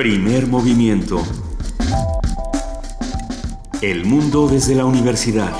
Primer 0.00 0.46
movimiento. 0.46 1.22
El 3.82 4.06
mundo 4.06 4.48
desde 4.48 4.74
la 4.74 4.86
universidad. 4.86 5.52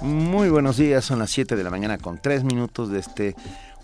Muy 0.00 0.48
buenos 0.48 0.78
días, 0.78 1.04
son 1.04 1.18
las 1.18 1.30
7 1.32 1.54
de 1.54 1.64
la 1.64 1.68
mañana 1.68 1.98
con 1.98 2.16
3 2.16 2.44
minutos 2.44 2.88
de 2.88 3.00
este 3.00 3.36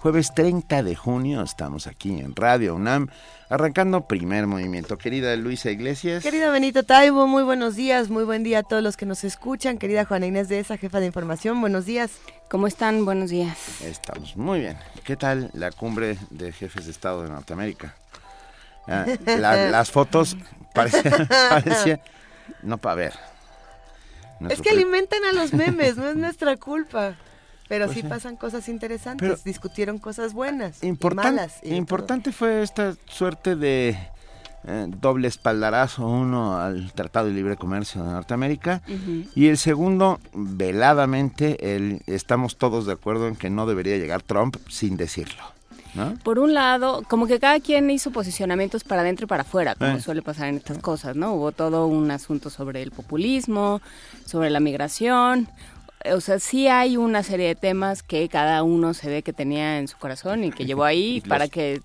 jueves 0.02 0.34
30 0.34 0.82
de 0.82 0.96
junio. 0.96 1.42
Estamos 1.42 1.86
aquí 1.86 2.18
en 2.20 2.34
Radio 2.34 2.74
UNAM, 2.74 3.08
arrancando 3.48 4.06
primer 4.08 4.46
movimiento. 4.46 4.98
Querida 4.98 5.34
Luisa 5.36 5.70
Iglesias. 5.70 6.22
Querida 6.22 6.50
Benito 6.50 6.82
Taibo, 6.82 7.26
muy 7.26 7.42
buenos 7.44 7.76
días, 7.76 8.08
muy 8.10 8.24
buen 8.24 8.42
día 8.42 8.60
a 8.60 8.62
todos 8.62 8.82
los 8.82 8.96
que 8.96 9.06
nos 9.06 9.22
escuchan. 9.24 9.78
Querida 9.78 10.04
Juana 10.04 10.26
Inés 10.26 10.48
de 10.48 10.58
esa, 10.58 10.76
jefa 10.76 10.98
de 11.00 11.06
información, 11.06 11.60
buenos 11.60 11.86
días. 11.86 12.10
¿Cómo 12.50 12.66
están? 12.66 13.04
Buenos 13.04 13.30
días. 13.30 13.80
Estamos 13.82 14.36
muy 14.36 14.60
bien. 14.60 14.76
¿Qué 15.04 15.16
tal 15.16 15.50
la 15.54 15.70
cumbre 15.70 16.18
de 16.30 16.52
jefes 16.52 16.84
de 16.86 16.90
Estado 16.90 17.22
de 17.22 17.30
Norteamérica? 17.30 17.94
Ah, 18.88 19.06
la- 19.24 19.66
las 19.70 19.90
fotos 19.90 20.36
parecían, 20.74 21.28
parecía, 21.48 22.00
no 22.62 22.78
para 22.78 22.96
ver. 22.96 23.12
Es 24.50 24.60
que 24.60 24.70
alimentan 24.70 25.24
a 25.24 25.32
los 25.32 25.52
memes, 25.52 25.96
no 25.96 26.08
es 26.08 26.16
nuestra 26.16 26.56
culpa. 26.56 27.14
Pero 27.68 27.86
Pues 27.86 27.96
sí 27.96 28.02
sí. 28.02 28.08
pasan 28.08 28.36
cosas 28.36 28.68
interesantes, 28.68 29.28
Pero- 29.28 29.40
discutieron 29.44 29.98
cosas 29.98 30.34
buenas 30.34 30.82
y 30.82 30.86
Importan- 30.88 31.34
malas. 31.36 31.54
y 31.62 31.74
importante 31.74 32.32
fue 32.32 32.62
esta 32.62 32.94
suerte 33.06 33.56
de 33.56 33.96
eh, 34.64 34.86
doble 34.88 35.26
espaldarazo, 35.26 36.06
uno 36.06 36.56
al 36.60 36.92
Tratado 36.92 37.26
de 37.26 37.32
Libre 37.34 37.56
Comercio 37.56 38.04
de 38.04 38.12
Norteamérica 38.12 38.80
y 39.34 39.48
el 39.48 39.58
segundo, 39.58 40.20
veladamente, 40.34 41.74
el, 41.74 42.02
estamos 42.06 42.56
todos 42.56 42.86
de 42.86 42.92
acuerdo 42.92 43.26
en 43.28 43.34
que 43.36 43.50
no 43.50 43.66
debería 43.66 43.96
llegar 43.96 44.22
Trump 44.22 44.56
sin 44.68 44.96
decirlo. 44.96 45.42
¿no? 45.94 46.14
Por 46.22 46.38
un 46.38 46.54
lado, 46.54 47.02
como 47.06 47.26
que 47.26 47.38
cada 47.38 47.60
quien 47.60 47.90
hizo 47.90 48.12
posicionamientos 48.12 48.82
para 48.82 49.02
adentro 49.02 49.24
y 49.24 49.28
para 49.28 49.42
afuera, 49.42 49.74
como 49.74 49.96
Eh. 49.96 50.00
suele 50.00 50.22
pasar 50.22 50.48
en 50.48 50.56
estas 50.56 50.78
cosas, 50.78 51.16
¿no? 51.16 51.34
Hubo 51.34 51.52
todo 51.52 51.86
un 51.86 52.10
asunto 52.10 52.48
sobre 52.48 52.80
el 52.80 52.92
populismo, 52.92 53.82
sobre 54.24 54.48
la 54.48 54.58
migración. 54.60 55.48
O 56.14 56.20
sea, 56.20 56.38
sí 56.38 56.68
hay 56.68 56.96
una 56.96 57.22
serie 57.22 57.48
de 57.48 57.54
temas 57.54 58.02
que 58.02 58.28
cada 58.28 58.62
uno 58.62 58.94
se 58.94 59.08
ve 59.08 59.22
que 59.22 59.32
tenía 59.32 59.78
en 59.78 59.88
su 59.88 59.96
corazón 59.98 60.44
y 60.44 60.50
que 60.50 60.64
llevó 60.66 60.84
ahí 60.84 61.20
los- 61.24 61.28
para 61.28 61.48
que 61.48 61.80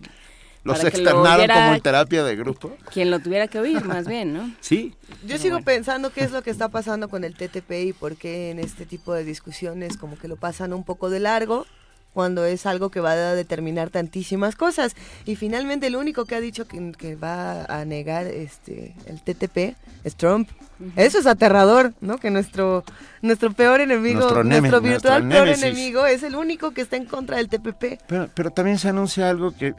Los 0.63 0.77
para 0.79 0.91
que 0.91 0.97
lo 0.97 1.09
externaron 1.11 1.47
como 1.47 1.73
en 1.75 1.81
terapia 1.81 2.23
de 2.23 2.35
grupo. 2.35 2.75
quien 2.91 3.09
lo 3.11 3.19
tuviera 3.19 3.47
que 3.47 3.59
oír, 3.59 3.83
más 3.85 4.07
bien, 4.07 4.33
¿no? 4.33 4.51
Sí, 4.61 4.93
Yo 5.25 5.37
sigo 5.37 5.61
pensando 5.61 6.09
qué 6.11 6.21
es 6.21 6.31
lo 6.31 6.41
que 6.41 6.49
está 6.49 6.67
pasando 6.69 7.09
con 7.09 7.23
el 7.23 7.35
TTP 7.35 7.71
y 7.87 7.93
por 7.93 8.15
qué 8.17 8.51
en 8.51 8.59
este 8.59 8.85
tipo 8.85 9.13
de 9.13 9.23
discusiones 9.23 9.97
como 9.97 10.17
que 10.17 10.27
lo 10.27 10.35
pasan 10.35 10.73
un 10.73 10.83
poco 10.83 11.09
de 11.09 11.19
largo 11.19 11.65
cuando 12.13 12.45
es 12.45 12.65
algo 12.65 12.89
que 12.89 12.99
va 12.99 13.11
a 13.11 13.35
determinar 13.35 13.89
tantísimas 13.89 14.55
cosas. 14.55 14.95
Y 15.25 15.35
finalmente 15.35 15.87
el 15.87 15.95
único 15.95 16.25
que 16.25 16.35
ha 16.35 16.41
dicho 16.41 16.67
que, 16.67 16.91
que 16.97 17.15
va 17.15 17.65
a 17.65 17.85
negar 17.85 18.27
este 18.27 18.95
el 19.05 19.21
TTP 19.21 19.75
es 20.03 20.15
Trump. 20.15 20.49
Eso 20.95 21.19
es 21.19 21.25
aterrador, 21.25 21.93
¿no? 22.01 22.17
Que 22.17 22.29
nuestro 22.29 22.83
nuestro 23.21 23.51
peor 23.51 23.81
enemigo, 23.81 24.43
Nuestro 24.43 24.81
virtual 24.81 25.27
nuestro 25.27 25.45
peor 25.45 25.47
enemigo 25.47 26.05
es 26.05 26.23
el 26.23 26.35
único 26.35 26.71
que 26.71 26.81
está 26.81 26.97
en 26.97 27.05
contra 27.05 27.37
del 27.37 27.49
TPP. 27.49 28.01
Pero, 28.07 28.29
pero 28.33 28.51
también 28.51 28.77
se 28.77 28.89
anuncia 28.89 29.29
algo 29.29 29.55
que, 29.55 29.73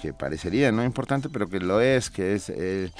que 0.00 0.12
parecería 0.12 0.72
no 0.72 0.84
importante, 0.84 1.28
pero 1.28 1.48
que 1.48 1.60
lo 1.60 1.80
es, 1.80 2.10
que 2.10 2.34
es 2.34 2.50
eh, 2.50 2.90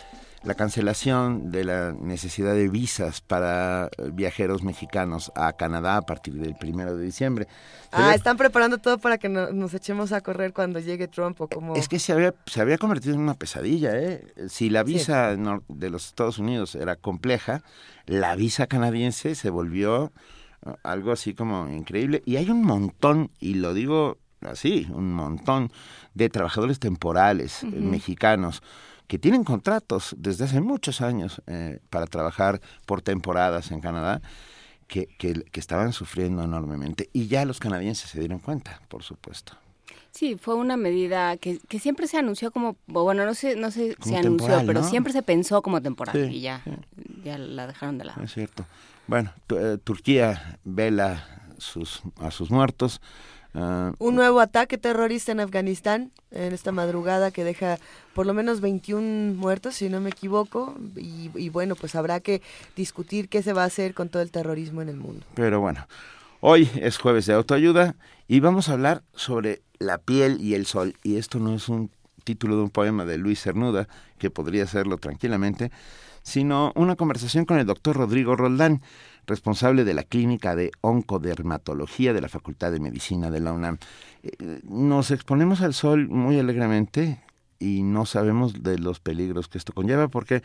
la 0.44 0.54
cancelación 0.54 1.50
de 1.52 1.64
la 1.64 1.92
necesidad 1.92 2.54
de 2.54 2.68
visas 2.68 3.20
para 3.20 3.86
eh, 3.98 4.10
viajeros 4.12 4.62
mexicanos 4.62 5.30
a 5.36 5.52
Canadá 5.52 5.96
a 5.98 6.02
partir 6.02 6.34
del 6.34 6.54
primero 6.56 6.96
de 6.96 7.04
diciembre. 7.04 7.46
Ah, 7.92 8.14
están 8.14 8.36
preparando 8.36 8.78
todo 8.78 8.98
para 8.98 9.18
que 9.18 9.28
no- 9.28 9.52
nos 9.52 9.72
echemos 9.74 10.10
a 10.12 10.20
correr 10.20 10.52
cuando 10.52 10.80
llegue 10.80 11.06
Trump 11.08 11.40
o 11.40 11.48
como... 11.48 11.76
Es 11.76 11.88
que 11.88 11.98
se 11.98 12.12
había, 12.12 12.34
se 12.46 12.60
había 12.60 12.78
convertido 12.78 13.14
en 13.14 13.20
una 13.20 13.34
pesadilla, 13.34 13.96
¿eh? 13.96 14.24
Si 14.48 14.68
la 14.70 14.82
visa 14.82 15.36
de 15.36 15.90
los 15.90 16.06
Estados 16.06 16.38
Unidos 16.38 16.74
era 16.74 16.96
compleja, 16.96 17.62
la 18.06 18.34
visa 18.34 18.66
canadiense 18.66 19.34
se 19.36 19.48
volvió 19.50 20.12
eh, 20.66 20.70
algo 20.82 21.12
así 21.12 21.34
como 21.34 21.68
increíble. 21.68 22.22
Y 22.26 22.36
hay 22.36 22.50
un 22.50 22.64
montón, 22.64 23.30
y 23.38 23.54
lo 23.54 23.74
digo 23.74 24.18
así, 24.40 24.88
un 24.92 25.12
montón 25.12 25.70
de 26.14 26.28
trabajadores 26.30 26.80
temporales 26.80 27.62
eh, 27.62 27.66
mexicanos 27.66 28.60
que 29.12 29.18
tienen 29.18 29.44
contratos 29.44 30.16
desde 30.16 30.44
hace 30.44 30.62
muchos 30.62 31.02
años 31.02 31.42
eh, 31.46 31.80
para 31.90 32.06
trabajar 32.06 32.62
por 32.86 33.02
temporadas 33.02 33.70
en 33.70 33.82
Canadá. 33.82 34.22
Que, 34.88 35.06
que, 35.06 35.34
que 35.34 35.60
estaban 35.60 35.92
sufriendo 35.92 36.42
enormemente 36.42 37.08
y 37.14 37.26
ya 37.26 37.44
los 37.46 37.60
canadienses 37.60 38.10
se 38.10 38.20
dieron 38.20 38.38
cuenta, 38.40 38.80
por 38.88 39.02
supuesto. 39.02 39.54
Sí, 40.10 40.36
fue 40.38 40.54
una 40.54 40.76
medida 40.78 41.36
que, 41.38 41.58
que 41.68 41.78
siempre 41.78 42.06
se 42.06 42.16
anunció 42.18 42.50
como, 42.50 42.76
bueno, 42.86 43.24
no 43.26 43.34
sé, 43.34 43.54
no 43.56 43.70
sé 43.70 43.96
Como 43.96 44.10
si 44.10 44.16
anunció, 44.16 44.62
pero 44.66 44.80
¿no? 44.80 44.88
siempre 44.88 45.12
se 45.14 45.22
pensó 45.22 45.60
como 45.62 45.80
temporal 45.82 46.14
Sí, 46.28 46.36
y 46.36 46.40
ya, 46.40 46.62
sí. 46.64 46.70
ya 47.24 47.36
la 47.38 47.66
dejaron 47.66 47.96
de 47.98 48.04
lado. 48.04 48.22
Es 48.22 48.32
cierto. 48.32 48.64
Bueno, 49.06 49.32
eh, 49.50 49.76
Turquía 49.82 50.58
vela 50.64 51.24
sus, 51.58 52.02
a 52.18 52.30
sus 52.30 52.50
muertos. 52.50 53.00
Ah, 53.54 53.92
Un 53.98 54.14
nuevo 54.14 54.40
ataque 54.40 54.78
terrorista 54.78 55.32
en 55.32 55.40
Afganistán 55.40 56.10
en 56.30 56.52
esta 56.52 56.72
madrugada 56.72 57.30
que 57.30 57.44
deja 57.44 57.78
por 58.14 58.26
lo 58.26 58.34
menos 58.34 58.60
21 58.60 59.34
muertos, 59.34 59.74
si 59.76 59.88
no 59.88 60.00
me 60.00 60.10
equivoco. 60.10 60.74
Y, 60.96 61.30
y 61.34 61.48
bueno, 61.48 61.74
pues 61.74 61.94
habrá 61.94 62.20
que 62.20 62.42
discutir 62.76 63.28
qué 63.28 63.42
se 63.42 63.52
va 63.52 63.62
a 63.62 63.66
hacer 63.66 63.94
con 63.94 64.08
todo 64.08 64.22
el 64.22 64.30
terrorismo 64.30 64.82
en 64.82 64.88
el 64.88 64.96
mundo. 64.96 65.24
pero 65.34 65.60
bueno, 65.60 65.86
hoy 66.40 66.68
es 66.76 66.98
jueves 66.98 67.26
de 67.26 67.34
autoayuda 67.34 67.96
y 68.28 68.40
vamos 68.40 68.68
a 68.68 68.72
hablar 68.72 69.02
sobre 69.14 69.62
la 69.78 69.98
piel 69.98 70.40
y 70.40 70.54
el 70.54 70.66
sol. 70.66 70.94
Y 71.02 71.16
esto 71.16 71.38
no 71.38 71.54
es 71.54 71.68
un 71.68 71.90
título 72.24 72.56
de 72.56 72.62
un 72.62 72.70
poema 72.70 73.04
de 73.04 73.18
Luis 73.18 73.42
Cernuda, 73.42 73.88
que 74.18 74.30
podría 74.30 74.66
serlo 74.66 74.96
tranquilamente, 74.98 75.70
sino 76.22 76.72
una 76.76 76.96
conversación 76.96 77.44
con 77.44 77.58
el 77.58 77.66
doctor 77.66 77.96
Rodrigo 77.96 78.36
Roldán, 78.36 78.80
responsable 79.26 79.84
de 79.84 79.94
la 79.94 80.02
clínica 80.02 80.56
de 80.56 80.72
oncodermatología 80.80 82.12
de 82.12 82.20
la 82.20 82.28
Facultad 82.28 82.72
de 82.72 82.80
Medicina 82.80 83.30
de 83.30 83.40
la 83.40 83.52
UNAM. 83.52 83.78
Eh, 84.22 84.60
Nos 84.64 85.10
exponemos 85.10 85.60
al 85.60 85.74
sol 85.74 86.08
muy 86.08 86.38
alegremente 86.38 87.22
y 87.58 87.82
no 87.82 88.06
sabemos 88.06 88.62
de 88.62 88.78
los 88.78 89.00
peligros 89.00 89.48
que 89.48 89.58
esto 89.58 89.72
conlleva 89.72 90.08
porque 90.08 90.42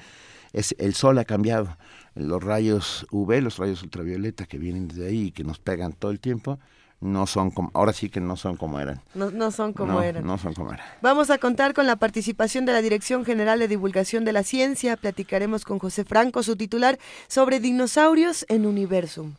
es, 0.54 0.76
el 0.78 0.94
sol 0.94 1.18
ha 1.18 1.26
cambiado. 1.26 1.78
Los 2.16 2.44
rayos 2.44 3.06
UV, 3.12 3.42
los 3.42 3.58
rayos 3.58 3.84
ultravioleta 3.84 4.46
que 4.46 4.58
vienen 4.58 4.88
desde 4.88 5.08
ahí 5.08 5.26
y 5.28 5.32
que 5.32 5.44
nos 5.44 5.60
pegan 5.60 5.94
todo 5.94 6.12
el 6.12 6.20
tiempo, 6.20 6.60
no 7.00 7.28
son 7.28 7.52
como, 7.52 7.70
ahora 7.74 7.94
sí 7.94 8.10
que 8.10 8.20
no 8.20 8.36
son 8.36 8.58
como 8.58 8.80
eran. 8.80 9.02
No, 9.14 9.30
no 9.32 9.52
son 9.52 9.74
como 9.74 9.94
no, 9.94 10.02
eran. 10.02 10.26
No 10.26 10.38
son 10.38 10.54
como 10.54 10.74
eran. 10.74 10.86
Vamos 11.02 11.30
a 11.30 11.38
contar 11.38 11.74
con 11.74 11.86
la 11.86 11.96
participación 11.96 12.66
de 12.66 12.74
la 12.74 12.82
Dirección 12.82 13.24
General 13.26 13.60
de 13.60 13.68
Divulgación 13.68 14.26
de 14.26 14.34
la 14.34 14.44
Ciencia. 14.44 14.98
Platicaremos 14.98 15.64
con 15.64 15.80
José 15.80 16.06
Franco, 16.06 16.42
su 16.44 16.56
titular, 16.56 16.98
sobre 17.28 17.60
dinosaurios 17.60 18.46
en 18.50 18.66
Universum. 18.66 19.34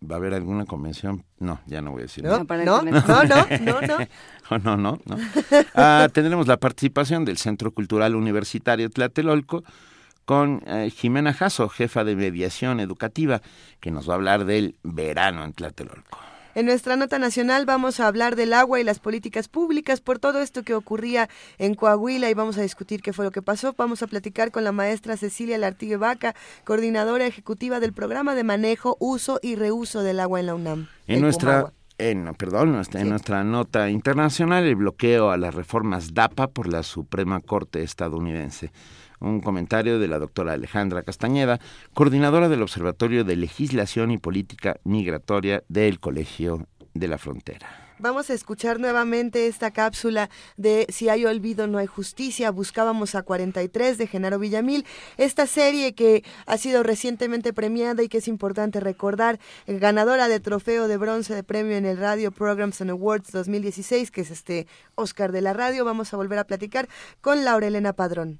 ¿Va 0.00 0.14
a 0.14 0.18
haber 0.18 0.34
alguna 0.34 0.64
convención? 0.64 1.24
No, 1.40 1.60
ya 1.66 1.80
no 1.82 1.90
voy 1.90 2.00
a 2.00 2.02
decir 2.02 2.22
No, 2.24 2.44
nada. 2.44 2.64
no, 2.64 2.82
no, 2.82 2.92
no, 2.92 3.22
no, 3.60 3.80
no. 3.80 3.96
Oh, 4.50 4.56
no, 4.56 4.76
no, 4.78 4.98
no. 5.04 5.18
Ah, 5.74 6.08
tendremos 6.10 6.46
la 6.46 6.56
participación 6.56 7.26
del 7.26 7.36
Centro 7.36 7.70
Cultural 7.72 8.14
Universitario 8.14 8.88
Tlatelolco 8.88 9.62
con 10.24 10.62
eh, 10.66 10.90
Jimena 10.94 11.34
Jasso, 11.34 11.68
jefa 11.68 12.02
de 12.04 12.16
mediación 12.16 12.80
educativa, 12.80 13.42
que 13.80 13.90
nos 13.90 14.08
va 14.08 14.12
a 14.12 14.16
hablar 14.16 14.44
del 14.46 14.76
verano 14.82 15.44
en 15.44 15.52
Tlatelolco. 15.52 16.18
En 16.58 16.66
nuestra 16.66 16.96
nota 16.96 17.20
nacional 17.20 17.66
vamos 17.66 18.00
a 18.00 18.08
hablar 18.08 18.34
del 18.34 18.52
agua 18.52 18.80
y 18.80 18.82
las 18.82 18.98
políticas 18.98 19.46
públicas 19.46 20.00
por 20.00 20.18
todo 20.18 20.40
esto 20.40 20.64
que 20.64 20.74
ocurría 20.74 21.28
en 21.58 21.76
Coahuila 21.76 22.28
y 22.30 22.34
vamos 22.34 22.58
a 22.58 22.62
discutir 22.62 23.00
qué 23.00 23.12
fue 23.12 23.24
lo 23.24 23.30
que 23.30 23.42
pasó. 23.42 23.76
Vamos 23.78 24.02
a 24.02 24.08
platicar 24.08 24.50
con 24.50 24.64
la 24.64 24.72
maestra 24.72 25.16
Cecilia 25.16 25.56
Lartigue 25.56 25.96
Vaca, 25.98 26.34
coordinadora 26.64 27.28
ejecutiva 27.28 27.78
del 27.78 27.92
programa 27.92 28.34
de 28.34 28.42
manejo, 28.42 28.96
uso 28.98 29.38
y 29.40 29.54
reuso 29.54 30.02
del 30.02 30.18
agua 30.18 30.40
en 30.40 30.46
la 30.46 30.56
UNAM. 30.56 30.88
En 31.06 31.20
nuestra, 31.20 31.50
Comagua. 31.60 31.72
en, 31.98 32.34
perdón, 32.34 32.74
en 32.74 32.84
Sí. 32.84 33.04
nuestra 33.08 33.44
nota 33.44 33.88
internacional, 33.88 34.64
el 34.64 34.74
bloqueo 34.74 35.30
a 35.30 35.36
las 35.36 35.54
reformas 35.54 36.12
DAPA 36.12 36.48
por 36.48 36.66
la 36.66 36.82
Suprema 36.82 37.38
Corte 37.38 37.84
estadounidense. 37.84 38.72
Un 39.20 39.40
comentario 39.40 39.98
de 39.98 40.08
la 40.08 40.18
doctora 40.18 40.52
Alejandra 40.52 41.02
Castañeda, 41.02 41.60
coordinadora 41.94 42.48
del 42.48 42.62
Observatorio 42.62 43.24
de 43.24 43.36
Legislación 43.36 44.10
y 44.10 44.18
Política 44.18 44.80
Migratoria 44.84 45.64
del 45.68 46.00
Colegio 46.00 46.66
de 46.94 47.08
la 47.08 47.18
Frontera. 47.18 47.88
Vamos 48.00 48.30
a 48.30 48.34
escuchar 48.34 48.78
nuevamente 48.78 49.48
esta 49.48 49.72
cápsula 49.72 50.30
de 50.56 50.86
Si 50.88 51.08
hay 51.08 51.24
olvido, 51.24 51.66
no 51.66 51.78
hay 51.78 51.86
justicia. 51.86 52.52
Buscábamos 52.52 53.16
a 53.16 53.22
43 53.22 53.98
de 53.98 54.06
Genaro 54.06 54.38
Villamil. 54.38 54.86
Esta 55.16 55.48
serie 55.48 55.96
que 55.96 56.22
ha 56.46 56.58
sido 56.58 56.84
recientemente 56.84 57.52
premiada 57.52 58.04
y 58.04 58.08
que 58.08 58.18
es 58.18 58.28
importante 58.28 58.78
recordar, 58.78 59.40
eh, 59.66 59.78
ganadora 59.80 60.28
de 60.28 60.38
trofeo 60.38 60.86
de 60.86 60.96
bronce 60.96 61.34
de 61.34 61.42
premio 61.42 61.76
en 61.76 61.86
el 61.86 61.98
Radio 61.98 62.30
Programs 62.30 62.80
and 62.80 62.90
Awards 62.90 63.32
2016, 63.32 64.12
que 64.12 64.20
es 64.20 64.30
este 64.30 64.68
Oscar 64.94 65.32
de 65.32 65.42
la 65.42 65.52
radio. 65.52 65.84
Vamos 65.84 66.14
a 66.14 66.16
volver 66.16 66.38
a 66.38 66.46
platicar 66.46 66.88
con 67.20 67.44
Laura 67.44 67.66
Elena 67.66 67.94
Padrón. 67.94 68.38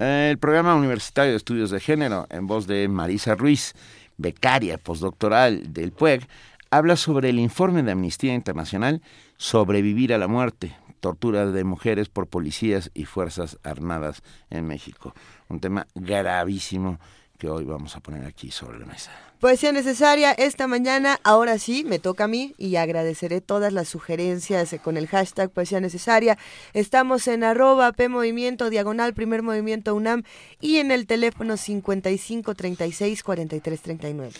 El 0.00 0.38
programa 0.38 0.76
universitario 0.76 1.32
de 1.32 1.36
estudios 1.36 1.70
de 1.70 1.78
género, 1.78 2.26
en 2.30 2.46
voz 2.46 2.66
de 2.66 2.88
Marisa 2.88 3.34
Ruiz, 3.34 3.74
becaria 4.16 4.78
postdoctoral 4.78 5.74
del 5.74 5.92
PUEG, 5.92 6.26
habla 6.70 6.96
sobre 6.96 7.28
el 7.28 7.38
informe 7.38 7.82
de 7.82 7.92
Amnistía 7.92 8.32
Internacional 8.32 9.02
Sobrevivir 9.36 10.14
a 10.14 10.18
la 10.18 10.26
muerte, 10.26 10.74
tortura 11.00 11.44
de 11.44 11.64
mujeres 11.64 12.08
por 12.08 12.28
policías 12.28 12.90
y 12.94 13.04
fuerzas 13.04 13.58
armadas 13.62 14.22
en 14.48 14.66
México. 14.66 15.14
Un 15.50 15.60
tema 15.60 15.86
gravísimo 15.94 16.98
que 17.40 17.48
hoy 17.48 17.64
vamos 17.64 17.96
a 17.96 18.00
poner 18.00 18.24
aquí 18.26 18.50
sobre 18.50 18.78
la 18.78 18.84
mesa. 18.84 19.10
Poesía 19.40 19.72
necesaria 19.72 20.32
esta 20.32 20.66
mañana, 20.66 21.18
ahora 21.24 21.58
sí, 21.58 21.84
me 21.84 21.98
toca 21.98 22.24
a 22.24 22.28
mí 22.28 22.54
y 22.58 22.76
agradeceré 22.76 23.40
todas 23.40 23.72
las 23.72 23.88
sugerencias 23.88 24.76
con 24.84 24.98
el 24.98 25.08
hashtag 25.08 25.50
Poesía 25.50 25.80
necesaria. 25.80 26.36
Estamos 26.74 27.26
en 27.26 27.42
arroba 27.42 27.90
P 27.92 28.10
Movimiento, 28.10 28.68
diagonal, 28.68 29.14
primer 29.14 29.42
movimiento 29.42 29.94
UNAM 29.94 30.22
y 30.60 30.76
en 30.76 30.92
el 30.92 31.06
teléfono 31.06 31.56
55 31.56 32.54
36 32.54 33.22
43 33.22 33.80
39. 33.80 34.32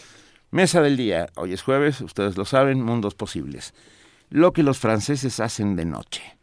Mesa 0.51 0.83
del 0.83 0.99
día, 0.99 1.31
hoy 1.37 1.55
es 1.55 1.63
jueves, 1.63 2.03
ustedes 2.03 2.37
lo 2.37 2.45
saben, 2.45 2.83
mundos 2.83 3.15
posibles. 3.15 3.73
Lo 4.29 4.53
que 4.53 4.63
los 4.63 4.79
franceses 4.79 5.41
hacen 5.41 5.75
de 5.75 5.87
noche 5.87 6.40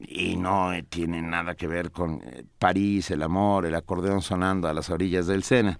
y 0.00 0.36
no 0.36 0.72
tiene 0.88 1.22
nada 1.22 1.54
que 1.54 1.66
ver 1.66 1.90
con 1.90 2.20
eh, 2.24 2.44
París, 2.58 3.10
el 3.10 3.22
amor, 3.22 3.66
el 3.66 3.74
acordeón 3.74 4.22
sonando 4.22 4.68
a 4.68 4.74
las 4.74 4.90
orillas 4.90 5.26
del 5.26 5.42
Sena. 5.42 5.78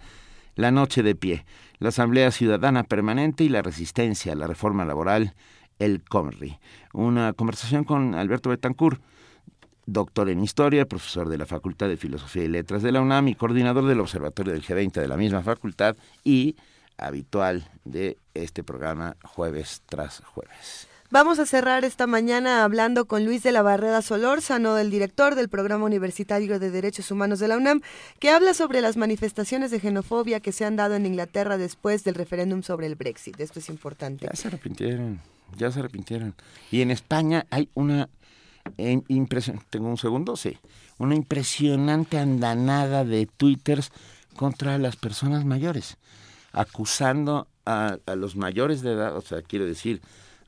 La 0.57 0.71
noche 0.71 1.03
de 1.03 1.15
pie, 1.15 1.45
la 1.79 1.89
Asamblea 1.89 2.31
Ciudadana 2.31 2.85
Permanente 2.85 3.43
y 3.43 3.49
la 3.49 3.63
resistencia 3.63 4.33
a 4.33 4.37
la 4.37 4.47
reforma 4.47 4.85
laboral, 4.85 5.35
el 5.79 6.03
COMRI. 6.05 6.59
Una 6.93 7.33
conversación 7.33 7.83
con 7.85 8.15
Alberto 8.15 8.51
Betancourt, 8.51 9.03
doctor 9.87 10.29
en 10.29 10.43
Historia, 10.43 10.87
profesor 10.87 11.29
de 11.29 11.39
la 11.39 11.47
Facultad 11.47 11.89
de 11.89 11.97
Filosofía 11.97 12.45
y 12.45 12.49
Letras 12.49 12.83
de 12.83 12.93
la 12.93 13.01
UNAM 13.01 13.29
y 13.29 13.35
coordinador 13.35 13.87
del 13.87 14.01
Observatorio 14.01 14.53
del 14.53 14.63
G20 14.63 14.93
de 14.93 15.09
la 15.09 15.17
misma 15.17 15.43
facultad 15.43 15.97
y 16.23 16.57
habitual 16.97 17.69
de 17.85 18.19
este 18.35 18.63
programa 18.63 19.17
jueves 19.25 19.83
tras 19.87 20.21
jueves. 20.21 20.89
Vamos 21.15 21.39
a 21.39 21.47
cerrar 21.47 21.85
esta 21.85 22.09
mañana 22.09 22.65
hablando 22.65 23.05
con 23.05 23.25
Luis 23.25 23.45
de 23.45 23.53
la 23.53 23.63
Barrera 23.63 24.03
Solórzano, 24.03 24.77
el 24.79 24.91
director 24.91 25.37
del 25.37 25.49
Programa 25.49 25.85
Universitario 25.85 26.59
de 26.59 26.73
Derechos 26.73 27.09
Humanos 27.13 27.39
de 27.39 27.47
la 27.47 27.57
UNAM, 27.57 27.83
que 28.19 28.31
habla 28.31 28.53
sobre 28.53 28.81
las 28.81 28.97
manifestaciones 28.97 29.71
de 29.71 29.79
xenofobia 29.79 30.41
que 30.41 30.51
se 30.51 30.65
han 30.65 30.75
dado 30.75 30.97
en 30.97 31.07
Inglaterra 31.07 31.57
después 31.57 32.03
del 32.03 32.17
referéndum 32.17 32.65
sobre 32.65 32.89
el 32.89 32.97
Brexit. 32.97 33.39
Esto 33.39 33.61
es 33.61 33.69
importante. 33.69 34.27
Ya 34.27 34.35
se 34.35 34.49
arrepintieron, 34.49 35.21
ya 35.57 35.71
se 35.71 35.79
arrepintieron. 35.79 36.35
Y 36.73 36.81
en 36.81 36.91
España 36.91 37.47
hay 37.49 37.69
una 37.75 38.09
impresión, 39.07 39.61
¿tengo 39.71 39.87
un 39.87 39.99
segundo? 39.99 40.35
Sí. 40.35 40.59
Una 40.99 41.15
impresionante 41.15 42.19
andanada 42.19 43.05
de 43.05 43.27
twitters 43.27 43.93
contra 44.35 44.79
las 44.79 44.97
personas 44.97 45.45
mayores, 45.45 45.97
acusando 46.51 47.47
a, 47.65 47.99
a 48.05 48.17
los 48.17 48.35
mayores 48.35 48.83
de 48.83 48.95
edad, 48.95 49.17
o 49.17 49.21
sea, 49.21 49.43
quiero 49.43 49.65
decir, 49.65 50.03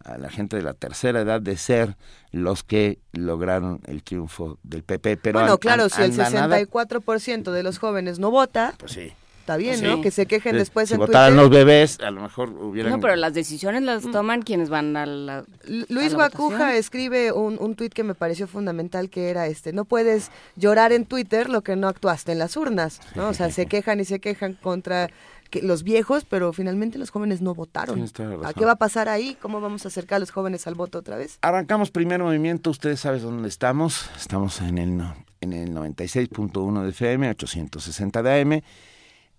a 0.04 0.18
la 0.18 0.30
gente 0.30 0.56
de 0.56 0.62
la 0.62 0.74
tercera 0.74 1.20
edad 1.20 1.40
de 1.40 1.56
ser 1.56 1.96
los 2.32 2.62
que 2.62 2.98
lograron 3.12 3.80
el 3.86 4.02
triunfo 4.02 4.58
del 4.62 4.82
PP. 4.82 5.16
Pero 5.18 5.40
bueno, 5.40 5.58
claro, 5.58 5.88
si 5.88 6.02
el 6.02 6.12
64% 6.12 7.50
de 7.50 7.62
los 7.62 7.78
jóvenes 7.78 8.18
no 8.18 8.30
vota, 8.30 8.74
pues 8.78 8.92
sí. 8.92 9.12
Está 9.46 9.58
bien, 9.58 9.80
¿no? 9.80 10.02
Que 10.02 10.10
se 10.10 10.26
quejen 10.26 10.56
después 10.56 10.88
si 10.88 10.94
en 10.94 10.98
votaran 10.98 11.36
los 11.36 11.50
bebés, 11.50 12.00
a 12.00 12.10
lo 12.10 12.20
mejor 12.20 12.48
hubieran... 12.50 12.90
No, 12.90 12.98
pero 12.98 13.14
las 13.14 13.32
decisiones 13.32 13.80
las 13.84 14.04
mm. 14.04 14.10
toman 14.10 14.42
quienes 14.42 14.70
van 14.70 14.96
a 14.96 15.06
la 15.06 15.44
Luis 15.88 16.14
Guacuja 16.14 16.74
escribe 16.74 17.30
un, 17.30 17.56
un 17.60 17.76
tuit 17.76 17.94
que 17.94 18.02
me 18.02 18.16
pareció 18.16 18.48
fundamental, 18.48 19.08
que 19.08 19.30
era 19.30 19.46
este, 19.46 19.72
no 19.72 19.84
puedes 19.84 20.32
llorar 20.56 20.90
en 20.90 21.06
Twitter 21.06 21.48
lo 21.48 21.62
que 21.62 21.76
no 21.76 21.86
actuaste 21.86 22.32
en 22.32 22.40
las 22.40 22.56
urnas, 22.56 23.00
¿no? 23.14 23.28
O 23.28 23.34
sea, 23.34 23.52
se 23.52 23.66
quejan 23.68 24.00
y 24.00 24.04
se 24.04 24.18
quejan 24.18 24.54
contra 24.54 25.10
que 25.48 25.62
los 25.62 25.82
viejos, 25.82 26.24
pero 26.24 26.52
finalmente 26.52 26.98
los 26.98 27.10
jóvenes 27.10 27.40
no 27.40 27.54
votaron. 27.54 28.02
¿A 28.44 28.52
qué 28.52 28.64
va 28.64 28.72
a 28.72 28.76
pasar 28.76 29.08
ahí? 29.08 29.36
¿Cómo 29.40 29.60
vamos 29.60 29.84
a 29.84 29.88
acercar 29.88 30.16
a 30.16 30.20
los 30.20 30.30
jóvenes 30.30 30.66
al 30.66 30.74
voto 30.74 30.98
otra 30.98 31.16
vez? 31.16 31.38
Arrancamos 31.42 31.90
primer 31.90 32.22
movimiento, 32.22 32.70
ustedes 32.70 33.00
saben 33.00 33.22
dónde 33.22 33.48
estamos. 33.48 34.10
Estamos 34.16 34.60
en 34.60 34.78
el, 34.78 35.02
en 35.40 35.52
el 35.52 35.74
96.1 35.74 36.82
de 36.82 36.90
FM, 36.90 37.30
860 37.30 38.22
de 38.22 38.40
AM. 38.40 38.62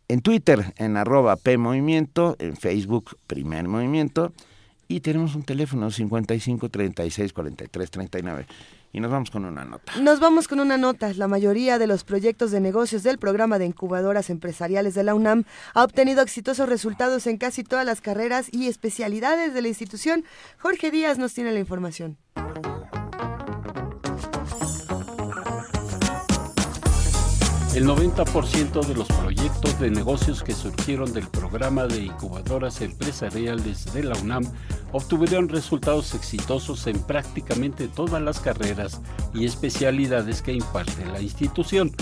En 0.10 0.22
Twitter, 0.22 0.74
en 0.78 0.96
arroba 0.96 1.36
P 1.36 1.58
Movimiento, 1.58 2.36
en 2.40 2.56
Facebook, 2.56 3.18
Primer 3.28 3.68
Movimiento. 3.68 4.32
Y 4.88 5.02
tenemos 5.02 5.36
un 5.36 5.44
teléfono 5.44 5.92
55 5.92 6.70
36 6.70 7.34
43 7.34 7.92
39. 7.92 8.46
Y 8.94 9.00
nos 9.00 9.12
vamos 9.12 9.30
con 9.30 9.46
una 9.46 9.66
nota. 9.66 9.94
Nos 10.00 10.20
vamos 10.20 10.48
con 10.48 10.60
una 10.60 10.78
nota. 10.78 11.14
La 11.14 11.28
mayoría 11.28 11.78
de 11.78 11.88
los 11.88 12.04
proyectos 12.04 12.52
de 12.52 12.60
negocios 12.60 13.04
del 13.04 13.18
programa 13.18 13.60
de 13.60 13.66
incubadoras 13.66 14.30
empresariales 14.30 14.96
de 14.96 15.04
la 15.04 15.14
UNAM 15.14 15.44
ha 15.74 15.84
obtenido 15.84 16.22
exitosos 16.22 16.70
resultados 16.70 17.28
en 17.28 17.38
casi 17.38 17.64
todas 17.64 17.86
las 17.86 18.02
carreras 18.02 18.48
y 18.52 18.68
especialidades 18.68 19.54
de 19.54 19.62
la 19.62 19.68
institución. 19.68 20.24
Jorge 20.58 20.90
Díaz 20.92 21.18
nos 21.18 21.34
tiene 21.34 21.52
la 21.52 21.60
información. 21.60 22.18
El 27.78 27.86
90% 27.86 28.88
de 28.88 28.96
los 28.96 29.06
proyectos 29.06 29.80
de 29.80 29.92
negocios 29.92 30.42
que 30.42 30.54
surgieron 30.54 31.14
del 31.14 31.28
programa 31.28 31.86
de 31.86 32.06
incubadoras 32.06 32.82
empresariales 32.82 33.94
de 33.94 34.02
la 34.02 34.16
UNAM 34.16 34.52
obtuvieron 34.94 35.48
resultados 35.48 36.16
exitosos 36.16 36.88
en 36.88 36.98
prácticamente 36.98 37.88
todas 37.88 38.20
las 38.20 38.40
carreras 38.40 39.00
y 39.32 39.46
especialidades 39.46 40.42
que 40.42 40.54
imparte 40.54 41.06
la 41.06 41.22
institución. 41.22 41.96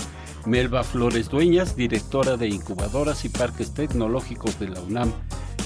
Melba 0.46 0.84
Flores 0.84 1.28
Dueñas, 1.28 1.76
directora 1.76 2.36
de 2.36 2.48
incubadoras 2.48 3.24
y 3.24 3.28
parques 3.28 3.74
tecnológicos 3.74 4.58
de 4.60 4.68
la 4.68 4.80
UNAM, 4.80 5.12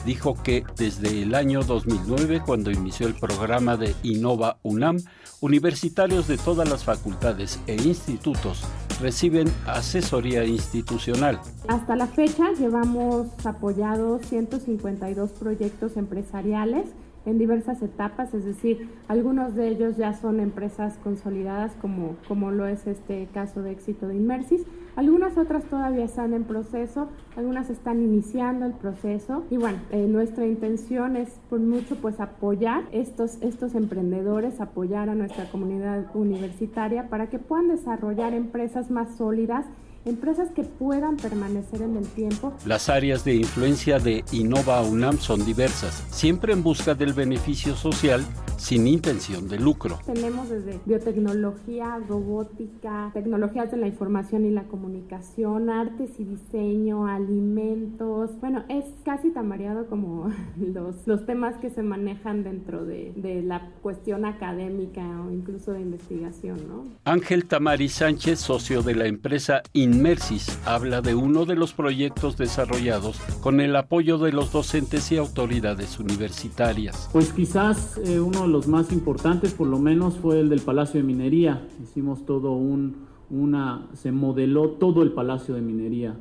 dijo 0.07 0.35
que 0.43 0.65
desde 0.77 1.23
el 1.23 1.35
año 1.35 1.63
2009, 1.63 2.43
cuando 2.45 2.71
inició 2.71 3.07
el 3.07 3.15
programa 3.15 3.77
de 3.77 3.95
Innova 4.03 4.57
UNAM, 4.63 4.99
universitarios 5.41 6.27
de 6.29 6.39
todas 6.39 6.69
las 6.69 6.85
facultades 6.85 7.61
e 7.67 7.75
institutos 7.75 8.65
reciben 9.01 9.53
asesoría 9.67 10.45
institucional. 10.45 11.41
Hasta 11.69 11.97
la 11.97 12.07
fecha 12.07 12.53
llevamos 12.59 13.29
apoyados 13.45 14.23
152 14.27 15.31
proyectos 15.31 15.97
empresariales 15.97 16.87
en 17.27 17.39
diversas 17.39 17.83
etapas, 17.83 18.33
es 18.35 18.45
decir, 18.45 18.89
algunos 19.09 19.55
de 19.55 19.69
ellos 19.69 19.97
ya 19.97 20.15
son 20.15 20.41
empresas 20.41 20.97
consolidadas 21.03 21.73
como, 21.81 22.17
como 22.27 22.51
lo 22.51 22.67
es 22.67 22.87
este 22.87 23.29
caso 23.33 23.63
de 23.63 23.73
éxito 23.73 24.09
de 24.09 24.17
Inmersis, 24.17 24.65
algunas 24.97 25.39
otras 25.39 25.65
todavía 25.65 26.05
están 26.05 26.35
en 26.35 26.45
proceso, 26.45 27.09
algunas 27.37 27.71
están 27.71 28.03
iniciando 28.03 28.67
el 28.67 28.73
proceso. 28.73 29.45
Y 29.51 29.57
bueno, 29.57 29.79
eh, 29.93 30.07
nuestra 30.07 30.47
intención 30.47 31.17
es 31.17 31.29
por 31.49 31.61
mucho 31.61 31.97
pues 31.97 32.21
apoyar 32.21 32.85
estos, 32.93 33.41
estos 33.41 33.75
emprendedores, 33.75 34.61
apoyar 34.61 35.09
a 35.09 35.15
nuestra 35.15 35.51
comunidad 35.51 36.07
universitaria 36.15 37.09
para 37.09 37.29
que 37.29 37.39
puedan 37.39 37.69
desarrollar 37.69 38.35
empresas 38.35 38.91
más 38.91 39.17
sólidas 39.17 39.65
empresas 40.05 40.51
que 40.53 40.63
puedan 40.63 41.17
permanecer 41.17 41.83
en 41.83 41.97
el 41.97 42.07
tiempo. 42.07 42.53
Las 42.67 42.89
áreas 42.89 43.25
de 43.25 43.35
influencia 43.35 43.99
de 43.99 44.25
Innova 44.33 44.83
UNAM 44.83 45.19
son 45.19 45.45
diversas, 45.45 46.05
siempre 46.11 46.53
en 46.53 46.63
busca 46.63 46.95
del 46.95 47.13
beneficio 47.13 47.75
social 47.75 48.25
sin 48.57 48.87
intención 48.87 49.49
de 49.49 49.59
lucro. 49.59 49.99
Tenemos 50.05 50.51
desde 50.51 50.79
biotecnología, 50.85 51.99
robótica, 52.07 53.11
tecnologías 53.15 53.71
de 53.71 53.79
la 53.79 53.87
información 53.87 54.45
y 54.45 54.51
la 54.51 54.65
comunicación, 54.65 55.71
artes 55.71 56.11
y 56.19 56.25
diseño, 56.25 57.07
alimentos. 57.07 58.39
Bueno, 58.41 58.65
es 58.69 58.85
casi 59.05 59.31
tan 59.31 59.49
variado 59.49 59.87
como 59.87 60.31
los, 60.61 60.95
los 61.07 61.25
temas 61.25 61.57
que 61.57 61.71
se 61.71 61.83
manejan 61.83 62.45
dentro 62.45 62.85
de, 62.85 63.13
de 63.17 63.43
la 63.43 63.71
cuestión 63.83 64.27
académica 64.27 65.03
o 65.23 65.31
incluso 65.31 65.73
de 65.73 65.81
investigación. 65.81 66.59
¿no? 66.69 66.85
Ángel 67.05 67.47
Tamari 67.47 67.89
Sánchez, 67.89 68.41
socio 68.41 68.83
de 68.83 68.95
la 68.95 69.07
empresa 69.07 69.63
Inmersis, 69.91 70.61
habla 70.67 71.03
de 71.03 71.17
uno 71.17 71.47
de 71.47 71.57
los 71.57 71.73
proyectos 71.73 72.37
desarrollados 72.37 73.21
con 73.41 73.61
el 73.61 73.75
apoyo 73.75 74.19
de 74.19 74.31
los 74.31 74.53
docentes 74.53 75.11
y 75.11 75.17
autoridades 75.17 75.99
universitarias. 75.99 77.09
Pues 77.13 77.33
quizás 77.33 77.99
eh, 77.99 78.21
uno 78.21 78.47
los 78.47 78.69
más 78.69 78.93
importantes, 78.93 79.53
por 79.53 79.67
lo 79.67 79.79
menos, 79.79 80.17
fue 80.17 80.39
el 80.39 80.49
del 80.49 80.61
Palacio 80.61 81.01
de 81.01 81.07
Minería. 81.07 81.67
Hicimos 81.83 82.25
todo 82.25 82.53
un, 82.53 83.07
una, 83.31 83.89
se 83.95 84.13
modeló 84.13 84.71
todo 84.71 85.03
el 85.03 85.11
Palacio 85.11 85.55
de 85.55 85.61
Minería 85.61 86.15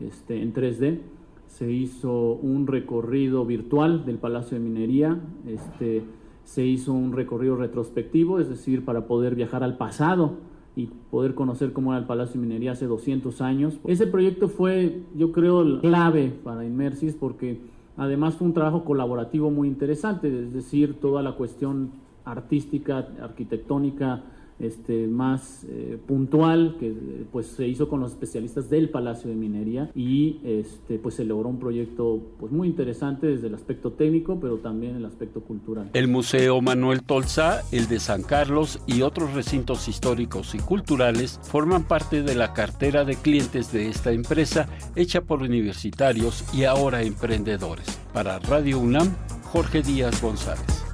este, 0.00 0.40
en 0.40 0.54
3D. 0.54 1.00
Se 1.48 1.70
hizo 1.70 2.32
un 2.32 2.68
recorrido 2.68 3.44
virtual 3.44 4.04
del 4.04 4.18
Palacio 4.18 4.56
de 4.56 4.62
Minería. 4.62 5.18
Este, 5.48 6.04
se 6.44 6.64
hizo 6.64 6.92
un 6.92 7.12
recorrido 7.12 7.56
retrospectivo, 7.56 8.38
es 8.38 8.48
decir, 8.48 8.84
para 8.84 9.08
poder 9.08 9.34
viajar 9.34 9.64
al 9.64 9.76
pasado 9.76 10.34
y 10.76 10.86
poder 11.10 11.34
conocer 11.34 11.72
cómo 11.72 11.92
era 11.92 12.00
el 12.00 12.06
Palacio 12.06 12.40
de 12.40 12.46
Minería 12.46 12.72
hace 12.72 12.86
200 12.86 13.40
años. 13.40 13.78
Ese 13.86 14.06
proyecto 14.06 14.48
fue, 14.48 15.02
yo 15.16 15.32
creo, 15.32 15.80
clave 15.80 16.32
para 16.44 16.64
Inmersis 16.64 17.14
porque 17.14 17.58
Además 17.96 18.34
fue 18.34 18.46
un 18.46 18.54
trabajo 18.54 18.84
colaborativo 18.84 19.50
muy 19.50 19.68
interesante, 19.68 20.28
es 20.28 20.52
decir, 20.52 21.00
toda 21.00 21.22
la 21.22 21.32
cuestión 21.32 21.92
artística, 22.24 23.08
arquitectónica 23.22 24.22
este, 24.58 25.06
más 25.06 25.64
eh, 25.68 25.98
puntual 26.06 26.76
que 26.78 26.94
pues 27.32 27.46
se 27.46 27.66
hizo 27.66 27.88
con 27.88 28.00
los 28.00 28.12
especialistas 28.12 28.70
del 28.70 28.90
Palacio 28.90 29.28
de 29.28 29.36
Minería 29.36 29.90
y 29.94 30.40
este, 30.44 30.98
pues 30.98 31.16
se 31.16 31.24
logró 31.24 31.48
un 31.48 31.58
proyecto 31.58 32.20
pues 32.38 32.52
muy 32.52 32.68
interesante 32.68 33.26
desde 33.26 33.48
el 33.48 33.54
aspecto 33.54 33.92
técnico 33.92 34.38
pero 34.40 34.58
también 34.58 34.96
el 34.96 35.04
aspecto 35.04 35.40
cultural. 35.40 35.90
El 35.92 36.08
Museo 36.08 36.60
Manuel 36.60 37.02
Tolsa, 37.02 37.62
el 37.72 37.88
de 37.88 38.00
San 38.00 38.22
Carlos 38.22 38.80
y 38.86 39.02
otros 39.02 39.34
recintos 39.34 39.88
históricos 39.88 40.54
y 40.54 40.58
culturales 40.58 41.38
forman 41.42 41.84
parte 41.84 42.22
de 42.22 42.34
la 42.34 42.52
cartera 42.52 43.04
de 43.04 43.16
clientes 43.16 43.72
de 43.72 43.88
esta 43.88 44.12
empresa 44.12 44.68
hecha 44.94 45.20
por 45.20 45.42
universitarios 45.42 46.44
y 46.54 46.64
ahora 46.64 47.02
emprendedores. 47.02 48.00
Para 48.12 48.38
Radio 48.38 48.78
UNAM, 48.78 49.14
Jorge 49.44 49.82
Díaz 49.82 50.22
González. 50.22 50.85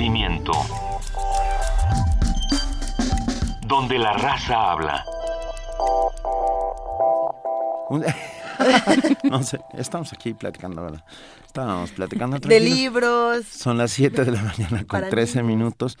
Movimiento. 0.00 0.52
Donde 3.66 3.98
la 3.98 4.14
raza 4.14 4.72
habla. 4.72 5.04
no 9.24 9.42
sé, 9.42 9.60
estamos 9.74 10.12
aquí 10.14 10.32
platicando, 10.32 10.82
¿verdad? 10.82 11.04
Estábamos 11.44 11.90
platicando. 11.90 12.38
De 12.38 12.60
libros. 12.60 13.44
Son 13.44 13.76
las 13.76 13.90
7 13.90 14.24
de 14.24 14.32
la 14.32 14.42
mañana 14.42 14.84
con 14.86 15.06
13 15.06 15.42
minutos. 15.42 15.98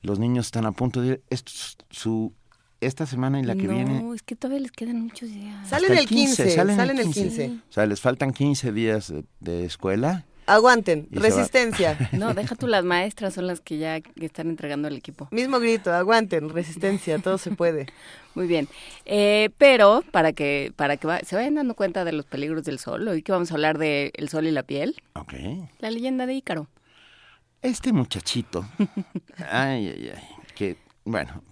Los 0.00 0.18
niños 0.18 0.46
están 0.46 0.64
a 0.64 0.72
punto 0.72 1.02
de 1.02 1.08
ir. 1.08 1.22
Esto 1.28 1.52
su 1.90 2.32
esta 2.80 3.04
semana 3.06 3.38
y 3.38 3.44
la 3.44 3.54
que 3.54 3.68
viene. 3.68 4.02
No, 4.02 4.14
es 4.14 4.22
que 4.22 4.34
todavía 4.34 4.62
les 4.62 4.72
quedan 4.72 5.02
muchos 5.02 5.28
días. 5.28 5.68
Salen 5.68 5.92
el 5.92 6.06
15, 6.06 6.50
salen, 6.50 6.98
el 6.98 7.10
15. 7.10 7.60
O 7.68 7.72
sea, 7.72 7.86
les 7.86 8.00
faltan 8.00 8.32
15 8.32 8.72
días 8.72 9.12
de 9.40 9.64
escuela 9.66 10.24
Aguanten, 10.46 11.08
resistencia. 11.10 11.96
No, 12.12 12.34
deja 12.34 12.54
tú 12.54 12.66
las 12.66 12.84
maestras, 12.84 13.34
son 13.34 13.46
las 13.46 13.60
que 13.60 13.78
ya 13.78 14.00
están 14.20 14.48
entregando 14.48 14.88
el 14.88 14.96
equipo. 14.96 15.28
Mismo 15.30 15.60
grito, 15.60 15.92
aguanten, 15.92 16.50
resistencia, 16.50 17.18
todo 17.18 17.38
se 17.38 17.50
puede. 17.50 17.86
Muy 18.34 18.46
bien, 18.46 18.68
eh, 19.04 19.50
pero 19.58 20.02
para 20.10 20.32
que 20.32 20.72
para 20.74 20.96
que 20.96 21.08
se 21.24 21.36
vayan 21.36 21.54
dando 21.54 21.74
cuenta 21.74 22.04
de 22.04 22.12
los 22.12 22.24
peligros 22.24 22.64
del 22.64 22.78
sol, 22.78 23.06
hoy 23.06 23.22
que 23.22 23.32
vamos 23.32 23.50
a 23.50 23.54
hablar 23.54 23.78
de 23.78 24.10
el 24.14 24.28
sol 24.28 24.46
y 24.46 24.50
la 24.50 24.62
piel. 24.62 24.96
Ok. 25.14 25.34
La 25.80 25.90
leyenda 25.90 26.26
de 26.26 26.34
Ícaro. 26.34 26.68
Este 27.60 27.92
muchachito, 27.92 28.66
ay, 29.50 29.88
ay, 29.88 30.12
ay, 30.16 30.22
que 30.54 30.76
bueno, 31.04 31.42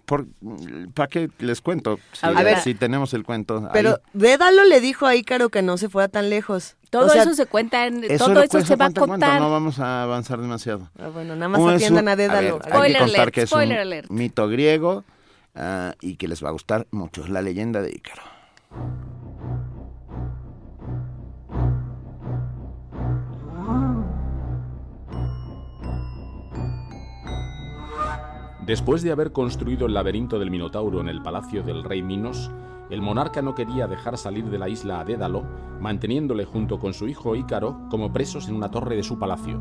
¿para 0.95 1.09
qué 1.09 1.29
les 1.39 1.61
cuento? 1.61 1.99
Si, 2.13 2.25
a 2.27 2.31
ver, 2.31 2.61
si 2.61 2.75
tenemos 2.75 3.15
el 3.15 3.25
cuento. 3.25 3.69
Pero 3.73 4.01
Dédalo 4.13 4.65
le 4.65 4.81
dijo 4.81 5.07
a 5.07 5.17
Ícaro 5.17 5.49
que 5.49 5.63
no 5.63 5.77
se 5.77 5.89
fuera 5.89 6.09
tan 6.09 6.31
lejos. 6.31 6.77
Todo 6.91 7.13
eso 7.13 7.35
se 7.35 7.47
cuenta, 7.47 7.87
en, 7.87 8.03
todo 8.19 8.43
eso 8.43 8.61
se 8.63 8.77
va 8.77 8.87
a 8.87 8.91
contar. 8.93 9.41
no 9.41 9.51
vamos 9.51 9.79
a 9.79 10.03
avanzar 10.03 10.41
demasiado. 10.41 10.91
Ah, 10.99 11.09
bueno, 11.09 11.35
nada 11.37 11.49
más 11.49 11.75
atiendan 11.75 12.09
a 12.09 12.17
Dédalo. 12.17 12.61
hay 12.71 12.93
que 12.93 12.99
contar 12.99 13.33
que 13.33 13.43
es 13.43 13.53
un 13.53 13.71
mito 14.09 14.49
griego 14.49 15.05
uh, 15.55 15.93
y 16.01 16.17
que 16.17 16.29
les 16.29 16.43
va 16.45 16.49
a 16.49 16.53
gustar 16.53 16.87
mucho. 16.91 17.27
La 17.27 17.43
leyenda 17.43 17.81
de 17.83 17.91
Ícaro. 17.91 18.23
Después 28.71 29.03
de 29.03 29.11
haber 29.11 29.33
construido 29.33 29.87
el 29.87 29.95
laberinto 29.95 30.39
del 30.39 30.53
Minotauro 30.53 31.01
en 31.01 31.09
el 31.09 31.21
palacio 31.23 31.65
del 31.65 31.83
rey 31.83 32.05
Minos, 32.05 32.53
el 32.89 33.03
monarca 33.03 33.43
no 33.43 33.57
quería 33.57 33.89
dejar 33.89 34.17
salir 34.17 34.45
de 34.45 34.59
la 34.59 34.69
isla 34.69 35.01
a 35.01 35.05
Dédalo, 35.05 35.43
manteniéndole 35.81 36.45
junto 36.45 36.79
con 36.79 36.95
su 36.95 37.09
hijo 37.09 37.35
Ícaro 37.35 37.89
como 37.91 38.13
presos 38.13 38.49
en 38.49 38.55
una 38.55 38.71
torre 38.71 38.95
de 38.95 39.03
su 39.03 39.19
palacio. 39.19 39.61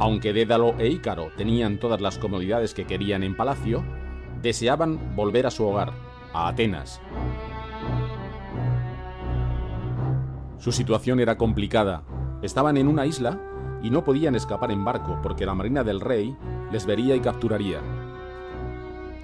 Aunque 0.00 0.32
Dédalo 0.32 0.74
e 0.76 0.88
Ícaro 0.88 1.28
tenían 1.36 1.78
todas 1.78 2.00
las 2.00 2.18
comodidades 2.18 2.74
que 2.74 2.88
querían 2.88 3.22
en 3.22 3.36
palacio, 3.36 3.84
deseaban 4.42 5.14
volver 5.14 5.46
a 5.46 5.52
su 5.52 5.64
hogar, 5.68 5.92
a 6.32 6.48
Atenas. 6.48 7.00
Su 10.58 10.72
situación 10.72 11.20
era 11.20 11.38
complicada. 11.38 12.02
Estaban 12.42 12.76
en 12.76 12.88
una 12.88 13.06
isla 13.06 13.40
y 13.82 13.90
no 13.90 14.04
podían 14.04 14.34
escapar 14.34 14.70
en 14.70 14.84
barco 14.84 15.18
porque 15.22 15.46
la 15.46 15.54
marina 15.54 15.84
del 15.84 16.00
rey 16.00 16.36
les 16.72 16.86
vería 16.86 17.16
y 17.16 17.20
capturaría. 17.20 17.80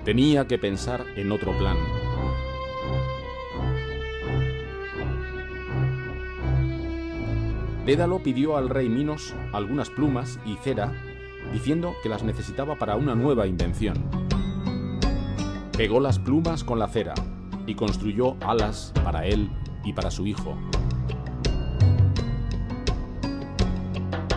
Tenía 0.05 0.47
que 0.47 0.59
pensar 0.59 1.05
en 1.17 1.33
otro 1.33 1.57
plan. 1.59 1.77
Dédalo 7.85 8.19
pidió 8.19 8.57
al 8.57 8.69
rey 8.69 8.89
Minos 8.89 9.33
algunas 9.53 9.91
plumas 9.91 10.41
y 10.45 10.57
cera, 10.57 10.93
diciendo 11.53 11.95
que 12.03 12.09
las 12.09 12.25
necesitaba 12.25 12.77
para 12.77 12.97
una 12.97 13.15
nueva 13.15 13.47
invención. 13.47 13.97
Pegó 15.77 16.01
las 16.01 16.19
plumas 16.19 16.65
con 16.65 16.81
la 16.81 16.89
cera 16.89 17.15
y 17.67 17.75
construyó 17.75 18.37
alas 18.41 18.93
para 19.05 19.27
él 19.27 19.51
y 19.85 19.93
para 19.93 20.11
su 20.11 20.27
hijo. 20.27 20.57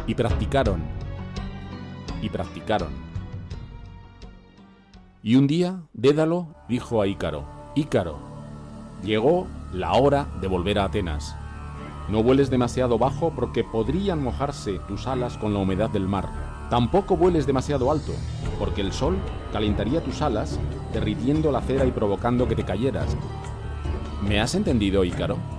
Y 0.09 0.15
practicaron. 0.15 0.81
Y 2.19 2.29
practicaron. 2.29 2.89
Y 5.21 5.35
un 5.35 5.45
día 5.45 5.81
Dédalo 5.93 6.47
dijo 6.67 7.03
a 7.03 7.05
Ícaro, 7.05 7.43
Ícaro, 7.75 8.17
llegó 9.03 9.45
la 9.71 9.93
hora 9.93 10.25
de 10.41 10.47
volver 10.47 10.79
a 10.79 10.85
Atenas. 10.85 11.35
No 12.09 12.23
vueles 12.23 12.49
demasiado 12.49 12.97
bajo 12.97 13.31
porque 13.35 13.63
podrían 13.63 14.23
mojarse 14.23 14.79
tus 14.87 15.05
alas 15.05 15.37
con 15.37 15.53
la 15.53 15.59
humedad 15.59 15.91
del 15.91 16.07
mar. 16.07 16.27
Tampoco 16.71 17.15
vueles 17.15 17.45
demasiado 17.45 17.91
alto, 17.91 18.13
porque 18.57 18.81
el 18.81 18.91
sol 18.91 19.15
calentaría 19.53 20.03
tus 20.03 20.23
alas, 20.23 20.59
derritiendo 20.91 21.51
la 21.51 21.61
cera 21.61 21.85
y 21.85 21.91
provocando 21.91 22.47
que 22.47 22.55
te 22.55 22.63
cayeras. 22.63 23.15
¿Me 24.27 24.39
has 24.39 24.55
entendido, 24.55 25.03
Ícaro? 25.03 25.58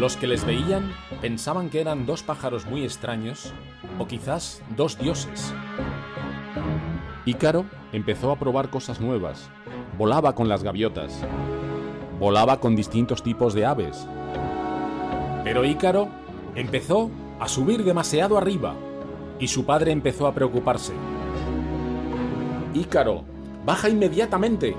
Los 0.00 0.16
que 0.16 0.26
les 0.26 0.46
veían 0.46 0.94
pensaban 1.20 1.68
que 1.68 1.78
eran 1.78 2.06
dos 2.06 2.22
pájaros 2.22 2.64
muy 2.64 2.84
extraños 2.84 3.52
o 3.98 4.06
quizás 4.06 4.62
dos 4.74 4.98
dioses. 4.98 5.52
Ícaro 7.26 7.66
empezó 7.92 8.32
a 8.32 8.38
probar 8.38 8.70
cosas 8.70 8.98
nuevas. 8.98 9.50
Volaba 9.98 10.34
con 10.34 10.48
las 10.48 10.62
gaviotas. 10.62 11.20
Volaba 12.18 12.60
con 12.60 12.76
distintos 12.76 13.22
tipos 13.22 13.52
de 13.52 13.66
aves. 13.66 14.06
Pero 15.44 15.66
Ícaro 15.66 16.08
empezó 16.54 17.10
a 17.38 17.46
subir 17.46 17.84
demasiado 17.84 18.38
arriba 18.38 18.74
y 19.38 19.48
su 19.48 19.66
padre 19.66 19.92
empezó 19.92 20.26
a 20.26 20.32
preocuparse. 20.32 20.94
Ícaro, 22.72 23.24
baja 23.66 23.90
inmediatamente. 23.90 24.74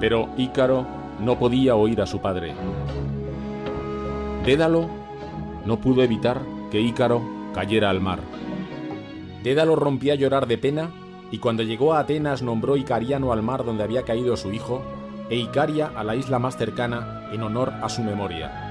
Pero 0.00 0.30
Ícaro 0.38 0.86
no 1.20 1.38
podía 1.38 1.76
oír 1.76 2.00
a 2.00 2.06
su 2.06 2.22
padre. 2.22 2.54
Dédalo 4.46 4.86
no 5.64 5.80
pudo 5.80 6.04
evitar 6.04 6.40
que 6.70 6.80
Ícaro 6.80 7.20
cayera 7.52 7.90
al 7.90 8.00
mar. 8.00 8.20
Dédalo 9.42 9.74
rompía 9.74 10.12
a 10.12 10.16
llorar 10.16 10.46
de 10.46 10.56
pena 10.56 10.90
y 11.32 11.38
cuando 11.38 11.64
llegó 11.64 11.94
a 11.94 11.98
Atenas 11.98 12.42
nombró 12.42 12.76
Icariano 12.76 13.32
al 13.32 13.42
mar 13.42 13.64
donde 13.64 13.82
había 13.82 14.04
caído 14.04 14.36
su 14.36 14.52
hijo 14.52 14.82
e 15.30 15.36
Icaria 15.36 15.90
a 15.96 16.04
la 16.04 16.14
isla 16.14 16.38
más 16.38 16.56
cercana 16.56 17.28
en 17.32 17.42
honor 17.42 17.72
a 17.82 17.88
su 17.88 18.04
memoria. 18.04 18.65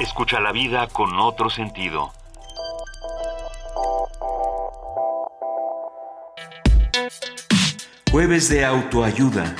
Escucha 0.00 0.40
la 0.40 0.52
vida 0.52 0.88
con 0.88 1.18
otro 1.18 1.50
sentido. 1.50 2.12
Jueves 8.10 8.48
de 8.48 8.64
autoayuda. 8.64 9.54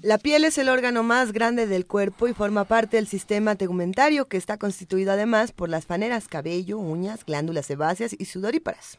La 0.00 0.18
piel 0.18 0.44
es 0.44 0.58
el 0.58 0.68
órgano 0.68 1.02
más 1.02 1.32
grande 1.32 1.66
del 1.66 1.86
cuerpo 1.86 2.28
y 2.28 2.34
forma 2.34 2.64
parte 2.64 2.96
del 2.96 3.06
sistema 3.06 3.56
tegumentario 3.56 4.26
que 4.26 4.36
está 4.36 4.58
constituido 4.58 5.12
además 5.12 5.52
por 5.52 5.68
las 5.68 5.86
faneras, 5.86 6.28
cabello, 6.28 6.78
uñas, 6.78 7.24
glándulas 7.24 7.66
sebáceas 7.66 8.14
y 8.18 8.24
sudoríparas. 8.24 8.98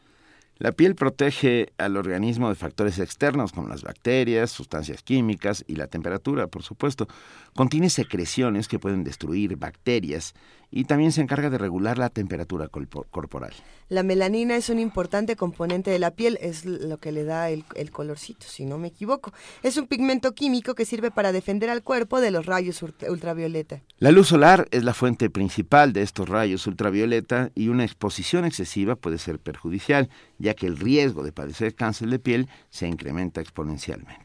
La 0.58 0.72
piel 0.72 0.96
protege 0.96 1.74
al 1.78 1.98
organismo 1.98 2.48
de 2.48 2.56
factores 2.56 3.00
externos 3.00 3.52
como 3.52 3.68
las 3.68 3.84
bacterias, 3.84 4.52
sustancias 4.52 5.04
químicas 5.04 5.66
y 5.68 5.76
la 5.76 5.88
temperatura, 5.88 6.48
por 6.48 6.64
supuesto. 6.64 7.10
Contiene 7.56 7.90
secreciones 7.90 8.68
que 8.68 8.80
pueden 8.80 9.06
destruir 9.06 9.56
bacterias 9.56 10.34
y 10.72 10.84
también 10.84 11.14
se 11.14 11.22
encarga 11.22 11.50
de 11.50 11.58
regular 11.58 11.98
la 11.98 12.10
temperatura 12.10 12.68
corporal. 12.68 13.54
La 13.88 14.04
melanina 14.04 14.58
es 14.58 14.68
un 14.68 14.78
importante 14.78 15.38
componente 15.38 15.90
de 15.90 15.98
la 15.98 16.12
piel, 16.12 16.38
es 16.42 16.66
lo 16.66 16.98
que 16.98 17.14
le 17.14 17.24
da 17.24 17.50
el, 17.50 17.64
el, 17.76 17.92
colorcito, 17.92 18.46
si 18.46 18.66
no 18.66 18.78
me 18.78 18.90
equivoco. 18.90 19.32
Es 19.64 19.78
un 19.78 19.88
pigmento 19.88 20.34
químico 20.34 20.76
que 20.76 20.84
sirve 20.84 21.12
para 21.12 21.32
defender 21.32 21.70
al 21.70 21.82
cuerpo 21.82 22.20
de 22.20 22.32
los 22.32 22.46
rayos 22.46 22.84
ultravioleta. 22.84 23.82
La 24.00 24.12
luz 24.12 24.28
solar 24.28 24.68
es 24.72 24.84
la 24.84 24.94
fuente 24.94 25.30
principal 25.30 25.94
de 25.94 26.02
estos 26.02 26.28
rayos 26.28 26.68
ultravioleta 26.68 27.52
y 27.56 27.70
una 27.70 27.86
exposición 27.86 28.44
excesiva 28.44 28.98
puede 28.98 29.18
ser 29.18 29.40
perjudicial, 29.40 30.10
ya 30.40 30.56
que 30.56 30.68
el 30.68 30.76
riesgo 30.76 31.24
de 31.24 31.32
padecer 31.32 31.74
cáncer 31.74 32.10
de 32.10 32.20
piel 32.20 32.50
se 32.70 32.86
incrementa 32.86 33.40
exponencialmente. 33.40 34.25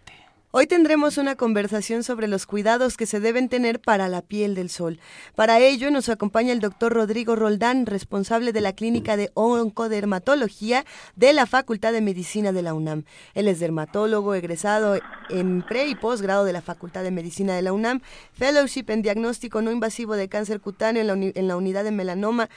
Hoy 0.52 0.66
tendremos 0.66 1.16
una 1.16 1.36
conversación 1.36 2.02
sobre 2.02 2.26
los 2.26 2.44
cuidados 2.44 2.96
que 2.96 3.06
se 3.06 3.20
deben 3.20 3.48
tener 3.48 3.80
para 3.80 4.08
la 4.08 4.20
piel 4.20 4.56
del 4.56 4.68
sol. 4.68 4.98
Para 5.36 5.60
ello 5.60 5.92
nos 5.92 6.08
acompaña 6.08 6.52
el 6.52 6.58
doctor 6.58 6.92
Rodrigo 6.92 7.36
Roldán, 7.36 7.86
responsable 7.86 8.52
de 8.52 8.60
la 8.60 8.72
Clínica 8.72 9.16
de 9.16 9.30
Oncodermatología 9.34 10.84
de 11.14 11.34
la 11.34 11.46
Facultad 11.46 11.92
de 11.92 12.00
Medicina 12.00 12.50
de 12.50 12.62
la 12.62 12.74
UNAM. 12.74 13.04
Él 13.34 13.46
es 13.46 13.60
dermatólogo, 13.60 14.34
egresado 14.34 14.98
en 15.28 15.62
pre 15.62 15.86
y 15.86 15.94
posgrado 15.94 16.44
de 16.44 16.52
la 16.52 16.62
Facultad 16.62 17.04
de 17.04 17.12
Medicina 17.12 17.54
de 17.54 17.62
la 17.62 17.72
UNAM, 17.72 18.00
fellowship 18.32 18.86
en 18.88 19.02
diagnóstico 19.02 19.62
no 19.62 19.70
invasivo 19.70 20.16
de 20.16 20.28
cáncer 20.28 20.60
cutáneo 20.60 21.00
en 21.00 21.06
la, 21.06 21.12
en 21.12 21.46
la 21.46 21.56
unidad 21.56 21.84
de 21.84 21.92
melanoma 21.92 22.48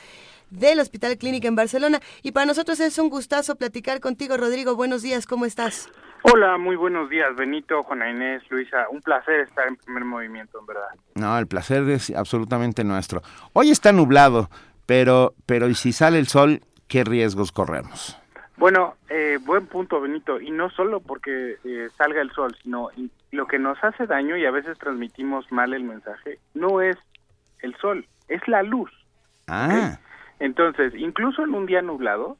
del 0.50 0.79
Hospital 0.79 1.19
Clínica 1.19 1.47
en 1.47 1.55
Barcelona. 1.55 2.01
Y 2.23 2.31
para 2.31 2.47
nosotros 2.47 2.79
es 2.79 2.97
un 2.97 3.09
gustazo 3.09 3.55
platicar 3.55 4.00
contigo, 4.00 4.35
Rodrigo. 4.35 4.75
Buenos 4.75 5.03
días, 5.03 5.27
¿cómo 5.27 5.45
estás? 5.45 5.89
Hola, 6.25 6.57
muy 6.57 6.77
buenos 6.77 7.09
días, 7.09 7.35
Benito, 7.35 7.83
Juana 7.83 8.09
Inés, 8.09 8.43
Luisa. 8.49 8.87
Un 8.89 9.01
placer 9.01 9.41
estar 9.41 9.67
en 9.67 9.75
primer 9.75 10.05
movimiento, 10.05 10.57
en 10.57 10.65
verdad. 10.65 10.87
No, 11.15 11.37
el 11.37 11.47
placer 11.47 11.83
es 11.89 12.15
absolutamente 12.15 12.85
nuestro. 12.85 13.21
Hoy 13.51 13.71
está 13.71 13.91
nublado, 13.91 14.49
pero, 14.85 15.33
pero 15.45 15.67
¿y 15.67 15.75
si 15.75 15.91
sale 15.91 16.19
el 16.19 16.27
sol, 16.27 16.61
qué 16.87 17.03
riesgos 17.03 17.51
corremos? 17.51 18.17
Bueno, 18.55 18.95
eh, 19.09 19.37
buen 19.41 19.67
punto, 19.67 19.99
Benito. 19.99 20.39
Y 20.39 20.49
no 20.49 20.69
solo 20.69 21.01
porque 21.01 21.57
eh, 21.65 21.89
salga 21.97 22.21
el 22.21 22.31
sol, 22.31 22.55
sino 22.63 22.87
lo 23.31 23.45
que 23.45 23.59
nos 23.59 23.83
hace 23.83 24.07
daño 24.07 24.37
y 24.37 24.45
a 24.45 24.51
veces 24.51 24.77
transmitimos 24.77 25.51
mal 25.51 25.73
el 25.73 25.83
mensaje, 25.83 26.39
no 26.53 26.81
es 26.81 26.95
el 27.59 27.75
sol, 27.75 28.07
es 28.29 28.47
la 28.47 28.63
luz. 28.63 28.91
Ah. 29.49 29.99
Entonces, 30.39 30.93
incluso 30.95 31.43
en 31.43 31.53
un 31.53 31.65
día 31.65 31.81
nublado, 31.81 32.37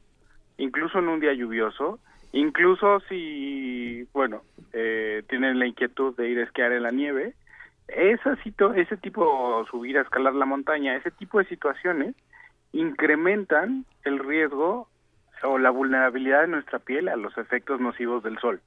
incluso 0.57 0.99
en 0.99 1.09
un 1.09 1.19
día 1.19 1.33
lluvioso, 1.33 1.99
Incluso 2.33 2.99
si, 3.01 4.07
bueno, 4.11 4.41
eh, 4.73 5.23
tienen 5.29 5.59
la 5.59 5.67
inquietud 5.67 6.15
de 6.15 6.29
ir 6.29 6.39
a 6.39 6.43
esquiar 6.43 6.71
en 6.71 6.81
la 6.81 6.89
nieve, 6.89 7.35
esa 7.87 8.35
ese 8.75 8.97
tipo, 8.97 9.65
subir 9.69 9.99
a 9.99 10.01
escalar 10.01 10.33
la 10.33 10.45
montaña, 10.45 10.95
ese 10.95 11.11
tipo 11.11 11.37
de 11.37 11.45
situaciones 11.45 12.15
incrementan 12.71 13.85
el 14.03 14.17
riesgo 14.17 14.87
o 15.43 15.59
la 15.59 15.69
vulnerabilidad 15.69 16.41
de 16.41 16.47
nuestra 16.47 16.79
piel 16.79 17.07
a 17.07 17.15
los 17.17 17.37
efectos 17.37 17.79
nocivos 17.79 18.23
del 18.23 18.39
sol. 18.39 18.61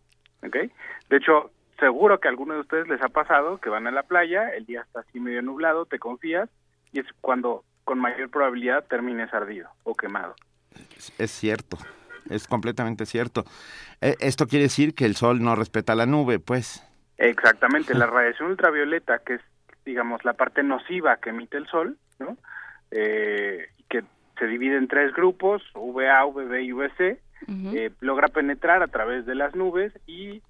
¿okay? 0.46 0.70
De 1.11 1.16
hecho, 1.16 1.50
seguro 1.80 2.20
que 2.20 2.28
a 2.28 2.30
alguno 2.30 2.54
de 2.54 2.61
ustedes 2.61 2.87
les 2.87 3.02
ha 3.02 3.08
pasado 3.08 3.58
que 3.58 3.68
van 3.68 3.88
a 3.88 3.90
la 3.90 4.04
playa, 4.04 4.49
el 4.50 4.64
día 4.64 4.82
está 4.82 5.00
así 5.00 5.18
medio 5.18 5.42
nublado, 5.42 5.87
te 5.87 5.99
confías 5.99 6.49
y 6.92 7.00
es 7.00 7.06
cuando 7.20 7.64
con 7.82 7.99
mayor 7.99 8.30
probabilidad 8.30 8.85
termines 8.87 9.35
ardido 9.35 9.70
o 9.82 9.94
quemado. 9.96 10.37
Es 11.18 11.32
cierto 11.32 11.78
es 12.30 12.47
completamente 12.47 13.06
cierto. 13.06 13.45
Eh, 14.00 14.16
esto 14.21 14.47
quiere 14.47 14.64
decir 14.64 14.95
que 14.95 15.04
el 15.04 15.16
sol 15.16 15.42
no 15.42 15.56
respeta 15.56 15.95
la 15.95 16.06
nube, 16.06 16.38
pues. 16.38 16.83
Exactamente, 17.18 17.95
la 17.95 18.06
radiación 18.06 18.50
ultravioleta, 18.50 19.21
que 19.21 19.35
es, 19.35 19.40
digamos, 19.85 20.25
la 20.25 20.35
parte 20.35 20.62
nociva 20.62 21.16
que 21.16 21.30
emite 21.30 21.56
el 21.56 21.66
sol, 21.66 21.97
¿no? 22.18 22.37
Eh, 22.90 23.68
que 23.88 24.04
se 24.38 24.47
divide 24.47 24.76
en 24.76 24.88
tres 24.88 25.12
grupos, 25.14 25.62
VA, 25.75 26.25
VB 26.25 26.62
y 26.62 26.73
VC, 26.73 27.21
eh, 27.49 27.90
logra 28.00 28.28
penetrar 28.28 28.83
a 28.83 28.88
través 28.88 29.25
de 29.25 29.35
las 29.35 29.54
nubes 29.54 29.92
y 30.06 30.42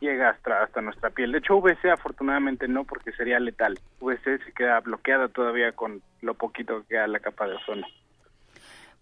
llega 0.00 0.30
hasta, 0.30 0.62
hasta 0.62 0.80
nuestra 0.80 1.10
piel. 1.10 1.32
De 1.32 1.38
hecho, 1.38 1.60
VC 1.60 1.90
afortunadamente 1.90 2.66
no, 2.66 2.84
porque 2.84 3.12
sería 3.12 3.38
letal. 3.38 3.78
VC 4.00 4.42
se 4.44 4.52
queda 4.52 4.80
bloqueada 4.80 5.28
todavía 5.28 5.72
con 5.72 6.02
lo 6.22 6.34
poquito 6.34 6.80
que 6.82 6.88
queda 6.88 7.06
la 7.06 7.20
capa 7.20 7.46
de 7.46 7.54
ozono. 7.54 7.86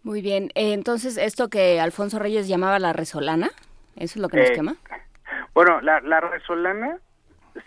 Muy 0.03 0.21
bien. 0.21 0.51
Eh, 0.55 0.73
entonces, 0.73 1.17
esto 1.17 1.49
que 1.49 1.81
Alfonso 1.81 2.19
Reyes 2.19 2.49
llamaba 2.49 2.79
la 2.79 2.93
resolana, 2.93 3.51
¿eso 3.97 4.19
es 4.19 4.23
lo 4.23 4.29
que 4.29 4.39
nos 4.39 4.51
eh, 4.51 4.55
quema? 4.55 4.77
Bueno, 5.55 5.81
la, 5.81 6.01
la 6.01 6.21
resolana, 6.21 6.99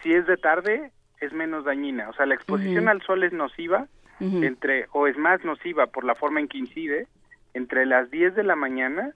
si 0.01 0.13
es 0.13 0.25
de 0.27 0.37
tarde, 0.37 0.91
es 1.21 1.33
menos 1.33 1.65
dañina. 1.65 2.09
O 2.09 2.13
sea, 2.13 2.25
la 2.25 2.35
exposición 2.35 2.87
al 2.87 3.01
sol 3.01 3.23
es 3.23 3.33
nociva, 3.33 3.87
entre 4.19 4.87
o 4.93 5.07
es 5.07 5.17
más 5.17 5.43
nociva 5.43 5.87
por 5.87 6.05
la 6.05 6.15
forma 6.15 6.39
en 6.39 6.47
que 6.47 6.57
incide 6.57 7.07
entre 7.53 7.85
las 7.85 8.09
10 8.11 8.35
de 8.35 8.43
la 8.43 8.55
mañana 8.55 9.11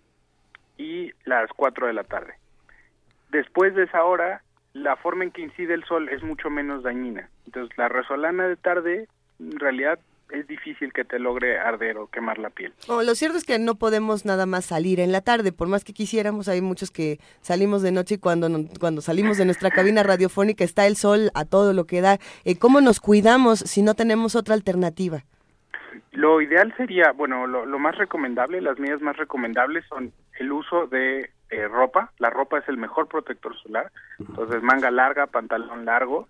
y 0.78 1.12
las 1.24 1.50
4 1.56 1.88
de 1.88 1.94
la 1.94 2.04
tarde. 2.04 2.34
Después 3.30 3.76
de 3.76 3.84
esa 3.84 4.04
hora, 4.04 4.44
la 4.74 4.98
forma 4.98 5.24
en 5.24 5.32
que 5.32 5.42
incide 5.42 5.74
el 5.74 5.84
sol 5.86 6.10
es 6.10 6.22
mucho 6.24 6.50
menos 6.50 6.84
dañina. 6.84 7.30
Entonces, 7.46 7.78
la 7.78 7.88
resolana 7.88 8.48
de 8.48 8.56
tarde, 8.56 9.08
en 9.40 9.60
realidad, 9.60 10.00
es 10.32 10.48
difícil 10.48 10.94
que 10.94 11.06
te 11.06 11.20
logre 11.20 11.60
arder 11.60 11.98
o 11.98 12.08
quemar 12.08 12.38
la 12.38 12.50
piel. 12.50 12.74
lo 12.88 13.16
cierto 13.16 13.38
es 13.38 13.46
que 13.46 13.60
no 13.60 13.76
podemos 13.76 14.26
nada 14.26 14.46
más 14.46 14.66
salir 14.66 15.00
en 15.00 15.12
la 15.12 15.22
tarde, 15.22 15.52
por 15.52 15.68
más 15.68 15.84
que 15.84 15.94
quisiéramos, 15.94 16.48
hay 16.48 16.62
muchos 16.62 16.92
que 16.92 17.20
salimos 17.42 17.82
de 17.82 17.92
noche 17.92 18.16
y 18.16 18.18
cuando, 18.20 18.48
cuando 18.80 19.02
salimos 19.02 19.38
de 19.38 19.46
nuestra 19.46 19.72
cabina 19.72 20.04
radiofónica 20.04 20.64
está 20.64 20.88
el 20.88 20.96
sol 20.96 21.32
a 21.34 21.46
todo 21.46 21.74
lo 21.74 21.86
que 21.86 22.02
da. 22.02 22.18
Eh, 22.46 22.58
¿Cómo 22.58 22.82
nos 22.82 23.00
cuidamos 23.00 23.60
si 23.60 23.82
no 23.82 23.96
tenemos 23.96 24.36
otra 24.36 24.56
alternativa? 24.56 25.24
Lo 26.12 26.42
ideal 26.42 26.74
sería, 26.76 27.12
bueno, 27.12 27.48
lo, 27.48 27.80
más 27.80 27.98
recomendable, 27.98 28.62
las 28.62 28.80
medidas 28.80 29.02
más 29.02 29.18
recomendables 29.18 29.86
son 29.88 30.12
el 30.40 30.52
uso 30.52 30.88
de 30.88 31.30
eh, 31.50 31.68
ropa. 31.68 32.12
La 32.18 32.30
ropa 32.30 32.60
es 32.60 32.68
el 32.68 32.78
mejor 32.78 33.08
protector 33.08 33.56
solar. 33.62 33.92
Entonces, 34.20 34.62
manga 34.64 34.92
larga, 34.92 35.28
pantalón 35.28 35.86
largo. 35.86 36.28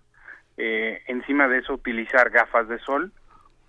Eh, 0.56 1.02
encima 1.06 1.48
de 1.48 1.58
eso, 1.58 1.74
utilizar 1.74 2.30
gafas 2.30 2.68
de 2.68 2.78
sol 2.80 3.12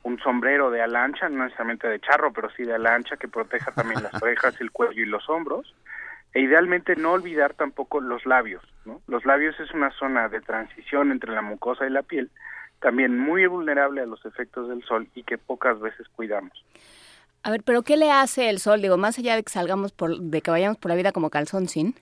un 0.03 0.19
sombrero 0.19 0.71
de 0.71 0.81
alancha, 0.81 1.29
no 1.29 1.43
necesariamente 1.43 1.87
de 1.87 1.99
charro, 1.99 2.33
pero 2.33 2.49
sí 2.51 2.63
de 2.63 2.73
alancha, 2.73 3.17
que 3.17 3.27
proteja 3.27 3.71
también 3.71 4.01
las 4.03 4.13
orejas, 4.21 4.59
el 4.59 4.71
cuello 4.71 5.01
y 5.01 5.05
los 5.05 5.29
hombros. 5.29 5.73
E 6.33 6.39
idealmente 6.39 6.95
no 6.95 7.11
olvidar 7.11 7.53
tampoco 7.53 7.99
los 7.99 8.25
labios. 8.25 8.63
¿no? 8.85 9.01
Los 9.07 9.25
labios 9.25 9.59
es 9.59 9.71
una 9.71 9.91
zona 9.91 10.29
de 10.29 10.41
transición 10.41 11.11
entre 11.11 11.31
la 11.33 11.41
mucosa 11.41 11.85
y 11.85 11.89
la 11.89 12.03
piel, 12.03 12.29
también 12.79 13.19
muy 13.19 13.45
vulnerable 13.47 14.01
a 14.01 14.05
los 14.05 14.25
efectos 14.25 14.69
del 14.69 14.83
sol 14.83 15.07
y 15.13 15.23
que 15.23 15.37
pocas 15.37 15.79
veces 15.79 16.07
cuidamos. 16.09 16.51
A 17.43 17.49
ver, 17.49 17.63
pero 17.63 17.81
¿qué 17.81 17.97
le 17.97 18.11
hace 18.11 18.49
el 18.49 18.59
sol? 18.59 18.81
Digo, 18.81 18.97
más 18.97 19.17
allá 19.17 19.35
de 19.35 19.43
que 19.43 19.51
salgamos 19.51 19.91
por, 19.91 20.19
de 20.19 20.41
que 20.41 20.51
vayamos 20.51 20.77
por 20.77 20.89
la 20.89 20.95
vida 20.95 21.11
como 21.11 21.31
calzón 21.31 21.67
sin, 21.67 21.95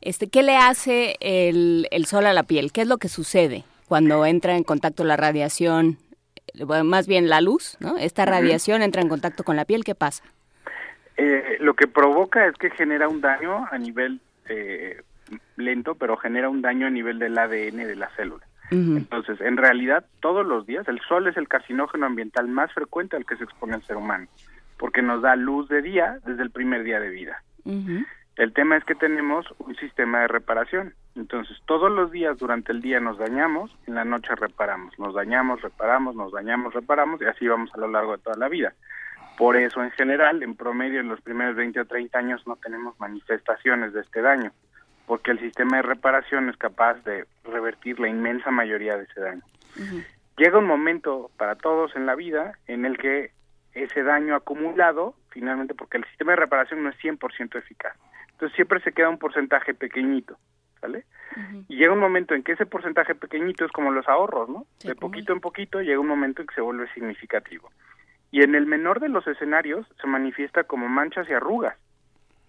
este, 0.00 0.28
¿qué 0.28 0.42
le 0.42 0.56
hace 0.56 1.16
el, 1.20 1.88
el 1.90 2.06
sol 2.06 2.26
a 2.26 2.32
la 2.32 2.44
piel? 2.44 2.70
¿Qué 2.72 2.82
es 2.82 2.88
lo 2.88 2.98
que 2.98 3.08
sucede 3.08 3.64
cuando 3.88 4.24
entra 4.24 4.56
en 4.56 4.62
contacto 4.62 5.04
la 5.04 5.16
radiación 5.16 5.98
más 6.84 7.06
bien 7.06 7.28
la 7.28 7.40
luz, 7.40 7.76
¿no? 7.80 7.96
Esta 7.96 8.24
radiación 8.24 8.82
entra 8.82 9.02
en 9.02 9.08
contacto 9.08 9.44
con 9.44 9.56
la 9.56 9.64
piel, 9.64 9.84
¿qué 9.84 9.94
pasa? 9.94 10.24
Eh, 11.16 11.58
lo 11.60 11.74
que 11.74 11.86
provoca 11.86 12.46
es 12.46 12.54
que 12.56 12.70
genera 12.70 13.08
un 13.08 13.20
daño 13.20 13.66
a 13.70 13.78
nivel 13.78 14.20
eh, 14.48 15.02
lento, 15.56 15.94
pero 15.94 16.16
genera 16.16 16.48
un 16.48 16.62
daño 16.62 16.86
a 16.86 16.90
nivel 16.90 17.18
del 17.18 17.38
ADN 17.38 17.76
de 17.76 17.96
la 17.96 18.08
célula. 18.16 18.44
Entonces, 18.70 19.40
en 19.40 19.56
realidad, 19.56 20.04
todos 20.18 20.44
los 20.44 20.66
días, 20.66 20.88
el 20.88 20.98
sol 21.00 21.28
es 21.28 21.36
el 21.36 21.46
carcinógeno 21.46 22.06
ambiental 22.06 22.48
más 22.48 22.72
frecuente 22.72 23.14
al 23.14 23.24
que 23.24 23.36
se 23.36 23.44
expone 23.44 23.76
el 23.76 23.84
ser 23.84 23.96
humano, 23.96 24.26
porque 24.78 25.00
nos 25.00 25.22
da 25.22 25.36
luz 25.36 25.68
de 25.68 25.80
día 25.80 26.18
desde 26.26 26.42
el 26.42 26.50
primer 26.50 26.82
día 26.82 26.98
de 26.98 27.08
vida. 27.10 27.42
El 28.36 28.52
tema 28.52 28.76
es 28.76 28.84
que 28.84 28.96
tenemos 28.96 29.46
un 29.58 29.76
sistema 29.76 30.20
de 30.20 30.28
reparación. 30.28 30.94
Entonces, 31.14 31.56
todos 31.66 31.90
los 31.90 32.10
días 32.10 32.36
durante 32.38 32.72
el 32.72 32.80
día 32.80 32.98
nos 32.98 33.18
dañamos, 33.18 33.70
en 33.86 33.94
la 33.94 34.04
noche 34.04 34.34
reparamos, 34.34 34.98
nos 34.98 35.14
dañamos, 35.14 35.62
reparamos, 35.62 36.16
nos 36.16 36.32
dañamos, 36.32 36.74
reparamos 36.74 37.20
y 37.22 37.26
así 37.26 37.46
vamos 37.46 37.70
a 37.74 37.78
lo 37.78 37.88
largo 37.88 38.16
de 38.16 38.22
toda 38.22 38.36
la 38.36 38.48
vida. 38.48 38.74
Por 39.38 39.56
eso, 39.56 39.82
en 39.82 39.90
general, 39.92 40.42
en 40.42 40.56
promedio, 40.56 41.00
en 41.00 41.08
los 41.08 41.20
primeros 41.20 41.56
20 41.56 41.80
o 41.80 41.84
30 41.84 42.18
años 42.18 42.46
no 42.46 42.56
tenemos 42.56 42.98
manifestaciones 42.98 43.92
de 43.92 44.00
este 44.00 44.20
daño, 44.20 44.52
porque 45.06 45.30
el 45.30 45.38
sistema 45.40 45.76
de 45.76 45.82
reparación 45.82 46.48
es 46.48 46.56
capaz 46.56 46.94
de 47.04 47.26
revertir 47.44 48.00
la 48.00 48.08
inmensa 48.08 48.50
mayoría 48.50 48.96
de 48.96 49.04
ese 49.04 49.20
daño. 49.20 49.42
Llega 50.36 50.58
un 50.58 50.66
momento 50.66 51.30
para 51.36 51.54
todos 51.54 51.94
en 51.94 52.06
la 52.06 52.16
vida 52.16 52.58
en 52.66 52.84
el 52.84 52.98
que 52.98 53.30
ese 53.74 54.02
daño 54.02 54.34
acumulado, 54.34 55.14
finalmente, 55.30 55.74
porque 55.74 55.98
el 55.98 56.04
sistema 56.06 56.32
de 56.32 56.36
reparación 56.36 56.82
no 56.82 56.90
es 56.90 56.96
100% 56.98 57.56
eficaz, 57.58 57.96
entonces 58.34 58.56
siempre 58.56 58.80
se 58.80 58.92
queda 58.92 59.08
un 59.08 59.18
porcentaje 59.18 59.74
pequeñito, 59.74 60.36
¿sale? 60.80 61.04
Y 61.68 61.76
llega 61.76 61.92
un 61.92 62.00
momento 62.00 62.34
en 62.34 62.42
que 62.42 62.52
ese 62.52 62.66
porcentaje 62.66 63.14
pequeñito 63.14 63.64
es 63.64 63.72
como 63.72 63.90
los 63.90 64.08
ahorros, 64.08 64.48
¿no? 64.48 64.66
de 64.82 64.94
poquito 64.94 65.32
en 65.32 65.40
poquito 65.40 65.80
llega 65.80 65.98
un 65.98 66.06
momento 66.06 66.42
en 66.42 66.48
que 66.48 66.54
se 66.54 66.60
vuelve 66.60 66.92
significativo. 66.92 67.70
Y 68.30 68.42
en 68.42 68.54
el 68.54 68.66
menor 68.66 69.00
de 69.00 69.08
los 69.08 69.26
escenarios 69.26 69.86
se 70.00 70.06
manifiesta 70.08 70.64
como 70.64 70.88
manchas 70.88 71.28
y 71.28 71.32
arrugas, 71.32 71.76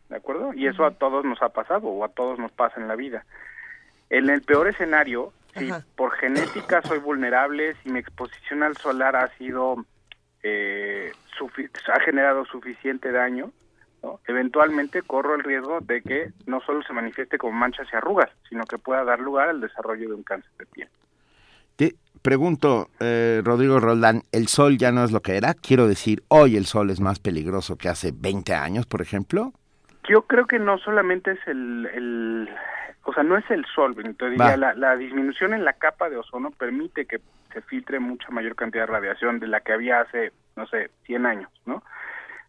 ¿de 0.10 0.16
acuerdo? 0.16 0.54
Y 0.54 0.68
eso 0.68 0.86
a 0.86 0.92
todos 0.92 1.24
nos 1.24 1.42
ha 1.42 1.50
pasado 1.50 1.88
o 1.88 2.04
a 2.04 2.10
todos 2.10 2.40
nos 2.40 2.52
pasa 2.52 2.82
en 2.82 2.88
la 2.88 2.96
vida. 2.96 3.26
En 4.10 4.30
el 4.30 4.42
peor 4.42 4.68
escenario, 4.68 5.34
si 5.56 5.70
por 5.96 6.14
genética 6.14 6.82
soy 6.82 7.00
vulnerable, 7.00 7.76
si 7.84 7.90
mi 7.90 8.00
exposición 8.00 8.64
al 8.64 8.76
solar 8.78 9.16
ha 9.16 9.28
sido, 9.38 9.86
eh, 10.42 11.12
ha 11.94 12.00
generado 12.02 12.46
suficiente 12.46 13.12
daño, 13.12 13.52
eventualmente 14.28 15.02
corro 15.02 15.36
el 15.36 15.44
riesgo 15.44 15.80
de 15.82 16.02
que 16.02 16.32
no 16.46 16.62
solo 16.62 16.82
se 16.84 16.94
manifieste 16.94 17.38
como 17.38 17.54
manchas 17.54 17.88
y 17.92 17.96
arrugas, 17.96 18.30
sino 18.50 18.66
que 18.66 18.78
pueda 18.78 19.04
dar 19.04 19.20
lugar 19.20 19.50
al 19.50 19.62
desarrollo 19.62 20.10
de 20.10 20.16
un 20.16 20.24
cáncer 20.24 20.52
de 20.58 20.66
piel. 20.66 20.90
Te 21.76 21.96
pregunto, 22.22 22.90
eh, 23.00 23.42
Rodrigo 23.44 23.80
Roldán, 23.80 24.24
¿el 24.32 24.48
sol 24.48 24.78
ya 24.78 24.92
no 24.92 25.04
es 25.04 25.12
lo 25.12 25.22
que 25.22 25.38
era? 25.38 25.54
Quiero 25.54 25.88
decir, 25.88 26.24
hoy 26.30 26.56
el 26.56 26.66
sol 26.66 26.90
es 26.90 27.00
más 27.00 27.20
peligroso 27.20 27.78
que 27.78 27.90
hace 27.90 28.12
20 28.14 28.54
años, 28.54 28.86
por 28.86 29.02
ejemplo. 29.02 29.52
Yo 30.08 30.22
creo 30.24 30.46
que 30.46 30.60
no 30.60 30.78
solamente 30.78 31.32
es 31.32 31.40
el, 31.48 32.50
o 33.04 33.14
sea, 33.14 33.24
no 33.24 33.38
es 33.38 33.50
el 33.50 33.66
sol, 33.66 33.94
Benito, 33.94 34.30
diría, 34.30 34.56
la, 34.56 34.74
la 34.74 34.96
disminución 34.96 35.54
en 35.54 35.66
la 35.66 35.74
capa 35.74 36.10
de 36.10 36.18
ozono 36.18 36.52
permite 36.52 37.06
que 37.06 37.20
se 37.52 37.62
filtre 37.62 38.00
mucha 38.00 38.30
mayor 38.30 38.56
cantidad 38.56 38.84
de 38.84 38.94
radiación 38.94 39.40
de 39.40 39.48
la 39.48 39.62
que 39.62 39.74
había 39.74 40.02
hace, 40.02 40.32
no 40.56 40.68
sé, 40.68 40.92
100 41.06 41.26
años, 41.26 41.50
¿no? 41.66 41.84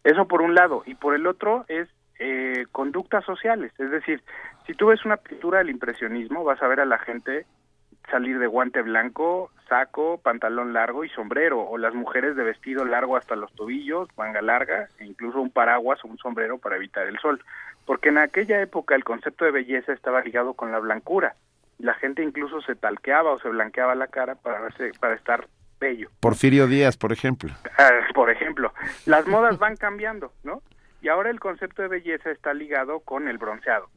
Eso 0.07 0.25
por 0.25 0.41
un 0.41 0.55
lado. 0.55 0.83
Y 0.85 0.95
por 0.95 1.15
el 1.15 1.27
otro 1.27 1.65
es 1.67 1.89
eh, 2.17 2.65
conductas 2.71 3.25
sociales. 3.25 3.73
Es 3.77 3.91
decir, 3.91 4.23
si 4.65 4.73
tú 4.73 4.87
ves 4.87 5.03
una 5.03 5.17
pintura 5.17 5.57
del 5.57 5.69
impresionismo, 5.69 6.45
vas 6.45 6.63
a 6.63 6.67
ver 6.67 6.79
a 6.79 6.85
la 6.85 6.97
gente 6.97 7.45
salir 8.09 8.39
de 8.39 8.47
guante 8.47 8.81
blanco, 8.83 9.51
saco, 9.67 10.17
pantalón 10.23 10.71
largo 10.71 11.03
y 11.03 11.09
sombrero, 11.09 11.59
o 11.59 11.77
las 11.77 11.93
mujeres 11.93 12.37
de 12.37 12.45
vestido 12.45 12.85
largo 12.85 13.17
hasta 13.17 13.35
los 13.35 13.51
tobillos, 13.51 14.07
manga 14.15 14.41
larga, 14.41 14.87
e 14.97 15.05
incluso 15.05 15.41
un 15.41 15.51
paraguas 15.51 15.99
o 16.05 16.07
un 16.07 16.17
sombrero 16.17 16.57
para 16.57 16.77
evitar 16.77 17.05
el 17.05 17.19
sol. 17.19 17.43
Porque 17.85 18.07
en 18.07 18.19
aquella 18.19 18.61
época 18.61 18.95
el 18.95 19.03
concepto 19.03 19.43
de 19.43 19.51
belleza 19.51 19.91
estaba 19.91 20.21
ligado 20.21 20.53
con 20.53 20.71
la 20.71 20.79
blancura. 20.79 21.35
La 21.79 21.95
gente 21.95 22.23
incluso 22.23 22.61
se 22.61 22.75
talqueaba 22.75 23.33
o 23.33 23.39
se 23.39 23.49
blanqueaba 23.49 23.93
la 23.93 24.07
cara 24.07 24.35
para 24.35 24.69
para 25.01 25.15
estar 25.15 25.47
bello. 25.79 26.09
Porfirio 26.19 26.67
Díaz, 26.67 26.97
por 26.97 27.11
ejemplo. 27.11 27.53
Ah, 27.79 27.91
por 28.15 28.31
ejemplo, 28.31 28.73
las 29.05 29.27
modas 29.27 29.59
van 29.59 29.75
cambiando, 29.75 30.33
¿no? 30.43 30.63
Y 31.01 31.09
ahora 31.09 31.29
el 31.29 31.39
concepto 31.39 31.83
de 31.83 31.87
belleza 31.87 32.31
está 32.31 32.51
ligado 32.53 33.01
con 33.01 33.27
el 33.27 33.37
bronceado. 33.37 33.87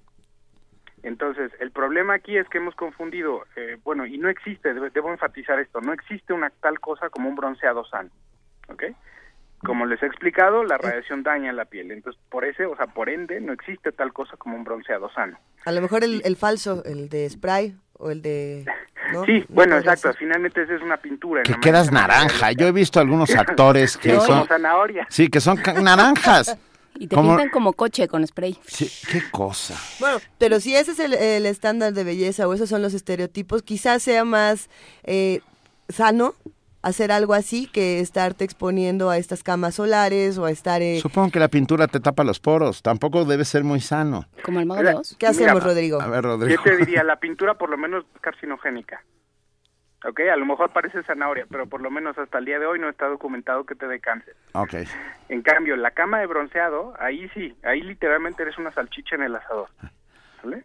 Entonces, 1.03 1.51
el 1.61 1.71
problema 1.71 2.15
aquí 2.15 2.37
es 2.37 2.47
que 2.49 2.59
hemos 2.59 2.75
confundido, 2.75 3.47
eh, 3.57 3.79
bueno, 3.83 4.05
y 4.05 4.19
no 4.19 4.29
existe, 4.29 4.75
debo, 4.75 5.11
enfatizar 5.11 5.59
esto, 5.59 5.81
no 5.81 5.95
existe 5.95 6.35
una 6.35 6.51
tal 6.51 6.79
cosa 6.79 7.09
como 7.09 7.29
un 7.29 7.37
bronceado 7.37 7.85
sano, 7.87 8.11
¿ok? 8.69 8.85
Como 9.65 9.87
les 9.87 10.03
he 10.03 10.07
explicado, 10.07 10.65
la 10.65 10.79
radiación 10.79 11.23
daña 11.23 11.53
la 11.53 11.67
piel, 11.67 11.91
entonces 11.91 12.21
por 12.31 12.45
ese, 12.45 12.65
o 12.67 12.77
sea, 12.77 12.87
por 12.87 13.11
ende, 13.11 13.41
no 13.41 13.53
existe 13.53 13.93
tal 13.93 14.13
cosa 14.13 14.37
como 14.37 14.57
un 14.57 14.65
bronceado 14.65 15.11
sano. 15.13 15.39
A 15.65 15.73
lo 15.73 15.81
mejor 15.83 16.03
el, 16.03 16.23
el 16.25 16.37
falso, 16.37 16.83
el 16.85 17.09
de 17.11 17.29
spray 17.29 17.77
o 17.99 18.11
el 18.11 18.23
de 18.23 18.65
Sí, 19.27 19.45
bueno, 19.49 19.77
exacto. 19.77 20.13
Finalmente 20.19 20.63
esa 20.63 20.75
es 20.75 20.83
una 20.83 20.97
pintura. 20.97 21.43
Que 21.43 21.55
quedas 21.61 21.91
naranja. 21.91 22.53
Yo 22.53 22.67
he 22.67 22.73
visto 22.73 23.01
algunos 23.01 23.31
actores 23.35 23.97
que 23.97 24.19
son... 24.21 24.47
zanahoria. 24.47 25.07
Sí, 25.11 25.29
que 25.29 25.41
son 25.41 25.61
naranjas. 25.83 26.57
Y 26.99 27.07
te 27.07 27.17
pintan 27.17 27.49
como 27.49 27.73
coche 27.73 28.09
con 28.09 28.27
spray. 28.27 28.59
Sí, 28.67 28.91
qué 29.11 29.23
cosa. 29.31 29.75
Bueno, 30.01 30.19
pero 30.39 30.61
si 30.61 30.77
ese 30.77 30.93
es 30.93 30.99
el, 30.99 31.47
estándar 31.47 31.93
de 31.93 32.05
belleza 32.05 32.47
o 32.47 32.53
esos 32.53 32.69
son 32.69 32.83
los 32.83 32.93
estereotipos, 32.93 33.63
quizás 33.63 34.03
sea 34.03 34.25
más 34.25 34.69
eh, 35.05 35.41
sano 35.89 36.35
hacer 36.83 37.13
algo 37.13 37.35
así 37.35 37.67
que 37.67 38.01
estarte 38.01 38.45
exponiendo 38.45 39.11
a 39.11 39.19
estas 39.19 39.43
camas 39.43 39.75
solares 39.77 40.39
o 40.39 40.45
a 40.45 40.51
estar... 40.51 40.83
Eh... 40.83 40.99
Supongo 41.01 41.31
que 41.31 41.39
la 41.39 41.49
pintura 41.49 41.87
te 41.87 42.01
tapa 42.01 42.25
los 42.25 42.41
poros, 42.41 42.83
tampoco 42.83 43.25
debe 43.25 43.45
ser 43.45 43.65
muy 43.65 43.81
sano. 43.81 44.27
¿Como 44.43 44.61
el 44.61 44.67
mago 44.67 44.83
de 44.83 44.97
¿Qué 45.19 45.27
hacemos, 45.27 45.63
Rodrigo? 45.63 46.01
A 46.01 46.09
ver, 46.09 46.25
Rodrigo. 46.25 46.63
Yo 46.63 46.71
te 46.71 46.77
diría, 46.77 47.03
la 47.05 47.17
pintura 47.17 47.55
por 47.55 47.71
lo 47.71 47.77
menos 47.77 48.05
es 48.15 48.21
carcinogénica. 48.21 49.03
¿ok? 50.07 50.21
A 50.33 50.37
lo 50.37 50.47
mejor 50.47 50.71
parece 50.71 51.03
zanahoria, 51.03 51.47
pero 51.51 51.67
por 51.67 51.81
lo 51.81 51.91
menos 51.91 52.17
hasta 52.19 52.39
el 52.39 52.45
día 52.45 52.59
de 52.59 52.67
hoy 52.67 52.79
no 52.79 52.89
está 52.89 53.07
documentado 53.07 53.65
que 53.65 53.75
te 53.75 53.87
dé 53.87 54.01
cáncer. 54.01 54.35
Ok. 54.53 54.75
En 55.29 55.43
cambio, 55.43 55.77
la 55.77 55.91
cama 55.91 56.21
de 56.21 56.27
bronceado, 56.27 56.95
ahí 56.99 57.29
sí, 57.35 57.55
ahí 57.63 57.83
literalmente 57.83 58.43
eres 58.43 58.59
una 58.59 58.73
salchicha 58.73 59.17
en 59.17 59.23
el 59.23 59.37
asador, 59.37 59.69
¿vale? 60.43 60.65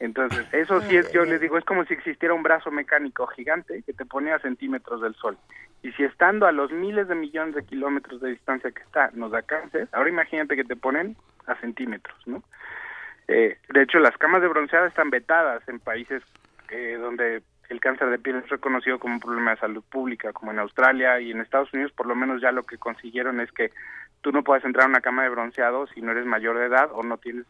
Entonces, 0.00 0.46
eso 0.52 0.80
sí 0.80 0.96
es, 0.96 1.12
yo 1.12 1.26
les 1.26 1.42
digo, 1.42 1.58
es 1.58 1.64
como 1.64 1.84
si 1.84 1.92
existiera 1.92 2.34
un 2.34 2.42
brazo 2.42 2.70
mecánico 2.70 3.26
gigante 3.26 3.82
que 3.82 3.92
te 3.92 4.06
pone 4.06 4.32
a 4.32 4.38
centímetros 4.38 5.02
del 5.02 5.14
sol. 5.14 5.36
Y 5.82 5.92
si 5.92 6.04
estando 6.04 6.46
a 6.46 6.52
los 6.52 6.72
miles 6.72 7.06
de 7.06 7.14
millones 7.14 7.54
de 7.54 7.64
kilómetros 7.64 8.20
de 8.22 8.30
distancia 8.30 8.70
que 8.70 8.82
está 8.82 9.10
nos 9.12 9.30
da 9.30 9.42
cáncer, 9.42 9.88
ahora 9.92 10.08
imagínate 10.08 10.56
que 10.56 10.64
te 10.64 10.74
ponen 10.74 11.16
a 11.46 11.54
centímetros, 11.56 12.16
¿no? 12.26 12.42
Eh, 13.28 13.58
de 13.68 13.82
hecho, 13.82 13.98
las 13.98 14.16
camas 14.16 14.40
de 14.40 14.48
bronceado 14.48 14.86
están 14.86 15.10
vetadas 15.10 15.62
en 15.68 15.78
países 15.78 16.22
eh, 16.70 16.96
donde 16.98 17.42
el 17.68 17.80
cáncer 17.80 18.08
de 18.08 18.18
piel 18.18 18.36
es 18.36 18.48
reconocido 18.48 18.98
como 18.98 19.14
un 19.14 19.20
problema 19.20 19.52
de 19.52 19.60
salud 19.60 19.84
pública, 19.90 20.32
como 20.32 20.50
en 20.50 20.58
Australia 20.58 21.20
y 21.20 21.30
en 21.30 21.40
Estados 21.40 21.72
Unidos, 21.74 21.92
por 21.92 22.06
lo 22.06 22.16
menos 22.16 22.40
ya 22.40 22.52
lo 22.52 22.64
que 22.64 22.78
consiguieron 22.78 23.38
es 23.38 23.52
que 23.52 23.70
tú 24.20 24.32
no 24.32 24.42
puedes 24.42 24.64
entrar 24.64 24.84
a 24.84 24.88
una 24.88 25.00
cama 25.00 25.22
de 25.22 25.30
bronceado 25.30 25.86
si 25.88 26.00
no 26.00 26.12
eres 26.12 26.26
mayor 26.26 26.58
de 26.58 26.66
edad 26.66 26.90
o 26.92 27.02
no 27.02 27.18
tienes 27.18 27.46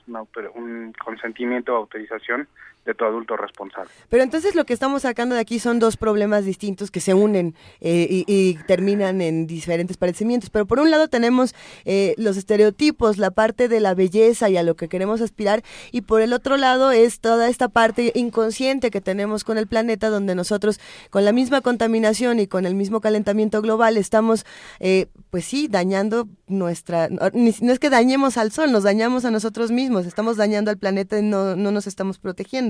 un 0.54 0.92
consentimiento 1.04 1.74
o 1.74 1.78
autorización 1.78 2.48
de 2.84 2.94
tu 2.94 3.04
adulto 3.04 3.36
responsable. 3.36 3.90
Pero 4.08 4.22
entonces 4.22 4.54
lo 4.54 4.64
que 4.64 4.72
estamos 4.72 5.02
sacando 5.02 5.34
de 5.34 5.40
aquí 5.40 5.58
son 5.58 5.78
dos 5.78 5.96
problemas 5.96 6.44
distintos 6.44 6.90
que 6.90 7.00
se 7.00 7.12
unen 7.12 7.54
eh, 7.80 8.24
y, 8.26 8.54
terminan 8.66 9.20
en 9.20 9.46
diferentes 9.46 9.96
padecimientos. 9.96 10.50
Pero 10.50 10.66
por 10.66 10.80
un 10.80 10.90
lado 10.90 11.08
tenemos 11.08 11.54
eh, 11.84 12.14
los 12.16 12.36
estereotipos, 12.36 13.18
la 13.18 13.30
parte 13.30 13.68
de 13.68 13.80
la 13.80 13.94
belleza 13.94 14.48
y 14.48 14.56
a 14.56 14.62
lo 14.62 14.76
que 14.76 14.88
queremos 14.88 15.20
aspirar, 15.20 15.62
y 15.92 16.02
por 16.02 16.22
el 16.22 16.32
otro 16.32 16.56
lado 16.56 16.90
es 16.90 17.20
toda 17.20 17.48
esta 17.48 17.68
parte 17.68 18.12
inconsciente 18.14 18.90
que 18.90 19.00
tenemos 19.00 19.44
con 19.44 19.58
el 19.58 19.66
planeta, 19.66 20.08
donde 20.08 20.34
nosotros 20.34 20.80
con 21.10 21.24
la 21.24 21.32
misma 21.32 21.60
contaminación 21.60 22.40
y 22.40 22.46
con 22.46 22.64
el 22.64 22.74
mismo 22.74 23.00
calentamiento 23.00 23.60
global 23.60 23.96
estamos, 23.96 24.46
eh, 24.78 25.06
pues 25.30 25.44
sí, 25.44 25.68
dañando 25.68 26.28
nuestra... 26.46 27.08
No, 27.08 27.26
es 27.72 27.78
que 27.78 27.90
dañemos 27.90 28.36
al 28.36 28.52
sol, 28.52 28.72
nos 28.72 28.84
dañamos 28.84 29.24
a 29.24 29.30
nosotros 29.30 29.70
mismos, 29.70 30.06
estamos 30.06 30.36
dañando 30.36 30.70
al 30.70 30.78
planeta 30.78 31.18
y 31.18 31.22
no, 31.22 31.56
no 31.56 31.70
nos 31.72 31.86
estamos 31.86 32.18
protegiendo. 32.18 32.69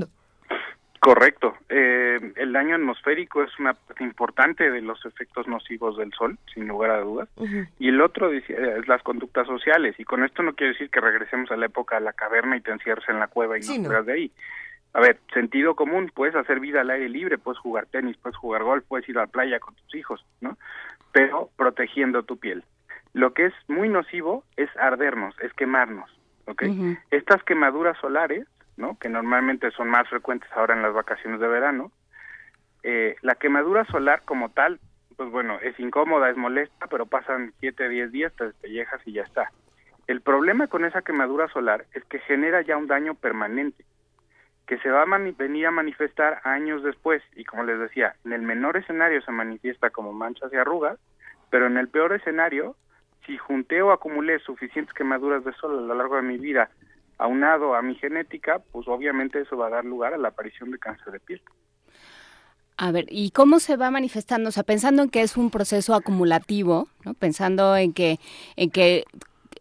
Correcto. 1.00 1.54
Eh, 1.70 2.18
el 2.36 2.52
daño 2.52 2.74
atmosférico 2.74 3.42
es 3.42 3.58
una 3.58 3.72
parte 3.72 4.04
importante 4.04 4.70
de 4.70 4.82
los 4.82 5.02
efectos 5.06 5.48
nocivos 5.48 5.96
del 5.96 6.12
sol, 6.12 6.38
sin 6.52 6.68
lugar 6.68 6.90
a 6.90 7.00
dudas. 7.00 7.28
Y 7.78 7.88
el 7.88 8.02
otro 8.02 8.30
es 8.30 8.44
las 8.86 9.02
conductas 9.02 9.46
sociales. 9.46 9.94
Y 9.98 10.04
con 10.04 10.22
esto 10.24 10.42
no 10.42 10.54
quiero 10.54 10.74
decir 10.74 10.90
que 10.90 11.00
regresemos 11.00 11.50
a 11.50 11.56
la 11.56 11.66
época 11.66 11.96
de 11.96 12.02
la 12.02 12.12
caverna 12.12 12.58
y 12.58 12.60
te 12.60 12.70
encierres 12.70 13.08
en 13.08 13.18
la 13.18 13.28
cueva 13.28 13.56
y 13.56 13.62
no 13.62 13.66
salgas 13.66 14.04
de 14.04 14.12
ahí. 14.12 14.32
A 14.92 15.00
ver, 15.00 15.18
sentido 15.32 15.74
común, 15.74 16.10
puedes 16.14 16.34
hacer 16.34 16.60
vida 16.60 16.82
al 16.82 16.90
aire 16.90 17.08
libre, 17.08 17.38
puedes 17.38 17.58
jugar 17.58 17.86
tenis, 17.86 18.18
puedes 18.18 18.36
jugar 18.36 18.62
golf, 18.62 18.84
puedes 18.86 19.08
ir 19.08 19.16
a 19.16 19.22
la 19.22 19.26
playa 19.26 19.58
con 19.58 19.74
tus 19.74 19.94
hijos, 19.94 20.26
¿no? 20.42 20.58
Pero 21.12 21.48
protegiendo 21.56 22.24
tu 22.24 22.36
piel. 22.36 22.62
Lo 23.14 23.32
que 23.32 23.46
es 23.46 23.54
muy 23.68 23.88
nocivo 23.88 24.44
es 24.56 24.68
ardernos, 24.76 25.34
es 25.40 25.52
quemarnos, 25.54 26.10
¿ok? 26.46 26.62
Estas 27.10 27.42
quemaduras 27.44 27.96
solares 27.98 28.46
que 29.00 29.08
normalmente 29.08 29.70
son 29.72 29.88
más 29.88 30.08
frecuentes 30.08 30.50
ahora 30.52 30.74
en 30.74 30.82
las 30.82 30.94
vacaciones 30.94 31.40
de 31.40 31.48
verano. 31.48 31.92
Eh, 32.82 33.16
la 33.22 33.34
quemadura 33.34 33.84
solar 33.86 34.22
como 34.24 34.50
tal, 34.50 34.80
pues 35.16 35.30
bueno, 35.30 35.58
es 35.60 35.78
incómoda, 35.78 36.30
es 36.30 36.36
molesta, 36.36 36.86
pero 36.86 37.06
pasan 37.06 37.52
7, 37.60 37.88
10 37.88 38.12
días, 38.12 38.32
te 38.36 38.46
despellejas 38.46 39.00
y 39.04 39.12
ya 39.12 39.22
está. 39.22 39.52
El 40.06 40.22
problema 40.22 40.66
con 40.66 40.84
esa 40.84 41.02
quemadura 41.02 41.48
solar 41.48 41.84
es 41.92 42.04
que 42.04 42.18
genera 42.20 42.62
ya 42.62 42.76
un 42.76 42.86
daño 42.86 43.14
permanente, 43.14 43.84
que 44.66 44.78
se 44.78 44.90
va 44.90 45.02
a 45.02 45.18
venir 45.36 45.66
a 45.66 45.70
manifestar 45.70 46.40
años 46.44 46.82
después, 46.82 47.22
y 47.36 47.44
como 47.44 47.64
les 47.64 47.78
decía, 47.78 48.14
en 48.24 48.32
el 48.32 48.42
menor 48.42 48.76
escenario 48.76 49.20
se 49.22 49.30
manifiesta 49.30 49.90
como 49.90 50.12
manchas 50.12 50.52
y 50.52 50.56
arrugas, 50.56 50.98
pero 51.50 51.66
en 51.66 51.76
el 51.76 51.88
peor 51.88 52.12
escenario, 52.12 52.76
si 53.26 53.36
junté 53.36 53.82
o 53.82 53.92
acumulé 53.92 54.38
suficientes 54.38 54.94
quemaduras 54.94 55.44
de 55.44 55.52
sol 55.52 55.78
a 55.78 55.82
lo 55.82 55.94
largo 55.94 56.16
de 56.16 56.22
mi 56.22 56.38
vida 56.38 56.70
aunado 57.20 57.74
a 57.74 57.82
mi 57.82 57.94
genética, 57.96 58.60
pues 58.72 58.88
obviamente 58.88 59.40
eso 59.40 59.56
va 59.56 59.66
a 59.66 59.70
dar 59.70 59.84
lugar 59.84 60.14
a 60.14 60.18
la 60.18 60.28
aparición 60.28 60.70
de 60.70 60.78
cáncer 60.78 61.12
de 61.12 61.20
piel. 61.20 61.42
A 62.78 62.92
ver, 62.92 63.04
¿y 63.10 63.30
cómo 63.30 63.60
se 63.60 63.76
va 63.76 63.90
manifestando? 63.90 64.48
O 64.48 64.52
sea, 64.52 64.62
pensando 64.62 65.02
en 65.02 65.10
que 65.10 65.20
es 65.20 65.36
un 65.36 65.50
proceso 65.50 65.94
acumulativo, 65.94 66.88
¿no? 67.04 67.12
Pensando 67.12 67.76
en 67.76 67.92
que, 67.92 68.18
en 68.56 68.70
que 68.70 69.04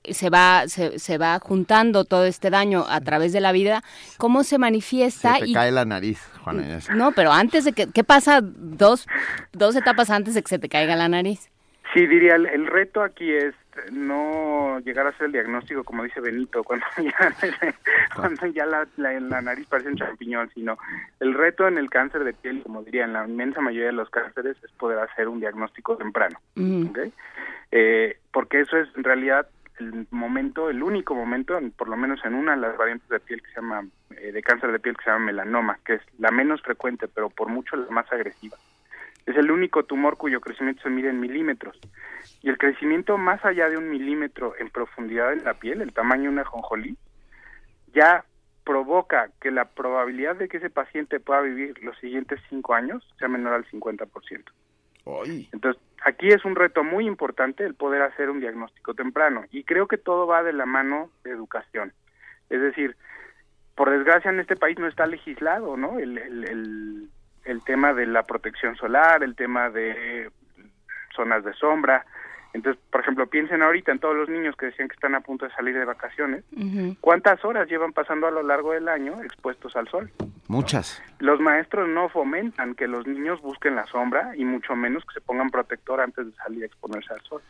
se 0.10 0.30
va, 0.30 0.70
se, 0.70 1.00
se, 1.00 1.18
va 1.18 1.38
juntando 1.40 2.06
todo 2.06 2.24
este 2.24 2.50
daño 2.50 2.86
a 2.88 3.02
través 3.02 3.34
de 3.34 3.42
la 3.42 3.52
vida, 3.52 3.84
¿cómo 4.18 4.46
se 4.46 4.58
manifiesta? 4.58 5.36
Se 5.36 5.48
te 5.48 5.52
cae 5.52 5.72
la 5.74 5.84
nariz, 5.84 6.22
Juana. 6.42 6.80
No, 6.96 7.12
pero 7.12 7.34
antes 7.34 7.66
de 7.66 7.74
que, 7.74 7.88
¿qué 7.88 8.06
pasa 8.06 8.40
dos, 8.42 9.06
dos 9.52 9.76
etapas 9.76 10.10
antes 10.10 10.34
de 10.34 10.42
que 10.42 10.48
se 10.48 10.60
te 10.60 10.70
caiga 10.70 10.96
la 10.96 11.10
nariz? 11.10 11.50
Sí, 11.94 12.06
diría, 12.06 12.36
el, 12.36 12.68
reto 12.68 13.02
aquí 13.02 13.34
es 13.34 13.56
no 13.92 14.80
llegar 14.82 15.08
a 15.08 15.10
hacer 15.10 15.28
el 15.28 15.32
diagnóstico, 15.32 15.84
como 15.84 16.04
dice 16.04 16.22
Benito, 16.22 16.64
cuando 16.66 16.86
ya, 16.98 17.34
cuando 18.16 18.46
ya 18.48 18.66
la, 18.68 18.88
la, 18.98 19.42
nariz 19.42 19.66
parece 19.68 19.90
un 19.90 19.98
champiñón, 19.98 20.52
sino 20.54 20.78
el 21.20 21.34
reto 21.34 21.68
en 21.68 21.80
el 21.80 21.90
cáncer 21.90 22.24
de 22.24 22.34
piel, 22.34 22.62
como 22.62 22.84
diría, 22.84 23.06
en 23.06 23.14
la 23.14 23.28
inmensa 23.28 23.60
mayoría 23.62 23.88
de 23.88 23.94
los 23.94 24.10
cánceres, 24.12 24.56
es 24.64 24.72
poder 24.74 25.00
hacer 25.00 25.28
un 25.28 25.40
diagnóstico 25.40 25.98
temprano. 25.98 26.40
Eh, 27.72 28.18
porque 28.32 28.62
eso 28.62 28.78
es 28.78 28.88
en 28.96 29.04
realidad 29.04 29.48
el 29.80 30.06
momento, 30.12 30.70
el 30.70 30.84
único 30.84 31.16
momento, 31.16 31.60
por 31.76 31.88
lo 31.88 31.98
menos 31.98 32.24
en 32.24 32.36
una 32.36 32.52
de 32.52 32.62
las 32.62 32.78
variantes 32.78 33.10
de 33.10 33.20
piel 33.20 33.42
que 33.42 33.50
se 33.50 33.62
llama, 33.62 33.88
eh, 34.12 34.32
de 34.32 34.44
cáncer 34.44 34.72
de 34.72 34.80
piel 34.80 34.96
que 34.96 35.06
se 35.06 35.10
llama 35.10 35.26
melanoma, 35.26 35.80
que 35.86 35.96
es 35.96 36.02
la 36.20 36.30
menos 36.30 36.62
frecuente, 36.62 37.08
pero 37.08 37.30
por 37.30 37.48
mucho 37.48 37.76
la 37.78 37.90
más 37.90 38.12
agresiva 38.12 38.58
Es 39.26 39.36
el 39.36 39.52
único 39.52 39.84
tumor 39.84 40.18
cuyo 40.18 40.42
crecimiento 40.42 40.82
se 40.82 40.90
mide 40.90 41.10
en 41.10 41.20
milímetros. 41.20 41.80
Y 42.42 42.50
el 42.50 42.58
crecimiento 42.58 43.18
más 43.18 43.44
allá 43.46 43.70
de 43.70 43.78
un 43.78 43.90
milímetro 43.90 44.56
en 44.58 44.70
profundidad 44.70 45.34
en 45.34 45.44
la 45.44 45.54
piel, 45.56 45.82
el 45.82 45.94
tamaño 45.94 46.24
de 46.24 46.30
una 46.30 46.46
jonjolí, 46.46 46.98
ya 47.94 48.26
provoca 48.64 49.30
que 49.42 49.52
la 49.52 49.66
probabilidad 49.66 50.36
de 50.36 50.48
que 50.48 50.58
ese 50.58 50.70
paciente 50.70 51.20
pueda 51.20 51.42
vivir 51.42 51.84
los 51.84 51.98
siguientes 51.98 52.40
cinco 52.50 52.74
años 52.74 53.04
sea 53.18 53.28
menor 53.28 53.54
al 53.54 53.66
50%. 53.66 54.44
Entonces, 55.52 55.82
aquí 56.06 56.28
es 56.28 56.46
un 56.46 56.56
reto 56.56 56.84
muy 56.84 57.08
importante 57.08 57.66
el 57.66 57.74
poder 57.74 58.02
hacer 58.04 58.30
un 58.30 58.40
diagnóstico 58.40 58.94
temprano 58.94 59.46
y 59.52 59.64
creo 59.64 59.88
que 59.88 59.98
todo 59.98 60.28
va 60.28 60.44
de 60.44 60.54
la 60.54 60.66
mano 60.66 61.10
de 61.24 61.32
educación. 61.32 61.94
Es 62.50 62.62
decir, 62.62 62.96
por 63.76 63.90
desgracia 63.90 64.30
en 64.30 64.40
este 64.40 64.56
país 64.56 64.78
no 64.78 64.88
está 64.88 65.08
legislado, 65.08 65.78
¿no? 65.78 66.00
El, 66.00 66.18
el, 66.18 66.46
el, 66.46 67.10
el 67.46 67.64
tema 67.64 67.94
de 67.94 68.06
la 68.06 68.24
protección 68.24 68.76
solar, 68.76 69.24
el 69.24 69.36
tema 69.36 69.70
de 69.70 70.32
zonas 71.16 71.44
de 71.44 71.54
sombra, 71.54 72.06
entonces, 72.54 72.82
por 72.92 73.02
ejemplo, 73.02 73.28
piensen 73.28 73.62
ahorita 73.62 73.92
en 73.92 74.00
todos 74.00 74.16
los 74.16 74.28
niños 74.28 74.56
que 74.56 74.68
decían 74.68 74.88
que 74.88 74.96
están 74.96 75.14
a 75.14 75.22
punto 75.22 75.46
de 75.46 75.52
salir 75.54 75.76
de 75.78 75.86
vacaciones. 75.86 76.44
¿Cuántas 77.00 77.44
horas 77.46 77.70
llevan 77.70 77.94
pasando 77.94 78.28
a 78.28 78.32
lo 78.32 78.42
largo 78.42 78.72
del 78.72 78.88
año 78.88 79.22
expuestos 79.24 79.76
al 79.76 79.88
sol? 79.88 80.12
Muchas. 80.48 81.00
Los 81.20 81.40
maestros 81.40 81.88
no 81.88 82.10
fomentan 82.10 82.74
que 82.74 82.88
los 82.88 83.06
niños 83.06 83.40
busquen 83.42 83.76
la 83.76 83.86
sombra 83.86 84.32
y 84.36 84.46
mucho 84.46 84.76
menos 84.76 85.06
que 85.06 85.14
se 85.14 85.22
pongan 85.22 85.52
protector 85.52 86.02
antes 86.02 86.26
de 86.26 86.32
salir 86.38 86.64
a 86.64 86.66
exponerse 86.66 87.14
al 87.14 87.22
sol. 87.22 87.42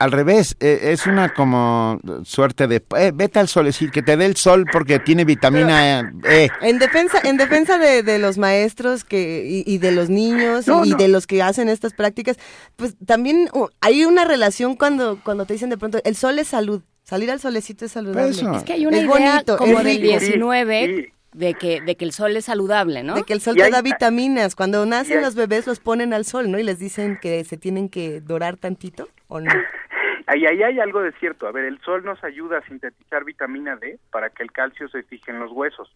Al, 0.00 0.10
revés, 0.10 0.56
eh, 0.58 0.90
es 0.90 1.06
una 1.06 1.28
como 1.28 2.00
suerte 2.24 2.66
de 2.66 2.82
eh, 2.96 3.12
vete 3.14 3.38
al 3.38 3.46
sol, 3.46 3.68
es 3.68 3.76
decir, 3.76 3.92
que 3.92 4.02
te 4.02 4.16
dé 4.16 4.26
el 4.26 4.34
sol 4.34 4.64
porque 4.72 4.98
tiene 4.98 5.24
vitamina 5.24 6.00
E. 6.24 6.48
En 6.62 6.78
defensa, 6.78 7.20
en 7.22 7.36
defensa 7.36 7.78
de, 7.78 8.18
los 8.18 8.38
maestros 8.38 9.04
que 9.04 9.62
y, 9.64 9.78
de 9.78 9.92
los 9.92 10.10
niños 10.10 10.66
y 10.84 10.94
de 10.94 11.06
los 11.06 11.28
que 11.28 11.42
hacen 11.42 11.68
estas 11.68 11.92
prácticas, 11.92 12.38
pues 12.74 12.96
también 13.06 13.48
uh, 13.52 13.68
hay 13.80 13.99
una 14.04 14.24
relación 14.24 14.76
cuando 14.76 15.20
cuando 15.22 15.46
te 15.46 15.54
dicen 15.54 15.70
de 15.70 15.78
pronto 15.78 15.98
el 16.04 16.16
sol 16.16 16.38
es 16.38 16.48
salud. 16.48 16.82
Salir 17.04 17.30
al 17.30 17.40
solecito 17.40 17.84
es 17.84 17.92
saludable. 17.92 18.30
Es 18.30 18.62
que 18.62 18.74
hay 18.74 18.86
una 18.86 18.98
idea 18.98 19.42
como 19.58 19.82
del 19.82 20.00
19 20.00 21.12
de 21.32 21.54
que, 21.54 21.80
de 21.80 21.96
que 21.96 22.04
el 22.04 22.12
sol 22.12 22.36
es 22.36 22.44
saludable, 22.46 23.02
¿no? 23.02 23.14
De 23.14 23.22
que 23.22 23.32
el 23.32 23.40
sol 23.40 23.56
te 23.56 23.70
da 23.70 23.82
vitaminas. 23.82 24.54
Cuando 24.54 24.84
nacen 24.86 25.22
los 25.22 25.34
bebés 25.34 25.66
los 25.66 25.80
ponen 25.80 26.12
al 26.12 26.24
sol, 26.24 26.50
¿no? 26.50 26.58
Y 26.58 26.62
les 26.62 26.78
dicen 26.78 27.18
que 27.20 27.44
se 27.44 27.56
tienen 27.56 27.88
que 27.88 28.20
dorar 28.20 28.56
tantito, 28.56 29.08
¿o 29.28 29.40
no? 29.40 29.50
Ahí, 30.32 30.46
ahí 30.46 30.62
hay 30.62 30.78
algo 30.78 31.02
de 31.02 31.10
cierto. 31.12 31.48
A 31.48 31.50
ver, 31.50 31.64
el 31.64 31.80
sol 31.80 32.04
nos 32.04 32.22
ayuda 32.22 32.58
a 32.58 32.62
sintetizar 32.62 33.24
vitamina 33.24 33.74
D 33.74 33.98
para 34.12 34.30
que 34.30 34.44
el 34.44 34.52
calcio 34.52 34.88
se 34.88 35.02
fije 35.02 35.32
en 35.32 35.40
los 35.40 35.50
huesos. 35.50 35.92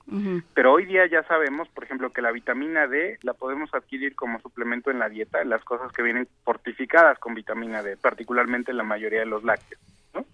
Pero 0.55 0.73
hoy 0.73 0.87
día 0.87 1.07
ya 1.07 1.23
sabemos, 1.23 1.69
por 1.69 1.85
ejemplo, 1.85 2.11
que 2.11 2.21
la 2.21 2.33
vitamina 2.33 2.89
D 2.89 3.19
la 3.23 3.35
podemos 3.35 3.73
adquirir 3.73 4.17
como 4.17 4.41
suplemento 4.41 4.91
en 4.91 4.99
la 4.99 5.09
dieta, 5.09 5.41
en 5.41 5.51
las 5.51 5.63
cosas 5.63 5.93
que 5.93 6.03
vienen 6.03 6.27
fortificadas 6.43 7.17
con 7.21 7.35
vitamina 7.35 7.85
D, 7.85 7.97
particularmente 7.97 8.73
en 8.73 8.79
la 8.79 8.83
mayoría 8.83 9.21
de 9.21 9.27
los 9.27 9.45
lácteos. 9.45 9.81
¿no? 10.13 10.27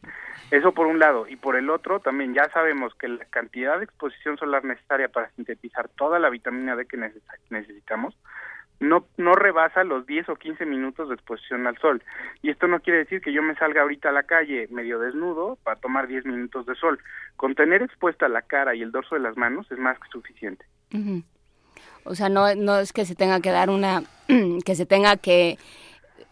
Eso 0.50 0.72
por 0.72 0.86
un 0.86 0.98
lado. 0.98 1.28
Y 1.28 1.36
por 1.36 1.56
el 1.56 1.68
otro, 1.68 2.00
también 2.00 2.32
ya 2.32 2.48
sabemos 2.54 2.94
que 2.94 3.06
la 3.06 3.26
cantidad 3.26 3.76
de 3.76 3.84
exposición 3.84 4.38
solar 4.38 4.64
necesaria 4.64 5.08
para 5.08 5.28
sintetizar 5.32 5.90
toda 5.90 6.18
la 6.18 6.30
vitamina 6.30 6.74
D 6.74 6.86
que 6.86 6.96
necesitamos 7.50 8.16
no, 8.80 9.06
no 9.18 9.34
rebasa 9.34 9.84
los 9.84 10.06
10 10.06 10.30
o 10.30 10.36
15 10.36 10.64
minutos 10.66 11.08
de 11.08 11.14
exposición 11.14 11.66
al 11.66 11.78
sol. 11.78 12.02
Y 12.42 12.50
esto 12.50 12.66
no 12.66 12.80
quiere 12.80 13.00
decir 13.00 13.20
que 13.20 13.32
yo 13.32 13.42
me 13.42 13.54
salga 13.54 13.82
ahorita 13.82 14.08
a 14.08 14.12
la 14.12 14.22
calle 14.22 14.68
medio 14.70 14.98
desnudo 14.98 15.58
para 15.62 15.78
tomar 15.78 16.08
10 16.08 16.24
minutos 16.24 16.66
de 16.66 16.74
sol. 16.74 16.98
Con 17.36 17.54
tener 17.54 17.82
expuesta 17.82 18.28
la 18.28 18.42
cara 18.42 18.74
y 18.74 18.82
el 18.82 18.90
dorso 18.90 19.14
de 19.14 19.20
las 19.20 19.36
manos 19.36 19.70
es 19.70 19.78
más 19.78 19.98
que 19.98 20.08
suficiente. 20.08 20.64
O 22.04 22.14
sea, 22.14 22.30
no, 22.30 22.54
no 22.54 22.78
es 22.78 22.92
que 22.92 23.04
se 23.04 23.14
tenga 23.14 23.40
que 23.40 23.50
dar 23.50 23.68
una, 23.68 24.02
que 24.64 24.74
se 24.74 24.86
tenga 24.86 25.16
que 25.18 25.58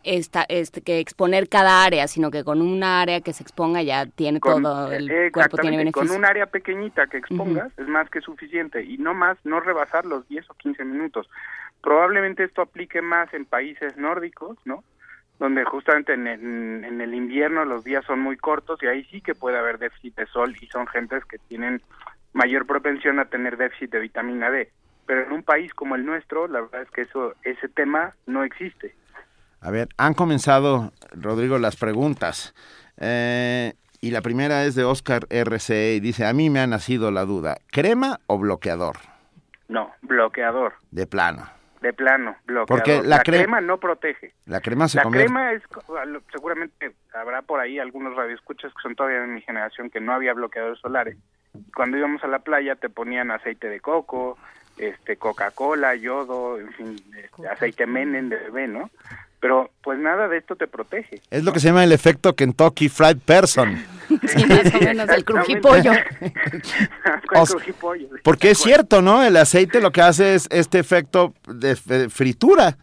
esta, 0.05 0.45
este, 0.49 0.81
que 0.81 1.01
exponer 1.01 1.49
cada 1.49 1.85
área, 1.85 2.09
sino 2.09 2.31
que 2.31 2.45
con 2.45 2.63
un 2.63 2.83
área 2.83 3.21
que 3.21 3.33
se 3.33 3.43
exponga 3.43 3.83
ya 3.83 4.07
tiene 4.07 4.41
todo 4.41 4.91
el 4.91 5.31
cuerpo 5.33 5.59
tiene 5.59 5.77
beneficio. 5.77 6.09
Con 6.09 6.17
un 6.17 6.25
área 6.25 6.47
pequeñita 6.47 7.07
que 7.09 7.19
expongas 7.19 7.73
es 7.77 7.89
más 7.89 8.09
que 8.09 8.21
suficiente 8.21 8.83
y 8.83 8.97
no 8.97 9.13
más, 9.13 9.37
no 9.45 9.61
rebasar 9.61 10.07
los 10.07 10.27
10 10.29 10.49
o 10.51 10.55
15 10.55 10.85
minutos. 10.85 11.29
Probablemente 11.83 12.45
esto 12.45 12.63
aplique 12.63 13.03
más 13.03 13.33
en 13.35 13.45
países 13.45 13.97
nórdicos, 13.97 14.59
¿no? 14.65 14.85
Donde 15.39 15.65
justamente 15.65 16.15
en, 16.15 16.27
en, 16.27 17.01
el 17.01 17.15
invierno 17.15 17.65
los 17.65 17.85
días 17.85 18.05
son 18.05 18.21
muy 18.21 18.37
cortos 18.37 18.83
y 18.83 18.87
ahí 18.87 19.05
sí 19.05 19.21
que 19.21 19.35
puede 19.35 19.59
haber 19.59 19.79
déficit 19.79 20.17
de 20.17 20.27
sol 20.27 20.55
y 20.61 20.67
son 20.67 20.87
gentes 20.89 21.25
que 21.25 21.39
tienen 21.39 21.81
mayor 22.33 22.67
propensión 22.67 23.21
a 23.21 23.27
tener 23.27 23.57
déficit 23.57 23.93
de 23.93 24.01
vitamina 24.01 24.51
D. 24.51 24.71
Pero 25.07 25.23
en 25.23 25.33
un 25.33 25.43
país 25.43 25.73
como 25.75 25.95
el 25.95 26.05
nuestro, 26.05 26.49
la 26.49 26.61
verdad 26.61 26.83
es 26.83 26.91
que 26.91 27.03
eso 27.03 27.35
ese 27.45 27.69
tema 27.69 28.15
no 28.27 28.43
existe. 28.43 28.95
A 29.61 29.71
ver, 29.71 29.89
han 29.97 30.15
comenzado, 30.15 30.93
Rodrigo, 31.13 31.59
las 31.59 31.77
preguntas. 31.77 32.55
Eh, 32.99 33.73
y 34.01 34.11
la 34.11 34.23
primera 34.23 34.65
es 34.65 34.75
de 34.75 34.85
Oscar 34.85 35.27
RCE 35.31 35.95
y 35.95 36.01
dice, 36.01 36.27
a 36.27 36.33
mí 36.33 36.51
me 36.51 36.61
ha 36.61 36.67
nacido 36.67 37.11
la 37.11 37.25
duda, 37.25 37.57
¿crema 37.69 38.21
o 38.27 38.39
bloqueador? 38.39 38.97
No, 39.69 39.93
bloqueador. 40.03 40.75
De 40.91 41.07
plano. 41.07 41.58
De 41.81 41.93
plano, 41.93 42.37
bloqueador. 42.45 42.67
Porque 42.67 43.07
la, 43.07 43.21
crema 43.23 43.61
no 43.61 43.79
protege. 43.79 44.35
La 44.47 44.61
crema 44.61 44.89
se 44.89 44.97
La 44.99 45.05
crema 45.05 45.53
es, 45.53 45.63
seguramente 46.33 46.93
habrá 47.15 47.43
por 47.43 47.61
ahí 47.61 47.79
algunos 47.79 48.17
radioescuchas 48.17 48.73
que 48.73 48.83
son 48.83 48.97
todavía 48.97 49.21
de 49.21 49.29
mi 49.29 49.41
generación 49.43 49.91
que 49.91 50.01
no 50.01 50.13
había 50.13 50.35
bloqueadores 50.35 50.81
solares. 50.81 51.17
Cuando 51.75 51.97
íbamos 51.97 52.23
a 52.25 52.27
la 52.27 52.41
playa 52.41 52.75
te 52.75 52.89
ponían 52.89 53.31
aceite 53.31 53.69
de 53.69 53.81
coco, 53.81 54.37
este 54.77 55.17
Coca-Cola, 55.17 55.95
yodo, 55.95 56.59
en 56.59 56.73
fin, 56.73 56.97
este, 57.17 57.49
aceite 57.49 57.87
menen 57.87 58.29
de 58.29 58.37
bebé, 58.37 58.69
¿no? 58.69 58.91
Pero 59.41 59.71
pues 59.83 59.99
nada 59.99 60.29
de 60.29 60.39
esto 60.39 60.57
te 60.57 60.67
protege. 60.67 61.21
Es 61.31 61.45
lo 61.45 61.53
que 61.53 61.61
se 61.61 61.69
llama 61.69 61.85
el 61.85 61.93
efecto 61.93 62.35
Kentucky 62.35 62.89
Fried 62.89 63.19
Person. 63.25 63.79
Sí, 64.29 64.45
más 64.47 64.75
o 64.75 64.81
menos 64.81 65.09
el 65.11 65.25
crujipollo. 65.25 65.93
porque 68.25 68.51
es 68.51 68.59
cierto, 68.59 69.03
¿no? 69.03 69.25
El 69.25 69.37
aceite 69.37 69.81
lo 69.81 69.91
que 69.91 70.03
hace 70.03 70.35
es 70.35 70.49
este 70.51 70.79
efecto 70.79 71.35
de 71.47 71.77
fritura. 72.09 72.77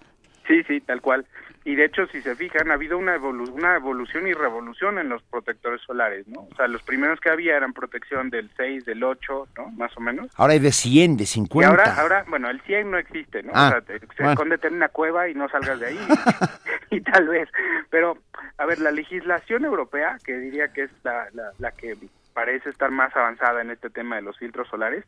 Sí, 0.47 0.61
sí, 0.67 0.81
tal 0.81 1.01
cual. 1.01 1.25
Y 1.65 1.75
de 1.75 1.85
hecho, 1.85 2.05
si 2.07 2.21
se 2.21 2.35
fijan, 2.35 2.69
ha 2.69 2.75
habido 2.75 2.95
una, 2.95 3.17
una 3.17 3.75
evolución 3.75 4.27
y 4.27 4.33
revolución 4.33 4.99
en 4.99 5.09
los 5.09 5.23
protectores 5.23 5.81
solares, 5.81 6.27
¿no? 6.27 6.41
O 6.41 6.55
sea, 6.55 6.67
los 6.67 6.83
primeros 6.83 7.19
que 7.19 7.31
había 7.31 7.57
eran 7.57 7.73
protección 7.73 8.29
del 8.29 8.51
6, 8.55 8.85
del 8.85 9.03
8, 9.03 9.47
¿no? 9.57 9.71
Más 9.71 9.91
o 9.97 9.99
menos. 9.99 10.27
Ahora 10.35 10.53
hay 10.53 10.59
de 10.59 10.71
100, 10.71 11.17
de 11.17 11.25
50. 11.25 11.67
Y 11.67 11.71
ahora, 11.71 11.99
ahora 11.99 12.25
bueno, 12.29 12.51
el 12.51 12.61
100 12.61 12.91
no 12.91 12.99
existe, 12.99 13.41
¿no? 13.41 13.51
Ah, 13.55 13.79
o 13.81 13.83
sea, 13.83 13.97
se 13.97 14.31
esconde 14.31 14.59
en 14.61 14.75
una 14.75 14.89
cueva 14.89 15.27
y 15.27 15.33
no 15.33 15.49
salgas 15.49 15.79
de 15.79 15.87
ahí. 15.87 15.99
y, 16.91 17.01
tal 17.01 17.27
vez. 17.27 17.49
Pero, 17.89 18.19
a 18.59 18.65
ver, 18.67 18.79
la 18.79 18.91
legislación 18.91 19.65
europea, 19.65 20.17
que 20.23 20.37
diría 20.37 20.67
que 20.67 20.83
es 20.83 20.91
la, 21.03 21.27
la, 21.33 21.51
la 21.57 21.71
que 21.71 21.97
parece 22.35 22.69
estar 22.69 22.91
más 22.91 23.15
avanzada 23.15 23.61
en 23.61 23.71
este 23.71 23.89
tema 23.89 24.17
de 24.17 24.21
los 24.21 24.37
filtros 24.37 24.67
solares, 24.67 25.03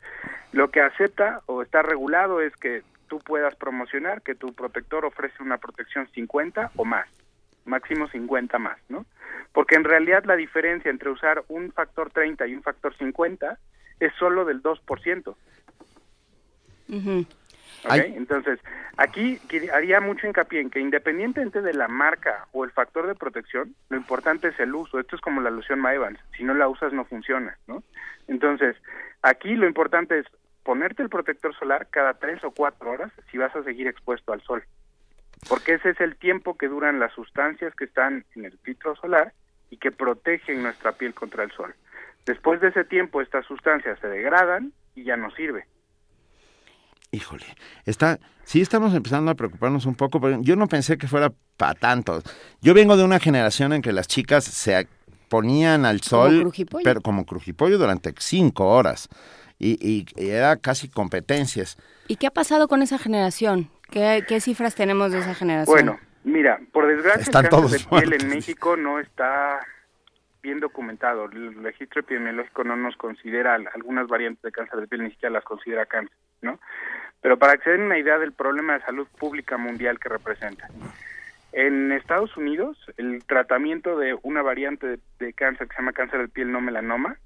lo 0.50 0.72
que 0.72 0.80
acepta 0.80 1.40
o 1.46 1.62
está 1.62 1.82
regulado 1.82 2.40
es 2.40 2.56
que 2.56 2.82
tú 3.08 3.18
puedas 3.18 3.56
promocionar 3.56 4.22
que 4.22 4.34
tu 4.34 4.52
protector 4.52 5.04
ofrece 5.04 5.42
una 5.42 5.58
protección 5.58 6.08
50 6.08 6.72
o 6.76 6.84
más, 6.84 7.08
máximo 7.64 8.08
50 8.08 8.58
más, 8.58 8.78
¿no? 8.88 9.06
Porque 9.52 9.74
en 9.74 9.84
realidad 9.84 10.24
la 10.24 10.36
diferencia 10.36 10.90
entre 10.90 11.10
usar 11.10 11.42
un 11.48 11.72
factor 11.72 12.10
30 12.10 12.46
y 12.46 12.54
un 12.54 12.62
factor 12.62 12.96
50 12.96 13.58
es 14.00 14.12
solo 14.14 14.44
del 14.44 14.62
2%. 14.62 15.34
Entonces, 17.84 18.58
aquí 18.96 19.40
haría 19.72 20.00
mucho 20.00 20.26
hincapié 20.26 20.60
en 20.60 20.70
que 20.70 20.80
independientemente 20.80 21.62
de 21.62 21.74
la 21.74 21.88
marca 21.88 22.46
o 22.52 22.64
el 22.64 22.70
factor 22.70 23.06
de 23.06 23.14
protección, 23.14 23.74
lo 23.88 23.96
importante 23.96 24.48
es 24.48 24.58
el 24.60 24.74
uso. 24.74 24.98
Esto 24.98 25.16
es 25.16 25.22
como 25.22 25.40
la 25.40 25.50
loción 25.50 25.80
Maevans. 25.80 26.18
Si 26.36 26.44
no 26.44 26.54
la 26.54 26.68
usas, 26.68 26.92
no 26.92 27.04
funciona, 27.04 27.56
¿no? 27.66 27.82
Entonces, 28.26 28.76
aquí 29.22 29.54
lo 29.54 29.66
importante 29.66 30.18
es 30.18 30.26
ponerte 30.62 31.02
el 31.02 31.08
protector 31.08 31.54
solar 31.56 31.88
cada 31.90 32.14
tres 32.14 32.42
o 32.44 32.50
cuatro 32.50 32.90
horas 32.90 33.12
si 33.30 33.38
vas 33.38 33.54
a 33.54 33.62
seguir 33.62 33.86
expuesto 33.86 34.32
al 34.32 34.42
sol. 34.42 34.64
Porque 35.48 35.74
ese 35.74 35.90
es 35.90 36.00
el 36.00 36.16
tiempo 36.16 36.56
que 36.56 36.68
duran 36.68 36.98
las 36.98 37.12
sustancias 37.12 37.74
que 37.74 37.84
están 37.84 38.24
en 38.34 38.44
el 38.44 38.58
filtro 38.58 38.96
solar 38.96 39.32
y 39.70 39.76
que 39.76 39.92
protegen 39.92 40.62
nuestra 40.62 40.92
piel 40.92 41.14
contra 41.14 41.44
el 41.44 41.52
sol. 41.52 41.74
Después 42.26 42.60
de 42.60 42.68
ese 42.68 42.84
tiempo 42.84 43.20
estas 43.20 43.46
sustancias 43.46 43.98
se 44.00 44.08
degradan 44.08 44.72
y 44.94 45.04
ya 45.04 45.16
no 45.16 45.30
sirve. 45.30 45.66
Híjole, 47.10 47.46
está, 47.86 48.18
sí 48.44 48.60
estamos 48.60 48.94
empezando 48.94 49.30
a 49.30 49.34
preocuparnos 49.34 49.86
un 49.86 49.94
poco, 49.94 50.20
pero 50.20 50.42
yo 50.42 50.56
no 50.56 50.66
pensé 50.66 50.98
que 50.98 51.08
fuera 51.08 51.32
para 51.56 51.74
tanto. 51.74 52.22
Yo 52.60 52.74
vengo 52.74 52.98
de 52.98 53.04
una 53.04 53.18
generación 53.18 53.72
en 53.72 53.80
que 53.80 53.92
las 53.92 54.08
chicas 54.08 54.44
se 54.44 54.86
ponían 55.28 55.86
al 55.86 56.02
sol, 56.02 56.52
pero 56.84 57.00
como 57.00 57.24
crujipollo 57.24 57.78
durante 57.78 58.12
cinco 58.18 58.68
horas 58.68 59.08
y, 59.58 60.06
era 60.16 60.56
casi 60.56 60.88
competencias. 60.88 61.76
¿Y 62.06 62.16
qué 62.16 62.26
ha 62.28 62.30
pasado 62.30 62.68
con 62.68 62.82
esa 62.82 62.98
generación? 62.98 63.70
¿Qué, 63.90 64.40
cifras 64.40 64.74
tenemos 64.74 65.12
de 65.12 65.20
esa 65.20 65.34
generación? 65.34 65.74
Bueno, 65.74 66.00
mira, 66.24 66.60
por 66.72 66.86
desgracia 66.86 67.24
el 67.26 67.48
cáncer 67.48 67.80
de 67.80 67.86
piel 67.88 68.12
en 68.12 68.28
México 68.28 68.76
no 68.76 69.00
está 69.00 69.60
bien 70.42 70.60
documentado. 70.60 71.24
El 71.24 71.62
registro 71.62 72.00
epidemiológico 72.00 72.64
no 72.64 72.76
nos 72.76 72.96
considera 72.96 73.54
algunas 73.54 74.06
variantes 74.08 74.42
de 74.42 74.52
cáncer 74.52 74.80
de 74.80 74.86
piel, 74.86 75.04
ni 75.04 75.10
siquiera 75.10 75.32
las 75.32 75.44
considera 75.44 75.86
cáncer, 75.86 76.16
¿no? 76.42 76.60
Pero 77.20 77.38
para 77.38 77.56
que 77.56 77.64
se 77.64 77.70
den 77.70 77.82
una 77.82 77.98
idea 77.98 78.18
del 78.18 78.32
problema 78.32 78.74
de 78.74 78.84
salud 78.84 79.08
pública 79.18 79.56
mundial 79.56 79.98
que 79.98 80.08
representa. 80.08 80.68
En 81.52 81.90
Estados 81.92 82.36
Unidos, 82.36 82.76
el 82.98 83.24
tratamiento 83.24 83.98
de 83.98 84.16
una 84.22 84.42
variante 84.42 84.98
de, 85.18 85.32
cáncer 85.32 85.66
que 85.66 85.74
se 85.74 85.82
llama 85.82 85.92
cáncer 85.92 86.20
de 86.20 86.28
piel 86.28 86.52
no 86.52 86.60
melanoma 86.60 87.16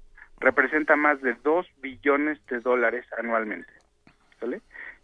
representa 0.43 0.95
más 0.95 1.21
de 1.21 1.35
2 1.43 1.65
billones 1.81 2.45
de 2.47 2.59
dólares 2.59 3.05
anualmente. 3.17 3.71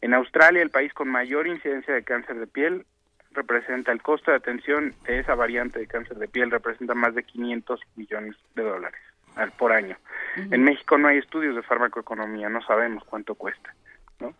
En 0.01 0.13
Australia, 0.13 0.61
el 0.61 0.69
país 0.69 0.93
con 0.93 1.07
mayor 1.07 1.47
incidencia 1.47 1.93
de 1.93 2.03
cáncer 2.03 2.39
de 2.39 2.47
piel, 2.47 2.85
representa 3.31 3.91
el 3.91 4.01
costo 4.01 4.31
de 4.31 4.37
atención 4.37 4.93
de 5.05 5.19
esa 5.19 5.35
variante 5.35 5.79
de 5.79 5.87
cáncer 5.87 6.17
de 6.17 6.27
piel 6.27 6.51
representa 6.51 6.93
más 6.93 7.15
de 7.15 7.23
500 7.23 7.79
millones 7.95 8.35
de 8.55 8.63
dólares 8.63 8.99
por 9.57 9.71
año. 9.71 9.95
En 10.35 10.63
México 10.63 10.97
no 10.97 11.07
hay 11.07 11.17
estudios 11.17 11.55
de 11.55 11.61
farmacoeconomía, 11.61 12.49
no 12.49 12.61
sabemos 12.63 13.03
cuánto 13.05 13.35
cuesta, 13.35 13.73
¿no? 14.19 14.33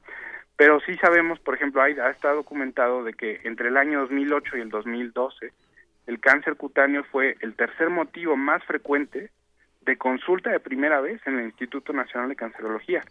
Pero 0.57 0.81
sí 0.81 0.97
sabemos, 0.97 1.39
por 1.39 1.55
ejemplo, 1.55 1.81
hay, 1.81 1.95
está 2.11 2.33
documentado 2.33 3.03
de 3.05 3.13
que 3.13 3.39
entre 3.45 3.69
el 3.69 3.77
año 3.77 4.01
2008 4.01 4.57
y 4.57 4.61
el 4.61 4.69
2012 4.69 5.53
el 6.07 6.19
cáncer 6.19 6.55
cutáneo 6.55 7.05
fue 7.05 7.37
el 7.39 7.55
tercer 7.55 7.89
motivo 7.89 8.35
más 8.35 8.63
frecuente 8.65 9.29
de 9.81 9.97
consulta 9.97 10.49
de 10.49 10.59
primera 10.59 11.01
vez 11.01 11.21
en 11.25 11.39
el 11.39 11.45
Instituto 11.45 11.93
Nacional 11.93 12.29
de 12.29 12.35
Cancerología. 12.35 13.03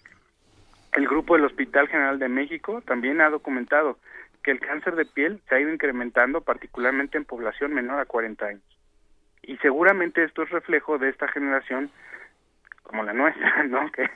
El 0.92 1.06
grupo 1.06 1.34
del 1.34 1.44
Hospital 1.44 1.88
General 1.88 2.18
de 2.18 2.28
México 2.28 2.82
también 2.82 3.20
ha 3.20 3.30
documentado 3.30 3.98
que 4.42 4.50
el 4.52 4.60
cáncer 4.60 4.96
de 4.96 5.04
piel 5.04 5.40
se 5.48 5.54
ha 5.54 5.60
ido 5.60 5.72
incrementando 5.72 6.40
particularmente 6.40 7.18
en 7.18 7.24
población 7.24 7.74
menor 7.74 8.00
a 8.00 8.06
40 8.06 8.46
años. 8.46 8.62
Y 9.42 9.56
seguramente 9.58 10.24
esto 10.24 10.42
es 10.42 10.50
reflejo 10.50 10.98
de 10.98 11.08
esta 11.08 11.28
generación 11.28 11.90
como 12.82 13.02
la 13.02 13.12
nuestra, 13.12 13.64
¿no? 13.68 13.90
Que 13.92 14.10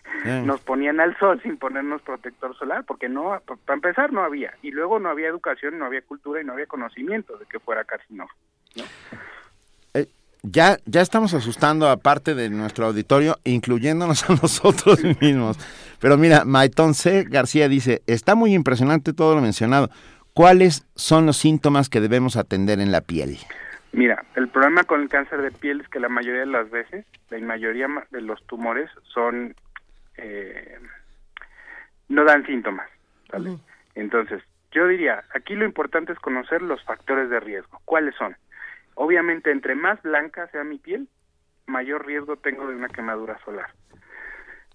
nos 0.45 0.61
ponían 0.61 1.01
al 1.01 1.17
sol 1.19 1.41
sin 1.43 1.59
ponernos 1.59 2.03
protector 2.03 2.57
solar, 2.57 2.85
porque 2.85 3.09
no, 3.09 3.41
para 3.45 3.75
empezar 3.75 4.12
no 4.12 4.23
había, 4.23 4.55
y 4.62 4.71
luego 4.71 4.99
no 4.99 5.11
había 5.11 5.29
educación, 5.29 5.79
no 5.79 5.85
había 5.85 6.03
cultura 6.03 6.41
y 6.41 6.45
no 6.45 6.55
había 6.55 6.67
conocimiento 6.67 7.37
de 7.37 7.47
que 7.47 7.61
fuera 7.61 7.85
carcinógeno. 7.85 8.41
¿no? 8.77 8.85
Ya, 10.42 10.78
ya 10.87 11.00
estamos 11.00 11.35
asustando 11.35 11.88
a 11.88 11.98
parte 11.98 12.35
de 12.35 12.50
nuestro 12.50 12.87
auditorio, 12.87 13.37
incluyéndonos 13.44 14.28
a 14.28 14.35
nosotros 14.42 15.00
mismos. 15.20 15.57
Pero 16.00 16.16
mira, 16.16 16.44
Maitón 16.44 16.94
C. 16.94 17.24
García 17.28 17.68
dice, 17.68 18.02
está 18.07 18.35
muy 18.35 18.55
impresionante 18.55 19.12
todo 19.12 19.35
lo 19.35 19.40
mencionado. 19.40 19.88
¿Cuáles 20.35 20.87
son 20.96 21.26
los 21.26 21.37
síntomas 21.37 21.88
que 21.88 22.00
debemos 22.00 22.37
atender 22.37 22.81
en 22.81 22.90
la 22.90 23.02
piel? 23.02 23.38
Mira, 23.92 24.24
el 24.35 24.48
problema 24.48 24.85
con 24.85 25.02
el 25.02 25.09
cáncer 25.09 25.42
de 25.42 25.50
piel 25.50 25.83
es 25.83 25.88
que 25.88 26.00
la 26.00 26.09
mayoría 26.09 26.40
de 26.40 26.46
las 26.46 26.70
veces, 26.70 27.05
la 27.31 27.38
mayoría 27.38 27.87
de 28.11 28.22
los 28.22 28.42
tumores 28.46 28.90
son 29.12 29.55
eh, 30.16 30.78
no 32.09 32.24
dan 32.24 32.44
síntomas, 32.46 32.88
¿vale? 33.31 33.59
Entonces, 33.94 34.42
yo 34.70 34.87
diría, 34.87 35.24
aquí 35.35 35.55
lo 35.55 35.64
importante 35.64 36.12
es 36.12 36.18
conocer 36.18 36.62
los 36.62 36.83
factores 36.85 37.31
de 37.31 37.40
riesgo. 37.40 37.81
¿Cuáles 37.85 38.14
son? 38.16 38.37
Obviamente, 39.03 39.51
entre 39.51 39.75
más 39.75 40.01
blanca 40.01 40.47
sea 40.53 40.62
mi 40.62 40.79
piel, 40.79 41.09
mayor 41.67 42.07
riesgo 42.07 42.37
tengo 42.37 42.69
de 42.69 42.77
una 42.77 42.87
quemadura 42.87 43.37
solar. 43.45 43.67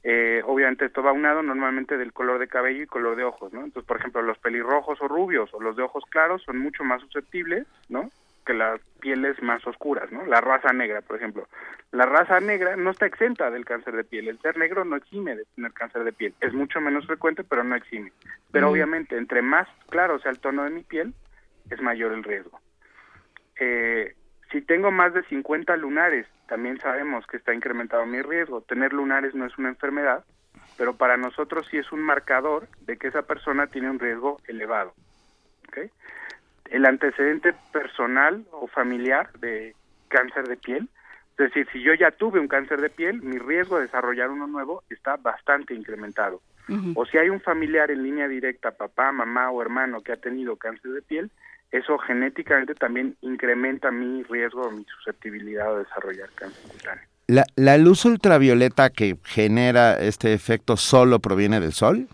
Eh, 0.04 0.42
obviamente 0.46 0.84
esto 0.84 1.02
va 1.02 1.14
unado 1.14 1.42
normalmente 1.44 1.98
del 1.98 2.12
color 2.12 2.38
de 2.38 2.50
cabello 2.50 2.84
y 2.84 2.88
color 2.88 3.16
de 3.16 3.24
ojos, 3.24 3.54
¿no? 3.54 3.64
Entonces, 3.64 3.88
por 3.88 3.96
ejemplo, 3.96 4.22
los 4.22 4.38
pelirrojos 4.40 5.02
o 5.02 5.08
rubios 5.08 5.54
o 5.54 5.62
los 5.62 5.78
de 5.78 5.84
ojos 5.84 6.04
claros 6.10 6.44
son 6.44 6.58
mucho 6.58 6.84
más 6.84 7.02
susceptibles, 7.04 7.66
¿no? 7.88 8.12
que 8.46 8.54
las 8.54 8.82
pieles 9.00 9.42
más 9.42 9.66
oscuras, 9.66 10.12
¿no? 10.12 10.26
La 10.26 10.42
raza 10.42 10.74
negra, 10.74 11.02
por 11.02 11.16
ejemplo. 11.16 11.48
La 11.92 12.06
raza 12.06 12.42
negra 12.42 12.76
no 12.76 12.92
está 12.92 13.06
exenta 13.06 13.50
del 13.50 13.64
cáncer 13.64 13.96
de 13.96 14.04
piel. 14.04 14.28
El 14.28 14.40
ser 14.40 14.58
negro 14.58 14.84
no 14.84 14.98
exime 14.98 15.38
de 15.38 15.46
tener 15.56 15.72
cáncer 15.72 16.04
de 16.04 16.12
piel. 16.12 16.34
Es 16.42 16.54
mucho 16.54 16.82
menos 16.82 17.08
frecuente, 17.08 17.46
pero 17.46 17.64
no 17.64 17.76
exime. 17.76 18.12
Pero 18.52 18.70
obviamente, 18.70 19.18
entre 19.18 19.42
más 19.42 19.70
claro 19.90 20.20
sea 20.20 20.32
el 20.32 20.40
tono 20.40 20.66
de 20.66 20.70
mi 20.70 20.84
piel, 20.84 21.14
es 21.70 21.82
mayor 21.82 22.12
el 22.12 22.24
riesgo. 22.24 22.60
Eh, 23.60 24.16
si 24.52 24.62
tengo 24.62 24.92
más 24.92 25.14
de 25.14 25.24
50 25.24 25.76
lunares, 25.78 26.26
también 26.48 26.80
sabemos 26.80 27.26
que 27.28 27.38
está 27.38 27.54
incrementado 27.54 28.06
mi 28.06 28.22
riesgo. 28.22 28.62
Tener 28.62 28.94
lunares 28.94 29.36
no 29.36 29.46
es 29.46 29.58
una 29.58 29.70
enfermedad, 29.70 30.24
pero 30.78 30.96
para 30.96 31.18
nosotros 31.18 31.68
sí 31.70 31.78
es 31.78 31.92
un 31.92 32.02
marcador 32.02 32.68
de 32.82 32.98
que 32.98 33.08
esa 33.08 33.24
persona 33.24 33.68
tiene 33.68 33.90
un 33.90 34.00
riesgo 34.00 34.40
elevado. 34.48 34.94
¿okay? 35.68 35.92
el 36.72 36.86
antecedente 36.86 37.54
personal 37.72 38.46
o 38.52 38.68
familiar 38.68 39.32
de 39.40 39.76
cáncer 40.08 40.48
de 40.48 40.58
piel. 40.58 40.90
Es 41.32 41.54
decir, 41.54 41.68
si 41.72 41.82
yo 41.82 41.94
ya 41.94 42.12
tuve 42.12 42.40
un 42.40 42.48
cáncer 42.48 42.82
de 42.82 42.90
piel, 42.90 43.22
mi 43.22 43.38
riesgo 43.38 43.78
de 43.78 43.84
desarrollar 43.84 44.30
uno 44.30 44.48
nuevo 44.48 44.84
está 44.90 45.18
bastante 45.18 45.74
incrementado. 45.74 46.42
O 46.96 47.06
si 47.06 47.18
hay 47.18 47.30
un 47.30 47.40
familiar 47.40 47.92
en 47.92 48.04
línea 48.04 48.28
directa, 48.28 48.72
papá, 48.72 49.14
mamá 49.14 49.50
o 49.52 49.62
hermano 49.62 50.02
que 50.02 50.12
ha 50.12 50.18
tenido 50.18 50.58
cáncer 50.58 50.92
de 50.92 51.02
piel, 51.02 51.32
eso 51.72 51.98
genéticamente 52.00 52.76
también 52.76 53.16
incrementa 53.22 53.92
mi 53.92 54.24
riesgo, 54.24 54.72
mi 54.72 54.86
susceptibilidad 54.86 55.76
a 55.76 55.80
desarrollar 55.80 56.30
cáncer 56.36 56.72
cutáneo. 56.72 57.04
¿La, 57.28 57.44
¿La 57.56 57.78
luz 57.78 58.06
ultravioleta 58.06 58.90
que 58.90 59.18
genera 59.26 60.00
este 60.00 60.34
efecto 60.34 60.78
solo 60.78 61.20
proviene 61.20 61.60
del 61.60 61.74
sol? 61.74 62.08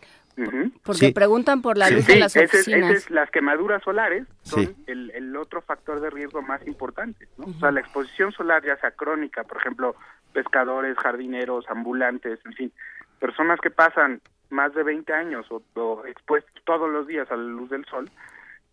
Porque 0.83 1.11
preguntan 1.11 1.61
por 1.61 1.77
la 1.77 1.89
luz 1.89 2.07
de 2.07 2.17
las 2.17 2.35
oficinas. 2.35 3.09
las 3.11 3.29
quemaduras 3.29 3.83
solares 3.83 4.25
son 4.41 4.75
el, 4.87 5.35
otro 5.35 5.61
factor 5.61 5.99
de 5.99 6.09
riesgo 6.09 6.41
más 6.41 6.65
importante. 6.67 7.27
O 7.37 7.53
sea, 7.59 7.71
la 7.71 7.81
exposición 7.81 8.31
solar, 8.31 8.63
ya 8.65 8.77
sea 8.77 8.91
crónica, 8.91 9.43
por 9.43 9.57
ejemplo, 9.57 9.95
pescadores, 10.31 10.97
jardineros, 10.97 11.65
ambulantes, 11.69 12.39
en 12.45 12.53
fin, 12.53 12.71
personas 13.19 13.59
que 13.59 13.69
pasan 13.69 14.21
más 14.49 14.73
de 14.73 14.83
20 14.83 15.11
años 15.13 15.45
o, 15.49 16.05
expuestos 16.05 16.53
todos 16.63 16.89
los 16.89 17.07
días 17.07 17.29
a 17.31 17.35
la 17.35 17.43
luz 17.43 17.69
del 17.69 17.85
sol, 17.85 18.09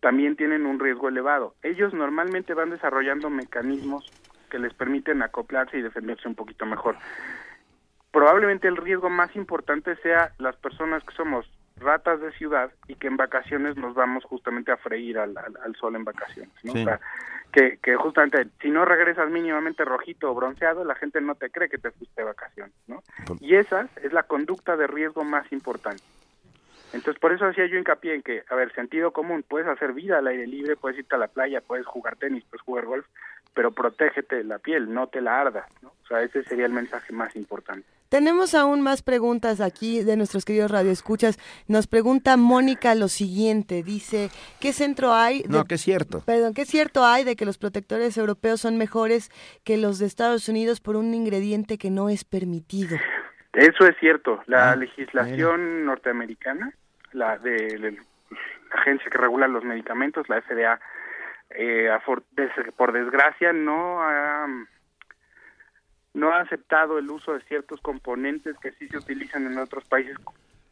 también 0.01 0.35
tienen 0.35 0.65
un 0.65 0.79
riesgo 0.79 1.07
elevado. 1.07 1.55
Ellos 1.63 1.93
normalmente 1.93 2.53
van 2.53 2.69
desarrollando 2.69 3.29
mecanismos 3.29 4.11
que 4.49 4.59
les 4.59 4.73
permiten 4.73 5.21
acoplarse 5.21 5.77
y 5.77 5.81
defenderse 5.81 6.27
un 6.27 6.35
poquito 6.35 6.65
mejor 6.65 6.97
probablemente 8.11 8.67
el 8.67 8.77
riesgo 8.77 9.09
más 9.09 9.35
importante 9.35 9.95
sea 9.97 10.33
las 10.37 10.55
personas 10.57 11.03
que 11.03 11.15
somos 11.15 11.49
ratas 11.77 12.21
de 12.21 12.31
ciudad 12.33 12.71
y 12.87 12.95
que 12.95 13.07
en 13.07 13.17
vacaciones 13.17 13.75
nos 13.77 13.95
vamos 13.95 14.23
justamente 14.25 14.71
a 14.71 14.77
freír 14.77 15.17
al, 15.17 15.33
sol 15.79 15.95
en 15.95 16.03
vacaciones, 16.03 16.53
¿no? 16.63 16.73
O 16.73 16.83
sea, 16.83 16.99
que, 17.51 17.79
que 17.81 17.95
justamente 17.95 18.47
si 18.61 18.69
no 18.69 18.85
regresas 18.85 19.29
mínimamente 19.31 19.83
rojito 19.83 20.29
o 20.29 20.35
bronceado, 20.35 20.83
la 20.85 20.95
gente 20.95 21.21
no 21.21 21.35
te 21.35 21.49
cree 21.49 21.69
que 21.69 21.77
te 21.77 21.91
fuiste 21.91 22.21
de 22.21 22.25
vacaciones, 22.25 22.73
¿no? 22.87 23.01
Y 23.39 23.55
esa 23.55 23.87
es 24.03 24.13
la 24.13 24.23
conducta 24.23 24.77
de 24.77 24.87
riesgo 24.87 25.23
más 25.23 25.51
importante. 25.51 26.03
Entonces, 26.93 27.19
por 27.19 27.31
eso 27.31 27.45
hacía 27.45 27.67
yo 27.67 27.77
hincapié 27.77 28.15
en 28.15 28.21
que, 28.21 28.43
a 28.49 28.55
ver, 28.55 28.73
sentido 28.73 29.11
común, 29.11 29.43
puedes 29.47 29.67
hacer 29.67 29.93
vida 29.93 30.17
al 30.17 30.27
aire 30.27 30.47
libre, 30.47 30.75
puedes 30.75 30.99
irte 30.99 31.15
a 31.15 31.19
la 31.19 31.27
playa, 31.27 31.61
puedes 31.61 31.85
jugar 31.85 32.17
tenis, 32.17 32.43
puedes 32.49 32.61
jugar 32.61 32.85
golf, 32.85 33.05
pero 33.53 33.71
protégete 33.71 34.43
la 34.43 34.59
piel, 34.59 34.93
no 34.93 35.07
te 35.07 35.21
la 35.21 35.39
ardas, 35.39 35.65
¿no? 35.81 35.89
O 35.89 36.07
sea, 36.07 36.21
ese 36.21 36.43
sería 36.43 36.65
el 36.65 36.73
mensaje 36.73 37.13
más 37.13 37.35
importante. 37.35 37.85
Tenemos 38.09 38.55
aún 38.55 38.81
más 38.81 39.03
preguntas 39.03 39.61
aquí 39.61 40.03
de 40.03 40.17
nuestros 40.17 40.43
queridos 40.43 40.69
radioescuchas. 40.69 41.39
Nos 41.67 41.87
pregunta 41.87 42.35
Mónica 42.35 42.93
lo 42.93 43.07
siguiente, 43.07 43.83
dice, 43.83 44.29
¿qué 44.59 44.73
centro 44.73 45.13
hay? 45.13 45.43
no, 45.47 45.63
que 45.63 45.75
es 45.75 45.81
cierto. 45.81 46.21
Perdón, 46.25 46.53
¿qué 46.53 46.65
cierto 46.65 47.05
hay 47.05 47.23
de 47.23 47.37
que 47.37 47.45
los 47.45 47.57
protectores 47.57 48.17
europeos 48.17 48.59
son 48.59 48.77
mejores 48.77 49.31
que 49.63 49.77
los 49.77 49.97
de 49.99 50.07
Estados 50.07 50.49
Unidos 50.49 50.81
por 50.81 50.97
un 50.97 51.13
ingrediente 51.13 51.77
que 51.77 51.89
no 51.89 52.09
es 52.09 52.25
permitido? 52.25 52.97
Eso 53.53 53.85
es 53.85 53.95
cierto. 53.99 54.41
La 54.45 54.71
ah, 54.71 54.75
legislación 54.75 55.85
norteamericana, 55.85 56.73
la 57.13 57.37
de, 57.37 57.77
la 57.79 57.91
agencia 58.71 59.09
que 59.09 59.17
regula 59.17 59.47
los 59.47 59.63
medicamentos, 59.63 60.29
la 60.29 60.41
FDA, 60.41 60.79
eh, 61.51 61.89
por 62.77 62.91
desgracia 62.91 63.53
no 63.53 64.01
ha 64.01 64.47
no 66.13 66.33
ha 66.33 66.41
aceptado 66.41 66.97
el 66.97 67.09
uso 67.09 67.33
de 67.33 67.41
ciertos 67.41 67.79
componentes 67.81 68.57
que 68.59 68.71
sí 68.73 68.87
se 68.89 68.97
utilizan 68.97 69.45
en 69.45 69.57
otros 69.57 69.85
países 69.85 70.17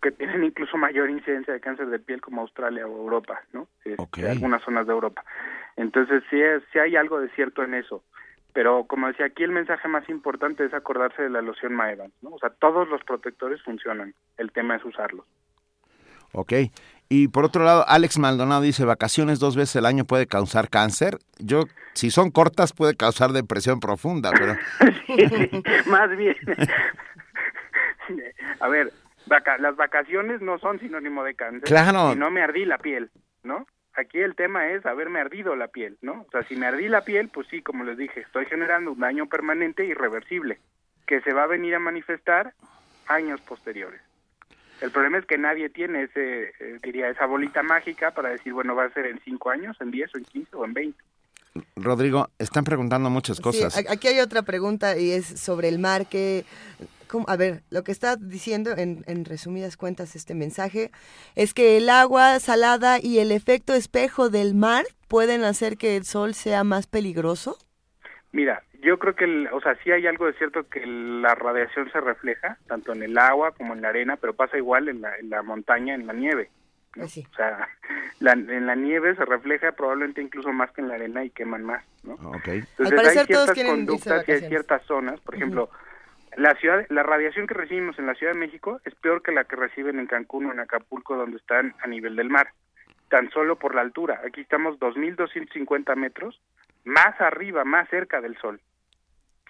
que 0.01 0.11
tienen 0.11 0.43
incluso 0.43 0.77
mayor 0.77 1.09
incidencia 1.09 1.53
de 1.53 1.59
cáncer 1.59 1.87
de 1.87 1.99
piel 1.99 2.21
como 2.21 2.41
Australia 2.41 2.87
o 2.87 2.97
Europa, 2.97 3.41
¿no? 3.51 3.67
Este, 3.83 4.29
algunas 4.29 4.63
zonas 4.63 4.87
de 4.87 4.93
Europa. 4.93 5.23
Entonces 5.75 6.23
sí, 6.29 6.41
es, 6.41 6.63
sí 6.71 6.79
hay 6.79 6.95
algo 6.95 7.19
de 7.19 7.29
cierto 7.29 7.63
en 7.63 7.73
eso. 7.73 8.03
Pero 8.53 8.85
como 8.85 9.07
decía, 9.07 9.27
aquí 9.27 9.43
el 9.43 9.51
mensaje 9.51 9.87
más 9.87 10.07
importante 10.09 10.65
es 10.65 10.73
acordarse 10.73 11.21
de 11.21 11.29
la 11.29 11.41
loción 11.41 11.75
Maevans, 11.75 12.13
¿no? 12.21 12.31
O 12.31 12.39
sea, 12.39 12.49
todos 12.49 12.87
los 12.89 13.03
protectores 13.03 13.61
funcionan, 13.61 14.13
el 14.37 14.51
tema 14.51 14.75
es 14.75 14.85
usarlos. 14.85 15.25
Ok. 16.33 16.53
Y 17.09 17.29
por 17.29 17.43
otro 17.43 17.63
lado, 17.63 17.83
Alex 17.87 18.19
Maldonado 18.19 18.61
dice, 18.61 18.85
vacaciones 18.85 19.39
dos 19.39 19.55
veces 19.55 19.77
al 19.77 19.87
año 19.87 20.05
puede 20.05 20.27
causar 20.27 20.69
cáncer. 20.69 21.17
Yo, 21.39 21.63
si 21.93 22.11
son 22.11 22.29
cortas, 22.29 22.71
puede 22.71 22.95
causar 22.95 23.31
depresión 23.31 23.79
profunda, 23.79 24.31
pero... 24.31 24.55
más 25.87 26.15
bien. 26.15 26.35
A 28.59 28.67
ver, 28.67 28.91
las 29.59 29.75
vacaciones 29.75 30.41
no 30.41 30.59
son 30.59 30.79
sinónimo 30.79 31.23
de 31.23 31.33
cáncer. 31.33 31.63
Claro. 31.63 32.13
Si 32.13 32.19
no 32.19 32.29
me 32.29 32.43
ardí 32.43 32.65
la 32.65 32.77
piel, 32.77 33.09
¿no? 33.43 33.65
Aquí 33.93 34.19
el 34.19 34.35
tema 34.35 34.69
es 34.69 34.85
haberme 34.85 35.19
ardido 35.19 35.55
la 35.55 35.67
piel, 35.67 35.97
¿no? 36.01 36.25
O 36.27 36.31
sea, 36.31 36.43
si 36.43 36.55
me 36.55 36.67
ardí 36.67 36.87
la 36.87 37.01
piel, 37.01 37.29
pues 37.29 37.47
sí, 37.47 37.61
como 37.61 37.83
les 37.83 37.97
dije, 37.97 38.21
estoy 38.21 38.45
generando 38.45 38.91
un 38.91 38.99
daño 38.99 39.25
permanente 39.25 39.83
irreversible, 39.83 40.59
que 41.07 41.21
se 41.21 41.33
va 41.33 41.43
a 41.43 41.47
venir 41.47 41.75
a 41.75 41.79
manifestar 41.79 42.53
años 43.07 43.41
posteriores. 43.41 44.01
El 44.81 44.91
problema 44.91 45.17
es 45.17 45.25
que 45.25 45.37
nadie 45.37 45.69
tiene 45.69 46.03
ese, 46.03 46.53
eh, 46.59 46.79
diría, 46.83 47.09
esa 47.09 47.25
bolita 47.25 47.63
mágica 47.63 48.11
para 48.11 48.29
decir, 48.29 48.53
bueno, 48.53 48.75
va 48.75 48.85
a 48.85 48.93
ser 48.93 49.05
en 49.07 49.19
cinco 49.23 49.49
años, 49.49 49.75
en 49.81 49.91
10 49.91 50.15
o 50.15 50.17
en 50.17 50.25
15 50.25 50.55
o 50.55 50.65
en 50.65 50.73
20. 50.73 51.03
Rodrigo, 51.75 52.29
están 52.37 52.63
preguntando 52.63 53.09
muchas 53.09 53.39
cosas. 53.41 53.73
Sí, 53.73 53.85
aquí 53.89 54.07
hay 54.07 54.19
otra 54.19 54.43
pregunta 54.43 54.97
y 54.97 55.11
es 55.11 55.25
sobre 55.25 55.67
el 55.67 55.79
mar 55.79 56.07
que... 56.07 56.45
A 57.25 57.35
ver, 57.37 57.63
lo 57.71 57.83
que 57.83 57.91
está 57.91 58.17
diciendo 58.17 58.69
en, 58.77 59.03
en, 59.07 59.25
resumidas 59.25 59.77
cuentas 59.77 60.15
este 60.15 60.35
mensaje 60.35 60.91
es 61.33 61.55
que 61.55 61.77
el 61.77 61.89
agua 61.89 62.39
salada 62.39 62.99
y 63.01 63.17
el 63.17 63.31
efecto 63.31 63.73
espejo 63.73 64.29
del 64.29 64.53
mar 64.53 64.85
pueden 65.07 65.43
hacer 65.43 65.77
que 65.77 65.97
el 65.97 66.05
sol 66.05 66.35
sea 66.35 66.63
más 66.63 66.85
peligroso. 66.85 67.57
Mira, 68.31 68.63
yo 68.81 68.99
creo 68.99 69.15
que, 69.15 69.25
el, 69.25 69.49
o 69.51 69.59
sea, 69.61 69.75
sí 69.83 69.91
hay 69.91 70.05
algo 70.05 70.27
de 70.27 70.33
cierto 70.33 70.67
que 70.69 70.85
la 70.85 71.33
radiación 71.35 71.91
se 71.91 71.99
refleja 71.99 72.57
tanto 72.67 72.93
en 72.93 73.03
el 73.03 73.17
agua 73.17 73.51
como 73.51 73.73
en 73.73 73.81
la 73.81 73.89
arena, 73.89 74.17
pero 74.17 74.33
pasa 74.33 74.57
igual 74.57 74.87
en 74.87 75.01
la, 75.01 75.15
en 75.17 75.29
la 75.29 75.41
montaña, 75.41 75.95
en 75.95 76.05
la 76.05 76.13
nieve. 76.13 76.49
¿no? 76.95 77.01
Pues 77.01 77.11
sí. 77.11 77.25
O 77.31 77.35
sea, 77.35 77.67
la, 78.19 78.33
en 78.33 78.65
la 78.65 78.75
nieve 78.75 79.15
se 79.15 79.25
refleja 79.25 79.71
probablemente 79.71 80.21
incluso 80.21 80.51
más 80.53 80.71
que 80.71 80.81
en 80.81 80.89
la 80.89 80.95
arena 80.95 81.23
y 81.23 81.31
queman 81.31 81.63
más, 81.63 81.83
¿no? 82.03 82.13
Okay. 82.37 82.63
Entonces 82.77 82.99
hay 83.17 83.25
ciertas 83.25 83.63
conductas 83.63 84.27
y 84.27 84.31
hay 84.31 84.41
ciertas 84.41 84.83
zonas, 84.83 85.19
por 85.21 85.35
ejemplo, 85.35 85.63
uh 85.63 85.67
-huh. 85.67 86.41
la 86.41 86.55
ciudad, 86.55 86.85
la 86.89 87.03
radiación 87.03 87.47
que 87.47 87.55
recibimos 87.55 87.97
en 87.97 88.05
la 88.05 88.13
Ciudad 88.13 88.33
de 88.33 88.39
México 88.39 88.79
es 88.85 88.93
peor 88.95 89.23
que 89.23 89.31
la 89.31 89.43
que 89.45 89.55
reciben 89.55 89.99
en 89.99 90.07
Cancún 90.07 90.45
o 90.45 90.53
en 90.53 90.59
Acapulco, 90.59 91.15
donde 91.15 91.37
están 91.37 91.73
a 91.81 91.87
nivel 91.87 92.15
del 92.15 92.29
mar, 92.29 92.53
tan 93.09 93.29
solo 93.31 93.57
por 93.57 93.75
la 93.75 93.81
altura. 93.81 94.21
Aquí 94.25 94.41
estamos 94.41 94.79
2.250 94.79 95.95
metros 95.95 96.41
más 96.85 97.19
arriba, 97.19 97.65
más 97.65 97.89
cerca 97.89 98.21
del 98.21 98.37
sol. 98.37 98.61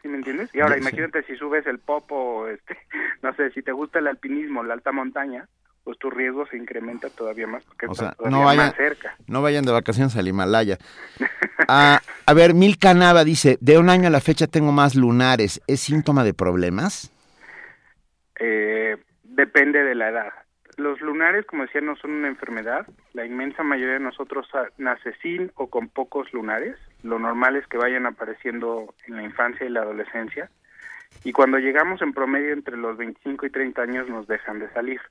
¿Sí 0.02 0.08
me 0.08 0.18
entiendes? 0.18 0.50
Y 0.54 0.62
ahora 0.62 0.76
sí. 0.76 0.82
imagínate 0.82 1.24
si 1.24 1.36
subes 1.36 1.68
el 1.68 1.80
popo, 1.80 2.48
este, 2.48 2.78
no 3.22 3.34
sé, 3.36 3.52
si 3.52 3.62
te 3.62 3.72
gusta 3.72 4.00
el 4.00 4.08
alpinismo, 4.08 4.64
la 4.64 4.74
alta 4.74 4.92
montaña, 4.92 5.48
pues 5.84 5.98
tu 5.98 6.10
riesgo 6.10 6.46
se 6.48 6.58
incrementa 6.58 7.10
todavía 7.10 7.48
más 7.48 7.64
porque 7.64 7.88
o 7.88 8.30
no 8.30 8.44
vayan, 8.44 8.68
más 8.68 8.76
cerca. 8.76 9.16
No 9.28 9.42
vayan 9.42 9.66
de 9.66 9.72
vacaciones 9.72 10.16
al 10.16 10.28
Himalaya. 10.28 10.78
ah, 11.68 12.00
a 12.26 12.34
ver, 12.34 12.54
Mil 12.54 12.78
Canava 12.78 13.24
dice, 13.24 13.58
de 13.60 13.78
un 13.78 13.90
año 13.90 14.08
a 14.08 14.12
la 14.12 14.22
fecha 14.22 14.48
tengo 14.48 14.72
más 14.72 14.96
lunares. 14.96 15.62
¿Es 15.68 15.82
síntoma 15.82 16.24
de 16.24 16.34
problemas? 16.34 17.12
Eh, 18.40 18.98
depende 19.24 19.84
de 19.84 19.96
la 19.96 20.10
edad. 20.10 20.34
Los 20.80 21.02
lunares, 21.02 21.46
como 21.46 21.64
decía, 21.64 21.82
no 21.82 21.98
son 21.98 22.12
una 22.12 22.30
enfermedad. 22.30 22.88
La 23.12 23.26
inmensa 23.26 23.64
mayoría 23.64 23.96
de 23.96 24.00
nosotros 24.00 24.48
nace 24.78 25.14
sin 25.22 25.52
o 25.56 25.68
con 25.68 25.90
pocos 25.90 26.32
lunares. 26.32 26.78
Lo 27.04 27.20
normal 27.20 27.58
es 27.58 27.68
que 27.68 27.78
vayan 27.78 28.06
apareciendo 28.06 28.94
en 29.06 29.18
la 29.18 29.24
infancia 29.24 29.66
y 29.66 29.70
la 29.70 29.82
adolescencia. 29.82 30.50
Y 31.26 31.34
cuando 31.34 31.58
llegamos 31.58 32.02
en 32.02 32.14
promedio 32.14 32.54
entre 32.54 32.78
los 32.78 32.96
25 32.96 33.46
y 33.46 33.50
30 33.50 33.82
años 33.82 34.08
nos 34.08 34.26
dejan 34.28 34.60
de 34.60 34.70
salir. 34.70 35.02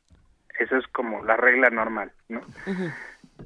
Esa 0.58 0.78
es 0.78 0.86
como 0.86 1.22
la 1.22 1.36
regla 1.36 1.68
normal, 1.68 2.12
¿no? 2.30 2.38
Uh 2.38 2.70
-huh. 2.70 2.94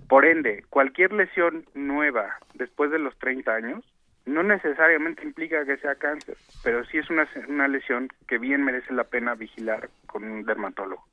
Por 0.09 0.25
ende, 0.25 0.65
cualquier 0.71 1.13
lesión 1.13 1.65
nueva 1.75 2.39
después 2.55 2.93
de 2.93 3.01
los 3.01 3.19
30 3.19 3.53
años 3.53 3.85
no 4.27 4.45
necesariamente 4.45 5.25
implica 5.25 5.65
que 5.65 5.77
sea 5.79 5.97
cáncer, 5.97 6.37
pero 6.63 6.85
sí 6.85 6.99
es 6.99 7.11
una, 7.11 7.29
una 7.49 7.67
lesión 7.67 8.09
que 8.29 8.39
bien 8.39 8.65
merece 8.65 8.95
la 8.95 9.05
pena 9.05 9.35
vigilar 9.35 9.91
con 10.07 10.23
un 10.23 10.45
dermatólogo 10.45 11.05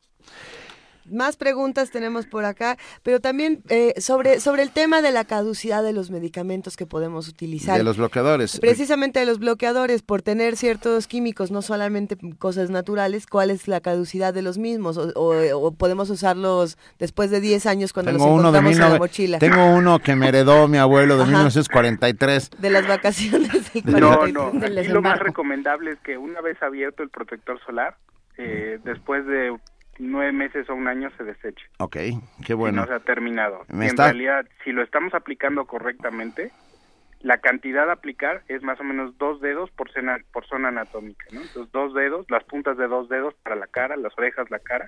más 1.11 1.37
preguntas 1.37 1.91
tenemos 1.91 2.25
por 2.25 2.45
acá, 2.45 2.77
pero 3.03 3.19
también 3.19 3.61
eh, 3.69 3.93
sobre, 3.99 4.39
sobre 4.39 4.63
el 4.63 4.71
tema 4.71 5.01
de 5.01 5.11
la 5.11 5.25
caducidad 5.25 5.83
de 5.83 5.93
los 5.93 6.11
medicamentos 6.11 6.77
que 6.77 6.85
podemos 6.85 7.27
utilizar. 7.27 7.77
De 7.77 7.83
los 7.83 7.97
bloqueadores. 7.97 8.59
Precisamente 8.59 9.19
de 9.19 9.25
los 9.25 9.39
bloqueadores, 9.39 10.01
por 10.01 10.21
tener 10.21 10.55
ciertos 10.55 11.07
químicos, 11.07 11.51
no 11.51 11.61
solamente 11.61 12.17
cosas 12.37 12.69
naturales, 12.69 13.25
¿cuál 13.27 13.49
es 13.49 13.67
la 13.67 13.81
caducidad 13.81 14.33
de 14.33 14.41
los 14.41 14.57
mismos? 14.57 14.97
O, 14.97 15.11
o, 15.15 15.57
o 15.57 15.71
podemos 15.71 16.09
usarlos 16.09 16.77
después 16.97 17.31
de 17.31 17.41
10 17.41 17.65
años 17.65 17.93
cuando 17.93 18.11
tengo 18.11 18.25
los 18.25 18.33
uno 18.33 18.49
encontramos 18.49 18.77
de 18.77 18.83
en 18.83 18.91
la 18.93 18.97
mochila. 18.99 19.39
Tengo 19.39 19.65
uno 19.75 19.99
que 19.99 20.15
me 20.15 20.27
heredó 20.27 20.67
mi 20.67 20.77
abuelo 20.77 21.15
de 21.17 21.23
Ajá. 21.23 21.31
1943. 21.31 22.51
De 22.57 22.69
las 22.69 22.87
vacaciones. 22.87 23.73
De 23.73 23.81
no, 23.85 23.99
no, 24.27 24.47
aquí 24.51 24.87
lo 24.87 25.01
más 25.01 25.19
recomendable 25.19 25.91
es 25.91 25.99
que 25.99 26.17
una 26.17 26.41
vez 26.41 26.61
abierto 26.61 27.03
el 27.03 27.09
protector 27.09 27.59
solar, 27.65 27.95
eh, 28.37 28.79
después 28.83 29.25
de 29.25 29.57
nueve 29.99 30.31
meses 30.31 30.69
o 30.69 30.75
un 30.75 30.87
año 30.87 31.11
se 31.17 31.23
deseche. 31.23 31.65
Ok, 31.77 31.97
qué 32.45 32.53
bueno. 32.53 32.77
Y 32.77 32.81
no 32.81 32.87
se 32.87 32.93
ha 32.93 32.99
terminado. 32.99 33.65
en 33.69 33.83
está... 33.83 34.05
realidad, 34.05 34.47
si 34.63 34.71
lo 34.71 34.81
estamos 34.81 35.13
aplicando 35.13 35.65
correctamente, 35.65 36.51
la 37.21 37.37
cantidad 37.39 37.89
a 37.89 37.93
aplicar 37.93 38.43
es 38.47 38.63
más 38.63 38.79
o 38.79 38.83
menos 38.83 39.17
dos 39.17 39.41
dedos 39.41 39.69
por 39.71 39.91
zona, 39.91 40.17
por 40.31 40.45
zona 40.47 40.69
anatómica, 40.69 41.25
¿no? 41.31 41.41
Entonces, 41.41 41.71
dos 41.71 41.93
dedos, 41.93 42.25
las 42.29 42.43
puntas 42.45 42.77
de 42.77 42.87
dos 42.87 43.09
dedos 43.09 43.33
para 43.43 43.55
la 43.55 43.67
cara, 43.67 43.97
las 43.97 44.17
orejas, 44.17 44.49
la 44.49 44.59
cara, 44.59 44.87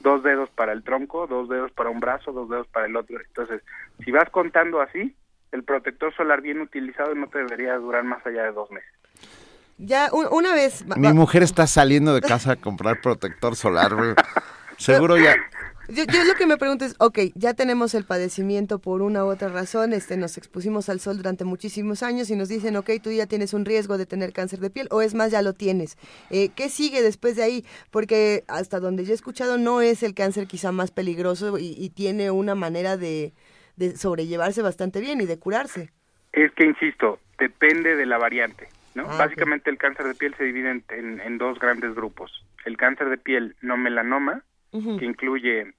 dos 0.00 0.22
dedos 0.22 0.48
para 0.50 0.72
el 0.72 0.82
tronco, 0.82 1.26
dos 1.26 1.48
dedos 1.48 1.70
para 1.72 1.90
un 1.90 2.00
brazo, 2.00 2.32
dos 2.32 2.48
dedos 2.48 2.66
para 2.68 2.86
el 2.86 2.96
otro. 2.96 3.20
Entonces, 3.20 3.62
si 4.02 4.10
vas 4.10 4.30
contando 4.30 4.80
así, 4.80 5.14
el 5.52 5.62
protector 5.62 6.14
solar 6.14 6.40
bien 6.40 6.60
utilizado 6.60 7.14
no 7.14 7.28
te 7.28 7.38
debería 7.38 7.76
durar 7.76 8.04
más 8.04 8.24
allá 8.26 8.44
de 8.44 8.52
dos 8.52 8.70
meses. 8.70 8.90
Ya 9.78 10.10
un, 10.12 10.26
una 10.30 10.54
vez. 10.54 10.84
Mi 10.96 11.12
mujer 11.12 11.42
está 11.42 11.66
saliendo 11.66 12.14
de 12.14 12.20
casa 12.20 12.52
a 12.52 12.56
comprar 12.56 13.00
protector 13.00 13.56
solar. 13.56 13.92
Seguro 14.76 15.16
ya. 15.16 15.36
Yo, 15.90 16.04
yo, 16.04 16.22
lo 16.24 16.34
que 16.34 16.46
me 16.46 16.58
pregunto 16.58 16.84
es, 16.84 16.94
ok, 16.98 17.18
ya 17.34 17.54
tenemos 17.54 17.94
el 17.94 18.04
padecimiento 18.04 18.78
por 18.78 19.00
una 19.00 19.24
u 19.24 19.28
otra 19.28 19.48
razón, 19.48 19.94
este, 19.94 20.18
nos 20.18 20.36
expusimos 20.36 20.90
al 20.90 21.00
sol 21.00 21.16
durante 21.16 21.44
muchísimos 21.44 22.02
años 22.02 22.28
y 22.28 22.36
nos 22.36 22.50
dicen, 22.50 22.76
ok, 22.76 22.90
tú 23.02 23.10
ya 23.10 23.26
tienes 23.26 23.54
un 23.54 23.64
riesgo 23.64 23.96
de 23.96 24.04
tener 24.04 24.34
cáncer 24.34 24.58
de 24.58 24.68
piel, 24.68 24.86
o 24.90 25.00
es 25.00 25.14
más, 25.14 25.30
ya 25.30 25.40
lo 25.40 25.54
tienes. 25.54 25.96
Eh, 26.28 26.50
¿Qué 26.54 26.68
sigue 26.68 27.00
después 27.00 27.36
de 27.36 27.42
ahí? 27.42 27.64
Porque 27.90 28.44
hasta 28.48 28.80
donde 28.80 29.06
yo 29.06 29.12
he 29.12 29.14
escuchado 29.14 29.56
no 29.56 29.80
es 29.80 30.02
el 30.02 30.12
cáncer 30.12 30.46
quizá 30.46 30.72
más 30.72 30.90
peligroso 30.90 31.56
y, 31.56 31.74
y 31.78 31.88
tiene 31.88 32.30
una 32.30 32.54
manera 32.54 32.98
de, 32.98 33.32
de 33.76 33.96
sobrellevarse 33.96 34.60
bastante 34.60 35.00
bien 35.00 35.22
y 35.22 35.24
de 35.24 35.38
curarse. 35.38 35.90
Es 36.34 36.52
que, 36.52 36.66
insisto, 36.66 37.18
depende 37.38 37.96
de 37.96 38.04
la 38.04 38.18
variante. 38.18 38.68
¿No? 38.98 39.10
Ah, 39.10 39.16
Básicamente 39.18 39.70
okay. 39.70 39.72
el 39.72 39.78
cáncer 39.78 40.06
de 40.06 40.14
piel 40.14 40.34
se 40.36 40.44
divide 40.44 40.70
en, 40.70 40.84
en, 40.90 41.20
en, 41.20 41.38
dos 41.38 41.58
grandes 41.58 41.94
grupos. 41.94 42.44
El 42.64 42.76
cáncer 42.76 43.08
de 43.08 43.16
piel 43.16 43.56
no 43.62 43.76
melanoma, 43.76 44.42
uh 44.72 44.80
-huh. 44.80 44.98
que 44.98 45.04
incluye 45.04 45.72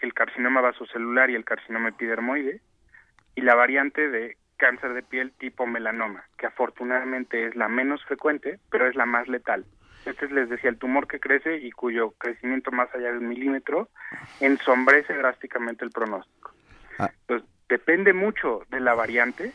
el 0.00 0.14
carcinoma 0.14 0.60
vasocelular 0.60 1.30
y 1.30 1.34
el 1.34 1.44
carcinoma 1.44 1.90
epidermoide, 1.90 2.60
y 3.34 3.42
la 3.42 3.54
variante 3.54 4.08
de 4.08 4.36
cáncer 4.56 4.94
de 4.94 5.02
piel 5.02 5.32
tipo 5.32 5.66
melanoma, 5.66 6.24
que 6.36 6.46
afortunadamente 6.46 7.46
es 7.46 7.54
la 7.54 7.68
menos 7.68 8.04
frecuente, 8.04 8.58
pero 8.70 8.88
es 8.88 8.96
la 8.96 9.06
más 9.06 9.28
letal. 9.28 9.64
Este 10.04 10.26
es, 10.26 10.32
les 10.32 10.48
decía, 10.48 10.70
el 10.70 10.78
tumor 10.78 11.06
que 11.06 11.20
crece 11.20 11.58
y 11.58 11.70
cuyo 11.70 12.12
crecimiento 12.12 12.70
más 12.70 12.92
allá 12.94 13.12
de 13.12 13.18
un 13.18 13.28
milímetro 13.28 13.88
ensombrece 14.40 15.12
drásticamente 15.14 15.84
el 15.84 15.90
pronóstico. 15.90 16.52
Ah. 16.98 17.10
Entonces, 17.20 17.48
depende 17.68 18.12
mucho 18.12 18.62
de 18.70 18.80
la 18.80 18.94
variante, 18.94 19.52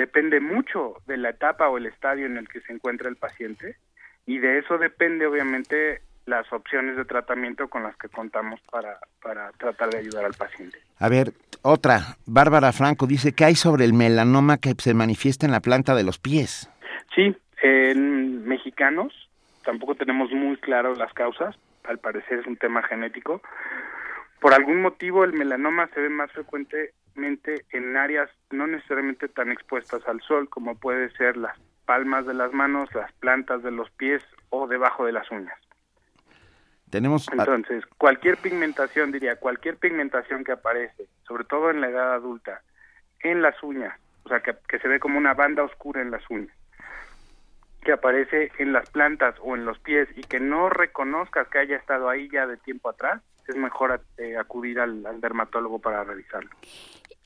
depende 0.00 0.40
mucho 0.40 0.94
de 1.06 1.18
la 1.18 1.28
etapa 1.28 1.68
o 1.68 1.76
el 1.76 1.84
estadio 1.84 2.24
en 2.24 2.38
el 2.38 2.48
que 2.48 2.62
se 2.62 2.72
encuentra 2.72 3.10
el 3.10 3.16
paciente 3.16 3.76
y 4.24 4.38
de 4.38 4.58
eso 4.58 4.78
depende 4.78 5.26
obviamente 5.26 6.00
las 6.24 6.50
opciones 6.54 6.96
de 6.96 7.04
tratamiento 7.04 7.68
con 7.68 7.82
las 7.82 7.94
que 7.96 8.08
contamos 8.08 8.58
para, 8.70 8.98
para 9.22 9.52
tratar 9.52 9.90
de 9.90 9.98
ayudar 9.98 10.24
al 10.24 10.32
paciente. 10.32 10.78
A 10.98 11.10
ver, 11.10 11.32
otra, 11.60 12.16
Bárbara 12.24 12.72
Franco 12.72 13.06
dice 13.06 13.34
que 13.34 13.44
hay 13.44 13.54
sobre 13.56 13.84
el 13.84 13.92
melanoma 13.92 14.56
que 14.56 14.72
se 14.78 14.94
manifiesta 14.94 15.44
en 15.44 15.52
la 15.52 15.60
planta 15.60 15.94
de 15.94 16.04
los 16.04 16.18
pies. 16.18 16.70
Sí, 17.14 17.36
en 17.62 18.46
mexicanos 18.46 19.12
tampoco 19.66 19.96
tenemos 19.96 20.30
muy 20.32 20.56
claro 20.56 20.94
las 20.94 21.12
causas, 21.12 21.54
al 21.84 21.98
parecer 21.98 22.38
es 22.38 22.46
un 22.46 22.56
tema 22.56 22.82
genético. 22.84 23.42
Por 24.40 24.54
algún 24.54 24.80
motivo 24.80 25.24
el 25.24 25.34
melanoma 25.34 25.88
se 25.88 26.00
ve 26.00 26.08
más 26.08 26.32
frecuentemente 26.32 26.94
en 27.16 27.96
áreas 27.96 28.30
no 28.50 28.66
necesariamente 28.66 29.28
tan 29.28 29.50
expuestas 29.50 30.06
al 30.06 30.20
sol 30.22 30.48
como 30.48 30.78
puede 30.78 31.10
ser 31.12 31.36
las 31.36 31.58
palmas 31.84 32.26
de 32.26 32.34
las 32.34 32.52
manos, 32.52 32.88
las 32.94 33.12
plantas 33.14 33.62
de 33.62 33.70
los 33.70 33.90
pies 33.90 34.22
o 34.50 34.66
debajo 34.66 35.04
de 35.04 35.12
las 35.12 35.30
uñas. 35.30 35.58
Tenemos 36.90 37.28
entonces 37.32 37.84
cualquier 37.98 38.36
pigmentación 38.36 39.12
diría 39.12 39.36
cualquier 39.36 39.76
pigmentación 39.76 40.42
que 40.42 40.52
aparece, 40.52 41.06
sobre 41.26 41.44
todo 41.44 41.70
en 41.70 41.80
la 41.80 41.88
edad 41.88 42.14
adulta, 42.14 42.62
en 43.20 43.42
las 43.42 43.62
uñas, 43.62 43.96
o 44.24 44.28
sea 44.28 44.40
que, 44.40 44.56
que 44.68 44.78
se 44.80 44.88
ve 44.88 44.98
como 44.98 45.18
una 45.18 45.34
banda 45.34 45.62
oscura 45.62 46.02
en 46.02 46.10
las 46.10 46.28
uñas, 46.30 46.56
que 47.82 47.92
aparece 47.92 48.50
en 48.58 48.72
las 48.72 48.90
plantas 48.90 49.36
o 49.40 49.54
en 49.54 49.64
los 49.64 49.78
pies 49.78 50.08
y 50.16 50.22
que 50.22 50.40
no 50.40 50.68
reconozcas 50.68 51.48
que 51.48 51.58
haya 51.58 51.76
estado 51.76 52.08
ahí 52.08 52.28
ya 52.30 52.46
de 52.46 52.56
tiempo 52.56 52.88
atrás, 52.88 53.22
es 53.48 53.56
mejor 53.56 54.00
eh, 54.18 54.36
acudir 54.36 54.80
al, 54.80 55.04
al, 55.06 55.20
dermatólogo 55.20 55.78
para 55.78 56.04
revisarlo. 56.04 56.50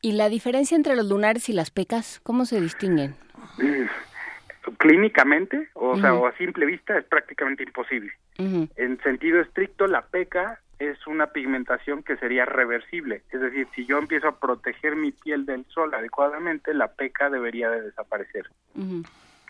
¿Y 0.01 0.13
la 0.13 0.29
diferencia 0.29 0.77
entre 0.77 0.97
los 0.97 1.09
lunares 1.09 1.49
y 1.49 1.53
las 1.53 1.71
pecas, 1.71 2.21
cómo 2.23 2.45
se 2.45 2.61
distinguen? 2.61 3.17
Clínicamente, 4.79 5.69
o, 5.75 5.91
uh 5.91 5.95
-huh. 5.95 6.01
sea, 6.01 6.15
o 6.15 6.27
a 6.27 6.37
simple 6.37 6.67
vista, 6.67 6.97
es 6.99 7.05
prácticamente 7.05 7.63
imposible. 7.63 8.13
Uh 8.39 8.43
-huh. 8.43 8.69
En 8.77 9.01
sentido 9.03 9.41
estricto, 9.41 9.87
la 9.87 10.03
peca 10.03 10.61
es 10.79 11.07
una 11.07 11.29
pigmentación 11.29 12.03
que 12.03 12.17
sería 12.17 12.45
reversible. 12.45 13.23
Es 13.31 13.41
decir, 13.41 13.67
si 13.75 13.87
yo 13.87 13.99
empiezo 13.99 14.29
a 14.29 14.39
proteger 14.39 14.97
mi 14.97 15.13
piel 15.13 15.47
del 15.47 15.65
sol 15.67 15.95
adecuadamente, 15.95 16.75
la 16.75 16.89
peca 16.89 17.31
debería 17.31 17.71
de 17.71 17.83
desaparecer. 17.83 18.47
Uh 18.75 18.83
-huh. 18.83 19.07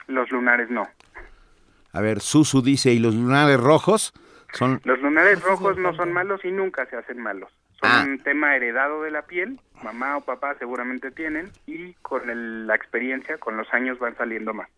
Los 0.06 0.30
lunares 0.30 0.68
no. 0.70 0.86
A 1.92 2.00
ver, 2.00 2.20
Susu 2.20 2.60
dice, 2.60 2.92
¿y 2.92 2.98
los 2.98 3.14
lunares 3.14 3.58
rojos? 3.58 4.12
Son... 4.54 4.80
Los 4.84 5.00
lunares 5.00 5.42
rojos 5.42 5.76
no 5.78 5.94
son 5.94 6.12
malos 6.12 6.44
y 6.44 6.50
nunca 6.50 6.86
se 6.86 6.96
hacen 6.96 7.20
malos. 7.20 7.50
Son 7.80 7.90
Ah. 7.90 8.04
un 8.06 8.18
tema 8.20 8.56
heredado 8.56 9.02
de 9.02 9.10
la 9.10 9.22
piel, 9.22 9.60
mamá 9.82 10.16
o 10.16 10.20
papá 10.22 10.54
seguramente 10.58 11.10
tienen, 11.10 11.50
y 11.66 11.92
con 12.02 12.30
el- 12.30 12.66
la 12.66 12.74
experiencia, 12.74 13.36
con 13.38 13.56
los 13.56 13.72
años 13.74 13.98
van 13.98 14.16
saliendo 14.16 14.54
más. 14.54 14.68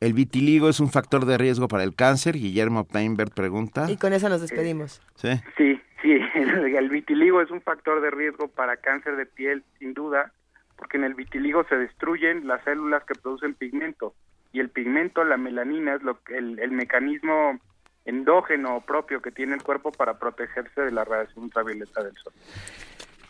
El 0.00 0.14
vitiligo 0.14 0.68
es 0.70 0.80
un 0.80 0.90
factor 0.90 1.26
de 1.26 1.36
riesgo 1.36 1.68
para 1.68 1.84
el 1.84 1.94
cáncer. 1.94 2.34
Guillermo 2.36 2.84
Painberg 2.86 3.32
pregunta. 3.34 3.90
Y 3.90 3.98
con 3.98 4.14
eso 4.14 4.30
nos 4.30 4.40
despedimos. 4.40 5.02
Sí. 5.16 5.28
Sí, 5.58 5.78
sí, 6.00 6.12
el, 6.34 6.74
el 6.74 6.88
vitiligo 6.88 7.42
es 7.42 7.50
un 7.50 7.60
factor 7.60 8.00
de 8.00 8.10
riesgo 8.10 8.48
para 8.48 8.78
cáncer 8.78 9.16
de 9.16 9.26
piel, 9.26 9.62
sin 9.78 9.92
duda, 9.92 10.32
porque 10.76 10.96
en 10.96 11.04
el 11.04 11.12
vitiligo 11.14 11.64
se 11.64 11.76
destruyen 11.76 12.46
las 12.46 12.64
células 12.64 13.04
que 13.04 13.14
producen 13.20 13.52
pigmento. 13.54 14.14
Y 14.52 14.60
el 14.60 14.70
pigmento, 14.70 15.22
la 15.24 15.36
melanina, 15.36 15.94
es 15.96 16.02
lo 16.02 16.18
que- 16.22 16.38
el, 16.38 16.58
el 16.60 16.70
mecanismo 16.72 17.60
endógeno 18.04 18.80
propio 18.86 19.20
que 19.22 19.30
tiene 19.30 19.54
el 19.54 19.62
cuerpo 19.62 19.92
para 19.92 20.18
protegerse 20.18 20.80
de 20.80 20.90
la 20.92 21.04
radiación 21.04 21.44
ultravioleta 21.44 22.02
del 22.02 22.14
sol. 22.16 22.32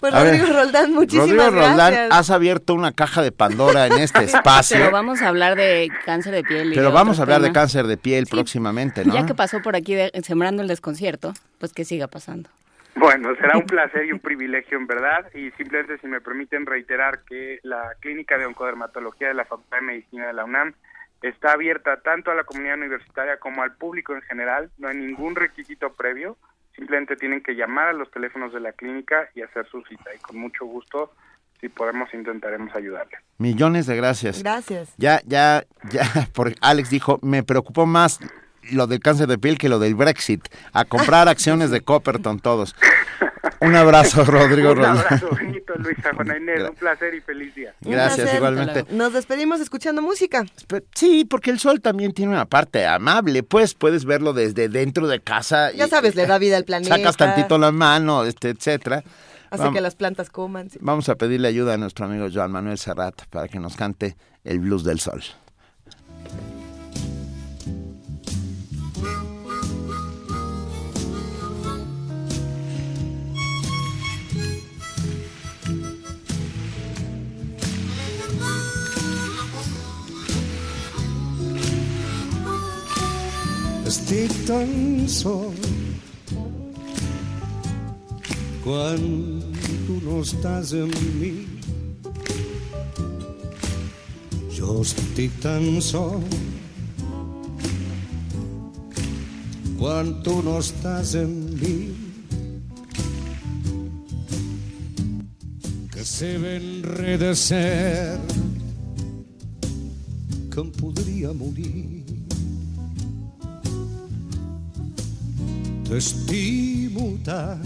Pues 0.01 0.15
A 0.15 0.23
ver, 0.23 0.39
Rodrigo 0.41 0.59
Roldán, 0.59 0.93
muchísimas 0.95 1.29
Rodrigo 1.29 1.51
Roldán, 1.51 1.77
gracias. 1.77 2.09
has 2.11 2.31
abierto 2.31 2.73
una 2.73 2.93
caja 2.93 3.21
de 3.21 3.33
Pandora 3.33 3.87
en 3.87 3.93
este 3.99 4.25
espacio. 4.25 4.79
Pero 4.79 4.91
vamos 4.91 5.21
a 5.21 5.29
hablar 5.29 5.57
de 5.57 5.91
cáncer 6.07 6.33
de 6.35 6.43
piel. 6.43 6.73
y 6.73 6.75
Pero 6.75 6.89
de 6.89 6.95
vamos 6.95 7.19
a 7.19 7.23
hablar 7.23 7.43
de 7.43 7.53
cáncer 7.53 7.87
de 7.87 7.99
piel 7.99 8.27
próximamente, 8.27 9.05
¿no? 9.05 9.13
Ya 9.13 9.27
que 9.27 9.35
pasó 9.35 9.61
por 9.61 9.77
aquí 9.77 9.95
de- 9.95 10.11
sembrando 10.23 10.63
el 10.63 10.69
desconcierto, 10.69 11.35
pues 11.59 11.75
que 11.75 11.85
siga 11.85 12.07
pasando. 12.09 12.49
Bueno, 12.95 13.35
será 13.37 13.59
un 13.59 13.67
placer 13.67 14.07
y 14.07 14.13
un 14.13 14.21
privilegio 14.21 14.79
en 14.79 14.87
verdad 14.87 15.27
y 15.35 15.51
simplemente 15.59 15.99
si 15.99 16.07
me 16.07 16.23
permiten 16.23 16.65
reiterar 16.65 17.21
que 17.29 17.59
la 17.63 17.93
clínica 18.01 18.39
de 18.39 18.47
oncodermatología 18.47 19.29
de 19.29 19.35
la 19.35 19.45
Facultad 19.45 19.81
de 19.81 19.85
Medicina 19.85 20.27
de 20.29 20.33
la 20.33 20.45
UNAM 20.47 20.73
está 21.23 21.53
abierta 21.53 22.01
tanto 22.01 22.31
a 22.31 22.35
la 22.35 22.45
comunidad 22.45 22.79
universitaria 22.79 23.39
como 23.39 23.63
al 23.63 23.75
público 23.75 24.15
en 24.15 24.23
general, 24.23 24.71
no 24.79 24.89
hay 24.89 24.97
ningún 24.97 25.37
requisito 25.37 25.93
previo, 25.93 26.37
simplemente 26.75 27.17
tienen 27.17 27.43
que 27.43 27.55
llamar 27.55 27.89
a 27.89 27.93
los 27.93 28.11
teléfonos 28.11 28.53
de 28.53 28.61
la 28.61 28.73
clínica 28.73 29.29
y 29.35 29.43
hacer 29.43 29.67
su 29.71 29.83
cita 29.83 30.15
y 30.15 30.19
con 30.19 30.39
mucho 30.39 30.65
gusto 30.65 31.13
si 31.61 31.69
podemos 31.69 32.13
intentaremos 32.15 32.75
ayudarles. 32.75 33.21
Millones 33.37 33.87
de 33.87 33.97
gracias. 33.97 34.43
Gracias. 34.43 34.95
Ya, 34.97 35.21
ya, 35.27 35.65
ya, 35.91 36.05
porque 36.35 36.57
Alex 36.63 36.91
dijo, 36.91 37.19
me 37.23 37.43
preocupó 37.43 37.85
más 37.85 38.19
lo 38.73 38.87
del 38.87 39.01
cáncer 39.01 39.27
de 39.27 39.39
piel 39.39 39.59
que 39.59 39.69
lo 39.69 39.79
del 39.79 39.95
Brexit. 39.95 40.49
A 40.73 40.85
comprar 40.85 41.29
acciones 41.29 41.71
de 41.71 41.81
Copperton 41.83 42.41
todos. 42.41 42.75
Un 43.61 43.77
abrazo, 43.77 44.25
Rodrigo 44.27 44.73
un 44.73 44.85
abrazo, 44.85 45.29
Benito, 45.37 45.75
Luisa, 45.77 46.11
Juana 46.15 46.37
Inés, 46.39 46.69
un 46.71 46.75
placer 46.77 47.15
y 47.15 47.21
feliz 47.21 47.55
día. 47.55 47.75
Gracias, 47.81 48.17
placer. 48.21 48.37
igualmente. 48.37 48.85
Nos 48.91 49.13
despedimos 49.13 49.61
escuchando 49.61 50.01
música. 50.01 50.47
Sí, 50.95 51.25
porque 51.29 51.51
el 51.51 51.59
sol 51.59 51.81
también 51.81 52.13
tiene 52.13 52.33
una 52.33 52.47
parte 52.47 52.87
amable, 52.87 53.43
pues 53.43 53.75
puedes 53.75 54.05
verlo 54.07 54.33
desde 54.33 54.69
dentro 54.69 55.07
de 55.09 55.21
casa. 55.21 55.73
Ya 55.73 55.87
y- 55.87 55.91
sabes, 55.91 56.15
le 56.15 56.27
da 56.27 56.39
vida 56.39 56.57
al 56.57 56.65
planeta. 56.67 56.97
Sacas 56.97 57.17
tantito 57.17 57.59
la 57.59 57.71
mano, 57.71 58.25
este, 58.25 58.49
etcétera. 58.51 59.05
Hace 59.51 59.65
Vam- 59.65 59.73
que 59.75 59.81
las 59.81 59.95
plantas 59.97 60.31
coman. 60.31 60.71
sí. 60.71 60.79
Vamos 60.81 61.09
a 61.09 61.17
pedirle 61.17 61.49
ayuda 61.49 61.75
a 61.75 61.77
nuestro 61.77 62.07
amigo 62.07 62.29
Joan 62.33 62.53
Manuel 62.53 62.79
Serrat 62.79 63.23
para 63.31 63.49
que 63.49 63.59
nos 63.59 63.77
cante 63.77 64.17
el 64.45 64.61
blues 64.61 64.85
del 64.85 65.01
sol. 65.01 65.23
Estic 84.11 84.33
tan 84.43 84.71
sol 85.07 85.55
quan 88.65 89.05
tu 89.87 89.99
no 90.03 90.17
estàs 90.19 90.73
amb 90.75 90.97
mi. 91.21 91.31
Jo 94.57 94.81
estic 94.83 95.39
tan 95.45 95.79
sol 95.79 96.27
quan 99.79 100.11
tu 100.27 100.35
no 100.43 100.57
estàs 100.59 101.15
amb 101.23 101.63
mi. 101.63 101.79
Que 105.95 106.03
sé 106.17 106.35
ben 106.49 106.69
res 106.99 107.23
de 107.23 107.33
cert 107.47 108.37
que 110.51 110.67
em 110.67 110.79
podria 110.83 111.31
morir. 111.31 112.00
T'estimo 115.91 117.19
tant 117.25 117.59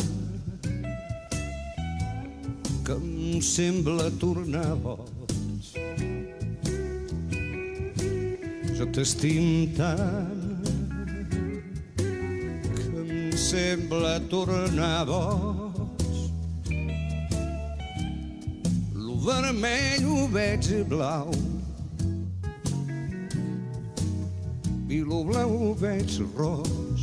que 2.83 2.95
em 2.95 3.43
sembla 3.45 4.07
tornar 4.17 4.71
boig. 4.81 5.67
Jo 8.79 8.87
t'estim 8.97 9.75
tant 9.77 10.65
que 12.01 13.03
em 13.03 13.37
sembla 13.37 14.15
tornar 14.33 15.05
boig. 15.13 16.17
Lo 19.05 19.21
vermell 19.27 20.09
ho 20.09 20.25
veig 20.33 20.73
blau 20.89 21.29
i 24.89 25.05
lo 25.05 25.21
blau 25.29 25.51
ho 25.59 25.75
veig 25.75 26.23
roig. 26.39 26.94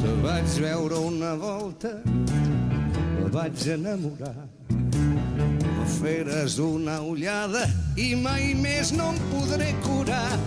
Te 0.00 0.12
vaig 0.24 0.54
veure 0.62 0.96
una 1.04 1.34
volta, 1.36 1.90
me 2.06 3.26
vaig 3.34 3.64
enamorar. 3.68 4.46
Me 4.70 5.84
feres 5.98 6.56
una 6.64 6.94
ullada 7.04 7.66
i 8.00 8.14
mai 8.16 8.54
més 8.56 8.94
no 8.96 9.10
em 9.12 9.18
podré 9.28 9.68
curar. 9.84 10.38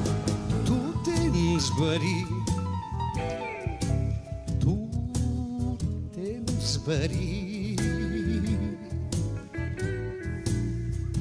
Tu 0.65 0.77
tens 1.05 1.67
verí, 1.77 2.15
tu 4.63 4.73
tens 6.15 6.71
verí. 6.87 7.75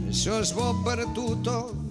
Això 0.09 0.39
és 0.41 0.55
bo 0.57 0.71
per 0.87 1.03
tothom, 1.19 1.85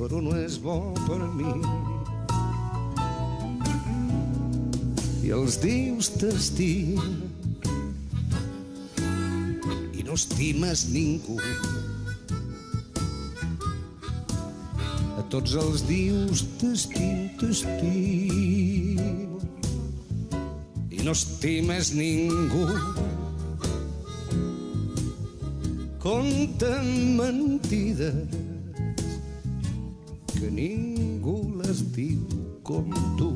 però 0.00 0.24
no 0.24 0.38
és 0.40 0.56
bo 0.64 0.78
per 1.04 1.20
mi. 1.36 1.95
I 5.26 5.30
els 5.34 5.56
dius 5.58 6.06
t'estimen 6.20 7.14
i 9.98 10.04
no 10.06 10.14
estimes 10.14 10.84
ningú. 10.92 11.34
A 15.18 15.24
tots 15.32 15.56
els 15.58 15.82
dius 15.88 16.44
t'estimo, 16.60 17.26
t'estimo 17.40 19.08
i 20.94 21.02
no 21.02 21.16
estimes 21.16 21.90
ningú. 21.98 22.68
Conten 26.06 26.86
mentides 27.18 28.14
que 30.36 30.54
ningú 30.62 31.40
les 31.64 31.82
diu 31.98 32.22
com 32.62 32.94
tu. 33.18 33.35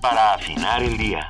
Para 0.00 0.34
afinar 0.34 0.82
el 0.82 0.96
día. 0.98 1.26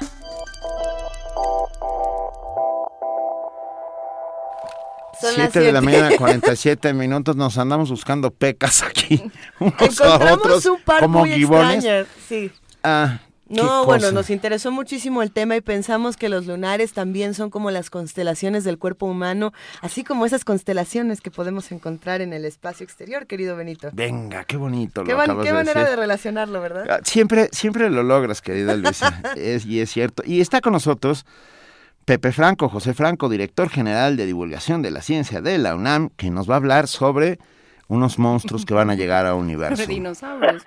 Son 5.21 5.31
las 5.39 5.51
7 5.53 5.61
de 5.61 5.73
la 5.73 5.81
siete. 5.81 5.97
mañana, 5.99 6.17
47 6.17 6.93
minutos. 6.93 7.37
Nos 7.37 7.57
andamos 7.57 7.91
buscando 7.91 8.31
pecas 8.31 8.83
aquí. 8.83 9.31
Unos 9.59 9.75
a 9.81 9.85
Encontramos 9.87 10.33
otros. 10.39 10.67
un 10.67 10.83
par 10.83 11.01
como 11.01 11.21
muy 11.21 11.33
gibones. 11.33 12.07
Sí. 12.29 12.53
Ah, 12.85 13.19
No, 13.49 13.85
bueno, 13.85 14.11
nos 14.11 14.31
interesó 14.31 14.73
muchísimo 14.73 15.23
el 15.23 15.31
tema 15.31 15.57
y 15.57 15.61
pensamos 15.61 16.17
que 16.17 16.29
los 16.29 16.47
lunares 16.47 16.93
también 16.93 17.33
son 17.35 17.51
como 17.51 17.71
las 17.71 17.91
constelaciones 17.91 18.65
del 18.65 18.79
cuerpo 18.79 19.07
humano, 19.07 19.53
así 19.83 20.03
como 20.03 20.27
esas 20.27 20.45
constelaciones 20.45 21.21
que 21.21 21.31
podemos 21.31 21.71
encontrar 21.71 22.21
en 22.21 22.33
el 22.33 22.45
espacio 22.45 22.85
exterior, 22.85 23.27
querido 23.27 23.57
Benito. 23.57 23.91
Venga, 23.93 24.45
qué 24.45 24.57
bonito 24.57 25.05
Qué, 25.05 25.13
lo 25.13 25.19
qué 25.43 25.49
de 25.49 25.53
manera 25.53 25.81
decir. 25.81 25.91
de 25.91 25.97
relacionarlo, 25.97 26.61
¿verdad? 26.61 26.87
Ah, 26.91 27.01
Siempre, 27.05 27.49
siempre 27.53 27.89
lo 27.89 28.03
logras, 28.03 28.43
querida 28.43 28.75
Luisa. 28.75 29.23
es, 29.37 29.65
y 29.65 29.81
es 29.81 29.91
cierto. 29.91 30.23
Y 30.27 30.41
está 30.41 30.61
con 30.61 30.73
nosotros 30.73 31.25
Pepe 32.05 32.33
Franco, 32.33 32.69
José 32.69 32.95
Franco, 32.95 33.29
director 33.29 33.69
general 33.69 34.17
de 34.17 34.27
divulgación 34.27 34.83
de 34.83 34.91
la 34.91 35.03
ciencia 35.03 35.41
de 35.41 35.59
la 35.59 35.75
UNAM, 35.75 36.11
que 36.17 36.31
nos 36.31 36.49
va 36.49 36.55
a 36.55 36.59
hablar 36.59 36.89
sobre 36.89 37.39
unos 37.89 38.19
monstruos 38.19 38.65
que 38.65 38.75
van 38.75 38.91
a 38.91 38.95
llegar 38.95 39.27
a 39.27 39.35
universo. 39.35 39.87
Dinosaurios. 39.87 40.63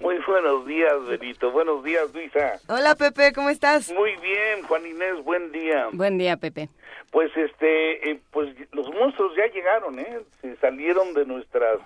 Muy 0.00 0.16
buenos 0.26 0.66
días, 0.66 0.94
Benito. 1.08 1.50
Buenos 1.50 1.82
días, 1.84 2.12
Luisa. 2.12 2.54
Hola, 2.68 2.94
Pepe, 2.94 3.32
¿cómo 3.32 3.50
estás? 3.50 3.92
Muy 3.92 4.16
bien, 4.16 4.62
Juan 4.66 4.86
Inés, 4.86 5.24
buen 5.24 5.52
día. 5.52 5.88
Buen 5.92 6.18
día, 6.18 6.36
Pepe. 6.36 6.68
Pues 7.10 7.30
este, 7.36 8.10
eh, 8.10 8.20
pues 8.30 8.54
los 8.72 8.88
monstruos 8.94 9.32
ya 9.36 9.46
llegaron, 9.52 9.98
¿eh? 9.98 10.20
Se 10.40 10.56
salieron 10.56 11.12
de 11.14 11.26
nuestras 11.26 11.78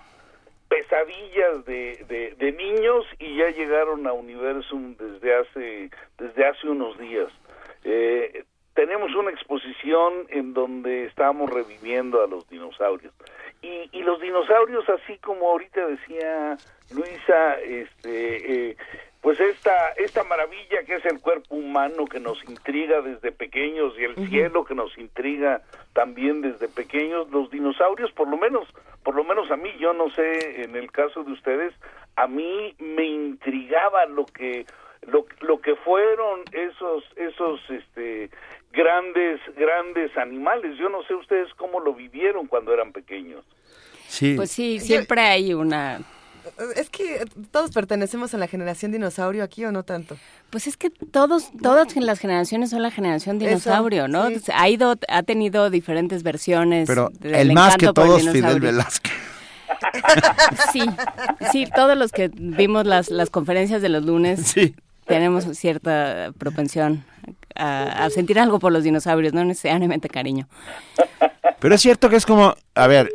pesadillas 0.67 1.65
de, 1.65 2.05
de, 2.07 2.35
de 2.37 2.51
niños 2.51 3.05
y 3.19 3.37
ya 3.37 3.49
llegaron 3.49 4.05
a 4.07 4.13
Universum 4.13 4.95
desde 4.97 5.35
hace 5.35 5.89
desde 6.17 6.45
hace 6.45 6.67
unos 6.67 6.97
días. 6.97 7.27
Eh, 7.83 8.43
tenemos 8.75 9.15
una 9.15 9.31
exposición 9.31 10.27
en 10.29 10.53
donde 10.53 11.05
estamos 11.05 11.49
reviviendo 11.49 12.23
a 12.23 12.27
los 12.27 12.47
dinosaurios. 12.49 13.13
Y, 13.61 13.89
y 13.91 14.03
los 14.03 14.21
dinosaurios, 14.21 14.87
así 14.89 15.17
como 15.19 15.49
ahorita 15.49 15.87
decía 15.87 16.57
Luisa, 16.91 17.55
este, 17.61 18.69
eh, 18.69 18.77
pues 19.21 19.39
esta, 19.39 19.89
esta 19.97 20.23
maravilla 20.25 20.83
que 20.85 20.95
es 20.95 21.05
el 21.05 21.19
cuerpo 21.19 21.55
humano 21.55 22.05
que 22.05 22.19
nos 22.19 22.43
intriga 22.43 23.01
desde 23.01 23.31
pequeños 23.31 23.97
y 23.97 24.03
el 24.03 24.15
cielo 24.27 24.65
que 24.65 24.75
nos 24.75 24.95
intriga 24.97 25.61
también 25.93 26.41
desde 26.41 26.67
pequeños, 26.67 27.31
los 27.31 27.49
dinosaurios, 27.49 28.11
por 28.11 28.27
lo 28.27 28.37
menos, 28.37 28.67
por 29.03 29.15
lo 29.15 29.23
menos 29.23 29.49
a 29.49 29.55
mí, 29.55 29.71
yo 29.79 29.93
no 29.93 30.11
sé, 30.11 30.63
en 30.63 30.75
el 30.75 30.91
caso 30.91 31.23
de 31.23 31.31
ustedes, 31.31 31.73
a 32.17 32.27
mí 32.27 32.75
me 32.77 33.05
intrigaba 33.05 34.05
lo 34.05 34.25
que 34.25 34.65
lo, 35.07 35.25
lo 35.41 35.61
que 35.61 35.75
fueron 35.75 36.41
esos 36.51 37.03
esos 37.15 37.61
este 37.69 38.29
grandes 38.75 39.39
grandes 39.57 40.15
animales 40.17 40.77
yo 40.77 40.89
no 40.89 41.03
sé 41.03 41.13
ustedes 41.15 41.47
cómo 41.55 41.79
lo 41.79 41.93
vivieron 41.93 42.47
cuando 42.47 42.73
eran 42.73 42.91
pequeños 42.91 43.43
sí 44.07 44.33
Pues 44.35 44.51
sí, 44.51 44.79
siempre 44.79 45.21
hay 45.21 45.53
una... 45.53 46.01
Es 46.75 46.91
que 46.91 47.25
todos 47.51 47.71
pertenecemos 47.71 48.33
a 48.35 48.37
la 48.37 48.47
generación 48.47 48.91
dinosaurio 48.91 49.43
aquí 49.43 49.65
o 49.65 49.71
no 49.71 49.81
tanto. 49.81 50.15
Pues 50.51 50.67
es 50.67 50.77
que 50.77 50.91
todos, 50.91 51.49
todas 51.59 51.95
las 51.95 52.19
generaciones 52.19 52.69
son 52.69 52.83
la 52.83 52.91
generación 52.91 53.37
Eso, 53.37 53.47
dinosaurio, 53.47 54.07
¿no? 54.07 54.29
sí. 54.29 54.39
Ha 54.53 54.69
ido, 54.69 54.93
ha 55.07 55.23
tenido 55.23 55.71
diferentes 55.71 56.21
versiones. 56.21 56.87
Pero 56.87 57.09
del 57.19 57.33
el 57.33 57.53
más 57.53 57.77
que 57.77 57.91
todos, 57.91 58.29
Fidel. 58.29 58.59
Velázquez. 58.59 59.11
Sí, 60.71 60.81
sí, 61.51 61.67
todos 61.75 61.97
los 61.97 62.11
que 62.11 62.29
vimos 62.31 62.85
las, 62.85 63.09
las 63.09 63.29
conferencias 63.29 63.81
de 63.81 63.89
los 63.89 64.05
lunes 64.05 64.41
Sí. 64.45 64.75
Tenemos 65.05 65.45
cierta 65.57 66.31
propensión 66.37 67.03
a, 67.55 68.05
a 68.05 68.09
sentir 68.09 68.39
algo 68.39 68.59
por 68.59 68.71
los 68.71 68.83
dinosaurios, 68.83 69.33
no 69.33 69.43
necesariamente 69.45 70.09
cariño. 70.09 70.47
Pero 71.59 71.75
es 71.75 71.81
cierto 71.81 72.09
que 72.09 72.15
es 72.17 72.25
como, 72.25 72.53
a 72.75 72.87
ver, 72.87 73.09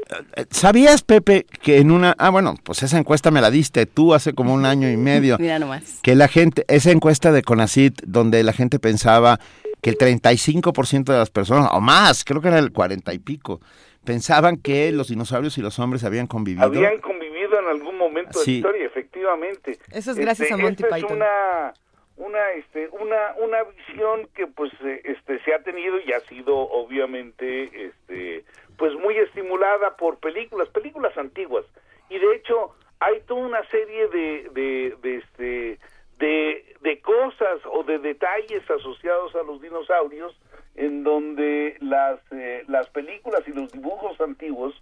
¿sabías, 0.50 1.02
Pepe, 1.02 1.46
que 1.62 1.78
en 1.78 1.90
una... 1.90 2.16
Ah, 2.18 2.30
bueno, 2.30 2.56
pues 2.64 2.82
esa 2.82 2.98
encuesta 2.98 3.30
me 3.30 3.40
la 3.40 3.50
diste 3.50 3.86
tú 3.86 4.14
hace 4.14 4.32
como 4.32 4.54
un 4.54 4.64
año 4.64 4.90
y 4.90 4.96
medio. 4.96 5.36
Mira 5.38 5.58
nomás. 5.58 6.00
que 6.02 6.14
la 6.14 6.26
gente, 6.26 6.64
esa 6.66 6.90
encuesta 6.90 7.32
de 7.32 7.42
CONACIT, 7.42 8.02
donde 8.06 8.42
la 8.42 8.52
gente 8.52 8.78
pensaba 8.78 9.38
que 9.82 9.90
el 9.90 9.98
35% 9.98 11.04
de 11.04 11.18
las 11.18 11.30
personas, 11.30 11.70
o 11.72 11.80
más, 11.80 12.24
creo 12.24 12.40
que 12.40 12.48
era 12.48 12.58
el 12.58 12.72
40 12.72 13.12
y 13.14 13.18
pico, 13.18 13.60
pensaban 14.04 14.56
que 14.56 14.90
los 14.92 15.08
dinosaurios 15.08 15.56
y 15.58 15.60
los 15.60 15.78
hombres 15.78 16.02
habían 16.04 16.26
convivido. 16.26 16.64
habían 16.66 16.98
convivido 16.98 17.19
en 17.58 17.66
algún 17.66 17.96
momento 17.96 18.38
de 18.40 18.46
la 18.46 18.52
historia 18.52 18.86
efectivamente. 18.86 19.78
Eso 19.92 20.12
es 20.12 20.18
gracias 20.18 20.50
Este, 20.50 20.54
a 20.54 20.64
Monty 20.64 20.82
esta 20.84 20.94
Python. 20.96 21.10
es 21.10 21.16
una 21.16 21.74
una 22.16 22.50
este 22.52 22.88
una 22.88 23.34
una 23.38 23.62
visión 23.64 24.28
que 24.34 24.46
pues 24.46 24.72
eh, 24.84 25.00
este 25.04 25.42
se 25.42 25.54
ha 25.54 25.62
tenido 25.62 25.98
y 26.00 26.12
ha 26.12 26.20
sido 26.20 26.54
obviamente 26.56 27.86
este 27.86 28.44
pues 28.76 28.94
muy 28.94 29.16
estimulada 29.16 29.96
por 29.96 30.18
películas 30.18 30.68
películas 30.68 31.16
antiguas. 31.16 31.64
Y 32.10 32.18
de 32.18 32.34
hecho 32.36 32.74
hay 33.00 33.20
toda 33.22 33.40
una 33.46 33.64
serie 33.70 34.08
de 34.08 34.50
de, 34.52 34.96
de 35.02 35.16
este 35.16 35.78
de, 36.18 36.76
de 36.82 37.00
cosas 37.00 37.60
o 37.72 37.82
de 37.84 37.98
detalles 37.98 38.68
asociados 38.70 39.34
a 39.34 39.42
los 39.42 39.62
dinosaurios 39.62 40.38
en 40.76 41.02
donde 41.04 41.76
las 41.80 42.20
eh, 42.32 42.62
las 42.68 42.88
películas 42.90 43.42
y 43.46 43.52
los 43.52 43.70
dibujos 43.72 44.20
antiguos 44.20 44.74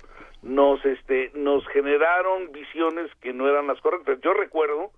nos 0.42 0.84
este 0.84 1.30
nos 1.34 1.66
generaron 1.68 2.52
visiones 2.52 3.10
que 3.20 3.32
no 3.32 3.48
eran 3.48 3.66
las 3.66 3.80
correctas 3.80 4.18
yo 4.20 4.34
recuerdo 4.34 4.90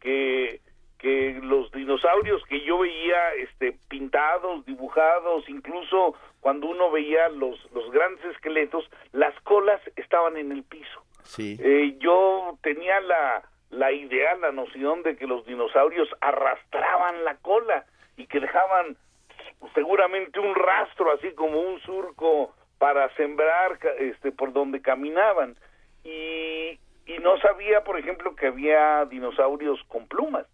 que 0.00 0.60
que 0.98 1.38
los 1.42 1.70
dinosaurios 1.72 2.42
que 2.44 2.60
yo 2.64 2.78
veía 2.78 3.34
este 3.34 3.76
pintados 3.88 4.64
dibujados 4.66 5.48
incluso 5.48 6.14
cuando 6.40 6.68
uno 6.68 6.90
veía 6.90 7.28
los 7.28 7.56
los 7.72 7.90
grandes 7.90 8.24
esqueletos 8.26 8.90
las 9.12 9.38
colas 9.42 9.80
estaban 9.96 10.36
en 10.36 10.52
el 10.52 10.62
piso 10.64 11.02
Sí. 11.22 11.58
eh, 11.60 11.96
yo 12.00 12.58
tenía 12.62 12.98
la, 13.02 13.42
la 13.68 13.92
idea, 13.92 14.34
la 14.36 14.52
noción 14.52 15.02
de 15.02 15.16
que 15.16 15.26
los 15.26 15.44
dinosaurios 15.46 16.08
arrastraban 16.22 17.24
la 17.24 17.36
cola 17.36 17.84
y 18.16 18.26
que 18.26 18.40
dejaban 18.40 18.96
seguramente 19.74 20.40
un 20.40 20.54
rastro, 20.54 21.12
así 21.12 21.32
como 21.32 21.60
un 21.60 21.80
surco 21.80 22.54
para 22.78 23.14
sembrar 23.14 23.78
este, 23.98 24.32
por 24.32 24.52
donde 24.52 24.80
caminaban. 24.80 25.56
Y, 26.02 26.78
y 27.06 27.18
no 27.20 27.38
sabía, 27.40 27.84
por 27.84 27.98
ejemplo, 27.98 28.34
que 28.34 28.46
había 28.46 29.04
dinosaurios 29.06 29.82
con 29.88 30.06
plumas. 30.08 30.46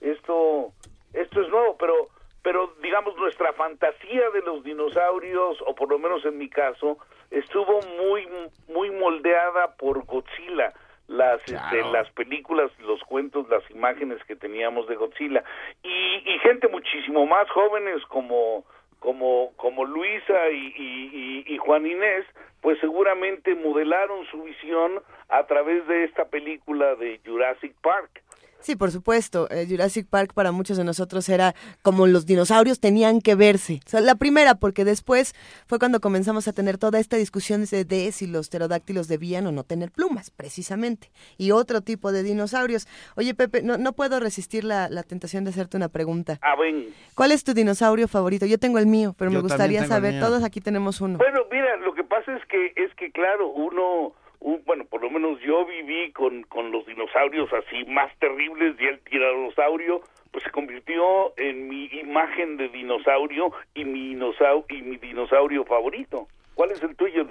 Esto, 0.00 0.72
esto 1.12 1.42
es 1.42 1.48
nuevo, 1.48 1.76
pero, 1.76 2.08
pero 2.42 2.72
digamos 2.82 3.16
nuestra 3.16 3.52
fantasía 3.52 4.30
de 4.30 4.40
los 4.42 4.64
dinosaurios, 4.64 5.58
o 5.66 5.74
por 5.74 5.90
lo 5.90 5.98
menos 5.98 6.24
en 6.24 6.38
mi 6.38 6.48
caso, 6.48 6.98
estuvo 7.30 7.80
muy, 7.98 8.26
muy 8.68 8.90
moldeada 8.90 9.74
por 9.76 10.04
Godzilla. 10.04 10.72
Las, 11.08 11.40
este, 11.40 11.80
las 11.92 12.08
películas, 12.10 12.70
los 12.80 13.02
cuentos, 13.04 13.48
las 13.48 13.68
imágenes 13.70 14.22
que 14.24 14.36
teníamos 14.36 14.86
de 14.88 14.94
Godzilla 14.96 15.42
y, 15.82 16.22
y 16.24 16.38
gente 16.40 16.68
muchísimo 16.68 17.26
más 17.26 17.48
jóvenes 17.50 18.04
como 18.08 18.64
como 19.00 19.52
como 19.56 19.84
Luisa 19.84 20.50
y, 20.50 20.74
y- 20.76 21.44
y- 21.46 21.54
y 21.54 21.58
Juan 21.58 21.86
Inés, 21.86 22.26
pues 22.60 22.78
seguramente 22.80 23.54
modelaron 23.54 24.26
su 24.26 24.42
visión 24.42 25.00
a 25.28 25.44
través 25.46 25.86
de 25.86 26.04
esta 26.04 26.24
película 26.26 26.94
de 26.96 27.20
Jurassic 27.24 27.72
Park. 27.80 28.22
Sí, 28.68 28.76
por 28.76 28.90
supuesto. 28.90 29.48
eh, 29.50 29.66
Jurassic 29.66 30.06
Park 30.10 30.34
para 30.34 30.52
muchos 30.52 30.76
de 30.76 30.84
nosotros 30.84 31.26
era 31.30 31.54
como 31.80 32.06
los 32.06 32.26
dinosaurios 32.26 32.80
tenían 32.80 33.22
que 33.22 33.34
verse. 33.34 33.80
O 33.86 33.88
sea, 33.88 34.02
la 34.02 34.14
primera, 34.16 34.56
porque 34.56 34.84
después 34.84 35.34
fue 35.66 35.78
cuando 35.78 36.00
comenzamos 36.02 36.48
a 36.48 36.52
tener 36.52 36.76
toda 36.76 36.98
esta 37.00 37.16
discusión 37.16 37.64
de, 37.64 37.86
de 37.86 38.12
si 38.12 38.26
los 38.26 38.50
pterodáctilos 38.50 39.08
debían 39.08 39.46
o 39.46 39.52
no 39.52 39.64
tener 39.64 39.90
plumas, 39.90 40.28
precisamente. 40.30 41.10
Y 41.38 41.52
otro 41.52 41.80
tipo 41.80 42.12
de 42.12 42.22
dinosaurios. 42.22 42.86
Oye, 43.16 43.32
Pepe, 43.34 43.62
no, 43.62 43.78
no 43.78 43.94
puedo 43.94 44.20
resistir 44.20 44.64
la, 44.64 44.90
la 44.90 45.02
tentación 45.02 45.44
de 45.44 45.50
hacerte 45.50 45.78
una 45.78 45.88
pregunta. 45.88 46.38
Ah, 46.42 46.54
ven. 46.60 46.88
¿Cuál 47.14 47.32
es 47.32 47.44
tu 47.44 47.54
dinosaurio 47.54 48.06
favorito? 48.06 48.44
Yo 48.44 48.58
tengo 48.58 48.78
el 48.78 48.86
mío, 48.86 49.14
pero 49.16 49.30
Yo 49.30 49.38
me 49.38 49.42
gustaría 49.44 49.86
saber. 49.86 50.20
Todos 50.20 50.44
aquí 50.44 50.60
tenemos 50.60 51.00
uno. 51.00 51.16
Bueno, 51.16 51.40
mira, 51.50 51.74
lo 51.78 51.94
que 51.94 52.04
pasa 52.04 52.36
es 52.36 52.44
que 52.50 52.74
es 52.76 52.94
que 52.96 53.10
claro, 53.12 53.48
uno 53.48 54.12
un- 54.40 54.62
bueno, 54.66 54.84
por 54.84 55.02
lo 55.02 55.10
menos 55.10 55.38
yo 55.40 55.64
viví 55.66 56.12
con, 56.12 56.42
con 56.44 56.70
los 56.70 56.86
dinosaurios 56.86 57.48
así 57.52 57.84
más 57.90 58.10
terribles 58.18 58.76
y 58.80 58.84
el 58.86 59.00
tiranosaurio 59.00 60.00
pues 60.30 60.44
se 60.44 60.50
convirtió 60.50 61.32
en 61.38 61.68
mi 61.68 61.86
imagen 61.86 62.56
de 62.58 62.68
dinosaurio 62.68 63.50
y 63.74 63.84
mi 63.84 64.08
dinosaurio, 64.10 64.64
y 64.68 64.82
mi 64.82 64.96
dinosaurio 64.98 65.64
favorito. 65.64 66.28
¿Cuál 66.54 66.72
es 66.72 66.82
el 66.82 66.94
tuyo? 66.96 67.26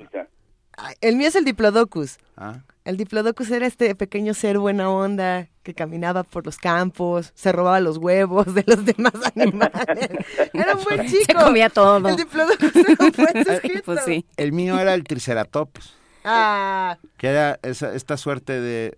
Ay, 0.78 0.96
El 1.02 1.16
mío 1.16 1.28
es 1.28 1.36
el 1.36 1.46
Diplodocus. 1.46 2.18
Ah. 2.38 2.60
El 2.86 2.98
Diplodocus 2.98 3.52
era 3.52 3.66
este 3.68 3.94
pequeño 3.96 4.34
ser 4.34 4.58
buena 4.60 4.90
onda 4.90 5.48
que 5.64 5.74
caminaba 5.74 6.24
por 6.24 6.46
los 6.46 6.58
campos, 6.58 7.32
se 7.36 7.52
robaba 7.52 7.80
los 7.82 7.98
huevos 7.98 8.54
de 8.56 8.64
los 8.66 8.86
demás 8.98 9.14
animales. 9.36 10.10
Era 10.54 10.76
un 10.76 10.84
buen 10.84 11.06
chico. 11.08 11.24
Se 11.26 11.34
comía 11.36 11.70
todo. 11.70 12.08
El 12.08 12.16
Diplodocus 12.16 12.76
era 12.76 12.96
un 13.00 13.12
buen 13.12 13.46
sujeto. 13.46 13.82
Pues 13.86 14.06
sí. 14.06 14.26
El 14.38 14.54
mío 14.54 14.80
era 14.80 14.94
el 14.94 15.04
Triceratops, 15.04 15.97
Ah, 16.30 16.98
que 17.18 17.28
era 17.28 17.60
esa, 17.64 17.94
esta 17.96 18.18
suerte 18.18 18.60
de 18.60 18.94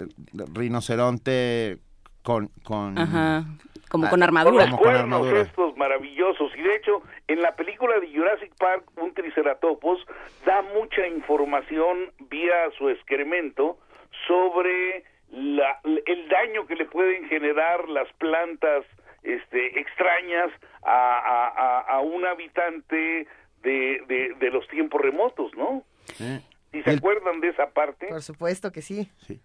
rinoceronte 0.53 1.77
con... 2.23 2.49
con 2.63 2.97
Ajá. 2.97 3.43
Como 3.89 4.05
Ah, 4.05 4.09
con 4.11 4.19
Con 4.19 4.23
armadura. 4.23 4.65
los 4.65 4.69
con 4.75 4.79
cuernos 4.83 5.03
armadura. 5.03 5.41
estos 5.41 5.75
maravillosos. 5.75 6.51
Y 6.55 6.61
de 6.61 6.75
hecho, 6.75 7.01
en 7.27 7.41
la 7.41 7.55
película 7.55 7.99
de 7.99 8.07
Jurassic 8.15 8.53
Park, 8.59 8.83
un 8.97 9.13
triceratopos 9.15 9.99
da 10.45 10.61
mucha 10.61 11.07
información 11.07 12.11
vía 12.29 12.53
su 12.77 12.87
excremento 12.89 13.79
sobre 14.27 15.03
la- 15.31 15.79
el 16.05 16.29
daño 16.29 16.67
que 16.67 16.75
le 16.75 16.85
pueden 16.85 17.27
generar 17.29 17.89
las 17.89 18.11
plantas 18.13 18.85
este, 19.23 19.79
extrañas 19.79 20.49
a, 20.83 20.91
a- 21.17 21.47
a- 21.47 21.79
a 21.97 21.99
un 22.01 22.25
habitante 22.27 23.27
de, 23.63 24.03
de- 24.07 24.35
de 24.39 24.49
los 24.51 24.67
tiempos 24.67 25.01
remotos, 25.01 25.51
¿no? 25.57 25.83
Eh, 26.19 26.41
¿Y 26.71 26.83
se 26.83 26.91
El- 26.91 26.97
acuerdan 26.99 27.39
de 27.41 27.49
esa 27.49 27.69
parte? 27.71 28.07
por 28.07 28.21
supuesto 28.21 28.71
que 28.71 28.81
sí. 28.81 29.09
sí. 29.17 29.39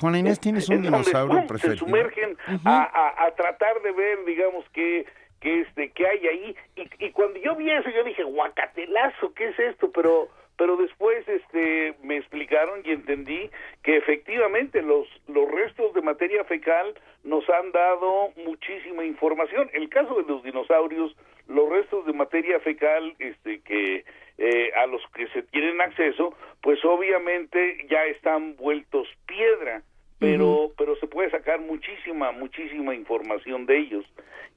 Juana 0.00 0.18
Inés, 0.18 0.40
¿tienes 0.40 0.68
un 0.68 0.82
dinosaurio 0.82 1.28
¡pum! 1.38 1.42
se 1.42 1.48
preferido? 1.48 1.78
sumergen 1.86 2.36
a, 2.64 2.82
a- 2.82 3.24
a 3.26 3.30
tratar 3.34 3.80
de 3.82 3.92
ver, 3.92 4.24
digamos, 4.24 4.64
qué, 4.72 5.06
que 5.40 5.60
este 5.60 5.90
que 5.92 6.06
hay 6.06 6.26
ahí 6.26 6.56
y, 6.76 7.04
y 7.06 7.10
cuando 7.12 7.38
yo 7.40 7.54
vi 7.54 7.70
eso 7.70 7.88
yo 7.90 8.02
dije 8.02 8.24
guacatelazo 8.24 9.32
qué 9.34 9.48
es 9.50 9.58
esto 9.58 9.90
pero 9.92 10.28
pero 10.56 10.76
después 10.76 11.26
este 11.28 11.94
me 12.02 12.16
explicaron 12.16 12.80
y 12.84 12.90
entendí 12.90 13.48
que 13.84 13.96
efectivamente 13.98 14.82
los 14.82 15.06
los 15.28 15.48
restos 15.48 15.94
de 15.94 16.02
materia 16.02 16.42
fecal 16.44 16.92
nos 17.22 17.48
han 17.50 17.70
dado 17.70 18.32
muchísima 18.44 19.04
información 19.04 19.70
el 19.72 19.88
caso 19.88 20.16
de 20.16 20.24
los 20.24 20.42
dinosaurios 20.42 21.14
los 21.46 21.68
restos 21.70 22.04
de 22.06 22.12
materia 22.14 22.58
fecal 22.60 23.14
este 23.20 23.60
que 23.60 24.04
eh, 24.38 24.70
a 24.76 24.86
los 24.86 25.02
que 25.14 25.26
se 25.28 25.42
tienen 25.42 25.80
acceso 25.80 26.34
pues 26.62 26.84
obviamente 26.84 27.86
ya 27.90 28.04
están 28.06 28.56
vueltos 28.56 29.08
piedra 29.26 29.82
pero 30.18 30.72
pero 30.76 30.96
se 30.96 31.06
puede 31.06 31.30
sacar 31.30 31.60
muchísima 31.60 32.32
muchísima 32.32 32.94
información 32.94 33.66
de 33.66 33.78
ellos. 33.78 34.04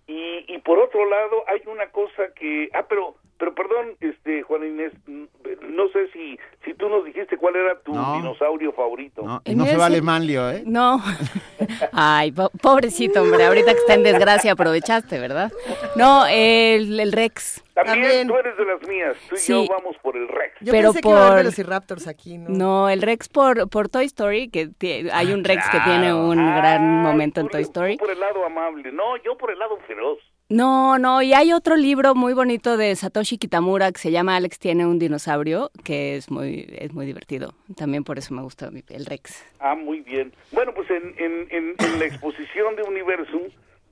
Y, 0.08 0.46
y 0.48 0.58
por 0.60 0.80
otro 0.80 1.08
lado 1.08 1.44
hay 1.48 1.62
una 1.68 1.92
cosa 1.92 2.34
que 2.36 2.70
ah 2.74 2.86
pero 2.90 3.16
pero 3.42 3.56
perdón 3.56 3.98
este 4.00 4.44
Juan 4.44 4.64
Inés 4.64 4.94
no 5.08 5.88
sé 5.88 6.12
si 6.14 6.38
si 6.64 6.76
tú 6.76 6.88
nos 6.90 7.04
dijiste 7.04 7.38
cuál 7.38 7.56
era 7.56 7.80
tu 7.80 7.92
dinosaurio 7.92 8.72
favorito. 8.72 9.24
No, 9.24 9.42
no 9.44 9.66
se 9.66 9.78
vale 9.78 10.00
manlio 10.00 10.48
eh 10.52 10.62
no. 10.64 11.02
Ay 11.92 12.32
pobrecito 12.62 13.24
hombre 13.24 13.44
ahorita 13.46 13.74
que 13.74 13.80
está 13.80 13.96
en 13.96 14.04
desgracia 14.04 14.52
aprovechaste 14.52 15.20
verdad 15.20 15.52
no 15.96 16.28
el, 16.28 17.00
el 17.00 17.12
Rex. 17.12 17.64
También, 17.74 18.28
tú 18.28 18.36
eres 18.36 18.56
de 18.58 18.66
las 18.66 18.88
mías, 18.88 19.18
tú 19.28 19.36
y 19.36 19.40
yo 19.40 19.66
vamos 19.68 19.96
por 20.04 20.16
el 20.16 20.28
Rex. 20.28 20.54
Yo 20.60 20.72
pero 20.72 20.94
pensé 20.94 21.02
por... 21.02 21.30
que 21.30 21.36
de 21.38 21.44
los 21.46 21.58
Raptors 21.58 22.08
aquí, 22.08 22.38
¿no? 22.38 22.50
No, 22.50 22.90
el 22.90 23.02
Rex 23.02 23.30
por, 23.30 23.70
por 23.70 23.90
Toy 23.90 24.06
Story, 24.06 24.50
que 24.50 25.10
hay 25.12 25.32
un 25.32 25.44
Rex 25.44 25.68
que 25.70 25.80
tiene 25.80 26.14
un 26.14 26.36
gran 26.36 27.02
momento 27.02 27.42
en 27.42 27.48
Toy 27.48 27.62
Story. 27.64 27.98
por 27.98 28.12
el 28.12 28.20
lado 28.20 28.46
amable, 28.46 28.92
no, 28.92 29.18
yo 29.24 29.36
por 29.38 29.52
el 29.52 29.58
lado 29.58 29.78
feroz. 29.88 30.20
No, 30.52 31.00
no, 31.00 31.22
y 31.22 31.34
hay 31.34 31.54
otro 31.54 31.78
libro 31.78 32.14
muy 32.14 32.34
bonito 32.34 32.76
de 32.76 32.94
Satoshi 32.98 33.38
Kitamura 33.38 33.90
que 33.94 34.00
se 34.00 34.12
llama 34.12 34.36
Alex 34.36 34.60
tiene 34.60 34.86
un 34.86 35.00
dinosaurio, 35.00 35.72
que 35.86 36.18
es 36.18 36.30
muy 36.30 36.68
es 36.78 36.92
muy 36.92 37.06
divertido. 37.06 37.54
También 37.78 38.04
por 38.04 38.18
eso 38.18 38.34
me 38.34 38.42
gusta 38.42 38.70
el 38.90 39.06
Rex. 39.06 39.46
Ah, 39.62 39.76
muy 39.76 40.02
bien. 40.02 40.34
Bueno, 40.52 40.74
pues 40.74 40.92
en, 40.92 41.16
en, 41.18 41.48
en, 41.80 42.00
la 42.00 42.04
exposición 42.04 42.76
de 42.76 42.84
Universum 42.84 43.44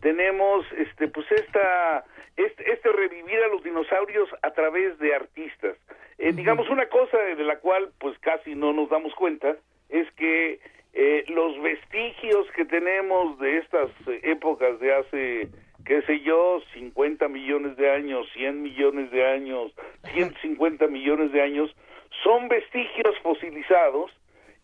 tenemos 0.02 0.66
este 0.78 1.08
pues 1.08 1.32
esta 1.32 2.04
este, 2.36 2.74
este, 2.74 2.92
revivir 2.92 3.40
a 3.40 3.48
los 3.48 3.64
dinosaurios 3.64 4.28
a 4.42 4.52
través 4.52 5.00
de 5.00 5.16
artistas. 5.16 5.78
Eh, 6.18 6.34
digamos 6.34 6.70
una 6.70 6.90
cosa 6.90 7.20
de 7.20 7.44
la 7.46 7.60
cual 7.60 7.94
pues 8.00 8.20
casi 8.20 8.54
no 8.54 8.74
nos 8.74 8.90
damos 8.90 9.16
cuenta 9.16 9.56
es 9.88 10.12
que 10.18 10.60
eh, 10.92 11.24
los 11.30 11.62
vestigios 11.62 12.52
que 12.54 12.66
tenemos 12.66 13.40
de 13.40 13.60
estas 13.60 13.90
eh, 14.08 14.20
épocas 14.24 14.78
de 14.82 14.94
hace 14.94 15.50
qué 15.90 16.04
sé 16.04 16.20
yo, 16.20 16.62
50 16.76 17.28
millones 17.30 17.76
de 17.76 17.90
años, 17.90 18.28
100 18.34 18.62
millones 18.62 19.10
de 19.10 19.26
años, 19.26 19.74
150 20.14 20.86
millones 20.86 21.32
de 21.32 21.42
años, 21.42 21.76
son 22.24 22.48
vestigios 22.48 23.18
fosilizados 23.24 24.12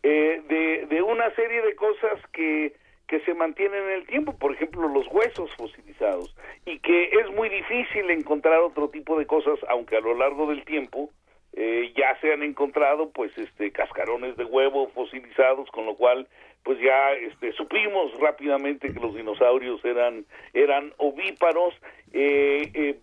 de, 0.04 0.86
de 0.88 1.02
una 1.02 1.32
serie 1.32 1.64
de 1.64 1.76
cosas 1.76 2.22
que 2.32 2.74
que 3.08 3.20
se 3.20 3.36
mantienen 3.36 3.84
en 3.84 3.90
el 3.92 4.08
tiempo, 4.08 4.36
por 4.38 4.52
ejemplo 4.52 4.88
los 4.88 5.06
huesos 5.12 5.52
fosilizados, 5.58 6.36
y 6.66 6.80
que 6.80 7.10
es 7.12 7.30
muy 7.36 7.50
difícil 7.50 8.10
encontrar 8.10 8.60
otro 8.62 8.90
tipo 8.90 9.18
de 9.20 9.28
cosas, 9.28 9.60
aunque 9.70 9.98
a 9.98 10.02
lo 10.02 10.16
largo 10.16 10.48
del 10.48 10.66
tiempo 10.66 11.12
eh, 11.54 11.94
ya 11.96 12.20
se 12.20 12.34
han 12.34 12.42
encontrado 12.42 13.12
pues 13.12 13.38
este 13.38 13.72
cascarones 13.72 14.38
de 14.38 14.46
huevo 14.46 14.90
fosilizados, 14.90 15.70
con 15.70 15.86
lo 15.86 15.96
cual 15.96 16.28
pues 16.66 16.78
ya 16.82 17.14
este, 17.14 17.54
supimos 17.54 18.12
rápidamente 18.20 18.92
que 18.92 19.00
los 19.00 19.16
dinosaurios 19.16 19.84
eran 19.86 20.26
eran 20.54 20.94
ovíparos, 20.98 21.74
eh, 22.12 22.70
eh, 22.74 23.00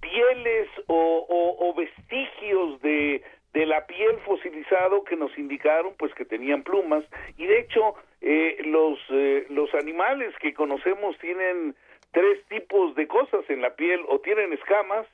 pieles 0.00 0.68
o, 0.86 1.26
o 1.58 1.74
vestigios 1.74 2.80
de 2.82 3.22
de 3.54 3.66
la 3.66 3.86
piel 3.86 4.18
fosilizado 4.24 5.04
que 5.04 5.16
nos 5.16 5.36
indicaron 5.38 5.94
pues 5.98 6.14
que 6.14 6.24
tenían 6.24 6.62
plumas. 6.62 7.04
Y 7.36 7.46
de 7.46 7.60
hecho 7.60 7.94
eh, 8.20 8.58
los 8.64 8.98
eh, 9.10 9.46
los 9.50 9.72
animales 9.74 10.34
que 10.40 10.54
conocemos 10.54 11.18
tienen 11.18 11.74
tres 12.12 12.44
tipos 12.48 12.94
de 12.94 13.06
cosas 13.08 13.48
en 13.48 13.62
la 13.62 13.74
piel. 13.74 14.00
O 14.08 14.20
tienen 14.20 14.52
escamas 14.52 15.06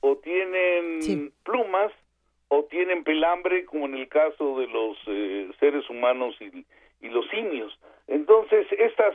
o 0.00 0.16
tienen 0.16 1.32
plumas 1.42 1.92
o 2.48 2.64
tienen 2.64 3.04
pelambre 3.04 3.64
como 3.64 3.86
en 3.86 3.94
el 3.94 4.08
caso 4.08 4.58
de 4.58 4.66
los 4.66 4.96
eh, 5.06 5.50
seres 5.58 5.88
humanos 5.88 6.36
y, 6.40 6.64
y, 7.00 7.08
los 7.08 7.28
simios 7.28 7.78
entonces 8.06 8.66
estas 8.72 9.14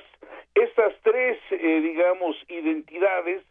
estas 0.53 0.93
tres 1.03 1.37
digamos 1.49 2.35
identidades 2.47 3.43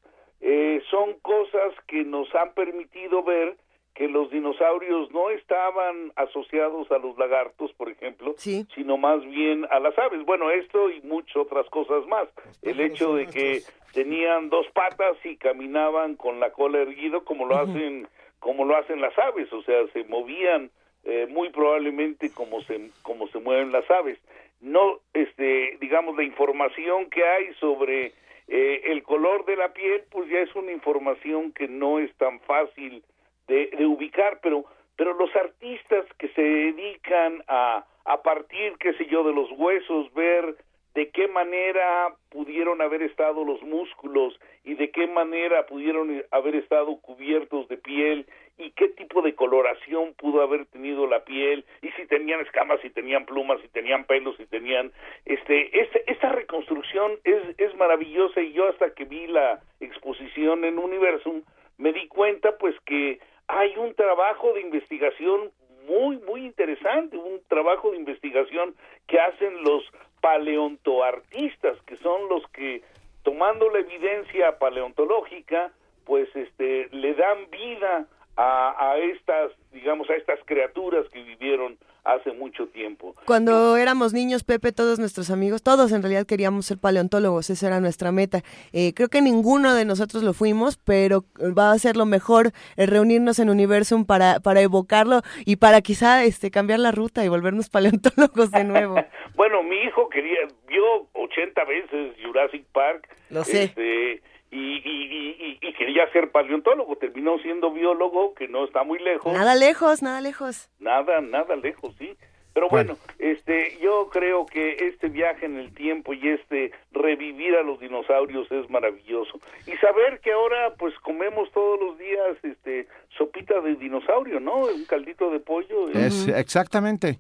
son 0.91 1.15
cosas 1.21 1.73
que 1.87 2.05
nos 2.05 2.33
han 2.35 2.53
permitido 2.53 3.23
ver 3.23 3.57
que 3.95 4.09
los 4.09 4.31
dinosaurios 4.31 5.11
no 5.13 5.31
estaban 5.31 6.13
asociados 6.17 6.91
a 6.91 6.99
los 6.99 7.17
lagartos, 7.17 7.73
por 7.75 7.89
ejemplo, 7.89 8.35
sino 8.37 8.97
más 8.97 9.25
bien 9.25 9.67
a 9.71 9.79
las 9.79 9.97
aves. 9.97 10.25
Bueno, 10.27 10.51
esto 10.51 10.91
y 10.91 11.01
muchas 11.03 11.37
otras 11.37 11.69
cosas 11.71 12.05
más. 12.09 12.29
El 12.63 12.81
hecho 12.81 13.15
de 13.15 13.27
que 13.27 13.63
tenían 13.93 14.51
dos 14.51 14.67
patas 14.75 15.17
y 15.25 15.37
caminaban 15.37 16.17
con 16.17 16.41
la 16.41 16.51
cola 16.51 16.81
erguido 16.81 17.25
como 17.25 17.47
lo 17.47 17.57
hacen 17.57 18.09
como 18.41 18.67
lo 18.67 18.77
hacen 18.77 19.01
las 19.01 19.19
aves, 19.19 19.51
o 19.55 19.63
sea, 19.63 19.87
se 19.95 20.05
movían 20.05 20.71
eh, 21.05 21.27
muy 21.29 21.51
probablemente 21.51 22.33
como 22.33 22.63
se 22.63 22.91
como 23.03 23.29
se 23.29 23.39
mueven 23.39 23.73
las 23.73 23.89
aves. 23.91 24.19
No, 24.61 25.01
este, 25.13 25.77
digamos 25.81 26.17
la 26.17 26.23
información 26.23 27.11
que 27.11 27.23
hay 27.23 27.53
sobre 27.55 28.13
eh, 28.49 28.83
el 28.87 29.03
color 29.03 29.45
de 29.45 29.57
la 29.57 29.73
piel, 29.73 30.03
pues 30.11 30.29
ya 30.29 30.41
es 30.41 30.55
una 30.55 30.73
información 30.73 31.53
que 31.53 31.69
no 31.69 31.99
es 31.99 32.15
tan 32.17 32.41
fácil 32.41 33.03
de, 33.47 33.71
ubicar, 33.87 34.41
pero, 34.43 34.65
pero 34.97 35.15
los 35.15 35.35
artistas 35.37 36.07
que 36.19 36.29
se 36.29 36.43
dedican 36.43 37.43
a, 37.49 37.85
a 38.05 38.23
partir, 38.23 38.75
qué 38.79 38.95
sé 38.95 39.07
yo, 39.07 39.23
de 39.25 39.33
los 39.33 39.51
huesos, 39.53 40.13
ver 40.15 40.57
de 40.95 41.11
qué 41.11 41.27
manera 41.27 42.15
pudieron 42.31 42.81
haber 42.81 43.03
estado 43.03 43.45
los 43.45 43.61
músculos 43.63 44.39
y 44.63 44.75
de 44.75 44.91
qué 44.91 45.07
manera 45.09 45.67
pudieron 45.67 46.25
haber 46.31 46.55
estado 46.55 46.97
cubiertos 47.01 47.69
de 47.69 47.77
piel 47.77 48.27
y 48.57 48.71
qué 48.73 48.89
tipo 48.89 49.23
de 49.23 49.35
coloración 49.35 50.15
pudo 50.15 50.43
haber 50.43 50.67
tenido 50.67 51.07
la 51.07 51.25
piel 51.25 51.65
y 51.83 51.91
si 51.93 52.07
tenían 52.07 52.41
escamas, 52.41 52.81
si 52.81 52.91
tenían 52.91 53.27
plumas, 53.27 53.61
si 53.61 53.69
tenían 53.69 54.05
pelos, 54.05 54.37
si 54.37 54.47
tenían 54.47 54.93
este, 55.25 55.81
este 55.81 56.11
esta 56.11 56.31
reconstrucción 56.31 57.13
es 57.25 57.43
es 57.59 57.75
maravillosa 57.77 58.41
y 58.41 58.53
yo 58.53 58.69
hasta 58.69 58.95
que 58.95 59.05
vi 59.05 59.27
la 59.27 59.61
exposición 59.81 60.65
en 60.65 60.79
Universum 60.79 61.43
me 61.79 61.93
di 61.93 62.07
cuenta 62.09 62.57
pues 62.59 62.75
que 62.87 63.19
hay 63.49 63.77
un 63.77 63.95
trabajo 63.95 64.53
de 64.53 64.61
investigación 64.61 65.51
muy, 65.87 66.19
muy 66.19 66.45
interesante, 66.45 67.17
un 67.17 67.41
trabajo 67.49 67.91
de 67.91 67.99
investigación 67.99 68.75
que 69.07 69.21
hacen 69.21 69.63
los 69.65 69.85
paleontoartistas, 70.21 71.81
que 71.83 71.97
son 71.97 72.29
los 72.29 72.47
que, 72.49 72.83
tomando 73.23 73.69
la 73.71 73.81
evidencia 73.81 74.59
paleontológica, 74.59 75.73
pues 76.05 76.29
este, 76.35 76.89
le 76.93 77.15
dan 77.15 77.51
vida 77.51 78.07
a, 78.37 78.75
a 78.79 78.99
estas, 78.99 79.53
digamos, 79.73 80.09
a 80.11 80.15
estas 80.15 80.39
criaturas 80.45 81.07
que 81.13 81.23
vivieron 81.23 81.79
hace 82.05 82.33
mucho 82.33 82.67
tiempo. 82.69 83.15
Cuando 83.27 83.77
éramos 83.77 84.13
niños, 84.13 84.45
Pepe, 84.45 84.73
todos 84.73 84.99
nuestros 84.99 85.31
amigos, 85.31 85.63
todos 85.63 85.91
en 85.93 86.03
realidad 86.03 86.27
queríamos 86.27 86.67
ser 86.67 86.79
paleontólogos, 86.79 87.49
esa 87.51 87.67
era 87.67 87.81
nuestra 87.81 88.13
meta. 88.13 88.43
Eh, 88.73 88.93
creo 88.95 89.09
que 89.09 89.23
ninguno 89.23 89.75
de 89.75 89.85
nosotros 89.85 90.23
lo 90.23 90.35
fuimos, 90.35 90.77
pero 90.77 91.25
va 91.57 91.73
a 91.73 91.79
ser 91.79 91.97
lo 91.97 92.05
mejor 92.05 92.53
eh, 92.77 92.87
reunirnos 92.87 93.39
en 93.39 93.49
Universum 93.49 94.05
para, 94.05 94.41
para 94.41 94.61
evocarlo 94.61 95.23
y 95.47 95.57
para 95.57 95.81
quizá 95.81 96.25
este, 96.25 96.51
cambiar 96.51 96.81
la 96.81 96.93
ruta 96.93 97.25
y 97.25 97.29
volvernos 97.29 97.71
paleontólogos 97.71 98.51
de 98.51 98.65
nuevo. 98.65 98.97
bueno, 99.35 99.63
mi 99.63 99.77
hijo 99.77 100.09
quería, 100.11 100.41
vio 100.69 101.09
80 101.15 101.65
veces 101.65 102.15
Jurassic 102.23 102.67
Park. 102.73 103.09
Lo 103.31 103.45
sé. 103.45 103.65
Este, 103.65 104.23
y, 104.55 104.83
y, 104.85 105.59
y, 105.61 105.73
quería 105.75 106.11
ser 106.13 106.31
paleontólogo, 106.31 106.97
terminó 106.97 107.39
siendo 107.39 107.73
biólogo, 107.73 108.35
que 108.35 108.49
no 108.49 108.65
está 108.65 108.85
muy 108.85 108.99
lejos. 109.01 109.33
Nada 109.33 109.55
lejos, 109.55 110.03
nada 110.03 110.21
lejos. 110.21 110.71
Nada, 110.79 111.21
nada 111.21 111.57
lejos, 111.57 111.95
sí. 111.99 112.17
Pero 112.55 112.69
bueno, 112.69 112.97
este, 113.19 113.77
yo 113.83 114.09
creo 114.13 114.47
que 114.47 114.77
este 114.89 115.09
viaje 115.09 115.45
en 115.45 115.57
el 115.57 115.75
tiempo 115.75 116.15
y 116.15 116.29
este 116.29 116.71
revivir 116.93 117.57
a 117.57 117.65
los 117.65 117.81
dinosaurios 117.81 118.47
es 118.53 118.71
maravilloso. 118.71 119.41
Y 119.67 119.73
saber 119.79 120.21
que 120.21 120.31
ahora 120.31 120.73
pues 120.79 120.95
comemos 121.01 121.51
todos 121.51 121.81
los 121.81 121.99
días 121.99 122.37
este 122.45 122.87
sopita 123.19 123.61
de 123.61 123.75
dinosaurio, 123.75 124.39
¿no? 124.39 124.67
Un 124.67 124.85
caldito 124.85 125.31
de 125.31 125.41
pollo. 125.41 125.89
Es, 125.91 126.29
exactamente. 126.29 127.19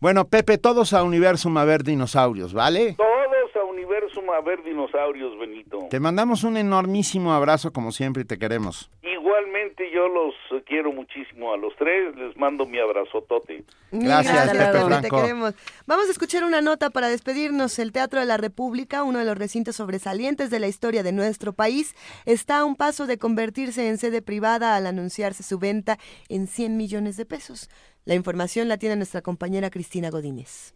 Bueno, 0.00 0.28
Pepe, 0.28 0.58
todos 0.58 0.92
a 0.92 1.02
Universum 1.02 1.56
a 1.56 1.64
ver 1.64 1.82
dinosaurios, 1.82 2.52
¿vale? 2.52 2.94
Todos 2.96 3.17
A 4.34 4.40
ver 4.40 4.62
dinosaurios, 4.62 5.38
Benito. 5.38 5.88
Te 5.90 6.00
mandamos 6.00 6.44
un 6.44 6.56
enormísimo 6.56 7.32
abrazo 7.32 7.72
como 7.72 7.92
siempre 7.92 8.22
y 8.22 8.26
te 8.26 8.38
queremos. 8.38 8.90
Igual 9.02 9.38
igualmente 9.38 9.90
yo 9.92 10.08
los 10.08 10.34
quiero 10.64 10.92
muchísimo 10.92 11.52
a 11.52 11.56
los 11.56 11.74
tres, 11.76 12.14
les 12.16 12.36
mando 12.36 12.66
mi 12.66 12.78
abrazotote. 12.78 13.64
Gracias, 13.90 14.50
Pepe 14.50 14.72
Te 14.72 14.84
Franco. 14.84 15.20
queremos. 15.22 15.54
Vamos 15.86 16.08
a 16.08 16.10
escuchar 16.10 16.44
una 16.44 16.60
nota 16.60 16.90
para 16.90 17.08
despedirnos. 17.08 17.78
El 17.78 17.92
Teatro 17.92 18.20
de 18.20 18.26
la 18.26 18.36
República, 18.36 19.02
uno 19.02 19.18
de 19.18 19.24
los 19.24 19.38
recintos 19.38 19.76
sobresalientes 19.76 20.50
de 20.50 20.60
la 20.60 20.68
historia 20.68 21.02
de 21.02 21.12
nuestro 21.12 21.52
país, 21.52 21.94
está 22.24 22.58
a 22.58 22.64
un 22.64 22.76
paso 22.76 23.06
de 23.06 23.18
convertirse 23.18 23.88
en 23.88 23.98
sede 23.98 24.22
privada 24.22 24.76
al 24.76 24.86
anunciarse 24.86 25.42
su 25.42 25.58
venta 25.58 25.98
en 26.28 26.46
100 26.46 26.76
millones 26.76 27.16
de 27.16 27.26
pesos. 27.26 27.68
La 28.04 28.14
información 28.14 28.68
la 28.68 28.78
tiene 28.78 28.96
nuestra 28.96 29.22
compañera 29.22 29.70
Cristina 29.70 30.10
Godínez. 30.10 30.74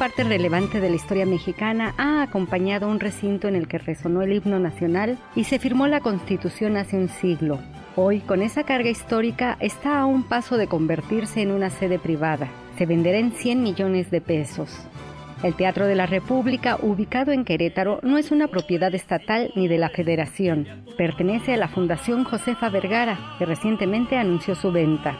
Parte 0.00 0.24
relevante 0.24 0.80
de 0.80 0.88
la 0.88 0.96
historia 0.96 1.26
mexicana 1.26 1.92
ha 1.98 2.22
acompañado 2.22 2.88
un 2.88 3.00
recinto 3.00 3.48
en 3.48 3.54
el 3.54 3.68
que 3.68 3.76
resonó 3.76 4.22
el 4.22 4.32
himno 4.32 4.58
nacional 4.58 5.18
y 5.36 5.44
se 5.44 5.58
firmó 5.58 5.88
la 5.88 6.00
Constitución 6.00 6.78
hace 6.78 6.96
un 6.96 7.10
siglo. 7.10 7.60
Hoy, 7.96 8.20
con 8.20 8.40
esa 8.40 8.64
carga 8.64 8.88
histórica, 8.88 9.58
está 9.60 10.00
a 10.00 10.06
un 10.06 10.22
paso 10.22 10.56
de 10.56 10.68
convertirse 10.68 11.42
en 11.42 11.50
una 11.50 11.68
sede 11.68 11.98
privada. 11.98 12.48
Se 12.78 12.86
venderá 12.86 13.18
en 13.18 13.32
100 13.32 13.62
millones 13.62 14.10
de 14.10 14.22
pesos. 14.22 14.74
El 15.42 15.54
Teatro 15.54 15.86
de 15.86 15.96
la 15.96 16.06
República, 16.06 16.78
ubicado 16.80 17.32
en 17.32 17.44
Querétaro, 17.44 18.00
no 18.02 18.16
es 18.16 18.30
una 18.30 18.48
propiedad 18.48 18.94
estatal 18.94 19.52
ni 19.54 19.68
de 19.68 19.76
la 19.76 19.90
Federación. 19.90 20.66
Pertenece 20.96 21.52
a 21.52 21.58
la 21.58 21.68
Fundación 21.68 22.24
Josefa 22.24 22.70
Vergara, 22.70 23.18
que 23.38 23.44
recientemente 23.44 24.16
anunció 24.16 24.54
su 24.54 24.72
venta. 24.72 25.18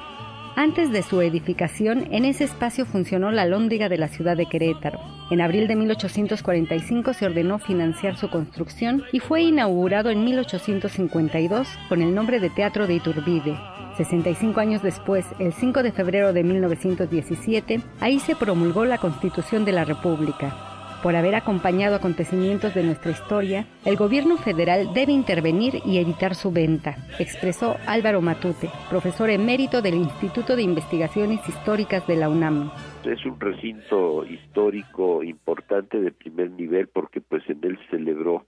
Antes 0.60 0.92
de 0.92 1.02
su 1.02 1.22
edificación, 1.22 2.08
en 2.10 2.26
ese 2.26 2.44
espacio 2.44 2.84
funcionó 2.84 3.30
la 3.30 3.46
Lóndiga 3.46 3.88
de 3.88 3.96
la 3.96 4.08
ciudad 4.08 4.36
de 4.36 4.44
Querétaro. 4.44 5.00
En 5.30 5.40
abril 5.40 5.66
de 5.66 5.74
1845 5.74 7.14
se 7.14 7.24
ordenó 7.24 7.58
financiar 7.58 8.18
su 8.18 8.28
construcción 8.28 9.02
y 9.10 9.20
fue 9.20 9.40
inaugurado 9.40 10.10
en 10.10 10.22
1852 10.22 11.66
con 11.88 12.02
el 12.02 12.14
nombre 12.14 12.40
de 12.40 12.50
Teatro 12.50 12.86
de 12.86 12.96
Iturbide. 12.96 13.56
65 13.96 14.60
años 14.60 14.82
después, 14.82 15.24
el 15.38 15.54
5 15.54 15.82
de 15.82 15.92
febrero 15.92 16.34
de 16.34 16.44
1917, 16.44 17.80
ahí 18.00 18.18
se 18.20 18.36
promulgó 18.36 18.84
la 18.84 18.98
Constitución 18.98 19.64
de 19.64 19.72
la 19.72 19.86
República. 19.86 20.69
Por 21.02 21.16
haber 21.16 21.34
acompañado 21.34 21.96
acontecimientos 21.96 22.74
de 22.74 22.82
nuestra 22.82 23.10
historia, 23.10 23.66
el 23.86 23.96
gobierno 23.96 24.36
federal 24.36 24.92
debe 24.92 25.12
intervenir 25.12 25.80
y 25.86 25.98
evitar 25.98 26.34
su 26.34 26.52
venta, 26.52 26.96
expresó 27.18 27.76
Álvaro 27.86 28.20
Matute, 28.20 28.68
profesor 28.90 29.30
emérito 29.30 29.80
del 29.80 29.94
Instituto 29.94 30.56
de 30.56 30.62
Investigaciones 30.62 31.40
Históricas 31.48 32.06
de 32.06 32.16
la 32.16 32.28
UNAM. 32.28 32.70
Es 33.04 33.24
un 33.24 33.40
recinto 33.40 34.26
histórico 34.26 35.22
importante 35.22 35.98
de 35.98 36.12
primer 36.12 36.50
nivel 36.50 36.88
porque 36.88 37.22
pues 37.22 37.48
en 37.48 37.60
él 37.62 37.78
se 37.84 37.96
celebró 37.96 38.44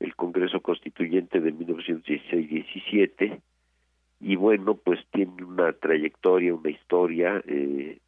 el 0.00 0.16
Congreso 0.16 0.60
Constituyente 0.60 1.40
de 1.40 1.52
1916-17 1.52 3.38
y 4.20 4.36
bueno 4.36 4.76
pues 4.76 4.98
tiene 5.12 5.44
una 5.44 5.74
trayectoria, 5.74 6.54
una 6.54 6.70
historia 6.70 7.42
eh, 7.46 7.98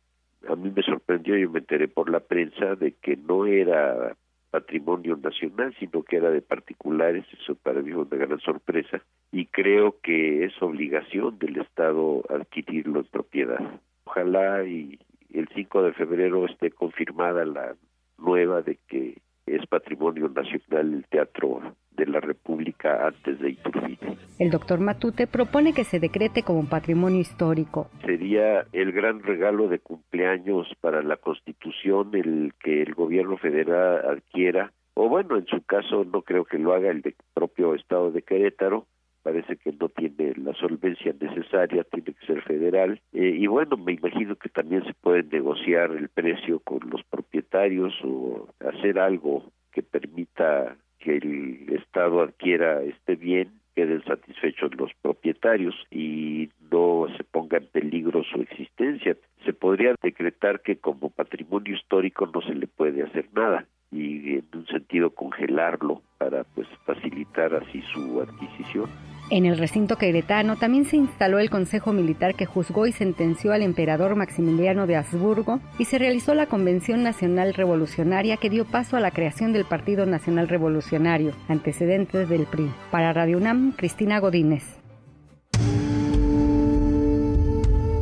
a 0.49 0.57
mí 0.57 0.72
me 0.74 0.82
sorprendió, 0.82 1.36
yo 1.36 1.51
me 1.51 1.61
enteré 1.61 1.88
por 1.88 2.11
la 2.11 2.20
prensa 2.20 2.74
de 2.76 2.92
que 2.92 3.16
no 3.16 3.47
era 3.47 4.16
patrimonio 4.51 5.16
nacional, 5.16 5.74
sino 5.80 6.03
que 6.05 6.16
era 6.16 6.30
de 6.30 6.40
particulares, 6.40 7.24
eso 7.32 7.57
para 7.57 7.82
mí 7.82 7.90
fue 7.90 8.03
una 8.03 8.16
gran 8.16 8.38
sorpresa, 8.38 9.03
y 9.32 9.47
creo 9.47 9.97
que 10.01 10.45
es 10.45 10.53
obligación 10.62 11.38
del 11.38 11.61
Estado 11.61 12.22
adquirirlo 12.28 13.01
en 13.01 13.07
propiedad. 13.07 13.80
Ojalá 14.05 14.64
y 14.64 14.99
el 15.32 15.49
5 15.55 15.82
de 15.82 15.92
febrero 15.95 16.47
esté 16.47 16.70
confirmada 16.70 17.45
la 17.45 17.74
nueva 18.18 18.62
de 18.62 18.78
que 18.86 19.18
es 19.47 19.66
patrimonio 19.66 20.28
nacional 20.28 20.95
el 20.95 21.07
Teatro 21.07 21.74
de 21.92 22.07
la 22.07 22.20
República 22.20 23.07
antes 23.07 23.38
de 23.38 23.51
Iturbide. 23.51 24.16
El 24.38 24.51
doctor 24.51 24.80
Matute 24.80 25.26
propone 25.26 25.72
que 25.72 25.84
se 25.84 26.01
decrete 26.01 26.42
como 26.42 26.68
patrimonio 26.68 27.20
histórico. 27.20 27.90
Sería 28.05 28.66
el 28.72 28.92
gran 28.92 29.22
regalo 29.22 29.68
de 29.68 29.78
cumpleaños 29.78 30.66
para 30.80 31.03
la 31.03 31.16
Constitución 31.16 32.11
el 32.14 32.53
que 32.61 32.82
el 32.82 32.95
gobierno 32.95 33.36
federal 33.36 34.05
adquiera, 34.11 34.72
o 34.95 35.09
bueno, 35.09 35.36
en 35.36 35.47
su 35.47 35.62
caso 35.62 36.05
no 36.05 36.22
creo 36.22 36.45
que 36.45 36.59
lo 36.59 36.72
haga 36.72 36.90
el 36.90 37.03
de 37.03 37.14
propio 37.32 37.74
Estado 37.74 38.11
de 38.11 38.22
Querétaro, 38.22 38.86
parece 39.25 39.57
que 39.57 39.72
no 39.72 39.89
tiene 39.89 40.35
la 40.37 40.53
solvencia 40.53 41.14
necesaria, 41.18 41.83
tiene 41.85 42.12
que 42.12 42.27
ser 42.27 42.43
federal. 42.43 43.01
Eh, 43.12 43.37
y 43.39 43.47
bueno, 43.47 43.77
me 43.79 43.95
imagino 43.95 44.37
que 44.37 44.51
también 44.51 44.85
se 44.85 44.93
puede 44.93 45.25
negociar 45.25 45.91
el 45.93 46.11
precio 46.11 46.61
con 46.61 46.81
los 46.91 47.03
propietarios 47.05 47.95
o 48.05 48.47
hacer 48.61 48.99
algo 48.99 49.51
que 49.72 49.83
permita 49.83 50.77
que 50.99 51.16
el 51.16 51.66
Estado 51.72 52.20
adquiera 52.20 52.83
este 52.83 53.16
bien, 53.16 53.49
queden 53.75 54.05
satisfechos 54.05 54.70
los 54.77 54.93
propietarios 55.03 55.75
y 55.91 56.51
no 56.70 57.07
se 57.16 57.25
ponga 57.25 57.57
en 57.57 57.66
peligro 57.66 58.22
su 58.25 58.43
existencia. 58.43 59.16
Se 59.45 59.55
podría 59.55 59.95
decretar 60.03 60.61
que 60.61 60.77
como 60.77 61.11
patrimonio 61.11 61.75
histórico 61.75 62.27
no 62.27 62.43
se 62.43 62.55
le 62.55 62.66
puede 62.66 63.03
hacer 63.03 63.27
nada 63.35 63.66
y 63.91 64.35
en 64.35 64.45
un 64.55 64.66
sentido 64.66 65.11
congelarlo 65.11 66.03
para 66.18 66.45
pues 66.45 66.66
facilitar 66.85 67.55
así 67.55 67.82
su 67.93 68.20
adquisición. 68.20 68.89
En 69.30 69.47
el 69.47 69.57
recinto 69.57 69.97
queretano 69.97 70.57
también 70.57 70.85
se 70.85 70.97
instaló 70.97 71.39
el 71.39 71.49
Consejo 71.49 71.93
Militar 71.93 72.35
que 72.35 72.45
juzgó 72.45 72.87
y 72.87 72.93
sentenció 72.93 73.53
al 73.53 73.62
emperador 73.62 74.16
Maximiliano 74.16 74.87
de 74.87 74.97
Habsburgo 74.97 75.61
y 75.78 75.87
se 75.87 75.99
realizó 75.99 76.35
la 76.35 76.47
Convención 76.47 77.03
Nacional 77.03 77.55
Revolucionaria 77.55 78.37
que 78.37 78.51
dio 78.51 78.66
paso 78.66 78.99
a 78.99 79.01
la 79.01 79.12
creación 79.12 79.55
del 79.55 79.64
Partido 79.64 80.05
Nacional 80.05 80.49
Revolucionario, 80.49 81.32
antecedentes 81.49 82.28
del 82.28 82.45
PRI. 82.45 82.70
Para 82.91 83.14
Radio 83.14 83.39
UNAM, 83.39 83.72
Cristina 83.72 84.18
Godínez. 84.20 84.78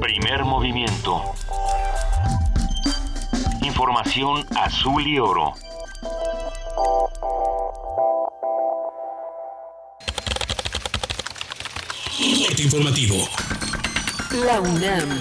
Primer 0.00 0.44
movimiento. 0.44 1.22
Información 3.62 4.44
azul 4.56 5.06
y 5.06 5.20
oro. 5.20 5.52
Corte 12.22 12.62
informativo. 12.62 13.16
La 14.46 14.60
UNAM. 14.60 15.20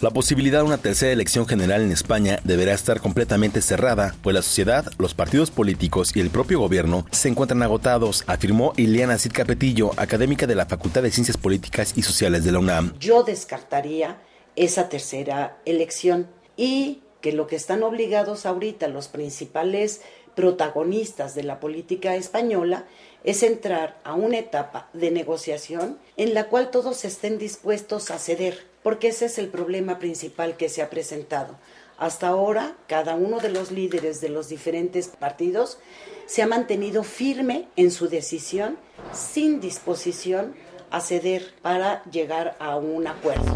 La 0.00 0.10
posibilidad 0.10 0.60
de 0.60 0.66
una 0.66 0.78
tercera 0.78 1.10
elección 1.10 1.48
general 1.48 1.82
en 1.82 1.90
España 1.90 2.38
deberá 2.44 2.72
estar 2.72 3.00
completamente 3.00 3.60
cerrada, 3.60 4.14
pues 4.22 4.32
la 4.32 4.42
sociedad, 4.42 4.84
los 4.96 5.14
partidos 5.14 5.50
políticos 5.50 6.14
y 6.14 6.20
el 6.20 6.30
propio 6.30 6.60
gobierno 6.60 7.04
se 7.10 7.28
encuentran 7.28 7.64
agotados, 7.64 8.22
afirmó 8.28 8.74
Ileana 8.76 9.18
Cid 9.18 9.32
Capetillo, 9.32 9.90
académica 9.96 10.46
de 10.46 10.54
la 10.54 10.66
Facultad 10.66 11.02
de 11.02 11.10
Ciencias 11.10 11.36
Políticas 11.36 11.94
y 11.96 12.02
Sociales 12.02 12.44
de 12.44 12.52
la 12.52 12.60
UNAM. 12.60 12.94
Yo 13.00 13.24
descartaría 13.24 14.22
esa 14.54 14.88
tercera 14.88 15.58
elección 15.64 16.28
y 16.56 17.00
que 17.20 17.32
lo 17.32 17.48
que 17.48 17.56
están 17.56 17.82
obligados 17.82 18.46
ahorita 18.46 18.86
los 18.86 19.08
principales 19.08 20.00
protagonistas 20.36 21.34
de 21.34 21.44
la 21.44 21.60
política 21.60 22.14
española 22.16 22.84
es 23.24 23.42
entrar 23.42 23.98
a 24.04 24.14
una 24.14 24.38
etapa 24.38 24.88
de 24.92 25.10
negociación 25.10 25.98
en 26.16 26.34
la 26.34 26.48
cual 26.48 26.70
todos 26.70 27.04
estén 27.04 27.38
dispuestos 27.38 28.10
a 28.10 28.18
ceder, 28.18 28.66
porque 28.82 29.08
ese 29.08 29.24
es 29.26 29.38
el 29.38 29.48
problema 29.48 29.98
principal 29.98 30.56
que 30.56 30.68
se 30.68 30.82
ha 30.82 30.90
presentado. 30.90 31.56
Hasta 31.96 32.28
ahora, 32.28 32.76
cada 32.86 33.14
uno 33.14 33.38
de 33.38 33.48
los 33.48 33.70
líderes 33.70 34.20
de 34.20 34.28
los 34.28 34.48
diferentes 34.48 35.08
partidos 35.08 35.78
se 36.26 36.42
ha 36.42 36.46
mantenido 36.46 37.02
firme 37.02 37.68
en 37.76 37.90
su 37.90 38.08
decisión, 38.08 38.76
sin 39.12 39.60
disposición 39.60 40.54
a 40.90 41.00
ceder 41.00 41.54
para 41.62 42.04
llegar 42.04 42.56
a 42.58 42.76
un 42.76 43.06
acuerdo. 43.06 43.54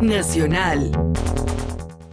Nacional. 0.00 0.90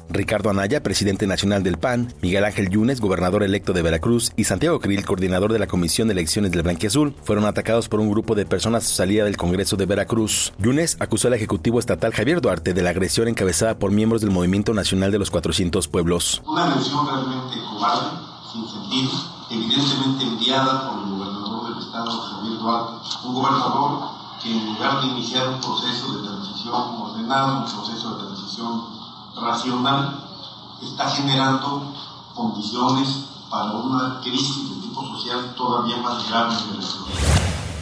Ricardo 0.10 0.50
Anaya, 0.50 0.84
presidente 0.84 1.28
nacional 1.28 1.64
del 1.64 1.78
PAN, 1.78 2.14
Miguel 2.22 2.46
Ángel 2.46 2.70
Yunes, 2.70 3.02
gobernador 3.02 3.44
electo 3.44 3.74
de 3.74 3.82
Veracruz, 3.82 4.32
y 4.36 4.46
Santiago 4.46 4.80
Krill, 4.80 5.06
coordinador 5.06 5.54
de 5.54 5.60
la 5.60 5.68
Comisión 5.68 6.08
de 6.08 6.14
Elecciones 6.14 6.52
del 6.52 6.64
Blanquiazul, 6.64 7.16
fueron 7.24 7.46
atacados 7.46 7.90
por 7.90 8.00
un 8.00 8.10
grupo 8.10 8.36
de 8.36 8.46
personas 8.46 8.86
a 8.86 8.96
salida 8.96 9.26
del 9.26 9.38
Congreso 9.38 9.76
de 9.76 9.86
Veracruz. 9.86 10.54
Yunes 10.60 10.98
acusó 11.00 11.28
al 11.28 11.34
Ejecutivo 11.34 11.80
Estatal 11.80 12.14
Javier 12.14 12.42
Duarte 12.42 12.74
de 12.74 12.82
la 12.82 12.92
agresión 12.92 13.28
encabezada 13.28 13.78
por 13.78 13.92
miembros 13.92 14.22
del 14.22 14.32
Movimiento 14.32 14.74
Nacional 14.74 15.12
de 15.12 15.20
los 15.20 15.32
400 15.32 15.88
Pueblos. 15.88 16.42
Una 16.46 16.72
agresión 16.72 17.06
realmente 17.06 17.58
cobarde, 17.70 18.18
sin 18.52 18.68
sentido, 18.68 19.12
evidentemente 19.52 20.24
enviada 20.24 20.90
por 20.90 21.04
el 21.04 21.10
gobernador 21.12 21.70
del 21.70 21.84
Estado, 21.84 22.12
Javier 22.12 22.60
Duarte, 22.60 23.08
un 23.26 23.34
gobernador 23.34 24.18
que 24.42 24.52
en 24.52 24.66
lugar 24.74 25.02
de 25.02 25.08
iniciar 25.08 25.50
un 25.50 25.60
proceso 25.60 26.14
de 26.14 26.28
transición 26.28 26.74
ordenado, 26.74 27.60
un 27.60 27.66
proceso 27.66 28.18
de 28.18 28.26
transición 28.26 28.97
racional 29.42 30.24
está 30.82 31.10
generando 31.10 31.94
condiciones 32.36 33.08
para 33.50 33.72
una 33.72 34.22
crisis 34.22 34.70
de 34.70 34.82
tipo 34.82 35.02
social 35.04 35.56
todavía 35.56 35.98
más 35.98 36.28
grave 36.30 36.54
en 36.54 36.72
Venezuela. 36.72 37.08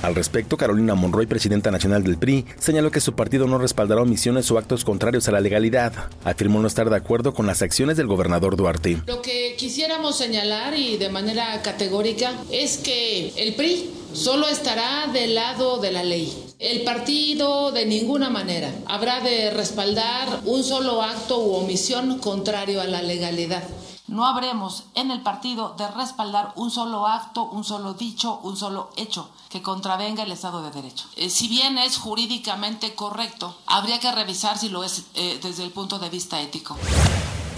Al 0.02 0.14
respecto, 0.14 0.56
Carolina 0.56 0.94
Monroy, 0.94 1.26
presidenta 1.26 1.72
nacional 1.72 2.04
del 2.04 2.20
PRI, 2.20 2.46
señaló 2.60 2.92
que 2.92 3.02
su 3.02 3.14
partido 3.14 3.48
no 3.48 3.58
respaldará 3.58 4.04
omisiones 4.04 4.52
o 4.52 4.60
actos 4.60 4.86
contrarios 4.86 5.28
a 5.28 5.32
la 5.32 5.42
legalidad. 5.42 5.94
Afirmó 6.24 6.60
no 6.60 6.68
estar 6.68 6.92
de 6.92 6.96
acuerdo 6.96 7.34
con 7.34 7.48
las 7.48 7.64
acciones 7.64 7.98
del 7.98 8.06
gobernador 8.06 8.56
Duarte. 8.56 9.02
Lo 9.08 9.24
que 9.24 9.56
quisiéramos 9.58 10.16
señalar 10.16 10.78
y 10.78 10.98
de 10.98 11.10
manera 11.10 11.60
categórica 11.64 12.34
es 12.52 12.78
que 12.78 13.34
el 13.36 13.56
PRI 13.56 13.90
solo 14.14 14.48
estará 14.48 15.08
del 15.12 15.34
lado 15.34 15.80
de 15.80 15.92
la 15.92 16.04
ley. 16.04 16.45
El 16.66 16.82
partido 16.82 17.72
de 17.72 17.86
ninguna 17.86 18.32
manera 18.32 18.74
habrá 18.88 19.20
de 19.20 19.52
respaldar 19.52 20.40
un 20.46 20.64
solo 20.64 21.04
acto 21.04 21.38
u 21.38 21.54
omisión 21.54 22.18
contrario 22.18 22.82
a 22.82 22.86
la 22.86 23.04
legalidad. 23.04 23.62
No 24.08 24.26
habremos 24.26 24.86
en 24.96 25.12
el 25.12 25.22
partido 25.22 25.76
de 25.78 25.88
respaldar 25.90 26.54
un 26.56 26.72
solo 26.72 27.06
acto, 27.06 27.44
un 27.44 27.64
solo 27.64 27.94
dicho, 27.94 28.40
un 28.42 28.58
solo 28.58 28.90
hecho 28.98 29.30
que 29.48 29.62
contravenga 29.62 30.24
el 30.24 30.32
Estado 30.32 30.64
de 30.64 30.72
Derecho. 30.72 31.06
Eh, 31.18 31.30
si 31.30 31.48
bien 31.48 31.78
es 31.78 31.98
jurídicamente 31.98 32.96
correcto, 32.96 33.56
habría 33.68 34.00
que 34.00 34.12
revisar 34.12 34.58
si 34.58 34.70
lo 34.70 34.84
es 34.84 35.04
eh, 35.14 35.38
desde 35.44 35.64
el 35.64 35.70
punto 35.70 36.00
de 36.00 36.10
vista 36.10 36.42
ético. 36.42 36.76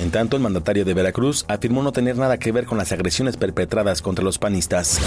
En 0.01 0.11
tanto, 0.11 0.35
el 0.35 0.43
mandatario 0.43 0.83
de 0.83 0.93
Veracruz 0.93 1.45
afirmó 1.47 1.81
no 1.81 1.93
tener 1.93 2.17
nada 2.17 2.39
que 2.39 2.51
ver 2.51 2.65
con 2.65 2.77
las 2.77 2.91
agresiones 2.91 3.37
perpetradas 3.37 4.01
contra 4.01 4.25
los 4.25 4.37
panistas. 4.37 4.99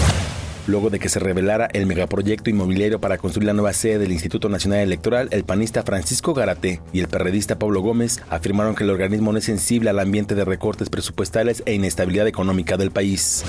Luego 0.67 0.89
de 0.89 0.99
que 0.99 1.09
se 1.09 1.19
revelara 1.19 1.69
el 1.73 1.87
megaproyecto 1.87 2.49
inmobiliario 2.49 3.01
para 3.01 3.17
construir 3.17 3.47
la 3.47 3.53
nueva 3.53 3.73
sede 3.73 3.97
del 3.97 4.11
Instituto 4.11 4.47
Nacional 4.47 4.79
Electoral, 4.79 5.27
el 5.31 5.43
panista 5.43 5.83
Francisco 5.83 6.33
Garate 6.33 6.81
y 6.93 6.99
el 6.99 7.07
perredista 7.07 7.57
Pablo 7.57 7.81
Gómez 7.81 8.21
afirmaron 8.29 8.75
que 8.75 8.83
el 8.83 8.91
organismo 8.91 9.31
no 9.31 9.39
es 9.39 9.45
sensible 9.45 9.89
al 9.89 9.99
ambiente 9.99 10.35
de 10.35 10.45
recortes 10.45 10.89
presupuestales 10.89 11.63
e 11.65 11.73
inestabilidad 11.73 12.27
económica 12.27 12.77
del 12.77 12.91
país. 12.91 13.43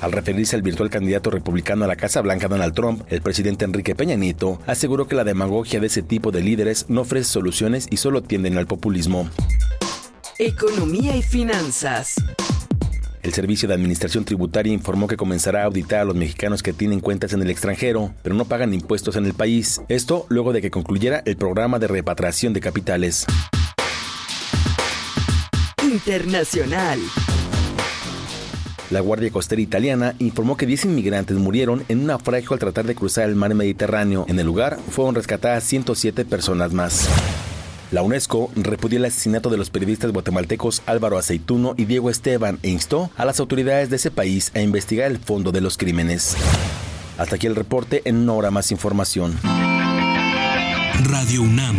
Al 0.00 0.10
referirse 0.10 0.56
al 0.56 0.62
virtual 0.62 0.90
candidato 0.90 1.30
republicano 1.30 1.84
a 1.84 1.88
la 1.88 1.94
Casa 1.96 2.22
Blanca 2.22 2.48
Donald 2.48 2.74
Trump, 2.74 3.02
el 3.08 3.22
presidente 3.22 3.64
Enrique 3.64 3.94
Peña 3.94 4.16
Nieto 4.16 4.58
aseguró 4.66 5.06
que 5.06 5.14
la 5.14 5.22
demagogia 5.22 5.78
de 5.78 5.86
ese 5.86 6.02
tipo 6.02 6.32
de 6.32 6.40
líderes 6.40 6.86
no 6.88 7.02
ofrece 7.02 7.30
soluciones 7.30 7.86
y 7.88 7.98
solo 7.98 8.22
tienden 8.22 8.58
al 8.58 8.66
populismo. 8.66 9.30
Economía 10.38 11.14
y 11.14 11.22
finanzas. 11.22 12.16
El 13.22 13.32
Servicio 13.32 13.68
de 13.68 13.74
Administración 13.74 14.24
Tributaria 14.24 14.72
informó 14.72 15.06
que 15.06 15.16
comenzará 15.16 15.62
a 15.62 15.66
auditar 15.66 16.00
a 16.00 16.04
los 16.04 16.16
mexicanos 16.16 16.60
que 16.60 16.72
tienen 16.72 16.98
cuentas 16.98 17.32
en 17.32 17.40
el 17.40 17.50
extranjero, 17.50 18.12
pero 18.22 18.34
no 18.34 18.46
pagan 18.46 18.74
impuestos 18.74 19.14
en 19.14 19.26
el 19.26 19.32
país. 19.32 19.80
Esto 19.88 20.26
luego 20.28 20.52
de 20.52 20.60
que 20.60 20.72
concluyera 20.72 21.22
el 21.24 21.36
programa 21.36 21.78
de 21.78 21.86
repatriación 21.86 22.52
de 22.52 22.60
capitales. 22.60 23.24
Internacional. 25.84 26.98
La 28.90 29.00
Guardia 29.00 29.30
Costera 29.30 29.62
Italiana 29.62 30.16
informó 30.18 30.56
que 30.56 30.66
10 30.66 30.86
inmigrantes 30.86 31.36
murieron 31.36 31.84
en 31.88 32.00
un 32.00 32.06
naufragio 32.06 32.54
al 32.54 32.58
tratar 32.58 32.86
de 32.86 32.96
cruzar 32.96 33.28
el 33.28 33.36
mar 33.36 33.54
Mediterráneo. 33.54 34.26
En 34.28 34.40
el 34.40 34.46
lugar 34.46 34.78
fueron 34.90 35.14
rescatadas 35.14 35.62
107 35.62 36.24
personas 36.24 36.72
más. 36.72 37.08
La 37.92 38.00
UNESCO 38.00 38.50
repudió 38.56 38.98
el 38.98 39.04
asesinato 39.04 39.50
de 39.50 39.58
los 39.58 39.68
periodistas 39.68 40.10
guatemaltecos 40.12 40.82
Álvaro 40.86 41.18
Aceituno 41.18 41.74
y 41.76 41.84
Diego 41.84 42.08
Esteban 42.08 42.58
e 42.62 42.70
instó 42.70 43.10
a 43.18 43.26
las 43.26 43.38
autoridades 43.38 43.90
de 43.90 43.96
ese 43.96 44.10
país 44.10 44.50
a 44.54 44.60
investigar 44.60 45.10
el 45.10 45.18
fondo 45.18 45.52
de 45.52 45.60
los 45.60 45.76
crímenes. 45.76 46.34
Hasta 47.18 47.36
aquí 47.36 47.46
el 47.46 47.54
reporte, 47.54 48.00
en 48.06 48.16
una 48.16 48.32
hora 48.32 48.50
más 48.50 48.72
información. 48.72 49.38
Radio 51.02 51.42
UNAM, 51.42 51.76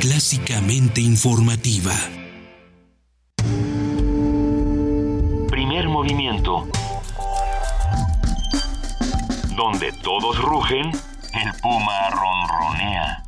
clásicamente 0.00 1.02
informativa. 1.02 1.92
Primer 5.50 5.86
movimiento. 5.88 6.66
Donde 9.54 9.92
todos 10.02 10.40
rugen, 10.40 10.86
el 10.86 11.52
puma 11.60 12.08
ronronea. 12.08 13.21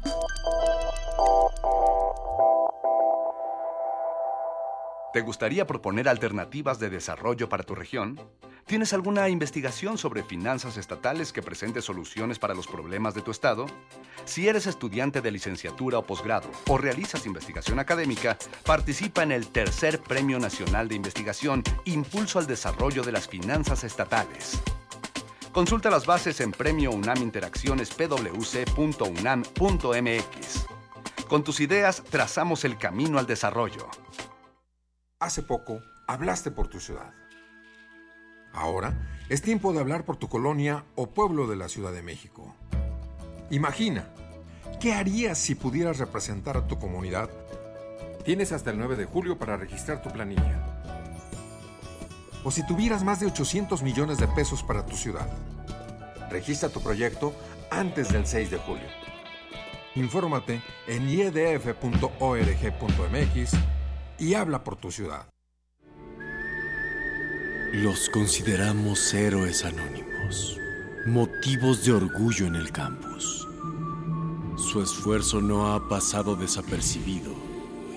¿Te 5.15 5.21
gustaría 5.21 5.65
proponer 5.65 6.09
alternativas 6.09 6.81
de 6.81 6.91
desarrollo 6.91 7.49
para 7.49 7.63
tu 7.63 7.77
región? 7.77 8.21
¿Tienes 8.67 8.93
alguna 8.93 9.29
investigación 9.29 9.97
sobre 9.97 10.25
finanzas 10.25 10.77
estatales 10.77 11.33
que 11.33 11.41
presente 11.41 11.83
soluciones 11.83 12.41
para 12.41 12.53
los 12.53 12.67
problemas 12.67 13.15
de 13.15 13.23
tu 13.23 13.31
estado? 13.31 13.67
Si 14.25 14.49
eres 14.49 14.67
estudiante 14.67 15.21
de 15.21 15.31
licenciatura 15.31 15.99
o 15.99 16.03
posgrado 16.05 16.51
o 16.69 16.79
realizas 16.79 17.27
investigación 17.27 17.79
académica, 17.79 18.37
participa 18.67 19.23
en 19.23 19.31
el 19.31 19.47
tercer 19.47 20.01
Premio 20.01 20.41
Nacional 20.41 20.89
de 20.89 20.97
Investigación 20.97 21.63
Impulso 21.85 22.41
al 22.41 22.49
Desarrollo 22.49 23.05
de 23.05 23.13
las 23.13 23.29
Finanzas 23.29 23.85
Estatales. 23.85 24.61
Consulta 25.53 25.91
las 25.91 26.07
bases 26.07 26.41
en 26.41 26.51
Premio 26.51 26.91
UNAM 26.91 27.19
Interacciones 27.19 27.91
pwc.unam.mx. 27.91 28.75
Con 31.29 31.43
tus 31.43 31.61
ideas 31.61 32.03
trazamos 32.11 32.65
el 32.65 32.77
camino 32.77 33.19
al 33.19 33.27
desarrollo. 33.27 33.89
Hace 35.19 35.43
poco 35.43 35.81
hablaste 36.07 36.51
por 36.51 36.69
tu 36.69 36.81
ciudad. 36.81 37.15
Ahora 38.53 39.09
es 39.31 39.41
tiempo 39.41 39.73
de 39.73 39.81
hablar 39.81 40.05
por 40.05 40.17
tu 40.17 40.29
colonia 40.29 40.85
o 40.95 41.09
pueblo 41.09 41.47
de 41.47 41.57
la 41.57 41.69
Ciudad 41.69 41.93
de 41.93 42.03
México. 42.03 42.55
Imagina, 43.51 44.07
¿qué 44.81 44.93
harías 44.93 45.39
si 45.39 45.55
pudieras 45.55 45.99
representar 45.99 46.59
a 46.59 46.67
tu 46.67 46.79
comunidad? 46.79 47.31
Tienes 48.25 48.53
hasta 48.53 48.71
el 48.71 48.79
9 48.79 48.97
de 48.97 49.07
julio 49.07 49.39
para 49.39 49.57
registrar 49.57 50.03
tu 50.03 50.11
planilla. 50.11 50.83
O 52.45 52.51
si 52.51 52.67
tuvieras 52.67 53.03
más 53.03 53.21
de 53.21 53.27
800 53.27 53.83
millones 53.83 54.19
de 54.19 54.29
pesos 54.29 54.63
para 54.63 54.85
tu 54.85 54.95
ciudad. 54.95 55.29
Registra 56.31 56.69
tu 56.69 56.83
proyecto 56.83 57.35
antes 57.71 58.13
del 58.13 58.27
6 58.27 58.51
de 58.51 58.59
julio. 58.59 59.04
Infórmate 59.97 60.63
en 60.87 61.09
iedf.org.mx 61.09 61.85
y 64.19 64.35
habla 64.35 64.65
por 64.65 64.77
tu 64.77 64.91
ciudad. 64.91 65.29
Los 67.73 68.09
consideramos 68.11 69.13
héroes 69.15 69.65
anónimos, 69.65 70.59
motivos 71.07 71.85
de 71.85 71.93
orgullo 71.93 72.47
en 72.47 72.57
el 72.57 72.71
campus. 72.71 73.49
Su 74.57 74.83
esfuerzo 74.83 75.41
no 75.41 75.75
ha 75.75 75.89
pasado 75.89 76.37
desapercibido 76.37 77.33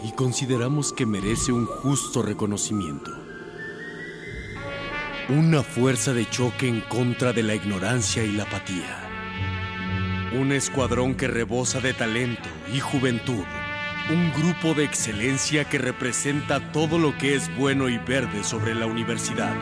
y 0.04 0.12
consideramos 0.12 0.94
que 0.94 1.06
merece 1.06 1.52
un 1.52 1.66
justo 1.66 2.22
reconocimiento. 2.22 3.12
Una 5.30 5.62
fuerza 5.62 6.14
de 6.14 6.30
choque 6.30 6.68
en 6.68 6.82
contra 6.82 7.34
de 7.34 7.44
la 7.44 7.56
ignorancia 7.56 8.24
y 8.24 8.32
la 8.32 8.44
apatía. 8.44 9.07
Un 10.40 10.52
escuadrón 10.52 11.16
que 11.16 11.28
rebosa 11.28 11.80
de 11.80 11.94
talento 11.94 12.48
y 12.74 12.80
juventud 12.80 13.44
un 14.10 14.32
grupo 14.32 14.74
de 14.74 14.86
excelencia 14.86 15.66
que 15.66 15.78
representa 15.78 16.72
todo 16.72 16.98
lo 16.98 17.18
que 17.18 17.36
es 17.36 17.54
bueno 17.58 17.90
y 17.90 17.98
verde 17.98 18.44
sobre 18.44 18.74
la 18.74 18.86
universidad. 18.86 19.54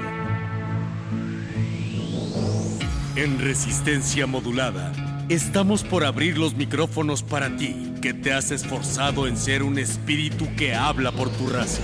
En 3.15 3.39
resistencia 3.39 4.27
modulada, 4.27 4.91
estamos 5.29 5.83
por 5.83 6.03
abrir 6.03 6.37
los 6.37 6.53
micrófonos 6.53 7.23
para 7.23 7.55
ti, 7.57 7.93
que 8.01 8.13
te 8.13 8.33
has 8.33 8.51
esforzado 8.51 9.25
en 9.25 9.35
ser 9.35 9.63
un 9.63 9.79
espíritu 9.79 10.47
que 10.55 10.75
habla 10.75 11.11
por 11.11 11.29
tu 11.29 11.47
raza. 11.47 11.83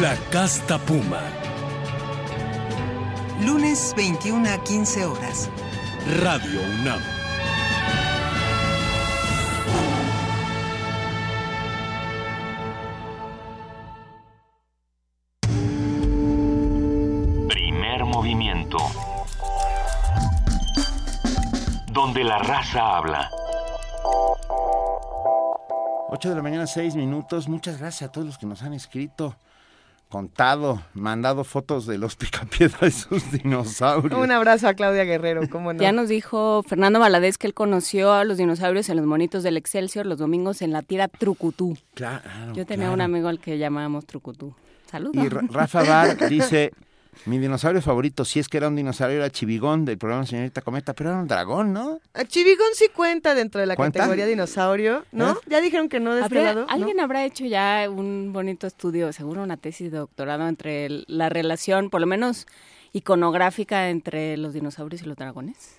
La 0.00 0.16
Casta 0.30 0.78
Puma. 0.78 1.20
Lunes 3.44 3.92
21 3.96 4.48
a 4.48 4.64
15 4.64 5.04
horas. 5.04 5.50
Radio 6.22 6.60
UNAM. 6.80 7.19
Donde 22.10 22.24
la 22.24 22.38
raza 22.38 22.96
habla. 22.96 23.30
8 26.08 26.28
de 26.28 26.34
la 26.34 26.42
mañana, 26.42 26.66
6 26.66 26.96
minutos. 26.96 27.48
Muchas 27.48 27.78
gracias 27.78 28.08
a 28.08 28.10
todos 28.10 28.26
los 28.26 28.36
que 28.36 28.46
nos 28.46 28.64
han 28.64 28.72
escrito, 28.74 29.36
contado, 30.08 30.82
mandado 30.92 31.44
fotos 31.44 31.86
de 31.86 31.98
los 31.98 32.16
picapiedra 32.16 32.88
y 32.88 32.90
sus 32.90 33.30
dinosaurios. 33.30 34.20
Un 34.20 34.32
abrazo 34.32 34.66
a 34.66 34.74
Claudia 34.74 35.04
Guerrero, 35.04 35.42
¿cómo 35.52 35.72
no? 35.72 35.80
Ya 35.80 35.92
nos 35.92 36.08
dijo 36.08 36.64
Fernando 36.64 36.98
Valadez 36.98 37.38
que 37.38 37.46
él 37.46 37.54
conoció 37.54 38.12
a 38.12 38.24
los 38.24 38.38
dinosaurios 38.38 38.88
en 38.88 38.96
los 38.96 39.06
monitos 39.06 39.44
del 39.44 39.56
Excelsior 39.56 40.04
los 40.04 40.18
domingos 40.18 40.62
en 40.62 40.72
la 40.72 40.82
tira 40.82 41.06
Trucutú. 41.06 41.78
Claro. 41.94 42.24
Yo 42.54 42.66
tenía 42.66 42.86
claro. 42.86 42.94
un 42.94 43.02
amigo 43.02 43.28
al 43.28 43.38
que 43.38 43.56
llamábamos 43.56 44.04
Trucutú. 44.04 44.52
Saludos. 44.90 45.24
Y 45.24 45.28
Ra- 45.28 45.42
Rafa 45.48 45.84
Bar 45.84 46.16
dice, 46.28 46.72
mi 47.26 47.38
dinosaurio 47.38 47.82
favorito, 47.82 48.24
si 48.24 48.38
es 48.40 48.48
que 48.48 48.56
era 48.56 48.68
un 48.68 48.76
dinosaurio, 48.76 49.18
era 49.18 49.30
Chivigón 49.30 49.84
del 49.84 49.98
programa 49.98 50.24
Señorita 50.26 50.62
Cometa, 50.62 50.94
pero 50.94 51.10
era 51.10 51.18
un 51.20 51.28
dragón, 51.28 51.72
¿no? 51.72 52.00
Chivigón 52.28 52.68
sí 52.74 52.86
cuenta 52.94 53.34
dentro 53.34 53.60
de 53.60 53.66
la 53.66 53.76
¿Cuenta? 53.76 53.98
categoría 54.00 54.26
dinosaurio, 54.26 55.04
¿no? 55.12 55.32
¿Eh? 55.32 55.34
Ya 55.46 55.60
dijeron 55.60 55.88
que 55.88 56.00
no 56.00 56.14
de 56.14 56.22
este 56.22 56.38
¿Habrá- 56.38 56.54
lado. 56.54 56.60
¿no? 56.66 56.72
¿Alguien 56.72 57.00
habrá 57.00 57.24
hecho 57.24 57.44
ya 57.44 57.86
un 57.90 58.32
bonito 58.32 58.66
estudio, 58.66 59.12
seguro 59.12 59.42
una 59.42 59.56
tesis 59.56 59.90
de 59.92 59.98
doctorado 59.98 60.46
entre 60.48 60.88
la 61.06 61.28
relación, 61.28 61.90
por 61.90 62.00
lo 62.00 62.06
menos 62.06 62.46
iconográfica 62.92 63.88
entre 63.90 64.36
los 64.36 64.52
dinosaurios 64.52 65.02
y 65.02 65.06
los 65.06 65.16
dragones? 65.16 65.76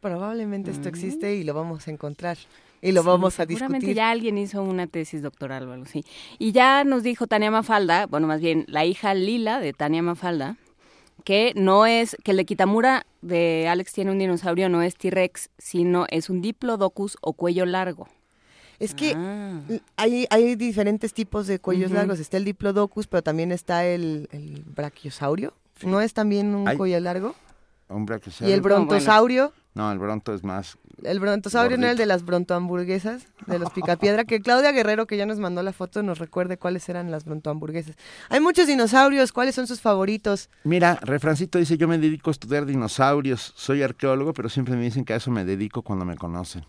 Probablemente 0.00 0.70
esto 0.70 0.84
Mm. 0.84 0.94
existe 0.94 1.34
y 1.34 1.44
lo 1.44 1.54
vamos 1.54 1.88
a 1.88 1.90
encontrar 1.90 2.36
y 2.82 2.92
lo 2.92 3.02
vamos 3.02 3.34
a 3.40 3.44
Seguramente 3.46 3.78
discutir. 3.86 3.96
ya 3.96 4.10
alguien 4.10 4.38
hizo 4.38 4.62
una 4.62 4.86
tesis 4.86 5.22
doctoral 5.22 5.68
o 5.68 5.72
algo 5.72 5.84
así. 5.84 6.04
Y 6.38 6.52
ya 6.52 6.84
nos 6.84 7.02
dijo 7.02 7.26
Tania 7.26 7.50
Mafalda, 7.50 8.06
bueno, 8.06 8.26
más 8.26 8.40
bien 8.40 8.64
la 8.68 8.84
hija 8.84 9.14
Lila 9.14 9.60
de 9.60 9.72
Tania 9.72 10.02
Mafalda, 10.02 10.56
que 11.24 11.52
no 11.56 11.84
es, 11.86 12.16
que 12.24 12.30
el 12.30 12.36
de 12.38 12.44
Kitamura 12.44 13.04
de 13.22 13.66
Alex 13.68 13.92
tiene 13.92 14.10
un 14.12 14.18
dinosaurio, 14.18 14.68
no 14.68 14.82
es 14.82 14.94
T-Rex, 14.96 15.50
sino 15.58 16.06
es 16.10 16.30
un 16.30 16.40
Diplodocus 16.40 17.18
o 17.20 17.32
cuello 17.32 17.66
largo. 17.66 18.08
Es 18.78 18.94
que 18.94 19.12
Ah. 19.16 19.60
hay, 19.96 20.26
hay 20.30 20.54
diferentes 20.54 21.12
tipos 21.12 21.48
de 21.48 21.58
cuellos 21.58 21.90
largos. 21.90 22.20
Está 22.20 22.36
el 22.36 22.44
diplodocus, 22.44 23.08
pero 23.08 23.22
también 23.22 23.50
está 23.50 23.84
el, 23.84 24.28
el 24.30 24.62
brachiosaurio. 24.64 25.52
¿No 25.82 26.00
es 26.00 26.14
también 26.14 26.54
un 26.54 26.68
Hay- 26.68 26.76
cuello 26.76 27.00
largo? 27.00 27.34
Un 27.88 28.06
brachiosaurio. 28.06 28.50
¿Y 28.50 28.54
el 28.54 28.60
brontosaurio? 28.60 29.52
No, 29.74 29.90
el 29.90 29.98
bronto 29.98 30.32
es 30.32 30.44
más... 30.44 30.78
El 31.04 31.20
brontosaurio 31.20 31.76
no 31.76 31.84
era 31.84 31.92
el 31.92 31.98
de 31.98 32.06
las 32.06 32.24
brontohamburguesas, 32.24 33.26
de 33.46 33.58
los 33.58 33.70
picapiedra, 33.70 34.24
que 34.24 34.40
Claudia 34.40 34.72
Guerrero, 34.72 35.06
que 35.06 35.16
ya 35.16 35.26
nos 35.26 35.38
mandó 35.38 35.62
la 35.62 35.72
foto, 35.72 36.02
nos 36.02 36.18
recuerde 36.18 36.58
cuáles 36.58 36.88
eran 36.88 37.10
las 37.10 37.24
brontohamburguesas. 37.24 37.96
Hay 38.28 38.40
muchos 38.40 38.66
dinosaurios, 38.66 39.32
¿cuáles 39.32 39.54
son 39.54 39.66
sus 39.66 39.80
favoritos? 39.80 40.50
Mira, 40.64 40.98
refrancito 41.02 41.58
dice, 41.58 41.76
yo 41.76 41.86
me 41.88 41.98
dedico 41.98 42.30
a 42.30 42.32
estudiar 42.32 42.66
dinosaurios, 42.66 43.52
soy 43.56 43.82
arqueólogo, 43.82 44.32
pero 44.32 44.48
siempre 44.48 44.76
me 44.76 44.82
dicen 44.82 45.04
que 45.04 45.12
a 45.12 45.16
eso 45.16 45.30
me 45.30 45.44
dedico 45.44 45.82
cuando 45.82 46.04
me 46.04 46.16
conocen. 46.16 46.64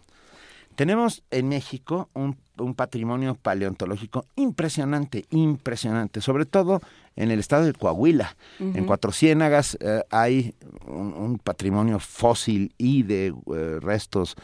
Tenemos 0.76 1.24
en 1.32 1.50
México 1.50 2.10
un, 2.14 2.38
un 2.64 2.76
patrimonio 2.76 3.36
paleontológico 3.36 4.26
impresionante, 4.36 5.26
impresionante, 5.32 6.22
sobre 6.22 6.46
todo 6.46 6.82
en 7.16 7.32
el 7.32 7.40
estado 7.40 7.66
de 7.66 7.74
Coahuila. 7.74 8.36
En. 8.60 8.86
Cuatro 8.86 9.12
Ciénagas 9.12 9.78
eh, 9.82 10.04
hay 10.10 10.56
un, 10.88 11.14
un 11.14 11.38
patrimonio 11.38 12.00
fósil 12.00 12.74
y 12.78 13.04
de 13.04 13.28
eh, 13.28 13.80
restos 13.82 14.38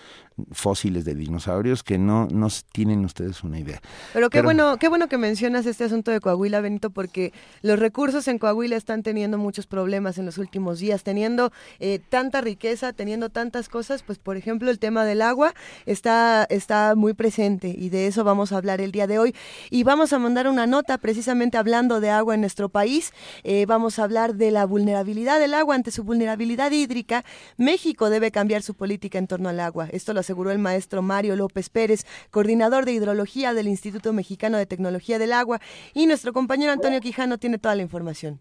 fósiles 0.51 1.05
de 1.05 1.16
dinosaurios 1.16 1.84
que 1.84 1.97
no, 1.97 2.28
no 2.30 2.47
tienen 2.72 3.05
ustedes 3.05 3.43
una 3.43 3.59
idea. 3.59 3.82
Pero 4.13 4.30
qué 4.30 4.41
bueno, 4.41 4.78
qué 4.78 4.89
bueno 4.89 5.07
que 5.07 5.18
mencionas 5.18 5.66
este 5.66 5.86
asunto 5.86 6.11
de 6.11 6.20
Coahuila, 6.20 6.59
Benito, 6.61 6.89
porque 6.89 7.32
los 7.61 7.80
recursos 7.80 8.28
en 8.28 8.38
Coahuila 8.38 8.76
están 8.76 9.01
teniendo 9.01 9.38
muchos 9.38 9.66
problemas 9.66 10.18
en 10.18 10.26
los 10.26 10.38
últimos 10.38 10.80
días, 10.80 11.03
teniendo 11.03 11.51
eh, 11.80 11.99
tanta 12.09 12.41
riqueza, 12.41 12.91
teniendo 12.91 13.30
tantas 13.30 13.70
cosas, 13.70 14.03
pues 14.03 14.20
por 14.20 14.36
ejemplo 14.36 14.70
el 14.70 14.80
tema 14.80 15.05
del 15.05 15.22
agua 15.22 15.53
está, 15.86 16.45
está 16.49 16.95
muy 16.95 17.13
presente 17.13 17.74
y 17.78 17.89
de 17.89 18.05
eso 18.08 18.24
vamos 18.24 18.51
a 18.51 18.58
hablar 18.58 18.82
el 18.82 18.91
día 18.91 19.08
de 19.08 19.20
hoy. 19.20 19.36
Y 19.70 19.84
vamos 19.84 20.14
a 20.14 20.20
mandar 20.20 20.47
una 20.47 20.68
nota 20.68 20.97
precisamente 20.97 21.58
hablando 21.58 21.99
de 21.99 22.10
agua 22.10 22.36
en 22.36 22.41
nuestro 22.41 22.70
país. 22.70 23.12
Eh, 23.43 23.66
vamos 23.66 23.99
a 23.99 24.03
hablar 24.03 24.36
de 24.36 24.51
la 24.51 24.66
vulnerabilidad 24.66 25.39
del 25.39 25.53
agua 25.53 25.76
ante 25.76 25.91
su 25.91 26.03
vulnerabilidad 26.03 26.72
hídrica. 26.72 27.24
México 27.58 28.10
debe 28.10 28.32
cambiar 28.32 28.62
su 28.62 28.74
política 28.74 29.18
en 29.18 29.28
torno 29.28 29.49
al 29.49 29.60
agua. 29.60 29.88
Esto 29.91 30.14
lo 30.14 30.20
aseguró 30.20 30.51
el 30.51 30.60
maestro 30.60 31.01
Mario 31.01 31.36
López 31.36 31.70
Pérez, 31.70 32.06
coordinador 32.32 32.86
de 32.86 32.93
hidrología 32.93 33.53
del 33.53 33.68
Instituto 33.68 34.14
Mexicano 34.14 34.58
de 34.58 34.66
Tecnología 34.66 35.20
del 35.20 35.34
Agua. 35.34 35.60
Y 35.93 36.08
nuestro 36.08 36.34
compañero 36.34 36.72
Antonio 36.72 37.01
Quijano 37.01 37.38
tiene 37.38 37.58
toda 37.58 37.76
la 37.76 37.82
información. 37.82 38.39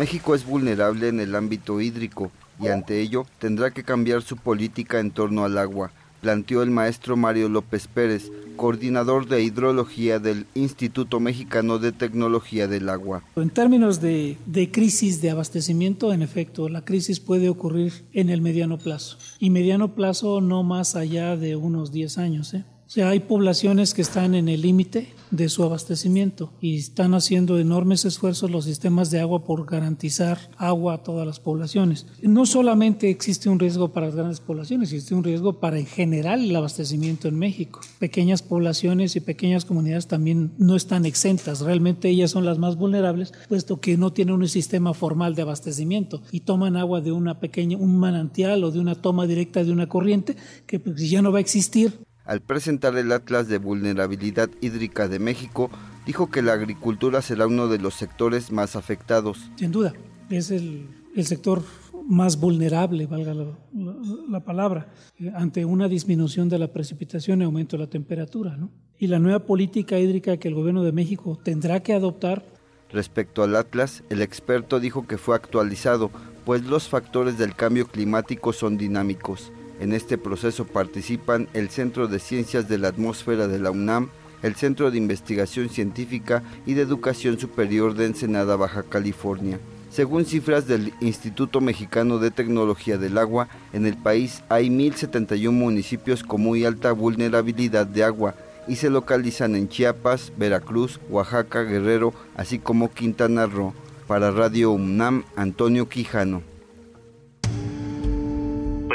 México 0.00 0.34
es 0.34 0.46
vulnerable 0.46 1.08
en 1.08 1.20
el 1.20 1.34
ámbito 1.34 1.78
hídrico 1.78 2.32
y 2.58 2.68
ante 2.68 3.02
ello 3.02 3.26
tendrá 3.38 3.70
que 3.70 3.84
cambiar 3.84 4.22
su 4.22 4.38
política 4.38 4.98
en 4.98 5.10
torno 5.10 5.44
al 5.44 5.58
agua, 5.58 5.92
planteó 6.22 6.62
el 6.62 6.70
maestro 6.70 7.18
Mario 7.18 7.50
López 7.50 7.86
Pérez, 7.86 8.32
coordinador 8.56 9.28
de 9.28 9.42
hidrología 9.42 10.18
del 10.18 10.46
Instituto 10.54 11.20
Mexicano 11.20 11.78
de 11.78 11.92
Tecnología 11.92 12.66
del 12.66 12.88
Agua. 12.88 13.22
En 13.36 13.50
términos 13.50 14.00
de, 14.00 14.38
crisis 14.72 15.20
de 15.20 15.28
abastecimiento, 15.28 16.14
en 16.14 16.22
efecto, 16.22 16.70
la 16.70 16.82
crisis 16.82 17.20
puede 17.20 17.50
ocurrir 17.50 17.92
en 18.14 18.30
el 18.30 18.40
mediano 18.40 18.78
plazo. 18.78 19.18
Y 19.38 19.50
mediano 19.50 19.94
plazo 19.94 20.40
no 20.40 20.62
más 20.62 20.96
allá 20.96 21.36
de 21.36 21.56
unos 21.56 21.92
10 21.92 22.16
años. 22.16 22.54
¿eh? 22.54 22.64
O 22.90 22.92
sea, 22.92 23.10
hay 23.10 23.20
poblaciones 23.20 23.94
que 23.94 24.02
están 24.02 24.34
en 24.34 24.48
el 24.48 24.62
límite 24.62 25.14
de 25.30 25.48
su 25.48 25.62
abastecimiento 25.62 26.52
y 26.60 26.76
están 26.76 27.14
haciendo 27.14 27.60
enormes 27.60 28.04
esfuerzos 28.04 28.50
los 28.50 28.64
sistemas 28.64 29.12
de 29.12 29.20
agua 29.20 29.44
por 29.44 29.64
garantizar 29.64 30.50
agua 30.56 30.94
a 30.94 31.02
todas 31.04 31.24
las 31.24 31.38
poblaciones. 31.38 32.08
No 32.20 32.46
solamente 32.46 33.08
existe 33.08 33.48
un 33.48 33.60
riesgo 33.60 33.92
para 33.92 34.06
las 34.06 34.16
grandes 34.16 34.40
poblaciones, 34.40 34.92
existe 34.92 35.14
un 35.14 35.22
riesgo 35.22 35.60
para 35.60 35.78
en 35.78 35.86
general 35.86 36.42
el 36.42 36.56
abastecimiento 36.56 37.28
en 37.28 37.38
México. 37.38 37.80
Pequeñas 38.00 38.42
poblaciones 38.42 39.14
y 39.14 39.20
pequeñas 39.20 39.64
comunidades 39.64 40.08
también 40.08 40.50
no 40.58 40.74
están 40.74 41.06
exentas. 41.06 41.60
Realmente 41.60 42.08
ellas 42.08 42.32
son 42.32 42.44
las 42.44 42.58
más 42.58 42.74
vulnerables, 42.74 43.32
puesto 43.48 43.80
que 43.80 43.96
no 43.96 44.12
tienen 44.12 44.34
un 44.34 44.48
sistema 44.48 44.94
formal 44.94 45.36
de 45.36 45.42
abastecimiento 45.42 46.22
y 46.32 46.40
toman 46.40 46.76
agua 46.76 47.00
de 47.00 47.12
una 47.12 47.38
pequeña, 47.38 47.76
un 47.76 48.00
manantial 48.00 48.64
o 48.64 48.72
de 48.72 48.80
una 48.80 48.96
toma 48.96 49.28
directa 49.28 49.62
de 49.62 49.70
una 49.70 49.88
corriente 49.88 50.34
que 50.66 50.80
pues, 50.80 51.08
ya 51.08 51.22
no 51.22 51.30
va 51.30 51.38
a 51.38 51.42
existir 51.42 52.09
al 52.30 52.42
presentar 52.42 52.96
el 52.96 53.10
Atlas 53.10 53.48
de 53.48 53.58
Vulnerabilidad 53.58 54.50
Hídrica 54.60 55.08
de 55.08 55.18
México, 55.18 55.68
dijo 56.06 56.30
que 56.30 56.42
la 56.42 56.52
agricultura 56.52 57.22
será 57.22 57.48
uno 57.48 57.66
de 57.66 57.78
los 57.78 57.94
sectores 57.94 58.52
más 58.52 58.76
afectados. 58.76 59.50
Sin 59.56 59.72
duda, 59.72 59.94
es 60.30 60.52
el, 60.52 60.86
el 61.16 61.26
sector 61.26 61.64
más 62.06 62.38
vulnerable, 62.38 63.08
valga 63.08 63.34
la, 63.34 63.46
la, 63.74 63.96
la 64.28 64.44
palabra, 64.44 64.92
eh, 65.18 65.32
ante 65.34 65.64
una 65.64 65.88
disminución 65.88 66.48
de 66.48 66.60
la 66.60 66.72
precipitación 66.72 67.40
y 67.40 67.46
aumento 67.46 67.76
de 67.76 67.82
la 67.82 67.90
temperatura. 67.90 68.56
¿no? 68.56 68.70
Y 68.96 69.08
la 69.08 69.18
nueva 69.18 69.40
política 69.40 69.98
hídrica 69.98 70.36
que 70.36 70.46
el 70.46 70.54
gobierno 70.54 70.84
de 70.84 70.92
México 70.92 71.36
tendrá 71.42 71.82
que 71.82 71.94
adoptar. 71.94 72.44
Respecto 72.92 73.42
al 73.42 73.56
Atlas, 73.56 74.04
el 74.08 74.22
experto 74.22 74.78
dijo 74.78 75.04
que 75.04 75.18
fue 75.18 75.34
actualizado, 75.34 76.12
pues 76.44 76.62
los 76.62 76.88
factores 76.88 77.38
del 77.38 77.56
cambio 77.56 77.88
climático 77.88 78.52
son 78.52 78.78
dinámicos. 78.78 79.50
En 79.80 79.94
este 79.94 80.18
proceso 80.18 80.66
participan 80.66 81.48
el 81.54 81.70
Centro 81.70 82.06
de 82.06 82.18
Ciencias 82.18 82.68
de 82.68 82.76
la 82.76 82.88
Atmósfera 82.88 83.48
de 83.48 83.58
la 83.58 83.70
UNAM, 83.70 84.10
el 84.42 84.54
Centro 84.54 84.90
de 84.90 84.98
Investigación 84.98 85.70
Científica 85.70 86.42
y 86.66 86.74
de 86.74 86.82
Educación 86.82 87.38
Superior 87.38 87.94
de 87.94 88.04
Ensenada, 88.04 88.56
Baja 88.56 88.82
California. 88.82 89.58
Según 89.90 90.26
cifras 90.26 90.66
del 90.66 90.92
Instituto 91.00 91.62
Mexicano 91.62 92.18
de 92.18 92.30
Tecnología 92.30 92.98
del 92.98 93.16
Agua, 93.16 93.48
en 93.72 93.86
el 93.86 93.96
país 93.96 94.42
hay 94.50 94.68
1.071 94.68 95.50
municipios 95.50 96.22
con 96.22 96.42
muy 96.42 96.66
alta 96.66 96.92
vulnerabilidad 96.92 97.86
de 97.86 98.04
agua 98.04 98.34
y 98.68 98.76
se 98.76 98.90
localizan 98.90 99.56
en 99.56 99.68
Chiapas, 99.68 100.30
Veracruz, 100.36 101.00
Oaxaca, 101.08 101.62
Guerrero, 101.62 102.12
así 102.36 102.58
como 102.58 102.92
Quintana 102.92 103.46
Roo. 103.46 103.72
Para 104.06 104.30
Radio 104.30 104.72
UNAM, 104.72 105.24
Antonio 105.36 105.88
Quijano. 105.88 106.42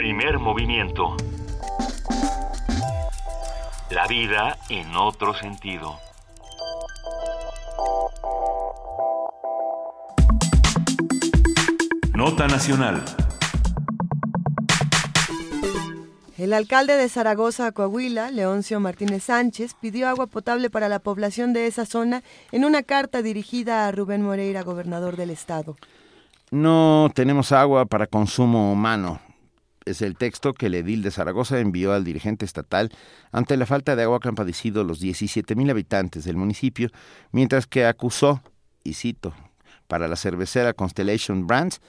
Primer 0.05 0.37
movimiento. 0.37 1.17
La 3.89 4.05
vida 4.05 4.55
en 4.69 4.95
otro 4.95 5.33
sentido. 5.33 5.95
Nota 12.13 12.45
Nacional. 12.47 13.03
El 16.37 16.53
alcalde 16.53 16.97
de 16.97 17.09
Zaragoza, 17.09 17.71
Coahuila, 17.71 18.29
Leoncio 18.29 18.79
Martínez 18.79 19.23
Sánchez, 19.23 19.73
pidió 19.73 20.07
agua 20.07 20.27
potable 20.27 20.69
para 20.69 20.87
la 20.87 20.99
población 20.99 21.51
de 21.51 21.65
esa 21.65 21.87
zona 21.87 22.21
en 22.51 22.63
una 22.63 22.83
carta 22.83 23.23
dirigida 23.23 23.87
a 23.87 23.91
Rubén 23.91 24.21
Moreira, 24.21 24.61
gobernador 24.61 25.15
del 25.15 25.32
estado. 25.32 25.75
No 26.51 27.09
tenemos 27.15 27.51
agua 27.51 27.87
para 27.87 28.05
consumo 28.05 28.71
humano. 28.71 29.24
Es 29.86 30.01
el 30.01 30.17
texto 30.17 30.53
que 30.53 30.66
el 30.66 30.74
edil 30.74 31.03
de 31.03 31.12
Zaragoza 31.12 31.59
envió 31.59 31.93
al 31.93 32.03
dirigente 32.03 32.43
estatal 32.43 32.91
ante 33.32 33.55
la 33.55 33.67
falta 33.67 33.95
de 33.95 34.03
agua 34.03 34.20
que 34.20 34.28
han 34.28 34.36
padecido 34.36 34.83
los 34.83 34.99
17 34.99 35.55
mil 35.55 35.70
habitantes 35.70 36.25
del 36.25 36.37
municipio, 36.37 36.89
mientras 37.32 37.67
que 37.67 37.86
acusó, 37.86 38.41
y 38.83 38.93
cito, 38.95 39.33
para 39.87 40.07
la 40.07 40.16
cervecera 40.16 40.74
Constellation 40.74 41.45
Brands 41.45 41.82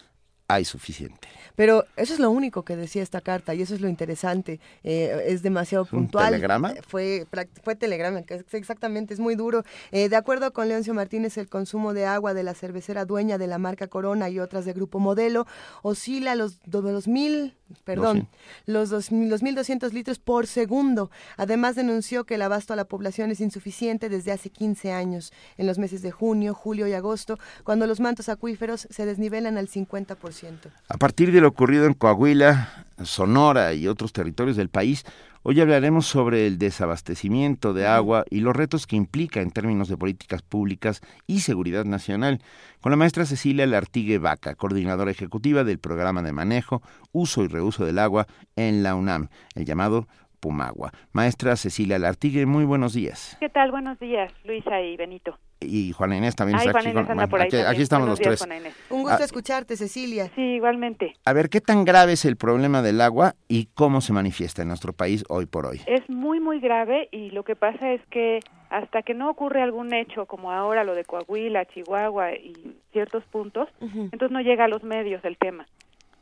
hay 0.48 0.64
suficiente. 0.64 1.28
Pero 1.56 1.84
eso 1.96 2.14
es 2.14 2.20
lo 2.20 2.30
único 2.30 2.64
que 2.64 2.76
decía 2.76 3.02
esta 3.02 3.20
carta 3.20 3.54
y 3.54 3.62
eso 3.62 3.74
es 3.74 3.80
lo 3.80 3.88
interesante. 3.88 4.60
Eh, 4.84 5.24
es 5.26 5.42
demasiado 5.42 5.84
¿Un 5.84 5.90
puntual. 5.90 6.26
telegrama? 6.26 6.74
Fue, 6.86 7.26
fue 7.62 7.74
telegrama, 7.74 8.22
exactamente, 8.52 9.14
es 9.14 9.20
muy 9.20 9.34
duro. 9.34 9.64
Eh, 9.90 10.08
de 10.08 10.16
acuerdo 10.16 10.52
con 10.52 10.68
Leoncio 10.68 10.94
Martínez, 10.94 11.36
el 11.38 11.48
consumo 11.48 11.94
de 11.94 12.06
agua 12.06 12.34
de 12.34 12.42
la 12.42 12.54
cervecera 12.54 13.04
dueña 13.04 13.38
de 13.38 13.46
la 13.46 13.58
marca 13.58 13.88
Corona 13.88 14.28
y 14.28 14.38
otras 14.38 14.64
de 14.64 14.72
Grupo 14.72 14.98
Modelo 14.98 15.46
oscila 15.82 16.34
los, 16.34 16.60
los 16.66 17.08
mil, 17.08 17.54
perdón, 17.84 18.28
los, 18.66 18.90
dos, 18.90 19.10
los 19.10 19.42
1.200 19.42 19.92
litros 19.92 20.18
por 20.18 20.46
segundo. 20.46 21.10
Además 21.36 21.74
denunció 21.74 22.24
que 22.24 22.34
el 22.34 22.42
abasto 22.42 22.72
a 22.72 22.76
la 22.76 22.84
población 22.84 23.30
es 23.30 23.40
insuficiente 23.40 24.08
desde 24.08 24.32
hace 24.32 24.50
15 24.50 24.92
años, 24.92 25.32
en 25.56 25.66
los 25.66 25.78
meses 25.78 26.02
de 26.02 26.10
junio, 26.10 26.54
julio 26.54 26.86
y 26.86 26.92
agosto, 26.92 27.38
cuando 27.64 27.86
los 27.86 28.00
mantos 28.00 28.28
acuíferos 28.28 28.86
se 28.90 29.06
desnivelan 29.06 29.58
al 29.58 29.68
50%. 29.68 30.70
A 30.88 30.98
partir 30.98 31.32
de 31.32 31.40
lo 31.46 31.50
ocurrido 31.50 31.86
en 31.86 31.94
Coahuila, 31.94 32.86
Sonora 33.04 33.72
y 33.72 33.86
otros 33.86 34.12
territorios 34.12 34.56
del 34.56 34.68
país, 34.68 35.04
Hoy 35.48 35.60
hablaremos 35.60 36.08
sobre 36.08 36.48
el 36.48 36.58
desabastecimiento 36.58 37.72
de 37.72 37.86
agua 37.86 38.24
y 38.28 38.40
los 38.40 38.56
retos 38.56 38.88
que 38.88 38.96
implica 38.96 39.40
en 39.40 39.52
términos 39.52 39.86
de 39.86 39.96
políticas 39.96 40.42
públicas 40.42 41.02
y 41.28 41.38
seguridad 41.38 41.84
nacional, 41.84 42.42
con 42.80 42.90
la 42.90 42.96
maestra 42.96 43.26
Cecilia 43.26 43.64
Lartigue 43.64 44.18
Vaca, 44.18 44.56
coordinadora 44.56 45.12
ejecutiva 45.12 45.62
del 45.62 45.78
programa 45.78 46.20
de 46.22 46.32
manejo, 46.32 46.82
uso 47.12 47.44
y 47.44 47.46
reuso 47.46 47.84
del 47.84 48.00
agua 48.00 48.26
en 48.56 48.82
la 48.82 48.96
UNAM, 48.96 49.28
el 49.54 49.66
llamado 49.66 50.08
Pumagua. 50.40 50.92
Maestra 51.12 51.56
Cecilia 51.56 51.98
Lartigue, 51.98 52.46
muy 52.46 52.64
buenos 52.64 52.94
días. 52.94 53.36
¿Qué 53.40 53.48
tal? 53.48 53.70
Buenos 53.70 53.98
días, 53.98 54.32
Luisa 54.44 54.80
y 54.80 54.96
Benito. 54.96 55.38
Y 55.60 55.92
Juana 55.92 56.18
Inés 56.18 56.36
también 56.36 56.58
Ay, 56.58 56.66
está 56.68 56.72
Juana 56.72 56.90
aquí. 56.90 56.96
Inés 56.98 57.06
con- 57.06 57.12
anda 57.18 57.26
por 57.28 57.40
ahí 57.40 57.46
aquí, 57.46 57.50
también. 57.56 57.70
aquí 57.72 57.82
estamos 57.82 58.08
Buenos 58.08 58.18
los 58.20 58.38
días, 58.46 58.62
tres. 58.62 58.74
Un 58.90 59.02
gusto 59.02 59.16
Ah, 59.22 59.24
escucharte, 59.24 59.76
Cecilia. 59.76 60.30
Sí, 60.34 60.42
igualmente. 60.42 61.14
A 61.24 61.32
ver, 61.32 61.48
¿qué 61.48 61.60
tan 61.62 61.84
grave 61.84 62.12
es 62.12 62.24
el 62.26 62.36
problema 62.36 62.82
del 62.82 63.00
agua 63.00 63.34
y 63.48 63.66
cómo 63.74 64.00
se 64.02 64.12
manifiesta 64.12 64.62
en 64.62 64.68
nuestro 64.68 64.92
país 64.92 65.24
hoy 65.28 65.46
por 65.46 65.64
hoy? 65.66 65.80
Es 65.86 66.08
muy, 66.10 66.40
muy 66.40 66.60
grave 66.60 67.08
y 67.10 67.30
lo 67.30 67.42
que 67.42 67.56
pasa 67.56 67.92
es 67.92 68.02
que 68.10 68.40
hasta 68.68 69.02
que 69.02 69.14
no 69.14 69.30
ocurre 69.30 69.62
algún 69.62 69.94
hecho, 69.94 70.26
como 70.26 70.50
ahora 70.52 70.84
lo 70.84 70.94
de 70.94 71.04
Coahuila, 71.04 71.64
Chihuahua 71.66 72.34
y 72.34 72.52
ciertos 72.92 73.24
puntos, 73.24 73.68
entonces 73.80 74.30
no 74.30 74.40
llega 74.40 74.64
a 74.64 74.68
los 74.68 74.82
medios 74.82 75.24
el 75.24 75.38
tema. 75.38 75.66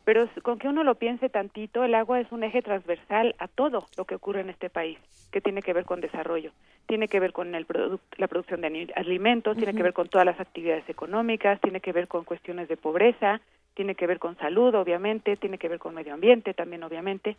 Pero 0.04 0.28
con 0.42 0.58
que 0.58 0.68
uno 0.68 0.84
lo 0.84 0.96
piense 0.96 1.28
tantito, 1.30 1.82
el 1.82 1.94
agua 1.94 2.20
es 2.20 2.30
un 2.30 2.44
eje 2.44 2.60
transversal 2.60 3.34
a 3.38 3.48
todo 3.48 3.86
lo 3.96 4.04
que 4.04 4.14
ocurre 4.16 4.40
en 4.40 4.50
este 4.50 4.68
país, 4.68 4.98
que 5.32 5.40
tiene 5.40 5.62
que 5.62 5.72
ver 5.72 5.84
con 5.86 6.00
desarrollo, 6.00 6.52
tiene 6.86 7.08
que 7.08 7.20
ver 7.20 7.32
con 7.32 7.54
el 7.54 7.66
produ- 7.66 7.98
la 8.18 8.28
producción 8.28 8.60
de 8.60 8.92
alimentos, 8.94 9.56
tiene 9.56 9.72
que 9.74 9.82
ver 9.82 9.94
con 9.94 10.08
todas 10.08 10.26
las 10.26 10.38
actividades 10.40 10.86
económicas, 10.88 11.60
tiene 11.60 11.80
que 11.80 11.92
ver 11.92 12.06
con 12.06 12.24
cuestiones 12.24 12.68
de 12.68 12.76
pobreza, 12.76 13.40
tiene 13.72 13.94
que 13.94 14.06
ver 14.06 14.18
con 14.18 14.36
salud, 14.36 14.74
obviamente, 14.74 15.36
tiene 15.36 15.56
que 15.58 15.68
ver 15.68 15.78
con 15.78 15.94
medio 15.94 16.12
ambiente 16.14 16.52
también, 16.54 16.82
obviamente. 16.82 17.34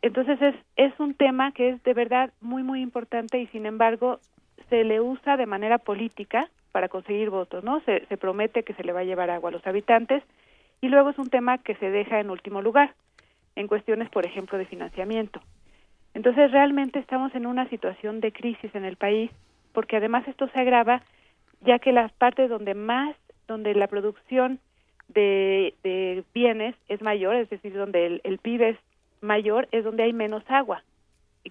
Entonces 0.00 0.40
es, 0.40 0.54
es 0.76 0.98
un 1.00 1.14
tema 1.14 1.50
que 1.52 1.70
es 1.70 1.82
de 1.82 1.94
verdad 1.94 2.30
muy, 2.40 2.62
muy 2.62 2.80
importante 2.80 3.40
y 3.40 3.48
sin 3.48 3.66
embargo 3.66 4.20
se 4.70 4.84
le 4.84 5.00
usa 5.00 5.36
de 5.36 5.46
manera 5.46 5.78
política 5.78 6.48
para 6.70 6.88
conseguir 6.88 7.30
votos, 7.30 7.64
¿no? 7.64 7.80
Se, 7.80 8.06
se 8.06 8.16
promete 8.16 8.62
que 8.62 8.74
se 8.74 8.84
le 8.84 8.92
va 8.92 9.00
a 9.00 9.04
llevar 9.04 9.30
agua 9.30 9.50
a 9.50 9.52
los 9.52 9.66
habitantes 9.66 10.22
y 10.80 10.88
luego 10.88 11.10
es 11.10 11.18
un 11.18 11.28
tema 11.28 11.58
que 11.58 11.74
se 11.76 11.90
deja 11.90 12.20
en 12.20 12.30
último 12.30 12.62
lugar 12.62 12.94
en 13.56 13.66
cuestiones, 13.66 14.08
por 14.10 14.24
ejemplo, 14.24 14.56
de 14.58 14.66
financiamiento. 14.66 15.40
Entonces 16.14 16.50
realmente 16.52 16.98
estamos 16.98 17.34
en 17.34 17.46
una 17.46 17.68
situación 17.68 18.20
de 18.20 18.32
crisis 18.32 18.74
en 18.74 18.84
el 18.84 18.96
país 18.96 19.30
porque 19.72 19.96
además 19.96 20.26
esto 20.28 20.48
se 20.48 20.60
agrava 20.60 21.02
ya 21.60 21.78
que 21.78 21.92
las 21.92 22.12
partes 22.12 22.48
donde 22.48 22.74
más, 22.74 23.16
donde 23.46 23.74
la 23.74 23.88
producción 23.88 24.60
de, 25.08 25.74
de 25.82 26.24
bienes 26.34 26.74
es 26.88 27.02
mayor, 27.02 27.34
es 27.34 27.50
decir, 27.50 27.74
donde 27.74 28.06
el, 28.06 28.20
el 28.24 28.38
PIB 28.38 28.62
es 28.62 28.78
mayor, 29.20 29.68
es 29.72 29.84
donde 29.84 30.04
hay 30.04 30.12
menos 30.12 30.42
agua, 30.48 30.82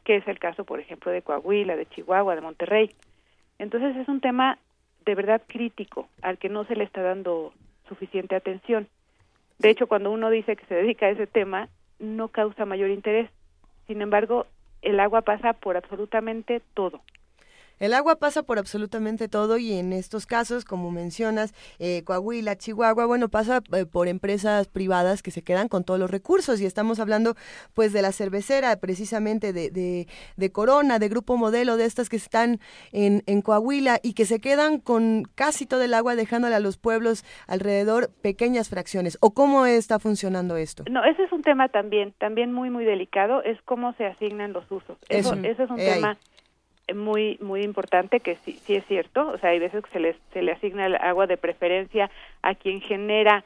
que 0.04 0.18
es 0.18 0.28
el 0.28 0.40
caso, 0.40 0.64
por 0.64 0.80
ejemplo, 0.80 1.12
de 1.12 1.22
Coahuila, 1.22 1.76
de 1.76 1.86
Chihuahua, 1.88 2.36
de 2.36 2.42
Monterrey. 2.42 2.92
Entonces 3.60 3.96
es 3.98 4.08
un 4.08 4.22
tema 4.22 4.58
de 5.06 5.16
verdad 5.16 5.42
crítico 5.48 6.08
al 6.22 6.38
que 6.38 6.50
no 6.50 6.66
se 6.66 6.76
le 6.76 6.84
está 6.84 7.02
dando 7.02 7.54
suficiente 7.88 8.36
atención. 8.36 8.88
De 9.60 9.70
hecho, 9.70 9.88
cuando 9.88 10.12
uno 10.12 10.30
dice 10.30 10.56
que 10.56 10.66
se 10.66 10.76
dedica 10.76 11.08
a 11.08 11.10
ese 11.10 11.28
tema, 11.28 11.70
no 12.00 12.28
causa 12.30 12.66
mayor 12.66 12.90
interés. 12.90 13.30
Sin 13.88 14.02
embargo, 14.02 14.46
el 14.82 15.00
agua 15.00 15.22
pasa 15.22 15.54
por 15.54 15.78
absolutamente 15.78 16.62
todo. 16.74 17.02
El 17.80 17.94
agua 17.94 18.16
pasa 18.16 18.44
por 18.44 18.58
absolutamente 18.58 19.28
todo 19.28 19.58
y 19.58 19.74
en 19.74 19.94
estos 19.94 20.26
casos, 20.26 20.66
como 20.66 20.92
mencionas, 20.92 21.54
eh, 21.80 22.04
Coahuila, 22.04 22.56
Chihuahua, 22.56 23.06
bueno, 23.06 23.30
pasa 23.30 23.62
eh, 23.74 23.86
por 23.86 24.08
empresas 24.08 24.68
privadas 24.68 25.22
que 25.22 25.32
se 25.32 25.44
quedan 25.44 25.68
con 25.68 25.84
todos 25.84 26.00
los 26.00 26.10
recursos 26.10 26.60
y 26.60 26.66
estamos 26.66 27.00
hablando 27.00 27.36
pues 27.74 27.94
de 27.94 28.02
la 28.02 28.12
cervecera, 28.12 28.76
precisamente 28.78 29.54
de, 29.54 29.70
de, 29.70 30.08
de 30.36 30.52
Corona, 30.52 31.00
de 31.00 31.10
Grupo 31.10 31.38
Modelo, 31.38 31.78
de 31.78 31.86
estas 31.86 32.10
que 32.10 32.16
están 32.16 32.60
en, 32.92 33.24
en 33.28 33.42
Coahuila 33.42 34.00
y 34.02 34.14
que 34.14 34.26
se 34.26 34.40
quedan 34.40 34.80
con 34.80 35.24
casi 35.36 35.66
todo 35.66 35.84
el 35.84 35.94
agua 35.94 36.16
dejándole 36.16 36.56
a 36.56 36.60
los 36.60 36.78
pueblos 36.78 37.24
alrededor 37.48 38.10
pequeñas 38.22 38.70
fracciones. 38.70 39.18
¿O 39.22 39.32
cómo 39.32 39.66
está 39.66 40.00
funcionando 40.00 40.58
esto? 40.58 40.84
No, 40.90 41.04
ese 41.06 41.24
es 41.24 41.32
un 41.32 41.44
tema 41.44 41.70
también, 41.70 42.14
también 42.18 42.52
muy, 42.54 42.70
muy 42.70 42.86
delicado, 42.86 43.44
es 43.44 43.62
cómo 43.64 43.94
se 43.94 44.06
asignan 44.06 44.54
los 44.54 44.70
usos. 44.72 44.98
Eso, 45.10 45.34
Eso, 45.36 45.64
es 45.64 45.70
un 45.70 45.80
ahí. 45.80 46.02
Muy 46.96 47.38
muy 47.42 47.64
importante 47.64 48.20
que 48.20 48.36
sí, 48.38 48.54
sí 48.54 48.76
es 48.76 48.86
cierto, 48.86 49.28
o 49.28 49.38
sea, 49.38 49.52
hay 49.52 49.60
veces 49.60 49.84
que 49.84 49.92
se 49.92 50.00
les 50.00 50.16
se 50.34 50.42
le 50.42 50.54
asigna 50.54 50.86
el 50.86 50.96
agua 50.96 51.28
de 51.28 51.38
preferencia 51.38 52.10
a 52.42 52.56
quien 52.56 52.82
genera 52.82 53.44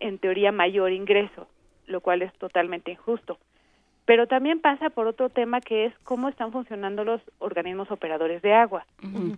en 0.00 0.18
teoría 0.18 0.52
mayor 0.52 0.92
ingreso, 0.92 1.48
lo 1.86 2.00
cual 2.00 2.22
es 2.22 2.32
totalmente 2.34 2.90
injusto. 2.92 3.38
Pero 4.06 4.26
también 4.26 4.60
pasa 4.60 4.90
por 4.90 5.06
otro 5.06 5.30
tema 5.30 5.60
que 5.60 5.86
es 5.86 5.94
cómo 6.04 6.28
están 6.28 6.52
funcionando 6.52 7.04
los 7.04 7.22
organismos 7.38 7.90
operadores 7.90 8.42
de 8.42 8.52
agua. 8.52 8.84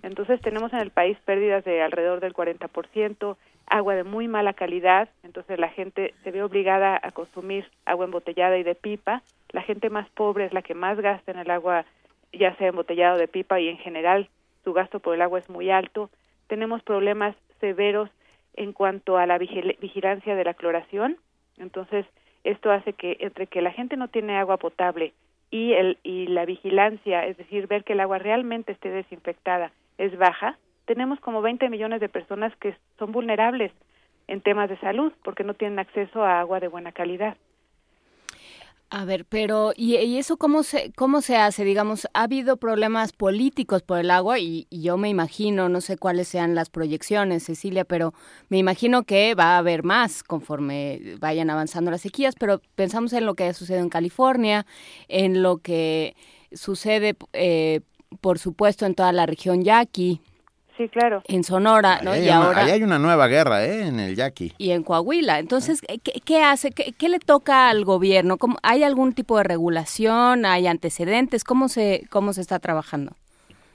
Entonces 0.03 0.41
tenemos 0.41 0.73
en 0.73 0.81
el 0.81 0.91
país 0.91 1.17
pérdidas 1.25 1.65
de 1.65 1.83
alrededor 1.83 2.19
del 2.19 2.35
40%, 2.35 3.37
agua 3.69 3.95
de 3.95 4.03
muy 4.03 4.27
mala 4.27 4.55
calidad, 4.55 5.09
entonces 5.23 5.59
la 5.61 5.69
gente 5.69 6.15
se 6.25 6.31
ve 6.33 6.43
obligada 6.43 6.99
a 7.01 7.13
consumir 7.13 7.71
agua 7.85 8.07
embotellada 8.07 8.59
y 8.59 8.65
de 8.65 8.75
pipa. 8.75 9.23
La 9.51 9.63
gente 9.63 9.89
más 9.89 10.09
pobre 10.11 10.47
es 10.47 10.53
la 10.53 10.63
que 10.63 10.75
más 10.75 11.01
gasta 11.01 11.31
en 11.31 11.39
el 11.39 11.51
agua 11.51 11.85
ya 12.39 12.55
sea 12.57 12.69
embotellado 12.69 13.19
de 13.19 13.29
pipa 13.29 13.61
y 13.61 13.69
en 13.69 13.79
general 13.79 14.29
su 14.65 14.73
gasto 14.73 15.01
por 15.01 15.15
el 15.15 15.23
agua 15.23 15.39
es 15.39 15.49
muy 15.49 15.71
alto. 15.71 16.11
Tenemos 16.49 16.83
problemas 16.83 17.35
severos 17.61 18.11
en 18.55 18.73
cuanto 18.73 19.19
a 19.19 19.27
la 19.27 19.39
vigil- 19.39 19.77
vigilancia 19.81 20.35
de 20.35 20.45
la 20.45 20.55
cloración. 20.55 21.17
Entonces, 21.59 22.07
esto 22.45 22.71
hace 22.71 22.93
que 22.93 23.17
entre 23.21 23.47
que 23.47 23.61
la 23.63 23.73
gente 23.73 23.97
no 23.97 24.09
tiene 24.09 24.37
agua 24.39 24.57
potable 24.57 25.13
y 25.51 25.73
el 25.73 25.99
y 26.03 26.27
la 26.27 26.45
vigilancia, 26.45 27.27
es 27.27 27.37
decir, 27.37 27.67
ver 27.67 27.85
que 27.85 27.93
el 27.93 28.01
agua 28.01 28.19
realmente 28.19 28.73
esté 28.73 28.91
desinfectada, 28.91 29.73
es 29.99 30.17
baja, 30.19 30.59
tenemos 30.87 31.21
como 31.21 31.43
20 31.43 31.69
millones 31.69 32.01
de 32.01 32.09
personas 32.09 32.55
que 32.57 32.75
son 32.99 33.13
vulnerables 33.13 33.73
en 34.29 34.41
temas 34.41 34.69
de 34.69 34.77
salud 34.79 35.13
porque 35.23 35.45
no 35.45 35.55
tienen 35.55 35.79
acceso 35.79 36.25
a 36.25 36.41
agua 36.41 36.61
de 36.61 36.69
buena 36.69 36.93
calidad. 36.93 37.37
A 38.89 39.05
ver, 39.05 39.25
pero 39.25 39.73
¿y, 39.77 39.97
eso 40.17 40.37
cómo 40.37 40.63
se 40.63 40.93
cómo 40.95 41.21
se 41.21 41.37
hace? 41.37 41.65
Digamos, 41.65 42.07
ha 42.15 42.23
habido 42.23 42.57
problemas 42.57 43.13
políticos 43.13 43.83
por 43.83 43.99
el 43.99 44.13
agua 44.13 44.39
y, 44.39 44.69
yo 44.71 44.97
me 44.97 45.09
imagino, 45.09 45.69
no 45.69 45.81
sé 45.81 45.97
cuáles 45.97 46.29
sean 46.29 46.55
las 46.55 46.71
proyecciones, 46.71 47.45
Cecilia, 47.45 47.85
pero 47.85 48.15
me 48.49 48.59
imagino 48.59 49.03
que 49.03 49.35
va 49.35 49.57
a 49.57 49.59
haber 49.59 49.83
más 49.83 50.23
conforme 50.23 51.17
vayan 51.19 51.51
avanzando 51.51 51.91
las 51.91 52.03
sequías, 52.03 52.37
pero 52.39 52.61
pensamos 52.77 53.13
en 53.13 53.27
lo 53.27 53.35
que 53.35 53.45
ha 53.45 53.55
sucedido 53.55 53.83
en 53.83 53.91
California, 53.91 54.67
en 55.09 55.43
lo 55.43 55.59
que 55.59 56.15
sucede, 56.53 57.17
eh, 57.33 57.81
por 58.21 58.39
supuesto, 58.39 58.87
en 58.87 58.95
toda 58.95 59.13
la 59.13 59.27
región 59.27 59.65
yaqui, 59.65 60.21
Sí, 60.77 60.89
claro. 60.89 61.23
en 61.29 61.43
Sonora, 61.45 62.01
¿no? 62.03 62.11
Ahí 62.11 62.21
hay, 62.21 62.27
Y 62.27 62.29
una, 62.31 62.45
ahora 62.47 62.65
ahí 62.65 62.71
hay 62.73 62.83
una 62.83 62.99
nueva 62.99 63.29
guerra, 63.29 63.65
¿eh? 63.65 63.87
En 63.89 63.99
el 63.99 64.15
Yaqui. 64.15 64.53
y 64.59 64.71
en 64.73 64.83
Coahuila. 64.83 65.39
Entonces, 65.39 65.81
¿qué, 66.03 66.21
qué 66.25 66.43
hace? 66.43 66.71
¿Qué, 66.71 66.93
qué 66.93 67.09
le 67.09 67.19
toca 67.19 67.69
al 67.71 67.85
gobierno? 67.85 68.37
¿Cómo- 68.37 68.59
¿Hay 68.63 68.83
algún 68.85 69.15
tipo 69.15 69.39
de 69.39 69.45
regulación? 69.45 70.45
¿Hay 70.45 70.67
antecedentes? 70.67 71.45
¿Cómo 71.45 71.69
se, 71.69 72.03
cómo 72.11 72.33
se 72.33 72.41
está 72.43 72.59
trabajando? 72.59 73.13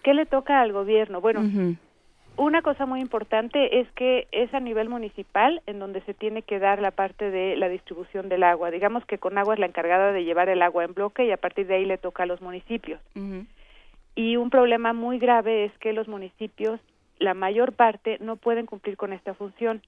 ¿Qué 0.03 0.13
le 0.13 0.25
toca 0.25 0.61
al 0.61 0.73
gobierno? 0.73 1.21
Bueno, 1.21 1.41
una 2.37 2.61
cosa 2.61 2.85
muy 2.85 3.01
importante 3.01 3.79
es 3.81 3.87
que 3.93 4.27
es 4.31 4.51
a 4.53 4.59
nivel 4.59 4.89
municipal 4.89 5.61
en 5.67 5.79
donde 5.79 6.01
se 6.01 6.13
tiene 6.13 6.41
que 6.43 6.59
dar 6.59 6.81
la 6.81 6.91
parte 6.91 7.29
de 7.29 7.55
la 7.55 7.67
distribución 7.69 8.29
del 8.29 8.43
agua. 8.43 8.71
Digamos 8.71 9.05
que 9.05 9.17
con 9.17 9.37
agua 9.37 9.53
es 9.55 9.59
la 9.59 9.65
encargada 9.67 10.11
de 10.11 10.23
llevar 10.23 10.49
el 10.49 10.61
agua 10.61 10.85
en 10.85 10.93
bloque 10.93 11.25
y 11.25 11.31
a 11.31 11.37
partir 11.37 11.67
de 11.67 11.75
ahí 11.75 11.85
le 11.85 11.97
toca 11.97 12.23
a 12.23 12.25
los 12.25 12.41
municipios. 12.41 12.99
Y 14.15 14.35
un 14.37 14.49
problema 14.49 14.91
muy 14.93 15.19
grave 15.19 15.65
es 15.65 15.71
que 15.79 15.93
los 15.93 16.07
municipios, 16.07 16.79
la 17.21 17.33
mayor 17.35 17.73
parte, 17.73 18.17
no 18.19 18.35
pueden 18.35 18.65
cumplir 18.65 18.97
con 18.97 19.13
esta 19.13 19.33
función 19.33 19.81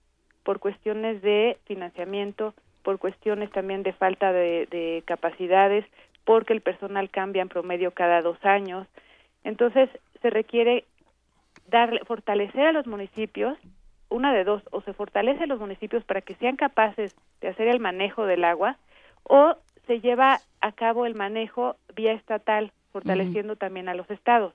por 0.43 0.59
cuestiones 0.59 1.21
de 1.21 1.57
financiamiento, 1.65 2.53
por 2.83 2.99
cuestiones 2.99 3.49
también 3.51 3.81
de 3.81 3.93
falta 3.93 4.31
de, 4.31 4.67
de 4.69 5.03
capacidades, 5.05 5.85
porque 6.25 6.53
el 6.53 6.61
personal 6.61 7.09
cambia 7.09 7.41
en 7.41 7.49
promedio 7.49 7.91
cada 7.91 8.21
dos 8.21 8.37
años. 8.45 8.87
Entonces, 9.43 9.89
se 10.21 10.29
requiere 10.29 10.85
darle, 11.67 12.01
fortalecer 12.05 12.67
a 12.67 12.71
los 12.71 12.85
municipios, 12.85 13.57
una 14.09 14.31
de 14.31 14.43
dos, 14.43 14.61
o 14.71 14.81
se 14.81 14.93
fortalece 14.93 15.45
a 15.45 15.47
los 15.47 15.59
municipios 15.59 16.03
para 16.03 16.21
que 16.21 16.35
sean 16.35 16.55
capaces 16.55 17.15
de 17.41 17.47
hacer 17.47 17.67
el 17.67 17.79
manejo 17.79 18.25
del 18.25 18.43
agua, 18.43 18.77
o 19.23 19.55
se 19.87 20.01
lleva 20.01 20.39
a 20.61 20.71
cabo 20.71 21.07
el 21.07 21.15
manejo 21.15 21.77
vía 21.95 22.13
estatal, 22.13 22.71
fortaleciendo 22.91 23.55
también 23.55 23.89
a 23.89 23.95
los 23.95 24.09
estados. 24.11 24.53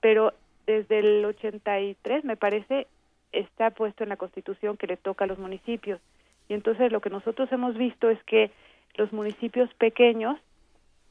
Pero 0.00 0.32
desde 0.66 1.00
el 1.00 1.24
83, 1.24 2.24
me 2.24 2.36
parece, 2.36 2.86
está 3.32 3.70
puesto 3.70 4.02
en 4.02 4.10
la 4.10 4.16
Constitución 4.16 4.76
que 4.76 4.86
le 4.86 4.96
toca 4.96 5.24
a 5.24 5.28
los 5.28 5.38
municipios. 5.38 6.00
Y 6.48 6.54
entonces 6.54 6.92
lo 6.92 7.00
que 7.00 7.10
nosotros 7.10 7.50
hemos 7.52 7.76
visto 7.76 8.10
es 8.10 8.22
que 8.24 8.50
los 8.94 9.12
municipios 9.12 9.72
pequeños 9.74 10.38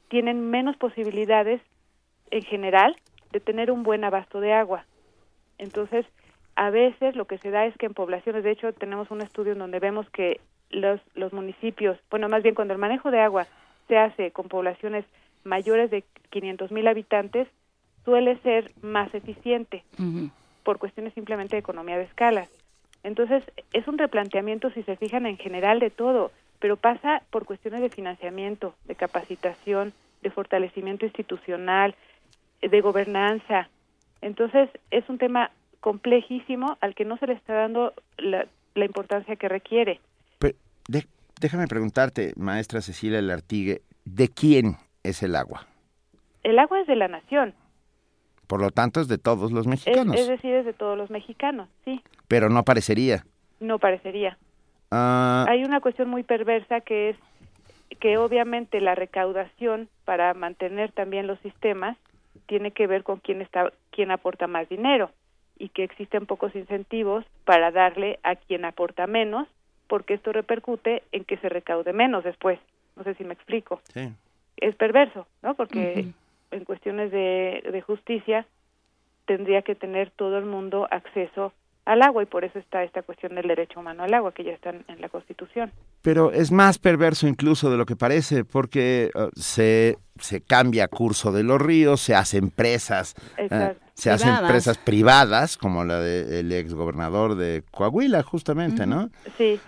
tienen 0.09 0.49
menos 0.49 0.77
posibilidades 0.77 1.61
en 2.31 2.43
general 2.43 2.95
de 3.31 3.39
tener 3.39 3.71
un 3.71 3.83
buen 3.83 4.03
abasto 4.03 4.39
de 4.39 4.53
agua. 4.53 4.85
Entonces, 5.57 6.05
a 6.55 6.69
veces 6.69 7.15
lo 7.15 7.25
que 7.25 7.39
se 7.39 7.49
da 7.49 7.65
es 7.65 7.75
que 7.77 7.87
en 7.87 7.93
poblaciones, 7.93 8.43
de 8.43 8.51
hecho 8.51 8.73
tenemos 8.73 9.09
un 9.11 9.21
estudio 9.21 9.53
en 9.53 9.59
donde 9.59 9.79
vemos 9.79 10.09
que 10.11 10.39
los, 10.69 11.01
los 11.15 11.33
municipios, 11.33 11.97
bueno, 12.09 12.29
más 12.29 12.43
bien 12.43 12.55
cuando 12.55 12.73
el 12.73 12.79
manejo 12.79 13.11
de 13.11 13.19
agua 13.19 13.47
se 13.87 13.97
hace 13.97 14.31
con 14.31 14.47
poblaciones 14.47 15.05
mayores 15.43 15.91
de 15.91 16.03
500 16.29 16.71
mil 16.71 16.87
habitantes 16.87 17.47
suele 18.05 18.37
ser 18.37 18.71
más 18.81 19.13
eficiente 19.13 19.83
por 20.63 20.77
cuestiones 20.77 21.13
simplemente 21.13 21.55
de 21.55 21.61
economía 21.61 21.97
de 21.97 22.03
escala. 22.03 22.47
Entonces, 23.03 23.43
es 23.73 23.87
un 23.87 23.97
replanteamiento, 23.97 24.71
si 24.71 24.83
se 24.83 24.95
fijan, 24.95 25.25
en 25.25 25.37
general 25.37 25.79
de 25.79 25.89
todo, 25.89 26.31
pero 26.59 26.77
pasa 26.77 27.21
por 27.29 27.45
cuestiones 27.45 27.81
de 27.81 27.89
financiamiento, 27.89 28.75
de 28.85 28.95
capacitación, 28.95 29.93
de 30.21 30.29
fortalecimiento 30.29 31.05
institucional, 31.05 31.95
de 32.61 32.81
gobernanza. 32.81 33.69
Entonces, 34.21 34.69
es 34.89 35.07
un 35.09 35.17
tema 35.17 35.51
complejísimo 35.81 36.77
al 36.79 36.95
que 36.95 37.03
no 37.03 37.17
se 37.17 37.27
le 37.27 37.33
está 37.33 37.53
dando 37.53 37.93
la, 38.17 38.47
la 38.73 38.85
importancia 38.85 39.35
que 39.35 39.49
requiere. 39.49 39.99
Pero, 40.39 40.55
déjame 41.41 41.67
preguntarte, 41.67 42.31
maestra 42.37 42.79
Cecilia 42.81 43.21
Lartigue, 43.21 43.81
¿de 44.05 44.29
quién 44.29 44.77
es 45.03 45.23
el 45.23 45.35
agua? 45.35 45.67
El 46.43 46.59
agua 46.59 46.79
es 46.79 46.87
de 46.87 46.95
la 46.95 47.09
nación. 47.09 47.53
Por 48.53 48.61
lo 48.61 48.69
tanto, 48.69 49.01
es 49.01 49.07
de 49.07 49.17
todos 49.17 49.51
los 49.51 49.65
mexicanos. 49.65 50.15
Es, 50.15 50.27
decir, 50.27 50.53
es 50.53 50.63
de 50.63 50.73
todos 50.73 50.95
los 50.95 51.09
mexicanos, 51.09 51.67
sí. 51.85 52.03
Pero 52.27 52.49
no 52.49 52.61
parecería. 52.61 53.25
No 53.59 53.79
parecería. 53.79 54.37
Ah. 54.91 55.43
Hay 55.49 55.63
una 55.63 55.81
cuestión 55.81 56.07
muy 56.07 56.21
perversa 56.21 56.81
que 56.81 57.09
es 57.09 57.17
que 57.99 58.19
obviamente 58.19 58.79
la 58.79 58.93
recaudación 58.93 59.89
para 60.05 60.35
mantener 60.35 60.91
también 60.91 61.25
los 61.25 61.39
sistemas 61.39 61.97
tiene 62.45 62.69
que 62.69 62.85
ver 62.85 63.01
con 63.01 63.17
quién 63.17 63.41
está 63.41 63.73
quién 63.89 64.11
aporta 64.11 64.45
más 64.45 64.69
dinero 64.69 65.09
y 65.57 65.69
que 65.69 65.83
existen 65.83 66.27
pocos 66.27 66.53
incentivos 66.55 67.25
para 67.45 67.71
darle 67.71 68.19
a 68.21 68.35
quien 68.35 68.65
aporta 68.65 69.07
menos 69.07 69.47
porque 69.87 70.13
esto 70.13 70.31
repercute 70.31 71.01
en 71.11 71.25
que 71.25 71.37
se 71.37 71.49
recaude 71.49 71.91
menos 71.91 72.23
después. 72.23 72.59
No 72.95 73.03
sé 73.03 73.15
si 73.15 73.23
me 73.23 73.33
explico. 73.33 73.81
Sí. 73.91 74.13
Es 74.57 74.75
perverso, 74.75 75.25
¿no? 75.41 75.55
Porque 75.55 76.13
en 76.53 76.65
cuestiones 76.65 77.11
de, 77.11 77.63
de 77.71 77.81
justicia 77.81 78.45
tendría 79.25 79.61
que 79.61 79.75
tener 79.75 80.11
todo 80.11 80.37
el 80.37 80.45
mundo 80.45 80.87
acceso 80.91 81.53
al 81.85 82.01
agua 82.01 82.23
y 82.23 82.25
por 82.25 82.45
eso 82.45 82.59
está 82.59 82.83
esta 82.83 83.01
cuestión 83.01 83.35
del 83.35 83.47
derecho 83.47 83.79
humano 83.79 84.03
al 84.03 84.13
agua 84.13 84.33
que 84.33 84.43
ya 84.43 84.51
está 84.51 84.69
en, 84.69 85.01
la 85.01 85.09
Constitución. 85.09 85.71
Pero 86.01 86.31
es 86.31 86.51
más 86.51 86.79
perverso 86.79 87.27
incluso 87.27 87.69
de 87.69 87.77
lo 87.77 87.85
que 87.85 87.95
parece 87.95 88.45
porque 88.45 89.11
uh, 89.15 89.27
se, 89.35 89.97
se 90.17 90.41
cambia 90.41 90.87
curso 90.87 91.31
de 91.31 91.43
los 91.43 91.61
ríos, 91.61 91.99
se 91.99 92.15
hacen 92.15 92.51
presas, 92.51 93.15
uh, 93.37 93.73
se 93.93 94.11
hacen 94.11 94.33
presas 94.47 94.77
privadas 94.77 95.57
como 95.57 95.83
la 95.83 95.99
del 95.99 96.51
ex 96.53 96.73
gobernador 96.73 97.35
de 97.35 97.63
Coahuila 97.71 98.23
justamente, 98.23 98.85
¿no? 98.85 99.09
Sí. 99.37 99.59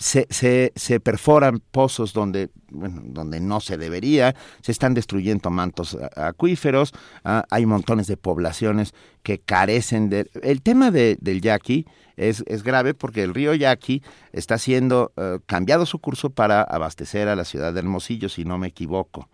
Se, 0.00 0.26
se, 0.30 0.72
se, 0.76 0.98
perforan 0.98 1.60
pozos 1.70 2.14
donde, 2.14 2.48
bueno, 2.70 3.02
donde 3.04 3.38
no 3.38 3.60
se 3.60 3.76
debería, 3.76 4.34
se 4.62 4.72
están 4.72 4.94
destruyendo 4.94 5.50
mantos 5.50 5.96
acuíferos, 6.16 6.94
ah, 7.22 7.44
hay 7.50 7.66
montones 7.66 8.06
de 8.06 8.16
poblaciones 8.16 8.94
que 9.22 9.40
carecen 9.40 10.08
de... 10.08 10.30
El 10.42 10.62
tema 10.62 10.90
de, 10.90 11.18
del 11.20 11.42
yaqui 11.42 11.84
es, 12.20 12.44
es, 12.46 12.62
grave 12.62 12.94
porque 12.94 13.22
el 13.22 13.34
río 13.34 13.54
Yaqui 13.54 14.02
está 14.32 14.58
siendo 14.58 15.12
uh, 15.16 15.40
cambiado 15.46 15.86
su 15.86 15.98
curso 15.98 16.30
para 16.30 16.62
abastecer 16.62 17.28
a 17.28 17.36
la 17.36 17.44
ciudad 17.44 17.72
de 17.72 17.80
Hermosillo, 17.80 18.28
si 18.28 18.44
no 18.44 18.58
me 18.58 18.68
equivoco. 18.68 19.28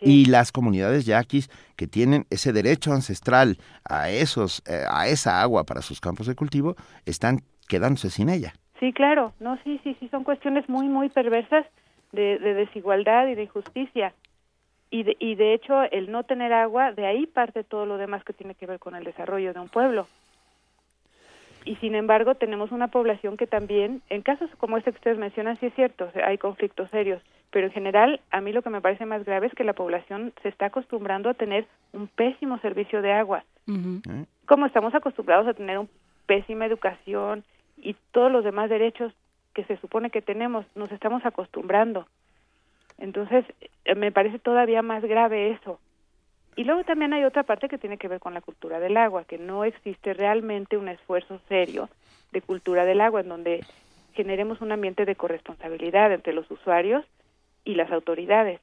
Y 0.00 0.26
las 0.26 0.52
comunidades 0.52 1.04
yaquis 1.04 1.50
que 1.76 1.86
tienen 1.86 2.26
ese 2.30 2.52
derecho 2.52 2.92
ancestral 2.92 3.58
a, 3.84 4.10
esos, 4.10 4.62
eh, 4.66 4.84
a 4.88 5.08
esa 5.08 5.42
agua 5.42 5.64
para 5.64 5.82
sus 5.82 6.00
campos 6.00 6.26
de 6.26 6.34
cultivo 6.34 6.76
están 7.04 7.42
quedándose 7.68 8.10
sin 8.10 8.30
ella. 8.30 8.54
Sí, 8.80 8.92
claro, 8.92 9.32
no, 9.40 9.58
sí, 9.64 9.80
sí, 9.82 9.96
sí, 9.98 10.08
son 10.08 10.24
cuestiones 10.24 10.68
muy, 10.68 10.88
muy 10.88 11.08
perversas 11.08 11.66
de, 12.12 12.38
de 12.38 12.54
desigualdad 12.54 13.26
y 13.28 13.34
de 13.34 13.44
injusticia. 13.44 14.12
Y 14.90 15.02
de, 15.02 15.16
y 15.18 15.34
de 15.34 15.54
hecho, 15.54 15.82
el 15.82 16.10
no 16.10 16.24
tener 16.24 16.52
agua, 16.52 16.92
de 16.92 17.06
ahí 17.06 17.26
parte 17.26 17.64
todo 17.64 17.86
lo 17.86 17.96
demás 17.96 18.22
que 18.24 18.32
tiene 18.32 18.54
que 18.54 18.66
ver 18.66 18.78
con 18.78 18.94
el 18.94 19.04
desarrollo 19.04 19.52
de 19.52 19.60
un 19.60 19.68
pueblo. 19.68 20.06
Y 21.64 21.74
sin 21.76 21.96
embargo, 21.96 22.36
tenemos 22.36 22.70
una 22.70 22.88
población 22.88 23.36
que 23.36 23.48
también, 23.48 24.00
en 24.08 24.22
casos 24.22 24.48
como 24.58 24.76
este 24.76 24.92
que 24.92 24.98
ustedes 24.98 25.18
mencionan, 25.18 25.58
sí 25.58 25.66
es 25.66 25.74
cierto, 25.74 26.08
hay 26.24 26.38
conflictos 26.38 26.88
serios, 26.90 27.20
pero 27.50 27.66
en 27.66 27.72
general, 27.72 28.20
a 28.30 28.40
mí 28.40 28.52
lo 28.52 28.62
que 28.62 28.70
me 28.70 28.80
parece 28.80 29.04
más 29.04 29.24
grave 29.24 29.48
es 29.48 29.54
que 29.54 29.64
la 29.64 29.72
población 29.72 30.32
se 30.42 30.48
está 30.48 30.66
acostumbrando 30.66 31.28
a 31.28 31.34
tener 31.34 31.66
un 31.92 32.06
pésimo 32.06 32.58
servicio 32.58 33.02
de 33.02 33.12
agua. 33.12 33.44
Como 34.46 34.66
estamos 34.66 34.94
acostumbrados 34.94 35.48
a 35.48 35.54
tener 35.54 35.78
una 35.78 35.88
pésima 36.26 36.66
educación, 36.66 37.42
y 37.76 37.96
todos 38.12 38.30
los 38.30 38.44
demás 38.44 38.70
derechos 38.70 39.12
que 39.54 39.64
se 39.64 39.76
supone 39.78 40.10
que 40.10 40.22
tenemos, 40.22 40.66
nos 40.74 40.92
estamos 40.92 41.24
acostumbrando. 41.24 42.06
Entonces, 42.98 43.44
eh, 43.84 43.94
me 43.94 44.12
parece 44.12 44.38
todavía 44.38 44.82
más 44.82 45.02
grave 45.02 45.50
eso. 45.50 45.78
Y 46.56 46.64
luego 46.64 46.84
también 46.84 47.12
hay 47.12 47.24
otra 47.24 47.42
parte 47.42 47.68
que 47.68 47.78
tiene 47.78 47.98
que 47.98 48.08
ver 48.08 48.20
con 48.20 48.34
la 48.34 48.40
cultura 48.40 48.80
del 48.80 48.96
agua, 48.96 49.24
que 49.24 49.38
no 49.38 49.64
existe 49.64 50.14
realmente 50.14 50.78
un 50.78 50.88
esfuerzo 50.88 51.38
serio 51.48 51.90
de 52.32 52.40
cultura 52.40 52.84
del 52.86 53.02
agua 53.02 53.20
en 53.20 53.28
donde 53.28 53.64
generemos 54.14 54.62
un 54.62 54.72
ambiente 54.72 55.04
de 55.04 55.14
corresponsabilidad 55.14 56.12
entre 56.12 56.32
los 56.32 56.50
usuarios 56.50 57.04
y 57.64 57.74
las 57.74 57.92
autoridades. 57.92 58.60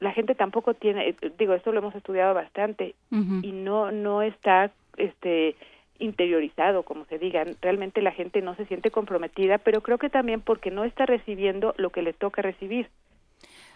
La 0.00 0.12
gente 0.12 0.34
tampoco 0.34 0.74
tiene, 0.74 1.08
eh, 1.08 1.16
digo, 1.38 1.52
esto 1.54 1.72
lo 1.72 1.80
hemos 1.80 1.94
estudiado 1.94 2.32
bastante 2.32 2.94
y 3.10 3.52
no 3.52 3.90
no 3.92 4.22
está 4.22 4.70
este 4.96 5.56
interiorizado, 5.98 6.82
como 6.82 7.04
se 7.06 7.18
diga. 7.18 7.44
Realmente 7.60 8.02
la 8.02 8.12
gente 8.12 8.42
no 8.42 8.54
se 8.56 8.66
siente 8.66 8.90
comprometida, 8.90 9.58
pero 9.58 9.82
creo 9.82 9.98
que 9.98 10.10
también 10.10 10.40
porque 10.40 10.70
no 10.70 10.84
está 10.84 11.06
recibiendo 11.06 11.74
lo 11.76 11.90
que 11.90 12.02
le 12.02 12.12
toca 12.12 12.42
recibir. 12.42 12.88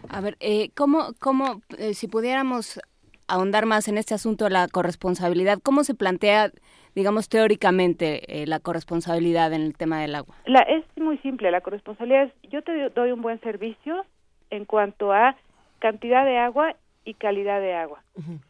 A 0.09 0.21
ver, 0.21 0.35
eh, 0.39 0.69
¿cómo, 0.75 1.13
cómo 1.19 1.61
eh, 1.77 1.93
si 1.93 2.07
pudiéramos 2.07 2.79
ahondar 3.27 3.65
más 3.65 3.87
en 3.87 3.97
este 3.97 4.13
asunto 4.13 4.45
de 4.45 4.51
la 4.51 4.67
corresponsabilidad, 4.67 5.59
¿cómo 5.63 5.83
se 5.83 5.95
plantea, 5.95 6.51
digamos, 6.95 7.29
teóricamente 7.29 8.41
eh, 8.41 8.47
la 8.47 8.59
corresponsabilidad 8.59 9.53
en 9.53 9.61
el 9.61 9.77
tema 9.77 10.01
del 10.01 10.15
agua? 10.15 10.35
La, 10.45 10.59
es 10.61 10.83
muy 10.97 11.17
simple, 11.19 11.51
la 11.51 11.61
corresponsabilidad 11.61 12.25
es, 12.25 12.51
yo 12.51 12.61
te 12.63 12.89
doy 12.89 13.11
un 13.11 13.21
buen 13.21 13.39
servicio 13.41 14.05
en 14.49 14.65
cuanto 14.65 15.13
a 15.13 15.35
cantidad 15.79 16.25
de 16.25 16.37
agua 16.37 16.75
y 17.05 17.13
calidad 17.15 17.59
de 17.59 17.73
agua, 17.73 18.03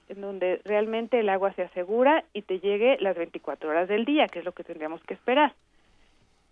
en 0.10 0.22
donde 0.22 0.62
realmente 0.66 1.20
el 1.20 1.30
agua 1.30 1.54
se 1.54 1.64
asegura 1.64 2.24
y 2.34 2.44
te 2.44 2.60
llegue 2.60 2.98
las 3.00 3.16
24 3.16 3.70
horas 3.70 3.88
del 3.88 4.06
día, 4.06 4.28
que 4.28 4.40
es 4.40 4.46
lo 4.46 4.52
que 4.52 4.64
tendríamos 4.64 5.02
que 5.04 5.14
esperar. 5.14 5.54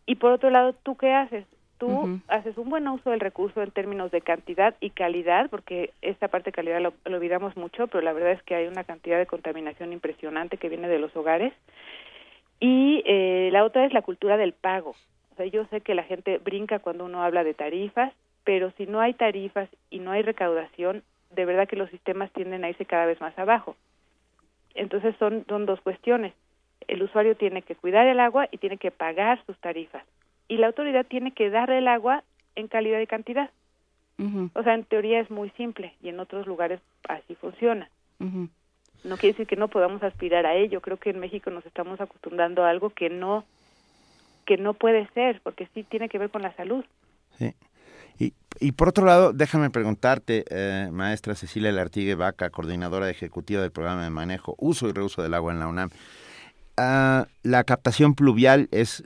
Y 0.06 0.16
por 0.16 0.32
otro 0.32 0.50
lado, 0.50 0.74
¿tú 0.74 0.96
qué 0.98 1.14
haces? 1.14 1.46
Tú 1.78 2.20
haces 2.28 2.58
un 2.60 2.70
buen 2.70 2.88
uso 2.88 3.10
del 3.10 3.20
recurso 3.20 3.64
en 3.64 3.72
términos 3.72 4.12
de 4.12 4.22
cantidad 4.22 4.76
y 4.82 4.92
calidad, 4.92 5.50
porque 5.50 5.92
esta 6.04 6.28
parte 6.28 6.52
de 6.52 6.56
calidad 6.56 6.80
lo, 6.80 6.94
olvidamos 7.06 7.58
mucho, 7.58 7.88
pero 7.88 8.04
la 8.04 8.14
verdad 8.14 8.34
es 8.34 8.44
que 8.44 8.54
hay 8.54 8.68
una 8.68 8.84
cantidad 8.84 9.18
de 9.18 9.26
contaminación 9.26 9.92
impresionante 9.92 10.58
que 10.58 10.70
viene 10.70 10.88
de 10.88 11.00
los 11.00 11.16
hogares. 11.16 11.54
Y 12.60 13.02
eh, 13.08 13.50
la 13.52 13.64
otra 13.64 13.86
es 13.86 13.94
la 13.94 14.04
cultura 14.04 14.38
del 14.38 14.54
pago. 14.54 14.92
O 15.32 15.36
sea, 15.38 15.48
yo 15.48 15.66
sé 15.66 15.82
que 15.82 15.96
la 15.96 16.04
gente 16.04 16.38
brinca 16.38 16.78
cuando 16.78 17.06
uno 17.06 17.24
habla 17.24 17.44
de 17.44 17.56
tarifas, 17.56 18.14
pero 18.44 18.72
si 18.78 18.86
no 18.86 19.02
hay 19.02 19.14
tarifas 19.16 19.70
y 19.90 20.00
no 20.00 20.12
hay 20.12 20.22
recaudación, 20.22 21.04
de 21.36 21.46
verdad 21.46 21.68
que 21.68 21.76
los 21.76 21.90
sistemas 21.90 22.32
tienden 22.32 22.64
a 22.64 22.70
irse 22.70 22.86
cada 22.86 23.06
vez 23.06 23.20
más 23.22 23.38
abajo. 23.38 23.76
Entonces 24.76 25.16
son, 25.20 25.46
son 25.48 25.66
dos 25.66 25.82
cuestiones. 25.82 26.34
El 26.88 27.04
usuario 27.04 27.36
tiene 27.36 27.62
que 27.62 27.76
cuidar 27.76 28.08
el 28.08 28.20
agua 28.20 28.48
y 28.52 28.58
tiene 28.58 28.78
que 28.78 28.92
pagar 28.92 29.44
sus 29.46 29.58
tarifas. 29.60 30.04
Y 30.48 30.58
la 30.58 30.68
autoridad 30.68 31.06
tiene 31.06 31.32
que 31.32 31.50
darle 31.50 31.78
el 31.78 31.88
agua 31.88 32.24
en 32.56 32.68
calidad 32.68 33.00
y 33.00 33.08
cantidad. 33.08 33.50
O 34.54 34.62
sea, 34.62 34.76
en 34.76 34.84
teoría 34.84 35.20
es 35.20 35.32
muy 35.32 35.50
simple 35.52 35.96
y 36.04 36.10
en 36.10 36.20
otros 36.20 36.46
lugares 36.46 36.80
así 37.10 37.34
funciona. 37.34 37.90
No 38.20 39.18
quiere 39.18 39.34
decir 39.34 39.48
que 39.48 39.56
no 39.56 39.68
podamos 39.68 40.04
aspirar 40.04 40.46
a 40.46 40.54
ello. 40.54 40.80
Creo 40.80 40.98
que 40.98 41.10
en 41.10 41.20
México 41.20 41.50
nos 41.50 41.66
estamos 41.66 42.00
acostumbrando 42.00 42.64
a 42.64 42.70
algo 42.70 42.92
que 42.92 43.10
no 43.10 43.44
que 44.46 44.58
no 44.58 44.74
puede 44.74 45.08
ser, 45.14 45.40
porque 45.42 45.68
sí 45.74 45.84
tiene 45.84 46.10
que 46.10 46.20
ver 46.20 46.30
con 46.30 46.42
la 46.42 46.54
salud. 46.56 46.84
Sí. 47.38 47.54
Y, 48.60 48.74
por 48.74 48.90
otro 48.90 49.06
lado, 49.06 49.34
déjame 49.34 49.70
preguntarte, 49.70 50.44
eh, 50.50 50.90
maestra 50.92 51.36
Cecilia 51.36 51.72
Lartigue 51.72 52.16
Vaca, 52.16 52.50
coordinadora 52.50 53.10
ejecutiva 53.10 53.62
del 53.62 53.72
programa 53.72 54.04
de 54.04 54.10
manejo, 54.10 54.56
uso 54.60 54.88
y 54.88 54.92
reuso 54.92 55.24
del 55.24 55.34
agua 55.34 55.54
en 55.54 55.60
la 55.60 55.68
UNAM. 55.68 55.90
Ah, 56.78 57.26
la 57.44 57.64
captación 57.64 58.14
pluvial 58.14 58.68
es 58.72 59.04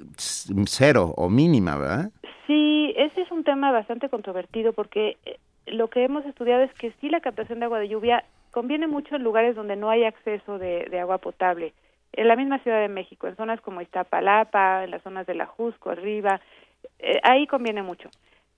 cero 0.66 1.14
o 1.16 1.30
mínima, 1.30 1.78
¿verdad? 1.78 2.12
Sí, 2.48 2.94
ese 2.98 3.22
es 3.22 3.32
un 3.32 3.44
tema 3.44 3.72
bastante 3.72 4.10
controvertido 4.10 4.74
porque 4.74 5.18
eh, 5.26 5.40
lo 5.68 5.90
que 5.90 6.04
hemos 6.04 6.26
estudiado 6.26 6.64
es 6.64 6.74
que 6.74 6.94
sí 7.02 7.10
la 7.10 7.22
captación 7.22 7.60
de 7.60 7.66
agua 7.66 7.80
de 7.80 7.90
lluvia 7.90 8.24
conviene 8.52 8.88
mucho 8.88 9.16
en 9.16 9.24
lugares 9.24 9.56
donde 9.56 9.76
no 9.76 9.90
hay 9.90 10.04
acceso 10.04 10.58
de, 10.58 11.00
agua 11.00 11.18
potable. 11.18 11.74
En 12.14 12.28
la 12.28 12.36
misma 12.36 12.60
Ciudad 12.60 12.80
de 12.80 12.88
México, 12.88 13.28
en 13.28 13.36
zonas 13.36 13.60
como 13.62 13.82
Iztapalapa, 13.82 14.84
en 14.86 14.92
las 14.92 15.02
zonas 15.02 15.26
de 15.28 15.36
la 15.36 15.46
Jusco, 15.46 15.90
arriba, 15.90 16.40
eh, 17.00 17.20
ahí 17.24 17.48
conviene 17.48 17.82
mucho 17.82 18.10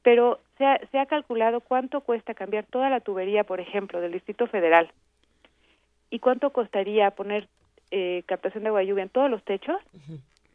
pero 0.08 0.40
se 0.58 0.66
ha, 0.66 0.80
se 0.90 1.00
ha 1.00 1.06
calculado 1.06 1.60
cuánto 1.60 2.00
cuesta 2.00 2.34
cambiar 2.34 2.64
toda 2.64 2.90
la 2.90 3.02
tubería, 3.02 3.44
por 3.44 3.60
ejemplo, 3.60 4.00
del 4.00 4.14
Distrito 4.14 4.48
Federal 4.48 4.90
y 6.10 6.20
cuánto 6.20 6.52
costaría 6.52 7.12
poner 7.12 7.50
eh, 7.92 8.24
captación 8.26 8.64
de 8.64 8.70
agua 8.70 8.80
de 8.80 8.88
lluvia 8.88 9.04
en 9.04 9.10
todos 9.10 9.30
los 9.30 9.44
techos 9.44 9.82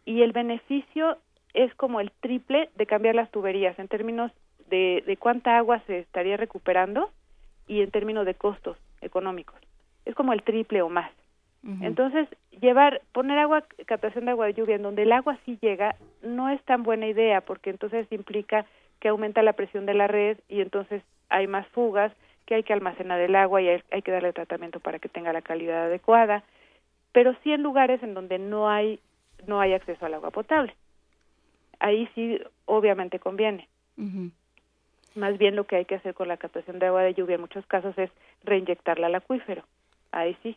y 0.07 0.23
el 0.23 0.33
beneficio 0.33 1.19
es 1.53 1.75
como 1.75 2.01
el 2.01 2.13
triple 2.13 2.71
de 2.77 2.87
cambiar 2.87 3.15
las 3.15 3.31
tuberías 3.31 3.79
en 3.79 3.89
términos 3.89 4.33
de, 4.71 5.05
de 5.07 5.19
cuánta 5.19 5.59
agua 5.59 5.83
se 5.87 5.99
estaría 5.99 6.39
recuperando 6.39 7.11
y 7.69 7.83
en 7.83 7.91
términos 7.91 8.25
de 8.25 8.33
costos 8.33 8.79
económicos. 9.03 9.61
Es 10.07 10.15
como 10.15 10.33
el 10.33 10.43
triple 10.45 10.81
o 10.81 10.89
más. 10.89 11.13
Entonces, 11.81 12.27
llevar, 12.61 13.03
poner 13.13 13.39
agua, 13.39 13.65
captación 13.87 14.25
de 14.25 14.33
agua 14.33 14.47
de 14.47 14.55
lluvia 14.55 14.75
en 14.75 14.83
donde 14.83 15.03
el 15.03 15.13
agua 15.13 15.39
sí 15.45 15.59
llega, 15.61 15.95
no 16.21 16.49
es 16.49 16.61
tan 16.65 16.83
buena 16.83 17.07
idea, 17.07 17.41
porque 17.41 17.71
entonces 17.71 18.11
implica 18.11 18.67
que 19.03 19.09
aumenta 19.09 19.43
la 19.43 19.55
presión 19.55 19.85
de 19.85 19.95
la 19.95 20.07
red 20.07 20.39
y 20.49 20.61
entonces 20.61 21.03
hay 21.29 21.49
más 21.49 21.67
fugas, 21.71 22.13
que 22.47 22.55
hay 22.55 22.63
que 22.63 22.73
almacenar 22.73 23.19
el 23.19 23.35
agua 23.35 23.61
y 23.61 23.69
hay, 23.69 23.83
hay 23.91 24.01
que 24.01 24.13
darle 24.13 24.33
tratamiento 24.33 24.79
para 24.79 25.01
que 25.01 25.09
tenga 25.09 25.33
la 25.33 25.43
calidad 25.43 25.87
adecuada, 25.87 26.45
pero 27.11 27.35
sí 27.43 27.53
en 27.53 27.65
lugares 27.65 28.01
en 28.05 28.15
donde 28.15 28.39
no 28.39 28.71
hay 28.71 29.01
no 29.49 29.61
hay 29.61 29.73
acceso 29.73 30.07
al 30.07 30.15
agua 30.15 30.31
potable. 30.31 30.73
Ahí 31.81 32.09
sí, 32.15 32.39
obviamente 32.65 33.19
conviene. 33.19 33.69
Más 35.17 35.37
bien 35.37 35.57
lo 35.57 35.65
que 35.65 35.75
hay 35.75 35.85
que 35.85 35.97
hacer 35.97 36.15
con 36.15 36.29
la 36.29 36.37
captación 36.37 36.79
de 36.79 36.87
agua 36.87 37.03
de 37.03 37.15
lluvia 37.15 37.35
en 37.35 37.41
muchos 37.41 37.67
casos 37.67 37.99
es 37.99 38.11
reinyectarla 38.45 39.09
al 39.09 39.17
acuífero. 39.17 39.65
Ahí 40.13 40.37
sí. 40.45 40.57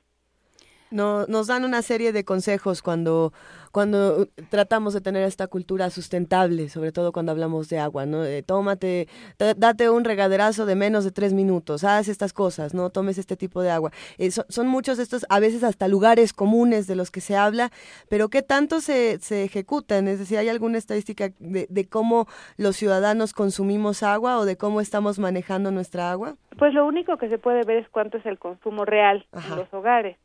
No, 0.95 1.25
nos 1.27 1.47
dan 1.47 1.65
una 1.65 1.81
serie 1.81 2.13
de 2.13 2.23
consejos 2.23 2.81
cuando, 2.81 3.33
cuando 3.73 4.27
tratamos 4.49 4.93
de 4.93 5.01
tener 5.01 5.23
esta 5.23 5.47
cultura 5.47 5.89
sustentable, 5.89 6.69
sobre 6.69 6.93
todo 6.93 7.11
cuando 7.11 7.33
hablamos 7.33 7.67
de 7.67 7.79
agua, 7.79 8.05
¿no? 8.05 8.23
tómate, 8.45 9.09
date 9.57 9.89
un 9.89 10.05
regaderazo 10.05 10.65
de 10.65 10.75
menos 10.75 11.03
de 11.03 11.11
tres 11.11 11.33
minutos, 11.33 11.83
haz 11.83 12.07
estas 12.07 12.31
cosas, 12.31 12.73
¿no? 12.73 12.91
Tomes 12.91 13.17
este 13.17 13.35
tipo 13.35 13.61
de 13.61 13.71
agua. 13.71 13.91
Eh, 14.17 14.31
son, 14.31 14.67
muchos 14.67 14.97
estos, 14.99 15.25
a 15.27 15.41
veces 15.41 15.65
hasta 15.65 15.89
lugares 15.89 16.31
comunes 16.31 16.87
de 16.87 16.95
los 16.95 17.11
que 17.11 17.19
se 17.19 17.35
habla, 17.35 17.71
pero 18.07 18.29
¿qué 18.29 18.41
tanto 18.41 18.79
se, 18.79 19.19
se 19.19 19.43
ejecutan? 19.43 20.07
Es 20.07 20.19
decir, 20.19 20.37
¿hay 20.37 20.47
alguna 20.47 20.77
estadística 20.77 21.31
de, 21.39 21.67
de 21.69 21.89
cómo 21.89 22.25
los 22.55 22.77
ciudadanos 22.77 23.33
consumimos 23.33 24.01
agua 24.01 24.39
o 24.39 24.45
de 24.45 24.55
cómo 24.55 24.79
estamos 24.79 25.19
manejando 25.19 25.71
nuestra 25.71 26.09
agua? 26.09 26.37
Pues 26.57 26.73
lo 26.73 26.85
único 26.85 27.17
que 27.17 27.27
se 27.27 27.37
puede 27.37 27.63
ver 27.65 27.79
es 27.79 27.89
cuánto 27.89 28.17
es 28.17 28.25
el 28.25 28.39
consumo 28.39 28.85
real 28.85 29.27
en 29.33 29.57
los 29.57 29.73
hogares 29.73 30.15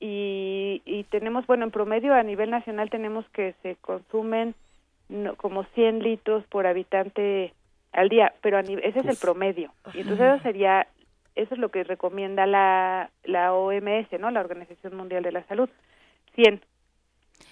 y, 0.00 0.82
y 0.84 1.04
tenemos, 1.04 1.46
bueno, 1.46 1.64
en 1.64 1.70
promedio 1.70 2.14
a 2.14 2.22
nivel 2.22 2.50
nacional 2.50 2.90
tenemos 2.90 3.28
que 3.30 3.54
se 3.62 3.76
consumen 3.76 4.54
como 5.38 5.64
100 5.64 6.02
litros 6.02 6.44
por 6.46 6.66
habitante 6.66 7.52
al 7.92 8.08
día, 8.08 8.32
pero 8.42 8.58
a 8.58 8.60
ese 8.60 9.00
es 9.00 9.06
el 9.06 9.16
promedio. 9.16 9.72
Y 9.94 10.00
entonces 10.00 10.34
eso 10.34 10.42
sería, 10.42 10.86
eso 11.34 11.54
es 11.54 11.60
lo 11.60 11.70
que 11.70 11.84
recomienda 11.84 12.46
la, 12.46 13.10
la 13.24 13.54
OMS, 13.54 14.08
¿no? 14.20 14.30
La 14.30 14.40
Organización 14.40 14.96
Mundial 14.96 15.22
de 15.22 15.32
la 15.32 15.44
Salud, 15.44 15.68
100. 16.34 16.60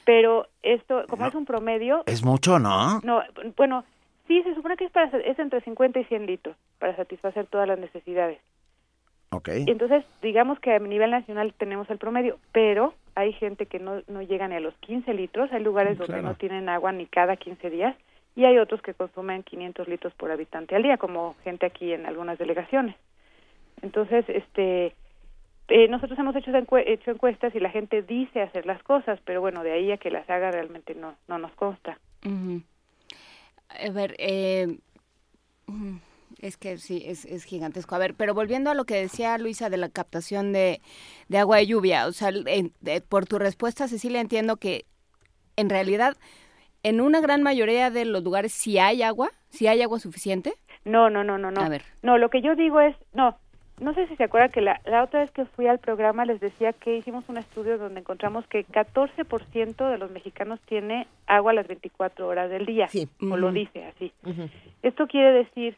Pero 0.04 0.46
esto, 0.62 1.04
como 1.08 1.26
es 1.26 1.34
un 1.34 1.46
promedio... 1.46 2.02
Es 2.06 2.24
mucho, 2.24 2.58
¿no? 2.58 3.00
No, 3.00 3.22
bueno, 3.56 3.84
sí, 4.28 4.42
se 4.42 4.54
supone 4.54 4.76
que 4.76 4.84
es, 4.84 4.92
para, 4.92 5.16
es 5.18 5.38
entre 5.38 5.60
50 5.62 5.98
y 5.98 6.04
100 6.04 6.26
litros 6.26 6.56
para 6.78 6.94
satisfacer 6.94 7.46
todas 7.46 7.66
las 7.66 7.78
necesidades. 7.78 8.38
Entonces, 9.66 10.04
digamos 10.22 10.58
que 10.60 10.72
a 10.72 10.78
nivel 10.78 11.10
nacional 11.10 11.52
tenemos 11.56 11.88
el 11.90 11.98
promedio, 11.98 12.38
pero 12.52 12.94
hay 13.14 13.32
gente 13.32 13.66
que 13.66 13.78
no, 13.78 14.02
no 14.08 14.22
llega 14.22 14.48
ni 14.48 14.54
a 14.54 14.60
los 14.60 14.74
15 14.78 15.12
litros, 15.14 15.52
hay 15.52 15.62
lugares 15.62 15.98
donde 15.98 16.22
no 16.22 16.34
tienen 16.34 16.68
agua 16.68 16.92
ni 16.92 17.06
cada 17.06 17.36
15 17.36 17.70
días 17.70 17.96
y 18.34 18.44
hay 18.44 18.58
otros 18.58 18.82
que 18.82 18.94
consumen 18.94 19.42
500 19.42 19.88
litros 19.88 20.14
por 20.14 20.30
habitante 20.30 20.76
al 20.76 20.82
día, 20.82 20.98
como 20.98 21.34
gente 21.42 21.66
aquí 21.66 21.92
en 21.92 22.06
algunas 22.06 22.38
delegaciones. 22.38 22.94
Entonces, 23.82 24.24
este, 24.28 24.94
eh, 25.68 25.88
nosotros 25.88 26.18
hemos 26.18 26.36
hecho, 26.36 26.52
hecho 26.54 27.10
encuestas 27.10 27.54
y 27.54 27.60
la 27.60 27.70
gente 27.70 28.02
dice 28.02 28.42
hacer 28.42 28.66
las 28.66 28.82
cosas, 28.82 29.18
pero 29.24 29.40
bueno, 29.40 29.62
de 29.62 29.72
ahí 29.72 29.90
a 29.90 29.96
que 29.96 30.10
las 30.10 30.28
haga 30.28 30.50
realmente 30.50 30.94
no, 30.94 31.14
no 31.28 31.38
nos 31.38 31.52
consta. 31.52 31.98
A 33.68 33.90
ver, 33.90 34.14
eh, 34.18 34.78
es 36.40 36.56
que 36.56 36.78
sí, 36.78 37.02
es, 37.06 37.24
es, 37.24 37.44
gigantesco. 37.44 37.94
A 37.94 37.98
ver, 37.98 38.14
pero 38.14 38.34
volviendo 38.34 38.70
a 38.70 38.74
lo 38.74 38.84
que 38.84 38.96
decía 38.96 39.38
Luisa 39.38 39.70
de 39.70 39.76
la 39.76 39.88
captación 39.88 40.52
de, 40.52 40.80
de 41.28 41.38
agua 41.38 41.58
de 41.58 41.66
lluvia, 41.66 42.06
o 42.06 42.12
sea, 42.12 42.30
por 43.08 43.26
tu 43.26 43.38
respuesta, 43.38 43.88
Cecilia, 43.88 44.20
entiendo 44.20 44.56
que 44.56 44.84
en 45.56 45.70
realidad 45.70 46.16
en 46.82 47.00
una 47.00 47.20
gran 47.20 47.42
mayoría 47.42 47.90
de 47.90 48.04
los 48.04 48.22
lugares 48.22 48.52
sí 48.52 48.78
hay 48.78 49.02
agua, 49.02 49.30
sí 49.48 49.66
hay 49.66 49.82
agua 49.82 49.98
suficiente. 49.98 50.54
No, 50.84 51.10
no, 51.10 51.24
no, 51.24 51.38
no, 51.38 51.50
no. 51.50 51.60
A 51.60 51.68
ver. 51.68 51.82
No, 52.02 52.18
lo 52.18 52.28
que 52.28 52.42
yo 52.42 52.54
digo 52.54 52.80
es, 52.80 52.94
no, 53.12 53.36
no 53.80 53.92
sé 53.94 54.06
si 54.06 54.16
se 54.16 54.24
acuerdan 54.24 54.52
que 54.52 54.60
la, 54.60 54.80
la 54.84 55.02
otra 55.02 55.20
vez 55.20 55.30
que 55.32 55.44
fui 55.46 55.66
al 55.66 55.78
programa 55.78 56.24
les 56.24 56.40
decía 56.40 56.72
que 56.72 56.96
hicimos 56.96 57.28
un 57.28 57.38
estudio 57.38 57.76
donde 57.76 58.00
encontramos 58.00 58.46
que 58.46 58.64
14% 58.66 59.90
de 59.90 59.98
los 59.98 60.10
mexicanos 60.10 60.60
tiene 60.60 61.06
agua 61.26 61.50
a 61.50 61.54
las 61.54 61.66
24 61.66 62.28
horas 62.28 62.50
del 62.50 62.66
día, 62.66 62.88
sí. 62.88 63.08
o 63.20 63.36
lo 63.36 63.50
dice 63.52 63.84
así. 63.86 64.12
Esto 64.82 65.06
quiere 65.08 65.32
decir 65.32 65.76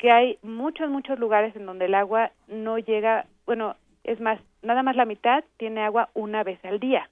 que 0.00 0.10
hay 0.10 0.38
muchos, 0.42 0.88
muchos 0.88 1.18
lugares 1.18 1.54
en 1.54 1.66
donde 1.66 1.84
el 1.84 1.94
agua 1.94 2.30
no 2.48 2.78
llega, 2.78 3.26
bueno, 3.44 3.76
es 4.02 4.18
más, 4.18 4.40
nada 4.62 4.82
más 4.82 4.96
la 4.96 5.04
mitad 5.04 5.44
tiene 5.58 5.82
agua 5.82 6.08
una 6.14 6.42
vez 6.42 6.58
al 6.64 6.80
día, 6.80 7.10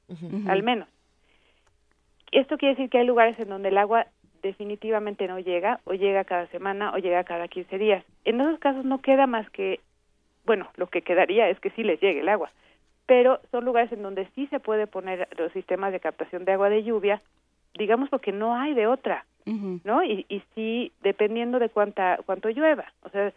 al 0.48 0.62
menos. 0.62 0.88
Esto 2.32 2.56
quiere 2.56 2.74
decir 2.74 2.88
que 2.88 2.96
hay 2.96 3.06
lugares 3.06 3.38
en 3.38 3.50
donde 3.50 3.68
el 3.68 3.76
agua 3.76 4.06
definitivamente 4.42 5.28
no 5.28 5.38
llega, 5.38 5.80
o 5.84 5.92
llega 5.92 6.24
cada 6.24 6.46
semana, 6.46 6.94
o 6.94 6.96
llega 6.96 7.24
cada 7.24 7.46
15 7.46 7.76
días. 7.76 8.02
En 8.24 8.40
esos 8.40 8.58
casos 8.58 8.86
no 8.86 9.02
queda 9.02 9.26
más 9.26 9.48
que, 9.50 9.80
bueno, 10.46 10.68
lo 10.76 10.86
que 10.86 11.02
quedaría 11.02 11.50
es 11.50 11.60
que 11.60 11.70
sí 11.72 11.82
les 11.82 12.00
llegue 12.00 12.20
el 12.20 12.28
agua, 12.30 12.50
pero 13.04 13.40
son 13.50 13.66
lugares 13.66 13.92
en 13.92 14.02
donde 14.02 14.28
sí 14.34 14.46
se 14.46 14.60
puede 14.60 14.86
poner 14.86 15.28
los 15.36 15.52
sistemas 15.52 15.92
de 15.92 16.00
captación 16.00 16.46
de 16.46 16.52
agua 16.52 16.70
de 16.70 16.84
lluvia, 16.84 17.20
digamos 17.74 18.08
porque 18.08 18.32
no 18.32 18.56
hay 18.56 18.72
de 18.72 18.86
otra. 18.86 19.26
¿No? 19.84 20.04
Y, 20.04 20.26
y 20.28 20.42
sí, 20.54 20.92
dependiendo 21.02 21.58
de 21.58 21.68
cuánta, 21.68 22.18
cuánto 22.26 22.48
llueva. 22.50 22.92
O 23.02 23.08
sea, 23.10 23.32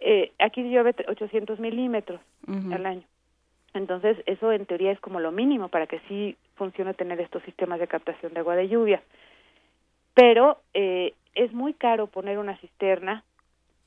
eh, 0.00 0.32
aquí 0.38 0.62
llueve 0.62 0.94
800 1.06 1.58
milímetros 1.60 2.20
al 2.72 2.86
año. 2.86 3.04
Entonces, 3.74 4.16
eso 4.26 4.52
en 4.52 4.66
teoría 4.66 4.92
es 4.92 5.00
como 5.00 5.18
lo 5.18 5.32
mínimo 5.32 5.68
para 5.68 5.86
que 5.86 6.00
sí 6.08 6.36
funcione 6.54 6.94
tener 6.94 7.20
estos 7.20 7.42
sistemas 7.42 7.80
de 7.80 7.88
captación 7.88 8.32
de 8.32 8.40
agua 8.40 8.54
de 8.54 8.68
lluvia. 8.68 9.02
Pero 10.14 10.58
eh, 10.74 11.14
es 11.34 11.52
muy 11.52 11.74
caro 11.74 12.06
poner 12.06 12.38
una 12.38 12.56
cisterna, 12.58 13.24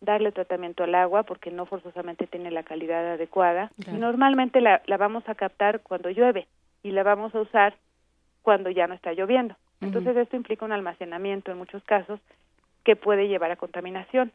darle 0.02 0.32
tratamiento 0.32 0.84
al 0.84 0.96
agua 0.96 1.24
porque 1.24 1.52
no 1.52 1.66
forzosamente 1.66 2.28
tiene 2.28 2.52
la 2.52 2.64
calidad 2.64 3.14
adecuada. 3.14 3.72
Y 3.86 3.92
normalmente 3.92 4.60
la, 4.60 4.82
la 4.86 4.98
vamos 4.98 5.28
a 5.30 5.36
captar 5.36 5.82
cuando 5.82 6.10
llueve 6.10 6.48
y 6.84 6.92
la 6.92 7.04
vamos 7.04 7.34
a 7.34 7.42
usar 7.42 7.76
cuando 8.42 8.70
ya 8.70 8.88
no 8.88 8.94
está 8.94 9.14
lloviendo. 9.14 9.56
Entonces 9.82 10.18
esto 10.18 10.36
implica 10.36 10.66
un 10.66 10.72
almacenamiento 10.72 11.52
en 11.52 11.58
muchos 11.58 11.84
casos 11.84 12.20
que 12.84 12.96
puede 12.96 13.28
llevar 13.28 13.52
a 13.52 13.58
contaminación. 13.58 14.32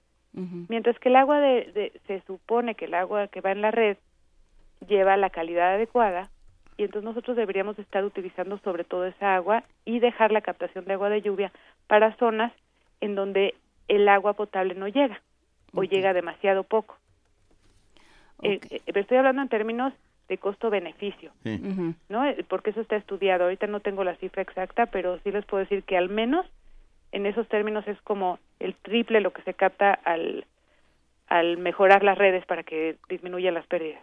Mientras 0.69 0.98
que 0.98 1.10
el 1.10 1.16
agua 1.16 1.40
de, 1.40 1.93
se 2.06 2.23
supone 2.23 2.74
que 2.74 2.86
el 2.86 2.94
agua 2.94 3.28
que 3.28 3.43
va 3.43 3.52
en 3.52 3.60
la 3.60 3.70
red 3.70 3.98
lleva 4.89 5.19
la 5.19 5.28
calidad 5.28 5.74
adecuada 5.74 6.31
y 6.78 6.85
entonces 6.85 7.05
nosotros 7.05 7.36
deberíamos 7.36 7.78
estar 7.78 8.02
utilizando 8.02 8.59
sobre 8.59 8.85
todo 8.85 9.05
esa 9.05 9.35
agua 9.35 9.62
y 9.85 9.98
dejar 10.01 10.32
la 10.32 10.40
captación 10.40 10.86
de 10.86 10.94
agua 10.94 11.10
de 11.10 11.20
lluvia 11.20 11.52
para 11.86 12.16
zonas 12.16 12.51
en 13.02 13.14
donde 13.14 13.55
el 13.89 14.09
agua 14.09 14.32
potable 14.32 14.74
no 14.74 14.89
llega 14.89 15.20
o 15.74 15.82
llega 15.82 16.14
demasiado 16.14 16.64
poco. 16.64 16.97
Eh, 18.43 18.59
eh, 18.70 18.81
estoy 18.86 19.19
hablando 19.19 19.43
en 19.43 19.48
términos 19.48 19.93
de 20.28 20.39
costo-beneficio, 20.39 21.32
¿no? 22.09 22.24
Eh, 22.24 22.44
porque 22.49 22.70
eso 22.70 22.81
está 22.81 22.97
estudiado. 22.97 23.44
Ahorita 23.44 23.66
no 23.66 23.81
tengo 23.81 24.05
la 24.05 24.16
cifra 24.16 24.43
exacta, 24.43 24.86
pero 24.86 25.19
sí 25.20 25.31
les 25.31 25.44
puedo 25.44 25.62
decir 25.62 25.82
que 25.85 25.97
al 25.97 26.09
menos 26.09 26.47
en 27.12 27.27
esos 27.27 27.47
términos 27.49 27.86
es 27.86 28.01
como 28.03 28.39
el 28.59 28.74
triple 28.74 29.20
lo 29.20 29.32
que 29.32 29.43
se 29.43 29.55
capta 29.55 29.93
al, 29.93 30.47
al 31.28 31.59
mejorar 31.59 32.03
las 32.03 32.16
redes 32.16 32.44
para 32.47 32.62
que 32.62 32.97
disminuyan 33.09 33.55
las 33.55 33.66
pérdidas. 33.66 34.01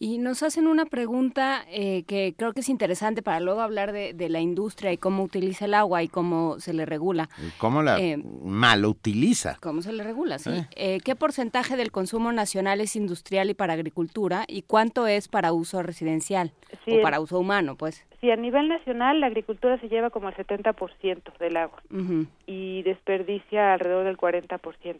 Y 0.00 0.18
nos 0.18 0.44
hacen 0.44 0.68
una 0.68 0.86
pregunta 0.86 1.64
eh, 1.68 2.04
que 2.04 2.32
creo 2.36 2.52
que 2.52 2.60
es 2.60 2.68
interesante 2.68 3.20
para 3.20 3.40
luego 3.40 3.60
hablar 3.62 3.90
de, 3.90 4.28
la 4.28 4.40
industria 4.40 4.92
y 4.92 4.96
cómo 4.96 5.24
utiliza 5.24 5.64
el 5.64 5.74
agua 5.74 6.02
y 6.02 6.08
cómo 6.08 6.60
se 6.60 6.72
le 6.72 6.86
regula. 6.86 7.28
¿Cómo 7.58 7.82
la 7.82 7.98
eh, 7.98 8.16
mal 8.16 8.84
utiliza? 8.84 9.56
¿Cómo 9.60 9.82
se 9.82 9.92
le 9.92 10.04
regula? 10.04 10.38
Sí. 10.38 10.50
Eh. 10.76 11.00
¿Qué 11.04 11.16
porcentaje 11.16 11.76
del 11.76 11.90
consumo 11.90 12.30
nacional 12.30 12.80
es 12.80 12.94
industrial 12.94 13.50
y 13.50 13.54
para 13.54 13.72
agricultura 13.72 14.44
y 14.46 14.62
cuánto 14.62 15.08
es 15.08 15.26
para 15.26 15.52
uso 15.52 15.82
residencial 15.82 16.52
o 16.86 17.02
para 17.02 17.20
uso 17.20 17.38
humano, 17.40 17.76
pues? 17.76 18.06
Sí, 18.20 18.30
a 18.30 18.36
nivel 18.36 18.68
nacional 18.68 19.18
la 19.20 19.26
agricultura 19.26 19.80
se 19.80 19.88
lleva 19.88 20.10
como 20.10 20.28
el 20.28 20.34
70% 20.36 21.38
del 21.38 21.56
agua 21.56 21.82
y 22.46 22.82
desperdicia 22.82 23.72
alrededor 23.72 24.04
del 24.04 24.16
40%. 24.16 24.96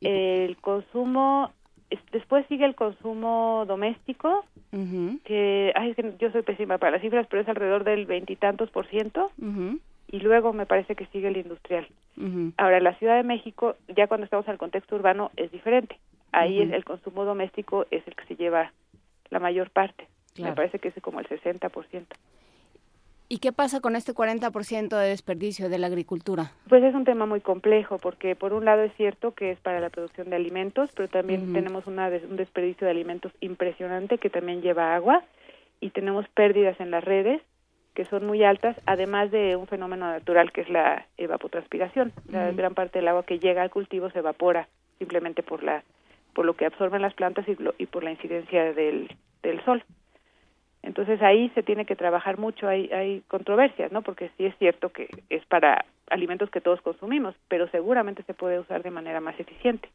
El 0.00 0.56
consumo 0.58 1.52
después 2.12 2.46
sigue 2.48 2.64
el 2.64 2.74
consumo 2.74 3.64
doméstico, 3.66 4.44
que, 5.24 5.72
ay, 5.76 5.94
yo 6.18 6.30
soy 6.32 6.42
pésima 6.42 6.78
para 6.78 6.92
las 6.92 7.00
cifras, 7.00 7.26
pero 7.28 7.42
es 7.42 7.48
alrededor 7.48 7.84
del 7.84 8.06
veintitantos 8.06 8.70
por 8.70 8.86
ciento, 8.86 9.30
y 10.10 10.20
luego 10.20 10.52
me 10.52 10.66
parece 10.66 10.94
que 10.94 11.06
sigue 11.06 11.28
el 11.28 11.36
industrial. 11.36 11.86
Ahora, 12.56 12.80
la 12.80 12.94
Ciudad 12.94 13.16
de 13.16 13.22
México, 13.24 13.76
ya 13.88 14.06
cuando 14.06 14.24
estamos 14.24 14.46
en 14.46 14.52
el 14.52 14.58
contexto 14.58 14.96
urbano, 14.96 15.30
es 15.36 15.50
diferente. 15.50 15.98
Ahí 16.32 16.60
es, 16.60 16.72
el 16.72 16.84
consumo 16.84 17.24
doméstico 17.24 17.86
es 17.90 18.06
el 18.06 18.14
que 18.14 18.24
se 18.26 18.36
lleva 18.36 18.72
la 19.30 19.38
mayor 19.38 19.70
parte. 19.70 20.06
Me 20.38 20.52
parece 20.52 20.80
que 20.80 20.88
es 20.88 20.94
como 21.00 21.20
el 21.20 21.28
60%. 21.28 22.06
¿Y 23.28 23.38
qué 23.38 23.52
pasa 23.52 23.80
con 23.80 23.96
este 23.96 24.12
40% 24.12 24.98
de 24.98 25.08
desperdicio 25.08 25.68
de 25.68 25.78
la 25.78 25.86
agricultura? 25.86 26.52
Pues 26.68 26.84
es 26.84 26.94
un 26.94 27.04
tema 27.04 27.24
muy 27.24 27.40
complejo 27.40 27.98
porque 27.98 28.36
por 28.36 28.52
un 28.52 28.66
lado 28.66 28.82
es 28.82 28.94
cierto 28.96 29.32
que 29.32 29.50
es 29.50 29.58
para 29.60 29.80
la 29.80 29.88
producción 29.88 30.28
de 30.28 30.36
alimentos, 30.36 30.90
pero 30.94 31.08
también 31.08 31.52
tenemos 31.52 31.86
una 31.86 32.08
un 32.08 32.36
desperdicio 32.36 32.84
de 32.86 32.90
alimentos 32.90 33.32
impresionante 33.40 34.18
que 34.18 34.28
también 34.28 34.60
lleva 34.60 34.94
agua 34.94 35.24
y 35.80 35.90
tenemos 35.90 36.28
pérdidas 36.28 36.78
en 36.80 36.90
las 36.90 37.02
redes 37.02 37.40
que 37.94 38.04
son 38.04 38.26
muy 38.26 38.42
altas, 38.42 38.76
además 38.86 39.30
de 39.30 39.56
un 39.56 39.68
fenómeno 39.68 40.06
natural 40.06 40.52
que 40.52 40.62
es 40.62 40.68
la 40.68 41.06
evapotranspiración. 41.16 42.12
La 42.28 42.50
gran 42.50 42.74
parte 42.74 42.98
del 42.98 43.08
agua 43.08 43.24
que 43.24 43.38
llega 43.38 43.62
al 43.62 43.70
cultivo 43.70 44.10
se 44.10 44.18
evapora 44.18 44.68
simplemente 44.98 45.42
por 45.42 45.62
la 45.62 45.82
por 46.34 46.44
lo 46.44 46.54
que 46.54 46.66
absorben 46.66 47.00
las 47.00 47.14
plantas 47.14 47.46
y, 47.48 47.56
y 47.78 47.86
por 47.86 48.02
la 48.02 48.10
incidencia 48.10 48.72
del, 48.72 49.16
del 49.42 49.64
sol. 49.64 49.84
Entonces 50.84 51.20
ahí 51.22 51.50
se 51.54 51.62
tiene 51.62 51.86
que 51.86 51.96
trabajar 51.96 52.38
mucho, 52.38 52.68
hay, 52.68 52.90
hay 52.92 53.22
controversias, 53.28 53.90
¿no? 53.90 54.02
Porque 54.02 54.30
sí 54.36 54.44
es 54.44 54.54
cierto 54.58 54.90
que 54.90 55.08
es 55.30 55.44
para 55.46 55.86
alimentos 56.10 56.50
que 56.50 56.60
todos 56.60 56.82
consumimos, 56.82 57.34
pero 57.48 57.68
seguramente 57.70 58.22
se 58.24 58.34
puede 58.34 58.60
usar 58.60 58.82
de 58.82 58.90
manera 58.90 59.20
más 59.20 59.38
eficiente. 59.40 59.88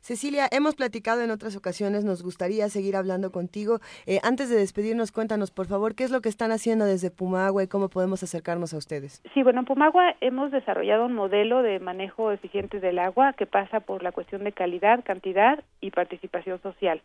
Cecilia, 0.00 0.46
hemos 0.52 0.76
platicado 0.76 1.22
en 1.22 1.30
otras 1.30 1.56
ocasiones, 1.56 2.04
nos 2.04 2.22
gustaría 2.22 2.68
seguir 2.68 2.94
hablando 2.94 3.32
contigo. 3.32 3.80
Eh, 4.06 4.20
antes 4.22 4.50
de 4.50 4.56
despedirnos, 4.56 5.10
cuéntanos, 5.10 5.50
por 5.50 5.66
favor, 5.66 5.94
qué 5.94 6.04
es 6.04 6.10
lo 6.10 6.20
que 6.20 6.28
están 6.28 6.52
haciendo 6.52 6.84
desde 6.84 7.10
Pumagua 7.10 7.64
y 7.64 7.66
cómo 7.66 7.88
podemos 7.88 8.22
acercarnos 8.22 8.74
a 8.74 8.76
ustedes. 8.76 9.22
Sí, 9.34 9.42
bueno, 9.42 9.60
en 9.60 9.64
Pumagua 9.64 10.14
hemos 10.20 10.52
desarrollado 10.52 11.06
un 11.06 11.14
modelo 11.14 11.62
de 11.62 11.80
manejo 11.80 12.30
eficiente 12.30 12.80
del 12.80 12.98
agua 12.98 13.32
que 13.32 13.46
pasa 13.46 13.80
por 13.80 14.02
la 14.02 14.12
cuestión 14.12 14.44
de 14.44 14.52
calidad, 14.52 15.02
cantidad 15.02 15.64
y 15.80 15.90
participación 15.90 16.60
social. 16.62 17.00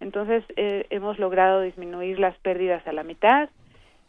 Entonces, 0.00 0.44
eh, 0.56 0.86
hemos 0.90 1.18
logrado 1.18 1.62
disminuir 1.62 2.18
las 2.18 2.36
pérdidas 2.38 2.86
a 2.86 2.92
la 2.92 3.02
mitad. 3.02 3.48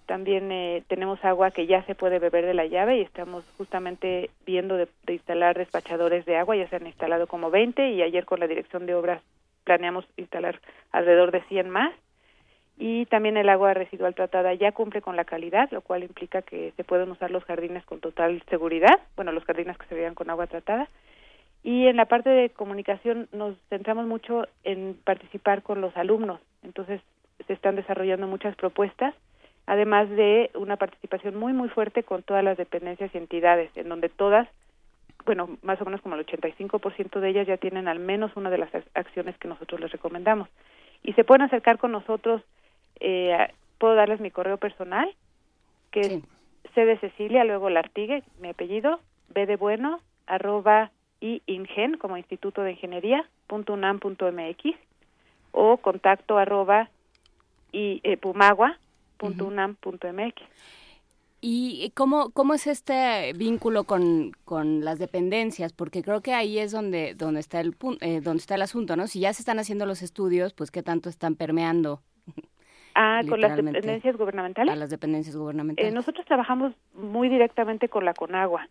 También 0.06 0.52
eh, 0.52 0.84
tenemos 0.88 1.24
agua 1.24 1.52
que 1.52 1.68
ya 1.68 1.84
se 1.84 1.96
puede 1.96 2.20
beber 2.20 2.46
de 2.46 2.54
la 2.54 2.66
llave 2.66 2.98
y 2.98 3.02
estamos 3.02 3.44
justamente 3.58 4.30
viendo 4.46 4.78
de, 4.78 4.88
instalar 5.08 5.58
despachadores 5.58 6.26
de 6.26 6.38
agua. 6.38 6.56
Ya 6.56 6.68
se 6.70 6.78
han 6.78 6.88
instalado 6.88 7.28
como 7.28 7.52
20 7.52 7.92
y 7.92 8.02
ayer 8.02 8.26
con 8.26 8.40
la 8.40 8.48
dirección 8.48 8.86
de 8.86 8.96
obras 8.96 9.22
planeamos 9.64 10.06
instalar 10.16 10.62
alrededor 10.92 11.32
de 11.32 11.42
100 11.44 11.70
más. 11.70 11.94
Y 12.80 13.06
también 13.08 13.38
el 13.38 13.50
agua 13.50 13.74
residual 13.74 14.14
tratada 14.14 14.54
ya 14.54 14.72
cumple 14.72 15.02
con 15.02 15.16
la 15.16 15.26
calidad, 15.26 15.70
lo 15.72 15.82
cual 15.82 16.04
implica 16.04 16.44
que 16.44 16.74
se 16.78 16.84
pueden 16.84 17.10
usar 17.10 17.32
los 17.32 17.44
jardines 17.44 17.84
con 17.86 18.00
total 18.00 18.42
seguridad. 18.50 19.00
Bueno, 19.16 19.32
los 19.32 19.44
jardines 19.46 19.78
que 19.78 19.88
se 19.88 19.96
vean 19.96 20.14
con 20.14 20.30
agua 20.30 20.48
tratada 20.48 20.88
y 21.68 21.88
en 21.88 21.98
la 21.98 22.06
parte 22.06 22.30
de 22.30 22.49
comunicación 22.49 23.27
nos 23.34 23.57
centramos 23.68 24.07
mucho 24.07 24.48
en 24.64 24.98
participar 25.03 25.64
con 25.64 25.81
los 25.81 25.98
alumnos. 25.98 26.39
Entonces 26.64 27.02
se 27.45 27.52
están 27.52 27.76
desarrollando 27.76 28.26
muchas 28.26 28.56
propuestas, 28.56 29.14
además 29.65 30.10
de 30.10 30.49
una 30.56 30.77
participación 30.77 31.35
muy, 31.35 31.52
muy 31.52 31.68
fuerte 31.68 32.03
con 32.03 32.23
todas 32.23 32.41
las 32.41 32.57
dependencias 32.57 33.14
y 33.14 33.18
entidades, 33.18 33.69
en 33.76 33.89
donde 33.89 34.07
todas, 34.07 34.48
bueno, 35.26 35.57
más 35.61 35.81
o 35.81 35.84
menos 35.84 35.99
como 35.99 36.15
el 36.15 36.26
85% 36.26 37.19
de 37.19 37.30
ellas 37.31 37.48
ya 37.48 37.57
tienen 37.57 37.89
al 37.89 37.99
menos 37.99 38.31
una 38.38 38.49
de 38.49 38.60
las 38.60 38.69
acciones 38.94 39.38
que 39.38 39.49
nosotros 39.49 39.81
les 39.81 39.91
recomendamos. 39.91 40.48
Y 41.03 41.11
se 41.15 41.26
pueden 41.26 41.41
acercar 41.41 41.80
con 41.80 41.91
nosotros, 41.91 42.41
eh, 43.02 43.45
puedo 43.77 43.94
darles 43.94 44.22
mi 44.22 44.31
correo 44.31 44.56
personal, 44.56 45.14
que 45.91 45.99
es 45.99 46.23
C 46.73 46.85
de 46.85 46.98
Cecilia, 46.99 47.44
luego 47.44 47.69
Lartigue, 47.69 48.23
mi 48.39 48.48
apellido, 48.48 49.02
B 49.35 49.45
de 49.45 49.57
Bueno, 49.57 49.99
arroba 50.27 50.91
y 51.19 51.41
INGEN 51.45 51.98
como 51.98 52.18
Instituto 52.18 52.61
de 52.61 52.72
Ingeniería 52.72 53.27
punto 53.48 53.73
unam 53.73 53.99
punto 53.99 54.31
mx 54.31 54.76
o 55.52 55.77
contacto 55.77 56.38
arroba 56.38 56.89
y 57.72 58.02
eh, 58.03 58.18
pumagua 58.18 58.77
punto 59.18 59.45
unam 59.45 59.76
punto 59.76 60.07
mx 60.11 60.41
¿Y 61.39 61.91
cómo, 61.94 62.31
cómo 62.31 62.56
es 62.56 62.65
este 62.65 63.31
vínculo 63.34 63.84
con, 63.84 64.31
con 64.44 64.84
las 64.84 64.98
dependencias? 64.98 65.72
Porque 65.72 66.02
creo 66.02 66.22
que 66.22 66.34
ahí 66.34 66.57
es 66.57 66.72
donde, 66.72 67.14
donde, 67.14 67.39
está 67.39 67.61
el, 67.61 67.76
eh, 68.02 68.22
donde 68.22 68.39
está 68.39 68.56
el 68.56 68.64
asunto, 68.64 68.95
¿no? 68.95 69.06
Si 69.06 69.19
ya 69.19 69.31
se 69.34 69.44
están 69.44 69.60
haciendo 69.60 69.85
los 69.85 70.02
estudios, 70.02 70.53
pues 70.53 70.72
qué 70.72 70.81
tanto 70.81 71.10
están 71.10 71.35
permeando 71.35 72.02
Ah, 72.99 73.22
con 73.30 73.40
las 73.40 73.56
dependencias 73.56 74.18
gubernamentales. 74.18 74.74
A 74.74 74.76
las 74.76 74.90
dependencias 74.90 75.36
gubernamentales. 75.36 75.91
Eh, 75.91 75.94
nosotros 75.94 76.26
trabajamos 76.26 76.74
muy 76.95 77.30
directamente 77.30 77.90
con 77.90 78.06
la 78.06 78.15
Conagua. 78.15 78.68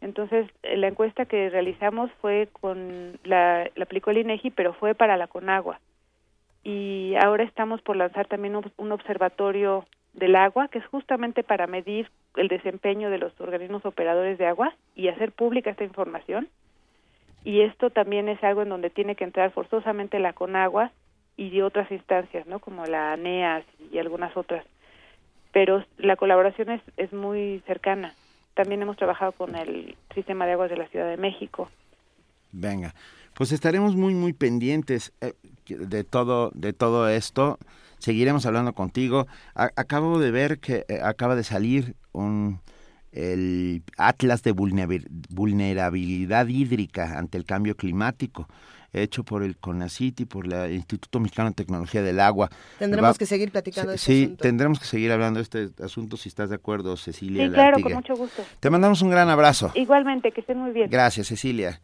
Entonces, 0.00 0.48
eh, 0.62 0.76
la 0.76 0.86
encuesta 0.86 1.24
que 1.24 1.50
realizamos 1.50 2.12
fue 2.20 2.48
con 2.52 3.18
la, 3.24 3.68
la 3.74 3.82
aplicó 3.82 4.12
el 4.12 4.18
INEGI, 4.18 4.50
pero 4.52 4.72
fue 4.72 4.94
para 4.94 5.16
la 5.16 5.26
Conagua. 5.26 5.80
Y 6.62 7.16
ahora 7.16 7.42
estamos 7.42 7.82
por 7.82 7.96
lanzar 7.96 8.28
también 8.28 8.54
un, 8.54 8.92
observatorio 8.92 9.84
del 10.12 10.36
agua, 10.36 10.68
que 10.68 10.78
es 10.78 10.86
justamente 10.86 11.42
para 11.42 11.66
medir 11.66 12.08
el 12.36 12.46
desempeño 12.46 13.10
de 13.10 13.18
los 13.18 13.32
organismos 13.40 13.84
operadores 13.84 14.38
de 14.38 14.46
agua 14.46 14.76
y 14.94 15.08
hacer 15.08 15.32
pública 15.32 15.70
esta 15.70 15.82
información. 15.82 16.46
Y 17.42 17.62
esto 17.62 17.90
también 17.90 18.28
es 18.28 18.40
algo 18.44 18.62
en 18.62 18.68
donde 18.68 18.90
tiene 18.90 19.16
que 19.16 19.24
entrar 19.24 19.50
forzosamente 19.50 20.20
la 20.20 20.34
Conagua 20.34 20.92
y 21.36 21.50
de 21.50 21.62
otras 21.62 21.90
instancias, 21.90 22.46
¿no? 22.46 22.58
Como 22.58 22.86
la 22.86 23.12
ANEAS 23.12 23.64
y 23.92 23.98
algunas 23.98 24.36
otras. 24.36 24.64
Pero 25.52 25.84
la 25.98 26.16
colaboración 26.16 26.70
es, 26.70 26.82
es 26.96 27.12
muy 27.12 27.62
cercana. 27.66 28.14
También 28.54 28.82
hemos 28.82 28.96
trabajado 28.96 29.32
con 29.32 29.54
el 29.54 29.96
sistema 30.14 30.46
de 30.46 30.52
aguas 30.52 30.70
de 30.70 30.76
la 30.76 30.88
Ciudad 30.88 31.08
de 31.08 31.16
México. 31.18 31.68
Venga, 32.52 32.94
pues 33.34 33.52
estaremos 33.52 33.96
muy 33.96 34.14
muy 34.14 34.32
pendientes 34.32 35.12
eh, 35.20 35.34
de 35.68 36.04
todo 36.04 36.50
de 36.54 36.72
todo 36.72 37.08
esto. 37.08 37.58
Seguiremos 37.98 38.46
hablando 38.46 38.72
contigo. 38.72 39.26
acabo 39.54 40.18
de 40.18 40.30
ver 40.30 40.58
que 40.58 40.84
eh, 40.88 41.00
acaba 41.02 41.36
de 41.36 41.44
salir 41.44 41.96
un 42.12 42.60
el 43.12 43.82
Atlas 43.96 44.42
de 44.42 44.52
vulnerabilidad 44.52 46.46
hídrica 46.46 47.18
ante 47.18 47.38
el 47.38 47.44
cambio 47.44 47.74
climático 47.74 48.46
hecho 49.02 49.24
por 49.24 49.42
el 49.42 49.56
CONACIT 49.56 50.20
y 50.20 50.24
por 50.24 50.52
el 50.52 50.72
Instituto 50.72 51.20
Mexicano 51.20 51.50
de 51.50 51.54
Tecnología 51.54 52.02
del 52.02 52.20
Agua. 52.20 52.50
Tendremos 52.78 53.18
que 53.18 53.26
seguir 53.26 53.50
platicando 53.50 53.90
de 53.90 53.96
este 53.96 54.12
Sí, 54.12 54.36
tendremos 54.38 54.78
que 54.78 54.86
seguir 54.86 55.12
hablando 55.12 55.38
de 55.38 55.42
este 55.42 55.82
asunto 55.82 56.16
si 56.16 56.28
estás 56.28 56.50
de 56.50 56.56
acuerdo, 56.56 56.96
Cecilia. 56.96 57.46
Sí, 57.46 57.52
claro, 57.52 57.80
con 57.80 57.92
mucho 57.92 58.16
gusto. 58.16 58.44
Te 58.60 58.70
mandamos 58.70 59.02
un 59.02 59.10
gran 59.10 59.28
abrazo. 59.28 59.70
Igualmente, 59.74 60.32
que 60.32 60.40
estén 60.40 60.58
muy 60.58 60.72
bien. 60.72 60.90
Gracias, 60.90 61.28
Cecilia. 61.28 61.80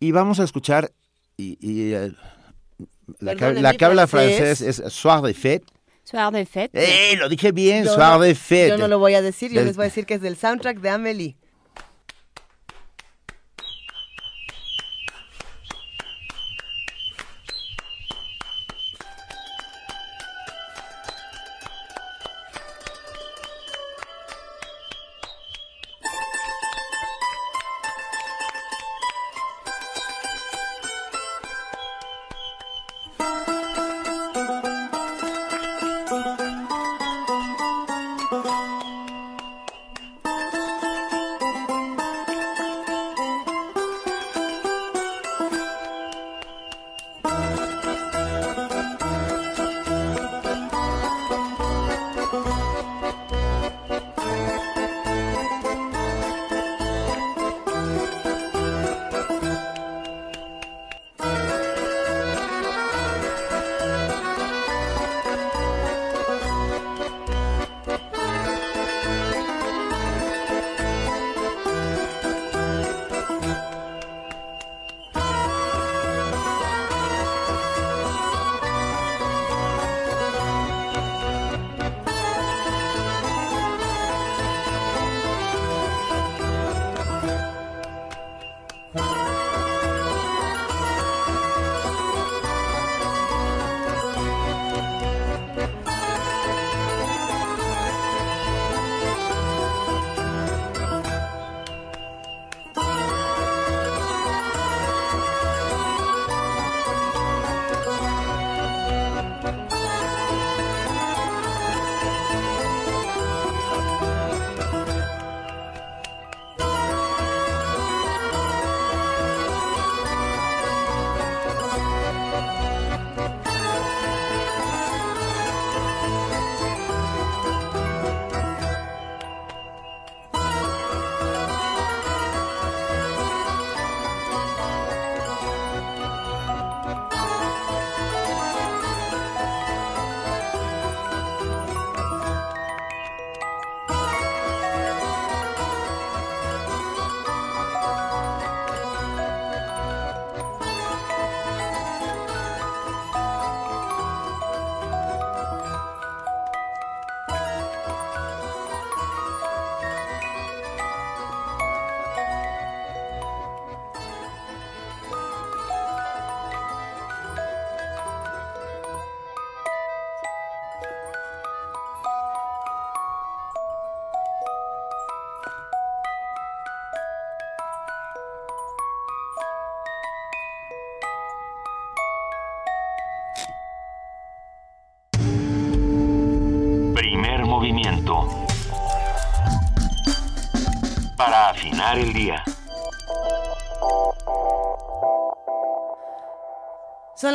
Y 0.00 0.12
vamos 0.12 0.40
a 0.40 0.44
escuchar, 0.44 0.90
y, 1.36 1.56
eh, 1.92 2.12
la, 3.20 3.34
que, 3.74 3.84
habla 3.84 4.06
francés 4.06 4.60
es 4.60 4.82
Soir 4.92 5.22
de 5.22 5.34
Fête. 5.34 5.64
Soir 6.04 6.32
de 6.32 6.46
Fête. 6.46 6.70
¡Eh! 6.72 7.16
Lo 7.16 7.28
dije 7.28 7.52
bien, 7.52 7.84
Soir 7.84 8.18
de 8.18 8.34
Fête. 8.34 8.70
Yo 8.70 8.78
no 8.78 8.88
lo 8.88 8.98
voy 8.98 9.14
a 9.14 9.22
decir, 9.22 9.52
yo 9.52 9.62
les 9.62 9.76
voy 9.76 9.84
a 9.84 9.88
decir 9.88 10.06
que 10.06 10.14
es 10.14 10.20
del 10.20 10.36
soundtrack 10.36 10.80
de 10.80 10.90
Amélie. 10.90 11.36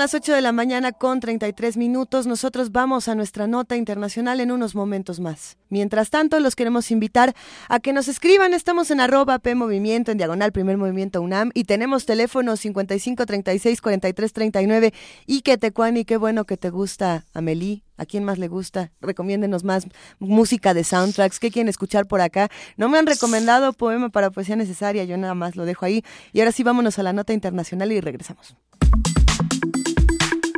Las 0.03 0.13
8 0.13 0.33
de 0.33 0.41
la 0.41 0.51
mañana 0.51 0.91
con 0.91 1.21
33 1.21 1.77
minutos. 1.77 2.27
Nosotros 2.27 2.73
vamos 2.73 3.07
a 3.07 3.15
nuestra 3.15 3.47
nota 3.47 3.77
internacional 3.77 4.41
en 4.41 4.51
unos 4.51 4.75
momentos 4.75 5.21
más. 5.21 5.55
Mientras 5.69 6.09
tanto, 6.09 6.41
los 6.41 6.57
queremos 6.57 6.91
invitar 6.91 7.33
a 7.69 7.79
que 7.79 7.93
nos 7.93 8.09
escriban. 8.09 8.53
Estamos 8.53 8.91
en 8.91 8.99
arroba 8.99 9.39
P 9.39 9.51
en 9.51 10.17
diagonal 10.17 10.51
Primer 10.51 10.75
Movimiento 10.75 11.21
UNAM, 11.21 11.51
y 11.53 11.63
tenemos 11.63 12.05
teléfono 12.05 12.57
55 12.57 13.25
36 13.25 13.79
43 13.79 14.33
39. 14.33 14.93
Y 15.25 15.39
que 15.39 15.57
te 15.57 15.71
y 15.73 16.03
qué 16.03 16.17
bueno 16.17 16.43
que 16.43 16.57
te 16.57 16.69
gusta, 16.69 17.23
Amelie. 17.33 17.85
¿A 17.95 18.05
quién 18.05 18.25
más 18.25 18.39
le 18.39 18.49
gusta? 18.49 18.91
Recomiéndenos 18.99 19.63
más 19.63 19.87
música 20.19 20.73
de 20.73 20.83
soundtracks. 20.83 21.39
¿Qué 21.39 21.49
quieren 21.49 21.69
escuchar 21.69 22.07
por 22.07 22.19
acá? 22.19 22.49
No 22.75 22.89
me 22.89 22.97
han 22.97 23.07
recomendado 23.07 23.71
poema 23.71 24.09
para 24.09 24.31
poesía 24.31 24.57
necesaria. 24.57 25.05
Yo 25.05 25.15
nada 25.15 25.33
más 25.33 25.55
lo 25.55 25.63
dejo 25.63 25.85
ahí. 25.85 26.03
Y 26.33 26.41
ahora 26.41 26.51
sí, 26.51 26.61
vámonos 26.61 26.99
a 26.99 27.03
la 27.03 27.13
nota 27.13 27.31
internacional 27.31 27.89
y 27.93 28.01
regresamos. 28.01 28.57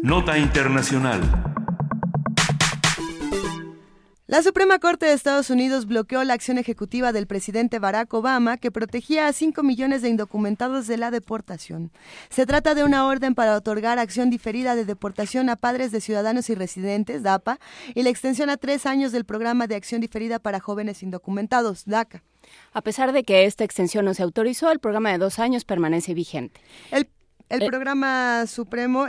Nota 0.05 0.37
Internacional. 0.37 1.19
La 4.27 4.43
Suprema 4.43 4.77
Corte 4.77 5.07
de 5.07 5.13
Estados 5.13 5.49
Unidos 5.49 5.87
bloqueó 5.87 6.23
la 6.23 6.35
acción 6.35 6.59
ejecutiva 6.59 7.11
del 7.11 7.25
presidente 7.25 7.79
Barack 7.79 8.13
Obama 8.13 8.57
que 8.57 8.69
protegía 8.69 9.25
a 9.25 9.33
5 9.33 9.63
millones 9.63 10.03
de 10.03 10.09
indocumentados 10.09 10.85
de 10.85 10.97
la 10.97 11.09
deportación. 11.09 11.89
Se 12.29 12.45
trata 12.45 12.75
de 12.75 12.83
una 12.83 13.07
orden 13.07 13.33
para 13.33 13.55
otorgar 13.55 13.97
acción 13.97 14.29
diferida 14.29 14.75
de 14.75 14.85
deportación 14.85 15.49
a 15.49 15.55
padres 15.55 15.91
de 15.91 16.01
ciudadanos 16.01 16.51
y 16.51 16.53
residentes, 16.53 17.23
DAPA, 17.23 17.57
y 17.95 18.03
la 18.03 18.11
extensión 18.11 18.51
a 18.51 18.57
tres 18.57 18.85
años 18.85 19.11
del 19.11 19.25
programa 19.25 19.65
de 19.65 19.73
acción 19.73 20.01
diferida 20.01 20.37
para 20.37 20.59
jóvenes 20.59 21.01
indocumentados, 21.01 21.83
DACA. 21.85 22.21
A 22.73 22.81
pesar 22.81 23.11
de 23.11 23.23
que 23.23 23.45
esta 23.45 23.63
extensión 23.63 24.05
no 24.05 24.13
se 24.13 24.21
autorizó, 24.21 24.69
el 24.69 24.77
programa 24.77 25.11
de 25.11 25.17
dos 25.17 25.39
años 25.39 25.65
permanece 25.65 26.13
vigente. 26.13 26.61
El 26.91 27.07
el 27.49 27.61
eh, 27.61 27.67
programa 27.67 28.45
supremo, 28.47 29.05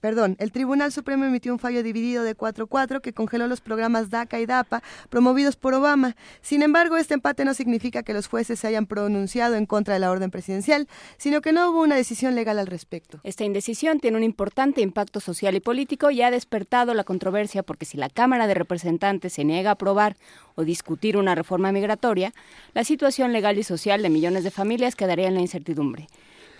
perdón, 0.00 0.36
el 0.38 0.52
Tribunal 0.52 0.92
Supremo 0.92 1.24
emitió 1.24 1.52
un 1.52 1.58
fallo 1.58 1.82
dividido 1.82 2.22
de 2.22 2.36
4-4 2.36 3.00
que 3.00 3.12
congeló 3.12 3.48
los 3.48 3.60
programas 3.60 4.08
DACA 4.10 4.40
y 4.40 4.46
DAPA 4.46 4.82
promovidos 5.10 5.56
por 5.56 5.74
Obama. 5.74 6.14
Sin 6.42 6.62
embargo, 6.62 6.96
este 6.96 7.14
empate 7.14 7.44
no 7.44 7.54
significa 7.54 8.02
que 8.02 8.14
los 8.14 8.28
jueces 8.28 8.60
se 8.60 8.68
hayan 8.68 8.86
pronunciado 8.86 9.56
en 9.56 9.66
contra 9.66 9.94
de 9.94 10.00
la 10.00 10.10
orden 10.10 10.30
presidencial, 10.30 10.88
sino 11.16 11.40
que 11.40 11.52
no 11.52 11.70
hubo 11.70 11.82
una 11.82 11.96
decisión 11.96 12.34
legal 12.34 12.58
al 12.58 12.66
respecto. 12.68 13.20
Esta 13.24 13.44
indecisión 13.44 13.98
tiene 14.00 14.16
un 14.16 14.24
importante 14.24 14.80
impacto 14.80 15.20
social 15.20 15.54
y 15.54 15.60
político 15.60 16.10
y 16.10 16.22
ha 16.22 16.30
despertado 16.30 16.94
la 16.94 17.04
controversia 17.04 17.62
porque 17.62 17.84
si 17.84 17.96
la 17.96 18.08
Cámara 18.08 18.46
de 18.46 18.54
Representantes 18.54 19.32
se 19.32 19.44
niega 19.44 19.70
a 19.70 19.74
aprobar 19.74 20.16
o 20.54 20.64
discutir 20.64 21.16
una 21.16 21.34
reforma 21.34 21.72
migratoria, 21.72 22.32
la 22.74 22.84
situación 22.84 23.32
legal 23.32 23.58
y 23.58 23.64
social 23.64 24.02
de 24.02 24.10
millones 24.10 24.44
de 24.44 24.50
familias 24.50 24.94
quedaría 24.94 25.28
en 25.28 25.34
la 25.34 25.40
incertidumbre. 25.40 26.06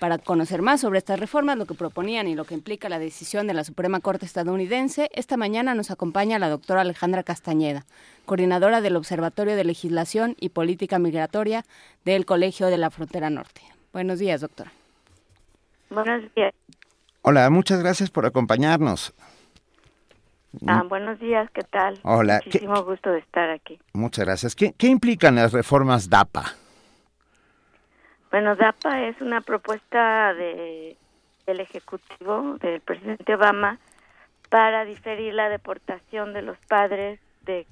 Para 0.03 0.19
conocer 0.19 0.63
más 0.63 0.81
sobre 0.81 0.99
estas 0.99 1.21
reformas, 1.21 1.57
lo 1.57 1.65
que 1.65 1.75
proponían 1.75 2.27
y 2.27 2.35
lo 2.35 2.45
que 2.45 2.55
implica 2.55 2.89
la 2.89 2.99
decisión 2.99 3.47
de 3.47 3.55
la 3.55 3.63
Suprema 3.63 4.01
Corte 4.01 4.27
estadounidense, 4.27 5.09
esta 5.13 5.37
mañana 5.37 5.77
nos 5.77 5.93
acompaña 5.93 6.41
la 6.41 6.49
doctora 6.49 6.81
Alejandra 6.81 7.23
Castañeda, 7.23 7.85
coordinadora 8.27 8.81
del 8.81 8.97
Observatorio 8.97 9.55
de 9.55 9.63
Legislación 9.63 10.35
y 10.41 10.49
Política 10.49 10.99
Migratoria 10.99 11.63
del 12.05 12.27
Colegio 12.27 12.67
de 12.67 12.79
la 12.79 12.91
Frontera 12.91 13.31
Norte. 13.31 13.61
Buenos 13.93 14.19
días, 14.19 14.41
doctora. 14.41 14.73
Buenos 15.89 16.35
días. 16.35 16.53
Hola, 17.23 17.49
muchas 17.51 17.81
gracias 17.81 18.11
por 18.11 18.27
acompañarnos. 18.27 19.15
Ah, 20.67 20.83
buenos 20.89 21.21
días, 21.21 21.49
¿qué 21.55 21.63
tal? 21.63 22.01
Hola. 22.03 22.41
Muchísimo 22.45 22.83
gusto 22.83 23.09
de 23.13 23.21
estar 23.21 23.51
aquí. 23.51 23.79
Muchas 23.93 24.25
gracias. 24.25 24.57
¿Qué, 24.57 24.73
¿Qué 24.77 24.89
implican 24.89 25.37
las 25.37 25.53
reformas 25.53 26.11
DAPA? 26.11 26.57
Bueno, 28.33 28.57
DAPA 28.57 29.09
es 29.09 29.21
una 29.21 29.43
propuesta 29.43 30.33
de, 30.33 30.97
del 31.47 31.61
Ejecutivo, 31.61 32.57
del 32.63 32.81
presidente 32.81 33.35
Obama, 33.35 33.79
para 34.49 34.87
diferir 34.87 35.35
la 35.35 35.51
deportación 35.51 36.33
de 36.33 36.41
los 36.41 36.57
padres 36.67 37.21
de 37.43 37.67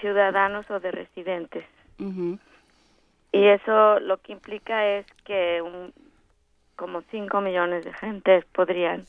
ciudadanos 0.00 0.68
o 0.68 0.80
de 0.80 0.90
residentes. 0.90 1.64
Y 1.96 3.46
eso 3.46 4.00
lo 4.00 4.18
que 4.18 4.32
implica 4.32 4.84
es 4.84 5.06
que 5.24 5.62
un, 5.62 5.92
como 6.74 7.02
5 7.12 7.40
millones 7.40 7.84
de 7.84 7.92
gentes 7.92 8.44
podrían 8.46 9.04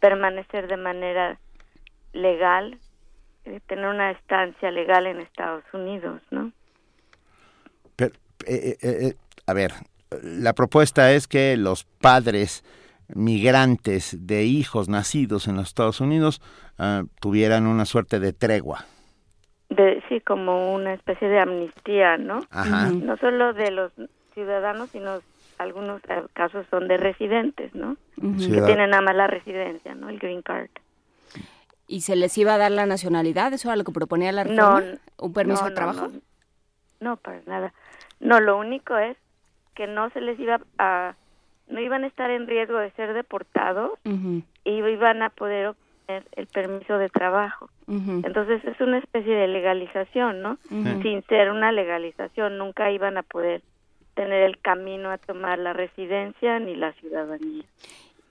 permanecer 0.00 0.68
de 0.68 0.76
manera 0.76 1.38
legal, 2.12 2.78
eh, 3.46 3.60
tener 3.66 3.86
una 3.86 4.10
estancia 4.10 4.70
legal 4.70 5.06
en 5.06 5.20
Estados 5.20 5.64
Unidos, 5.72 6.20
¿no? 6.30 6.52
Pero, 7.96 8.14
eh, 8.46 8.76
eh, 8.82 9.14
a 9.46 9.54
ver, 9.54 9.72
la 10.22 10.52
propuesta 10.52 11.12
es 11.12 11.26
que 11.26 11.56
los 11.56 11.84
padres 11.84 12.64
migrantes 13.14 14.26
de 14.26 14.44
hijos 14.44 14.88
nacidos 14.88 15.48
en 15.48 15.56
los 15.56 15.68
Estados 15.68 16.00
Unidos 16.00 16.42
ah, 16.78 17.04
tuvieran 17.20 17.66
una 17.66 17.84
suerte 17.84 18.18
de 18.18 18.32
tregua. 18.32 18.84
De, 19.68 20.02
sí, 20.08 20.20
como 20.20 20.74
una 20.74 20.94
especie 20.94 21.28
de 21.28 21.40
amnistía, 21.40 22.16
¿no? 22.18 22.40
No 22.52 23.16
solo 23.16 23.52
de 23.52 23.70
los 23.72 23.92
ciudadanos, 24.34 24.90
sino 24.90 25.20
algunos 25.58 26.00
eh, 26.08 26.22
casos 26.34 26.66
son 26.70 26.86
de 26.88 26.96
residentes, 26.96 27.74
¿no? 27.74 27.96
Que 28.16 28.62
tienen 28.62 28.90
nada 28.90 29.02
más 29.02 29.16
la 29.16 29.26
residencia, 29.26 29.94
¿no? 29.94 30.08
El 30.08 30.18
green 30.18 30.42
card. 30.42 30.70
¿Y 31.88 32.02
se 32.02 32.16
les 32.16 32.36
iba 32.38 32.54
a 32.54 32.58
dar 32.58 32.72
la 32.72 32.86
nacionalidad? 32.86 33.52
¿Eso 33.52 33.68
era 33.68 33.76
lo 33.76 33.84
que 33.84 33.92
proponía 33.92 34.32
la 34.32 34.44
reforma? 34.44 34.82
¿Un 35.18 35.32
permiso 35.32 35.64
de 35.64 35.70
trabajo? 35.72 36.10
no, 37.00 37.16
para 37.16 37.40
nada. 37.46 37.72
No, 38.20 38.40
lo 38.40 38.58
único 38.58 38.96
es 38.96 39.16
que 39.76 39.86
no 39.86 40.10
se 40.10 40.20
les 40.20 40.38
iba 40.40 40.60
a 40.78 41.14
no 41.68 41.80
iban 41.80 42.04
a 42.04 42.06
estar 42.06 42.30
en 42.30 42.46
riesgo 42.46 42.78
de 42.78 42.90
ser 42.92 43.12
deportados 43.12 43.92
y 44.04 44.70
iban 44.70 45.22
a 45.22 45.30
poder 45.30 45.68
obtener 45.68 46.24
el 46.32 46.46
permiso 46.46 46.96
de 46.98 47.08
trabajo. 47.08 47.68
Entonces 47.88 48.64
es 48.64 48.80
una 48.80 48.98
especie 48.98 49.34
de 49.34 49.48
legalización, 49.48 50.42
¿no? 50.42 50.58
Sin 50.68 51.22
ser 51.24 51.50
una 51.50 51.72
legalización, 51.72 52.58
nunca 52.58 52.90
iban 52.90 53.16
a 53.16 53.22
poder 53.22 53.62
tener 54.14 54.44
el 54.44 54.58
camino 54.58 55.10
a 55.10 55.18
tomar 55.18 55.58
la 55.58 55.72
residencia 55.72 56.58
ni 56.58 56.74
la 56.76 56.92
ciudadanía. 56.94 57.64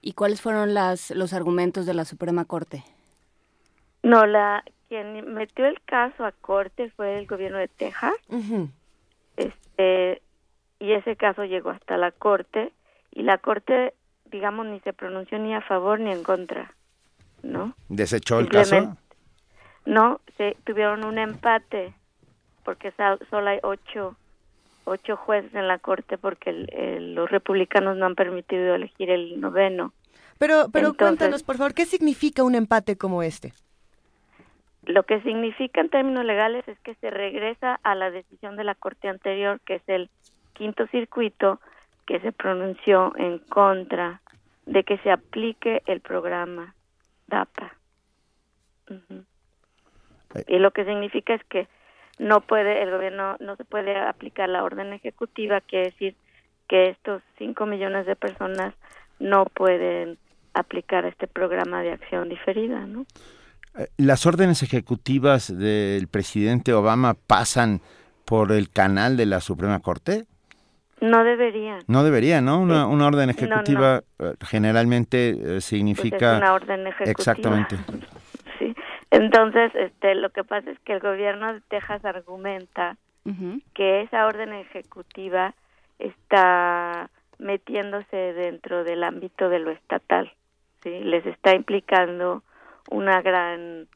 ¿Y 0.00 0.12
cuáles 0.12 0.40
fueron 0.40 0.72
las, 0.72 1.10
los 1.10 1.32
argumentos 1.32 1.84
de 1.84 1.94
la 1.94 2.04
Suprema 2.04 2.44
Corte? 2.44 2.84
No, 4.02 4.26
la 4.26 4.64
quien 4.88 5.34
metió 5.34 5.66
el 5.66 5.80
caso 5.82 6.24
a 6.24 6.32
corte 6.32 6.90
fue 6.90 7.18
el 7.18 7.26
gobierno 7.26 7.58
de 7.58 7.68
Texas. 7.68 8.14
Este 9.36 10.22
y 10.78 10.92
ese 10.92 11.16
caso 11.16 11.44
llegó 11.44 11.70
hasta 11.70 11.96
la 11.96 12.10
corte 12.10 12.72
y 13.12 13.22
la 13.22 13.38
corte 13.38 13.94
digamos 14.30 14.66
ni 14.66 14.80
se 14.80 14.92
pronunció 14.92 15.38
ni 15.38 15.54
a 15.54 15.60
favor 15.60 16.00
ni 16.00 16.12
en 16.12 16.22
contra 16.22 16.74
no 17.42 17.74
desechó 17.88 18.38
el 18.38 18.48
caso 18.48 18.96
no 19.84 20.20
se 20.36 20.56
tuvieron 20.64 21.04
un 21.04 21.18
empate 21.18 21.94
porque 22.64 22.92
solo 23.30 23.48
hay 23.48 23.60
ocho 23.62 24.16
ocho 24.84 25.16
jueces 25.16 25.54
en 25.54 25.68
la 25.68 25.78
corte 25.78 26.18
porque 26.18 26.52
los 27.00 27.30
republicanos 27.30 27.96
no 27.96 28.06
han 28.06 28.14
permitido 28.14 28.74
elegir 28.74 29.10
el 29.10 29.40
noveno. 29.40 29.92
Pero 30.38 30.68
pero 30.72 30.94
cuéntanos 30.94 31.42
por 31.42 31.56
favor 31.56 31.74
qué 31.74 31.86
significa 31.86 32.44
un 32.44 32.54
empate 32.54 32.96
como 32.96 33.22
este 33.22 33.52
lo 34.84 35.02
que 35.02 35.20
significa 35.22 35.80
en 35.80 35.90
términos 35.90 36.24
legales 36.24 36.66
es 36.68 36.78
que 36.80 36.94
se 36.96 37.10
regresa 37.10 37.80
a 37.82 37.94
la 37.96 38.10
decisión 38.10 38.56
de 38.56 38.62
la 38.64 38.76
corte 38.76 39.08
anterior 39.08 39.60
que 39.66 39.76
es 39.76 39.82
el 39.88 40.08
quinto 40.56 40.86
circuito 40.88 41.60
que 42.06 42.20
se 42.20 42.32
pronunció 42.32 43.12
en 43.16 43.38
contra 43.38 44.20
de 44.64 44.84
que 44.84 44.98
se 44.98 45.10
aplique 45.10 45.82
el 45.86 46.00
programa 46.00 46.74
DAPA. 47.26 47.76
Y 50.46 50.58
lo 50.58 50.70
que 50.70 50.84
significa 50.84 51.34
es 51.34 51.44
que 51.44 51.68
no 52.18 52.40
puede, 52.40 52.82
el 52.82 52.90
gobierno 52.90 53.36
no 53.40 53.56
se 53.56 53.64
puede 53.64 53.96
aplicar 53.96 54.48
la 54.48 54.64
orden 54.64 54.92
ejecutiva, 54.92 55.60
quiere 55.60 55.90
decir 55.90 56.16
que 56.68 56.90
estos 56.90 57.22
cinco 57.38 57.66
millones 57.66 58.06
de 58.06 58.16
personas 58.16 58.74
no 59.18 59.46
pueden 59.46 60.18
aplicar 60.54 61.04
este 61.04 61.26
programa 61.26 61.82
de 61.82 61.92
acción 61.92 62.28
diferida, 62.28 62.86
¿no? 62.86 63.06
Eh, 63.78 63.88
las 63.98 64.26
órdenes 64.26 64.62
ejecutivas 64.62 65.56
del 65.56 66.08
presidente 66.08 66.72
Obama 66.72 67.14
pasan 67.14 67.82
por 68.24 68.52
el 68.52 68.70
canal 68.70 69.16
de 69.16 69.26
la 69.26 69.40
Suprema 69.40 69.80
Corte? 69.80 70.24
No 71.00 71.24
deberían. 71.24 71.80
No 71.86 72.04
debería, 72.04 72.40
¿no? 72.40 72.60
Una, 72.60 72.86
una 72.86 73.06
orden 73.06 73.30
ejecutiva 73.30 74.02
eh, 74.18 74.34
generalmente 74.40 75.56
eh, 75.56 75.60
significa... 75.60 76.18
Pues 76.18 76.32
es 76.32 76.38
una 76.38 76.54
orden 76.54 76.86
ejecutiva. 76.86 77.10
Exactamente. 77.10 77.76
Sí. 78.58 78.74
Entonces, 79.10 79.70
este, 79.74 80.14
lo 80.14 80.30
que 80.30 80.42
pasa 80.42 80.70
es 80.70 80.78
que 80.80 80.94
el 80.94 81.00
gobierno 81.00 81.52
de 81.52 81.60
Texas 81.68 82.02
argumenta 82.06 82.96
que 83.74 84.00
esa 84.00 84.24
orden 84.24 84.54
ejecutiva 84.54 85.52
está 85.98 87.10
metiéndose 87.38 88.16
dentro 88.16 88.84
del 88.84 89.02
ámbito 89.02 89.48
de 89.48 89.58
lo 89.58 89.70
estatal, 89.70 90.32
¿sí? 90.82 91.00
Les 91.00 91.26
está 91.26 91.54
implicando 91.54 92.42
una 92.90 93.20
gran, 93.22 93.88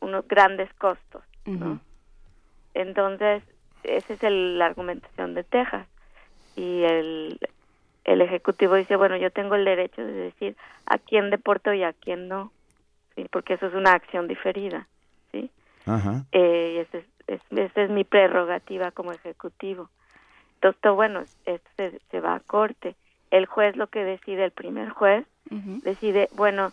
unos 0.00 0.26
grandes 0.28 0.72
costos, 0.74 1.22
¿no? 1.44 1.80
entonces, 2.74 3.42
esa 3.82 4.12
es 4.12 4.22
el, 4.22 4.58
la 4.58 4.66
argumentación 4.66 5.34
de 5.34 5.44
Texas. 5.44 5.86
Y 6.58 6.82
el, 6.84 7.38
el 8.04 8.20
Ejecutivo 8.20 8.74
dice, 8.74 8.96
bueno, 8.96 9.16
yo 9.16 9.30
tengo 9.30 9.54
el 9.54 9.64
derecho 9.64 10.02
de 10.04 10.12
decir 10.12 10.56
a 10.86 10.98
quién 10.98 11.30
deporto 11.30 11.72
y 11.72 11.84
a 11.84 11.92
quién 11.92 12.26
no, 12.28 12.50
¿sí? 13.14 13.26
porque 13.30 13.54
eso 13.54 13.66
es 13.66 13.74
una 13.74 13.92
acción 13.92 14.26
diferida. 14.28 14.86
¿sí? 15.32 15.50
Ajá. 15.86 16.24
Eh, 16.32 16.72
y 16.74 16.78
ese 16.78 16.98
es, 16.98 17.04
es- 17.28 17.58
esa 17.58 17.82
es 17.82 17.90
mi 17.90 18.04
prerrogativa 18.04 18.90
como 18.90 19.12
Ejecutivo. 19.12 19.88
Entonces, 20.54 20.80
todo, 20.80 20.96
bueno, 20.96 21.20
esto 21.46 21.70
se, 21.76 22.00
se 22.10 22.20
va 22.20 22.34
a 22.34 22.40
corte. 22.40 22.96
El 23.30 23.46
juez 23.46 23.76
lo 23.76 23.86
que 23.86 24.02
decide, 24.04 24.44
el 24.44 24.50
primer 24.50 24.88
juez, 24.90 25.24
decide, 25.82 26.28
bueno, 26.32 26.72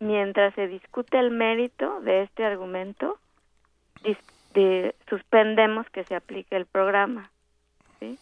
mientras 0.00 0.54
se 0.54 0.66
discute 0.68 1.18
el 1.18 1.30
mérito 1.30 2.00
de 2.02 2.22
este 2.22 2.44
argumento, 2.44 3.18
dis- 4.04 4.18
de- 4.54 4.94
suspendemos 5.08 5.88
que 5.90 6.04
se 6.04 6.14
aplique 6.14 6.54
el 6.56 6.66
programa. 6.66 7.30
¿sí? 8.00 8.18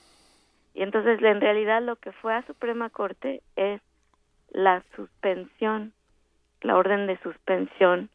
Y 0.76 0.82
entonces, 0.82 1.20
en 1.22 1.40
realidad, 1.40 1.80
lo 1.82 1.96
que 1.96 2.12
fue 2.12 2.34
a 2.34 2.46
Suprema 2.46 2.90
Corte 2.90 3.42
es 3.56 3.80
la 4.50 4.82
suspensión, 4.94 5.94
la 6.60 6.76
orden 6.76 7.06
de 7.06 7.18
suspensión 7.22 8.10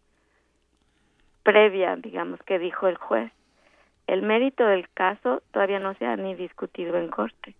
previa, 1.43 1.95
digamos, 1.95 2.39
que 2.43 2.59
dijo 2.59 2.87
el 2.87 2.97
juez. 2.97 3.31
El 4.05 4.21
mérito 4.21 4.63
del 4.65 4.87
caso 4.89 5.41
todavía 5.51 5.79
no 5.79 5.95
se 5.95 6.05
ha 6.05 6.15
ni 6.17 6.35
discutido 6.35 6.97
en 6.97 7.09
corte. 7.09 7.55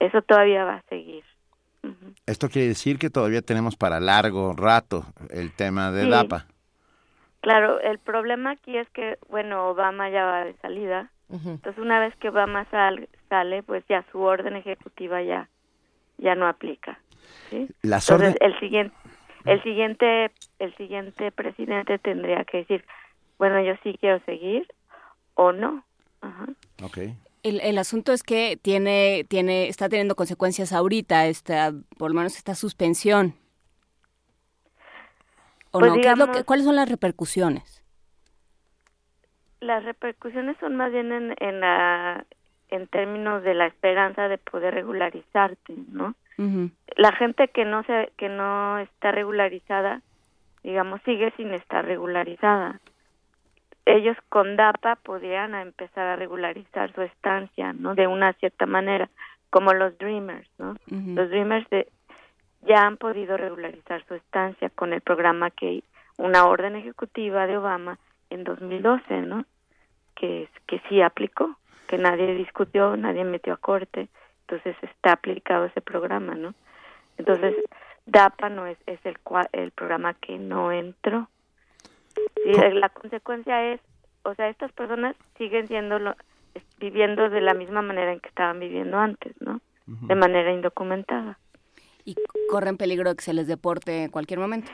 Eso 0.00 0.20
todavía 0.22 0.64
va 0.64 0.74
a 0.76 0.82
seguir. 0.88 1.22
Esto 2.26 2.48
quiere 2.48 2.68
decir 2.68 2.98
que 2.98 3.08
todavía 3.08 3.42
tenemos 3.42 3.76
para 3.76 4.00
largo 4.00 4.52
rato 4.56 5.04
el 5.30 5.54
tema 5.54 5.92
de 5.92 6.04
Sí. 6.04 6.10
DAPA. 6.10 6.46
Claro, 7.40 7.78
el 7.80 7.98
problema 8.00 8.50
aquí 8.50 8.76
es 8.76 8.88
que, 8.90 9.16
bueno, 9.28 9.68
Obama 9.68 10.10
ya 10.10 10.24
va 10.24 10.44
de 10.44 10.54
salida. 10.54 11.10
Entonces, 11.30 11.78
una 11.78 12.00
vez 12.00 12.14
que 12.16 12.28
Obama 12.30 12.64
sal- 12.70 13.08
sale, 13.30 13.62
pues 13.62 13.82
ya 13.88 14.04
su 14.12 14.20
orden 14.20 14.56
ejecutiva 14.56 15.22
ya 15.22 15.48
ya 16.18 16.34
no 16.34 16.46
aplica. 16.46 17.00
¿sí? 17.48 17.66
Las 17.80 18.10
Entonces, 18.10 18.34
orden- 18.34 18.46
el 18.46 18.60
siguiente 18.60 18.94
el 19.46 19.62
siguiente 19.62 20.30
el 20.58 20.76
siguiente 20.76 21.32
presidente 21.32 21.98
tendría 21.98 22.44
que 22.44 22.58
decir, 22.58 22.84
bueno, 23.38 23.62
yo 23.62 23.72
sí 23.82 23.96
quiero 23.98 24.22
seguir 24.26 24.68
o 25.34 25.52
no. 25.52 25.82
Ajá. 26.20 26.44
Ok. 26.82 26.98
El, 27.42 27.60
el 27.62 27.78
asunto 27.78 28.12
es 28.12 28.22
que 28.22 28.58
tiene, 28.60 29.24
tiene, 29.26 29.68
está 29.68 29.88
teniendo 29.88 30.14
consecuencias 30.14 30.74
ahorita, 30.74 31.26
esta, 31.28 31.72
por 31.96 32.10
lo 32.10 32.16
menos 32.18 32.36
esta 32.36 32.54
suspensión. 32.54 33.34
¿O 35.70 35.78
Pues 35.78 35.90
no? 35.92 35.94
¿Qué 35.94 36.00
es 36.00 36.06
lo 36.18 36.24
digamos- 36.26 36.36
que- 36.36 36.44
¿Cuáles 36.44 36.66
son 36.66 36.76
las 36.76 36.90
repercusiones? 36.90 37.82
Las 39.60 39.84
repercusiones 39.84 40.56
son 40.60 40.76
más 40.76 40.92
bien 40.92 41.12
en, 41.12 41.34
en, 41.38 41.60
la, 41.60 42.26
en 42.70 42.86
términos 42.86 43.42
de 43.42 43.54
la 43.54 43.66
esperanza 43.66 44.28
de 44.28 44.38
poder 44.38 44.74
regularizarte, 44.74 45.74
¿no? 45.92 46.14
La 46.96 47.12
gente 47.12 47.48
que 47.48 47.66
no 47.66 47.82
se, 47.82 48.10
que 48.16 48.30
no 48.30 48.78
está 48.78 49.12
regularizada, 49.12 50.00
digamos, 50.62 51.02
sigue 51.02 51.32
sin 51.36 51.52
estar 51.52 51.84
regularizada. 51.84 52.80
Ellos 53.84 54.16
con 54.30 54.56
DAPA 54.56 54.96
podrían 54.96 55.54
empezar 55.54 56.06
a 56.06 56.16
regularizar 56.16 56.94
su 56.94 57.02
estancia, 57.02 57.74
¿no? 57.74 57.94
De 57.94 58.06
una 58.06 58.32
cierta 58.34 58.64
manera, 58.64 59.10
como 59.50 59.74
los 59.74 59.98
Dreamers, 59.98 60.48
¿no? 60.58 60.76
Los 60.88 61.28
Dreamers 61.28 61.68
de, 61.68 61.88
ya 62.62 62.86
han 62.86 62.96
podido 62.96 63.36
regularizar 63.36 64.02
su 64.06 64.14
estancia 64.14 64.70
con 64.70 64.94
el 64.94 65.02
programa 65.02 65.50
que 65.50 65.82
una 66.16 66.46
orden 66.46 66.74
ejecutiva 66.74 67.46
de 67.46 67.58
Obama 67.58 67.98
en 68.30 68.44
2012, 68.44 69.22
¿no? 69.22 69.44
Que 70.14 70.48
que 70.66 70.80
sí 70.88 71.02
aplicó, 71.02 71.56
que 71.90 71.98
nadie 71.98 72.34
discutió, 72.36 72.96
nadie 72.96 73.24
metió 73.24 73.52
a 73.52 73.56
corte, 73.56 74.08
entonces 74.42 74.76
está 74.82 75.12
aplicado 75.12 75.64
ese 75.64 75.80
programa, 75.80 76.36
¿no? 76.36 76.54
Entonces 77.18 77.54
DAPA 78.06 78.48
no 78.48 78.66
es 78.66 78.78
es 78.86 79.04
el 79.04 79.18
cua- 79.24 79.48
el 79.52 79.72
programa 79.72 80.14
que 80.14 80.38
no 80.38 80.70
entró. 80.70 81.28
Sí, 82.44 82.52
la 82.74 82.88
consecuencia 82.90 83.72
es, 83.72 83.80
o 84.22 84.34
sea, 84.36 84.48
estas 84.48 84.70
personas 84.72 85.16
siguen 85.36 85.66
siendo 85.66 85.98
lo- 85.98 86.14
viviendo 86.78 87.28
de 87.28 87.40
la 87.40 87.54
misma 87.54 87.82
manera 87.82 88.12
en 88.12 88.20
que 88.20 88.28
estaban 88.28 88.60
viviendo 88.60 88.96
antes, 88.98 89.34
¿no? 89.40 89.60
De 89.86 90.14
manera 90.14 90.52
indocumentada. 90.52 91.38
Y 92.04 92.14
corren 92.48 92.76
peligro 92.76 93.10
de 93.10 93.16
que 93.16 93.22
se 93.24 93.34
les 93.34 93.48
deporte 93.48 94.04
en 94.04 94.10
cualquier 94.10 94.38
momento. 94.38 94.70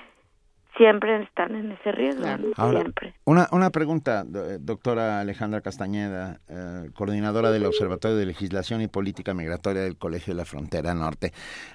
Siempre 0.77 1.23
están 1.23 1.55
en 1.55 1.73
ese 1.73 1.91
riesgo. 1.93 2.27
Ahora, 2.57 2.81
siempre. 2.81 3.15
una, 3.25 3.49
una 3.51 3.71
pregunta, 3.71 4.25
eh, 4.35 4.59
doctora 4.61 5.21
Alejandra 5.21 5.63
Castañeda, 5.63 6.39
eh, 6.49 6.91
coordinadora 6.95 7.51
del 7.51 7.65
Observatorio 7.65 8.17
de 8.19 8.27
Legislación 8.27 8.83
y 8.83 8.87
Política 8.89 9.33
Migratoria 9.33 9.81
del 9.83 9.97
Colegio 9.97 10.35
de 10.35 10.39
la 10.39 10.45
Frontera 10.45 10.93
Norte. 10.93 11.33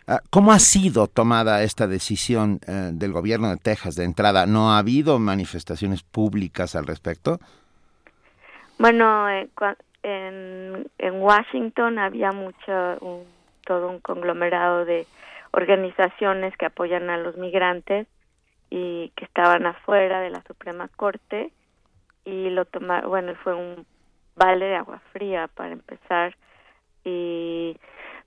Ah, 0.08 0.20
¿Cómo 0.30 0.52
ha 0.52 0.60
sido 0.60 1.08
tomada 1.08 1.64
esta 1.64 1.88
decisión 1.88 2.60
eh, 2.68 2.92
del 2.94 3.12
gobierno 3.12 3.50
de 3.50 3.58
Texas 3.58 3.96
de 3.96 4.04
entrada? 4.04 4.46
¿No 4.46 4.72
ha 4.74 4.78
habido 4.78 5.18
manifestaciones 5.18 6.04
públicas 6.04 6.76
al 6.76 6.86
respecto? 6.86 7.40
Bueno, 8.78 9.30
eh, 9.30 9.50
en, 10.04 10.88
en 11.00 11.14
Washington 11.22 11.98
había 11.98 12.32
mucho, 12.32 12.98
un- 13.02 13.24
todo 13.66 13.90
un 13.90 14.00
conglomerado 14.00 14.86
de 14.86 15.08
organizaciones 15.54 16.56
que 16.58 16.66
apoyan 16.68 17.10
a 17.10 17.18
los 17.18 17.36
migrantes 17.38 18.08
y 18.72 19.10
que 19.18 19.26
estaban 19.26 19.66
afuera 19.68 20.22
de 20.22 20.32
la 20.32 20.42
Suprema 20.44 20.88
Corte 20.88 21.52
y 22.24 22.50
lo 22.50 22.66
tomaron, 22.66 23.10
bueno, 23.10 23.36
fue 23.44 23.54
un 23.54 23.86
balde 24.36 24.66
de 24.66 24.76
agua 24.76 25.02
fría 25.12 25.50
para 25.50 25.74
empezar 25.74 26.36
y 27.04 27.78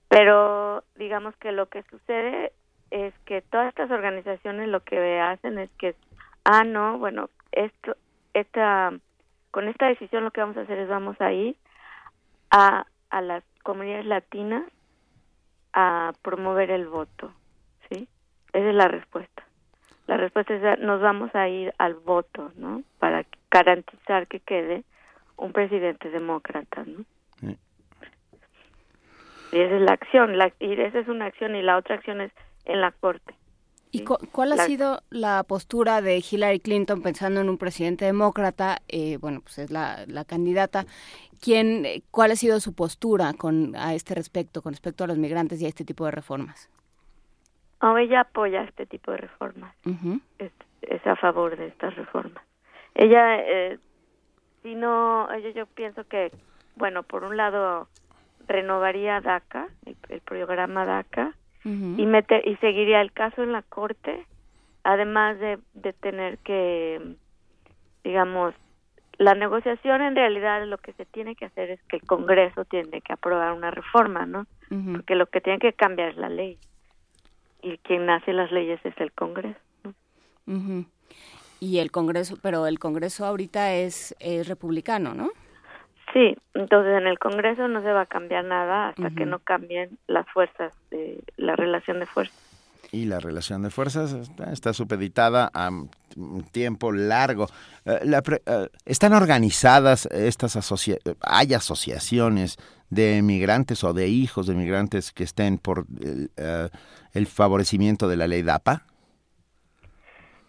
pero 0.09 0.85
digamos 0.97 1.35
que 1.37 1.51
lo 1.51 1.67
que 1.67 1.83
sucede 1.85 2.53
es 2.91 3.15
que 3.25 3.41
todas 3.41 3.69
estas 3.69 3.91
organizaciones 3.91 4.69
lo 4.69 4.81
que 4.81 5.21
hacen 5.21 5.59
es 5.59 5.71
que 5.79 5.97
ah 6.45 6.63
no 6.63 6.99
bueno 6.99 7.31
esto 7.53 7.97
esta 8.35 8.93
con 9.51 9.69
esta 9.69 9.87
decisión 9.87 10.25
lo 10.25 10.31
que 10.31 10.43
vamos 10.43 10.59
a 10.59 10.63
hacer 10.63 10.79
es 10.79 10.89
vamos 10.89 11.19
a 11.21 11.33
ir 11.33 11.57
a, 12.51 12.87
a 13.11 13.21
las 13.23 13.43
comunidades 13.63 14.07
latinas 14.07 14.65
a 15.73 16.13
promover 16.23 16.71
el 16.71 16.87
voto 16.87 17.33
sí 17.89 18.07
esa 18.53 18.69
es 18.69 18.75
la 18.75 18.89
respuesta 18.89 19.43
la 20.07 20.17
respuesta 20.17 20.55
es 20.55 20.79
nos 20.81 21.01
vamos 21.01 21.35
a 21.35 21.49
ir 21.49 21.73
al 21.79 21.95
voto 21.95 22.53
no 22.57 22.83
para 22.99 23.25
garantizar 23.51 24.27
que 24.27 24.41
quede 24.41 24.85
un 25.37 25.53
presidente 25.53 26.11
demócrata 26.11 26.85
no 26.87 27.05
Sí. 27.41 27.57
y 29.53 29.59
esa 29.61 29.77
es 29.77 29.83
la 29.83 29.93
acción 29.95 30.39
la, 30.39 30.53
y 30.61 30.73
esa 30.81 30.99
es 31.01 31.09
una 31.09 31.27
acción 31.27 31.55
y 31.57 31.63
la 31.63 31.77
otra 31.77 31.97
acción 31.97 32.21
es 32.21 32.33
en 32.65 32.81
la 32.81 32.91
corte 32.93 33.35
¿Y 33.91 34.03
cu- 34.03 34.19
cuál 34.33 34.51
ha 34.53 34.57
La- 34.57 34.67
sido 34.67 35.03
la 35.11 35.45
postura 35.45 36.03
de 36.03 36.17
Hillary 36.29 36.59
Clinton 36.59 37.01
pensando 37.01 37.41
en 37.41 37.49
un 37.49 37.59
presidente 37.59 38.05
demócrata? 38.05 38.79
Eh, 38.89 39.19
bueno, 39.19 39.41
pues 39.41 39.57
es 39.61 39.71
la, 39.71 40.05
la 40.09 40.25
candidata. 40.25 40.85
¿Quién, 41.41 41.87
¿Cuál 42.11 42.33
ha 42.33 42.37
sido 42.37 42.59
su 42.59 42.75
postura 42.75 43.35
con 43.35 43.77
a 43.77 43.95
este 43.95 44.17
respecto, 44.17 44.63
con 44.63 44.73
respecto 44.73 45.05
a 45.05 45.07
los 45.07 45.17
migrantes 45.17 45.63
y 45.63 45.67
a 45.67 45.69
este 45.69 45.85
tipo 45.85 46.05
de 46.07 46.11
reformas? 46.11 46.69
Oh, 47.81 47.99
ella 47.99 48.21
apoya 48.21 48.63
este 48.63 48.87
tipo 48.87 49.11
de 49.11 49.19
reformas. 49.19 49.75
Es, 50.39 50.53
es 50.83 51.07
a 51.07 51.17
favor 51.17 51.57
de 51.57 51.67
estas 51.67 51.95
reformas. 51.97 52.43
Ella, 52.95 53.39
eh, 53.41 53.79
si 54.63 54.75
no, 54.75 55.31
ella 55.33 55.51
yo 55.51 55.67
pienso 55.67 56.05
que, 56.05 56.33
bueno, 56.77 57.03
por 57.03 57.25
un 57.25 57.37
lado 57.37 57.89
renovaría 58.47 59.21
DACA, 59.21 59.69
el, 59.87 59.97
el 60.09 60.21
programa 60.21 60.85
DACA, 60.85 61.35
y 61.67 62.05
meter 62.05 62.47
y 62.47 62.57
seguiría 62.57 63.01
el 63.01 63.11
caso 63.11 63.43
en 63.43 63.53
la 63.53 63.63
corte, 63.63 64.27
además 64.83 65.39
de, 65.39 65.59
de 65.73 65.95
tener 65.95 66.37
que, 66.39 67.17
digamos, 68.05 68.55
la 69.17 69.35
negociación 69.35 70.03
en 70.03 70.15
realidad 70.15 70.67
lo 70.67 70.77
que 70.77 70.93
se 70.93 71.07
tiene 71.07 71.37
que 71.37 71.47
hacer 71.47 71.71
es 71.71 71.83
que 71.85 71.97
el 71.97 72.03
Congreso 72.03 72.67
tiene 72.67 73.01
que 73.01 73.15
aprobar 73.15 73.53
una 73.53 73.71
reforma, 73.71 74.27
¿no? 74.27 74.47
Porque 74.93 75.15
lo 75.15 75.27
que 75.27 75.41
tiene 75.41 75.59
que 75.59 75.73
cambiar 75.73 76.11
es 76.11 76.17
la 76.17 76.29
ley 76.29 76.59
y 77.65 77.79
quien 77.79 78.09
hace 78.11 78.33
las 78.33 78.53
leyes 78.53 78.79
es 78.85 78.95
el 78.99 79.11
Congreso. 79.13 79.59
Ujú. 80.47 80.85
Y 81.61 81.79
el 81.79 81.91
Congreso, 81.91 82.37
pero 82.43 82.67
el 82.67 82.79
Congreso 82.79 83.25
ahorita 83.25 83.73
es, 83.73 84.15
es 84.21 84.49
republicano, 84.49 85.15
¿no? 85.15 85.31
Sí, 86.13 86.37
entonces 86.53 86.97
en 86.99 87.07
el 87.07 87.19
Congreso 87.19 87.67
no 87.67 87.81
se 87.83 87.91
va 87.91 88.03
a 88.03 88.07
cambiar 88.07 88.45
nada 88.45 88.91
hasta 88.91 89.11
que 89.11 89.25
no 89.25 89.39
cambien 89.39 89.99
las 90.07 90.29
fuerzas, 90.29 90.73
de, 90.91 91.25
la 91.37 91.57
relación 91.57 91.99
de 91.99 92.07
fuerzas. 92.07 92.39
Y 92.93 93.07
la 93.07 93.19
relación 93.19 93.63
de 93.63 93.71
fuerzas 93.71 94.13
está, 94.13 94.53
está 94.53 94.73
supeditada 94.73 95.51
a 95.53 95.71
un 95.71 96.45
tiempo 96.53 96.93
largo. 96.93 97.49
Eh, 97.85 98.01
la 98.05 98.23
pre- 98.23 98.43
eh, 98.47 98.69
¿Están 98.85 99.15
organizadas 99.15 100.07
estas 100.07 100.55
asociaciones? 100.55 101.19
¿Hay 101.23 101.55
asociaciones 101.55 102.59
de 102.95 103.23
migrantes 103.23 103.83
o 103.85 103.93
de 103.93 104.09
hijos 104.09 104.47
de 104.47 104.55
migrantes 104.55 105.13
que 105.13 105.25
estén 105.25 105.59
por 105.59 105.85
el, 106.01 106.31
eh, 106.37 106.69
el 107.13 107.27
favorecimiento 107.27 108.09
de 108.09 108.17
la 108.17 108.27
ley 108.29 108.43
DAPA? 108.43 108.83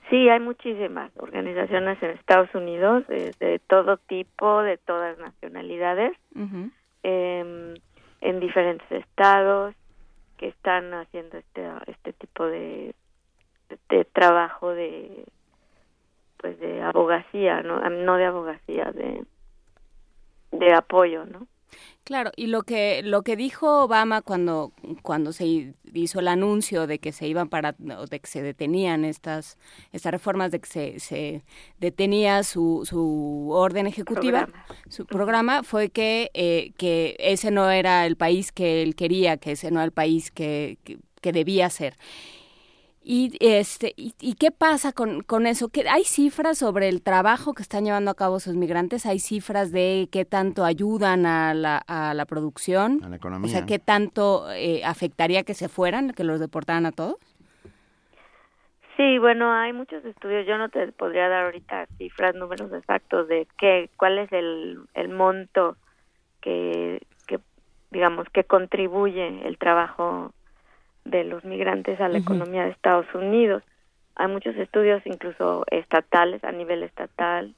Sí, 0.10 0.30
hay 0.30 0.40
muchísimas 0.40 1.12
organizaciones 1.18 2.02
en 2.04 2.12
Estados 2.12 2.54
Unidos 2.54 3.08
de, 3.08 3.34
de 3.40 3.60
todo 3.60 3.98
tipo, 3.98 4.62
de 4.62 4.78
todas 4.78 5.18
nacionalidades, 5.18 6.16
em, 7.02 7.74
en 8.22 8.40
diferentes 8.40 8.90
estados 8.92 9.74
que 10.38 10.48
están 10.50 10.94
haciendo 10.94 11.38
este 11.38 11.68
este 11.88 12.14
tipo 12.14 12.46
de, 12.46 12.94
de 13.90 14.06
trabajo 14.06 14.70
de 14.70 15.26
pues 16.38 16.60
de 16.60 16.84
abogacía, 16.84 17.62
no 17.62 17.80
no 17.90 18.18
de 18.18 18.26
abogacía, 18.26 18.92
de 18.92 19.24
de 20.52 20.74
apoyo, 20.74 21.26
¿no? 21.26 21.48
Claro, 22.04 22.32
y 22.36 22.48
lo 22.48 22.62
que 22.62 23.02
lo 23.04 23.24
que 23.24 23.36
dijo 23.36 23.84
Obama 23.84 24.22
cuando 24.22 24.72
cuando 25.02 25.34
se 25.34 25.74
hizo 25.94 26.20
el 26.20 26.28
anuncio 26.28 26.86
de 26.86 27.00
que 27.00 27.12
se 27.12 27.28
iban 27.28 27.50
para 27.50 27.76
de 27.78 28.20
que 28.20 28.28
se 28.28 28.44
detenían 28.44 29.06
estas 29.06 29.58
estas 29.92 30.12
reformas 30.12 30.52
de 30.52 30.60
que 30.60 30.68
se, 30.68 31.00
se 31.00 31.44
detenía 31.80 32.44
su, 32.44 32.86
su 32.88 33.50
orden 33.52 33.88
ejecutiva, 33.88 34.50
su 34.88 35.08
programa 35.08 35.64
fue 35.64 35.90
que 35.90 36.30
eh, 36.36 36.74
que 36.78 37.16
ese 37.18 37.50
no 37.50 37.72
era 37.72 38.06
el 38.06 38.18
país 38.18 38.52
que 38.52 38.84
él 38.84 38.96
quería, 38.96 39.38
que 39.38 39.54
ese 39.54 39.72
no 39.72 39.80
era 39.80 39.86
el 39.86 39.92
país 39.92 40.30
que, 40.30 40.78
que 41.22 41.32
debía 41.32 41.70
ser. 41.72 41.96
Y, 43.08 43.38
este, 43.40 43.94
y, 43.98 44.34
qué 44.34 44.50
pasa 44.50 44.92
con, 44.92 45.22
con 45.22 45.46
eso? 45.46 45.70
¿Que 45.70 45.88
¿Hay 45.88 46.06
cifras 46.06 46.58
sobre 46.58 46.90
el 46.90 47.04
trabajo 47.04 47.54
que 47.54 47.62
están 47.62 47.86
llevando 47.86 48.10
a 48.10 48.16
cabo 48.16 48.38
esos 48.38 48.56
migrantes? 48.56 49.06
¿Hay 49.06 49.20
cifras 49.20 49.72
de 49.72 50.10
qué 50.12 50.26
tanto 50.26 50.66
ayudan 50.66 51.28
a 51.28 51.54
la, 51.54 51.78
a 51.78 52.16
la 52.16 52.26
producción? 52.26 53.04
A 53.04 53.10
la 53.10 53.18
economía. 53.18 53.46
O 53.46 53.52
sea, 53.52 53.68
¿qué 53.68 53.78
tanto 53.78 54.52
eh, 54.52 54.84
afectaría 54.84 55.44
que 55.44 55.54
se 55.54 55.70
fueran, 55.70 56.14
que 56.14 56.24
los 56.24 56.40
deportaran 56.40 56.88
a 56.88 56.92
todos? 56.92 57.18
Sí, 58.98 59.20
bueno, 59.20 59.54
hay 59.54 59.72
muchos 59.72 60.04
estudios. 60.04 60.48
Yo 60.48 60.58
no 60.58 60.70
te 60.70 60.92
podría 60.92 61.30
dar 61.30 61.46
ahorita 61.46 61.86
cifras, 62.00 62.34
números 62.34 62.74
exactos 62.74 63.28
de 63.28 63.48
qué, 63.60 63.92
cuál 63.98 64.18
es 64.18 64.32
el, 64.32 64.80
el 64.96 65.10
monto 65.10 65.78
que, 66.42 67.06
que, 67.28 67.40
digamos, 67.92 68.28
que 68.30 68.46
contribuye 68.46 69.48
el 69.48 69.60
trabajo 69.60 70.34
de 71.06 71.24
los 71.24 71.46
migrantes 71.46 72.02
a 72.02 72.10
la 72.10 72.18
economía 72.18 72.64
de 72.66 72.72
Estados 72.72 73.08
Unidos. 73.14 73.64
Hay 74.16 74.28
muchos 74.28 74.56
estudios, 74.56 75.02
incluso 75.06 75.66
estatales, 75.72 76.44
a 76.44 76.52
nivel 76.52 76.84
estatal, 76.84 77.54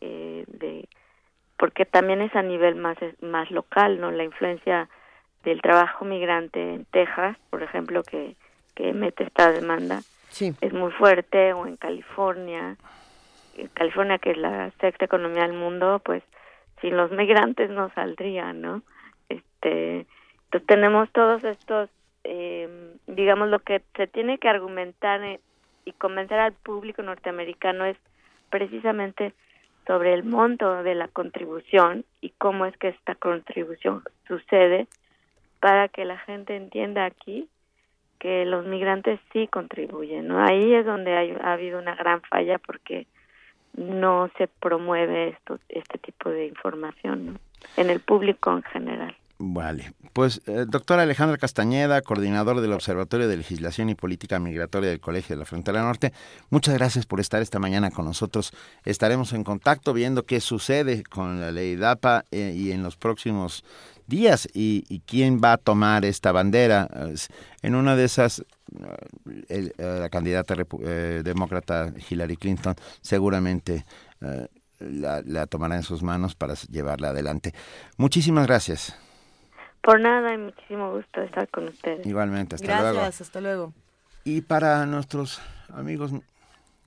eh, 0.00 0.44
de 0.48 0.88
porque 1.58 1.86
también 1.86 2.20
es 2.20 2.34
a 2.36 2.42
nivel 2.42 2.74
más 2.74 2.98
más 3.22 3.50
local, 3.50 4.00
no 4.00 4.10
la 4.10 4.24
influencia 4.24 4.88
del 5.44 5.62
trabajo 5.62 6.04
migrante 6.04 6.74
en 6.74 6.84
Texas, 6.86 7.36
por 7.50 7.62
ejemplo, 7.62 8.02
que 8.02 8.36
que 8.74 8.92
mete 8.92 9.24
esta 9.24 9.50
demanda, 9.50 10.02
es 10.38 10.72
muy 10.72 10.92
fuerte, 10.92 11.54
o 11.54 11.66
en 11.66 11.76
California, 11.76 12.76
California 13.72 14.18
que 14.18 14.32
es 14.32 14.36
la 14.36 14.70
sexta 14.80 15.06
economía 15.06 15.42
del 15.42 15.54
mundo, 15.54 16.00
pues 16.04 16.22
sin 16.82 16.96
los 16.96 17.10
migrantes 17.10 17.70
no 17.70 17.90
saldría, 17.94 18.52
¿no? 18.52 18.82
Este, 19.30 20.06
entonces 20.44 20.66
tenemos 20.66 21.10
todos 21.12 21.42
estos 21.42 21.88
eh, 22.28 22.68
digamos, 23.06 23.48
lo 23.48 23.60
que 23.60 23.82
se 23.96 24.06
tiene 24.06 24.38
que 24.38 24.48
argumentar 24.48 25.22
eh, 25.22 25.40
y 25.84 25.92
convencer 25.92 26.38
al 26.38 26.52
público 26.52 27.02
norteamericano 27.02 27.84
es 27.84 27.96
precisamente 28.50 29.32
sobre 29.86 30.12
el 30.14 30.24
monto 30.24 30.82
de 30.82 30.94
la 30.96 31.08
contribución 31.08 32.04
y 32.20 32.30
cómo 32.30 32.66
es 32.66 32.76
que 32.78 32.88
esta 32.88 33.14
contribución 33.14 34.02
sucede 34.26 34.88
para 35.60 35.88
que 35.88 36.04
la 36.04 36.18
gente 36.18 36.56
entienda 36.56 37.04
aquí 37.04 37.48
que 38.18 38.44
los 38.44 38.66
migrantes 38.66 39.20
sí 39.32 39.46
contribuyen, 39.46 40.26
¿no? 40.26 40.42
Ahí 40.42 40.74
es 40.74 40.84
donde 40.84 41.38
ha 41.40 41.52
habido 41.52 41.78
una 41.78 41.94
gran 41.94 42.22
falla 42.22 42.58
porque 42.58 43.06
no 43.74 44.30
se 44.38 44.48
promueve 44.48 45.28
esto, 45.28 45.58
este 45.68 45.98
tipo 45.98 46.30
de 46.30 46.46
información, 46.46 47.26
¿no? 47.26 47.34
En 47.76 47.90
el 47.90 48.00
público 48.00 48.50
en 48.50 48.62
general. 48.62 49.14
Vale, 49.38 49.92
pues 50.14 50.40
eh, 50.46 50.64
doctora 50.66 51.02
Alejandra 51.02 51.36
Castañeda, 51.36 52.00
coordinador 52.00 52.62
del 52.62 52.72
Observatorio 52.72 53.28
de 53.28 53.36
Legislación 53.36 53.90
y 53.90 53.94
Política 53.94 54.38
Migratoria 54.38 54.88
del 54.88 54.98
Colegio 55.00 55.36
de 55.36 55.40
la 55.40 55.44
Frontera 55.44 55.82
Norte, 55.82 56.14
muchas 56.48 56.74
gracias 56.74 57.04
por 57.04 57.20
estar 57.20 57.42
esta 57.42 57.58
mañana 57.58 57.90
con 57.90 58.06
nosotros. 58.06 58.52
Estaremos 58.86 59.34
en 59.34 59.44
contacto 59.44 59.92
viendo 59.92 60.24
qué 60.24 60.40
sucede 60.40 61.02
con 61.02 61.38
la 61.38 61.52
ley 61.52 61.76
DAPA 61.76 62.24
eh, 62.30 62.54
y 62.56 62.72
en 62.72 62.82
los 62.82 62.96
próximos 62.96 63.62
días 64.06 64.48
y, 64.54 65.02
quién 65.04 65.38
va 65.44 65.52
a 65.52 65.58
tomar 65.58 66.06
esta 66.06 66.32
bandera. 66.32 66.88
En 67.60 67.74
una 67.74 67.94
de 67.94 68.04
esas, 68.04 68.42
eh, 69.48 69.70
la 69.76 70.08
candidata 70.08 70.54
demócrata 71.22 71.92
Hillary 72.08 72.38
Clinton 72.38 72.74
seguramente 73.02 73.84
la, 74.78 75.22
la 75.26 75.46
tomará 75.46 75.76
en 75.76 75.82
sus 75.82 76.02
manos 76.02 76.34
para 76.34 76.54
llevarla 76.70 77.08
adelante. 77.08 77.52
Muchísimas 77.98 78.46
gracias. 78.46 78.96
Por 79.86 80.00
nada, 80.00 80.34
y 80.34 80.38
muchísimo 80.38 80.90
gusto 80.90 81.22
estar 81.22 81.48
con 81.48 81.68
ustedes. 81.68 82.04
Igualmente, 82.04 82.56
hasta 82.56 82.82
luego. 82.82 82.98
Gracias, 82.98 83.28
hasta 83.28 83.40
luego. 83.40 83.72
Y 84.24 84.40
para 84.40 84.84
nuestros 84.84 85.40
amigos 85.68 86.10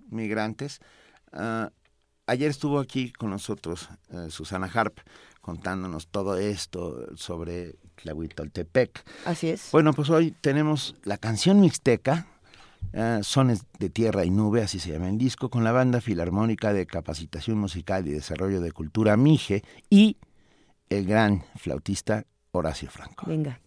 migrantes, 0.10 0.82
ah, 1.32 1.70
ayer 2.28 2.50
estuvo 2.50 2.78
aquí 2.78 3.14
con 3.14 3.30
nosotros 3.30 3.90
eh, 4.12 4.30
Susana 4.30 4.70
Harp 4.74 5.00
contándonos 5.40 6.10
todo 6.10 6.38
esto 6.38 7.16
sobre 7.16 7.78
Tlahuitoltepec. 7.96 9.02
Así 9.26 9.50
es. 9.50 9.72
Bueno, 9.72 9.94
pues 9.94 10.10
hoy 10.10 10.32
tenemos 10.32 10.94
la 11.06 11.18
canción 11.18 11.62
mixteca, 11.62 12.28
uh, 12.94 13.24
Sones 13.24 13.64
de 13.80 13.90
Tierra 13.90 14.26
y 14.26 14.30
Nube, 14.30 14.62
así 14.62 14.78
se 14.78 14.92
llama 14.92 15.08
el 15.08 15.18
disco, 15.18 15.50
con 15.50 15.64
la 15.64 15.72
banda 15.72 16.02
filarmónica 16.02 16.74
de 16.74 16.86
capacitación 16.86 17.58
musical 17.60 18.06
y 18.10 18.12
desarrollo 18.12 18.60
de 18.60 18.74
cultura 18.74 19.16
Mije 19.16 19.64
y 19.90 20.18
el 20.90 21.06
gran 21.06 21.46
flautista 21.56 22.26
Horacio 22.52 22.90
Franco. 22.90 23.26
Venga. 23.28 23.60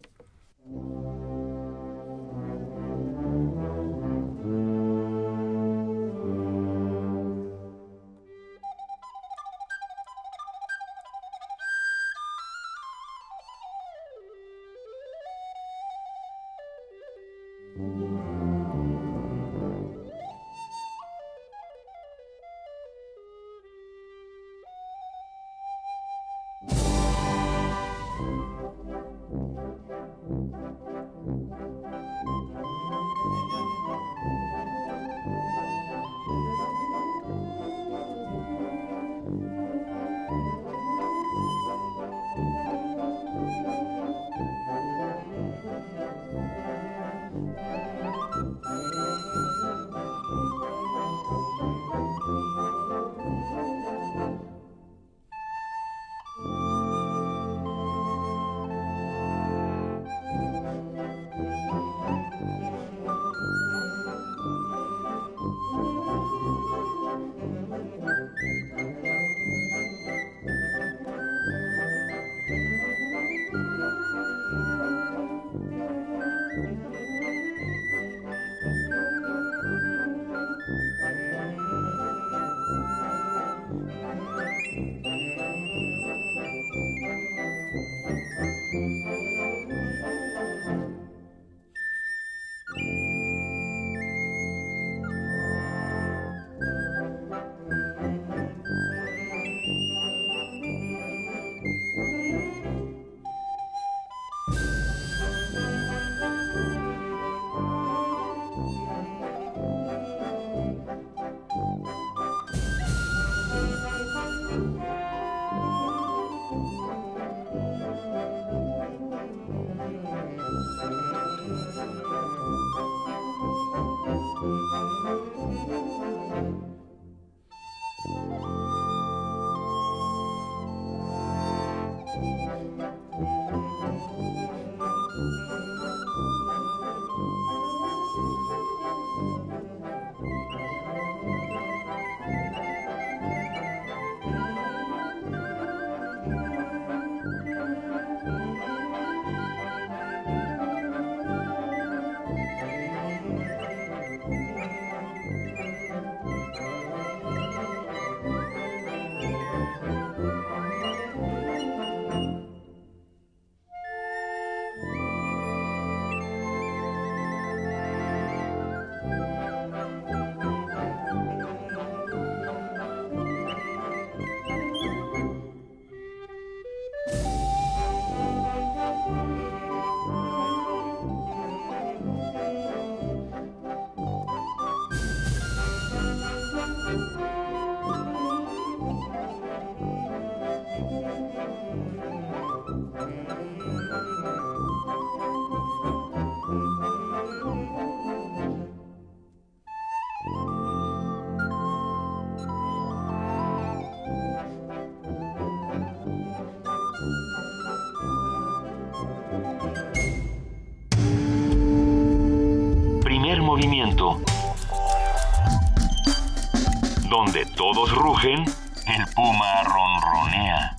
Donde 217.33 217.51
todos 217.57 217.91
rugen, 217.93 218.41
el 218.45 219.15
puma 219.15 219.63
ronronea. 219.65 220.77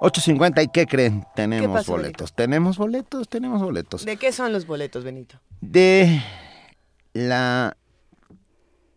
8.50 0.00 0.62
y 0.64 0.68
¿qué 0.68 0.86
creen? 0.86 1.26
Tenemos 1.34 1.76
pasó, 1.80 1.92
boletos. 1.92 2.32
Tenemos 2.32 2.78
boletos, 2.78 3.28
tenemos 3.28 3.60
boletos. 3.60 4.06
¿De 4.06 4.16
qué 4.16 4.32
son 4.32 4.54
los 4.54 4.66
boletos, 4.66 5.04
Benito? 5.04 5.38
De 5.60 6.22
la 7.12 7.76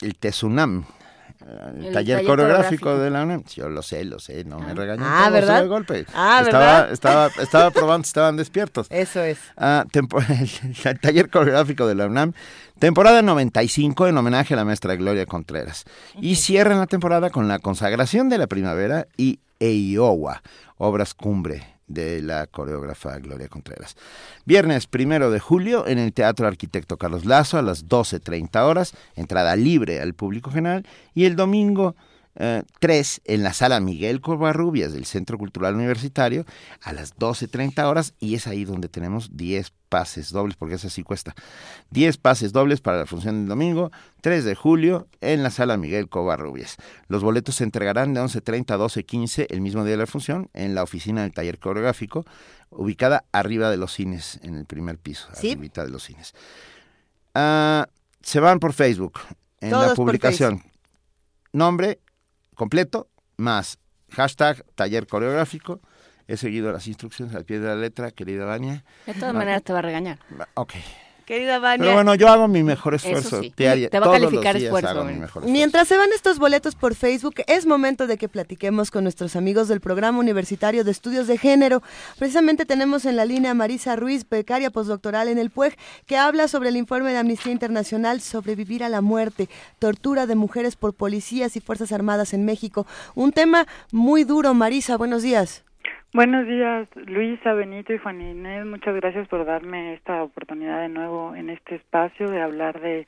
el 0.02 0.15
Tesunam, 0.18 0.85
el, 1.41 1.88
El 1.88 1.94
taller, 1.94 1.94
taller 1.94 2.26
coreográfico 2.26 2.84
coreográfico. 2.85 2.98
de 2.99 3.10
la 3.10 3.23
UNAM. 3.23 3.44
Yo 3.53 3.68
lo 3.68 3.81
sé, 3.81 4.06
lo 4.06 4.19
sé, 4.19 4.45
no 4.45 4.60
me 4.60 4.73
regañen 4.73 5.06
Ah, 5.06 5.23
todos 5.27 5.34
¿verdad? 5.34 5.61
de 5.64 5.68
golpe. 5.68 6.06
Ah, 6.14 6.41
estaba, 6.45 6.65
¿verdad? 6.65 6.91
estaba, 6.94 7.27
estaba 7.41 7.72
probando 7.72 8.06
si 8.06 8.10
estaban 8.11 8.38
despiertos. 8.38 8.88
Eso 8.91 9.22
es. 9.23 9.39
Ah, 9.57 9.85
tempo- 9.91 10.19
el, 10.30 10.49
el 10.85 10.99
taller 11.02 11.30
coreográfico 11.30 11.85
de 11.85 11.95
la 11.95 12.06
UNAM, 12.06 12.34
temporada 12.79 13.21
95 13.21 14.07
en 14.07 14.17
homenaje 14.17 14.53
a 14.53 14.57
la 14.57 14.65
maestra 14.65 14.95
Gloria 14.95 15.25
Contreras. 15.25 15.85
Y 16.21 16.35
cierran 16.35 16.79
la 16.79 16.87
temporada 16.87 17.29
con 17.29 17.47
la 17.47 17.59
consagración 17.59 18.29
de 18.29 18.37
la 18.37 18.47
primavera 18.47 19.07
y 19.17 19.39
Eiowa, 19.59 20.43
obras 20.77 21.13
cumbre 21.13 21.77
de 21.87 22.21
la 22.21 22.47
coreógrafa 22.47 23.17
Gloria 23.19 23.47
Contreras. 23.47 23.95
Viernes 24.45 24.87
primero 24.87 25.31
de 25.31 25.39
julio 25.39 25.87
en 25.87 25.97
el 25.99 26.13
Teatro 26.13 26.47
Arquitecto 26.47 26.97
Carlos 26.97 27.25
Lazo 27.25 27.57
a 27.57 27.61
las 27.61 27.87
12.30 27.87 28.61
horas, 28.63 28.93
entrada 29.15 29.55
libre 29.55 30.01
al 30.01 30.13
público 30.13 30.51
general. 30.51 30.85
Y 31.15 31.25
el 31.25 31.35
domingo 31.35 31.95
eh, 32.39 32.64
3 32.80 33.22
en 33.26 33.43
la 33.43 33.53
sala 33.53 33.80
Miguel 33.80 34.22
Covarrubias 34.22 34.93
del 34.93 35.05
Centro 35.05 35.38
Cultural 35.38 35.76
Universitario 35.76 36.45
a 36.81 36.93
las 36.93 37.15
12.30 37.18 37.84
horas 37.85 38.14
y 38.19 38.35
es 38.35 38.45
ahí 38.47 38.64
donde 38.64 38.89
tenemos 38.89 39.35
10 39.35 39.73
pases 39.89 40.31
dobles, 40.31 40.55
porque 40.55 40.76
eso 40.76 40.89
sí 40.89 41.01
cuesta. 41.03 41.34
10 41.91 42.18
pases 42.18 42.51
dobles 42.53 42.81
para 42.81 42.97
la 42.99 43.05
función 43.05 43.39
del 43.39 43.47
domingo, 43.47 43.91
3 44.22 44.43
de 44.45 44.53
julio, 44.53 45.07
en 45.22 45.41
la 45.43 45.49
sala 45.49 45.77
Miguel 45.77 46.09
Covarrubias. 46.09 46.76
Los 47.07 47.23
boletos 47.23 47.55
se 47.55 47.64
entregarán 47.64 48.14
de 48.14 48.22
11.30 48.22 48.72
a 48.72 48.77
12.15 48.77 49.47
el 49.49 49.61
mismo 49.61 49.84
día 49.84 49.91
de 49.91 49.97
la 49.97 50.05
función 50.07 50.49
en 50.53 50.76
la 50.76 50.84
oficina 50.84 51.23
del 51.23 51.31
taller 51.34 51.57
coreográfico, 51.57 52.26
ubicada 52.69 53.23
arriba 53.31 53.69
de 53.72 53.77
los 53.77 53.93
cines, 53.93 54.39
en 54.43 54.55
el 54.55 54.65
primer 54.65 54.97
piso, 54.99 55.27
Sí. 55.34 55.51
arribita 55.51 55.85
de 55.85 55.91
los 55.91 56.03
cines. 56.03 56.34
Ah, 57.34 57.88
se 58.22 58.39
van 58.39 58.59
por 58.59 58.73
Facebook, 58.73 59.19
en 59.61 59.69
Todos 59.72 59.88
la 59.88 59.95
publicación. 59.95 60.64
Nombre 61.53 61.99
completo, 62.57 63.07
más 63.38 63.79
hashtag 64.11 64.65
taller 64.75 65.07
coreográfico. 65.07 65.79
He 66.27 66.35
seguido 66.35 66.73
las 66.73 66.88
instrucciones 66.88 67.34
al 67.35 67.45
pie 67.45 67.59
de 67.59 67.67
la 67.67 67.75
letra, 67.75 68.11
querida 68.11 68.43
Vania. 68.43 68.84
De 69.05 69.13
todas 69.13 69.34
maneras 69.34 69.63
te 69.63 69.71
va 69.71 69.79
a 69.79 69.84
regañar. 69.84 70.19
Ok. 70.55 70.73
Querida 71.27 71.59
Vania. 71.59 71.83
Pero 71.83 71.93
bueno, 71.93 72.15
yo 72.15 72.29
hago 72.29 72.47
mi 72.47 72.63
mejor 72.63 72.95
esfuerzo 72.95 73.41
sí. 73.41 73.53
diario. 73.57 73.89
Te 73.89 73.99
va 73.99 74.05
a 74.05 74.07
Todos 74.07 74.21
calificar 74.21 74.53
los 74.53 74.61
días 74.61 74.69
esfuerzo, 74.69 74.89
hago 74.89 75.03
mi 75.03 75.11
¿eh? 75.11 75.15
mejor 75.15 75.27
esfuerzo. 75.27 75.49
Mientras 75.51 75.85
se 75.89 75.97
van 75.97 76.13
estos 76.13 76.39
boletos 76.39 76.75
por 76.75 76.95
Facebook, 76.95 77.35
es 77.47 77.65
momento 77.65 78.07
de 78.07 78.17
que 78.17 78.29
platiquemos 78.29 78.91
con 78.91 79.03
nuestros 79.03 79.35
amigos 79.35 79.67
del 79.67 79.81
Programa 79.81 80.19
Universitario 80.19 80.85
de 80.85 80.91
Estudios 80.91 81.27
de 81.27 81.37
Género. 81.37 81.83
Precisamente 82.17 82.65
tenemos 82.65 83.03
en 83.03 83.17
la 83.17 83.25
línea 83.25 83.51
a 83.51 83.55
Marisa 83.55 83.97
Ruiz, 83.97 84.25
becaria 84.29 84.71
postdoctoral 84.71 85.27
en 85.27 85.37
el 85.37 85.49
PUEG, 85.49 85.75
que 86.05 86.15
habla 86.15 86.47
sobre 86.47 86.69
el 86.69 86.77
informe 86.77 87.11
de 87.11 87.17
Amnistía 87.17 87.51
Internacional 87.51 88.21
Sobrevivir 88.21 88.85
a 88.85 88.87
la 88.87 89.01
muerte, 89.01 89.49
tortura 89.79 90.27
de 90.27 90.35
mujeres 90.35 90.77
por 90.77 90.93
policías 90.93 91.57
y 91.57 91.59
Fuerzas 91.59 91.91
Armadas 91.91 92.33
en 92.33 92.45
México. 92.45 92.87
Un 93.15 93.33
tema 93.33 93.67
muy 93.91 94.23
duro, 94.23 94.53
Marisa, 94.53 94.95
buenos 94.95 95.23
días. 95.23 95.66
Buenos 96.13 96.47
días, 96.47 96.88
Luisa, 96.95 97.53
Benito 97.53 97.93
y 97.93 97.97
Juan 97.97 98.21
Inés. 98.21 98.65
Muchas 98.65 98.95
gracias 98.95 99.27
por 99.27 99.45
darme 99.45 99.93
esta 99.93 100.23
oportunidad 100.23 100.81
de 100.81 100.89
nuevo 100.89 101.35
en 101.35 101.49
este 101.49 101.75
espacio 101.75 102.29
de 102.29 102.41
hablar 102.41 102.79
de, 102.79 103.05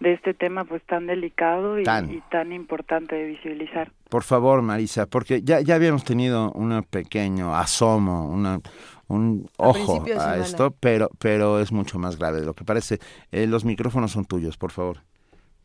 de 0.00 0.12
este 0.12 0.34
tema 0.34 0.64
pues 0.64 0.82
tan 0.82 1.06
delicado 1.06 1.78
y 1.78 1.84
Tan. 1.84 2.10
y 2.10 2.20
tan 2.30 2.52
importante 2.52 3.14
de 3.14 3.26
visibilizar. 3.26 3.92
Por 4.08 4.24
favor, 4.24 4.62
Marisa, 4.62 5.06
porque 5.06 5.42
ya, 5.42 5.60
ya 5.60 5.76
habíamos 5.76 6.04
tenido 6.04 6.50
un 6.52 6.82
pequeño 6.82 7.54
asomo, 7.54 8.28
una, 8.28 8.58
un 9.06 9.48
ojo 9.56 10.04
a 10.18 10.38
esto, 10.38 10.74
pero, 10.80 11.08
pero 11.20 11.60
es 11.60 11.70
mucho 11.70 12.00
más 12.00 12.18
grave 12.18 12.40
de 12.40 12.46
lo 12.46 12.54
que 12.54 12.64
parece. 12.64 12.98
Eh, 13.30 13.46
los 13.46 13.64
micrófonos 13.64 14.10
son 14.10 14.24
tuyos, 14.24 14.58
por 14.58 14.72
favor. 14.72 14.98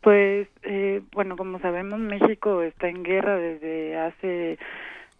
Pues, 0.02 0.48
eh, 0.62 1.02
bueno, 1.14 1.36
como 1.36 1.58
sabemos, 1.60 2.00
México 2.00 2.62
está 2.62 2.90
en 2.90 3.02
guerra 3.02 3.38
desde 3.38 3.98
hace 3.98 4.60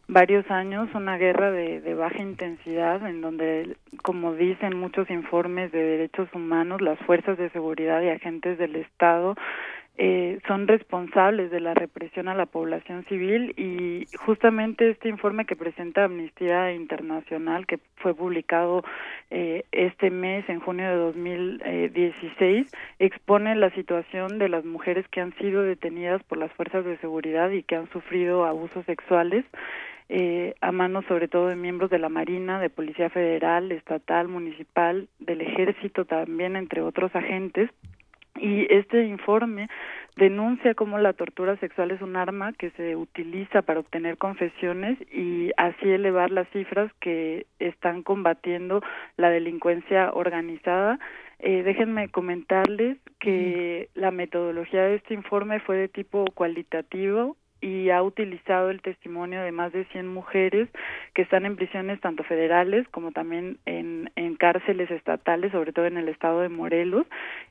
varios 0.08 0.50
años, 0.52 0.90
una 0.94 1.18
guerra 1.18 1.52
de, 1.52 1.82
de 1.82 1.94
baja 1.94 2.22
intensidad, 2.22 3.06
en 3.08 3.22
donde, 3.22 3.76
como 4.04 4.34
dicen 4.34 4.78
muchos 4.78 5.10
informes 5.10 5.72
de 5.72 5.84
derechos 5.84 6.30
humanos, 6.34 6.82
las 6.82 7.00
fuerzas 7.00 7.38
de 7.38 7.50
seguridad 7.50 8.02
y 8.02 8.10
agentes 8.10 8.58
del 8.58 8.76
Estado 8.76 9.36
eh, 9.98 10.40
son 10.46 10.68
responsables 10.68 11.52
de 11.52 11.62
la 11.62 11.74
represión 11.74 12.28
a 12.28 12.36
la 12.36 12.46
población 12.48 13.06
civil 13.06 13.54
y 13.56 14.06
justamente 14.18 14.90
este 14.90 15.08
informe 15.08 15.46
que 15.46 15.56
presenta 15.56 16.04
Amnistía 16.04 16.74
Internacional, 16.74 17.66
que 17.66 17.80
fue 17.96 18.14
publicado 18.14 18.84
eh, 19.32 19.64
este 19.72 20.10
mes, 20.10 20.50
en 20.50 20.60
junio 20.60 20.90
de 20.90 20.96
2016, 20.96 22.70
expone 23.00 23.56
la 23.56 23.70
situación 23.70 24.38
de 24.38 24.50
las 24.50 24.66
mujeres 24.66 25.08
que 25.08 25.22
han 25.22 25.34
sido 25.38 25.62
detenidas 25.62 26.22
por 26.24 26.40
las 26.40 26.52
fuerzas 26.52 26.84
de 26.84 26.98
seguridad 26.98 27.50
y 27.52 27.64
que 27.64 27.78
han 27.78 27.90
sufrido 27.92 28.44
abusos 28.44 28.86
sexuales 28.86 29.46
eh, 30.08 30.54
a 30.62 30.72
manos 30.72 31.06
sobre 31.08 31.28
todo 31.28 31.48
de 31.48 31.56
miembros 31.56 31.90
de 31.90 32.00
la 32.00 32.10
Marina, 32.10 32.60
de 32.60 32.70
Policía 32.70 33.10
Federal, 33.10 33.72
Estatal, 33.72 34.28
Municipal, 34.28 35.08
del 35.20 35.42
Ejército 35.42 36.06
también, 36.06 36.56
entre 36.56 36.82
otros 36.82 37.16
agentes. 37.16 37.70
Y 38.38 38.68
este 38.72 39.06
informe 39.06 39.70
denuncia 40.18 40.76
cómo 40.76 40.98
la 40.98 41.14
tortura 41.14 41.58
sexual 41.58 41.92
es 41.92 42.02
un 42.02 42.18
arma 42.18 42.54
que 42.54 42.70
se 42.72 42.96
utiliza 42.96 43.62
para 43.62 43.80
obtener 43.80 44.18
confesiones 44.18 44.98
y 45.12 45.52
así 45.58 45.90
elevar 45.90 46.32
las 46.32 46.48
cifras 46.50 46.92
que 47.00 47.48
están 47.60 48.04
combatiendo 48.04 48.82
la 49.18 49.30
delincuencia 49.30 50.12
organizada. 50.14 51.00
Eh, 51.40 51.64
déjenme 51.64 52.10
comentarles 52.10 52.98
que 53.20 53.90
la 53.94 54.12
metodología 54.12 54.84
de 54.84 54.96
este 54.96 55.14
informe 55.14 55.60
fue 55.62 55.78
de 55.78 55.88
tipo 55.88 56.26
cualitativo 56.34 57.38
y 57.66 57.90
ha 57.90 58.04
utilizado 58.04 58.70
el 58.70 58.80
testimonio 58.84 59.42
de 59.42 59.52
más 59.52 59.74
de 59.74 59.86
100 59.86 60.08
mujeres 60.08 60.70
que 61.16 61.24
están 61.24 61.48
en 61.48 61.56
prisiones 61.56 62.00
tanto 62.00 62.24
federales 62.24 62.88
como 62.90 63.12
también 63.12 63.58
en, 63.66 64.06
cárceles 64.38 64.92
estatales, 64.92 65.52
sobre 65.52 65.72
todo 65.72 65.88
en 65.88 65.98
el 65.98 66.10
estado 66.10 66.42
de 66.42 66.50
Morelos. 66.50 67.08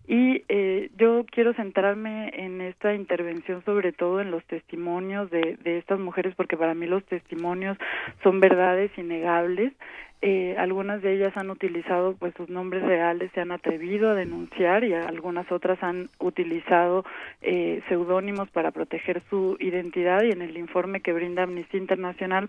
Y 0.07 0.45
eh, 0.49 0.91
yo 0.97 1.25
quiero 1.29 1.53
centrarme 1.55 2.31
en 2.35 2.61
esta 2.61 2.95
intervención 2.95 3.65
sobre 3.65 3.91
todo 3.91 4.21
en 4.21 4.31
los 4.31 4.45
testimonios 4.45 5.31
de, 5.31 5.57
de 5.65 5.79
estas 5.79 5.99
mujeres 5.99 6.35
porque 6.37 6.57
para 6.57 6.75
mí 6.75 6.87
los 6.87 7.05
testimonios 7.07 7.77
son 8.23 8.39
verdades 8.39 8.97
innegables. 8.97 9.73
Eh, 10.27 10.57
algunas 10.57 11.03
de 11.03 11.13
ellas 11.13 11.37
han 11.37 11.51
utilizado 11.51 12.17
pues 12.19 12.33
sus 12.35 12.49
nombres 12.49 12.83
reales, 12.83 13.31
se 13.35 13.43
han 13.43 13.53
atrevido 13.53 14.09
a 14.09 14.15
denunciar 14.15 14.83
y 14.83 14.95
algunas 14.95 15.53
otras 15.53 15.83
han 15.83 16.09
utilizado 16.19 17.05
eh, 17.43 17.83
seudónimos 17.91 18.49
para 18.49 18.71
proteger 18.71 19.21
su 19.29 19.59
identidad 19.61 20.23
y 20.23 20.31
en 20.31 20.41
el 20.41 20.57
informe 20.57 21.03
que 21.03 21.13
brinda 21.13 21.43
Amnistía 21.43 21.79
Internacional 21.79 22.49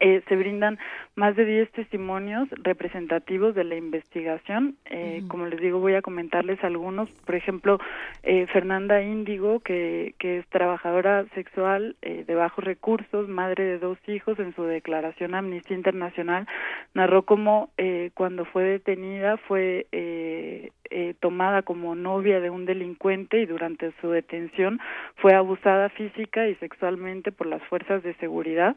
eh, 0.00 0.22
se 0.28 0.34
brindan 0.34 0.80
más 1.14 1.36
de 1.36 1.44
10 1.44 1.70
testimonios 1.70 2.48
representativos 2.50 3.54
de 3.54 3.62
la 3.62 3.76
investigación. 3.76 4.74
Eh, 4.86 5.22
Como 5.28 5.46
les 5.46 5.60
digo, 5.60 5.78
voy 5.78 5.94
a 5.94 6.02
comentarles 6.02 6.62
algunos. 6.64 7.08
Por 7.24 7.36
ejemplo, 7.36 7.78
eh, 8.24 8.46
Fernanda 8.48 9.02
Índigo, 9.02 9.60
que, 9.60 10.14
que 10.18 10.38
es 10.38 10.46
trabajadora 10.48 11.26
sexual 11.34 11.94
eh, 12.02 12.24
de 12.26 12.34
bajos 12.34 12.64
recursos, 12.64 13.28
madre 13.28 13.64
de 13.64 13.78
dos 13.78 13.98
hijos, 14.08 14.38
en 14.40 14.54
su 14.54 14.64
declaración 14.64 15.34
a 15.34 15.38
Amnistía 15.38 15.76
Internacional, 15.76 16.46
narró 16.94 17.22
cómo 17.22 17.70
eh, 17.76 18.10
cuando 18.14 18.44
fue 18.44 18.64
detenida 18.64 19.36
fue 19.36 19.86
eh, 19.92 20.70
eh, 20.90 21.14
tomada 21.20 21.62
como 21.62 21.94
novia 21.94 22.40
de 22.40 22.50
un 22.50 22.64
delincuente 22.64 23.40
y 23.40 23.46
durante 23.46 23.92
su 24.00 24.10
detención 24.10 24.80
fue 25.16 25.34
abusada 25.34 25.90
física 25.90 26.48
y 26.48 26.54
sexualmente 26.56 27.30
por 27.30 27.46
las 27.46 27.62
fuerzas 27.64 28.02
de 28.02 28.14
seguridad. 28.14 28.76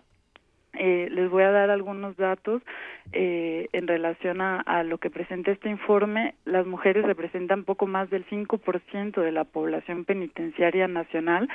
Eh, 0.74 1.10
les 1.12 1.30
voy 1.30 1.44
a 1.44 1.52
dar 1.52 1.70
algunos 1.70 2.16
datos 2.16 2.62
eh, 3.12 3.68
en 3.74 3.88
relación 3.88 4.40
a, 4.40 4.62
a 4.62 4.84
lo 4.84 4.98
que 5.00 5.10
presenta 5.10 5.52
este 5.52 5.70
informe. 5.70 6.36
Las 6.46 6.66
mujeres 6.66 7.06
representan 7.06 7.66
poco 7.66 7.88
más 7.88 8.10
del 8.10 8.26
5% 8.28 9.22
de 9.22 9.32
la 9.32 9.44
población 9.44 10.06
penitenciaria 10.06 10.88
nacional 10.88 11.50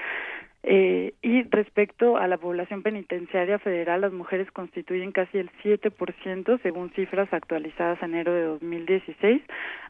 eh, 0.68 1.14
y 1.22 1.44
respecto 1.44 2.16
a 2.16 2.26
la 2.26 2.38
población 2.38 2.82
penitenciaria 2.82 3.60
federal, 3.60 4.00
las 4.00 4.12
mujeres 4.12 4.50
constituyen 4.50 5.12
casi 5.12 5.38
el 5.38 5.48
7% 5.62 6.60
según 6.60 6.90
cifras 6.90 7.32
actualizadas 7.32 8.02
en 8.02 8.14
enero 8.14 8.32
de 8.32 8.42
2016. 8.42 9.42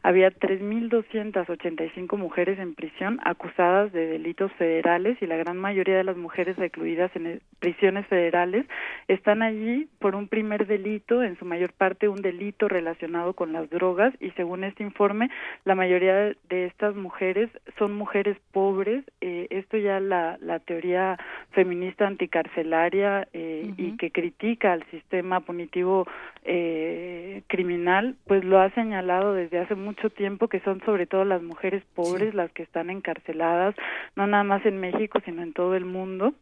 Había 0.03 0.29
3.285 0.29 2.15
mujeres 2.17 2.59
en 2.59 2.75
prisión 2.75 3.19
acusadas 3.23 3.91
de 3.91 4.05
delitos 4.05 4.51
federales 4.53 5.17
y 5.19 5.25
la 5.25 5.37
gran 5.37 5.57
mayoría 5.57 5.97
de 5.97 6.03
las 6.03 6.15
mujeres 6.15 6.57
recluidas 6.57 7.09
en 7.15 7.41
prisiones 7.57 8.05
federales 8.05 8.67
están 9.07 9.41
allí 9.41 9.89
por 9.97 10.15
un 10.15 10.27
primer 10.27 10.67
delito, 10.67 11.23
en 11.23 11.39
su 11.39 11.45
mayor 11.45 11.73
parte 11.73 12.07
un 12.07 12.21
delito 12.21 12.67
relacionado 12.67 13.33
con 13.33 13.51
las 13.51 13.67
drogas 13.71 14.13
y 14.19 14.29
según 14.31 14.63
este 14.63 14.83
informe 14.83 15.31
la 15.65 15.73
mayoría 15.73 16.35
de 16.49 16.65
estas 16.65 16.95
mujeres 16.95 17.49
son 17.79 17.93
mujeres 17.93 18.37
pobres. 18.51 19.03
Eh, 19.21 19.47
esto 19.49 19.77
ya 19.77 19.99
la, 19.99 20.37
la 20.39 20.59
teoría 20.67 21.17
feminista 21.51 22.05
anticarcelaria 22.05 23.27
eh, 23.33 23.73
y 23.77 23.97
que 23.97 24.11
critica 24.11 24.73
al 24.73 24.83
sistema 24.91 25.39
punitivo 25.39 26.05
eh, 26.43 27.41
criminal, 27.47 28.15
pues 28.27 28.43
lo 28.43 28.59
ha 28.59 28.69
señalado 28.71 29.33
desde 29.33 29.59
hace 29.59 29.73
mucho 29.73 30.11
tiempo 30.11 30.47
que 30.49 30.59
son 30.59 30.81
sobre 30.85 31.07
todo 31.07 31.25
las 31.25 31.41
mujeres 31.41 31.83
pobres 31.95 32.35
las 32.35 32.51
que 32.51 32.61
están 32.61 32.91
encarceladas, 32.91 33.73
no 34.15 34.27
nada 34.27 34.43
más 34.43 34.63
en 34.65 34.79
México, 34.79 35.19
sino 35.25 35.41
en 35.41 35.53
todo 35.53 35.75
el 35.75 35.85
mundo. 35.85 36.33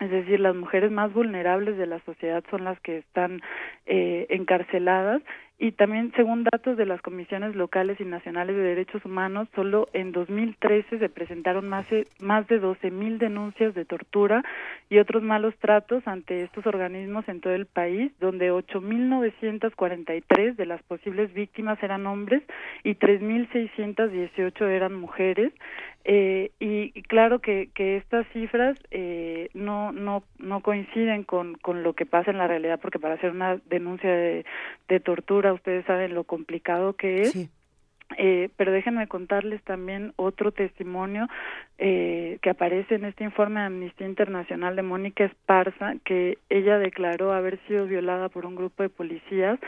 Es 0.00 0.10
decir, 0.10 0.40
las 0.40 0.56
mujeres 0.56 0.90
más 0.90 1.12
vulnerables 1.12 1.76
de 1.76 1.86
la 1.86 2.00
sociedad 2.06 2.42
son 2.50 2.64
las 2.64 2.80
que 2.80 2.96
están 2.96 3.42
eh, 3.84 4.26
encarceladas 4.30 5.20
y 5.62 5.72
también 5.72 6.10
según 6.16 6.42
datos 6.42 6.78
de 6.78 6.86
las 6.86 7.02
comisiones 7.02 7.54
locales 7.54 8.00
y 8.00 8.04
nacionales 8.04 8.56
de 8.56 8.62
derechos 8.62 9.04
humanos, 9.04 9.46
solo 9.54 9.90
en 9.92 10.10
2013 10.10 10.98
se 10.98 11.10
presentaron 11.10 11.68
más 11.68 11.86
de, 11.90 12.08
más 12.18 12.48
de 12.48 12.58
12 12.58 12.90
mil 12.90 13.18
denuncias 13.18 13.74
de 13.74 13.84
tortura 13.84 14.42
y 14.88 14.96
otros 14.98 15.22
malos 15.22 15.54
tratos 15.60 16.02
ante 16.06 16.44
estos 16.44 16.66
organismos 16.66 17.28
en 17.28 17.42
todo 17.42 17.52
el 17.52 17.66
país, 17.66 18.10
donde 18.20 18.50
8.943 18.50 20.56
de 20.56 20.64
las 20.64 20.82
posibles 20.84 21.30
víctimas 21.34 21.76
eran 21.82 22.06
hombres 22.06 22.42
y 22.82 22.94
3.618 22.94 24.66
eran 24.66 24.94
mujeres. 24.94 25.52
Eh, 26.04 26.50
y, 26.58 26.92
claro 27.02 27.40
que, 27.40 27.68
que 27.74 27.96
estas 27.96 28.26
cifras 28.32 28.78
eh, 28.90 29.50
no, 29.52 29.92
no, 29.92 30.22
no 30.38 30.60
coinciden 30.60 31.24
con, 31.24 31.54
con 31.56 31.82
lo 31.82 31.92
que 31.92 32.06
pasa 32.06 32.30
en 32.30 32.38
la 32.38 32.46
realidad, 32.46 32.80
porque 32.80 32.98
para 32.98 33.14
hacer 33.14 33.30
una 33.30 33.56
denuncia 33.68 34.10
de, 34.10 34.46
de 34.88 35.00
tortura, 35.00 35.52
ustedes 35.52 35.84
saben 35.84 36.14
lo 36.14 36.24
complicado 36.24 36.94
que 36.94 37.22
es. 37.22 37.50
Eh, 38.18 38.48
pero 38.56 38.72
déjenme 38.72 39.06
contarles 39.06 39.62
también 39.62 40.12
otro 40.16 40.50
testimonio 40.50 41.28
eh, 41.78 42.38
que 42.42 42.50
aparece 42.50 42.96
en 42.96 43.04
este 43.04 43.22
informe 43.22 43.60
de 43.60 43.66
Amnistía 43.66 44.06
Internacional 44.06 44.74
de 44.74 44.82
Mónica 44.82 45.24
Esparza, 45.24 45.94
que 46.04 46.38
ella 46.48 46.78
declaró 46.78 47.32
haber 47.32 47.60
sido 47.68 47.86
violada 47.86 48.28
por 48.28 48.46
un 48.46 48.56
grupo 48.56 48.82
de 48.82 48.88
policías 48.88 49.60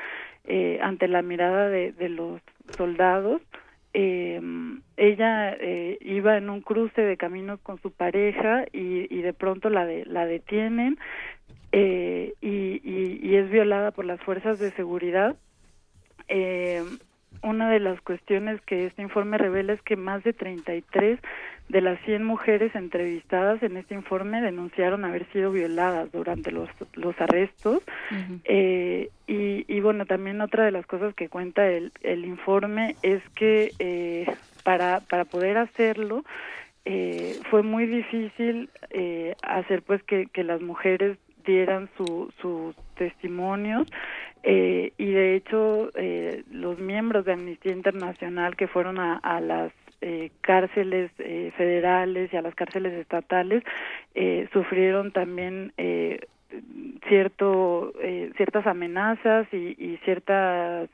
eh, 0.45 0.81
ante 0.83 1.07
la 1.07 1.23
mirada 1.23 1.69
de, 1.69 1.93
de 1.93 2.09
los 2.09 2.41
soldados 2.77 3.41
eh, 3.95 4.41
ella 4.97 5.53
eh, 5.55 5.99
iba 6.01 6.37
en 6.37 6.49
un 6.51 6.61
cruce 6.61 7.03
de 7.03 7.17
caminos 7.17 7.61
con 7.61 7.81
su 7.81 7.91
pareja 7.91 8.65
y, 8.73 9.15
y 9.15 9.23
de 9.23 9.33
pronto 9.33 9.69
la 9.69 9.85
de, 9.85 10.05
la 10.07 10.27
detienen 10.27 10.99
eh, 11.73 12.35
y, 12.41 12.81
y, 12.83 13.21
y, 13.23 13.37
es 13.37 13.51
violada 13.51 13.91
por 13.91 14.05
las 14.05 14.21
fuerzas 14.21 14.59
de 14.59 14.71
seguridad. 14.73 15.37
Una 17.43 17.71
de 17.71 17.81
las 17.81 18.01
cuestiones 18.01 18.61
que 18.63 18.87
este 18.87 19.03
informe 19.03 19.37
revela 19.37 19.73
es 19.73 19.83
que 19.83 19.97
más 19.97 20.23
de 20.23 20.33
33 20.33 21.19
de 21.69 21.81
las 21.81 21.99
100 22.05 22.23
mujeres 22.25 22.75
entrevistadas 22.75 23.63
en 23.63 23.77
este 23.77 23.95
informe 23.95 24.41
denunciaron 24.41 25.05
haber 25.05 25.27
sido 25.33 25.51
violadas 25.51 26.13
durante 26.13 26.53
los, 26.53 26.69
los 26.95 27.19
arrestos. 27.21 27.83
Uh 28.11 28.15
-huh. 28.15 28.41
eh, 28.45 29.09
y, 29.27 29.65
y, 29.67 29.81
bueno, 29.81 30.07
también 30.07 30.41
otra 30.41 30.65
de 30.65 30.71
las 30.71 30.87
cosas 30.87 31.15
que 31.15 31.29
cuenta 31.29 31.67
el, 31.67 31.93
el 32.03 32.25
informe 32.25 32.97
es 33.03 33.23
que 33.35 33.73
eh, 33.79 34.27
para, 34.63 35.01
para 35.01 35.25
poder 35.25 35.59
hacerlo, 35.59 36.25
eh, 36.85 37.37
fue 37.51 37.63
muy 37.63 37.87
difícil 37.87 38.69
eh, 38.91 39.35
hacer 39.43 39.83
pues 39.83 40.03
que, 40.03 40.27
que 40.27 40.43
las 40.43 40.61
mujeres 40.61 41.17
dieran 41.45 41.89
su, 41.97 42.33
sus 42.41 42.75
testimonios 42.97 43.87
eh, 44.43 44.93
y 44.99 45.07
de 45.11 45.37
hecho 45.37 45.91
eh, 45.95 46.43
los 46.51 46.79
miembros 46.79 47.25
de 47.25 47.33
Amnistía 47.33 47.73
Internacional 47.73 48.57
que 48.57 48.67
fueron 48.67 48.99
a, 48.99 49.19
a 49.19 49.41
las 49.41 49.73
eh, 50.01 50.31
cárceles 50.41 51.11
eh, 51.19 51.53
federales 51.57 52.33
y 52.33 52.37
a 52.37 52.43
las 52.43 52.55
cárceles 52.55 52.93
estatales 52.95 53.63
eh, 54.15 54.49
sufrieron 54.53 55.13
también 55.13 55.73
cierto 57.09 57.95
ciertas 58.37 58.67
amenazas 58.67 59.47
y, 59.53 59.75
y 59.79 59.99
ciertas 60.05 60.91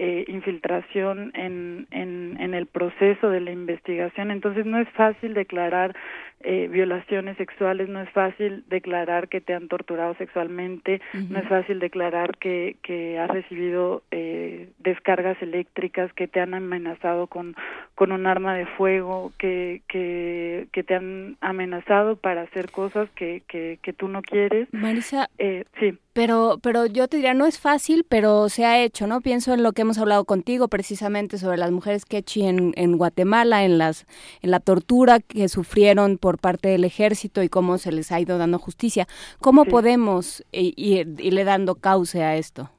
eh, 0.00 0.24
infiltración 0.28 1.32
en, 1.34 1.88
en, 1.90 2.36
en 2.38 2.54
el 2.54 2.66
proceso 2.66 3.30
de 3.30 3.40
la 3.40 3.50
investigación. 3.50 4.30
Entonces 4.30 4.64
no 4.64 4.78
es 4.78 4.88
fácil 4.90 5.34
declarar 5.34 5.96
eh, 6.40 6.68
violaciones 6.68 7.36
sexuales, 7.36 7.88
no 7.88 8.00
es 8.00 8.10
fácil 8.10 8.64
declarar 8.68 9.28
que 9.28 9.40
te 9.40 9.54
han 9.54 9.68
torturado 9.68 10.14
sexualmente, 10.14 11.00
uh 11.14 11.18
-huh. 11.18 11.28
no 11.30 11.38
es 11.38 11.48
fácil 11.48 11.78
declarar 11.80 12.36
que, 12.38 12.76
que 12.82 13.18
has 13.18 13.28
recibido 13.28 14.02
eh, 14.10 14.70
descargas 14.78 15.40
eléctricas, 15.42 16.12
que 16.12 16.28
te 16.28 16.40
han 16.40 16.54
amenazado 16.54 17.26
con, 17.26 17.56
con 17.94 18.12
un 18.12 18.26
arma 18.26 18.54
de 18.54 18.66
fuego, 18.66 19.32
que, 19.38 19.82
que, 19.88 20.68
que 20.72 20.82
te 20.82 20.94
han 20.94 21.36
amenazado 21.40 22.16
para 22.16 22.42
hacer 22.42 22.70
cosas 22.70 23.08
que, 23.14 23.42
que, 23.48 23.78
que 23.82 23.92
tú 23.92 24.08
no 24.08 24.22
quieres. 24.22 24.68
Marisa, 24.72 25.28
eh, 25.38 25.64
sí. 25.80 25.98
Pero, 26.12 26.58
pero 26.60 26.86
yo 26.86 27.06
te 27.06 27.16
diría, 27.18 27.32
no 27.32 27.46
es 27.46 27.60
fácil, 27.60 28.04
pero 28.08 28.48
se 28.48 28.64
ha 28.64 28.82
hecho, 28.82 29.06
¿no? 29.06 29.20
Pienso 29.20 29.54
en 29.54 29.62
lo 29.62 29.72
que 29.72 29.82
hemos 29.82 29.98
hablado 29.98 30.24
contigo 30.24 30.66
precisamente 30.66 31.38
sobre 31.38 31.58
las 31.58 31.70
mujeres 31.70 32.04
quechi 32.04 32.42
en, 32.44 32.72
en 32.74 32.96
Guatemala, 32.98 33.64
en, 33.64 33.78
las, 33.78 34.04
en 34.42 34.50
la 34.50 34.58
tortura 34.58 35.20
que 35.20 35.48
sufrieron 35.48 36.18
por 36.18 36.27
parte 36.36 36.68
del 36.68 36.84
ejército 36.84 37.42
y 37.42 37.48
cómo 37.48 37.78
se 37.78 37.90
les 37.90 38.12
ha 38.12 38.20
ido 38.20 38.36
dando 38.36 38.58
justicia. 38.58 39.08
¿Cómo 39.40 39.64
sí. 39.64 39.70
podemos 39.70 40.44
ir, 40.52 41.14
irle 41.18 41.44
dando 41.44 41.76
cauce 41.76 42.22
a 42.22 42.36
esto? 42.36 42.70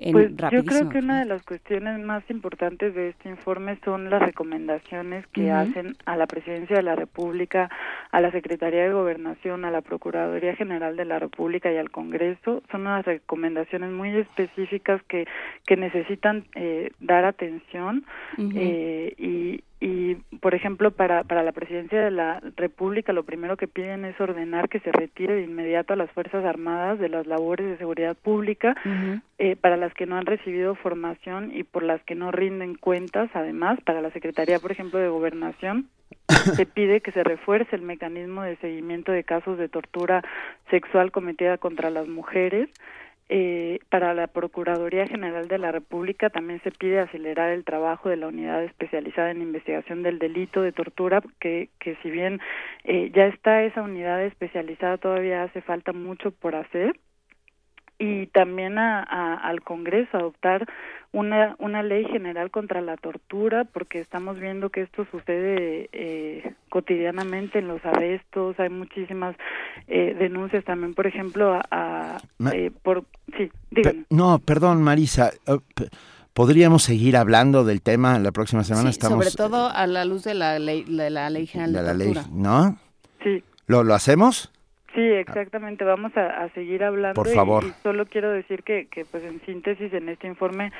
En, 0.00 0.12
pues 0.12 0.30
yo 0.52 0.64
creo 0.64 0.88
que 0.88 0.98
una 0.98 1.18
de 1.18 1.24
las 1.24 1.42
cuestiones 1.42 1.98
más 1.98 2.22
importantes 2.30 2.94
de 2.94 3.08
este 3.08 3.28
informe 3.28 3.80
son 3.84 4.08
las 4.08 4.22
recomendaciones 4.22 5.26
que 5.32 5.40
uh 5.40 5.46
-huh. 5.46 5.68
hacen 5.68 5.96
a 6.06 6.16
la 6.16 6.28
Presidencia 6.28 6.76
de 6.76 6.84
la 6.84 6.94
República, 6.94 7.68
a 8.12 8.20
la 8.20 8.30
Secretaría 8.30 8.84
de 8.84 8.92
Gobernación, 8.92 9.64
a 9.64 9.72
la 9.72 9.80
Procuraduría 9.80 10.54
General 10.54 10.96
de 10.96 11.04
la 11.04 11.18
República 11.18 11.72
y 11.72 11.78
al 11.78 11.90
Congreso. 11.90 12.62
Son 12.70 12.82
unas 12.82 13.04
recomendaciones 13.04 13.90
muy 13.90 14.10
específicas 14.16 15.02
que, 15.08 15.26
que 15.66 15.76
necesitan 15.76 16.44
eh, 16.54 16.92
dar 17.00 17.24
atención 17.24 18.04
uh 18.36 18.42
-huh. 18.42 18.52
eh, 18.54 19.14
y, 19.18 19.64
y 19.80 20.16
por 20.40 20.54
ejemplo 20.54 20.90
para 20.90 21.22
para 21.24 21.42
la 21.42 21.52
presidencia 21.52 22.00
de 22.00 22.10
la 22.10 22.40
República 22.56 23.12
lo 23.12 23.22
primero 23.22 23.56
que 23.56 23.68
piden 23.68 24.04
es 24.04 24.20
ordenar 24.20 24.68
que 24.68 24.80
se 24.80 24.90
retire 24.90 25.34
de 25.34 25.42
inmediato 25.42 25.92
a 25.92 25.96
las 25.96 26.10
fuerzas 26.10 26.44
armadas 26.44 26.98
de 26.98 27.08
las 27.08 27.26
labores 27.26 27.66
de 27.66 27.78
seguridad 27.78 28.16
pública 28.16 28.74
uh 28.84 28.88
-huh. 28.88 29.22
eh, 29.38 29.56
para 29.56 29.76
las 29.76 29.94
que 29.94 30.06
no 30.06 30.16
han 30.16 30.26
recibido 30.26 30.74
formación 30.74 31.54
y 31.54 31.62
por 31.62 31.84
las 31.84 32.02
que 32.02 32.16
no 32.16 32.32
rinden 32.32 32.74
cuentas 32.74 33.30
además 33.34 33.78
para 33.84 34.02
la 34.02 34.10
secretaría 34.10 34.58
por 34.58 34.72
ejemplo 34.72 34.98
de 34.98 35.08
gobernación 35.08 35.88
se 36.56 36.66
pide 36.66 37.00
que 37.00 37.12
se 37.12 37.22
refuerce 37.22 37.76
el 37.76 37.82
mecanismo 37.82 38.42
de 38.42 38.56
seguimiento 38.56 39.12
de 39.12 39.22
casos 39.22 39.58
de 39.58 39.68
tortura 39.68 40.22
sexual 40.70 41.12
cometida 41.12 41.58
contra 41.58 41.90
las 41.90 42.08
mujeres 42.08 42.68
eh, 43.30 43.80
para 43.90 44.14
la 44.14 44.26
Procuraduría 44.26 45.06
General 45.06 45.48
de 45.48 45.58
la 45.58 45.70
República 45.70 46.30
también 46.30 46.62
se 46.62 46.70
pide 46.70 47.00
acelerar 47.00 47.50
el 47.50 47.64
trabajo 47.64 48.08
de 48.08 48.16
la 48.16 48.28
unidad 48.28 48.64
especializada 48.64 49.30
en 49.30 49.42
investigación 49.42 50.02
del 50.02 50.18
delito 50.18 50.62
de 50.62 50.72
tortura, 50.72 51.22
que, 51.40 51.68
que 51.78 51.96
si 52.02 52.10
bien 52.10 52.40
eh, 52.84 53.10
ya 53.14 53.26
está 53.26 53.62
esa 53.62 53.82
unidad 53.82 54.22
especializada, 54.24 54.96
todavía 54.96 55.42
hace 55.42 55.60
falta 55.60 55.92
mucho 55.92 56.30
por 56.30 56.54
hacer 56.54 56.98
y 57.98 58.26
también 58.28 58.78
a, 58.78 59.02
a, 59.02 59.34
al 59.34 59.62
Congreso 59.62 60.16
adoptar 60.16 60.66
una 61.12 61.56
una 61.58 61.82
ley 61.82 62.04
general 62.04 62.50
contra 62.50 62.80
la 62.82 62.96
tortura 62.96 63.64
porque 63.64 63.98
estamos 63.98 64.38
viendo 64.38 64.68
que 64.68 64.82
esto 64.82 65.06
sucede 65.10 65.88
eh, 65.92 66.52
cotidianamente 66.68 67.60
en 67.60 67.68
los 67.68 67.82
arrestos 67.84 68.60
hay 68.60 68.68
muchísimas 68.68 69.34
eh, 69.86 70.14
denuncias 70.18 70.64
también 70.64 70.92
por 70.94 71.06
ejemplo 71.06 71.54
a, 71.54 71.62
a 71.70 72.18
eh, 72.52 72.70
por 72.82 73.04
sí 73.38 73.50
díganme. 73.70 74.04
no 74.10 74.38
perdón 74.38 74.82
Marisa 74.82 75.32
uh, 75.46 75.58
podríamos 76.34 76.82
seguir 76.82 77.16
hablando 77.16 77.64
del 77.64 77.80
tema 77.80 78.18
la 78.18 78.30
próxima 78.30 78.62
semana 78.62 78.92
sí, 78.92 78.98
estamos 78.98 79.24
sobre 79.24 79.34
todo 79.34 79.70
a 79.70 79.86
la 79.86 80.04
luz 80.04 80.24
de 80.24 80.34
la 80.34 80.58
ley 80.58 80.84
de 80.84 81.08
la 81.08 81.30
ley 81.30 81.46
general 81.46 81.72
de, 81.72 81.78
de 81.80 81.84
la 81.86 81.92
tortura. 81.92 82.22
ley 82.22 82.30
no 82.34 82.76
sí 83.24 83.42
lo 83.66 83.82
lo 83.82 83.94
hacemos 83.94 84.52
Sí, 84.98 85.04
exactamente. 85.04 85.84
Vamos 85.84 86.16
a, 86.16 86.42
a 86.42 86.48
seguir 86.48 86.82
hablando. 86.82 87.22
Por 87.22 87.32
favor. 87.32 87.62
Y, 87.62 87.68
y, 87.68 87.72
solo 87.84 88.04
quiero 88.06 88.32
decir 88.32 88.64
que, 88.64 88.88
que, 88.88 89.04
pues, 89.04 89.22
en 89.22 89.40
síntesis, 89.42 89.92
en 89.92 90.08
este 90.08 90.26
informe 90.26 90.72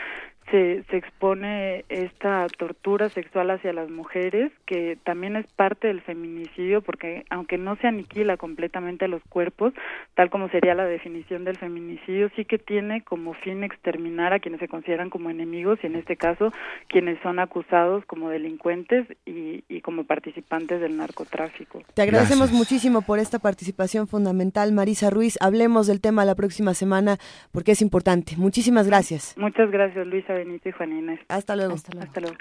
se, 0.50 0.84
se 0.84 0.96
expone 0.96 1.84
esta 1.88 2.46
tortura 2.56 3.08
sexual 3.08 3.50
hacia 3.50 3.72
las 3.72 3.90
mujeres, 3.90 4.52
que 4.66 4.96
también 5.04 5.36
es 5.36 5.46
parte 5.54 5.88
del 5.88 6.00
feminicidio, 6.00 6.82
porque 6.82 7.24
aunque 7.30 7.58
no 7.58 7.76
se 7.76 7.86
aniquila 7.86 8.36
completamente 8.36 9.08
los 9.08 9.22
cuerpos, 9.28 9.72
tal 10.14 10.30
como 10.30 10.48
sería 10.48 10.74
la 10.74 10.86
definición 10.86 11.44
del 11.44 11.56
feminicidio, 11.56 12.30
sí 12.36 12.44
que 12.44 12.58
tiene 12.58 13.02
como 13.02 13.34
fin 13.34 13.64
exterminar 13.64 14.32
a 14.32 14.40
quienes 14.40 14.60
se 14.60 14.68
consideran 14.68 15.10
como 15.10 15.30
enemigos 15.30 15.78
y 15.82 15.86
en 15.86 15.96
este 15.96 16.16
caso 16.16 16.52
quienes 16.88 17.20
son 17.22 17.38
acusados 17.38 18.04
como 18.06 18.30
delincuentes 18.30 19.06
y, 19.26 19.64
y 19.68 19.80
como 19.80 20.04
participantes 20.04 20.80
del 20.80 20.96
narcotráfico. 20.96 21.82
Te 21.94 22.02
agradecemos 22.02 22.52
muchísimo 22.52 23.02
por 23.02 23.18
esta 23.18 23.38
participación 23.38 24.06
fundamental, 24.06 24.72
Marisa 24.72 25.10
Ruiz. 25.10 25.36
Hablemos 25.40 25.86
del 25.86 26.00
tema 26.00 26.24
la 26.24 26.34
próxima 26.34 26.74
semana 26.74 27.18
porque 27.52 27.72
es 27.72 27.82
importante. 27.82 28.34
Muchísimas 28.36 28.86
gracias. 28.86 29.34
Muchas 29.36 29.70
gracias, 29.70 30.06
Luisa 30.06 30.38
Benito 30.39 30.69
y 30.69 30.73
Juan 30.73 30.93
Inés. 30.93 31.20
Hasta 31.28 31.56
luego. 31.56 31.74
Hasta 31.74 31.93
luego. 31.93 32.06
Hasta 32.06 32.20
luego. 32.20 32.36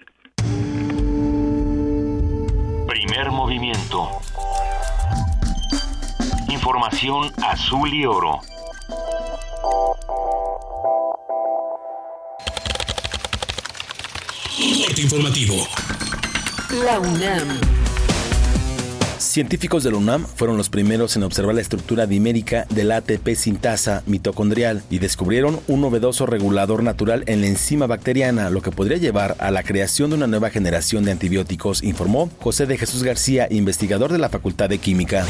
Primer 2.88 3.32
movimiento. 3.32 4.10
Información 6.48 7.32
azul 7.44 7.92
y 7.92 8.06
oro. 8.06 8.40
Corte 14.86 15.02
informativo. 15.02 15.56
La 16.84 17.00
UNAM. 17.00 17.77
Científicos 19.20 19.84
de 19.84 19.92
la 19.92 19.98
UNAM 19.98 20.26
fueron 20.26 20.58
los 20.58 20.70
primeros 20.70 21.16
en 21.16 21.24
observar 21.24 21.56
la 21.56 21.62
estructura 21.62 22.06
dimérica 22.06 22.68
del 22.70 22.92
ATP 22.92 23.36
sintasa 23.36 24.04
mitocondrial 24.06 24.84
y 24.92 25.00
descubrieron 25.00 25.60
un 25.68 25.82
novedoso 25.82 26.28
regulador 26.28 26.84
natural 26.84 27.24
en 27.26 27.42
la 27.42 27.48
enzima 27.48 27.88
bacteriana, 27.88 28.52
lo 28.52 28.62
que 28.62 28.72
podría 28.72 28.98
llevar 28.98 29.36
a 29.40 29.50
la 29.50 29.64
creación 29.64 30.12
de 30.12 30.18
una 30.18 30.28
nueva 30.28 30.52
generación 30.52 31.04
de 31.04 31.12
antibióticos, 31.12 31.84
informó 31.84 32.30
José 32.40 32.68
de 32.68 32.78
Jesús 32.78 33.04
García, 33.04 33.48
investigador 33.50 34.12
de 34.12 34.20
la 34.20 34.30
Facultad 34.30 34.70
de 34.70 34.78
Química. 34.78 35.26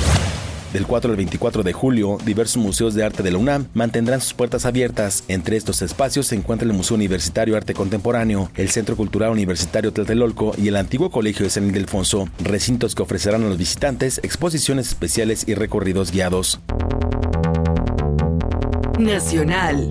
Del 0.74 0.86
4 0.86 1.12
al 1.12 1.18
24 1.18 1.64
de 1.64 1.74
julio, 1.74 2.18
diversos 2.26 2.58
museos 2.58 2.94
de 2.94 3.04
arte 3.04 3.24
de 3.24 3.32
la 3.32 3.38
UNAM 3.38 3.68
mantendrán 3.74 4.20
sus 4.22 4.34
puertas 4.34 4.66
abiertas. 4.66 5.24
Entre 5.28 5.56
estos 5.56 5.82
espacios 5.82 6.28
se 6.28 6.36
encuentra 6.36 6.68
el 6.68 6.74
Museo 6.74 6.96
Universitario 6.96 7.56
Arte 7.56 7.74
Contemporáneo, 7.74 8.52
el 8.56 8.70
Centro 8.70 8.96
Cultural 8.98 9.32
Universitario 9.32 9.94
Tlatelolco 9.94 10.54
y 10.58 10.68
el 10.68 10.76
antiguo 10.76 11.10
Colegio 11.10 11.46
de 11.46 11.50
San 11.50 11.68
Ildefonso, 11.68 12.28
recintos 12.44 12.96
que 12.96 13.04
ofrecerán 13.04 13.44
a 13.44 13.48
los 13.48 13.58
visitantes 13.58 14.20
exposiciones 14.24 14.88
especiales 14.90 15.46
y 15.48 15.54
recorridos 15.54 16.12
guiados. 16.12 16.60
Nacional. 19.00 19.88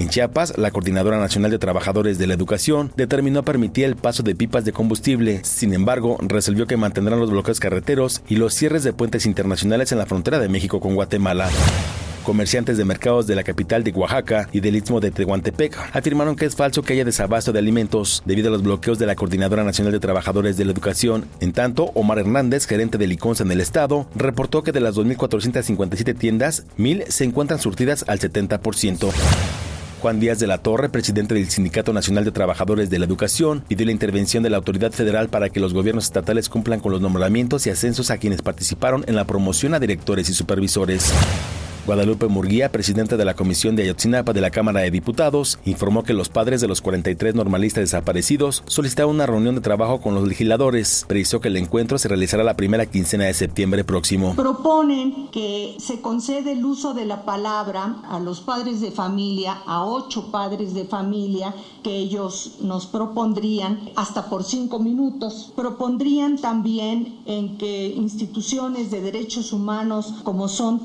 En 0.00 0.08
Chiapas, 0.08 0.56
la 0.56 0.70
Coordinadora 0.70 1.18
Nacional 1.18 1.50
de 1.50 1.58
Trabajadores 1.58 2.16
de 2.16 2.26
la 2.26 2.32
Educación 2.32 2.90
determinó 2.96 3.42
permitir 3.42 3.84
el 3.84 3.96
paso 3.96 4.22
de 4.22 4.34
pipas 4.34 4.64
de 4.64 4.72
combustible. 4.72 5.44
Sin 5.44 5.74
embargo, 5.74 6.16
resolvió 6.22 6.66
que 6.66 6.78
mantendrán 6.78 7.20
los 7.20 7.30
bloqueos 7.30 7.60
carreteros 7.60 8.22
y 8.26 8.36
los 8.36 8.54
cierres 8.54 8.82
de 8.82 8.94
puentes 8.94 9.26
internacionales 9.26 9.92
en 9.92 9.98
la 9.98 10.06
frontera 10.06 10.38
de 10.38 10.48
México 10.48 10.80
con 10.80 10.94
Guatemala. 10.94 11.50
Comerciantes 12.24 12.78
de 12.78 12.86
mercados 12.86 13.26
de 13.26 13.34
la 13.34 13.42
capital 13.42 13.84
de 13.84 13.90
Oaxaca 13.90 14.48
y 14.52 14.60
del 14.60 14.76
istmo 14.76 15.00
de 15.00 15.10
Tehuantepec 15.10 15.76
afirmaron 15.92 16.34
que 16.34 16.46
es 16.46 16.56
falso 16.56 16.82
que 16.82 16.94
haya 16.94 17.04
desabasto 17.04 17.52
de 17.52 17.58
alimentos 17.58 18.22
debido 18.24 18.48
a 18.48 18.52
los 18.52 18.62
bloqueos 18.62 18.98
de 18.98 19.04
la 19.04 19.16
Coordinadora 19.16 19.64
Nacional 19.64 19.92
de 19.92 20.00
Trabajadores 20.00 20.56
de 20.56 20.64
la 20.64 20.72
Educación. 20.72 21.26
En 21.40 21.52
tanto, 21.52 21.90
Omar 21.92 22.20
Hernández, 22.20 22.66
gerente 22.66 22.96
de 22.96 23.06
Liconza 23.06 23.44
en 23.44 23.52
el 23.52 23.60
estado, 23.60 24.06
reportó 24.14 24.62
que 24.62 24.72
de 24.72 24.80
las 24.80 24.96
2.457 24.96 26.16
tiendas, 26.16 26.64
1.000 26.78 27.06
se 27.08 27.24
encuentran 27.24 27.60
surtidas 27.60 28.06
al 28.08 28.18
70%. 28.18 29.12
Juan 30.00 30.18
Díaz 30.18 30.38
de 30.38 30.46
la 30.46 30.58
Torre, 30.58 30.88
presidente 30.88 31.34
del 31.34 31.50
Sindicato 31.50 31.92
Nacional 31.92 32.24
de 32.24 32.32
Trabajadores 32.32 32.88
de 32.88 32.98
la 32.98 33.04
Educación, 33.04 33.62
pidió 33.68 33.84
la 33.84 33.92
intervención 33.92 34.42
de 34.42 34.50
la 34.50 34.56
autoridad 34.56 34.92
federal 34.92 35.28
para 35.28 35.50
que 35.50 35.60
los 35.60 35.74
gobiernos 35.74 36.04
estatales 36.04 36.48
cumplan 36.48 36.80
con 36.80 36.90
los 36.90 37.02
nombramientos 37.02 37.66
y 37.66 37.70
ascensos 37.70 38.10
a 38.10 38.18
quienes 38.18 38.40
participaron 38.40 39.04
en 39.06 39.14
la 39.14 39.26
promoción 39.26 39.74
a 39.74 39.78
directores 39.78 40.30
y 40.30 40.34
supervisores. 40.34 41.12
Guadalupe 41.86 42.28
Murguía, 42.28 42.70
presidenta 42.70 43.16
de 43.16 43.24
la 43.24 43.34
Comisión 43.34 43.74
de 43.74 43.84
Ayotzinapa 43.84 44.32
de 44.32 44.40
la 44.40 44.50
Cámara 44.50 44.80
de 44.80 44.90
Diputados, 44.90 45.58
informó 45.64 46.02
que 46.02 46.12
los 46.12 46.28
padres 46.28 46.60
de 46.60 46.68
los 46.68 46.82
43 46.82 47.34
normalistas 47.34 47.82
desaparecidos 47.82 48.62
solicitaron 48.66 49.14
una 49.14 49.26
reunión 49.26 49.54
de 49.54 49.60
trabajo 49.62 50.00
con 50.00 50.14
los 50.14 50.28
legisladores. 50.28 51.04
Precisó 51.08 51.40
que 51.40 51.48
el 51.48 51.56
encuentro 51.56 51.98
se 51.98 52.08
realizará 52.08 52.44
la 52.44 52.54
primera 52.54 52.86
quincena 52.86 53.24
de 53.24 53.34
septiembre 53.34 53.82
próximo. 53.82 54.34
Proponen 54.36 55.28
que 55.32 55.76
se 55.78 56.00
concede 56.00 56.52
el 56.52 56.64
uso 56.64 56.92
de 56.92 57.06
la 57.06 57.24
palabra 57.24 57.96
a 58.08 58.20
los 58.20 58.40
padres 58.40 58.80
de 58.80 58.90
familia, 58.90 59.62
a 59.66 59.84
ocho 59.84 60.30
padres 60.30 60.74
de 60.74 60.84
familia, 60.84 61.54
que 61.82 61.96
ellos 61.96 62.58
nos 62.60 62.86
propondrían 62.86 63.90
hasta 63.96 64.28
por 64.28 64.44
cinco 64.44 64.78
minutos. 64.78 65.52
Propondrían 65.56 66.36
también 66.36 67.20
en 67.24 67.56
que 67.56 67.86
instituciones 67.86 68.90
de 68.90 69.00
derechos 69.00 69.52
humanos 69.52 70.14
como 70.24 70.48
son 70.48 70.80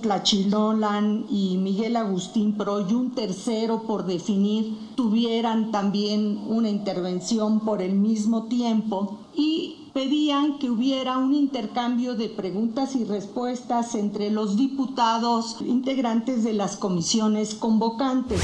Y 1.29 1.57
Miguel 1.57 1.95
Agustín 1.95 2.53
Pro 2.57 2.87
y 2.87 2.93
un 2.93 3.15
tercero 3.15 3.83
por 3.87 4.05
definir 4.05 4.77
tuvieran 4.95 5.71
también 5.71 6.43
una 6.47 6.69
intervención 6.69 7.59
por 7.61 7.81
el 7.81 7.93
mismo 7.93 8.43
tiempo 8.43 9.17
y 9.33 9.89
pedían 9.93 10.59
que 10.59 10.69
hubiera 10.69 11.17
un 11.17 11.33
intercambio 11.33 12.13
de 12.13 12.29
preguntas 12.29 12.95
y 12.95 13.03
respuestas 13.03 13.95
entre 13.95 14.29
los 14.29 14.57
diputados 14.57 15.57
integrantes 15.61 16.43
de 16.43 16.53
las 16.53 16.77
comisiones 16.77 17.55
convocantes. 17.55 18.41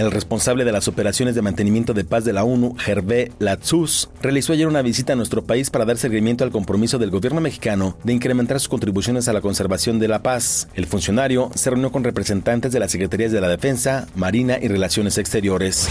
El 0.00 0.10
responsable 0.10 0.64
de 0.64 0.72
las 0.72 0.88
operaciones 0.88 1.34
de 1.34 1.42
mantenimiento 1.42 1.92
de 1.92 2.04
paz 2.04 2.24
de 2.24 2.32
la 2.32 2.42
ONU, 2.42 2.74
Hervé 2.86 3.32
Latsous, 3.38 4.08
realizó 4.22 4.54
ayer 4.54 4.66
una 4.66 4.80
visita 4.80 5.12
a 5.12 5.16
nuestro 5.16 5.44
país 5.44 5.68
para 5.68 5.84
dar 5.84 5.98
seguimiento 5.98 6.42
al 6.42 6.50
compromiso 6.50 6.98
del 6.98 7.10
gobierno 7.10 7.42
mexicano 7.42 7.98
de 8.02 8.14
incrementar 8.14 8.58
sus 8.58 8.70
contribuciones 8.70 9.28
a 9.28 9.34
la 9.34 9.42
conservación 9.42 9.98
de 9.98 10.08
la 10.08 10.22
paz. 10.22 10.68
El 10.74 10.86
funcionario 10.86 11.50
se 11.54 11.68
reunió 11.68 11.92
con 11.92 12.02
representantes 12.02 12.72
de 12.72 12.80
las 12.80 12.92
Secretarías 12.92 13.30
de 13.30 13.42
la 13.42 13.48
Defensa, 13.48 14.06
Marina 14.14 14.56
y 14.58 14.68
Relaciones 14.68 15.18
Exteriores. 15.18 15.86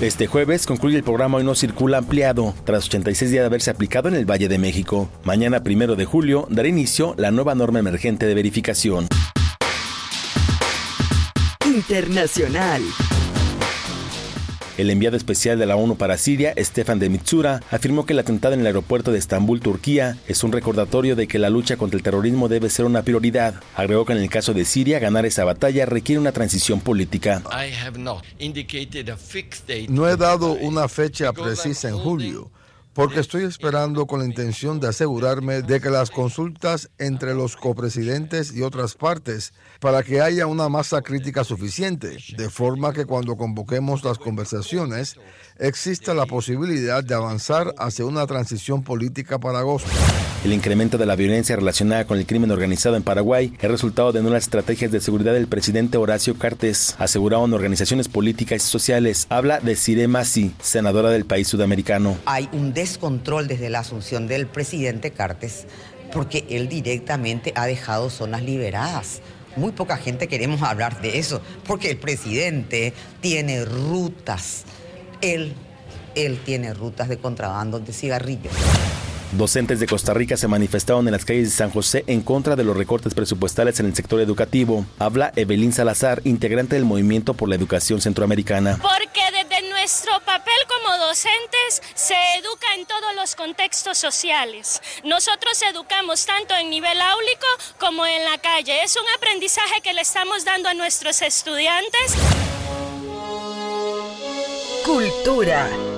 Este 0.00 0.26
jueves 0.26 0.64
concluye 0.64 0.96
el 0.96 1.04
programa 1.04 1.36
Hoy 1.36 1.44
no 1.44 1.54
circula 1.54 1.98
ampliado, 1.98 2.54
tras 2.64 2.86
86 2.86 3.32
días 3.32 3.42
de 3.42 3.46
haberse 3.48 3.70
aplicado 3.70 4.08
en 4.08 4.14
el 4.14 4.24
Valle 4.24 4.48
de 4.48 4.56
México. 4.56 5.10
Mañana, 5.24 5.62
primero 5.62 5.94
de 5.94 6.06
julio, 6.06 6.48
dará 6.48 6.68
inicio 6.68 7.14
la 7.18 7.30
nueva 7.30 7.54
norma 7.54 7.80
emergente 7.80 8.24
de 8.24 8.34
verificación. 8.34 9.08
Internacional. 11.66 12.80
El 14.82 14.90
enviado 14.90 15.16
especial 15.16 15.60
de 15.60 15.66
la 15.66 15.76
ONU 15.76 15.94
para 15.94 16.18
Siria, 16.18 16.54
Stefan 16.58 16.98
de 16.98 17.08
Mitsura, 17.08 17.62
afirmó 17.70 18.04
que 18.04 18.14
el 18.14 18.18
atentado 18.18 18.54
en 18.54 18.62
el 18.62 18.66
aeropuerto 18.66 19.12
de 19.12 19.18
Estambul, 19.20 19.60
Turquía, 19.60 20.18
es 20.26 20.42
un 20.42 20.50
recordatorio 20.50 21.14
de 21.14 21.28
que 21.28 21.38
la 21.38 21.50
lucha 21.50 21.76
contra 21.76 21.96
el 21.96 22.02
terrorismo 22.02 22.48
debe 22.48 22.68
ser 22.68 22.84
una 22.84 23.04
prioridad. 23.04 23.54
Agregó 23.76 24.04
que 24.04 24.14
en 24.14 24.18
el 24.18 24.28
caso 24.28 24.54
de 24.54 24.64
Siria, 24.64 24.98
ganar 24.98 25.24
esa 25.24 25.44
batalla 25.44 25.86
requiere 25.86 26.18
una 26.18 26.32
transición 26.32 26.80
política. 26.80 27.44
No 29.88 30.08
he 30.08 30.16
dado 30.16 30.52
una 30.54 30.88
fecha 30.88 31.32
precisa 31.32 31.88
en 31.88 31.98
julio 31.98 32.50
porque 32.94 33.20
estoy 33.20 33.44
esperando 33.44 34.06
con 34.06 34.20
la 34.20 34.26
intención 34.26 34.80
de 34.80 34.88
asegurarme 34.88 35.62
de 35.62 35.80
que 35.80 35.90
las 35.90 36.10
consultas 36.10 36.90
entre 36.98 37.34
los 37.34 37.56
copresidentes 37.56 38.54
y 38.54 38.62
otras 38.62 38.94
partes 38.94 39.52
para 39.80 40.02
que 40.02 40.20
haya 40.20 40.46
una 40.46 40.68
masa 40.68 41.02
crítica 41.02 41.44
suficiente, 41.44 42.18
de 42.36 42.50
forma 42.50 42.92
que 42.92 43.06
cuando 43.06 43.36
convoquemos 43.36 44.04
las 44.04 44.18
conversaciones 44.18 45.16
exista 45.58 46.14
la 46.14 46.26
posibilidad 46.26 47.02
de 47.04 47.14
avanzar 47.14 47.74
hacia 47.78 48.04
una 48.04 48.26
transición 48.26 48.82
política 48.82 49.38
para 49.38 49.60
agosto. 49.60 49.90
El 50.44 50.52
incremento 50.52 50.98
de 50.98 51.06
la 51.06 51.14
violencia 51.14 51.54
relacionada 51.54 52.04
con 52.04 52.18
el 52.18 52.26
crimen 52.26 52.50
organizado 52.50 52.96
en 52.96 53.04
Paraguay 53.04 53.52
es 53.60 53.70
resultado 53.70 54.10
de 54.10 54.22
nuevas 54.22 54.42
estrategias 54.42 54.90
de 54.90 55.00
seguridad 55.00 55.34
del 55.34 55.46
presidente 55.46 55.98
Horacio 55.98 56.36
Cartes, 56.36 56.96
aseguraron 56.98 57.52
organizaciones 57.54 58.08
políticas 58.08 58.66
y 58.66 58.68
sociales. 58.68 59.26
Habla 59.30 59.60
de 59.60 59.76
Sire 59.76 60.08
Masi, 60.08 60.52
senadora 60.60 61.10
del 61.10 61.26
país 61.26 61.46
sudamericano. 61.46 62.18
Hay 62.26 62.48
un 62.52 62.72
descontrol 62.82 63.48
desde 63.48 63.70
la 63.70 63.80
asunción 63.80 64.26
del 64.26 64.46
presidente 64.46 65.10
Cartes 65.10 65.66
porque 66.12 66.44
él 66.50 66.68
directamente 66.68 67.52
ha 67.56 67.66
dejado 67.66 68.10
zonas 68.10 68.42
liberadas. 68.42 69.20
Muy 69.56 69.72
poca 69.72 69.96
gente 69.96 70.28
queremos 70.28 70.62
hablar 70.62 71.00
de 71.02 71.18
eso, 71.18 71.40
porque 71.66 71.90
el 71.90 71.98
presidente 71.98 72.92
tiene 73.20 73.64
rutas. 73.64 74.64
Él, 75.20 75.54
él 76.14 76.38
tiene 76.44 76.72
rutas 76.74 77.08
de 77.08 77.18
contrabando 77.18 77.80
de 77.80 77.92
cigarrillos. 77.92 78.52
Docentes 79.32 79.80
de 79.80 79.86
Costa 79.86 80.12
Rica 80.12 80.36
se 80.36 80.46
manifestaron 80.46 81.08
en 81.08 81.12
las 81.12 81.24
calles 81.24 81.44
de 81.44 81.56
San 81.56 81.70
José 81.70 82.04
en 82.06 82.20
contra 82.20 82.54
de 82.54 82.64
los 82.64 82.76
recortes 82.76 83.14
presupuestales 83.14 83.80
en 83.80 83.86
el 83.86 83.94
sector 83.94 84.20
educativo. 84.20 84.84
Habla 84.98 85.32
Evelyn 85.36 85.72
Salazar, 85.72 86.20
integrante 86.24 86.76
del 86.76 86.84
Movimiento 86.84 87.32
por 87.32 87.48
la 87.48 87.54
Educación 87.54 88.02
Centroamericana. 88.02 88.78
Porque 88.82 89.20
desde 89.52 89.68
nuestro 89.68 90.20
papel 90.20 90.54
como 90.68 90.96
docentes 90.98 91.82
se 91.94 92.14
educa 92.36 92.74
en 92.74 92.86
todos 92.86 93.14
los 93.14 93.34
contextos 93.34 93.98
sociales. 93.98 94.80
Nosotros 95.04 95.60
educamos 95.62 96.24
tanto 96.26 96.54
en 96.54 96.70
nivel 96.70 97.00
áulico 97.00 97.46
como 97.78 98.06
en 98.06 98.24
la 98.24 98.38
calle. 98.38 98.82
Es 98.82 98.96
un 98.96 99.08
aprendizaje 99.16 99.80
que 99.82 99.92
le 99.92 100.02
estamos 100.02 100.44
dando 100.44 100.68
a 100.68 100.74
nuestros 100.74 101.22
estudiantes. 101.22 102.14
Cultura. 104.84 105.91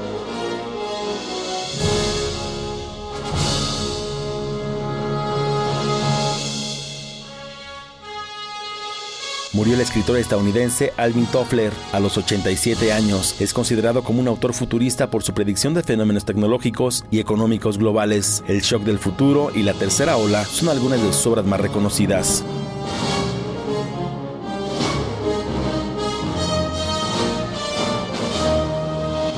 Murió 9.55 9.75
el 9.75 9.81
escritor 9.81 10.19
estadounidense 10.19 10.93
Alvin 10.97 11.27
Toffler 11.27 11.73
a 11.93 12.01
los 12.01 12.19
87 12.19 12.93
años. 12.93 13.37
Es 13.41 13.55
considerado 13.55 14.03
como 14.03 14.19
un 14.19 14.27
autor 14.27 14.53
futurista 14.53 15.11
por 15.11 15.23
su 15.23 15.33
predicción 15.33 15.75
de 15.75 15.85
fenómenos 15.85 16.25
tecnológicos 16.25 17.05
y 17.13 17.21
económicos 17.21 17.79
globales. 17.79 18.43
El 18.49 18.63
shock 18.63 18.83
del 18.83 18.99
futuro 18.99 19.53
y 19.55 19.63
la 19.63 19.73
tercera 19.73 20.17
ola 20.17 20.45
son 20.45 20.71
algunas 20.71 21.01
de 21.01 21.13
sus 21.13 21.25
obras 21.29 21.47
más 21.47 21.61
reconocidas. 21.61 22.45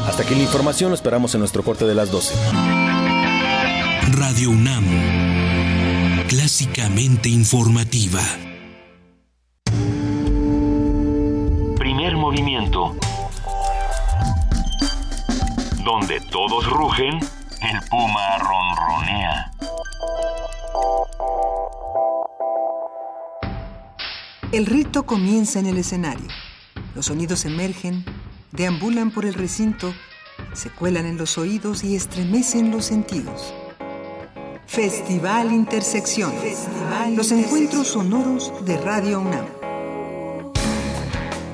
Hasta 0.07 0.23
aquí 0.23 0.35
la 0.35 0.45
información, 0.45 0.89
lo 0.89 0.95
esperamos 0.95 1.35
en 1.35 1.41
nuestro 1.41 1.63
corte 1.63 1.85
de 1.85 1.95
las 1.95 2.11
12. 2.11 2.33
Radio 4.13 4.49
UNAM. 4.49 4.87
Clásicamente 6.29 7.29
informativa. 7.29 8.23
Donde 15.87 16.21
todos 16.21 16.69
rugen, 16.69 17.15
el 17.63 17.81
puma 17.89 18.39
ronronea. 18.39 19.53
El 24.51 24.67
rito 24.67 25.07
comienza 25.07 25.61
en 25.61 25.67
el 25.67 25.79
escenario. 25.79 26.27
Los 26.97 27.07
sonidos 27.07 27.45
emergen, 27.45 28.05
deambulan 28.51 29.13
por 29.13 29.27
el 29.27 29.35
recinto, 29.35 29.95
se 30.55 30.71
cuelan 30.71 31.07
en 31.07 31.19
los 31.19 31.39
oídos 31.39 31.85
y 31.85 31.95
estremecen 31.95 32.73
los 32.73 32.85
sentidos. 32.85 33.55
Festival 34.67 35.53
Intersección. 35.53 36.33
los 37.15 37.31
encuentros 37.31 37.87
sonoros 37.87 38.53
de 38.65 38.77
Radio 38.79 39.21
UNAM. 39.21 39.56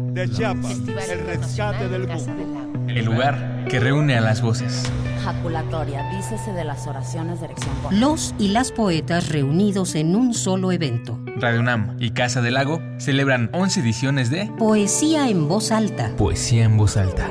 De 0.00 0.28
Chiapas, 0.28 0.80
el 1.08 1.24
rescate 1.24 1.88
del 1.88 2.08
Google. 2.08 2.98
El 2.98 3.04
lugar 3.04 3.64
que 3.70 3.78
reúne 3.78 4.16
a 4.16 4.20
las 4.20 4.42
voces. 4.42 4.82
Jaculatoria, 5.22 6.10
dícese 6.10 6.52
de 6.52 6.64
las 6.64 6.88
oraciones 6.88 7.38
de 7.38 7.46
erección. 7.46 7.72
Los 7.92 8.34
y 8.38 8.48
las 8.48 8.72
poetas 8.72 9.28
reunidos 9.28 9.94
en 9.94 10.16
un 10.16 10.34
solo 10.34 10.72
evento. 10.72 11.20
Radio 11.36 11.60
UNAM 11.60 11.96
y 12.00 12.10
Casa 12.10 12.42
del 12.42 12.54
Lago 12.54 12.82
celebran 12.98 13.50
11 13.52 13.80
ediciones 13.80 14.30
de 14.30 14.50
Poesía 14.58 15.28
en 15.28 15.46
voz 15.46 15.70
alta. 15.70 16.10
Poesía 16.16 16.64
en 16.64 16.76
voz 16.76 16.96
alta. 16.96 17.30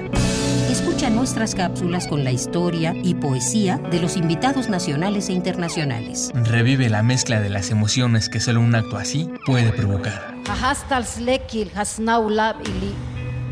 Escucha 1.04 1.18
nuestras 1.18 1.54
cápsulas 1.54 2.08
con 2.08 2.24
la 2.24 2.32
historia 2.32 2.96
y 3.04 3.16
poesía 3.16 3.78
de 3.78 4.00
los 4.00 4.16
invitados 4.16 4.70
nacionales 4.70 5.28
e 5.28 5.34
internacionales. 5.34 6.32
Revive 6.34 6.90
la 6.90 7.04
mezcla 7.04 7.42
de 7.42 7.50
las 7.50 7.72
emociones 7.72 8.30
que 8.30 8.40
solo 8.40 8.62
un 8.62 8.74
acto 8.74 8.96
así 8.96 9.30
puede 9.46 9.74
provocar. 9.74 10.34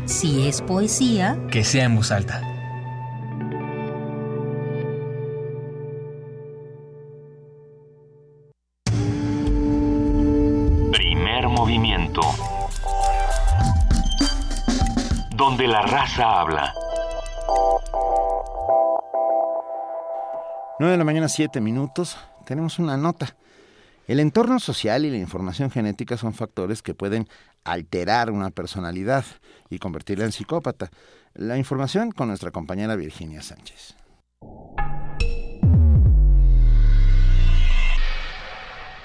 Si 0.06 0.48
es 0.48 0.62
poesía, 0.62 1.38
que 1.50 1.62
sea 1.62 1.84
en 1.84 1.96
voz 1.96 2.10
alta. 2.10 2.40
Primer 10.90 11.48
movimiento. 11.48 12.22
Donde 15.36 15.66
la 15.66 15.82
raza 15.82 16.40
habla. 16.40 16.72
9 20.78 20.90
de 20.90 20.98
la 20.98 21.04
mañana, 21.04 21.28
7 21.28 21.60
minutos. 21.60 22.16
Tenemos 22.44 22.80
una 22.80 22.96
nota. 22.96 23.36
El 24.08 24.18
entorno 24.18 24.58
social 24.58 25.04
y 25.04 25.10
la 25.10 25.18
información 25.18 25.70
genética 25.70 26.16
son 26.16 26.34
factores 26.34 26.82
que 26.82 26.92
pueden 26.92 27.28
alterar 27.62 28.30
una 28.32 28.50
personalidad 28.50 29.24
y 29.70 29.78
convertirla 29.78 30.24
en 30.24 30.32
psicópata. 30.32 30.90
La 31.34 31.56
información 31.56 32.10
con 32.10 32.28
nuestra 32.28 32.50
compañera 32.50 32.96
Virginia 32.96 33.42
Sánchez. 33.42 33.94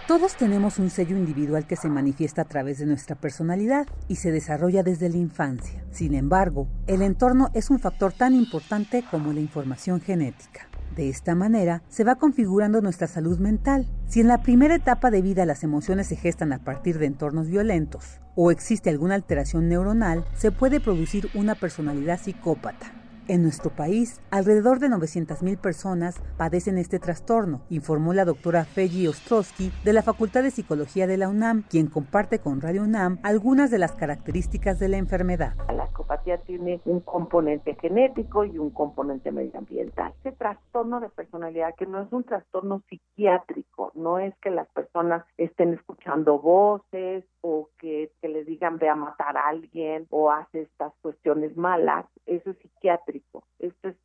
Todos 0.07 0.37
tenemos 0.37 0.79
un 0.79 0.89
sello 0.89 1.17
individual 1.17 1.67
que 1.67 1.75
se 1.75 1.89
manifiesta 1.89 2.43
a 2.43 2.45
través 2.45 2.79
de 2.79 2.85
nuestra 2.85 3.17
personalidad 3.17 3.85
y 4.07 4.15
se 4.15 4.31
desarrolla 4.31 4.81
desde 4.81 5.09
la 5.09 5.17
infancia. 5.17 5.83
Sin 5.91 6.13
embargo, 6.13 6.69
el 6.87 7.01
entorno 7.01 7.49
es 7.53 7.69
un 7.69 7.79
factor 7.79 8.13
tan 8.13 8.33
importante 8.33 9.03
como 9.11 9.33
la 9.33 9.41
información 9.41 9.99
genética. 9.99 10.69
De 10.95 11.09
esta 11.09 11.35
manera 11.35 11.83
se 11.89 12.05
va 12.05 12.15
configurando 12.15 12.79
nuestra 12.79 13.07
salud 13.07 13.37
mental. 13.39 13.85
Si 14.07 14.21
en 14.21 14.29
la 14.29 14.41
primera 14.41 14.75
etapa 14.75 15.11
de 15.11 15.21
vida 15.21 15.45
las 15.45 15.65
emociones 15.65 16.07
se 16.07 16.15
gestan 16.15 16.53
a 16.53 16.59
partir 16.59 16.99
de 16.99 17.05
entornos 17.05 17.49
violentos 17.49 18.21
o 18.33 18.49
existe 18.49 18.89
alguna 18.89 19.15
alteración 19.15 19.67
neuronal, 19.67 20.23
se 20.37 20.53
puede 20.53 20.79
producir 20.79 21.27
una 21.33 21.53
personalidad 21.53 22.17
psicópata. 22.17 22.93
En 23.29 23.43
nuestro 23.43 23.71
país, 23.71 24.21
alrededor 24.31 24.79
de 24.79 24.87
900.000 24.87 25.59
personas 25.59 26.21
padecen 26.37 26.77
este 26.77 26.97
trastorno, 26.97 27.61
informó 27.69 28.13
la 28.13 28.23
doctora 28.23 28.63
Feji 28.63 29.05
Ostrowski 29.05 29.69
de 29.83 29.91
la 29.91 30.01
Facultad 30.01 30.43
de 30.43 30.51
Psicología 30.51 31.07
de 31.07 31.17
la 31.17 31.27
UNAM, 31.27 31.63
quien 31.63 31.87
comparte 31.87 32.39
con 32.39 32.61
Radio 32.61 32.83
UNAM 32.83 33.19
algunas 33.23 33.69
de 33.69 33.79
las 33.79 33.91
características 33.95 34.79
de 34.79 34.87
la 34.87 34.97
enfermedad. 34.97 35.55
La 35.75 35.87
psicopatía 35.87 36.37
tiene 36.37 36.79
un 36.85 37.01
componente 37.01 37.75
genético 37.81 38.45
y 38.45 38.57
un 38.59 38.69
componente 38.69 39.29
medioambiental. 39.33 40.13
Este 40.15 40.31
trastorno 40.31 41.01
de 41.01 41.09
personalidad, 41.09 41.75
que 41.75 41.85
no 41.85 42.01
es 42.01 42.07
un 42.13 42.23
trastorno 42.23 42.81
psiquiátrico, 42.87 43.91
no 43.93 44.19
es 44.19 44.33
que 44.37 44.51
las 44.51 44.69
personas 44.69 45.25
estén 45.37 45.73
escuchando 45.73 46.39
voces 46.39 47.25
o 47.49 47.69
que, 47.79 48.11
que 48.19 48.27
les 48.27 48.45
digan 48.45 48.77
ve 48.77 48.89
a 48.89 48.95
matar 48.95 49.37
a 49.37 49.47
alguien 49.47 50.05
o 50.09 50.29
hace 50.29 50.63
estas 50.63 50.93
cuestiones 51.01 51.55
malas, 51.55 52.05
eso 52.25 52.49
es 52.51 52.57
psiquiátrico. 52.57 53.43
Esto 53.59 53.87
es 53.87 53.95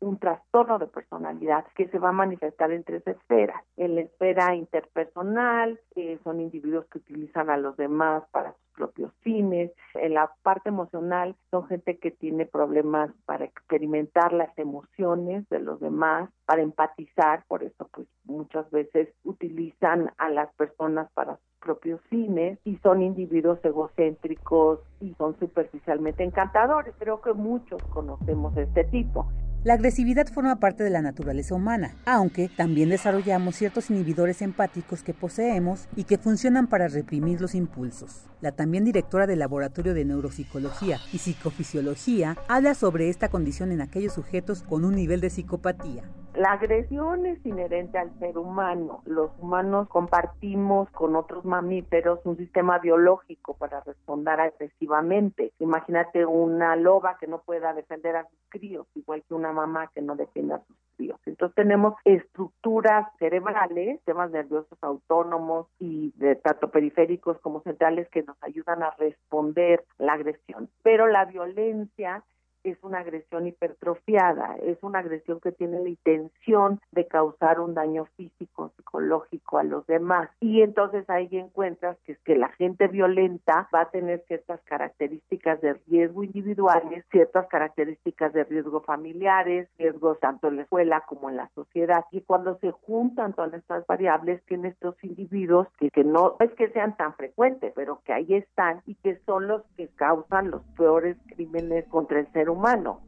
un 0.00 0.18
trastorno 0.18 0.78
de 0.78 0.86
personalidad 0.86 1.64
que 1.74 1.88
se 1.88 1.98
va 1.98 2.10
a 2.10 2.12
manifestar 2.12 2.72
en 2.72 2.84
tres 2.84 3.06
esferas. 3.06 3.62
En 3.76 3.94
la 3.94 4.02
esfera 4.02 4.54
interpersonal, 4.54 5.80
que 5.94 6.18
son 6.24 6.40
individuos 6.40 6.86
que 6.86 6.98
utilizan 6.98 7.50
a 7.50 7.56
los 7.56 7.76
demás 7.76 8.24
para 8.32 8.52
sus 8.52 8.70
propios 8.74 9.12
fines. 9.20 9.70
En 9.94 10.14
la 10.14 10.30
parte 10.42 10.68
emocional, 10.68 11.36
son 11.50 11.66
gente 11.66 11.98
que 11.98 12.10
tiene 12.10 12.46
problemas 12.46 13.10
para 13.26 13.44
experimentar 13.44 14.32
las 14.32 14.56
emociones 14.58 15.48
de 15.48 15.60
los 15.60 15.80
demás, 15.80 16.30
para 16.46 16.62
empatizar, 16.62 17.44
por 17.46 17.62
eso 17.62 17.88
pues 17.92 18.08
muchas 18.24 18.70
veces 18.70 19.08
utilizan 19.24 20.12
a 20.18 20.28
las 20.30 20.52
personas 20.54 21.10
para 21.12 21.36
sus 21.36 21.50
propios 21.60 22.00
fines 22.08 22.58
y 22.64 22.76
son 22.78 23.02
individuos 23.02 23.58
egocéntricos 23.64 24.80
y 25.00 25.14
son 25.14 25.38
superficialmente 25.38 26.24
encantadores. 26.24 26.94
Creo 26.98 27.20
que 27.20 27.32
muchos 27.32 27.82
conocemos 27.84 28.56
este 28.56 28.84
tipo. 28.84 29.26
La 29.62 29.74
agresividad 29.74 30.26
forma 30.28 30.56
parte 30.56 30.82
de 30.82 30.88
la 30.88 31.02
naturaleza 31.02 31.54
humana, 31.54 31.94
aunque 32.06 32.48
también 32.48 32.88
desarrollamos 32.88 33.56
ciertos 33.56 33.90
inhibidores 33.90 34.40
empáticos 34.40 35.02
que 35.02 35.12
poseemos 35.12 35.86
y 35.96 36.04
que 36.04 36.16
funcionan 36.16 36.66
para 36.66 36.88
reprimir 36.88 37.42
los 37.42 37.54
impulsos. 37.54 38.26
La 38.40 38.52
también 38.52 38.86
directora 38.86 39.26
del 39.26 39.40
Laboratorio 39.40 39.92
de 39.92 40.06
Neuropsicología 40.06 40.96
y 41.12 41.18
Psicofisiología 41.18 42.38
habla 42.48 42.72
sobre 42.72 43.10
esta 43.10 43.28
condición 43.28 43.70
en 43.70 43.82
aquellos 43.82 44.14
sujetos 44.14 44.62
con 44.62 44.86
un 44.86 44.94
nivel 44.94 45.20
de 45.20 45.28
psicopatía. 45.28 46.04
La 46.34 46.52
agresión 46.52 47.26
es 47.26 47.44
inherente 47.44 47.98
al 47.98 48.16
ser 48.20 48.38
humano. 48.38 49.02
Los 49.04 49.32
humanos 49.40 49.88
compartimos 49.88 50.88
con 50.90 51.16
otros 51.16 51.44
mamíferos 51.44 52.20
un 52.24 52.36
sistema 52.36 52.78
biológico 52.78 53.54
para 53.54 53.80
responder 53.80 54.40
agresivamente. 54.40 55.52
Imagínate 55.58 56.24
una 56.24 56.76
loba 56.76 57.18
que 57.18 57.26
no 57.26 57.42
pueda 57.42 57.74
defender 57.74 58.14
a 58.14 58.28
sus 58.28 58.38
críos, 58.48 58.86
igual 58.94 59.24
que 59.26 59.34
una 59.34 59.49
mamá 59.52 59.90
que 59.94 60.02
no 60.02 60.16
defienda 60.16 60.56
a 60.56 60.64
sus 60.64 60.76
críos. 60.96 61.20
Entonces 61.26 61.54
tenemos 61.54 61.94
estructuras 62.04 63.06
cerebrales, 63.18 63.96
sistemas 63.96 64.30
nerviosos 64.30 64.78
autónomos 64.82 65.66
y 65.78 66.12
de 66.16 66.36
tanto 66.36 66.70
periféricos 66.70 67.38
como 67.40 67.62
centrales 67.62 68.08
que 68.08 68.22
nos 68.22 68.36
ayudan 68.42 68.82
a 68.82 68.90
responder 68.98 69.84
la 69.98 70.14
agresión. 70.14 70.68
Pero 70.82 71.06
la 71.06 71.24
violencia 71.24 72.22
es 72.64 72.78
una 72.82 73.00
agresión 73.00 73.46
hipertrofiada, 73.46 74.56
es 74.62 74.82
una 74.82 75.00
agresión 75.00 75.40
que 75.40 75.52
tiene 75.52 75.80
la 75.80 75.88
intención 75.88 76.80
de 76.92 77.06
causar 77.06 77.60
un 77.60 77.74
daño 77.74 78.06
físico, 78.16 78.72
psicológico 78.76 79.58
a 79.58 79.64
los 79.64 79.86
demás. 79.86 80.30
Y 80.40 80.62
entonces 80.62 81.08
ahí 81.08 81.28
encuentras 81.32 81.96
que 82.04 82.12
es 82.12 82.18
que 82.20 82.36
la 82.36 82.48
gente 82.50 82.88
violenta 82.88 83.68
va 83.74 83.82
a 83.82 83.90
tener 83.90 84.24
ciertas 84.26 84.60
características 84.62 85.60
de 85.60 85.74
riesgo 85.88 86.24
individuales, 86.24 87.04
ciertas 87.10 87.46
características 87.48 88.32
de 88.32 88.44
riesgo 88.44 88.80
familiares, 88.82 89.68
riesgos 89.78 90.18
tanto 90.20 90.48
en 90.48 90.56
la 90.56 90.62
escuela 90.62 91.02
como 91.06 91.30
en 91.30 91.36
la 91.36 91.48
sociedad. 91.54 92.04
Y 92.10 92.22
cuando 92.22 92.58
se 92.58 92.70
juntan 92.72 93.32
todas 93.32 93.54
estas 93.54 93.86
variables, 93.86 94.42
tiene 94.44 94.68
estos 94.68 94.96
individuos 95.02 95.68
que, 95.78 95.90
que 95.90 96.04
no 96.04 96.36
es 96.40 96.52
que 96.52 96.70
sean 96.70 96.96
tan 96.96 97.14
frecuentes, 97.14 97.72
pero 97.74 98.00
que 98.04 98.12
ahí 98.12 98.34
están 98.34 98.82
y 98.86 98.94
que 98.96 99.16
son 99.26 99.48
los 99.48 99.62
que 99.76 99.88
causan 99.88 100.50
los 100.50 100.62
peores 100.76 101.16
crímenes 101.34 101.86
contra 101.88 102.20
el 102.20 102.30
ser 102.32 102.49
humano. 102.52 103.00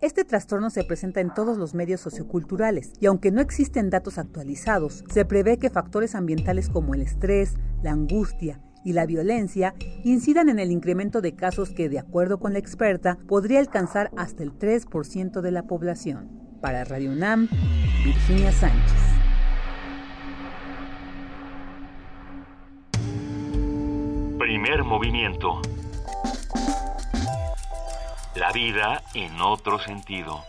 Este 0.00 0.24
trastorno 0.24 0.68
se 0.70 0.82
presenta 0.82 1.20
en 1.20 1.32
todos 1.32 1.58
los 1.58 1.74
medios 1.74 2.00
socioculturales 2.00 2.92
y 3.00 3.06
aunque 3.06 3.30
no 3.30 3.40
existen 3.40 3.88
datos 3.88 4.18
actualizados, 4.18 5.04
se 5.08 5.24
prevé 5.24 5.58
que 5.58 5.70
factores 5.70 6.16
ambientales 6.16 6.68
como 6.68 6.94
el 6.94 7.02
estrés, 7.02 7.54
la 7.84 7.92
angustia 7.92 8.60
y 8.84 8.94
la 8.94 9.06
violencia 9.06 9.74
incidan 10.02 10.48
en 10.48 10.58
el 10.58 10.72
incremento 10.72 11.20
de 11.20 11.36
casos 11.36 11.70
que, 11.70 11.88
de 11.88 12.00
acuerdo 12.00 12.40
con 12.40 12.52
la 12.52 12.58
experta, 12.58 13.18
podría 13.28 13.60
alcanzar 13.60 14.10
hasta 14.16 14.42
el 14.42 14.58
3% 14.58 15.40
de 15.40 15.50
la 15.52 15.62
población. 15.64 16.30
Para 16.60 16.82
Radio 16.84 17.12
UNAM, 17.12 17.48
Virginia 18.04 18.50
Sánchez. 18.50 19.12
Primer 24.38 24.82
movimiento. 24.82 25.62
La 28.34 28.50
vida 28.50 29.02
en 29.12 29.42
otro 29.42 29.78
sentido. 29.78 30.42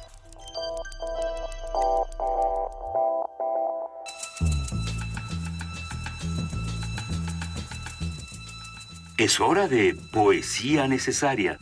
Es 9.18 9.42
hora 9.42 9.68
de 9.68 9.98
poesía 10.14 10.88
necesaria. 10.88 11.58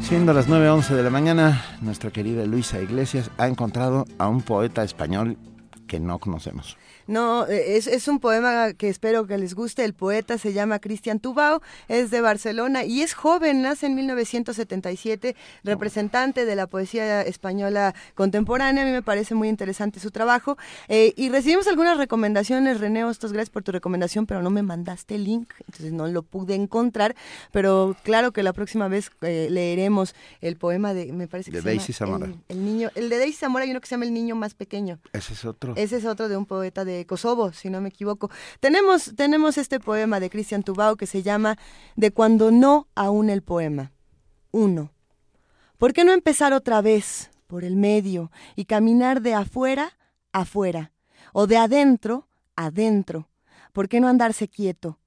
Siendo 0.00 0.32
las 0.32 0.48
9.11 0.48 0.94
de 0.94 1.02
la 1.02 1.10
mañana, 1.10 1.64
nuestra 1.80 2.12
querida 2.12 2.46
Luisa 2.46 2.80
Iglesias 2.80 3.32
ha 3.36 3.48
encontrado 3.48 4.04
a 4.18 4.28
un 4.28 4.42
poeta 4.42 4.84
español 4.84 5.38
que 5.88 5.98
no 5.98 6.20
conocemos. 6.20 6.76
No, 7.06 7.46
eh, 7.46 7.76
es, 7.76 7.86
es, 7.86 8.08
un 8.08 8.18
poema 8.18 8.72
que 8.72 8.88
espero 8.88 9.26
que 9.26 9.36
les 9.36 9.54
guste. 9.54 9.84
El 9.84 9.94
poeta 9.94 10.38
se 10.38 10.52
llama 10.52 10.78
Cristian 10.78 11.20
Tubao, 11.20 11.60
es 11.88 12.10
de 12.10 12.20
Barcelona 12.20 12.84
y 12.84 13.02
es 13.02 13.14
joven, 13.14 13.62
nace 13.62 13.86
en 13.86 13.94
1977, 13.94 15.36
representante 15.64 16.44
de 16.44 16.56
la 16.56 16.66
poesía 16.66 17.22
española 17.22 17.94
contemporánea. 18.14 18.84
A 18.84 18.86
mí 18.86 18.92
me 18.92 19.02
parece 19.02 19.34
muy 19.34 19.48
interesante 19.48 20.00
su 20.00 20.10
trabajo. 20.10 20.56
Eh, 20.88 21.12
y 21.16 21.28
recibimos 21.28 21.66
algunas 21.66 21.98
recomendaciones. 21.98 22.80
René 22.80 23.04
Ostos, 23.04 23.32
gracias 23.32 23.50
por 23.50 23.62
tu 23.62 23.72
recomendación, 23.72 24.26
pero 24.26 24.42
no 24.42 24.50
me 24.50 24.62
mandaste 24.62 25.16
el 25.16 25.24
link, 25.24 25.52
entonces 25.60 25.92
no 25.92 26.06
lo 26.06 26.22
pude 26.22 26.54
encontrar. 26.54 27.14
Pero 27.52 27.96
claro 28.02 28.32
que 28.32 28.42
la 28.42 28.52
próxima 28.52 28.88
vez 28.88 29.10
eh, 29.20 29.48
leeremos 29.50 30.14
el 30.40 30.56
poema 30.56 30.94
de, 30.94 31.12
me 31.12 31.28
parece 31.28 31.50
que 31.50 31.58
de 31.58 31.62
se 31.62 31.68
Daisy 31.68 31.92
llama 31.92 32.18
Zamora. 32.18 32.26
El, 32.48 32.56
el, 32.56 32.64
niño, 32.64 32.90
el 32.94 33.10
de 33.10 33.18
Daisy 33.18 33.36
Zamora 33.36 33.64
hay 33.64 33.70
uno 33.70 33.80
que 33.80 33.86
se 33.86 33.94
llama 33.94 34.06
El 34.06 34.14
niño 34.14 34.34
más 34.36 34.54
pequeño. 34.54 34.98
Ese 35.12 35.34
es 35.34 35.44
otro. 35.44 35.74
Ese 35.76 35.98
es 35.98 36.04
otro 36.06 36.28
de 36.28 36.36
un 36.36 36.46
poeta 36.46 36.84
de 36.84 36.93
Kosovo, 37.06 37.52
si 37.52 37.70
no 37.70 37.80
me 37.80 37.88
equivoco. 37.88 38.30
Tenemos, 38.60 39.12
tenemos 39.16 39.58
este 39.58 39.80
poema 39.80 40.20
de 40.20 40.30
Cristian 40.30 40.62
Tubao 40.62 40.96
que 40.96 41.06
se 41.06 41.22
llama 41.22 41.58
De 41.96 42.12
cuando 42.12 42.50
no 42.50 42.88
aún 42.94 43.30
el 43.30 43.42
poema. 43.42 43.92
Uno. 44.52 44.92
¿Por 45.78 45.92
qué 45.92 46.04
no 46.04 46.12
empezar 46.12 46.52
otra 46.52 46.80
vez 46.80 47.30
por 47.46 47.64
el 47.64 47.76
medio 47.76 48.30
y 48.56 48.64
caminar 48.66 49.20
de 49.20 49.34
afuera 49.34 49.98
afuera 50.32 50.92
o 51.32 51.46
de 51.46 51.56
adentro 51.56 52.28
adentro? 52.56 53.28
¿Por 53.72 53.88
qué 53.88 54.00
no 54.00 54.08
andarse 54.08 54.48
quieto? 54.48 54.98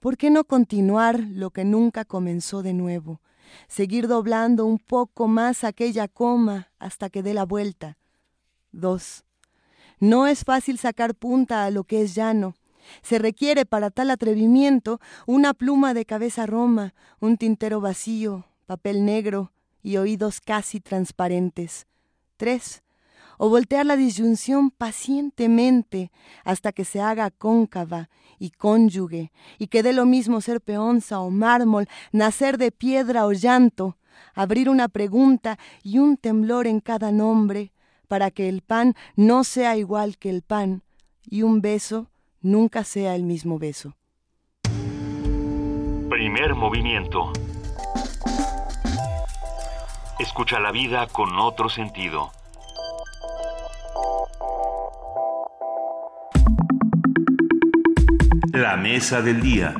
¿Por 0.00 0.16
qué 0.16 0.30
no 0.30 0.44
continuar 0.44 1.18
lo 1.18 1.50
que 1.50 1.64
nunca 1.64 2.04
comenzó 2.04 2.62
de 2.62 2.74
nuevo? 2.74 3.20
Seguir 3.68 4.06
doblando 4.08 4.66
un 4.66 4.78
poco 4.78 5.28
más 5.28 5.64
aquella 5.64 6.08
coma 6.08 6.70
hasta 6.78 7.10
que 7.10 7.22
dé 7.22 7.34
la 7.34 7.44
vuelta. 7.44 7.98
Dos. 8.70 9.24
No 10.04 10.26
es 10.26 10.44
fácil 10.44 10.76
sacar 10.76 11.14
punta 11.14 11.64
a 11.64 11.70
lo 11.70 11.84
que 11.84 12.02
es 12.02 12.14
llano. 12.14 12.56
Se 13.00 13.18
requiere 13.18 13.64
para 13.64 13.88
tal 13.88 14.10
atrevimiento 14.10 15.00
una 15.26 15.54
pluma 15.54 15.94
de 15.94 16.04
cabeza 16.04 16.44
roma, 16.44 16.92
un 17.20 17.38
tintero 17.38 17.80
vacío, 17.80 18.44
papel 18.66 19.06
negro 19.06 19.52
y 19.82 19.96
oídos 19.96 20.42
casi 20.42 20.78
transparentes. 20.78 21.86
Tres. 22.36 22.82
O 23.38 23.48
voltear 23.48 23.86
la 23.86 23.96
disyunción 23.96 24.70
pacientemente 24.70 26.12
hasta 26.44 26.72
que 26.72 26.84
se 26.84 27.00
haga 27.00 27.30
cóncava 27.30 28.10
y 28.38 28.50
cónyuge, 28.50 29.32
y 29.58 29.68
que 29.68 29.82
dé 29.82 29.94
lo 29.94 30.04
mismo 30.04 30.42
ser 30.42 30.60
peonza 30.60 31.20
o 31.20 31.30
mármol, 31.30 31.88
nacer 32.12 32.58
de 32.58 32.72
piedra 32.72 33.24
o 33.24 33.32
llanto, 33.32 33.96
abrir 34.34 34.68
una 34.68 34.88
pregunta 34.88 35.58
y 35.82 35.98
un 35.98 36.18
temblor 36.18 36.66
en 36.66 36.80
cada 36.80 37.10
nombre, 37.10 37.72
para 38.14 38.30
que 38.30 38.48
el 38.48 38.62
pan 38.62 38.94
no 39.16 39.42
sea 39.42 39.76
igual 39.76 40.18
que 40.18 40.30
el 40.30 40.42
pan 40.42 40.84
y 41.24 41.42
un 41.42 41.60
beso 41.60 42.12
nunca 42.42 42.84
sea 42.84 43.16
el 43.16 43.24
mismo 43.24 43.58
beso. 43.58 43.96
Primer 46.08 46.54
movimiento. 46.54 47.32
Escucha 50.20 50.60
la 50.60 50.70
vida 50.70 51.08
con 51.08 51.36
otro 51.40 51.68
sentido. 51.68 52.30
La 58.52 58.76
mesa 58.76 59.22
del 59.22 59.40
día. 59.40 59.74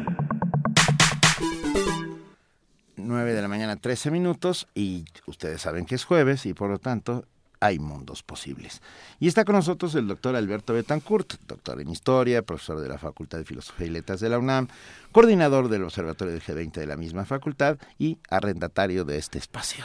9 2.97 3.33
de 3.33 3.43
la 3.43 3.47
mañana, 3.47 3.77
13 3.77 4.11
minutos, 4.11 4.67
y 4.75 5.05
ustedes 5.27 5.61
saben 5.61 5.87
que 5.87 5.95
es 5.95 6.05
jueves 6.05 6.47
y 6.47 6.55
por 6.55 6.69
lo 6.69 6.81
tanto 6.81 7.27
hay 7.65 7.79
mundos 7.79 8.23
posibles. 8.23 8.83
Y 9.21 9.27
está 9.27 9.47
con 9.47 9.55
nosotros 9.55 9.95
el 9.95 10.07
doctor 10.07 10.37
Alberto 10.37 10.75
Betancourt, 10.75 11.41
doctor 11.49 11.81
en 11.81 11.89
Historia, 11.89 12.43
profesor 12.43 12.79
de 12.79 12.91
la 12.91 12.99
Facultad 12.99 13.39
de 13.39 13.47
Filosofía 13.47 13.87
y 13.87 13.91
Letras 13.91 14.21
de 14.21 14.29
la 14.29 14.39
UNAM, 14.39 14.69
coordinador 15.13 15.71
del 15.71 15.85
Observatorio 15.85 16.35
del 16.35 16.43
G20 16.43 16.73
de 16.73 16.87
la 16.87 16.99
misma 16.99 17.25
facultad 17.25 17.79
y 17.99 18.19
arrendatario 18.29 19.07
de 19.07 19.17
este 19.17 19.39
espacio. 19.39 19.83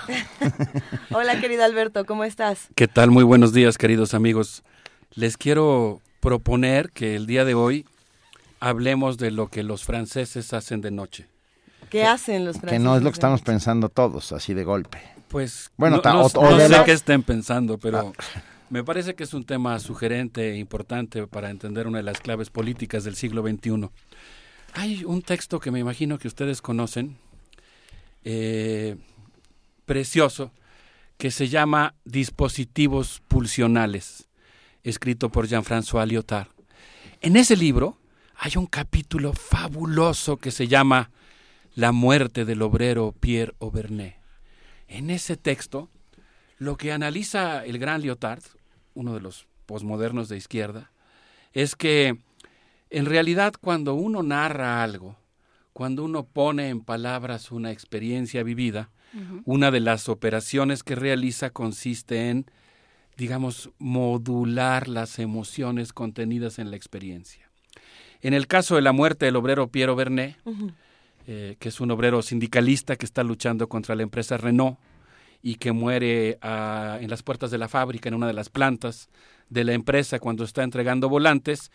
Hola, 1.11 1.39
querido 1.39 1.64
Alberto, 1.64 2.03
¿cómo 2.03 2.26
estás? 2.26 2.68
¿Qué 2.76 2.89
tal? 2.89 3.11
Muy 3.11 3.23
buenos 3.23 3.53
días, 3.53 3.77
queridos 3.77 4.14
amigos. 4.14 4.64
Les 5.15 5.38
quiero 5.38 6.01
proponer 6.19 6.89
que 6.89 7.15
el 7.15 7.27
día 7.27 7.45
de 7.45 7.53
hoy 7.53 7.85
hablemos 8.60 9.18
de 9.18 9.31
lo 9.31 9.47
que 9.47 9.64
los 9.64 9.85
franceses 9.85 10.51
hacen 10.51 10.81
de 10.81 10.91
noche. 10.91 11.27
¿Qué 11.89 12.03
hacen 12.03 12.43
los 12.43 12.57
franceses? 12.57 12.77
Que 12.77 12.84
no 12.84 12.97
es 12.97 13.03
lo 13.03 13.10
que 13.10 13.15
estamos 13.15 13.41
pensando 13.41 13.88
todos, 13.88 14.34
así 14.34 14.53
de 14.53 14.65
golpe. 14.65 15.19
Pues 15.30 15.72
bueno, 15.77 15.97
no, 15.97 16.01
ta- 16.01 16.14
no- 16.14 16.22
o- 16.23 16.26
o 16.39 16.51
no 16.51 16.57
sé 16.60 16.69
la- 16.69 16.84
qué 16.85 16.91
estén 16.91 17.23
pensando, 17.23 17.77
pero 17.77 18.14
Ah. 18.18 18.23
me 18.69 18.84
parece 18.84 19.15
que 19.15 19.23
es 19.23 19.34
un 19.34 19.45
tema 19.45 19.80
sugerente 19.80 20.51
e 20.51 20.57
importante 20.57 21.26
para 21.27 21.49
entender 21.49 21.88
una 21.88 21.97
de 21.99 22.03
las 22.03 22.19
claves 22.19 22.49
políticas 22.49 23.03
del 23.03 23.15
siglo 23.15 23.41
XXI. 23.43 23.89
Hay 24.73 25.03
un 25.06 25.22
texto 25.22 25.60
que 25.60 25.72
me 25.72 25.80
imagino 25.80 26.18
que 26.19 26.27
ustedes 26.27 26.61
conocen, 26.61 27.18
eh, 28.23 28.97
precioso, 29.85 30.51
que 31.18 31.31
se 31.31 31.47
llama 31.49 31.95
Dispositivos 32.06 33.22
Pulsionales, 33.27 34.27
escrito 34.84 35.30
por 35.30 35.47
Jean-François 35.47 36.06
Lyotard. 36.07 36.47
En 37.22 37.35
ese 37.35 37.56
libro 37.57 37.97
hay 38.38 38.53
un 38.56 38.68
capítulo 38.68 39.34
fabuloso 39.34 40.38
que 40.38 40.51
se 40.51 40.68
llama 40.68 41.11
La 41.76 41.91
muerte 41.91 42.45
del 42.45 42.61
obrero 42.61 43.14
Pierre 43.19 43.53
Auvernet. 43.60 44.15
En 44.90 45.11
ese 45.11 45.38
texto, 45.38 45.90
lo 46.57 46.76
que 46.76 46.91
analiza 46.91 47.64
el 47.64 47.78
gran 47.78 48.02
Lyotard, 48.02 48.44
uno 48.95 49.14
de 49.14 49.22
los 49.22 49.48
posmodernos 49.66 50.28
de 50.28 50.38
izquierda, 50.38 50.91
es 51.53 51.76
que 51.76 52.18
en 52.90 53.06
realidad 53.06 53.53
cuando 53.61 53.94
uno 53.94 54.24
narra 54.24 54.84
algo, 54.84 55.16
cuando 55.74 56.03
uno 56.03 56.26
pone 56.26 56.70
en 56.70 56.82
palabras 56.82 57.52
una 57.52 57.72
experiencia 57.72 58.44
vivida, 58.44 58.90
una 59.45 59.72
de 59.72 59.80
las 59.80 60.10
operaciones 60.10 60.84
que 60.84 60.95
realiza 60.95 61.49
consiste 61.49 62.30
en, 62.30 62.45
digamos, 63.18 63.72
modular 63.80 64.88
las 64.88 65.18
emociones 65.18 65.94
contenidas 65.94 66.60
en 66.60 66.70
la 66.70 66.78
experiencia. 66.78 67.49
En 68.22 68.34
el 68.34 68.48
caso 68.48 68.76
de 68.76 68.82
la 68.82 68.91
muerte 68.91 69.26
del 69.26 69.36
obrero 69.36 69.70
Piero 69.70 69.95
Bernet, 69.95 70.36
eh, 71.31 71.57
que 71.60 71.69
es 71.69 71.80
un 71.80 71.91
obrero 71.91 72.23
sindicalista 72.23 72.95
que 72.95 73.06
está 73.06 73.22
luchando 73.22 73.69
contra 73.69 73.93
la 73.93 74.01
empresa 74.01 74.35
Renault 74.35 74.80
y 75.43 75.57
que 75.57 75.72
muere 75.72 76.39
ah, 76.41 76.97
en 76.99 77.07
las 77.07 77.22
puertas 77.22 77.51
de 77.51 77.60
la 77.60 77.68
fábrica, 77.68 78.10
en 78.10 78.15
una 78.15 78.26
de 78.26 78.34
las 78.34 78.49
plantas 78.49 79.10
de 79.47 79.64
la 79.64 79.73
empresa 79.73 80.18
cuando 80.18 80.43
está 80.43 80.64
entregando 80.64 81.07
volantes, 81.07 81.69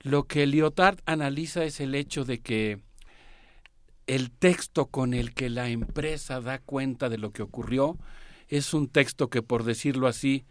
lo 0.00 0.24
que 0.24 0.46
Lyotard 0.46 1.00
analiza 1.04 1.64
es 1.64 1.80
el 1.80 1.94
hecho 1.94 2.24
de 2.24 2.40
que 2.40 2.80
el 4.06 4.30
texto 4.30 4.86
con 4.86 5.12
el 5.12 5.34
que 5.34 5.50
la 5.50 5.68
empresa 5.68 6.40
da 6.40 6.58
cuenta 6.58 7.10
de 7.10 7.18
lo 7.18 7.30
que 7.30 7.42
ocurrió 7.42 7.98
es 8.48 8.72
un 8.72 8.88
texto 8.88 9.28
que, 9.28 9.42
por 9.42 9.64
decirlo 9.64 10.06
así, 10.06 10.46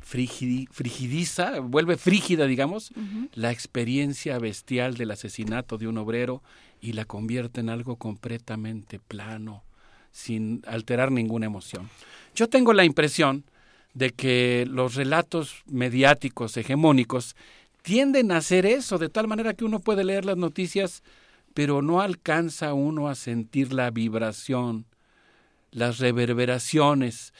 frigidiza, 0.00 1.60
vuelve 1.60 1.96
frígida, 1.96 2.46
digamos, 2.46 2.92
la 3.34 3.50
experiencia 3.50 4.38
bestial 4.38 4.96
del 4.96 5.10
asesinato 5.10 5.78
de 5.78 5.88
un 5.88 5.98
obrero 5.98 6.42
y 6.86 6.92
la 6.92 7.04
convierte 7.04 7.60
en 7.60 7.68
algo 7.68 7.96
completamente 7.96 8.98
plano, 9.00 9.64
sin 10.12 10.62
alterar 10.66 11.10
ninguna 11.10 11.46
emoción. 11.46 11.90
Yo 12.34 12.48
tengo 12.48 12.72
la 12.72 12.84
impresión 12.84 13.44
de 13.92 14.10
que 14.10 14.66
los 14.68 14.94
relatos 14.94 15.62
mediáticos 15.66 16.56
hegemónicos 16.56 17.34
tienden 17.82 18.30
a 18.30 18.36
hacer 18.36 18.66
eso, 18.66 18.98
de 18.98 19.08
tal 19.08 19.26
manera 19.26 19.54
que 19.54 19.64
uno 19.64 19.80
puede 19.80 20.04
leer 20.04 20.24
las 20.24 20.36
noticias 20.36 21.02
pero 21.56 21.80
no 21.80 22.02
alcanza 22.02 22.74
uno 22.74 23.08
a 23.08 23.14
sentir 23.14 23.72
la 23.72 23.90
vibración, 23.90 24.84
las 25.70 26.00
reverberaciones, 26.00 27.32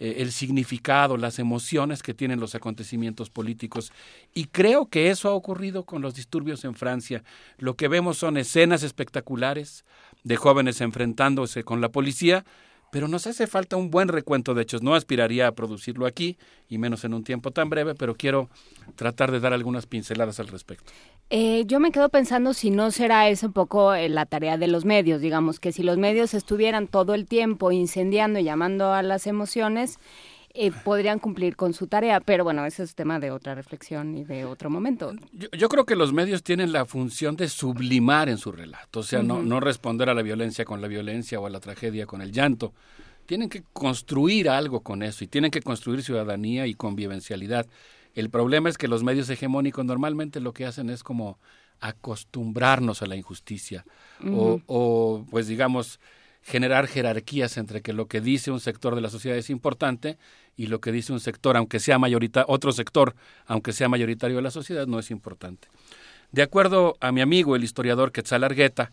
eh, 0.00 0.16
el 0.18 0.32
significado, 0.32 1.16
las 1.16 1.38
emociones 1.38 2.02
que 2.02 2.14
tienen 2.14 2.40
los 2.40 2.54
acontecimientos 2.54 3.30
políticos. 3.30 3.92
Y 4.32 4.44
creo 4.44 4.86
que 4.86 5.10
eso 5.10 5.28
ha 5.28 5.34
ocurrido 5.34 5.84
con 5.84 6.02
los 6.02 6.14
disturbios 6.14 6.64
en 6.64 6.74
Francia. 6.74 7.24
Lo 7.58 7.74
que 7.74 7.88
vemos 7.88 8.18
son 8.18 8.36
escenas 8.36 8.82
espectaculares 8.82 9.84
de 10.22 10.36
jóvenes 10.36 10.80
enfrentándose 10.80 11.64
con 11.64 11.80
la 11.80 11.90
policía, 11.90 12.44
pero 12.90 13.08
nos 13.08 13.26
hace 13.26 13.46
falta 13.46 13.76
un 13.76 13.90
buen 13.90 14.08
recuento 14.08 14.54
de 14.54 14.62
hechos. 14.62 14.82
No 14.82 14.94
aspiraría 14.94 15.46
a 15.46 15.52
producirlo 15.52 16.06
aquí, 16.06 16.38
y 16.68 16.78
menos 16.78 17.04
en 17.04 17.14
un 17.14 17.24
tiempo 17.24 17.50
tan 17.50 17.68
breve, 17.68 17.94
pero 17.94 18.14
quiero 18.14 18.48
tratar 18.96 19.30
de 19.30 19.40
dar 19.40 19.52
algunas 19.52 19.86
pinceladas 19.86 20.40
al 20.40 20.48
respecto. 20.48 20.92
Eh, 21.30 21.64
yo 21.66 21.78
me 21.78 21.92
quedo 21.92 22.08
pensando 22.08 22.54
si 22.54 22.70
no 22.70 22.90
será 22.90 23.28
eso 23.28 23.48
un 23.48 23.52
poco 23.52 23.92
eh, 23.94 24.08
la 24.08 24.24
tarea 24.24 24.56
de 24.56 24.66
los 24.66 24.86
medios, 24.86 25.20
digamos, 25.20 25.60
que 25.60 25.72
si 25.72 25.82
los 25.82 25.98
medios 25.98 26.32
estuvieran 26.32 26.86
todo 26.88 27.14
el 27.14 27.26
tiempo 27.26 27.70
incendiando 27.70 28.38
y 28.38 28.44
llamando 28.44 28.92
a 28.94 29.02
las 29.02 29.26
emociones, 29.26 29.98
eh, 30.54 30.72
podrían 30.84 31.18
cumplir 31.18 31.54
con 31.54 31.74
su 31.74 31.86
tarea. 31.86 32.20
Pero 32.20 32.44
bueno, 32.44 32.64
ese 32.64 32.82
es 32.82 32.94
tema 32.94 33.20
de 33.20 33.30
otra 33.30 33.54
reflexión 33.54 34.16
y 34.16 34.24
de 34.24 34.46
otro 34.46 34.70
momento. 34.70 35.12
Yo, 35.52 35.68
creo 35.68 35.84
que 35.84 35.96
los 35.96 36.14
medios 36.14 36.42
tienen 36.42 36.72
la 36.72 36.86
función 36.86 37.36
de 37.36 37.48
sublimar 37.48 38.30
en 38.30 38.38
su 38.38 38.50
relato, 38.50 39.00
o 39.00 39.02
sea, 39.02 39.22
no, 39.22 39.42
no 39.42 39.60
responder 39.60 40.08
a 40.08 40.14
la 40.14 40.22
violencia 40.22 40.64
con 40.64 40.80
la 40.80 40.88
violencia 40.88 41.38
o 41.38 41.46
a 41.46 41.50
la 41.50 41.60
tragedia 41.60 42.06
con 42.06 42.22
el 42.22 42.32
llanto. 42.32 42.72
Tienen 43.26 43.50
que 43.50 43.62
construir 43.74 44.48
algo 44.48 44.80
con 44.80 45.02
eso 45.02 45.22
y 45.22 45.26
tienen 45.26 45.50
que 45.50 45.60
construir 45.60 46.02
ciudadanía 46.02 46.66
y 46.66 46.72
convivencialidad. 46.72 47.66
El 48.18 48.30
problema 48.30 48.68
es 48.68 48.76
que 48.76 48.88
los 48.88 49.04
medios 49.04 49.30
hegemónicos 49.30 49.84
normalmente 49.84 50.40
lo 50.40 50.52
que 50.52 50.66
hacen 50.66 50.90
es 50.90 51.04
como 51.04 51.38
acostumbrarnos 51.78 53.00
a 53.00 53.06
la 53.06 53.14
injusticia 53.14 53.84
o, 54.26 54.60
o, 54.66 55.24
pues 55.30 55.46
digamos, 55.46 56.00
generar 56.42 56.88
jerarquías 56.88 57.56
entre 57.58 57.80
que 57.80 57.92
lo 57.92 58.08
que 58.08 58.20
dice 58.20 58.50
un 58.50 58.58
sector 58.58 58.96
de 58.96 59.02
la 59.02 59.08
sociedad 59.08 59.38
es 59.38 59.50
importante 59.50 60.18
y 60.56 60.66
lo 60.66 60.80
que 60.80 60.90
dice 60.90 61.12
un 61.12 61.20
sector, 61.20 61.56
aunque 61.56 61.78
sea 61.78 62.00
mayoritario, 62.00 62.52
otro 62.52 62.72
sector, 62.72 63.14
aunque 63.46 63.72
sea 63.72 63.88
mayoritario 63.88 64.34
de 64.34 64.42
la 64.42 64.50
sociedad, 64.50 64.88
no 64.88 64.98
es 64.98 65.12
importante. 65.12 65.68
De 66.32 66.42
acuerdo 66.42 66.96
a 67.00 67.12
mi 67.12 67.20
amigo, 67.20 67.54
el 67.54 67.62
historiador 67.62 68.10
Quetzal 68.10 68.42
Argueta, 68.42 68.90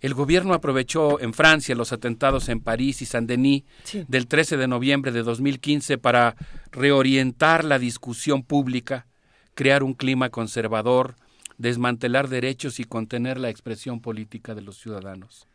el 0.00 0.14
gobierno 0.14 0.54
aprovechó 0.54 1.20
en 1.20 1.32
Francia 1.32 1.74
los 1.74 1.92
atentados 1.92 2.48
en 2.48 2.60
París 2.60 3.02
y 3.02 3.06
Saint-Denis 3.06 3.64
del 4.08 4.26
13 4.26 4.56
de 4.56 4.68
noviembre 4.68 5.12
de 5.12 5.22
2015 5.22 5.98
para 5.98 6.36
reorientar 6.72 7.64
la 7.64 7.78
discusión 7.78 8.42
pública, 8.42 9.06
crear 9.54 9.82
un 9.82 9.94
clima 9.94 10.30
conservador, 10.30 11.16
desmantelar 11.58 12.28
derechos 12.28 12.80
y 12.80 12.84
contener 12.84 13.38
la 13.38 13.48
expresión 13.48 14.00
política 14.00 14.54
de 14.54 14.62
los 14.62 14.78
ciudadanos. 14.78 15.46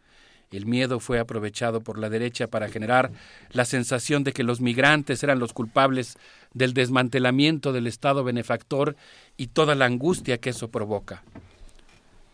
El 0.51 0.65
miedo 0.65 0.99
fue 0.99 1.19
aprovechado 1.19 1.81
por 1.81 1.99
la 1.99 2.09
derecha 2.09 2.47
para 2.47 2.69
generar 2.69 3.11
la 3.51 3.65
sensación 3.65 4.23
de 4.23 4.33
que 4.33 4.43
los 4.43 4.61
migrantes 4.61 5.21
eran 5.21 5.37
los 5.37 5.53
culpables 5.53 6.17
del 6.53 6.73
desmantelamiento 6.73 7.71
del 7.71 7.85
Estado 7.85 8.23
benefactor 8.23 8.95
y 9.37 9.47
toda 9.47 9.75
la 9.75 9.85
angustia 9.85 10.39
que 10.39 10.49
eso 10.49 10.69
provoca. 10.69 11.23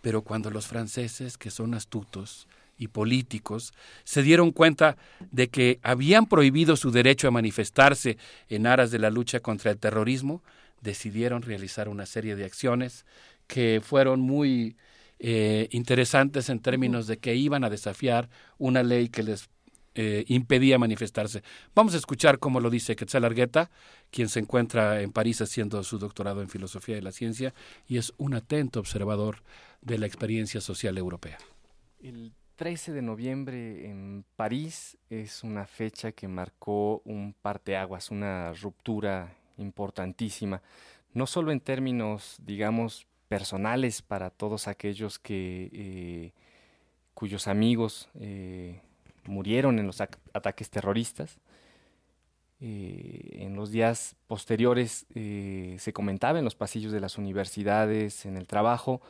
Pero 0.05 0.21
cuando 0.21 0.51
los 0.51 0.67
franceses, 0.67 1.35
que 1.35 1.49
son 1.49 1.73
astutos 1.73 2.47
y 2.77 2.89
políticos, 2.89 3.73
se 4.03 4.21
dieron 4.21 4.51
cuenta 4.51 4.97
de 5.31 5.47
que 5.47 5.79
habían 5.81 6.27
prohibido 6.27 6.75
su 6.75 6.91
derecho 6.91 7.27
a 7.27 7.31
manifestarse 7.31 8.19
en 8.47 8.67
aras 8.67 8.91
de 8.91 8.99
la 8.99 9.09
lucha 9.09 9.39
contra 9.39 9.71
el 9.71 9.79
terrorismo, 9.79 10.43
decidieron 10.79 11.41
realizar 11.41 11.89
una 11.89 12.05
serie 12.05 12.35
de 12.35 12.45
acciones 12.45 13.03
que 13.47 13.81
fueron 13.83 14.19
muy 14.19 14.77
eh, 15.17 15.69
interesantes 15.71 16.49
en 16.49 16.59
términos 16.59 17.07
de 17.07 17.17
que 17.17 17.33
iban 17.33 17.63
a 17.63 17.71
desafiar 17.71 18.29
una 18.59 18.83
ley 18.83 19.09
que 19.09 19.23
les 19.23 19.49
eh, 19.95 20.25
impedía 20.27 20.77
manifestarse. 20.77 21.41
Vamos 21.73 21.93
a 21.93 21.97
escuchar 21.97 22.37
cómo 22.37 22.59
lo 22.59 22.69
dice 22.69 22.95
Quetzal 22.95 23.25
Argueta, 23.25 23.71
quien 24.11 24.29
se 24.29 24.39
encuentra 24.39 25.01
en 25.01 25.11
París 25.11 25.41
haciendo 25.41 25.81
su 25.83 25.97
doctorado 25.97 26.41
en 26.41 26.49
filosofía 26.49 26.95
de 26.95 27.01
la 27.01 27.11
ciencia 27.11 27.53
y 27.87 27.97
es 27.97 28.13
un 28.17 28.33
atento 28.33 28.79
observador 28.79 29.37
de 29.81 29.97
la 29.97 30.05
experiencia 30.05 30.59
social 30.61 30.97
europea. 30.97 31.37
El 32.01 32.33
13 32.55 32.93
de 32.93 33.01
noviembre 33.01 33.89
en 33.89 34.25
París 34.35 34.97
es 35.09 35.43
una 35.43 35.65
fecha 35.65 36.11
que 36.11 36.27
marcó 36.27 37.01
un 37.05 37.33
parteaguas, 37.41 38.11
una 38.11 38.53
ruptura 38.53 39.35
importantísima, 39.57 40.61
no 41.13 41.27
solo 41.27 41.51
en 41.51 41.59
términos, 41.59 42.37
digamos, 42.43 43.07
personales 43.27 44.01
para 44.01 44.29
todos 44.29 44.67
aquellos 44.67 45.19
que 45.19 45.69
eh, 45.73 46.33
cuyos 47.13 47.47
amigos 47.47 48.09
eh, 48.19 48.81
murieron 49.27 49.79
en 49.79 49.87
los 49.87 50.01
ataques 50.01 50.69
terroristas. 50.69 51.39
Eh, 52.61 53.39
en 53.41 53.55
los 53.55 53.71
días 53.71 54.15
posteriores 54.27 55.05
se 55.13 55.93
comentaba 55.93 56.39
en 56.39 56.45
los 56.45 56.55
pasillos 56.55 56.91
de 56.91 56.99
las 56.99 57.17
universidades, 57.17 58.25
en 58.25 58.37
el 58.37 58.47
trabajo, 58.47 59.01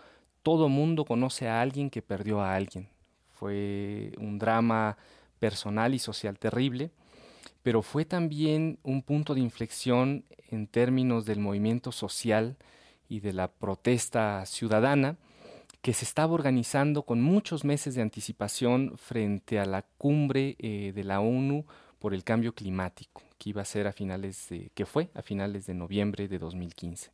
todo 0.46 0.70
mundo 0.70 1.06
conoce 1.06 1.48
a 1.48 1.60
alguien 1.60 1.90
que 1.90 2.04
perdió 2.04 2.40
a 2.40 2.54
alguien. 2.54 2.88
Fue 3.34 4.12
un 4.20 4.38
drama 4.38 4.96
personal 5.40 5.96
y 5.96 6.00
social 6.00 6.38
terrible, 6.38 6.92
pero 7.64 7.82
fue 7.82 8.06
también 8.06 8.78
un 8.84 9.02
punto 9.02 9.34
de 9.34 9.42
inflexión 9.42 10.24
en 10.52 10.68
términos 10.68 11.26
del 11.26 11.40
movimiento 11.40 11.92
social 11.92 12.58
y 13.10 13.22
de 13.22 13.34
la 13.34 13.48
protesta 13.48 14.46
ciudadana 14.46 15.18
que 15.86 15.94
se 15.94 16.03
estaba 16.03 16.34
organizando 16.34 17.03
con 17.03 17.22
muchos 17.22 17.64
meses 17.64 17.94
de 17.94 18.02
anticipación 18.02 18.98
frente 18.98 19.60
a 19.60 19.66
la 19.66 19.84
cumbre 19.84 20.56
eh, 20.57 20.91
de 20.95 21.03
la 21.03 21.20
ONU 21.20 21.64
por 21.99 22.16
el 22.16 22.24
cambio 22.24 22.56
climático, 22.56 23.22
que 23.38 23.52
iba 23.52 23.62
a 23.62 23.66
ser 23.66 23.86
a 23.86 23.91
finales 23.91 24.49
de, 24.49 24.72
que 24.74 24.88
fue 24.88 25.12
a 25.14 25.22
finales 25.22 25.68
de 25.68 25.76
noviembre 25.76 26.28
de 26.28 26.40
2015. 26.40 27.12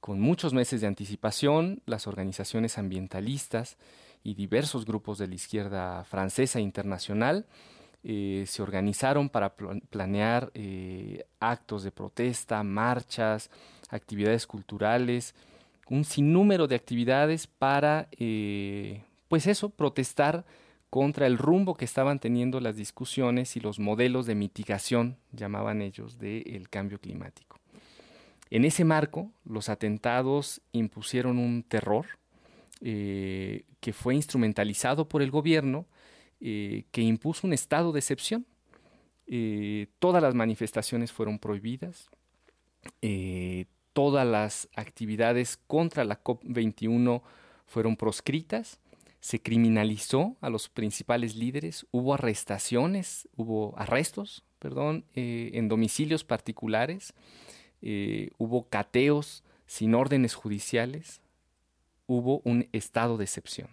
Con 0.00 0.20
muchos 0.20 0.54
meses 0.54 0.80
de 0.80 0.86
anticipación, 0.86 1.82
las 1.84 2.06
organizaciones 2.06 2.78
ambientalistas 2.78 3.76
y 4.24 4.32
diversos 4.32 4.86
grupos 4.86 5.18
de 5.18 5.28
la 5.28 5.34
izquierda 5.34 6.02
francesa 6.04 6.60
e 6.60 6.62
internacional 6.62 7.44
eh, 8.04 8.44
se 8.46 8.62
organizaron 8.62 9.28
para 9.28 9.54
planear 9.54 10.50
eh, 10.54 11.26
actos 11.40 11.82
de 11.82 11.92
protesta, 11.92 12.62
marchas, 12.62 13.50
actividades 13.90 14.46
culturales, 14.46 15.34
un 15.88 16.04
sinnúmero 16.04 16.66
de 16.66 16.74
actividades 16.74 17.46
para, 17.46 18.08
eh, 18.18 19.02
pues 19.28 19.46
eso, 19.46 19.70
protestar 19.70 20.44
contra 20.90 21.26
el 21.26 21.38
rumbo 21.38 21.74
que 21.74 21.84
estaban 21.84 22.18
teniendo 22.18 22.60
las 22.60 22.76
discusiones 22.76 23.56
y 23.56 23.60
los 23.60 23.78
modelos 23.78 24.26
de 24.26 24.34
mitigación, 24.34 25.16
llamaban 25.32 25.82
ellos, 25.82 26.18
del 26.18 26.68
cambio 26.70 26.98
climático. 26.98 27.58
En 28.50 28.64
ese 28.64 28.84
marco, 28.84 29.30
los 29.44 29.68
atentados 29.68 30.60
impusieron 30.72 31.38
un 31.38 31.64
terror 31.64 32.06
eh, 32.80 33.64
que 33.80 33.92
fue 33.92 34.14
instrumentalizado 34.14 35.08
por 35.08 35.22
el 35.22 35.30
gobierno, 35.30 35.86
eh, 36.40 36.84
que 36.92 37.02
impuso 37.02 37.46
un 37.46 37.52
estado 37.52 37.92
de 37.92 37.98
excepción. 38.00 38.46
todas 39.98 40.22
las 40.22 40.34
manifestaciones 40.34 41.10
fueron 41.10 41.40
prohibidas, 41.40 42.08
todas 43.96 44.26
las 44.26 44.68
actividades 44.76 45.58
contra 45.66 46.04
la 46.04 46.22
COP21 46.22 47.22
fueron 47.64 47.96
proscritas, 47.96 48.78
se 49.20 49.40
criminalizó 49.40 50.36
a 50.42 50.50
los 50.50 50.68
principales 50.68 51.34
líderes, 51.34 51.86
hubo 51.92 52.12
arrestaciones, 52.12 53.26
hubo 53.36 53.72
arrestos, 53.78 54.44
perdón, 54.58 55.06
eh, 55.14 55.52
en 55.54 55.68
domicilios 55.68 56.24
particulares, 56.24 57.14
eh, 57.80 58.32
hubo 58.36 58.68
cateos 58.68 59.42
sin 59.64 59.94
órdenes 59.94 60.34
judiciales, 60.34 61.22
hubo 62.06 62.42
un 62.44 62.68
estado 62.72 63.16
de 63.16 63.24
excepción. 63.24 63.70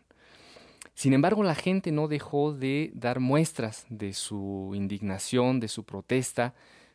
Sin 0.94 1.12
embargo, 1.12 1.44
la 1.44 1.56
gente 1.56 1.92
no 1.92 2.08
dejó 2.08 2.54
de 2.54 2.92
dar 2.96 3.20
muestras 3.20 3.86
de 3.90 4.14
su 4.14 4.72
indignación, 4.74 5.60
de 5.60 5.68
su 5.68 5.84
protesta, 5.84 6.54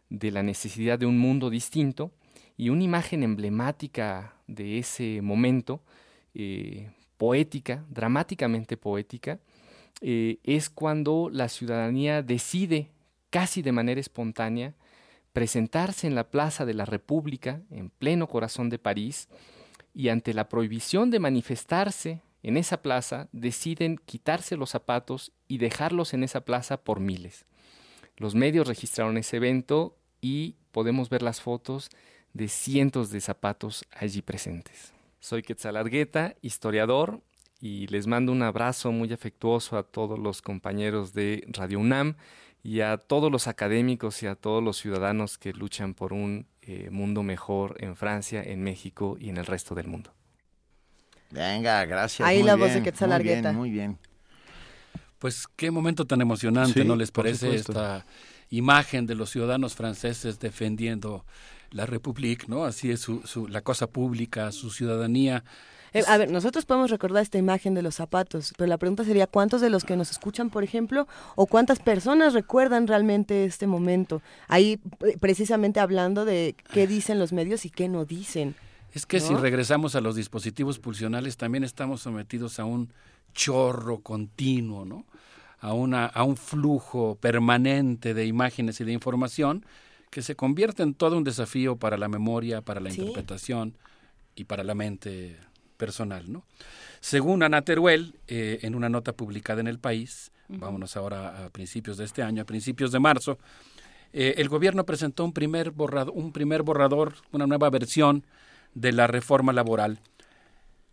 de 0.08 0.30
la 0.30 0.42
necesidad 0.42 0.98
de 0.98 1.04
un 1.04 1.18
mundo 1.18 1.50
distinto, 1.50 2.10
y 2.58 2.70
una 2.70 2.82
imagen 2.82 3.22
emblemática 3.22 4.34
de 4.48 4.78
ese 4.78 5.22
momento, 5.22 5.80
eh, 6.34 6.90
poética, 7.16 7.84
dramáticamente 7.88 8.76
poética, 8.76 9.38
eh, 10.00 10.38
es 10.42 10.68
cuando 10.68 11.30
la 11.32 11.48
ciudadanía 11.48 12.20
decide, 12.22 12.90
casi 13.30 13.62
de 13.62 13.70
manera 13.70 14.00
espontánea, 14.00 14.74
presentarse 15.32 16.08
en 16.08 16.16
la 16.16 16.30
Plaza 16.30 16.66
de 16.66 16.74
la 16.74 16.84
República, 16.84 17.62
en 17.70 17.90
pleno 17.90 18.26
corazón 18.26 18.70
de 18.70 18.80
París, 18.80 19.28
y 19.94 20.08
ante 20.08 20.34
la 20.34 20.48
prohibición 20.48 21.10
de 21.10 21.20
manifestarse 21.20 22.22
en 22.42 22.56
esa 22.56 22.82
plaza, 22.82 23.28
deciden 23.30 24.00
quitarse 24.04 24.56
los 24.56 24.70
zapatos 24.70 25.32
y 25.46 25.58
dejarlos 25.58 26.12
en 26.12 26.24
esa 26.24 26.40
plaza 26.40 26.78
por 26.78 26.98
miles. 26.98 27.44
Los 28.16 28.34
medios 28.34 28.66
registraron 28.66 29.16
ese 29.16 29.36
evento 29.36 29.96
y 30.20 30.56
podemos 30.72 31.08
ver 31.08 31.22
las 31.22 31.40
fotos 31.40 31.90
de 32.38 32.48
cientos 32.48 33.10
de 33.10 33.20
zapatos 33.20 33.84
allí 33.90 34.22
presentes. 34.22 34.92
Soy 35.18 35.42
Quetzal 35.42 35.76
Argueta, 35.76 36.36
historiador, 36.40 37.20
y 37.60 37.88
les 37.88 38.06
mando 38.06 38.30
un 38.30 38.42
abrazo 38.42 38.92
muy 38.92 39.12
afectuoso 39.12 39.76
a 39.76 39.82
todos 39.82 40.20
los 40.20 40.40
compañeros 40.40 41.12
de 41.12 41.44
Radio 41.48 41.80
UNAM 41.80 42.14
y 42.62 42.80
a 42.80 42.96
todos 42.96 43.32
los 43.32 43.48
académicos 43.48 44.22
y 44.22 44.28
a 44.28 44.36
todos 44.36 44.62
los 44.62 44.76
ciudadanos 44.76 45.36
que 45.36 45.52
luchan 45.52 45.94
por 45.94 46.12
un 46.12 46.46
eh, 46.62 46.90
mundo 46.90 47.24
mejor 47.24 47.74
en 47.80 47.96
Francia, 47.96 48.40
en 48.40 48.62
México 48.62 49.16
y 49.18 49.30
en 49.30 49.38
el 49.38 49.46
resto 49.46 49.74
del 49.74 49.88
mundo. 49.88 50.14
Venga, 51.30 51.84
gracias. 51.86 52.26
Ahí 52.26 52.44
la 52.44 52.54
voz 52.54 52.72
de 52.72 52.84
Quetzal 52.84 53.10
muy 53.10 53.22
bien, 53.24 53.56
muy 53.56 53.70
bien. 53.70 53.98
Pues 55.18 55.48
qué 55.56 55.72
momento 55.72 56.06
tan 56.06 56.20
emocionante, 56.20 56.82
Sí, 56.82 56.86
¿no 56.86 56.94
les 56.94 57.10
parece 57.10 57.52
esta 57.56 58.06
imagen 58.50 59.06
de 59.06 59.16
los 59.16 59.30
ciudadanos 59.30 59.74
franceses 59.74 60.38
defendiendo 60.38 61.24
la 61.70 61.86
República, 61.86 62.46
¿no? 62.48 62.64
Así 62.64 62.90
es 62.90 63.00
su, 63.00 63.22
su- 63.26 63.48
la 63.48 63.60
cosa 63.62 63.86
pública, 63.88 64.50
su 64.52 64.70
ciudadanía. 64.70 65.44
Eh, 65.94 66.02
a 66.06 66.18
ver, 66.18 66.30
nosotros 66.30 66.66
podemos 66.66 66.90
recordar 66.90 67.22
esta 67.22 67.38
imagen 67.38 67.72
de 67.74 67.80
los 67.82 67.94
zapatos, 67.94 68.52
pero 68.58 68.68
la 68.68 68.76
pregunta 68.76 69.04
sería 69.04 69.26
cuántos 69.26 69.60
de 69.62 69.70
los 69.70 69.84
que 69.84 69.96
nos 69.96 70.10
escuchan, 70.10 70.50
por 70.50 70.62
ejemplo, 70.62 71.08
o 71.34 71.46
cuántas 71.46 71.78
personas 71.78 72.34
recuerdan 72.34 72.86
realmente 72.86 73.44
este 73.46 73.66
momento. 73.66 74.20
Ahí 74.48 74.80
eh, 75.06 75.16
precisamente 75.18 75.80
hablando 75.80 76.24
de 76.26 76.54
qué 76.72 76.86
dicen 76.86 77.18
los 77.18 77.32
medios 77.32 77.64
y 77.64 77.70
qué 77.70 77.88
no 77.88 78.04
dicen. 78.04 78.54
Es 78.92 79.06
que 79.06 79.20
si 79.20 79.34
regresamos 79.34 79.94
a 79.94 80.00
los 80.00 80.14
dispositivos 80.16 80.78
pulsionales, 80.78 81.36
también 81.36 81.64
estamos 81.64 82.00
sometidos 82.02 82.58
a 82.58 82.64
un 82.64 82.90
chorro 83.34 84.00
continuo, 84.00 84.84
¿no? 84.84 85.04
A, 85.60 85.72
una, 85.72 86.06
a 86.06 86.22
un 86.22 86.36
flujo 86.36 87.16
permanente 87.20 88.14
de 88.14 88.26
imágenes 88.26 88.80
y 88.80 88.84
de 88.84 88.92
información 88.92 89.64
que 90.10 90.22
se 90.22 90.34
convierte 90.36 90.82
en 90.82 90.94
todo 90.94 91.16
un 91.16 91.24
desafío 91.24 91.76
para 91.76 91.96
la 91.96 92.08
memoria, 92.08 92.60
para 92.62 92.80
la 92.80 92.90
Sí. 92.90 93.00
interpretación 93.00 93.74
y 94.34 94.44
para 94.44 94.64
la 94.64 94.74
mente 94.74 95.36
personal, 95.76 96.30
¿no? 96.32 96.44
Según 97.00 97.42
Ana 97.42 97.62
Teruel, 97.62 98.14
eh, 98.26 98.58
en 98.62 98.74
una 98.74 98.88
nota 98.88 99.12
publicada 99.12 99.60
en 99.60 99.66
El 99.68 99.78
País, 99.78 100.32
vámonos 100.48 100.96
ahora 100.96 101.44
a 101.46 101.50
principios 101.50 101.96
de 101.98 102.04
este 102.04 102.22
año, 102.22 102.42
a 102.42 102.46
principios 102.46 102.90
de 102.90 102.98
marzo, 102.98 103.38
eh, 104.12 104.34
el 104.38 104.48
gobierno 104.48 104.84
presentó 104.84 105.24
un 105.24 105.32
primer, 105.32 105.70
borrado- 105.70 106.12
un 106.12 106.32
primer 106.32 106.62
borrador, 106.62 107.14
una 107.32 107.46
nueva 107.46 107.68
versión 107.70 108.24
de 108.74 108.92
la 108.92 109.06
reforma 109.06 109.52
laboral. 109.52 110.00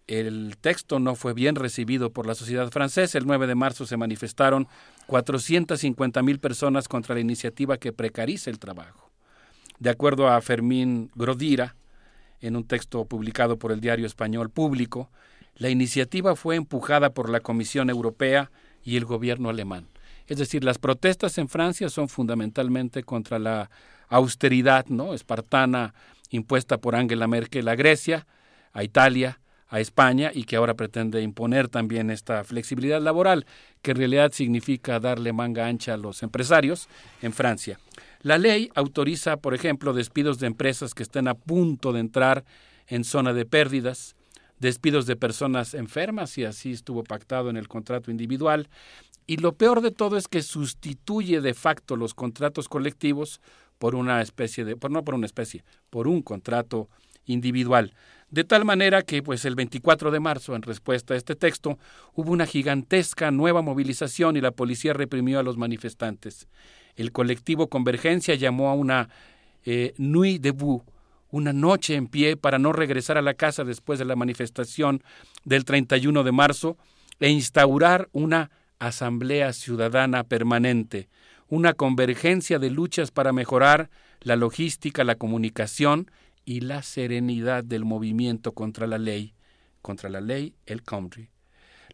El 0.08 0.58
texto 0.62 1.00
no 1.00 1.16
fue 1.16 1.34
bien 1.34 1.56
recibido 1.56 2.12
por 2.12 2.28
la 2.28 2.36
sociedad 2.36 2.70
francesa. 2.70 3.18
El 3.18 3.26
9 3.26 3.48
de 3.48 3.56
marzo 3.56 3.88
se 3.88 3.98
manifestaron 3.98 4.68
450 5.08 6.22
mil 6.22 6.40
personas 6.40 6.88
contra 6.88 7.16
la 7.16 7.22
iniciativa 7.22 7.78
que 7.78 7.92
precariza 7.92 8.52
el 8.52 8.60
trabajo. 8.60 9.05
De 9.80 9.90
acuerdo 9.90 10.28
a 10.28 10.42
Fermín 10.42 11.12
Grodira, 11.16 11.76
en 12.42 12.56
un 12.56 12.66
texto 12.66 13.06
publicado 13.06 13.58
por 13.58 13.72
el 13.72 13.82
diario 13.82 14.06
español 14.06 14.50
Público, 14.50 15.10
la 15.56 15.70
iniciativa 15.70 16.36
fue 16.36 16.56
empujada 16.56 17.12
por 17.12 17.30
la 17.30 17.40
Comisión 17.40 17.90
Europea 17.90 18.52
y 18.84 18.98
el 18.98 19.06
gobierno 19.06 19.50
alemán. 19.50 19.88
Es 20.28 20.38
decir, 20.38 20.64
las 20.64 20.78
protestas 20.78 21.38
en 21.38 21.50
Francia 21.50 21.90
son 21.90 22.10
fundamentalmente 22.10 23.04
contra 23.04 23.40
la 23.40 23.70
austeridad 24.08 24.86
no 24.88 25.14
espartana 25.14 25.94
impuesta 26.30 26.78
por 26.78 26.96
Angela 26.96 27.28
Merkel 27.28 27.68
a 27.68 27.76
Grecia, 27.76 28.28
a 28.74 28.84
Italia, 28.84 29.40
a 29.68 29.80
España 29.80 30.32
y 30.34 30.44
que 30.44 30.56
ahora 30.56 30.76
pretende 30.76 31.22
imponer 31.22 31.68
también 31.68 32.10
esta 32.10 32.44
flexibilidad 32.44 33.02
laboral, 33.02 33.46
que 33.82 33.92
en 33.92 33.98
realidad 33.98 34.32
significa 34.32 35.00
darle 35.00 35.34
manga 35.34 35.68
ancha 35.68 35.94
a 35.94 35.98
los 35.98 36.24
empresarios 36.24 36.88
en 37.22 37.34
Francia. 37.34 37.80
La 38.26 38.40
ley 38.40 38.72
autoriza, 38.74 39.38
por 39.38 39.54
ejemplo, 39.54 39.94
despidos 39.94 40.40
de 40.40 40.48
empresas 40.48 40.96
que 40.96 41.04
estén 41.04 41.28
a 41.28 41.36
punto 41.36 41.94
de 41.94 42.00
entrar 42.00 42.44
en 42.88 43.04
zona 43.04 43.34
de 43.34 43.46
pérdidas, 43.46 44.16
despidos 44.58 45.06
de 45.06 45.16
personas 45.16 45.76
enfermas, 45.76 46.36
y 46.40 46.44
así 46.44 46.72
estuvo 46.72 47.04
pactado 47.04 47.52
en 47.52 47.56
el 47.56 47.68
contrato 47.68 48.10
individual. 48.10 48.68
Y 49.28 49.38
lo 49.38 49.54
peor 49.54 49.82
de 49.82 49.92
todo 49.92 50.18
es 50.18 50.28
que 50.28 50.42
sustituye 50.42 51.40
de 51.40 51.54
facto 51.54 51.96
los 51.96 52.16
contratos 52.16 52.68
colectivos 52.68 53.42
por 53.78 53.94
una 53.94 54.24
especie 54.24 54.66
de, 54.66 54.76
por, 54.76 54.90
no 54.90 55.04
por 55.04 55.14
una 55.14 55.28
especie, 55.28 55.64
por 55.92 56.08
un 56.08 56.24
contrato 56.24 56.90
individual. 57.26 57.94
De 58.32 58.44
tal 58.44 58.66
manera 58.66 59.04
que, 59.04 59.22
pues, 59.22 59.46
el 59.46 59.54
24 59.54 60.10
de 60.10 60.20
marzo, 60.20 60.56
en 60.56 60.64
respuesta 60.64 61.14
a 61.14 61.18
este 61.18 61.36
texto, 61.36 61.78
hubo 62.16 62.32
una 62.32 62.48
gigantesca 62.48 63.30
nueva 63.30 63.62
movilización 63.62 64.36
y 64.36 64.42
la 64.42 64.50
policía 64.50 64.94
reprimió 64.94 65.38
a 65.38 65.44
los 65.44 65.58
manifestantes. 65.58 66.48
El 66.96 67.12
colectivo 67.12 67.70
Convergencia 67.70 68.36
llamó 68.36 68.70
a 68.70 68.74
una 68.74 69.10
eh, 69.66 69.94
nuit 69.98 70.42
debout, 70.42 70.84
una 71.32 71.54
noche 71.54 71.96
en 71.96 72.08
pie 72.08 72.38
para 72.38 72.60
no 72.60 72.72
regresar 72.72 73.18
a 73.18 73.22
la 73.22 73.34
casa 73.34 73.64
después 73.64 74.00
de 74.00 74.06
la 74.06 74.16
manifestación 74.16 75.04
del 75.44 75.66
31 75.66 76.24
de 76.24 76.32
marzo 76.32 76.78
e 77.20 77.30
instaurar 77.30 78.10
una 78.14 78.52
asamblea 78.80 79.52
ciudadana 79.54 80.24
permanente, 80.24 81.10
una 81.48 81.74
convergencia 81.74 82.60
de 82.60 82.70
luchas 82.70 83.12
para 83.12 83.34
mejorar 83.34 83.90
la 84.22 84.36
logística, 84.36 85.04
la 85.04 85.16
comunicación 85.16 86.10
y 86.46 86.62
la 86.62 86.84
serenidad 86.84 87.64
del 87.64 87.86
movimiento 87.86 88.54
contra 88.54 88.88
la 88.88 88.98
ley, 88.98 89.34
contra 89.82 90.10
la 90.10 90.22
ley, 90.22 90.56
el 90.66 90.84
country. 90.84 91.30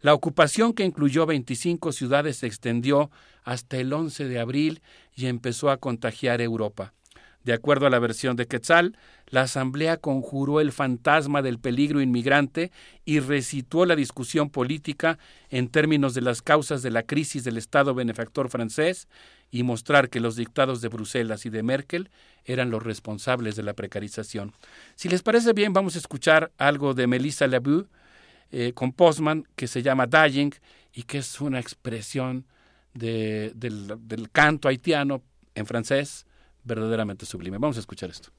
La 0.01 0.13
ocupación 0.13 0.73
que 0.73 0.83
incluyó 0.83 1.25
25 1.25 1.91
ciudades 1.91 2.38
se 2.38 2.47
extendió 2.47 3.11
hasta 3.43 3.77
el 3.77 3.91
11 3.93 4.25
de 4.25 4.39
abril 4.39 4.81
y 5.15 5.27
empezó 5.27 5.69
a 5.69 5.77
contagiar 5.77 6.41
Europa. 6.41 6.93
De 7.43 7.53
acuerdo 7.53 7.87
a 7.87 7.89
la 7.89 7.97
versión 7.97 8.35
de 8.35 8.45
Quetzal, 8.45 8.95
la 9.27 9.41
Asamblea 9.41 9.97
conjuró 9.97 10.59
el 10.59 10.71
fantasma 10.71 11.41
del 11.41 11.57
peligro 11.57 11.99
inmigrante 12.01 12.71
y 13.03 13.19
recitó 13.19 13.85
la 13.85 13.95
discusión 13.95 14.51
política 14.51 15.17
en 15.49 15.67
términos 15.69 16.13
de 16.13 16.21
las 16.21 16.43
causas 16.43 16.83
de 16.83 16.91
la 16.91 17.03
crisis 17.03 17.43
del 17.43 17.57
Estado 17.57 17.95
benefactor 17.95 18.49
francés 18.49 19.07
y 19.49 19.63
mostrar 19.63 20.09
que 20.09 20.19
los 20.19 20.35
dictados 20.35 20.81
de 20.81 20.89
Bruselas 20.89 21.45
y 21.45 21.49
de 21.49 21.63
Merkel 21.63 22.09
eran 22.45 22.69
los 22.69 22.83
responsables 22.83 23.55
de 23.55 23.63
la 23.63 23.73
precarización. 23.73 24.53
Si 24.95 25.09
les 25.09 25.23
parece 25.23 25.53
bien, 25.53 25.73
vamos 25.73 25.95
a 25.95 25.99
escuchar 25.99 26.51
algo 26.57 26.93
de 26.93 27.07
Melissa 27.07 27.47
Labue 27.47 27.87
eh, 28.51 28.73
con 28.73 28.91
Postman 28.91 29.47
que 29.55 29.67
se 29.67 29.81
llama 29.81 30.05
Dying 30.05 30.53
y 30.93 31.03
que 31.03 31.19
es 31.19 31.41
una 31.41 31.59
expresión 31.59 32.45
de, 32.93 33.51
del, 33.55 33.93
del 34.01 34.29
canto 34.31 34.67
haitiano 34.67 35.23
en 35.55 35.65
francés 35.65 36.25
verdaderamente 36.63 37.25
sublime. 37.25 37.57
Vamos 37.57 37.77
a 37.77 37.81
escuchar 37.81 38.09
esto. 38.09 38.29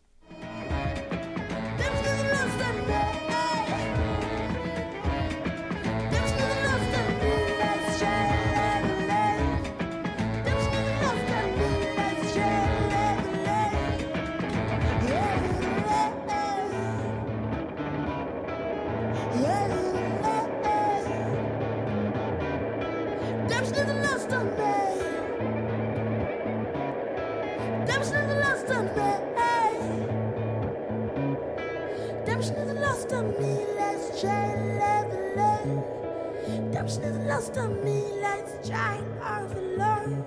trust 37.43 37.59
on 37.59 37.85
me, 37.85 38.05
let's 38.21 38.69
try 38.69 39.01
our 39.21 39.43
Lord. 39.77 40.25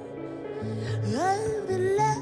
The 1.03 1.95
Lord. 1.97 2.14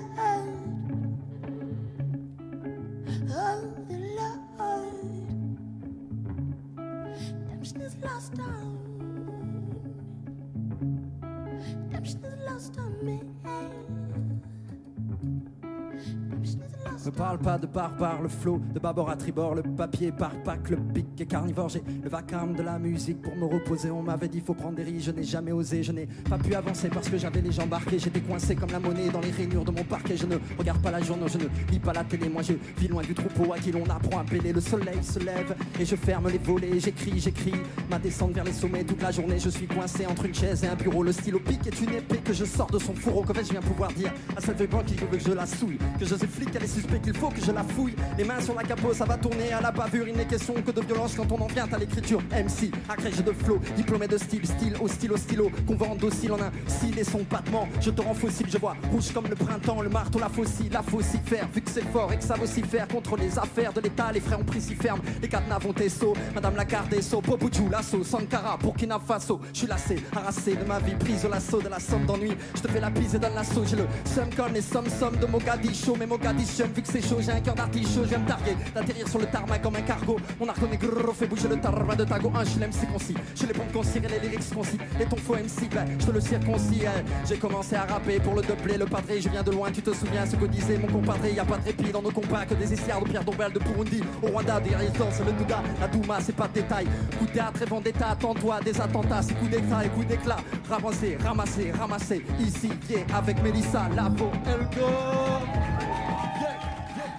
Me 17.05 17.11
parle 17.11 17.37
pas 17.37 17.57
de 17.57 17.67
barbare, 17.67 18.21
le 18.21 18.29
flot 18.29 18.61
de 18.73 18.79
bâbord 18.79 19.09
à 19.09 19.17
tribord, 19.17 19.55
le 19.55 19.61
papier 19.61 20.13
par 20.13 20.31
pack, 20.43 20.69
le 20.69 20.77
pic 20.77 21.05
est 21.19 21.25
carnivore. 21.25 21.67
J'ai 21.67 21.83
le 22.01 22.09
vacarme 22.09 22.55
de 22.55 22.63
la 22.63 22.79
musique 22.79 23.21
pour 23.21 23.35
me 23.35 23.43
reposer. 23.43 23.91
On 23.91 24.01
m'avait 24.01 24.29
dit 24.29 24.39
faut 24.39 24.53
prendre 24.53 24.75
des 24.75 24.83
risques, 24.83 25.07
je 25.07 25.11
n'ai 25.11 25.23
jamais 25.23 25.51
osé, 25.51 25.83
je 25.83 25.91
n'ai 25.91 26.07
pas 26.29 26.37
pu 26.37 26.55
avancer 26.55 26.87
parce 26.87 27.09
que 27.09 27.17
j'avais 27.17 27.41
les 27.41 27.51
jambes 27.51 27.71
marquées. 27.71 27.99
J'étais 27.99 28.21
coincé 28.21 28.55
comme 28.55 28.71
la 28.71 28.79
monnaie 28.79 29.09
dans 29.09 29.19
les 29.19 29.31
rainures 29.31 29.65
de 29.65 29.71
mon 29.71 29.83
parquet. 29.83 30.15
Je 30.15 30.25
ne 30.25 30.37
regarde 30.57 30.81
pas 30.81 30.91
la 30.91 31.01
journée, 31.01 31.25
je 31.27 31.39
ne 31.39 31.71
lis 31.71 31.79
pas 31.79 31.91
la 31.91 32.05
télé. 32.05 32.29
Moi 32.29 32.41
je 32.41 32.53
vis 32.77 32.87
loin 32.87 33.01
du 33.01 33.13
troupeau 33.13 33.51
à 33.51 33.57
qui 33.57 33.73
l'on 33.73 33.83
apprend 33.83 34.19
à 34.19 34.23
bêler. 34.23 34.53
Le 34.53 34.61
soleil 34.61 35.03
se 35.03 35.19
lève 35.19 35.57
et 35.77 35.83
je 35.83 35.97
ferme 35.97 36.29
les 36.29 36.37
volets. 36.37 36.79
J'écris, 36.79 37.19
j'écris 37.19 37.55
ma 37.89 37.99
descente 37.99 38.31
vers 38.31 38.45
les 38.45 38.53
sommets 38.53 38.85
toute 38.85 39.01
la 39.01 39.11
journée. 39.11 39.39
Je 39.39 39.49
suis 39.49 39.67
coincé 39.67 40.05
entre 40.05 40.25
une 40.25 40.35
chaise 40.35 40.63
et 40.63 40.67
un 40.67 40.75
bureau. 40.75 41.03
Le 41.03 41.11
stylo 41.11 41.39
pique 41.39 41.67
est 41.67 41.81
une 41.81 41.95
épée 41.95 42.19
que 42.23 42.31
je 42.31 42.45
sors 42.45 42.71
de 42.71 42.79
son 42.79 42.93
fourreau. 42.93 43.23
Que 43.23 43.33
vais-je 43.33 43.51
bien 43.51 43.61
pouvoir 43.61 43.91
dire 43.91 44.13
à 44.37 44.39
cette 44.39 44.69
banque 44.69 44.85
qui 44.85 44.95
veut 44.95 45.07
que 45.07 45.19
je 45.19 45.33
la 45.33 45.45
souille, 45.45 45.79
que 45.99 46.05
je 46.05 46.15
suis 46.15 46.27
flic, 46.27 46.49
elle 46.55 46.63
est 46.63 46.67
suspect 46.93 46.99
qu'il 46.99 47.19
faut 47.19 47.29
que 47.29 47.41
je 47.41 47.51
la 47.51 47.63
fouille. 47.63 47.95
Les 48.17 48.23
mains 48.23 48.41
sur 48.41 48.55
la 48.55 48.63
capot, 48.63 48.93
ça 48.93 49.05
va 49.05 49.17
tourner 49.17 49.51
à 49.53 49.61
la 49.61 49.71
bavure. 49.71 50.07
Il 50.07 50.15
n'est 50.15 50.25
question 50.25 50.53
que 50.53 50.71
de 50.71 50.81
violence 50.81 51.15
quand 51.15 51.31
on 51.31 51.41
en 51.41 51.47
vient 51.47 51.67
à 51.71 51.77
l'écriture. 51.77 52.21
MC, 52.31 52.71
agrégé 52.89 53.23
de 53.23 53.31
flow, 53.31 53.59
diplômé 53.75 54.07
de 54.07 54.17
style, 54.17 54.45
style 54.45 54.75
au 54.79 54.87
stylo, 54.87 55.17
stylo, 55.17 55.51
qu'on 55.67 55.75
vend 55.75 55.95
docile 55.95 56.33
en 56.33 56.41
un 56.41 56.51
style 56.67 56.97
et 56.99 57.03
son 57.03 57.21
battement. 57.29 57.67
Je 57.79 57.91
te 57.91 58.01
rends 58.01 58.13
fossile, 58.13 58.47
je 58.49 58.57
vois 58.57 58.75
rouge 58.91 59.11
comme 59.13 59.27
le 59.27 59.35
printemps, 59.35 59.81
le 59.81 59.89
marteau, 59.89 60.19
la 60.19 60.29
faucille, 60.29 60.69
la 60.69 60.81
faire. 60.81 61.47
Vu 61.53 61.61
que 61.61 61.69
c'est 61.69 61.85
fort 61.91 62.11
et 62.11 62.17
que 62.17 62.23
ça 62.23 62.35
faire 62.35 62.87
contre 62.87 63.17
les 63.17 63.37
affaires 63.37 63.73
de 63.73 63.81
l'État, 63.81 64.11
les 64.11 64.19
frères 64.19 64.39
ont 64.39 64.43
pris 64.43 64.61
si 64.61 64.75
ferme. 64.75 64.99
Les 65.21 65.27
cadenas 65.27 65.59
vont 65.59 65.73
tesso, 65.73 66.13
Madame 66.33 66.55
la 66.55 67.01
Sceaux, 67.01 67.21
Popoudjou, 67.21 67.69
Lasso, 67.69 68.03
Sankara, 68.03 68.57
Burkina 68.57 68.99
Faso. 68.99 69.39
Je 69.53 69.59
suis 69.59 69.67
lassé, 69.67 69.95
harassé 70.15 70.55
de 70.55 70.63
ma 70.65 70.79
vie, 70.79 70.95
prise 70.95 71.25
au 71.25 71.29
lasso 71.29 71.61
de 71.61 71.69
la 71.69 71.79
somme 71.79 72.05
d'ennui. 72.05 72.31
Je 72.55 72.61
te 72.61 72.67
fais 72.67 72.79
la 72.79 72.89
bise 72.89 73.15
et 73.15 73.19
donne 73.19 73.35
l'assaut, 73.35 73.63
j'ai 73.65 73.75
le 73.75 73.87
somme 74.05 74.29
comme 74.35 74.53
les 74.53 74.61
sommes 74.61 74.89
sommes 74.89 75.17
de 75.17 75.25
Mogadiscio, 75.25 75.95
mais 75.97 76.05
Mogadiscio, 76.05 76.65
vu 76.67 76.82
c'est 76.83 77.01
chaud, 77.01 77.17
j'ai 77.19 77.31
un 77.31 77.39
cœur 77.41 77.55
d'artichaut, 77.55 78.03
je 78.03 78.09
viens 78.09 78.19
targuer, 78.21 78.55
d'atterrir 78.73 79.07
sur 79.07 79.19
le 79.19 79.25
tarmac 79.25 79.61
comme 79.61 79.75
un 79.75 79.81
cargo. 79.81 80.17
Mon 80.39 80.47
arc 80.49 80.59
est 80.71 80.77
gros, 80.77 81.13
fait 81.13 81.27
bouger 81.27 81.47
le 81.47 81.57
tarma 81.59 81.95
de 81.95 82.03
tago. 82.03 82.31
Un, 82.35 82.43
je 82.43 82.59
l'aime, 82.59 82.71
c'est 82.71 82.87
concis. 82.91 83.15
Je 83.35 83.45
les 83.45 83.53
pompes 83.53 83.71
concis 83.71 83.97
et 83.97 84.01
les 84.07 84.19
lyrics 84.19 84.53
concis. 84.53 84.77
Et 84.99 85.05
ton 85.05 85.17
faux 85.17 85.35
MC, 85.35 85.69
ben, 85.73 85.85
je 85.99 86.05
te 86.05 86.11
le 86.11 86.21
circoncis. 86.21 86.85
hein. 86.85 87.03
J'ai 87.27 87.37
commencé 87.37 87.75
à 87.75 87.83
rapper 87.85 88.19
pour 88.19 88.35
le 88.35 88.41
doubler, 88.41 88.77
le 88.77 88.85
padré. 88.85 89.21
Je 89.21 89.29
viens 89.29 89.43
de 89.43 89.51
loin, 89.51 89.71
tu 89.71 89.81
te 89.81 89.93
souviens 89.93 90.25
ce 90.25 90.35
que 90.35 90.45
disait 90.45 90.77
mon 90.77 90.87
compadré. 90.87 91.31
Y 91.33 91.39
a 91.39 91.45
pas 91.45 91.57
de 91.57 91.63
répit 91.65 91.91
dans 91.91 92.01
nos 92.01 92.11
compas 92.11 92.45
que 92.45 92.53
des 92.55 92.73
histoires 92.73 93.01
de 93.01 93.09
Pierre 93.09 93.23
Dombel 93.23 93.51
de 93.53 93.59
Burundi. 93.59 94.01
Au 94.21 94.27
Rwanda, 94.27 94.59
des 94.59 94.75
résistances, 94.75 95.19
le 95.25 95.31
Douda, 95.33 95.61
la 95.79 95.87
Douma, 95.87 96.19
c'est 96.21 96.35
pas 96.35 96.47
de 96.47 96.53
détail. 96.53 96.85
Coup 97.17 97.25
de 97.25 97.31
théâtre 97.31 97.61
et 97.61 97.65
vendetta, 97.65 98.09
attends-toi, 98.11 98.59
des 98.61 98.79
attentats, 98.79 99.21
c'est 99.21 99.33
coup 99.35 99.47
d'état 99.47 99.85
et 99.85 99.89
coup 99.89 100.03
d'éclat. 100.03 100.37
Ramasser, 100.69 101.17
ramasser, 101.23 101.71
ramasser. 101.71 102.25
Ici, 102.39 102.69
yeah, 102.89 103.01
avec 103.15 103.41
Melissa, 103.43 103.87
Lavo, 103.95 104.31
Elgo. 104.45 104.87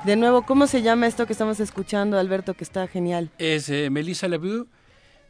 De 0.04 0.16
nuevo, 0.16 0.42
¿cómo 0.42 0.66
se 0.66 0.82
llama 0.82 1.06
esto 1.06 1.24
que 1.24 1.32
estamos 1.32 1.60
escuchando, 1.60 2.18
Alberto, 2.18 2.52
que 2.52 2.62
está 2.62 2.86
genial? 2.86 3.30
Es 3.38 3.70
eh, 3.70 3.88
Melissa 3.88 4.28
Levue 4.28 4.66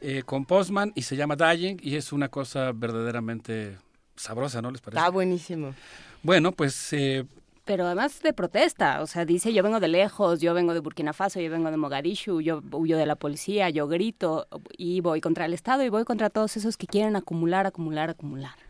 eh, 0.01 0.25
con 0.27 0.47
Postman 0.47 0.91
y 0.97 1.03
se 1.03 1.15
llama 1.15 1.36
Dying 1.36 1.77
y 1.81 1.94
es 1.94 2.12
una 2.12 2.28
cosa 2.28 2.73
verdaderamente 2.73 3.78
sabrosa, 4.17 4.61
¿no 4.61 4.73
les 4.73 4.81
parece? 4.81 4.99
Está 4.99 5.11
buenísimo. 5.11 5.77
Bueno, 6.25 6.51
pues 6.51 6.93
eh, 6.93 7.25
Pero 7.65 7.86
además 7.86 8.20
de 8.20 8.33
protesta, 8.33 9.01
o 9.01 9.07
sea, 9.07 9.25
dice 9.25 9.53
yo 9.53 9.62
vengo 9.62 9.78
de 9.78 9.86
lejos, 9.86 10.41
yo 10.41 10.55
vengo 10.55 10.75
de 10.75 10.81
Burkina 10.81 11.12
Faso, 11.12 11.41
yo 11.41 11.53
vengo 11.53 11.70
de 11.70 11.77
Mogadishu, 11.77 12.41
yo 12.41 12.61
huyo 12.73 12.99
de 12.99 13.07
la 13.07 13.15
policía, 13.15 13.70
yo 13.70 13.86
grito 13.86 14.49
y 14.77 15.01
voy 15.03 15.20
contra 15.20 15.44
el 15.44 15.55
Estado 15.55 15.85
y 15.85 15.89
voy 15.89 16.03
contra 16.03 16.31
todos 16.31 16.57
esos 16.57 16.77
que 16.77 16.89
quieren 16.89 17.15
acumular, 17.15 17.65
acumular, 17.65 18.11
acumular. 18.11 18.64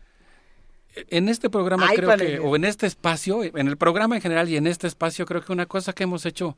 En 1.09 1.29
este 1.29 1.49
programa 1.49 1.87
Ay, 1.89 1.97
creo 1.97 2.09
padre. 2.09 2.27
que, 2.33 2.39
o 2.39 2.55
en 2.55 2.65
este 2.65 2.87
espacio, 2.87 3.43
en 3.43 3.67
el 3.67 3.77
programa 3.77 4.15
en 4.15 4.21
general 4.21 4.49
y 4.49 4.57
en 4.57 4.67
este 4.67 4.87
espacio, 4.87 5.25
creo 5.25 5.41
que 5.41 5.51
una 5.51 5.65
cosa 5.65 5.93
que 5.93 6.03
hemos 6.03 6.25
hecho, 6.25 6.57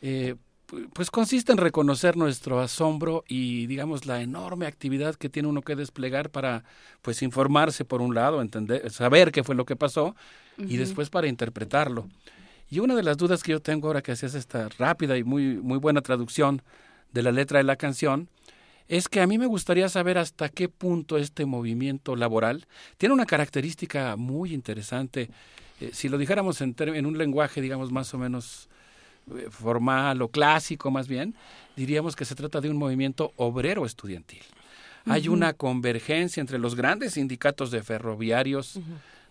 eh, 0.00 0.34
pu- 0.68 0.88
pues 0.92 1.10
consiste 1.10 1.52
en 1.52 1.58
reconocer 1.58 2.16
nuestro 2.16 2.60
asombro 2.60 3.24
y, 3.28 3.66
digamos, 3.66 4.06
la 4.06 4.20
enorme 4.22 4.66
actividad 4.66 5.14
que 5.14 5.28
tiene 5.28 5.48
uno 5.48 5.62
que 5.62 5.76
desplegar 5.76 6.30
para, 6.30 6.64
pues, 7.02 7.22
informarse 7.22 7.84
por 7.84 8.02
un 8.02 8.14
lado, 8.14 8.42
entender, 8.42 8.90
saber 8.90 9.32
qué 9.32 9.44
fue 9.44 9.54
lo 9.54 9.64
que 9.64 9.76
pasó 9.76 10.14
y 10.58 10.76
después 10.76 11.08
para 11.10 11.28
interpretarlo. 11.28 12.08
Y 12.70 12.80
una 12.80 12.94
de 12.94 13.02
las 13.02 13.16
dudas 13.16 13.42
que 13.42 13.52
yo 13.52 13.60
tengo 13.60 13.88
ahora 13.88 14.02
que 14.02 14.12
hacías 14.12 14.34
esta 14.34 14.68
rápida 14.78 15.16
y 15.18 15.24
muy, 15.24 15.56
muy 15.56 15.78
buena 15.78 16.00
traducción 16.00 16.62
de 17.12 17.22
la 17.22 17.30
letra 17.32 17.58
de 17.58 17.64
la 17.64 17.76
canción, 17.76 18.28
es 18.92 19.08
que 19.08 19.22
a 19.22 19.26
mí 19.26 19.38
me 19.38 19.46
gustaría 19.46 19.88
saber 19.88 20.18
hasta 20.18 20.50
qué 20.50 20.68
punto 20.68 21.16
este 21.16 21.46
movimiento 21.46 22.14
laboral 22.14 22.66
tiene 22.98 23.14
una 23.14 23.24
característica 23.24 24.16
muy 24.16 24.52
interesante. 24.52 25.30
Eh, 25.80 25.92
si 25.94 26.10
lo 26.10 26.18
dijéramos 26.18 26.60
en, 26.60 26.76
en 26.78 27.06
un 27.06 27.16
lenguaje, 27.16 27.62
digamos, 27.62 27.90
más 27.90 28.12
o 28.12 28.18
menos 28.18 28.68
eh, 29.34 29.46
formal 29.48 30.20
o 30.20 30.28
clásico 30.28 30.90
más 30.90 31.08
bien, 31.08 31.34
diríamos 31.74 32.14
que 32.14 32.26
se 32.26 32.34
trata 32.34 32.60
de 32.60 32.68
un 32.68 32.76
movimiento 32.76 33.32
obrero 33.36 33.86
estudiantil. 33.86 34.42
Hay 35.06 35.26
una 35.28 35.54
convergencia 35.54 36.42
entre 36.42 36.58
los 36.58 36.74
grandes 36.74 37.14
sindicatos 37.14 37.70
de 37.70 37.82
ferroviarios, 37.82 38.78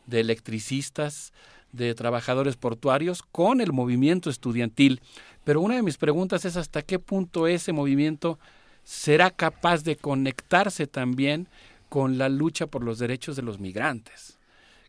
de 0.07 0.21
electricistas, 0.21 1.33
de 1.71 1.93
trabajadores 1.93 2.57
portuarios 2.57 3.21
con 3.21 3.61
el 3.61 3.73
movimiento 3.73 4.31
estudiantil. 4.31 5.01
Pero 5.43 5.61
una 5.61 5.75
de 5.75 5.83
mis 5.83 5.97
preguntas 5.97 6.45
es 6.45 6.57
hasta 6.57 6.81
qué 6.81 6.97
punto 6.97 7.45
ese 7.45 7.73
movimiento 7.73 8.39
será 8.83 9.31
capaz 9.31 9.83
de 9.83 9.95
conectarse 9.95 10.87
también 10.87 11.47
con 11.89 12.17
la 12.17 12.29
lucha 12.29 12.67
por 12.67 12.83
los 12.83 12.99
derechos 12.99 13.35
de 13.35 13.41
los 13.41 13.59
migrantes, 13.59 14.39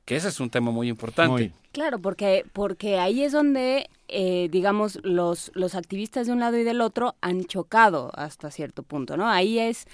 que 0.05 0.17
ese 0.17 0.29
es 0.29 0.41
un 0.41 0.51
tema 0.51 0.71
muy 0.71 0.89
importante. 0.89 1.53
Claro, 1.73 1.99
porque, 2.01 2.45
porque 2.53 2.99
ahí 2.99 3.23
es 3.25 3.33
donde, 3.33 3.89
eh, 4.09 4.49
digamos, 4.51 4.99
los, 5.03 5.51
los 5.55 5.75
activistas 5.75 6.27
de 6.27 6.33
un 6.33 6.41
lado 6.41 6.59
y 6.59 6.65
del 6.65 6.81
otro 6.81 7.17
han 7.23 7.45
chocado 7.45 8.11
hasta 8.15 8.51
cierto 8.51 8.83
punto, 8.83 9.17
¿no? 9.17 9.27
Ahí 9.29 9.59
es, 9.59 9.87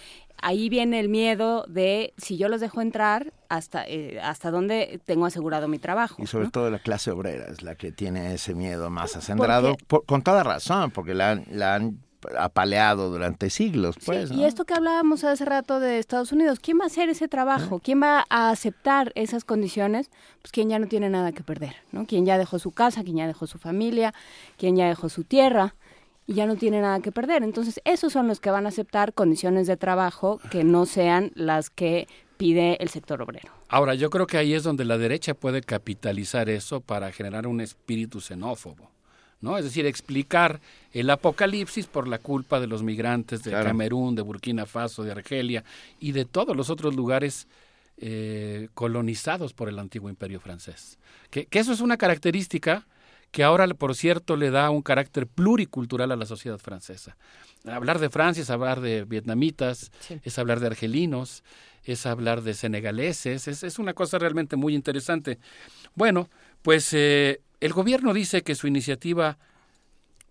ahí 0.42 0.68
viene 0.68 0.98
el 0.98 1.08
miedo 1.08 1.64
de 1.68 2.12
si 2.16 2.36
yo 2.36 2.48
los 2.48 2.60
dejo 2.60 2.80
entrar, 2.80 3.32
hasta, 3.48 3.86
eh, 3.86 4.18
hasta 4.20 4.50
dónde 4.50 5.00
tengo 5.06 5.24
asegurado 5.24 5.68
mi 5.68 5.78
trabajo. 5.78 6.20
Y 6.22 6.26
sobre 6.26 6.46
¿no? 6.46 6.50
todo 6.50 6.70
la 6.70 6.80
clase 6.80 7.10
obrera 7.12 7.46
es 7.46 7.62
la 7.62 7.74
que 7.76 7.92
tiene 7.92 8.34
ese 8.34 8.54
miedo 8.54 8.90
más 8.90 9.14
acendrado, 9.16 9.76
por- 9.86 10.04
con 10.04 10.22
toda 10.22 10.42
razón, 10.42 10.90
porque 10.90 11.14
la, 11.14 11.30
han- 11.30 11.46
la 11.50 11.76
han 11.76 12.00
apaleado 12.38 13.10
durante 13.10 13.50
siglos, 13.50 13.96
pues. 14.04 14.28
Sí, 14.28 14.34
¿no? 14.34 14.42
y 14.42 14.44
esto 14.44 14.64
que 14.64 14.74
hablábamos 14.74 15.24
hace 15.24 15.44
rato 15.44 15.80
de 15.80 15.98
Estados 15.98 16.32
Unidos, 16.32 16.58
¿quién 16.60 16.78
va 16.78 16.84
a 16.84 16.86
hacer 16.86 17.08
ese 17.08 17.28
trabajo? 17.28 17.80
¿Quién 17.80 18.02
va 18.02 18.26
a 18.28 18.50
aceptar 18.50 19.12
esas 19.14 19.44
condiciones? 19.44 20.10
Pues 20.42 20.52
quien 20.52 20.68
ya 20.68 20.78
no 20.78 20.86
tiene 20.86 21.08
nada 21.10 21.32
que 21.32 21.42
perder, 21.42 21.76
¿no? 21.92 22.06
Quien 22.06 22.26
ya 22.26 22.38
dejó 22.38 22.58
su 22.58 22.72
casa, 22.72 23.04
quien 23.04 23.16
ya 23.16 23.26
dejó 23.26 23.46
su 23.46 23.58
familia, 23.58 24.14
quien 24.56 24.76
ya 24.76 24.88
dejó 24.88 25.08
su 25.08 25.24
tierra 25.24 25.74
y 26.26 26.34
ya 26.34 26.46
no 26.46 26.56
tiene 26.56 26.80
nada 26.80 27.00
que 27.00 27.10
perder. 27.10 27.42
Entonces, 27.42 27.80
esos 27.84 28.12
son 28.12 28.28
los 28.28 28.38
que 28.38 28.50
van 28.50 28.66
a 28.66 28.68
aceptar 28.68 29.14
condiciones 29.14 29.66
de 29.66 29.76
trabajo 29.76 30.40
que 30.50 30.62
no 30.62 30.86
sean 30.86 31.32
las 31.34 31.70
que 31.70 32.06
pide 32.36 32.76
el 32.82 32.90
sector 32.90 33.20
obrero. 33.22 33.50
Ahora, 33.68 33.94
yo 33.94 34.10
creo 34.10 34.26
que 34.26 34.38
ahí 34.38 34.54
es 34.54 34.62
donde 34.62 34.84
la 34.84 34.98
derecha 34.98 35.34
puede 35.34 35.62
capitalizar 35.62 36.48
eso 36.48 36.80
para 36.80 37.12
generar 37.12 37.46
un 37.46 37.60
espíritu 37.60 38.20
xenófobo, 38.20 38.90
¿no? 39.40 39.56
Es 39.58 39.64
decir, 39.64 39.86
explicar 39.86 40.60
el 40.92 41.08
apocalipsis 41.10 41.86
por 41.86 42.08
la 42.08 42.18
culpa 42.18 42.60
de 42.60 42.66
los 42.66 42.82
migrantes 42.82 43.42
de 43.42 43.50
Claro. 43.50 43.66
Camerún, 43.66 44.14
de 44.14 44.22
Burkina 44.22 44.66
Faso, 44.66 45.02
de 45.04 45.12
Argelia 45.12 45.64
y 46.00 46.12
de 46.12 46.24
todos 46.24 46.56
los 46.56 46.70
otros 46.70 46.94
lugares 46.96 47.46
eh, 47.98 48.68
colonizados 48.74 49.52
por 49.52 49.68
el 49.68 49.78
antiguo 49.78 50.08
imperio 50.08 50.40
francés. 50.40 50.98
Que, 51.30 51.46
que 51.46 51.58
eso 51.58 51.72
es 51.72 51.80
una 51.80 51.96
característica 51.96 52.86
que 53.30 53.44
ahora, 53.44 53.66
por 53.68 53.94
cierto, 53.94 54.36
le 54.36 54.50
da 54.50 54.70
un 54.70 54.82
carácter 54.82 55.26
pluricultural 55.26 56.10
a 56.12 56.16
la 56.16 56.24
sociedad 56.24 56.58
francesa. 56.58 57.16
Hablar 57.66 57.98
de 57.98 58.08
Francia 58.08 58.42
es 58.42 58.50
hablar 58.50 58.80
de 58.80 59.04
vietnamitas, 59.04 59.90
es 60.22 60.38
hablar 60.38 60.60
de 60.60 60.68
argelinos, 60.68 61.42
es 61.84 62.06
hablar 62.06 62.42
de 62.42 62.54
senegaleses, 62.54 63.48
es, 63.48 63.62
es 63.62 63.78
una 63.78 63.92
cosa 63.92 64.18
realmente 64.18 64.56
muy 64.56 64.74
interesante. 64.74 65.38
Bueno, 65.94 66.30
pues 66.62 66.88
eh, 66.94 67.40
el 67.60 67.72
gobierno 67.72 68.14
dice 68.14 68.42
que 68.42 68.54
su 68.54 68.66
iniciativa 68.66 69.38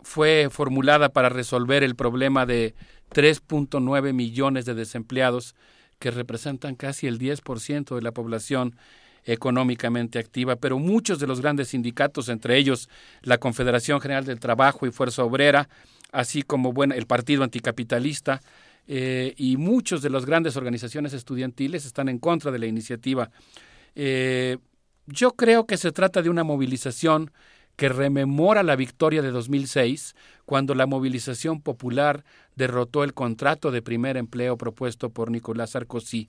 fue 0.02 0.48
formulada 0.50 1.10
para 1.10 1.28
resolver 1.28 1.82
el 1.82 1.96
problema 1.96 2.46
de 2.46 2.74
3.9 3.10 4.12
millones 4.12 4.64
de 4.64 4.74
desempleados 4.74 5.54
que 5.98 6.10
representan 6.10 6.76
casi 6.76 7.06
el 7.06 7.18
10% 7.18 7.94
de 7.94 8.02
la 8.02 8.12
población 8.12 8.76
económicamente 9.24 10.18
activa, 10.18 10.56
pero 10.56 10.78
muchos 10.78 11.18
de 11.18 11.26
los 11.26 11.40
grandes 11.40 11.68
sindicatos, 11.68 12.28
entre 12.28 12.56
ellos 12.56 12.88
la 13.22 13.38
Confederación 13.38 14.00
General 14.00 14.24
del 14.24 14.40
Trabajo 14.40 14.86
y 14.86 14.90
Fuerza 14.90 15.24
Obrera, 15.24 15.68
así 16.12 16.42
como 16.42 16.72
el 16.84 17.06
Partido 17.06 17.42
Anticapitalista, 17.42 18.40
eh, 18.86 19.34
y 19.36 19.58
muchos 19.58 20.00
de 20.00 20.08
las 20.08 20.24
grandes 20.24 20.56
organizaciones 20.56 21.12
estudiantiles 21.12 21.84
están 21.84 22.08
en 22.08 22.18
contra 22.18 22.50
de 22.50 22.58
la 22.58 22.66
iniciativa. 22.66 23.30
Eh, 23.94 24.56
yo 25.10 25.32
creo 25.32 25.66
que 25.66 25.78
se 25.78 25.90
trata 25.90 26.20
de 26.20 26.28
una 26.28 26.44
movilización 26.44 27.30
que 27.76 27.88
rememora 27.88 28.62
la 28.62 28.76
victoria 28.76 29.22
de 29.22 29.30
2006, 29.30 30.14
cuando 30.44 30.74
la 30.74 30.86
movilización 30.86 31.62
popular 31.62 32.24
derrotó 32.56 33.04
el 33.04 33.14
contrato 33.14 33.70
de 33.70 33.82
primer 33.82 34.16
empleo 34.16 34.58
propuesto 34.58 35.10
por 35.10 35.30
Nicolás 35.30 35.70
Sarkozy. 35.70 36.28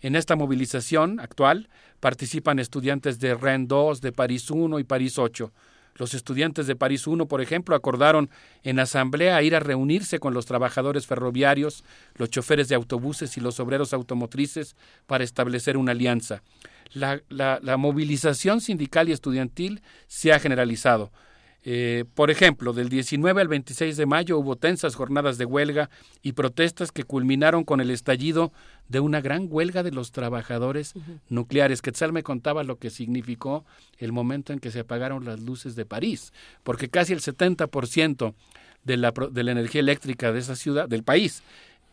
En 0.00 0.14
esta 0.14 0.36
movilización 0.36 1.18
actual 1.18 1.68
participan 2.00 2.58
estudiantes 2.58 3.18
de 3.18 3.34
Rennes 3.34 3.68
2, 3.68 4.00
de 4.00 4.12
París 4.12 4.50
1 4.50 4.78
y 4.78 4.84
París 4.84 5.18
8. 5.18 5.52
Los 5.96 6.14
estudiantes 6.14 6.66
de 6.66 6.76
París 6.76 7.06
1, 7.06 7.26
por 7.26 7.40
ejemplo, 7.40 7.74
acordaron 7.74 8.28
en 8.62 8.78
asamblea 8.78 9.42
ir 9.42 9.56
a 9.56 9.60
reunirse 9.60 10.18
con 10.18 10.34
los 10.34 10.44
trabajadores 10.44 11.06
ferroviarios, 11.06 11.84
los 12.16 12.30
choferes 12.30 12.68
de 12.68 12.74
autobuses 12.74 13.36
y 13.36 13.40
los 13.40 13.58
obreros 13.58 13.92
automotrices 13.92 14.76
para 15.06 15.24
establecer 15.24 15.76
una 15.76 15.92
alianza. 15.92 16.42
La, 16.92 17.20
la, 17.28 17.58
la 17.62 17.76
movilización 17.76 18.60
sindical 18.60 19.08
y 19.08 19.12
estudiantil 19.12 19.82
se 20.06 20.32
ha 20.32 20.38
generalizado. 20.38 21.10
Eh, 21.66 22.04
por 22.14 22.30
ejemplo, 22.30 22.74
del 22.74 22.90
19 22.90 23.40
al 23.40 23.48
26 23.48 23.96
de 23.96 24.04
mayo 24.04 24.38
hubo 24.38 24.56
tensas 24.56 24.94
jornadas 24.94 25.38
de 25.38 25.46
huelga 25.46 25.88
y 26.22 26.32
protestas 26.32 26.92
que 26.92 27.04
culminaron 27.04 27.64
con 27.64 27.80
el 27.80 27.90
estallido 27.90 28.52
de 28.88 29.00
una 29.00 29.22
gran 29.22 29.48
huelga 29.50 29.82
de 29.82 29.90
los 29.90 30.12
trabajadores 30.12 30.92
nucleares. 31.30 31.80
Quetzal 31.80 32.12
me 32.12 32.22
contaba 32.22 32.64
lo 32.64 32.76
que 32.76 32.90
significó 32.90 33.64
el 33.96 34.12
momento 34.12 34.52
en 34.52 34.58
que 34.58 34.70
se 34.70 34.80
apagaron 34.80 35.24
las 35.24 35.40
luces 35.40 35.74
de 35.74 35.86
París, 35.86 36.34
porque 36.64 36.90
casi 36.90 37.14
el 37.14 37.20
70% 37.20 38.34
de 38.84 38.96
la, 38.98 39.14
de 39.30 39.42
la 39.42 39.52
energía 39.52 39.80
eléctrica 39.80 40.32
de 40.32 40.40
esa 40.40 40.56
ciudad, 40.56 40.86
del 40.86 41.02
país, 41.02 41.42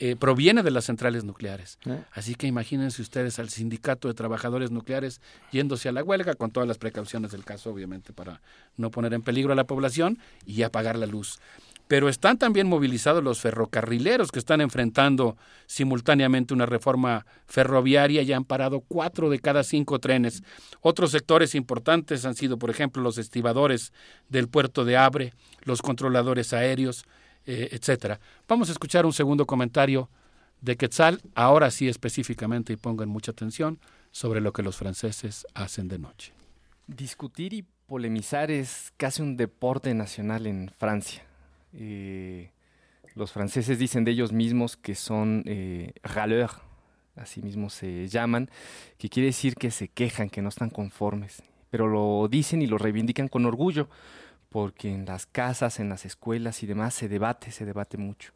eh, 0.04 0.16
proviene 0.16 0.64
de 0.64 0.72
las 0.72 0.86
centrales 0.86 1.24
nucleares. 1.26 1.78
¿Eh? 1.86 2.02
Así 2.12 2.34
que 2.34 2.48
imagínense 2.48 3.04
ustedes 3.04 3.38
al 3.38 3.50
sindicato 3.50 4.08
de 4.08 4.16
trabajadores 4.16 4.72
nucleares 4.72 5.22
yéndose 5.52 5.90
a 5.90 5.92
la 5.92 6.04
huelga 6.04 6.34
con 6.34 6.50
todas 6.50 6.68
las 6.68 6.80
precauciones 6.80 7.30
del 7.34 7.46
caso, 7.46 7.70
obviamente, 7.70 8.12
para 8.12 8.42
no 8.78 8.90
poner 8.90 9.14
en 9.14 9.22
peligro 9.22 9.54
a 9.54 9.56
la 9.56 9.66
población 9.66 10.18
y 10.44 10.64
apagar 10.64 10.98
la 10.98 11.06
luz. 11.06 11.40
Pero 11.88 12.10
están 12.10 12.40
también 12.40 12.66
movilizados 12.66 13.24
los 13.24 13.42
ferrocarrileros 13.42 14.32
que 14.32 14.40
están 14.40 14.60
enfrentando 14.62 15.38
simultáneamente 15.68 16.56
una 16.56 16.66
reforma 16.66 17.28
ferroviaria 17.46 18.24
y 18.24 18.34
han 18.34 18.44
parado 18.44 18.80
cuatro 18.80 19.30
de 19.30 19.38
cada 19.38 19.64
cinco 19.64 20.00
trenes. 20.00 20.42
Otros 20.82 21.12
sectores 21.12 21.54
importantes 21.54 22.26
han 22.26 22.34
sido, 22.34 22.58
por 22.58 22.72
ejemplo, 22.72 23.04
los 23.04 23.20
estibadores 23.20 23.94
del 24.30 24.48
puerto 24.48 24.84
de 24.84 24.98
Abre, 24.98 25.36
los 25.62 25.84
controladores 25.84 26.54
aéreos, 26.54 27.06
eh. 27.46 27.80
Vamos 28.48 28.70
a 28.70 28.72
escuchar 28.72 29.06
un 29.06 29.14
segundo 29.14 29.46
comentario 29.46 30.10
de 30.62 30.78
Quetzal, 30.78 31.22
ahora 31.36 31.72
sí 31.72 31.88
específicamente, 31.88 32.74
y 32.74 32.78
pongan 32.78 33.10
mucha 33.10 33.32
atención, 33.32 33.80
sobre 34.12 34.42
lo 34.42 34.54
que 34.54 34.62
los 34.62 34.78
franceses 34.78 35.48
hacen 35.54 35.88
de 35.88 36.00
noche. 36.00 36.34
Discutir 36.88 37.54
y 37.54 37.66
polemizar 37.88 38.52
es 38.52 38.94
casi 38.98 39.22
un 39.22 39.38
deporte 39.38 39.94
nacional 39.94 40.46
en 40.46 40.70
Francia. 40.78 41.24
Eh, 41.74 42.52
los 43.16 43.32
franceses 43.32 43.80
dicen 43.80 44.04
de 44.04 44.12
ellos 44.12 44.32
mismos 44.32 44.78
que 44.78 44.96
son 44.96 45.44
eh, 45.46 45.94
râleurs, 46.04 46.56
así 47.16 47.42
mismo 47.42 47.70
se 47.70 48.08
llaman, 48.08 48.50
que 48.98 49.10
quiere 49.10 49.28
decir 49.28 49.56
que 49.56 49.72
se 49.72 49.88
quejan, 49.88 50.30
que 50.30 50.42
no 50.42 50.50
están 50.50 50.70
conformes, 50.70 51.42
pero 51.70 51.88
lo 51.88 52.28
dicen 52.30 52.62
y 52.62 52.68
lo 52.68 52.78
reivindican 52.78 53.28
con 53.28 53.46
orgullo 53.46 53.90
porque 54.52 54.92
en 54.92 55.06
las 55.06 55.26
casas, 55.26 55.80
en 55.80 55.88
las 55.88 56.06
escuelas 56.06 56.62
y 56.62 56.68
demás 56.68 56.94
se 56.94 57.08
debate, 57.08 57.52
se 57.52 57.64
debate 57.64 57.98
mucho. 57.98 58.34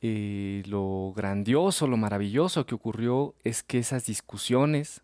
Eh, 0.00 0.62
lo 0.66 1.12
grandioso, 1.14 1.86
lo 1.86 1.98
maravilloso 1.98 2.64
que 2.64 2.74
ocurrió 2.74 3.34
es 3.44 3.62
que 3.62 3.78
esas 3.78 4.06
discusiones 4.06 5.02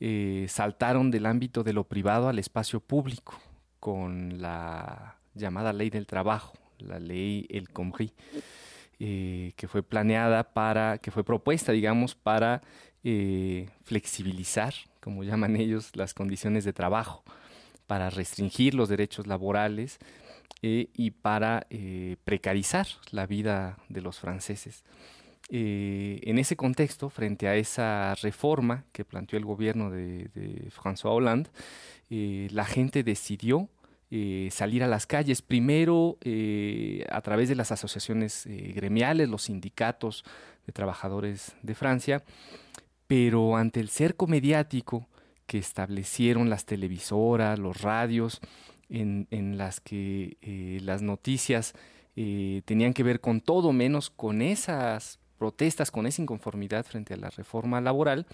eh, 0.00 0.46
saltaron 0.48 1.12
del 1.12 1.24
ámbito 1.24 1.62
de 1.62 1.72
lo 1.72 1.84
privado 1.84 2.28
al 2.28 2.40
espacio 2.40 2.80
público 2.80 3.38
con 3.78 4.42
la 4.42 5.18
llamada 5.34 5.72
ley 5.72 5.88
del 5.88 6.08
trabajo, 6.08 6.54
la 6.78 6.98
ley 6.98 7.46
El 7.48 7.68
Khomri, 7.68 8.12
eh, 8.98 9.52
que 9.54 9.68
fue 9.68 9.84
planeada 9.84 10.52
para, 10.52 10.98
que 10.98 11.12
fue 11.12 11.22
propuesta, 11.22 11.70
digamos, 11.70 12.16
para 12.16 12.60
flexibilizar, 13.84 14.74
como 15.00 15.22
llaman 15.22 15.56
ellos, 15.56 15.94
las 15.94 16.12
condiciones 16.12 16.64
de 16.64 16.72
trabajo 16.72 17.22
para 17.90 18.08
restringir 18.08 18.76
los 18.76 18.88
derechos 18.88 19.26
laborales 19.26 19.98
eh, 20.62 20.90
y 20.94 21.10
para 21.10 21.66
eh, 21.70 22.14
precarizar 22.22 22.86
la 23.10 23.26
vida 23.26 23.78
de 23.88 24.00
los 24.00 24.20
franceses. 24.20 24.84
Eh, 25.48 26.20
en 26.22 26.38
ese 26.38 26.54
contexto, 26.54 27.10
frente 27.10 27.48
a 27.48 27.56
esa 27.56 28.14
reforma 28.22 28.84
que 28.92 29.04
planteó 29.04 29.40
el 29.40 29.44
gobierno 29.44 29.90
de, 29.90 30.70
François 30.70 31.16
Hollande, 31.16 31.50
la 32.08 32.64
gente 32.64 33.02
decidió 33.02 33.68
salir 34.50 34.84
a 34.84 34.86
las 34.86 35.06
calles, 35.06 35.42
primero 35.42 36.16
a 37.10 37.20
través 37.22 37.48
de 37.48 37.56
las 37.56 37.72
asociaciones 37.72 38.46
gremiales, 38.46 39.28
los 39.28 39.42
sindicatos 39.42 40.24
de 40.64 40.72
trabajadores 40.72 41.56
de 41.62 41.74
Francia, 41.74 42.22
pero 43.08 43.56
ante 43.56 43.80
el 43.80 43.88
cerco 43.88 44.28
mediático 44.28 45.08
que 45.50 45.58
establecieron 45.58 46.48
las 46.48 46.64
televisoras, 46.64 47.58
los 47.58 47.80
radios, 47.80 48.40
en, 48.88 49.26
las 49.58 49.80
que 49.80 50.36
eh, 50.42 50.78
las 50.80 51.02
noticias 51.02 51.74
eh, 52.14 52.62
tenían 52.66 52.92
que 52.92 53.02
ver 53.02 53.20
con 53.20 53.40
todo 53.40 53.72
menos 53.72 54.10
con 54.10 54.42
esas 54.42 55.18
protestas, 55.38 55.90
con 55.90 56.06
esa 56.06 56.22
inconformidad 56.22 56.86
frente 56.86 57.14
a 57.14 57.16
la 57.16 57.30
reforma 57.30 57.80
laboral, 57.80 58.28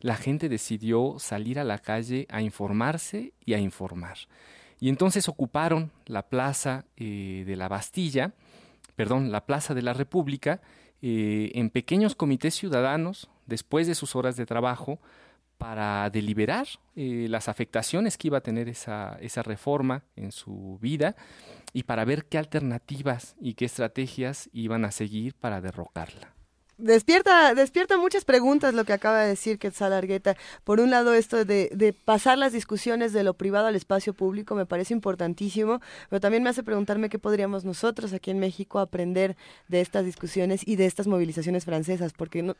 la 0.00 0.16
gente 0.16 0.48
decidió 0.48 1.16
salir 1.18 1.58
a 1.58 1.64
la 1.64 1.80
calle 1.80 2.26
a 2.30 2.40
informarse 2.40 3.34
y 3.44 3.52
a 3.52 3.58
informar. 3.58 4.16
Y 4.80 4.88
entonces 4.88 5.28
ocuparon 5.28 5.92
la 6.06 6.30
plaza 6.30 6.86
eh, 6.96 7.44
de 7.46 7.56
la 7.56 7.68
Bastilla, 7.68 8.32
perdón, 8.96 9.30
la 9.30 9.44
plaza 9.44 9.74
de 9.74 9.82
la 9.82 9.92
República, 9.92 10.62
en 11.06 11.68
pequeños 11.68 12.14
comités 12.14 12.54
ciudadanos, 12.54 13.28
después 13.44 13.86
de 13.86 13.94
sus 13.94 14.16
horas 14.16 14.36
de 14.36 14.46
trabajo, 14.46 15.00
para 15.64 16.10
deliberar 16.10 16.66
eh, 16.94 17.26
las 17.30 17.48
afectaciones 17.48 18.18
que 18.18 18.28
iba 18.28 18.36
a 18.36 18.42
tener 18.42 18.68
esa, 18.68 19.16
esa 19.22 19.42
reforma 19.42 20.02
en 20.14 20.30
su 20.30 20.78
vida 20.82 21.16
y 21.72 21.84
para 21.84 22.04
ver 22.04 22.26
qué 22.26 22.36
alternativas 22.36 23.34
y 23.40 23.54
qué 23.54 23.64
estrategias 23.64 24.50
iban 24.52 24.84
a 24.84 24.90
seguir 24.90 25.32
para 25.32 25.62
derrocarla. 25.62 26.34
Despierta, 26.76 27.54
despierta 27.54 27.96
muchas 27.96 28.26
preguntas 28.26 28.74
lo 28.74 28.84
que 28.84 28.92
acaba 28.92 29.22
de 29.22 29.28
decir 29.28 29.58
Quetzal 29.58 29.94
Argueta. 29.94 30.36
Por 30.64 30.80
un 30.80 30.90
lado, 30.90 31.14
esto 31.14 31.46
de, 31.46 31.70
de, 31.72 31.94
pasar 31.94 32.36
las 32.36 32.52
discusiones 32.52 33.14
de 33.14 33.24
lo 33.24 33.32
privado 33.32 33.66
al 33.68 33.76
espacio 33.76 34.12
público 34.12 34.54
me 34.54 34.66
parece 34.66 34.92
importantísimo, 34.92 35.80
pero 36.10 36.20
también 36.20 36.42
me 36.42 36.50
hace 36.50 36.62
preguntarme 36.62 37.08
qué 37.08 37.18
podríamos 37.18 37.64
nosotros 37.64 38.12
aquí 38.12 38.30
en 38.30 38.38
México 38.38 38.80
aprender 38.80 39.34
de 39.68 39.80
estas 39.80 40.04
discusiones 40.04 40.60
y 40.68 40.76
de 40.76 40.84
estas 40.84 41.06
movilizaciones 41.06 41.64
francesas, 41.64 42.12
porque 42.12 42.42
no, 42.42 42.54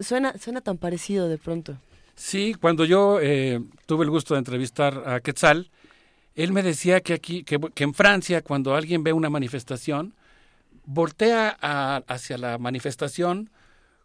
suena, 0.00 0.36
suena 0.36 0.62
tan 0.62 0.78
parecido 0.78 1.28
de 1.28 1.38
pronto. 1.38 1.78
Sí, 2.16 2.54
cuando 2.54 2.84
yo 2.84 3.18
eh, 3.20 3.60
tuve 3.86 4.04
el 4.04 4.10
gusto 4.10 4.34
de 4.34 4.38
entrevistar 4.38 5.02
a 5.06 5.20
Quetzal, 5.20 5.70
él 6.34 6.52
me 6.52 6.62
decía 6.62 7.00
que 7.00 7.14
aquí, 7.14 7.44
que, 7.44 7.58
en 7.76 7.94
Francia, 7.94 8.42
cuando 8.42 8.74
alguien 8.74 9.04
ve 9.04 9.12
una 9.12 9.30
manifestación, 9.30 10.14
voltea 10.84 11.50
hacia 12.06 12.38
la 12.38 12.58
manifestación 12.58 13.50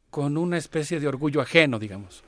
con 0.09 0.37
una 0.37 0.57
especie 0.57 0.99
de 0.99 1.07
orgullo 1.07 1.41
ajeno, 1.41 1.79
digamos, 1.79 2.23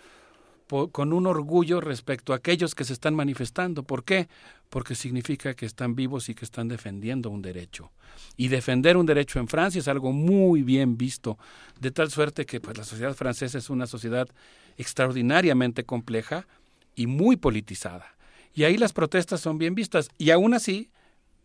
con 0.91 1.13
un 1.13 1.27
orgullo 1.27 1.81
respecto 1.81 2.31
a 2.31 2.37
aquellos 2.37 2.75
que 2.75 2.85
se 2.85 2.93
están 2.93 3.13
manifestando. 3.13 3.83
¿Por 3.83 4.03
qué? 4.03 4.29
Porque 4.69 4.95
significa 4.95 5.53
que 5.53 5.65
están 5.65 5.95
vivos 5.95 6.29
y 6.29 6.35
que 6.35 6.45
están 6.45 6.67
defendiendo 6.67 7.29
un 7.29 7.41
derecho. 7.41 7.91
Y 8.37 8.47
defender 8.47 8.97
un 8.97 9.05
derecho 9.05 9.39
en 9.39 9.47
Francia 9.47 9.79
es 9.79 9.87
algo 9.87 10.13
muy 10.13 10.63
bien 10.63 10.97
visto, 10.97 11.37
de 11.79 11.91
tal 11.91 12.09
suerte 12.09 12.45
que 12.45 12.61
pues, 12.61 12.77
la 12.77 12.85
sociedad 12.85 13.13
francesa 13.15 13.57
es 13.57 13.69
una 13.69 13.85
sociedad 13.85 14.29
extraordinariamente 14.77 15.83
compleja 15.83 16.47
y 16.95 17.07
muy 17.07 17.37
politizada. 17.37 18.15
Y 18.53 18.63
ahí 18.63 18.77
las 18.77 18.93
protestas 18.93 19.39
son 19.41 19.57
bien 19.57 19.75
vistas. 19.75 20.09
Y 20.17 20.31
aún 20.31 20.53
así, 20.53 20.89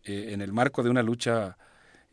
eh, 0.05 0.31
en 0.33 0.41
el 0.41 0.53
marco 0.53 0.83
de 0.83 0.91
una 0.91 1.03
lucha 1.03 1.57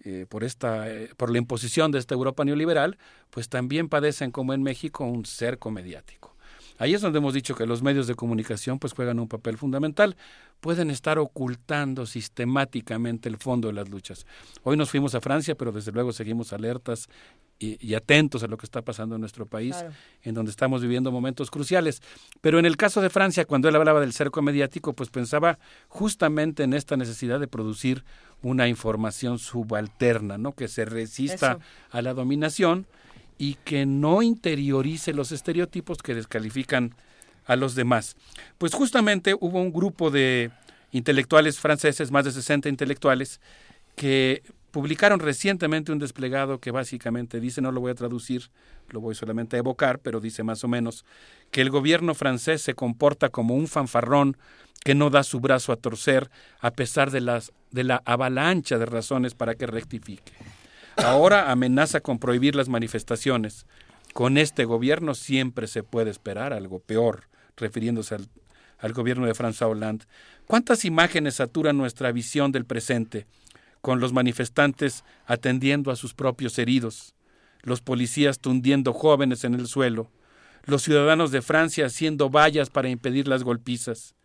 eh, 0.03 0.25
por, 0.27 0.43
esta, 0.43 0.89
eh, 0.91 1.09
por 1.15 1.31
la 1.31 1.37
imposición 1.37 1.91
de 1.91 1.99
esta 1.99 2.13
Europa 2.13 2.43
neoliberal, 2.43 2.97
pues 3.29 3.49
también 3.49 3.89
padecen, 3.89 4.31
como 4.31 4.53
en 4.53 4.61
México, 4.61 5.05
un 5.05 5.25
cerco 5.25 5.71
mediático. 5.71 6.35
Ahí 6.77 6.93
es 6.93 7.01
donde 7.01 7.19
hemos 7.19 7.33
dicho 7.33 7.55
que 7.55 7.65
los 7.65 7.81
medios 7.81 8.07
de 8.07 8.15
comunicación 8.15 8.79
pues 8.79 8.93
juegan 8.93 9.19
un 9.19 9.27
papel 9.27 9.57
fundamental. 9.57 10.17
Pueden 10.59 10.89
estar 10.89 11.19
ocultando 11.19 12.05
sistemáticamente 12.05 13.29
el 13.29 13.37
fondo 13.37 13.67
de 13.67 13.73
las 13.75 13.89
luchas. 13.89 14.25
Hoy 14.63 14.75
nos 14.75 14.89
fuimos 14.89 15.15
a 15.15 15.21
Francia, 15.21 15.55
pero 15.55 15.71
desde 15.71 15.91
luego 15.91 16.11
seguimos 16.11 16.51
alertas 16.51 17.07
y, 17.59 17.93
atentos 17.93 18.43
a 18.43 18.47
lo 18.47 18.57
que 18.57 18.65
está 18.65 18.81
pasando 18.81 19.15
en 19.15 19.21
nuestro 19.21 19.45
país, 19.45 19.75
en 20.23 20.33
donde 20.33 20.51
estamos 20.51 20.81
viviendo 20.81 21.11
momentos 21.11 21.49
cruciales. 21.49 22.01
Pero 22.41 22.59
en 22.59 22.65
el 22.65 22.75
caso 22.75 23.01
de 23.01 23.09
Francia, 23.09 23.45
cuando 23.45 23.69
él 23.69 23.75
hablaba 23.75 24.01
del 24.01 24.13
cerco 24.13 24.41
mediático, 24.41 24.93
pues 24.93 25.09
pensaba 25.09 25.59
justamente 25.87 26.63
en 26.63 26.73
esta 26.73 26.97
necesidad 26.97 27.39
de 27.39 27.47
producir 27.47 28.03
una 28.41 28.67
información 28.67 29.39
subalterna, 29.39 30.37
¿no? 30.37 30.51
Que 30.51 30.67
se 30.67 30.83
resista 30.83 31.59
a 31.89 32.01
la 32.01 32.13
dominación 32.13 32.85
y 33.37 33.55
que 33.55 33.85
no 33.85 34.21
interiorice 34.21 35.13
los 35.13 35.31
estereotipos 35.31 35.99
que 35.99 36.15
descalifican 36.15 36.95
a 37.45 37.55
los 37.55 37.75
demás. 37.75 38.15
Pues 38.57 38.73
justamente 38.73 39.33
hubo 39.33 39.61
un 39.61 39.71
grupo 39.71 40.11
de 40.11 40.51
intelectuales 40.91 41.59
franceses, 41.59 42.11
más 42.11 42.25
de 42.25 42.31
60 42.31 42.69
intelectuales, 42.69 43.41
que 43.95 44.43
publicaron 44.73 45.19
recientemente 45.19 45.91
un 45.91 45.99
desplegado 45.99 46.59
que 46.59 46.71
básicamente 46.71 47.39
dice, 47.39 47.61
no 47.61 47.71
lo 47.71 47.79
voy 47.79 47.91
a 47.91 47.95
traducir, 47.95 48.49
lo 48.89 49.01
voy 49.01 49.13
solamente 49.13 49.55
a 49.55 49.59
evocar, 49.59 49.99
pero 49.99 50.19
dice 50.19 50.41
más 50.41 50.63
o 50.63 50.67
menos 50.67 51.05
que 51.51 51.61
el 51.61 51.69
gobierno 51.69 52.15
francés 52.15 52.63
se 52.63 52.73
comporta 52.73 53.29
como 53.29 53.53
un 53.53 53.67
fanfarrón 53.67 54.35
que 54.83 54.95
no 54.95 55.11
da 55.11 55.21
su 55.21 55.39
brazo 55.39 55.73
a 55.73 55.75
torcer 55.75 56.31
a 56.59 56.71
pesar 56.71 57.11
de, 57.11 57.21
las, 57.21 57.53
de 57.69 57.83
la 57.83 58.01
avalancha 58.03 58.79
de 58.79 58.87
razones 58.87 59.35
para 59.35 59.53
que 59.53 59.67
rectifique. 59.67 60.33
Ahora 60.97 61.51
amenaza 61.51 62.01
con 62.01 62.17
prohibir 62.17 62.55
las 62.55 62.67
manifestaciones. 62.67 63.67
Con 64.11 64.39
este 64.39 64.65
gobierno 64.65 65.13
siempre 65.13 65.67
se 65.67 65.83
puede 65.83 66.09
esperar 66.09 66.51
algo 66.51 66.79
peor, 66.79 67.25
refiriéndose 67.57 68.15
al, 68.15 68.27
al 68.79 68.93
gobierno 68.93 69.27
de 69.27 69.35
François 69.35 69.69
Hollande. 69.69 70.05
¿Cuántas 70.47 70.83
imágenes 70.83 71.35
saturan 71.35 71.77
nuestra 71.77 72.11
visión 72.11 72.51
del 72.51 72.65
presente? 72.65 73.27
Con 73.83 73.99
los 73.99 74.13
manifestantes 74.13 75.03
atendiendo 75.25 75.91
a 75.91 75.97
sus 75.97 76.13
propios 76.13 76.57
heridos, 76.57 77.15
los 77.63 77.81
policías 77.81 78.39
tundiendo 78.39 78.93
jóvenes 78.93 79.43
en 79.43 79.55
el 79.55 79.67
suelo, 79.67 80.09
los 80.63 80.83
ciudadanos 80.83 81.31
de 81.31 81.41
Francia 81.41 81.87
haciendo 81.87 82.29
vallas 82.29 82.69
para 82.69 82.87
impedir 82.87 83.27
las 83.27 83.43
golpizas. 83.43 84.15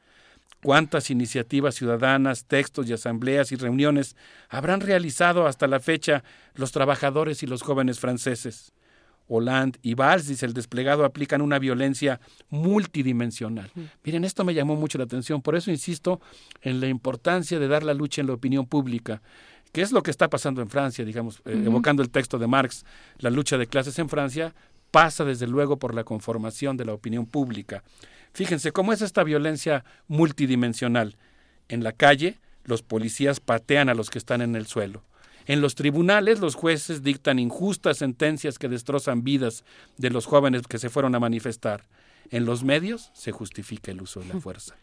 ¿Cuántas 0.63 1.11
iniciativas 1.11 1.75
ciudadanas, 1.75 2.45
textos 2.45 2.89
y 2.89 2.93
asambleas 2.93 3.51
y 3.51 3.57
reuniones 3.57 4.15
habrán 4.49 4.81
realizado 4.81 5.49
hasta 5.49 5.67
la 5.67 5.81
fecha 5.81 6.23
los 6.55 6.71
trabajadores 6.71 7.43
y 7.43 7.49
los 7.49 7.63
jóvenes 7.63 7.99
franceses? 7.99 8.73
Hollande 9.29 9.79
y 9.83 9.95
Valls, 9.95 10.27
dice 10.27 10.47
el 10.47 10.55
desplegado, 10.55 11.05
aplican 11.05 11.43
una 11.43 11.59
violencia 11.59 12.21
multidimensional. 12.51 13.71
Miren, 14.03 14.25
esto 14.25 14.45
me 14.45 14.55
llamó 14.55 14.77
mucho 14.77 14.99
la 14.99 15.05
atención, 15.05 15.43
por 15.43 15.55
eso 15.55 15.71
insisto 15.71 16.21
en 16.63 16.81
la 16.81 16.89
importancia 16.89 17.59
de 17.59 17.69
dar 17.69 17.83
la 17.83 17.95
lucha 17.95 18.21
en 18.21 18.27
la 18.27 18.33
opinión 18.33 18.67
pública, 18.67 19.23
que 19.73 19.83
es 19.83 19.93
lo 19.93 20.03
que 20.03 20.11
está 20.11 20.29
pasando 20.29 20.63
en 20.63 20.71
Francia, 20.71 21.05
digamos, 21.05 21.43
eh, 21.45 21.63
evocando 21.67 22.03
el 22.03 22.11
texto 22.11 22.39
de 22.39 22.47
Marx, 22.47 22.85
la 23.19 23.31
lucha 23.31 23.59
de 23.59 23.67
clases 23.67 23.99
en 23.99 24.09
Francia 24.09 24.55
pasa 24.91 25.25
desde 25.25 25.47
luego 25.47 25.79
por 25.79 25.95
la 25.95 26.05
conformación 26.05 26.77
de 26.77 26.85
la 26.85 26.95
opinión 26.95 27.27
pública. 27.27 27.83
Fíjense 28.33 28.73
cómo 28.73 28.93
es 28.93 29.03
esta 29.03 29.25
violencia 29.25 29.85
multidimensional. 30.07 31.17
En 31.69 31.85
la 31.85 31.93
calle, 31.93 32.39
los 32.65 32.83
policías 32.83 33.41
patean 33.41 33.89
a 33.89 33.95
los 33.95 34.11
que 34.11 34.19
están 34.19 34.41
en 34.41 34.55
el 34.57 34.67
suelo. 34.67 35.03
En 35.49 35.63
los 35.63 35.75
tribunales 35.75 36.41
los 36.41 36.55
jueces 36.55 37.03
dictan 37.03 37.39
injustas 37.39 37.97
sentencias 37.97 38.59
que 38.59 38.69
destrozan 38.69 39.25
vidas 39.25 39.65
de 39.97 40.11
los 40.11 40.27
jóvenes 40.27 40.63
que 40.69 40.79
se 40.79 40.91
fueron 40.91 41.15
a 41.15 41.21
manifestar. 41.21 41.85
En 42.31 42.45
los 42.45 42.63
medios 42.63 43.11
se 43.15 43.33
justifica 43.33 43.91
el 43.91 44.03
uso 44.03 44.21
de 44.21 44.27
la 44.27 44.41
fuerza. 44.41 44.77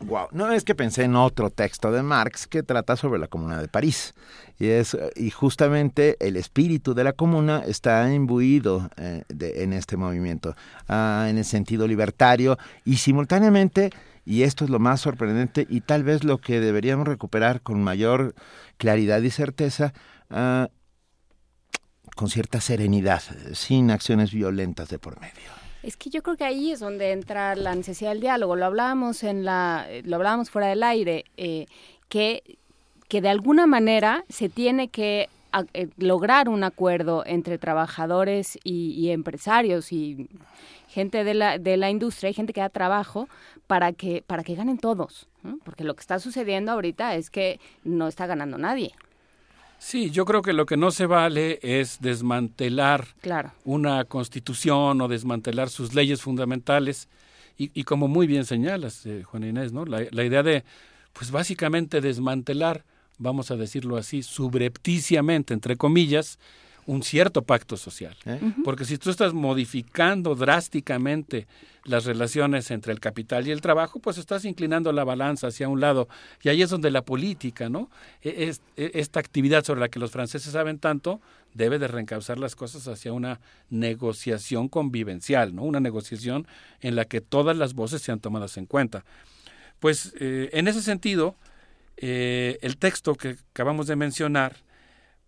Wow. 0.00 0.28
No 0.32 0.50
es 0.50 0.64
que 0.64 0.74
pensé 0.74 1.04
en 1.04 1.14
otro 1.14 1.50
texto 1.50 1.92
de 1.92 2.02
Marx 2.02 2.46
que 2.46 2.62
trata 2.62 2.96
sobre 2.96 3.20
la 3.20 3.28
Comuna 3.28 3.60
de 3.60 3.68
París. 3.68 4.14
Y, 4.58 4.66
es, 4.68 4.96
y 5.14 5.30
justamente 5.30 6.16
el 6.20 6.36
espíritu 6.36 6.94
de 6.94 7.04
la 7.04 7.12
Comuna 7.12 7.62
está 7.66 8.12
imbuido 8.12 8.90
eh, 8.96 9.22
de, 9.28 9.62
en 9.62 9.72
este 9.72 9.96
movimiento, 9.96 10.56
ah, 10.88 11.26
en 11.28 11.38
el 11.38 11.44
sentido 11.44 11.86
libertario 11.86 12.58
y 12.84 12.96
simultáneamente, 12.96 13.90
y 14.30 14.44
esto 14.44 14.62
es 14.62 14.70
lo 14.70 14.78
más 14.78 15.00
sorprendente 15.00 15.66
y 15.68 15.80
tal 15.80 16.04
vez 16.04 16.22
lo 16.22 16.38
que 16.38 16.60
deberíamos 16.60 17.08
recuperar 17.08 17.62
con 17.62 17.82
mayor 17.82 18.36
claridad 18.76 19.20
y 19.22 19.30
certeza, 19.30 19.92
ah, 20.30 20.68
con 22.14 22.30
cierta 22.30 22.60
serenidad, 22.60 23.22
sin 23.54 23.90
acciones 23.90 24.30
violentas 24.30 24.88
de 24.88 25.00
por 25.00 25.20
medio. 25.20 25.50
Es 25.82 25.96
que 25.96 26.10
yo 26.10 26.22
creo 26.22 26.36
que 26.36 26.44
ahí 26.44 26.70
es 26.70 26.78
donde 26.78 27.10
entra 27.10 27.56
la 27.56 27.74
necesidad 27.74 28.10
del 28.10 28.20
diálogo. 28.20 28.54
Lo 28.54 28.66
hablábamos 28.66 29.24
en 29.24 29.44
la, 29.44 29.88
lo 30.04 30.14
hablábamos 30.14 30.48
fuera 30.48 30.68
del 30.68 30.84
aire, 30.84 31.24
eh, 31.36 31.66
que, 32.08 32.58
que 33.08 33.20
de 33.20 33.30
alguna 33.30 33.66
manera 33.66 34.24
se 34.28 34.48
tiene 34.48 34.90
que 34.90 35.28
eh, 35.74 35.88
lograr 35.96 36.48
un 36.48 36.62
acuerdo 36.62 37.24
entre 37.26 37.58
trabajadores 37.58 38.60
y, 38.62 38.92
y, 38.92 39.10
empresarios 39.10 39.90
y 39.92 40.28
gente 40.86 41.24
de 41.24 41.34
la, 41.34 41.58
de 41.58 41.76
la 41.76 41.90
industria 41.90 42.30
y 42.30 42.34
gente 42.34 42.52
que 42.52 42.60
da 42.60 42.68
trabajo 42.68 43.28
para 43.70 43.92
que, 43.92 44.24
para 44.26 44.42
que 44.42 44.56
ganen 44.56 44.78
todos. 44.78 45.28
Porque 45.64 45.84
lo 45.84 45.94
que 45.94 46.00
está 46.00 46.18
sucediendo 46.18 46.72
ahorita 46.72 47.14
es 47.14 47.30
que 47.30 47.60
no 47.84 48.08
está 48.08 48.26
ganando 48.26 48.58
nadie. 48.58 48.90
Sí, 49.78 50.10
yo 50.10 50.24
creo 50.24 50.42
que 50.42 50.52
lo 50.52 50.66
que 50.66 50.76
no 50.76 50.90
se 50.90 51.06
vale 51.06 51.60
es 51.62 52.00
desmantelar 52.00 53.06
claro. 53.20 53.52
una 53.64 54.04
constitución 54.06 55.00
o 55.00 55.06
desmantelar 55.06 55.70
sus 55.70 55.94
leyes 55.94 56.20
fundamentales. 56.20 57.08
Y, 57.56 57.70
y 57.72 57.84
como 57.84 58.08
muy 58.08 58.26
bien 58.26 58.44
señalas, 58.44 59.06
eh, 59.06 59.22
Juan 59.22 59.44
Inés, 59.44 59.72
¿no? 59.72 59.84
La, 59.84 60.04
la, 60.10 60.24
idea 60.24 60.42
de, 60.42 60.64
pues 61.12 61.30
básicamente 61.30 62.00
desmantelar, 62.00 62.84
vamos 63.18 63.52
a 63.52 63.56
decirlo 63.56 63.96
así, 63.96 64.24
subrepticiamente, 64.24 65.54
entre 65.54 65.76
comillas, 65.76 66.40
un 66.90 67.04
cierto 67.04 67.42
pacto 67.42 67.76
social. 67.76 68.16
¿Eh? 68.26 68.38
Uh 68.42 68.46
-huh. 68.46 68.62
Porque 68.64 68.84
si 68.84 68.98
tú 68.98 69.10
estás 69.10 69.32
modificando 69.32 70.34
drásticamente 70.34 71.46
las 71.84 72.04
relaciones 72.04 72.70
entre 72.72 72.92
el 72.92 72.98
capital 72.98 73.46
y 73.46 73.52
el 73.52 73.60
trabajo, 73.60 74.00
pues 74.00 74.18
estás 74.18 74.44
inclinando 74.44 74.92
la 74.92 75.04
balanza 75.04 75.46
hacia 75.46 75.68
un 75.68 75.80
lado. 75.80 76.08
Y 76.42 76.48
ahí 76.48 76.62
es 76.62 76.70
donde 76.70 76.90
la 76.90 77.02
política, 77.02 77.68
¿no? 77.68 77.90
Es, 78.22 78.60
es, 78.76 78.90
esta 78.94 79.20
actividad 79.20 79.64
sobre 79.64 79.80
la 79.80 79.88
que 79.88 80.00
los 80.00 80.10
franceses 80.10 80.52
saben 80.52 80.80
tanto, 80.80 81.20
debe 81.54 81.78
de 81.78 81.86
reencauzar 81.86 82.38
las 82.40 82.56
cosas 82.56 82.88
hacia 82.88 83.12
una 83.12 83.38
negociación 83.70 84.68
convivencial, 84.68 85.54
¿no? 85.54 85.62
Una 85.62 85.80
negociación 85.80 86.48
en 86.80 86.96
la 86.96 87.04
que 87.04 87.20
todas 87.20 87.56
las 87.56 87.74
voces 87.74 88.02
sean 88.02 88.18
tomadas 88.18 88.56
en 88.56 88.66
cuenta. 88.66 89.04
Pues 89.78 90.12
eh, 90.18 90.50
en 90.52 90.66
ese 90.66 90.82
sentido, 90.82 91.36
eh, 91.96 92.58
el 92.62 92.76
texto 92.78 93.14
que 93.14 93.36
acabamos 93.52 93.86
de 93.86 93.94
mencionar 93.94 94.56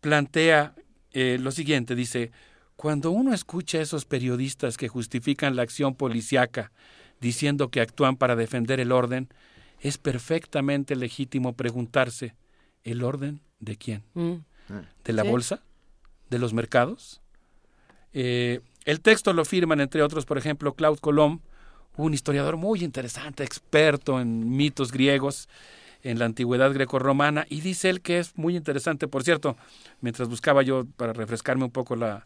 plantea 0.00 0.74
eh, 1.12 1.38
lo 1.40 1.50
siguiente, 1.50 1.94
dice, 1.94 2.32
cuando 2.76 3.10
uno 3.10 3.32
escucha 3.34 3.78
a 3.78 3.82
esos 3.82 4.04
periodistas 4.04 4.76
que 4.76 4.88
justifican 4.88 5.56
la 5.56 5.62
acción 5.62 5.94
policíaca 5.94 6.72
diciendo 7.20 7.70
que 7.70 7.80
actúan 7.80 8.16
para 8.16 8.34
defender 8.34 8.80
el 8.80 8.92
orden, 8.92 9.28
es 9.80 9.98
perfectamente 9.98 10.96
legítimo 10.96 11.54
preguntarse, 11.54 12.34
¿el 12.82 13.02
orden 13.02 13.40
de 13.60 13.76
quién? 13.76 14.02
Mm. 14.14 14.36
¿De 15.04 15.12
la 15.12 15.22
¿Sí? 15.22 15.28
bolsa? 15.28 15.62
¿De 16.30 16.38
los 16.38 16.52
mercados? 16.52 17.20
Eh, 18.12 18.60
el 18.84 19.00
texto 19.00 19.32
lo 19.32 19.44
firman, 19.44 19.80
entre 19.80 20.02
otros, 20.02 20.24
por 20.24 20.38
ejemplo, 20.38 20.74
Claude 20.74 21.00
Colomb, 21.00 21.40
un 21.96 22.14
historiador 22.14 22.56
muy 22.56 22.82
interesante, 22.82 23.44
experto 23.44 24.20
en 24.20 24.56
mitos 24.56 24.92
griegos, 24.92 25.48
en 26.02 26.18
la 26.18 26.24
antigüedad 26.24 26.72
grecorromana. 26.72 27.46
Y 27.48 27.60
dice 27.60 27.90
él 27.90 28.00
que 28.00 28.18
es 28.18 28.36
muy 28.36 28.56
interesante, 28.56 29.08
por 29.08 29.24
cierto, 29.24 29.56
mientras 30.00 30.28
buscaba 30.28 30.62
yo 30.62 30.84
para 30.96 31.12
refrescarme 31.12 31.64
un 31.64 31.70
poco 31.70 31.96
la, 31.96 32.24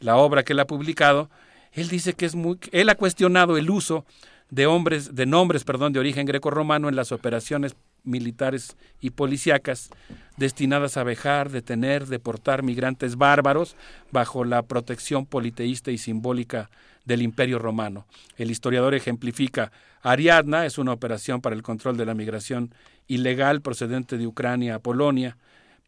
la 0.00 0.16
obra 0.16 0.42
que 0.42 0.52
él 0.52 0.60
ha 0.60 0.66
publicado, 0.66 1.30
él 1.72 1.88
dice 1.88 2.14
que 2.14 2.26
es 2.26 2.34
muy, 2.34 2.58
él 2.72 2.88
ha 2.88 2.94
cuestionado 2.94 3.56
el 3.56 3.70
uso 3.70 4.04
de 4.50 4.66
hombres, 4.66 5.14
de 5.14 5.26
nombres, 5.26 5.64
perdón, 5.64 5.92
de 5.92 6.00
origen 6.00 6.26
grecorromano 6.26 6.88
en 6.88 6.96
las 6.96 7.12
operaciones 7.12 7.76
militares 8.02 8.76
y 9.00 9.10
policíacas 9.10 9.90
destinadas 10.36 10.96
a 10.96 11.04
vejar, 11.04 11.50
detener, 11.50 12.06
deportar 12.06 12.62
migrantes 12.62 13.16
bárbaros 13.16 13.76
bajo 14.10 14.44
la 14.44 14.62
protección 14.62 15.26
politeísta 15.26 15.90
y 15.90 15.98
simbólica 15.98 16.70
del 17.04 17.22
Imperio 17.22 17.58
Romano. 17.58 18.06
El 18.36 18.50
historiador 18.50 18.94
ejemplifica 18.94 19.72
Ariadna 20.02 20.66
es 20.66 20.78
una 20.78 20.92
operación 20.92 21.40
para 21.40 21.54
el 21.54 21.62
control 21.62 21.96
de 21.96 22.06
la 22.06 22.14
migración 22.14 22.74
ilegal 23.06 23.60
procedente 23.60 24.16
de 24.18 24.26
Ucrania 24.26 24.76
a 24.76 24.78
Polonia. 24.78 25.36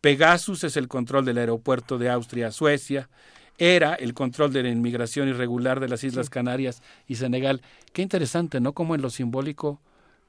Pegasus 0.01 0.65
es 0.65 0.77
el 0.77 0.89
control 0.89 1.25
del 1.25 1.39
aeropuerto 1.39 1.97
de 1.97 2.11
Austria 2.11 2.49
a 2.49 2.53
Suecia. 2.53 3.09
Era 3.59 3.95
el 3.95 4.15
control 4.15 4.53
de 4.53 4.65
la 4.65 4.71
inmigración 4.71 5.29
irregular 5.29 5.79
de 5.79 5.89
las 5.89 6.03
Islas 6.05 6.29
Canarias 6.29 6.83
y 7.07 7.15
Senegal. 7.15 7.63
Qué 7.93 8.03
interesante, 8.03 8.61
¿no? 8.61 8.73
Como 8.73 8.95
en 8.95 9.03
lo 9.03 9.11
simbólico, 9.11 9.81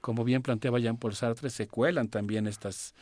como 0.01 0.23
bien 0.23 0.43
planteaba 0.43 0.79
Jean-Paul 0.79 1.15
Sartre, 1.15 1.49
se 1.49 1.67
cuelan 1.67 2.09
también 2.09 2.45
estas, 2.45 2.93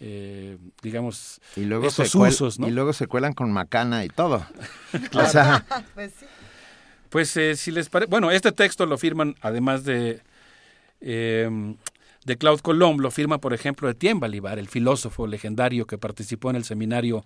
eh, 0.00 0.58
digamos, 0.82 1.40
y 1.54 1.64
luego 1.64 1.86
estos 1.86 2.10
se 2.10 2.18
usos, 2.18 2.58
¿no? 2.58 2.66
Y 2.66 2.72
luego 2.72 2.92
se 2.92 3.06
cuelan 3.06 3.34
con 3.34 3.52
macana 3.52 4.04
y 4.04 4.08
todo. 4.08 4.44
o 5.14 5.26
sea, 5.26 5.64
pues 5.94 6.12
sí. 6.18 6.26
Pues 7.10 7.36
eh, 7.36 7.56
si 7.56 7.70
les 7.70 7.88
parece, 7.88 8.10
bueno, 8.10 8.30
este 8.30 8.52
texto 8.52 8.86
lo 8.86 8.98
firman, 8.98 9.36
además 9.40 9.84
de, 9.84 10.20
eh, 11.00 11.48
de 12.24 12.36
Claude 12.36 12.62
Colomb, 12.62 13.00
lo 13.00 13.10
firma, 13.10 13.38
por 13.38 13.54
ejemplo, 13.54 13.88
Etienne 13.88 14.20
Balibar, 14.20 14.58
el 14.58 14.68
filósofo 14.68 15.26
legendario 15.26 15.86
que 15.86 15.98
participó 15.98 16.50
en 16.50 16.56
el 16.56 16.64
seminario 16.64 17.24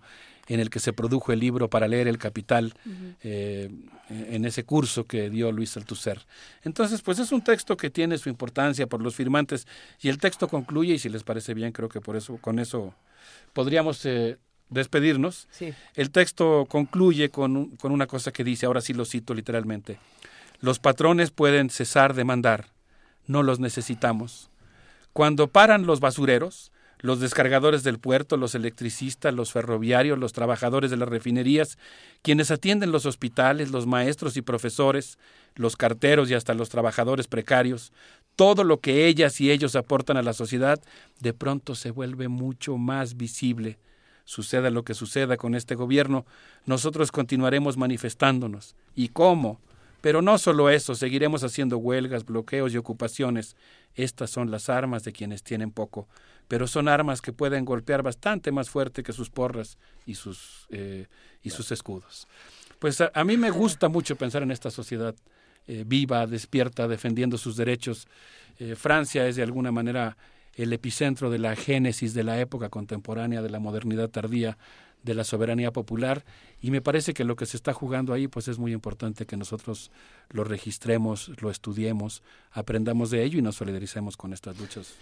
en 0.48 0.60
el 0.60 0.68
que 0.68 0.80
se 0.80 0.92
produjo 0.92 1.32
el 1.32 1.38
libro 1.38 1.70
para 1.70 1.86
leer 1.86 2.08
El 2.08 2.18
Capital, 2.18 2.74
uh 2.84 2.88
-huh. 2.88 3.14
eh, 3.22 3.70
en 4.08 4.44
ese 4.44 4.64
curso 4.64 5.04
que 5.04 5.30
dio 5.30 5.52
Luis 5.52 5.76
Althusser. 5.76 6.26
Entonces, 6.64 7.02
pues 7.02 7.18
es 7.20 7.30
un 7.30 7.42
texto 7.42 7.76
que 7.76 7.88
tiene 7.88 8.18
su 8.18 8.28
importancia 8.28 8.86
por 8.86 9.00
los 9.00 9.14
firmantes 9.14 9.66
y 10.00 10.08
el 10.08 10.18
texto 10.18 10.48
concluye, 10.48 10.94
y 10.94 10.98
si 10.98 11.08
les 11.08 11.22
parece 11.22 11.54
bien, 11.54 11.70
creo 11.72 11.88
que 11.88 12.00
por 12.00 12.16
eso, 12.16 12.38
con 12.38 12.58
eso 12.58 12.94
podríamos 13.52 14.04
eh, 14.06 14.38
despedirnos, 14.70 15.48
Sí. 15.50 15.72
el 15.94 16.10
texto 16.10 16.66
concluye 16.68 17.28
con, 17.30 17.76
con 17.76 17.92
una 17.92 18.06
cosa 18.06 18.32
que 18.32 18.44
dice, 18.44 18.66
ahora 18.66 18.80
sí 18.80 18.92
lo 18.94 19.04
cito 19.04 19.34
literalmente, 19.34 19.98
los 20.60 20.78
patrones 20.78 21.30
pueden 21.30 21.70
cesar 21.70 22.14
de 22.14 22.24
mandar, 22.24 22.66
no 23.26 23.42
los 23.42 23.60
necesitamos. 23.60 24.50
Cuando 25.12 25.48
paran 25.48 25.86
los 25.86 26.00
basureros, 26.00 26.70
los 27.02 27.18
descargadores 27.18 27.82
del 27.82 27.98
puerto, 27.98 28.36
los 28.36 28.54
electricistas, 28.54 29.32
los 29.32 29.52
ferroviarios, 29.52 30.18
los 30.18 30.32
trabajadores 30.34 30.90
de 30.90 30.98
las 30.98 31.08
refinerías, 31.08 31.78
quienes 32.22 32.50
atienden 32.50 32.92
los 32.92 33.06
hospitales, 33.06 33.70
los 33.70 33.86
maestros 33.86 34.36
y 34.36 34.42
profesores, 34.42 35.18
los 35.54 35.76
carteros 35.76 36.30
y 36.30 36.34
hasta 36.34 36.52
los 36.54 36.68
trabajadores 36.68 37.26
precarios, 37.26 37.92
todo 38.36 38.64
lo 38.64 38.80
que 38.80 39.06
ellas 39.06 39.40
y 39.40 39.50
ellos 39.50 39.76
aportan 39.76 40.16
a 40.18 40.22
la 40.22 40.34
sociedad, 40.34 40.78
de 41.20 41.32
pronto 41.32 41.74
se 41.74 41.90
vuelve 41.90 42.28
mucho 42.28 42.76
más 42.76 43.16
visible. 43.16 43.78
Suceda 44.30 44.70
lo 44.70 44.84
que 44.84 44.94
suceda 44.94 45.36
con 45.36 45.56
este 45.56 45.74
gobierno, 45.74 46.24
nosotros 46.64 47.10
continuaremos 47.10 47.76
manifestándonos. 47.76 48.76
¿Y 48.94 49.08
cómo? 49.08 49.58
Pero 50.02 50.22
no 50.22 50.38
solo 50.38 50.70
eso, 50.70 50.94
seguiremos 50.94 51.42
haciendo 51.42 51.78
huelgas, 51.78 52.24
bloqueos 52.24 52.72
y 52.72 52.76
ocupaciones. 52.76 53.56
Estas 53.96 54.30
son 54.30 54.52
las 54.52 54.68
armas 54.68 55.02
de 55.02 55.10
quienes 55.10 55.42
tienen 55.42 55.72
poco, 55.72 56.06
pero 56.46 56.68
son 56.68 56.86
armas 56.86 57.20
que 57.20 57.32
pueden 57.32 57.64
golpear 57.64 58.04
bastante 58.04 58.52
más 58.52 58.70
fuerte 58.70 59.02
que 59.02 59.12
sus 59.12 59.30
porras 59.30 59.78
y 60.06 60.14
sus, 60.14 60.68
eh, 60.70 61.08
y 61.42 61.50
sus 61.50 61.72
escudos. 61.72 62.28
Pues 62.78 63.00
a, 63.00 63.10
a 63.12 63.24
mí 63.24 63.36
me 63.36 63.50
gusta 63.50 63.88
mucho 63.88 64.14
pensar 64.14 64.44
en 64.44 64.52
esta 64.52 64.70
sociedad 64.70 65.16
eh, 65.66 65.82
viva, 65.84 66.24
despierta, 66.28 66.86
defendiendo 66.86 67.36
sus 67.36 67.56
derechos. 67.56 68.06
Eh, 68.60 68.76
Francia 68.76 69.26
es 69.26 69.34
de 69.34 69.42
alguna 69.42 69.72
manera 69.72 70.16
el 70.54 70.72
epicentro 70.72 71.30
de 71.30 71.38
la 71.38 71.56
génesis 71.56 72.14
de 72.14 72.24
la 72.24 72.40
época 72.40 72.68
contemporánea, 72.68 73.42
de 73.42 73.50
la 73.50 73.60
modernidad 73.60 74.10
tardía, 74.10 74.58
de 75.02 75.14
la 75.14 75.24
soberanía 75.24 75.72
popular 75.72 76.24
y 76.60 76.70
me 76.70 76.82
parece 76.82 77.14
que 77.14 77.24
lo 77.24 77.36
que 77.36 77.46
se 77.46 77.56
está 77.56 77.72
jugando 77.72 78.12
ahí 78.12 78.28
pues 78.28 78.48
es 78.48 78.58
muy 78.58 78.72
importante 78.72 79.26
que 79.26 79.36
nosotros 79.36 79.90
lo 80.28 80.44
registremos, 80.44 81.30
lo 81.40 81.50
estudiemos, 81.50 82.22
aprendamos 82.50 83.10
de 83.10 83.24
ello 83.24 83.38
y 83.38 83.42
nos 83.42 83.56
solidaricemos 83.56 84.16
con 84.16 84.32
estas 84.32 84.58
luchas. 84.58 84.94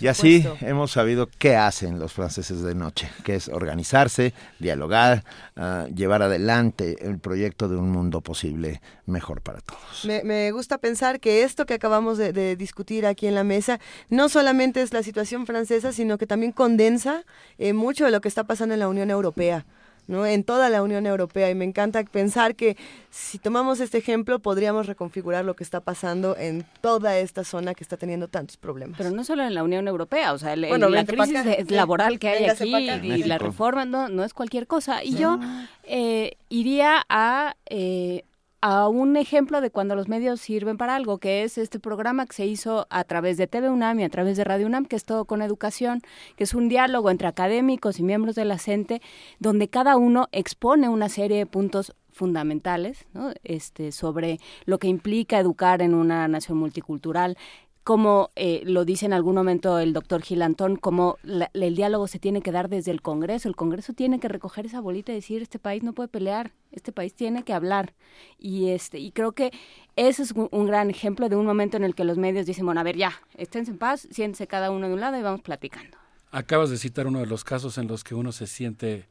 Y 0.00 0.06
así 0.06 0.46
hemos 0.60 0.92
sabido 0.92 1.28
qué 1.38 1.56
hacen 1.56 1.98
los 1.98 2.12
franceses 2.12 2.62
de 2.62 2.74
noche, 2.74 3.08
que 3.24 3.34
es 3.34 3.48
organizarse, 3.48 4.32
dialogar, 4.58 5.24
ah, 5.56 5.86
llevar 5.94 6.22
adelante 6.22 6.96
el 7.06 7.18
proyecto 7.18 7.68
de 7.68 7.76
un 7.76 7.90
mundo 7.90 8.20
posible 8.20 8.80
mejor 9.06 9.40
para 9.40 9.60
todos. 9.60 10.04
Me, 10.04 10.22
me 10.22 10.50
gusta 10.52 10.78
pensar 10.78 11.20
que 11.20 11.42
esto 11.42 11.66
que 11.66 11.74
acabamos 11.74 12.18
de, 12.18 12.32
de 12.32 12.56
discutir 12.56 13.06
aquí 13.06 13.26
en 13.26 13.34
la 13.34 13.44
mesa 13.44 13.80
no 14.08 14.28
solamente 14.28 14.82
es 14.82 14.92
la 14.92 15.02
situación 15.02 15.46
francesa, 15.46 15.92
sino 15.92 16.18
que 16.18 16.26
también 16.26 16.52
condensa 16.52 17.24
eh, 17.58 17.72
mucho 17.72 18.04
de 18.04 18.10
lo 18.10 18.20
que 18.20 18.28
está 18.28 18.44
pasando 18.44 18.74
en 18.74 18.80
la 18.80 18.88
Unión 18.88 19.10
Europea. 19.10 19.66
¿No? 20.06 20.26
en 20.26 20.44
toda 20.44 20.68
la 20.68 20.82
Unión 20.82 21.06
Europea 21.06 21.48
y 21.50 21.54
me 21.54 21.64
encanta 21.64 22.02
pensar 22.04 22.54
que 22.54 22.76
si 23.10 23.38
tomamos 23.38 23.80
este 23.80 23.98
ejemplo 23.98 24.38
podríamos 24.40 24.86
reconfigurar 24.86 25.44
lo 25.44 25.54
que 25.54 25.64
está 25.64 25.80
pasando 25.80 26.36
en 26.36 26.64
toda 26.80 27.18
esta 27.18 27.44
zona 27.44 27.74
que 27.74 27.84
está 27.84 27.96
teniendo 27.96 28.28
tantos 28.28 28.56
problemas. 28.56 28.96
Pero 28.98 29.10
no 29.10 29.24
solo 29.24 29.42
en 29.44 29.54
la 29.54 29.62
Unión 29.62 29.86
Europea, 29.88 30.32
o 30.32 30.38
sea, 30.38 30.52
el- 30.54 30.66
Bueno, 30.68 30.88
la 30.88 31.04
crisis 31.04 31.36
acá, 31.36 31.42
de- 31.50 31.64
sí. 31.68 31.74
laboral 31.74 32.18
que 32.18 32.28
hay 32.28 32.44
aquí 32.46 32.74
acá. 32.74 33.04
y 33.06 33.22
la 33.24 33.38
reforma 33.38 33.84
no, 33.84 34.08
no 34.08 34.24
es 34.24 34.34
cualquier 34.34 34.66
cosa. 34.66 35.02
Y 35.04 35.14
yo 35.16 35.38
eh, 35.84 36.36
iría 36.48 37.04
a, 37.08 37.56
eh, 37.68 38.24
a 38.62 38.86
un 38.86 39.16
ejemplo 39.16 39.60
de 39.60 39.70
cuando 39.70 39.96
los 39.96 40.08
medios 40.08 40.40
sirven 40.40 40.78
para 40.78 40.94
algo, 40.94 41.18
que 41.18 41.42
es 41.42 41.58
este 41.58 41.80
programa 41.80 42.26
que 42.26 42.32
se 42.32 42.46
hizo 42.46 42.86
a 42.90 43.02
través 43.02 43.36
de 43.36 43.48
TV 43.48 43.68
UNAM 43.68 43.98
y 43.98 44.04
a 44.04 44.08
través 44.08 44.36
de 44.36 44.44
Radio 44.44 44.68
UNAM, 44.68 44.86
que 44.86 44.94
es 44.94 45.04
todo 45.04 45.24
con 45.24 45.42
educación, 45.42 46.00
que 46.36 46.44
es 46.44 46.54
un 46.54 46.68
diálogo 46.68 47.10
entre 47.10 47.26
académicos 47.26 47.98
y 47.98 48.04
miembros 48.04 48.36
de 48.36 48.44
la 48.44 48.58
CENTE, 48.58 49.02
donde 49.40 49.66
cada 49.66 49.96
uno 49.96 50.28
expone 50.30 50.88
una 50.88 51.08
serie 51.08 51.38
de 51.38 51.46
puntos 51.46 51.92
fundamentales 52.12 53.06
¿no? 53.14 53.32
este, 53.42 53.90
sobre 53.90 54.38
lo 54.64 54.78
que 54.78 54.86
implica 54.86 55.40
educar 55.40 55.82
en 55.82 55.92
una 55.92 56.28
nación 56.28 56.58
multicultural, 56.58 57.36
como 57.84 58.30
eh, 58.36 58.62
lo 58.64 58.84
dice 58.84 59.06
en 59.06 59.12
algún 59.12 59.34
momento 59.34 59.78
el 59.80 59.92
doctor 59.92 60.22
Gilantón, 60.22 60.76
como 60.76 61.16
la- 61.22 61.50
el 61.52 61.74
diálogo 61.74 62.06
se 62.06 62.18
tiene 62.20 62.40
que 62.40 62.52
dar 62.52 62.68
desde 62.68 62.90
el 62.92 63.02
Congreso. 63.02 63.48
El 63.48 63.56
Congreso 63.56 63.92
tiene 63.92 64.20
que 64.20 64.28
recoger 64.28 64.66
esa 64.66 64.80
bolita 64.80 65.10
y 65.12 65.16
decir, 65.16 65.42
este 65.42 65.58
país 65.58 65.82
no 65.82 65.92
puede 65.92 66.08
pelear, 66.08 66.52
este 66.70 66.92
país 66.92 67.12
tiene 67.14 67.42
que 67.42 67.52
hablar. 67.52 67.94
Y, 68.38 68.68
este, 68.68 68.98
y 69.00 69.10
creo 69.10 69.32
que 69.32 69.50
ese 69.96 70.22
es 70.22 70.30
un, 70.32 70.48
un 70.52 70.66
gran 70.66 70.90
ejemplo 70.90 71.28
de 71.28 71.34
un 71.36 71.44
momento 71.44 71.76
en 71.76 71.82
el 71.84 71.94
que 71.96 72.04
los 72.04 72.18
medios 72.18 72.46
dicen, 72.46 72.64
bueno, 72.66 72.80
a 72.80 72.84
ver, 72.84 72.96
ya, 72.96 73.12
esténse 73.36 73.72
en 73.72 73.78
paz, 73.78 74.06
siéntense 74.10 74.46
cada 74.46 74.70
uno 74.70 74.86
de 74.86 74.94
un 74.94 75.00
lado 75.00 75.18
y 75.18 75.22
vamos 75.22 75.40
platicando. 75.42 75.96
Acabas 76.30 76.70
de 76.70 76.78
citar 76.78 77.06
uno 77.08 77.18
de 77.18 77.26
los 77.26 77.42
casos 77.44 77.78
en 77.78 77.88
los 77.88 78.04
que 78.04 78.14
uno 78.14 78.30
se 78.32 78.46
siente 78.46 79.06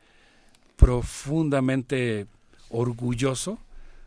profundamente 0.78 2.26
orgulloso 2.70 3.60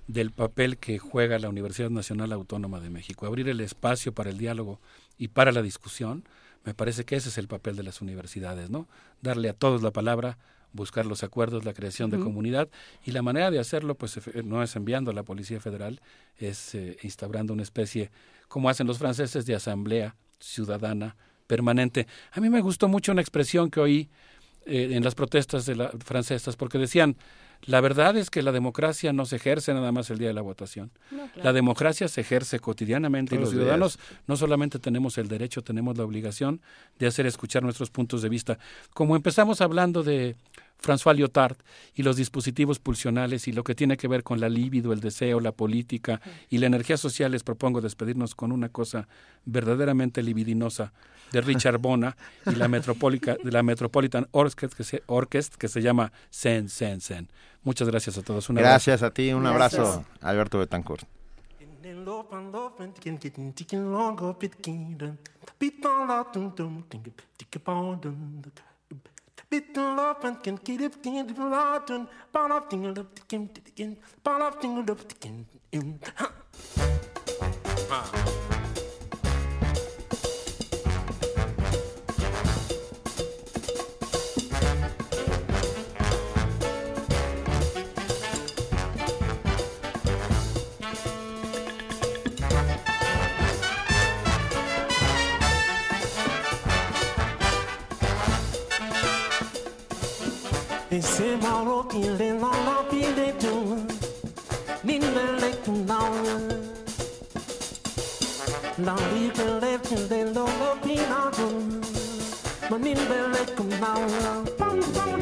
del 0.07 0.31
papel 0.31 0.79
que 0.79 0.99
juega 0.99 1.39
la 1.39 1.49
Universidad 1.49 1.91
Nacional 1.91 2.33
Autónoma 2.33 2.81
de 2.81 2.91
México. 2.91 3.27
Abrir 3.27 3.49
el 3.49 3.61
espacio 3.61 4.13
para 4.13 4.31
el 4.31 4.39
diálogo 4.39 4.81
y 5.17 5.29
para 5.29 5.53
la 5.53 5.63
discusión, 5.63 6.25
me 6.65 6.75
parece 6.75 7.05
que 7.05 7.17
ese 7.17 7.29
es 7.29 7.39
el 7.39 7.49
papel 7.49 7.77
de 7.77 7.83
las 7.83 8.01
universidades, 8.01 8.71
¿no? 8.71 8.89
Darle 9.23 9.49
a 9.49 9.55
todos 9.55 9.83
la 9.83 9.93
palabra, 9.93 10.39
buscar 10.73 11.07
los 11.07 11.23
acuerdos, 11.23 11.65
la 11.65 11.73
creación 11.73 12.11
de 12.11 12.19
comunidad 12.19 12.69
y 13.05 13.13
la 13.13 13.23
manera 13.23 13.51
de 13.51 13.61
hacerlo 13.61 13.95
pues 13.95 14.19
no 14.45 14.63
es 14.63 14.75
enviando 14.75 15.11
a 15.11 15.15
la 15.15 15.23
Policía 15.23 15.61
Federal, 15.61 16.01
es 16.37 16.75
eh, 16.75 16.97
instaurando 17.03 17.53
una 17.53 17.63
especie, 17.63 18.11
como 18.49 18.69
hacen 18.69 18.87
los 18.87 18.99
franceses, 18.99 19.47
de 19.47 19.55
asamblea 19.55 20.17
ciudadana 20.41 21.17
permanente. 21.47 22.07
A 22.33 22.41
mí 22.41 22.51
me 22.51 22.61
gustó 22.61 22.89
mucho 22.89 23.13
una 23.13 23.21
expresión 23.21 23.71
que 23.71 23.81
oí 23.81 24.11
eh, 24.67 24.91
en 24.93 25.05
las 25.05 25.15
protestas 25.15 25.67
de 25.67 25.77
la, 25.77 25.91
francesas, 25.91 26.57
porque 26.57 26.79
decían, 26.79 27.17
la 27.67 27.81
verdad 27.81 28.17
es 28.17 28.31
que 28.31 28.43
la 28.43 28.53
democracia 28.53 29.13
no 29.13 29.27
se 29.27 29.37
ejerce 29.37 29.73
nada 29.75 29.93
más 29.93 30.11
el 30.11 30.19
día 30.19 30.29
de 30.29 30.35
la 30.35 30.43
votación. 30.43 30.91
No, 31.11 31.27
claro. 31.29 31.43
La 31.43 31.53
democracia 31.53 32.09
se 32.09 32.21
ejerce 32.21 32.61
cotidianamente 32.61 33.35
y 33.35 33.39
Todos 33.39 33.53
los 33.53 33.61
ciudadanos 33.61 33.99
no 34.27 34.37
solamente 34.37 34.79
tenemos 34.79 35.19
el 35.19 35.29
derecho, 35.29 35.63
tenemos 35.63 35.97
la 35.97 36.05
obligación 36.05 36.61
de 36.99 37.07
hacer 37.07 37.27
escuchar 37.27 37.63
nuestros 37.63 37.91
puntos 37.91 38.23
de 38.23 38.29
vista. 38.29 38.59
Como 38.93 39.17
empezamos 39.17 39.61
hablando 39.61 40.03
de 40.03 40.37
François 40.83 41.15
Lyotard 41.15 41.57
y 41.95 42.03
los 42.03 42.17
dispositivos 42.17 42.79
pulsionales 42.79 43.49
y 43.49 43.53
lo 43.53 43.65
que 43.65 43.75
tiene 43.75 43.97
que 43.97 44.07
ver 44.09 44.23
con 44.23 44.39
la 44.41 44.49
libido, 44.49 44.93
el 44.93 45.01
deseo, 45.01 45.41
la 45.41 45.53
política 45.53 46.21
y 46.51 46.59
la 46.59 46.67
energía 46.67 46.97
social, 46.97 47.33
les 47.33 47.43
propongo 47.43 47.81
despedirnos 47.81 48.35
con 48.35 48.53
una 48.53 48.69
cosa 48.69 49.09
verdaderamente 49.47 50.23
libidinosa 50.23 50.93
de 51.33 51.41
Richard 51.41 51.79
Bona 51.79 52.17
y 52.47 52.55
la, 52.57 52.69
Metropolica- 52.69 53.37
de 53.43 53.51
la 53.51 53.63
Metropolitan 53.63 54.29
Orchestra 54.33 54.69
que 54.77 54.85
se, 54.85 55.03
Orchestra 55.07 55.59
que 55.59 55.69
se 55.69 55.81
llama 55.81 56.13
Sen, 56.31 56.69
Sen, 56.69 57.01
Sen. 57.01 57.29
Muchas 57.63 57.89
gracias 57.89 58.19
a 58.19 58.23
todos. 58.23 58.51
Un 58.51 58.59
abrazo. 58.59 58.73
Gracias 58.73 59.03
a 59.03 59.11
ti, 59.11 59.33
un 59.33 59.47
abrazo, 59.47 60.05
Alberto 60.21 60.59
Betancourt. 60.59 61.07
Ese 69.55 69.73
moro 69.77 70.15
pile 70.15 70.35
no 70.35 71.15
no 71.15 72.61
pile 72.61 72.67
tu 72.67 72.77
Nin 74.27 74.85
le 74.87 74.87
le 74.87 74.97
tu 77.89 78.24
na 105.89 105.99
La 108.87 108.95
li 109.13 109.31
pe 109.37 109.45
le 109.61 109.79
pile 109.87 110.21
no 110.35 110.45
no 110.59 110.71
pina 110.83 111.21
tu 111.37 111.49
Ma 112.71 112.77
nin 112.79 112.99
le 113.11 113.19
le 113.33 113.45
tu 113.57 113.65
na 113.81 113.93
Pam 114.59 114.81
pam 114.95 115.21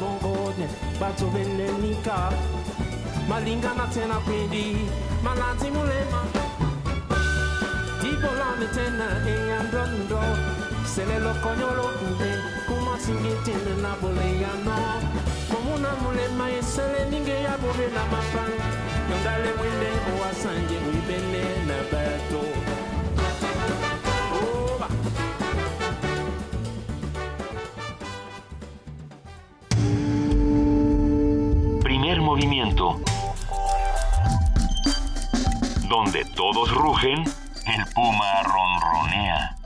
bongodne 0.00 0.66
bato 1.00 1.26
bendenika 1.34 2.32
malingana 3.28 3.86
tena 3.94 4.14
kwindi 4.14 4.76
malanzi 5.24 5.70
mulema. 5.70 6.20
Tibolane 8.00 8.66
tena 8.74 9.06
eyandondo 9.32 10.20
selelo 10.94 11.34
konyolo 11.42 11.90
nde 12.10 12.30
kumasingitinde 12.66 13.74
na 13.82 13.92
boleyano 14.00 14.76
Komuna 15.50 15.90
mulema 16.02 16.50
esele 16.50 17.10
ninge 17.10 17.42
ya 17.42 17.58
bobela 17.58 18.02
mapan 18.12 18.52
yongale 19.10 19.50
mwinde 19.58 19.90
owasanje 20.12 20.76
wibene 20.86 21.42
na 21.68 21.76
bato. 21.92 22.47
Movimiento. 32.38 33.00
Donde 35.88 36.24
todos 36.36 36.72
rugen, 36.72 37.24
el 37.24 37.84
puma 37.92 38.42
ronronea. 38.44 39.56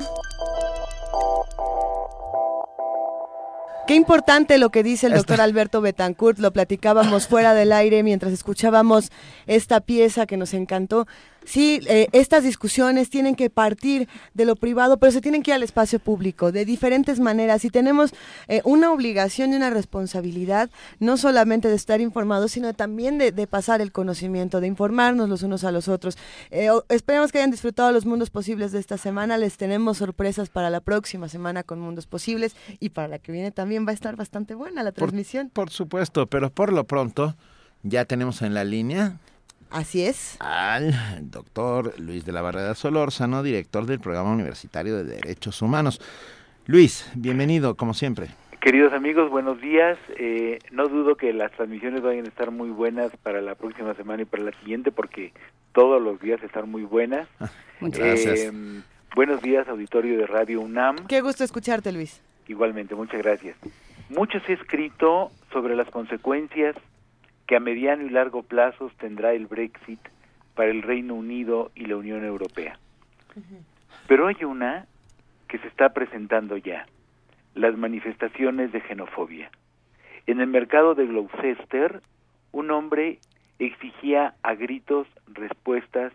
Qué 3.86 3.94
importante 3.94 4.56
lo 4.56 4.70
que 4.70 4.82
dice 4.82 5.08
el 5.08 5.12
doctor 5.12 5.42
Alberto 5.42 5.82
Betancourt, 5.82 6.38
lo 6.38 6.52
platicábamos 6.54 7.28
fuera 7.28 7.52
del 7.52 7.72
aire 7.72 8.02
mientras 8.02 8.32
escuchábamos 8.32 9.10
esta 9.46 9.80
pieza 9.80 10.24
que 10.26 10.38
nos 10.38 10.54
encantó. 10.54 11.06
Sí, 11.44 11.80
eh, 11.88 12.08
estas 12.12 12.44
discusiones 12.44 13.10
tienen 13.10 13.34
que 13.34 13.50
partir 13.50 14.08
de 14.34 14.44
lo 14.44 14.56
privado, 14.56 14.98
pero 14.98 15.10
se 15.12 15.20
tienen 15.20 15.42
que 15.42 15.50
ir 15.50 15.54
al 15.54 15.62
espacio 15.62 15.98
público 15.98 16.52
de 16.52 16.64
diferentes 16.64 17.18
maneras 17.20 17.64
y 17.64 17.70
tenemos 17.70 18.12
eh, 18.48 18.60
una 18.64 18.92
obligación 18.92 19.52
y 19.52 19.56
una 19.56 19.70
responsabilidad 19.70 20.70
no 21.00 21.16
solamente 21.16 21.68
de 21.68 21.74
estar 21.74 22.00
informados, 22.00 22.52
sino 22.52 22.72
también 22.74 23.18
de, 23.18 23.32
de 23.32 23.46
pasar 23.46 23.80
el 23.80 23.92
conocimiento, 23.92 24.60
de 24.60 24.68
informarnos 24.68 25.28
los 25.28 25.42
unos 25.42 25.64
a 25.64 25.72
los 25.72 25.88
otros. 25.88 26.16
Eh, 26.50 26.68
esperemos 26.88 27.32
que 27.32 27.38
hayan 27.38 27.50
disfrutado 27.50 27.92
los 27.92 28.06
mundos 28.06 28.30
posibles 28.30 28.72
de 28.72 28.78
esta 28.78 28.96
semana. 28.98 29.36
Les 29.36 29.56
tenemos 29.56 29.98
sorpresas 29.98 30.48
para 30.48 30.70
la 30.70 30.80
próxima 30.80 31.28
semana 31.28 31.62
con 31.62 31.80
mundos 31.80 32.06
posibles 32.06 32.54
y 32.80 32.90
para 32.90 33.08
la 33.08 33.18
que 33.18 33.32
viene 33.32 33.50
también 33.50 33.86
va 33.86 33.90
a 33.90 33.94
estar 33.94 34.16
bastante 34.16 34.54
buena 34.54 34.82
la 34.82 34.92
Por- 34.92 35.08
transmisión. 35.08 35.50
Por, 35.52 35.70
supuesto, 35.70 36.26
pero 36.26 36.50
por 36.50 36.72
lo 36.72 36.84
pronto 36.84 37.34
ya 37.82 38.04
tenemos 38.04 38.42
en 38.42 38.54
la 38.54 38.64
línea 38.64 39.18
Así 39.72 40.04
es. 40.04 40.36
al 40.40 40.92
doctor 41.30 41.98
Luis 41.98 42.26
de 42.26 42.32
la 42.32 42.42
Barrera 42.42 42.74
Solórzano, 42.74 43.42
director 43.42 43.86
del 43.86 44.00
Programa 44.00 44.30
Universitario 44.30 44.96
de 44.96 45.04
Derechos 45.04 45.62
Humanos. 45.62 46.00
Luis, 46.66 47.10
bienvenido, 47.14 47.74
como 47.74 47.94
siempre. 47.94 48.28
Queridos 48.60 48.92
amigos, 48.92 49.30
buenos 49.30 49.60
días. 49.60 49.98
Eh, 50.18 50.58
no 50.70 50.88
dudo 50.88 51.16
que 51.16 51.32
las 51.32 51.50
transmisiones 51.52 52.02
vayan 52.02 52.26
a 52.26 52.28
estar 52.28 52.50
muy 52.50 52.68
buenas 52.68 53.16
para 53.22 53.40
la 53.40 53.54
próxima 53.54 53.94
semana 53.94 54.22
y 54.22 54.24
para 54.26 54.44
la 54.44 54.52
siguiente, 54.60 54.92
porque 54.92 55.32
todos 55.72 56.00
los 56.02 56.20
días 56.20 56.42
están 56.42 56.70
muy 56.70 56.82
buenas. 56.82 57.26
Muchas 57.80 58.00
gracias. 58.00 58.40
Eh, 58.40 58.52
buenos 59.16 59.40
días, 59.40 59.66
auditorio 59.68 60.18
de 60.18 60.26
Radio 60.26 60.60
UNAM. 60.60 61.06
Qué 61.08 61.22
gusto 61.22 61.44
escucharte, 61.44 61.92
Luis. 61.92 62.20
Igualmente, 62.46 62.94
muchas 62.94 63.22
gracias. 63.22 63.56
Mucho 64.10 64.38
se 64.40 64.52
ha 64.52 64.54
escrito 64.56 65.30
sobre 65.50 65.74
las 65.74 65.88
consecuencias 65.88 66.76
que 67.46 67.56
a 67.56 67.60
mediano 67.60 68.04
y 68.04 68.10
largo 68.10 68.42
plazo 68.42 68.90
tendrá 68.98 69.32
el 69.32 69.46
Brexit 69.46 70.00
para 70.54 70.70
el 70.70 70.82
Reino 70.82 71.14
Unido 71.14 71.70
y 71.74 71.86
la 71.86 71.96
Unión 71.96 72.24
Europea. 72.24 72.78
Pero 74.06 74.26
hay 74.26 74.44
una 74.44 74.86
que 75.48 75.58
se 75.58 75.68
está 75.68 75.90
presentando 75.90 76.56
ya, 76.56 76.86
las 77.54 77.76
manifestaciones 77.76 78.72
de 78.72 78.80
xenofobia. 78.80 79.50
En 80.26 80.40
el 80.40 80.46
mercado 80.46 80.94
de 80.94 81.06
Gloucester, 81.06 82.00
un 82.52 82.70
hombre 82.70 83.18
exigía 83.58 84.34
a 84.42 84.54
gritos 84.54 85.06
respuestas 85.26 86.12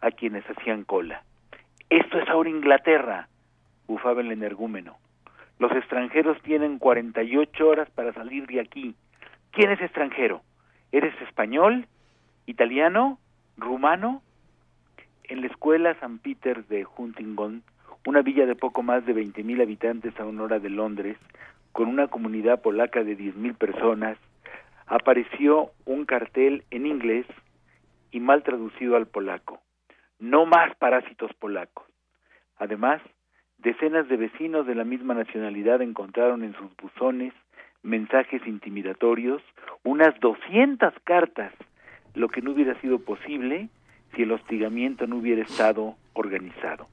a 0.00 0.10
quienes 0.10 0.44
hacían 0.48 0.84
cola. 0.84 1.22
Esto 1.90 2.18
es 2.18 2.28
ahora 2.28 2.50
Inglaterra, 2.50 3.28
bufaba 3.86 4.20
el 4.20 4.30
energúmeno. 4.30 4.96
Los 5.58 5.72
extranjeros 5.72 6.40
tienen 6.42 6.78
48 6.78 7.66
horas 7.66 7.90
para 7.90 8.12
salir 8.12 8.46
de 8.46 8.60
aquí. 8.60 8.94
¿Quién 9.50 9.72
es 9.72 9.80
extranjero? 9.80 10.42
¿Eres 10.90 11.14
español? 11.20 11.86
¿Italiano? 12.46 13.18
¿Rumano? 13.58 14.22
En 15.24 15.42
la 15.42 15.48
escuela 15.48 15.94
San 16.00 16.18
Peter 16.18 16.64
de 16.66 16.86
Huntingdon, 16.96 17.62
una 18.06 18.22
villa 18.22 18.46
de 18.46 18.56
poco 18.56 18.82
más 18.82 19.04
de 19.04 19.14
20.000 19.14 19.60
habitantes 19.60 20.18
a 20.18 20.24
una 20.24 20.44
hora 20.44 20.58
de 20.58 20.70
Londres, 20.70 21.18
con 21.72 21.88
una 21.88 22.08
comunidad 22.08 22.62
polaca 22.62 23.04
de 23.04 23.18
10.000 23.18 23.54
personas, 23.58 24.16
apareció 24.86 25.72
un 25.84 26.06
cartel 26.06 26.64
en 26.70 26.86
inglés 26.86 27.26
y 28.10 28.20
mal 28.20 28.42
traducido 28.42 28.96
al 28.96 29.06
polaco. 29.06 29.60
No 30.18 30.46
más 30.46 30.74
parásitos 30.76 31.34
polacos. 31.34 31.84
Además, 32.56 33.02
decenas 33.58 34.08
de 34.08 34.16
vecinos 34.16 34.66
de 34.66 34.74
la 34.74 34.84
misma 34.84 35.12
nacionalidad 35.12 35.82
encontraron 35.82 36.44
en 36.44 36.54
sus 36.54 36.74
buzones 36.76 37.34
mensajes 37.82 38.46
intimidatorios, 38.46 39.42
unas 39.84 40.18
200 40.20 40.92
cartas, 41.04 41.52
lo 42.14 42.28
que 42.28 42.42
no 42.42 42.52
hubiera 42.52 42.78
sido 42.80 42.98
posible 42.98 43.68
si 44.14 44.22
el 44.22 44.32
hostigamiento 44.32 45.06
no 45.06 45.16
hubiera 45.16 45.42
estado 45.42 45.96
organizado. 46.14 46.88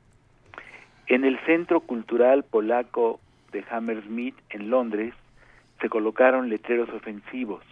En 1.07 1.23
el 1.23 1.39
Centro 1.45 1.81
Cultural 1.81 2.43
Polaco 2.43 3.19
de 3.51 3.63
Hammersmith, 3.69 4.35
en 4.49 4.69
Londres, 4.69 5.13
se 5.81 5.89
colocaron 5.89 6.49
letreros 6.49 6.89
ofensivos. 6.89 7.63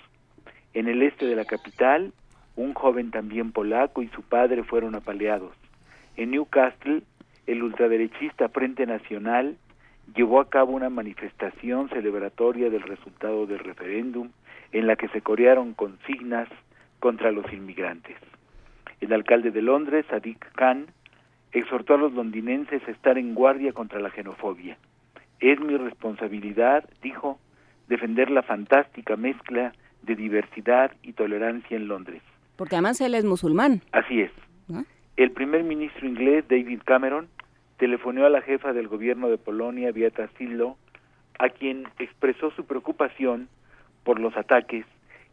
En 0.73 0.87
el 0.87 1.01
este 1.01 1.25
de 1.25 1.35
la 1.35 1.45
capital, 1.45 2.13
un 2.55 2.73
joven 2.73 3.11
también 3.11 3.51
polaco 3.51 4.01
y 4.01 4.07
su 4.09 4.21
padre 4.21 4.63
fueron 4.63 4.95
apaleados. 4.95 5.55
En 6.15 6.31
Newcastle, 6.31 7.01
el 7.47 7.63
ultraderechista 7.63 8.49
Frente 8.49 8.85
Nacional 8.85 9.57
llevó 10.15 10.39
a 10.39 10.49
cabo 10.49 10.73
una 10.73 10.89
manifestación 10.89 11.89
celebratoria 11.89 12.69
del 12.69 12.81
resultado 12.81 13.45
del 13.45 13.59
referéndum 13.59 14.29
en 14.71 14.87
la 14.87 14.95
que 14.95 15.07
se 15.09 15.21
corearon 15.21 15.73
consignas 15.73 16.49
contra 16.99 17.31
los 17.31 17.51
inmigrantes. 17.51 18.17
El 19.01 19.13
alcalde 19.13 19.51
de 19.51 19.61
Londres, 19.61 20.05
Sadiq 20.09 20.39
Khan, 20.55 20.87
exhortó 21.51 21.95
a 21.95 21.97
los 21.97 22.13
londinenses 22.13 22.81
a 22.87 22.91
estar 22.91 23.17
en 23.17 23.35
guardia 23.35 23.73
contra 23.73 23.99
la 23.99 24.09
xenofobia. 24.09 24.77
Es 25.39 25.59
mi 25.59 25.77
responsabilidad, 25.77 26.89
dijo, 27.01 27.39
defender 27.87 28.31
la 28.31 28.43
fantástica 28.43 29.15
mezcla 29.15 29.73
de 30.01 30.15
diversidad 30.15 30.91
y 31.03 31.13
tolerancia 31.13 31.77
en 31.77 31.87
Londres. 31.87 32.21
Porque 32.55 32.75
además 32.75 33.01
él 33.01 33.15
es 33.15 33.25
musulmán. 33.25 33.81
Así 33.91 34.21
es. 34.21 34.31
¿no? 34.67 34.85
El 35.17 35.31
primer 35.31 35.63
ministro 35.63 36.07
inglés, 36.07 36.45
David 36.47 36.81
Cameron, 36.85 37.27
telefonó 37.83 38.25
a 38.25 38.29
la 38.29 38.41
jefa 38.41 38.71
del 38.71 38.87
gobierno 38.87 39.27
de 39.27 39.37
Polonia, 39.37 39.91
Beata 39.91 40.29
Szydło, 40.37 40.77
a 41.37 41.49
quien 41.49 41.83
expresó 41.99 42.49
su 42.51 42.63
preocupación 42.63 43.49
por 44.05 44.21
los 44.21 44.37
ataques 44.37 44.85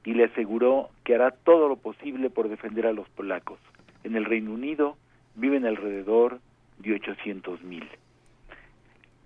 y 0.05 0.15
le 0.15 0.25
aseguró 0.25 0.89
que 1.05 1.15
hará 1.15 1.31
todo 1.31 1.69
lo 1.69 1.77
posible 1.77 2.29
por 2.29 2.49
defender 2.49 2.89
a 2.89 2.93
los 2.93 3.09
polacos. 3.11 3.61
En 4.03 4.17
el 4.17 4.25
Reino 4.25 4.53
Unido 4.53 4.97
viven 5.37 5.65
alrededor 5.65 6.41
de 6.79 6.95
800 6.95 7.62
mil. 7.62 7.89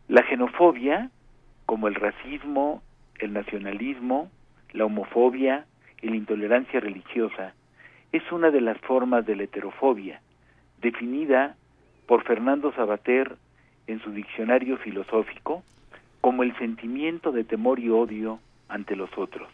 La 0.08 0.22
xenofobia, 0.28 1.10
como 1.64 1.88
el 1.88 1.94
racismo, 1.94 2.82
el 3.20 3.32
nacionalismo, 3.32 4.30
la 4.72 4.84
homofobia 4.84 5.64
y 6.02 6.10
la 6.10 6.16
intolerancia 6.16 6.78
religiosa, 6.78 7.54
es 8.12 8.30
una 8.30 8.50
de 8.50 8.60
las 8.60 8.76
formas 8.80 9.24
de 9.24 9.34
la 9.34 9.44
heterofobia, 9.44 10.20
definida 10.82 11.56
por 12.06 12.24
Fernando 12.24 12.72
Sabater 12.72 13.36
en 13.86 14.00
su 14.00 14.10
diccionario 14.10 14.76
filosófico 14.78 15.62
como 16.20 16.42
el 16.42 16.56
sentimiento 16.58 17.32
de 17.32 17.44
temor 17.44 17.78
y 17.78 17.90
odio 17.90 18.40
ante 18.68 18.96
los 18.96 19.10
otros, 19.16 19.48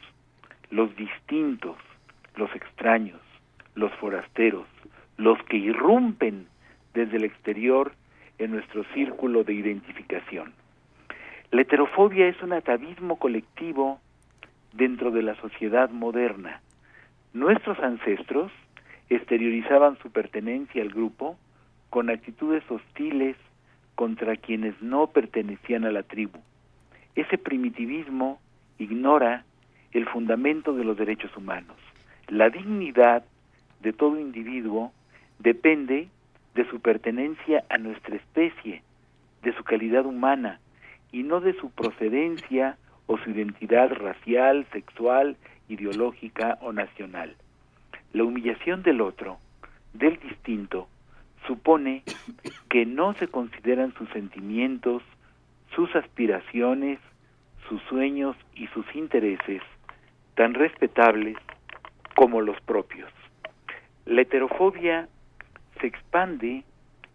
los 0.70 0.95
distintos, 0.97 1.77
los 2.37 2.55
extraños, 2.55 3.20
los 3.75 3.93
forasteros, 3.95 4.67
los 5.17 5.43
que 5.45 5.57
irrumpen 5.57 6.47
desde 6.95 7.17
el 7.17 7.25
exterior 7.25 7.93
en 8.39 8.53
nuestro 8.53 8.85
círculo 8.95 9.45
de 9.45 9.55
identificación. 9.55 10.53
La 11.51 11.62
heterofobia 11.62 12.29
es 12.29 12.41
un 12.43 12.53
atavismo 12.53 13.17
colectivo 13.17 14.01
dentro 14.73 15.11
de 15.11 15.23
la 15.23 15.35
sociedad 15.37 15.91
moderna. 15.91 16.61
Nuestros 17.33 17.79
ancestros 17.81 18.53
exteriorizaban 19.09 19.99
su 19.99 20.11
pertenencia 20.11 20.83
al 20.83 20.91
grupo 20.91 21.37
con 21.91 22.09
actitudes 22.09 22.62
hostiles 22.70 23.36
contra 23.97 24.36
quienes 24.36 24.81
no 24.81 25.09
pertenecían 25.09 25.85
a 25.85 25.91
la 25.91 26.02
tribu. 26.02 26.39
Ese 27.15 27.36
primitivismo 27.36 28.41
ignora 28.78 29.44
el 29.93 30.09
fundamento 30.09 30.73
de 30.73 30.85
los 30.85 30.97
derechos 30.97 31.36
humanos, 31.36 31.77
La 32.28 32.49
dignidad 32.49 33.25
de 33.81 33.93
todo 33.93 34.20
individuo 34.20 34.93
depende 35.41 36.09
de 36.55 36.70
su 36.70 36.81
pertenencia 36.81 37.65
a 37.69 37.78
nuestra 37.78 38.15
especie, 38.15 38.83
de 39.43 39.52
su 39.55 39.65
calidad 39.65 40.07
humana, 40.07 40.60
y 41.10 41.25
no 41.25 41.41
de 41.41 41.55
su 41.55 41.70
procedencia 41.70 42.77
o 43.07 43.19
su 43.19 43.31
identidad 43.31 43.91
racial, 43.91 44.65
sexual, 44.73 45.36
ideológica 45.69 46.59
o 46.60 46.73
nacional. 46.73 47.35
La 48.12 48.23
humillación 48.23 48.83
del 48.83 49.01
otro, 49.01 49.39
del 49.93 50.20
distinto, 50.20 50.89
supone 51.47 52.02
que 52.69 52.86
no 52.86 53.15
se 53.15 53.28
consideran 53.28 53.94
sus 53.94 54.09
sentimientos, 54.10 55.02
sus 55.75 55.94
aspiraciones, 55.94 56.99
sus 57.69 57.83
sueños 57.83 58.36
y 58.55 58.67
sus 58.69 58.85
intereses 58.94 59.62
tan 60.35 60.55
respetables 60.55 61.36
como 62.15 62.41
los 62.41 62.60
propios. 62.62 63.10
La 64.07 64.23
heterofobia 64.23 65.09
se 65.81 65.86
expande 65.86 66.65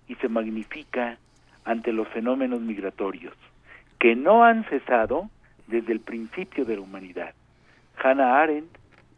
y 0.07 0.15
se 0.15 0.29
magnifica 0.29 1.17
ante 1.63 1.91
los 1.91 2.07
fenómenos 2.09 2.61
migratorios, 2.61 3.33
que 3.99 4.15
no 4.15 4.43
han 4.43 4.63
cesado 4.65 5.29
desde 5.67 5.93
el 5.93 5.99
principio 5.99 6.63
de 6.65 6.75
la 6.75 6.81
humanidad. 6.81 7.33
Hannah 8.01 8.41
Arendt 8.41 8.69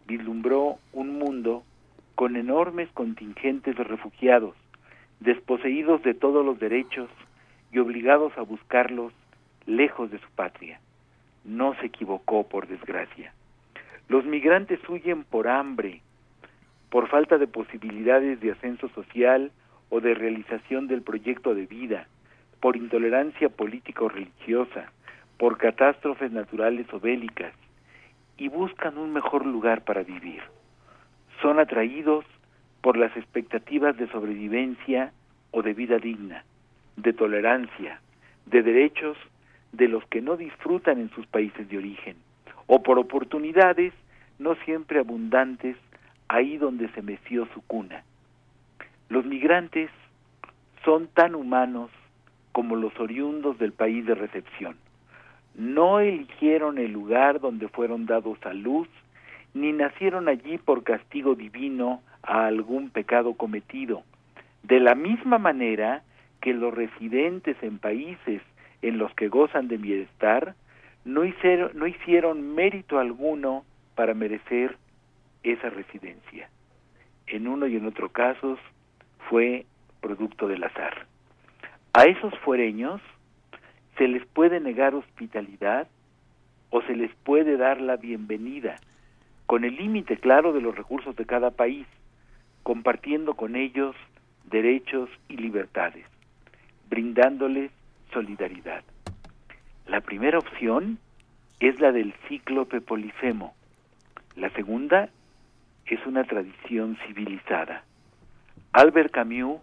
vislumbró 0.08 0.77
un 0.94 1.19
mundo 1.19 1.64
con 2.16 2.36
enormes 2.36 2.90
contingentes 2.94 3.76
de 3.76 3.84
refugiados, 3.84 4.56
desposeídos 5.20 6.04
de 6.04 6.14
todos 6.14 6.46
los 6.46 6.60
derechos 6.60 7.10
y 7.72 7.80
obligados 7.80 8.38
a 8.38 8.42
buscarlos 8.42 9.14
lejos 9.66 10.12
de 10.12 10.20
su 10.20 10.30
patria. 10.32 10.80
No 11.44 11.76
se 11.76 11.88
equivocó, 11.88 12.48
por 12.48 12.68
desgracia. 12.68 13.34
Los 14.08 14.26
migrantes 14.26 14.80
huyen 14.88 15.24
por 15.24 15.48
hambre, 15.48 16.02
por 16.90 17.10
falta 17.10 17.38
de 17.38 17.48
posibilidades 17.48 18.40
de 18.40 18.52
ascenso 18.52 18.88
social 18.90 19.52
o 19.90 20.00
de 20.00 20.14
realización 20.14 20.88
del 20.88 21.02
proyecto 21.02 21.54
de 21.56 21.66
vida, 21.66 22.08
por 22.60 22.76
intolerancia 22.76 23.50
política 23.50 24.06
o 24.06 24.10
religiosa, 24.10 24.92
por 25.38 25.58
catástrofes 25.58 26.32
naturales 26.32 26.88
o 26.94 27.00
bélicas, 27.00 27.54
y 28.38 28.50
buscan 28.50 28.98
un 28.98 29.14
mejor 29.14 29.46
lugar 29.46 29.84
para 29.84 30.04
vivir. 30.04 30.42
Son 31.42 31.60
atraídos 31.60 32.26
por 32.88 32.96
las 32.96 33.18
expectativas 33.18 33.98
de 33.98 34.08
sobrevivencia 34.08 35.12
o 35.52 35.62
de 35.62 35.74
vida 35.74 35.98
digna, 35.98 36.46
de 36.96 37.12
tolerancia, 37.12 38.00
de 38.46 38.64
derechos 38.64 39.18
de 39.74 39.90
los 39.90 40.06
que 40.06 40.22
no 40.22 40.38
disfrutan 40.38 40.98
en 40.98 41.10
sus 41.10 41.28
países 41.28 41.68
de 41.68 41.80
origen, 41.80 42.16
o 42.66 42.82
por 42.84 42.98
oportunidades 42.98 43.92
no 44.40 44.56
siempre 44.64 45.00
abundantes 45.00 45.76
ahí 46.30 46.56
donde 46.58 46.88
se 46.94 47.02
meció 47.02 47.46
su 47.54 47.62
cuna. 47.64 48.06
Los 49.10 49.26
migrantes 49.26 49.90
son 50.86 51.08
tan 51.08 51.36
humanos 51.36 51.92
como 52.54 52.78
los 52.78 52.98
oriundos 53.02 53.60
del 53.60 53.74
país 53.74 54.06
de 54.06 54.16
recepción. 54.16 54.78
No 55.56 56.00
eligieron 56.00 56.78
el 56.78 56.94
lugar 56.94 57.42
donde 57.42 57.68
fueron 57.68 58.06
dados 58.06 58.38
a 58.46 58.54
luz, 58.54 58.88
ni 59.54 59.74
nacieron 59.74 60.30
allí 60.30 60.58
por 60.58 60.86
castigo 60.86 61.36
divino 61.36 62.02
a 62.28 62.46
algún 62.46 62.92
pecado 62.92 63.34
cometido. 63.34 64.04
De 64.62 64.80
la 64.80 64.94
misma 64.94 65.40
manera 65.40 66.04
que 66.42 66.54
los 66.54 66.74
residentes 66.74 67.58
en 67.64 67.80
países 67.80 68.42
en 68.82 69.00
los 69.00 69.14
que 69.16 69.30
gozan 69.30 69.68
de 69.68 69.78
bienestar 69.78 70.54
no 71.06 71.24
hicieron, 71.24 71.72
no 71.74 71.88
hicieron 71.88 72.54
mérito 72.54 73.00
alguno 73.00 73.64
para 73.96 74.14
merecer 74.14 74.78
esa 75.42 75.70
residencia. 75.70 76.50
En 77.26 77.48
uno 77.48 77.66
y 77.66 77.78
en 77.78 77.88
otro 77.88 78.10
casos 78.10 78.60
fue 79.30 79.66
producto 80.02 80.48
del 80.48 80.64
azar. 80.64 81.08
A 81.94 82.04
esos 82.04 82.38
fuereños 82.40 83.02
se 83.98 84.08
les 84.08 84.26
puede 84.28 84.60
negar 84.60 84.94
hospitalidad 84.94 85.88
o 86.70 86.82
se 86.82 86.96
les 86.96 87.14
puede 87.24 87.58
dar 87.58 87.82
la 87.82 87.96
bienvenida, 87.96 88.76
con 89.46 89.64
el 89.64 89.76
límite 89.78 90.18
claro 90.18 90.52
de 90.52 90.62
los 90.62 90.76
recursos 90.76 91.16
de 91.16 91.26
cada 91.26 91.52
país, 91.52 91.88
compartiendo 92.68 93.36
con 93.36 93.56
ellos 93.56 93.96
derechos 94.44 95.10
y 95.30 95.38
libertades, 95.38 96.06
brindándoles 96.90 97.72
solidaridad. 98.12 98.84
La 99.86 100.02
primera 100.02 100.38
opción 100.38 101.00
es 101.62 101.80
la 101.80 101.94
del 101.94 102.14
cíclope 102.28 102.82
polifemo. 102.82 103.56
La 104.36 104.50
segunda 104.50 105.08
es 105.86 106.06
una 106.06 106.26
tradición 106.26 106.98
civilizada. 107.08 107.86
Albert 108.74 109.14
Camus 109.14 109.62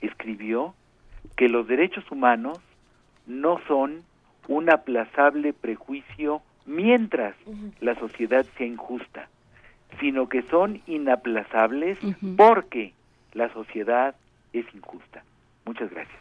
escribió 0.00 0.74
que 1.36 1.50
los 1.50 1.68
derechos 1.68 2.10
humanos 2.10 2.58
no 3.26 3.60
son 3.68 4.04
un 4.46 4.70
aplazable 4.70 5.52
prejuicio 5.52 6.40
mientras 6.64 7.34
la 7.80 7.94
sociedad 7.96 8.46
sea 8.56 8.66
injusta, 8.66 9.28
sino 10.00 10.28
que 10.28 10.42
son 10.42 10.80
inaplazables 10.86 11.98
porque 12.36 12.92
la 13.32 13.52
sociedad 13.52 14.14
es 14.52 14.66
injusta. 14.74 15.24
Muchas 15.64 15.90
gracias 15.90 16.18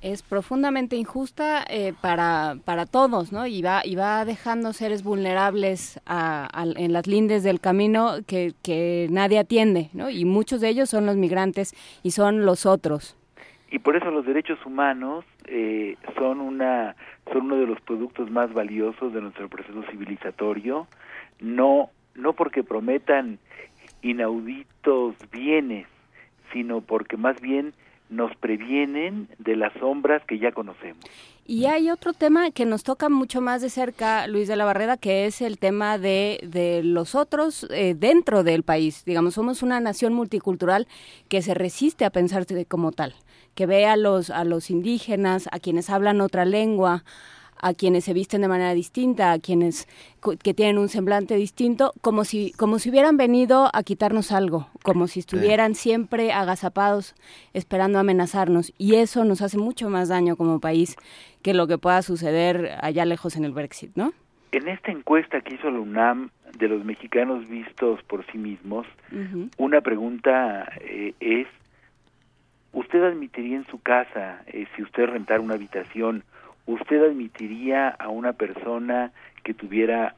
es 0.00 0.22
profundamente 0.22 0.96
injusta 0.96 1.64
eh, 1.68 1.92
para, 2.00 2.56
para 2.64 2.86
todos, 2.86 3.32
¿no? 3.32 3.46
Y 3.46 3.62
va, 3.62 3.82
y 3.84 3.96
va 3.96 4.24
dejando 4.24 4.72
seres 4.72 5.02
vulnerables 5.02 6.00
en 6.06 6.92
las 6.92 7.06
lindes 7.06 7.42
del 7.42 7.60
camino 7.60 8.18
que, 8.26 8.52
que 8.62 9.08
nadie 9.10 9.40
atiende, 9.40 9.90
¿no? 9.92 10.08
Y 10.08 10.24
muchos 10.24 10.60
de 10.60 10.68
ellos 10.68 10.88
son 10.88 11.06
los 11.06 11.16
migrantes 11.16 11.74
y 12.02 12.12
son 12.12 12.46
los 12.46 12.64
otros. 12.64 13.16
Y 13.70 13.80
por 13.80 13.96
eso 13.96 14.10
los 14.10 14.24
derechos 14.24 14.64
humanos 14.64 15.24
eh, 15.46 15.96
son, 16.16 16.40
una, 16.40 16.94
son 17.32 17.46
uno 17.46 17.56
de 17.56 17.66
los 17.66 17.80
productos 17.80 18.30
más 18.30 18.52
valiosos 18.54 19.12
de 19.12 19.20
nuestro 19.20 19.48
proceso 19.48 19.82
civilizatorio, 19.90 20.86
no, 21.40 21.90
no 22.18 22.34
porque 22.34 22.62
prometan 22.62 23.38
inauditos 24.02 25.14
bienes, 25.30 25.86
sino 26.52 26.80
porque 26.80 27.16
más 27.16 27.40
bien 27.40 27.72
nos 28.10 28.34
previenen 28.36 29.28
de 29.38 29.56
las 29.56 29.72
sombras 29.74 30.22
que 30.24 30.38
ya 30.38 30.52
conocemos. 30.52 31.04
Y 31.46 31.66
hay 31.66 31.90
otro 31.90 32.12
tema 32.12 32.50
que 32.50 32.66
nos 32.66 32.82
toca 32.82 33.08
mucho 33.08 33.40
más 33.40 33.62
de 33.62 33.70
cerca, 33.70 34.26
Luis 34.26 34.48
de 34.48 34.56
la 34.56 34.64
Barrera, 34.64 34.96
que 34.96 35.26
es 35.26 35.40
el 35.40 35.58
tema 35.58 35.96
de, 35.96 36.40
de 36.42 36.82
los 36.82 37.14
otros 37.14 37.66
eh, 37.70 37.94
dentro 37.96 38.44
del 38.44 38.62
país. 38.62 39.04
Digamos, 39.06 39.34
somos 39.34 39.62
una 39.62 39.80
nación 39.80 40.12
multicultural 40.12 40.86
que 41.28 41.40
se 41.40 41.54
resiste 41.54 42.04
a 42.04 42.10
pensarse 42.10 42.66
como 42.66 42.92
tal, 42.92 43.14
que 43.54 43.66
ve 43.66 43.86
a 43.86 43.96
los, 43.96 44.28
a 44.30 44.44
los 44.44 44.70
indígenas, 44.70 45.48
a 45.50 45.58
quienes 45.58 45.88
hablan 45.88 46.20
otra 46.20 46.44
lengua, 46.44 47.04
a 47.60 47.74
quienes 47.74 48.04
se 48.04 48.12
visten 48.12 48.42
de 48.42 48.48
manera 48.48 48.74
distinta, 48.74 49.32
a 49.32 49.38
quienes 49.38 49.88
que 50.42 50.54
tienen 50.54 50.78
un 50.78 50.88
semblante 50.88 51.36
distinto, 51.36 51.92
como 52.00 52.24
si, 52.24 52.52
como 52.52 52.78
si 52.78 52.90
hubieran 52.90 53.16
venido 53.16 53.70
a 53.72 53.82
quitarnos 53.82 54.32
algo, 54.32 54.68
como 54.82 55.06
si 55.06 55.20
estuvieran 55.20 55.74
siempre 55.74 56.32
agazapados 56.32 57.14
esperando 57.52 57.98
amenazarnos. 57.98 58.72
Y 58.78 58.96
eso 58.96 59.24
nos 59.24 59.42
hace 59.42 59.58
mucho 59.58 59.88
más 59.90 60.08
daño 60.08 60.36
como 60.36 60.60
país 60.60 60.96
que 61.42 61.54
lo 61.54 61.66
que 61.66 61.78
pueda 61.78 62.02
suceder 62.02 62.78
allá 62.80 63.04
lejos 63.04 63.36
en 63.36 63.44
el 63.44 63.52
Brexit, 63.52 63.96
¿no? 63.96 64.12
En 64.52 64.66
esta 64.68 64.90
encuesta 64.90 65.40
que 65.40 65.54
hizo 65.54 65.70
la 65.70 65.80
UNAM 65.80 66.30
de 66.58 66.68
los 66.68 66.84
mexicanos 66.84 67.48
vistos 67.48 68.02
por 68.04 68.24
sí 68.26 68.38
mismos, 68.38 68.86
una 69.58 69.80
pregunta 69.80 70.70
eh, 70.80 71.14
es, 71.20 71.46
¿usted 72.72 73.02
admitiría 73.04 73.56
en 73.56 73.66
su 73.66 73.80
casa, 73.80 74.42
eh, 74.46 74.66
si 74.74 74.82
usted 74.82 75.06
rentara 75.06 75.40
una 75.40 75.54
habitación, 75.54 76.24
¿usted 76.68 77.02
admitiría 77.02 77.88
a 77.88 78.08
una 78.10 78.34
persona 78.34 79.10
que 79.42 79.54
tuviera 79.54 80.14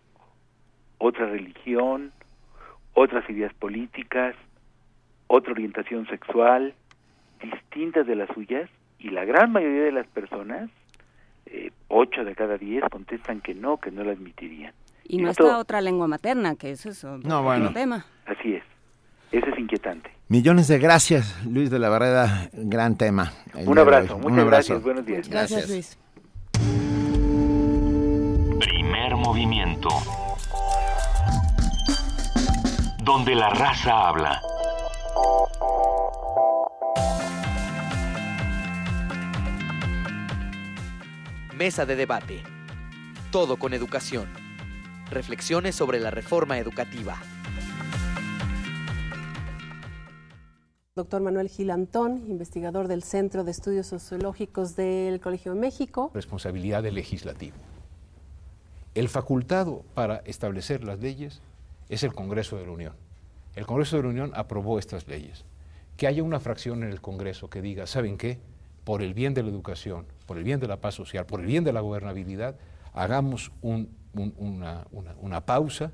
otra 0.98 1.26
religión, 1.26 2.10
otras 2.92 3.28
ideas 3.30 3.54
políticas, 3.54 4.34
otra 5.28 5.52
orientación 5.52 6.06
sexual, 6.08 6.74
distintas 7.40 8.06
de 8.06 8.16
las 8.16 8.28
suyas? 8.34 8.68
Y 8.98 9.10
la 9.10 9.24
gran 9.24 9.52
mayoría 9.52 9.84
de 9.84 9.92
las 9.92 10.06
personas, 10.08 10.68
eh, 11.46 11.70
ocho 11.88 12.24
de 12.24 12.34
cada 12.34 12.58
diez, 12.58 12.82
contestan 12.90 13.40
que 13.40 13.54
no, 13.54 13.78
que 13.78 13.90
no 13.92 14.02
la 14.04 14.12
admitirían. 14.12 14.74
Y 15.04 15.18
no 15.18 15.30
está 15.30 15.58
otra 15.58 15.80
lengua 15.80 16.06
materna, 16.08 16.56
que 16.56 16.72
eso 16.72 16.90
es 16.90 17.02
otro 17.04 17.26
No, 17.28 17.42
bueno. 17.42 17.72
tema. 17.72 18.04
Así 18.26 18.54
es. 18.54 18.64
Eso 19.32 19.46
es 19.46 19.58
inquietante. 19.58 20.10
Millones 20.28 20.66
de 20.68 20.78
gracias, 20.78 21.44
Luis 21.46 21.70
de 21.70 21.78
la 21.78 21.88
Barrera. 21.88 22.50
Gran 22.52 22.96
tema. 22.98 23.32
Un 23.66 23.78
abrazo, 23.78 24.18
muchas 24.18 24.32
Un 24.32 24.38
abrazo. 24.40 24.46
gracias, 24.50 24.82
buenos 24.82 25.06
días. 25.06 25.28
Gracias, 25.28 25.68
Luis. 25.70 25.98
Movimiento. 29.30 29.90
Donde 33.04 33.36
la 33.36 33.48
raza 33.50 34.08
habla. 34.08 34.42
Mesa 41.56 41.86
de 41.86 41.94
debate. 41.94 42.42
Todo 43.30 43.56
con 43.56 43.72
educación. 43.72 44.28
Reflexiones 45.12 45.76
sobre 45.76 46.00
la 46.00 46.10
reforma 46.10 46.58
educativa. 46.58 47.16
Doctor 50.96 51.22
Manuel 51.22 51.48
Gilantón, 51.48 52.24
investigador 52.26 52.88
del 52.88 53.04
Centro 53.04 53.44
de 53.44 53.52
Estudios 53.52 53.86
Sociológicos 53.86 54.74
del 54.74 55.20
Colegio 55.20 55.54
de 55.54 55.60
México. 55.60 56.10
Responsabilidad 56.14 56.82
del 56.82 56.96
legislativo. 56.96 57.69
El 58.94 59.08
facultado 59.08 59.84
para 59.94 60.16
establecer 60.24 60.82
las 60.84 60.98
leyes 61.00 61.40
es 61.88 62.02
el 62.02 62.12
Congreso 62.12 62.56
de 62.56 62.66
la 62.66 62.72
Unión. 62.72 62.92
El 63.54 63.66
Congreso 63.66 63.96
de 63.96 64.02
la 64.02 64.08
Unión 64.08 64.32
aprobó 64.34 64.78
estas 64.78 65.06
leyes. 65.06 65.44
Que 65.96 66.06
haya 66.06 66.22
una 66.22 66.40
fracción 66.40 66.82
en 66.82 66.90
el 66.90 67.00
Congreso 67.00 67.50
que 67.50 67.62
diga, 67.62 67.86
¿saben 67.86 68.16
qué? 68.18 68.38
Por 68.84 69.02
el 69.02 69.14
bien 69.14 69.34
de 69.34 69.42
la 69.42 69.50
educación, 69.50 70.06
por 70.26 70.38
el 70.38 70.44
bien 70.44 70.60
de 70.60 70.66
la 70.68 70.80
paz 70.80 70.94
social, 70.94 71.26
por 71.26 71.40
el 71.40 71.46
bien 71.46 71.62
de 71.64 71.72
la 71.72 71.80
gobernabilidad, 71.80 72.56
hagamos 72.92 73.52
un- 73.60 73.94
un- 74.14 74.34
una, 75.20 75.46
pausa, 75.46 75.92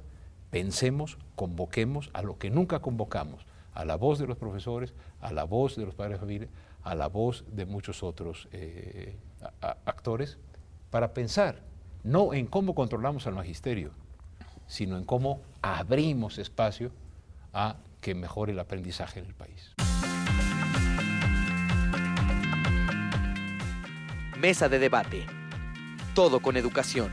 pensemos, 0.50 1.18
convoquemos 1.34 2.08
a 2.15 2.23
lo 2.23 2.39
que 2.39 2.49
nunca 2.50 2.78
convocamos, 2.78 3.44
a 3.75 3.84
la 3.84 3.97
voz 3.97 4.18
de 4.18 4.26
los 4.26 4.39
profesores, 4.39 4.94
a 5.20 5.33
la 5.33 5.44
voz 5.44 5.76
de 5.76 5.84
los 5.84 5.94
padres 5.94 6.15
de 6.15 6.20
familia, 6.20 6.49
a 6.83 6.94
la 6.94 7.08
voz 7.08 7.44
de 7.52 7.66
muchos 7.66 8.02
otros 8.02 8.49
eh, 8.52 9.16
actores, 9.84 10.39
para 10.91 11.12
pensar 11.12 11.60
no 12.07 12.33
en 12.33 12.47
cómo 12.47 12.75
controlamos 12.75 13.26
al 13.26 13.35
magisterio, 13.35 13.91
sino 14.68 14.97
en 14.97 15.05
cómo 15.05 15.43
abrimos 15.60 16.39
espacio 16.39 16.93
a 17.52 17.76
que 18.01 18.15
mejore 18.15 18.52
el 18.52 18.60
aprendizaje 18.60 19.18
en 19.18 19.26
el 19.26 19.35
país. 19.35 19.75
Mesa 24.39 24.68
de 24.68 24.78
debate. 24.78 25.26
Todo 26.15 26.41
con 26.41 26.57
educación. 26.57 27.10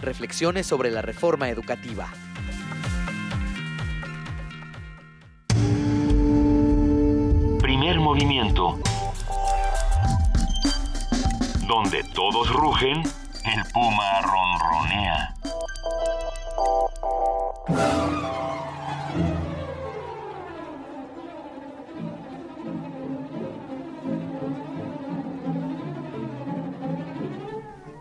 Reflexiones 0.00 0.66
sobre 0.66 0.90
la 0.92 1.02
reforma 1.02 1.48
educativa. 1.48 2.08
Primer 7.60 7.98
movimiento. 7.98 8.78
Donde 11.66 12.04
todos 12.14 12.52
rugen, 12.52 13.02
el 13.46 13.64
puma 13.72 14.20
ronronea. 14.22 15.34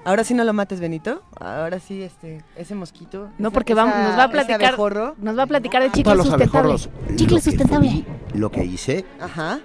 Ahora 0.06 0.26
sí 0.26 0.34
no 0.34 0.44
lo 0.44 0.52
mates, 0.52 0.82
Benito. 0.82 1.24
Ahora 1.40 1.80
sí, 1.80 2.02
este, 2.02 2.42
ese 2.58 2.76
mosquito. 2.76 3.30
No, 3.38 3.48
esa- 3.48 3.54
porque 3.54 3.74
vamos, 3.74 3.96
esa- 3.96 4.08
nos 4.10 4.20
va 4.20 4.24
a 4.26 4.30
platicar, 4.30 4.64
abejorro. 4.66 5.16
nos 5.18 5.38
va 5.38 5.44
a 5.44 5.48
platicar 5.48 5.82
de 5.82 5.92
chicle 5.92 6.16
los 6.16 6.28
sustentable. 6.28 6.76
Chicle 7.16 7.26
lo 7.28 7.36
que 7.36 7.42
sustentable. 7.42 7.90
fui- 7.90 8.06
Lo 8.40 8.52
que 8.52 8.66
hice, 8.66 9.06
Ajá. 9.22 9.60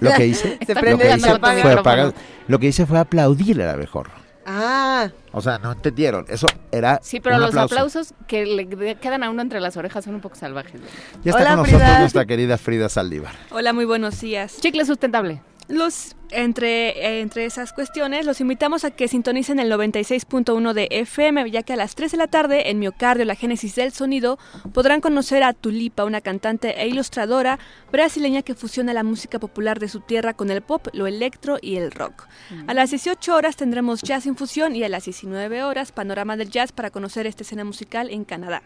lo 0.00 0.10
que 0.12 0.26
hice, 0.26 0.58
Se 0.66 0.74
lo 0.74 0.80
prende 0.80 1.04
que 1.08 1.16
hice 1.16 1.30
apaga. 1.30 1.62
fue 1.62 1.72
apagar- 1.74 2.14
lo 2.46 2.58
que 2.60 2.66
hice 2.68 2.86
fue 2.86 2.98
aplaudir 3.00 3.60
al 3.62 3.70
abejorro. 3.70 4.12
Ah, 4.46 5.10
O 5.32 5.40
sea, 5.40 5.58
no 5.58 5.72
entendieron. 5.72 6.24
Eso 6.28 6.46
era 6.72 6.98
Sí, 7.02 7.20
pero 7.20 7.36
un 7.36 7.42
los 7.42 7.50
aplauso. 7.50 7.74
aplausos 7.74 8.14
que 8.26 8.46
le 8.46 8.96
quedan 8.96 9.22
a 9.22 9.30
uno 9.30 9.42
entre 9.42 9.60
las 9.60 9.76
orejas 9.76 10.04
son 10.04 10.14
un 10.14 10.20
poco 10.20 10.34
salvajes. 10.36 10.80
Ya 11.22 11.32
está 11.32 11.46
con 11.48 11.56
nosotros 11.64 11.98
nuestra 12.00 12.24
querida 12.26 12.56
Frida 12.58 12.88
Saldívar. 12.88 13.34
Hola, 13.50 13.72
muy 13.72 13.84
buenos 13.84 14.20
días. 14.20 14.56
Chicle 14.60 14.84
sustentable. 14.84 15.42
Los, 15.68 16.16
entre, 16.32 17.20
entre 17.20 17.44
esas 17.44 17.72
cuestiones, 17.72 18.24
los 18.24 18.40
invitamos 18.40 18.84
a 18.84 18.90
que 18.90 19.08
sintonicen 19.08 19.58
el 19.58 19.70
96.1 19.70 20.72
de 20.72 20.88
FM, 20.90 21.50
ya 21.50 21.62
que 21.62 21.72
a 21.72 21.76
las 21.76 21.94
3 21.94 22.12
de 22.12 22.16
la 22.18 22.26
tarde, 22.28 22.70
en 22.70 22.78
Miocardio, 22.78 23.24
la 23.24 23.34
génesis 23.34 23.74
del 23.74 23.92
sonido, 23.92 24.38
podrán 24.72 25.00
conocer 25.00 25.42
a 25.42 25.52
Tulipa, 25.52 26.04
una 26.04 26.20
cantante 26.20 26.80
e 26.80 26.88
ilustradora 26.88 27.58
brasileña 27.90 28.42
que 28.42 28.54
fusiona 28.54 28.92
la 28.92 29.02
música 29.02 29.38
popular 29.38 29.80
de 29.80 29.88
su 29.88 30.00
tierra 30.00 30.34
con 30.34 30.50
el 30.50 30.62
pop, 30.62 30.86
lo 30.92 31.06
electro 31.06 31.58
y 31.60 31.76
el 31.76 31.90
rock. 31.90 32.26
A 32.66 32.74
las 32.74 32.90
18 32.90 33.34
horas 33.34 33.56
tendremos 33.56 34.02
Jazz 34.02 34.26
Infusión 34.26 34.76
y 34.76 34.84
a 34.84 34.88
las 34.88 35.04
19 35.04 35.64
horas 35.64 35.92
Panorama 35.92 36.36
del 36.36 36.50
Jazz 36.50 36.72
para 36.72 36.90
conocer 36.90 37.26
esta 37.26 37.42
escena 37.42 37.64
musical 37.64 38.10
en 38.10 38.24
Canadá. 38.24 38.62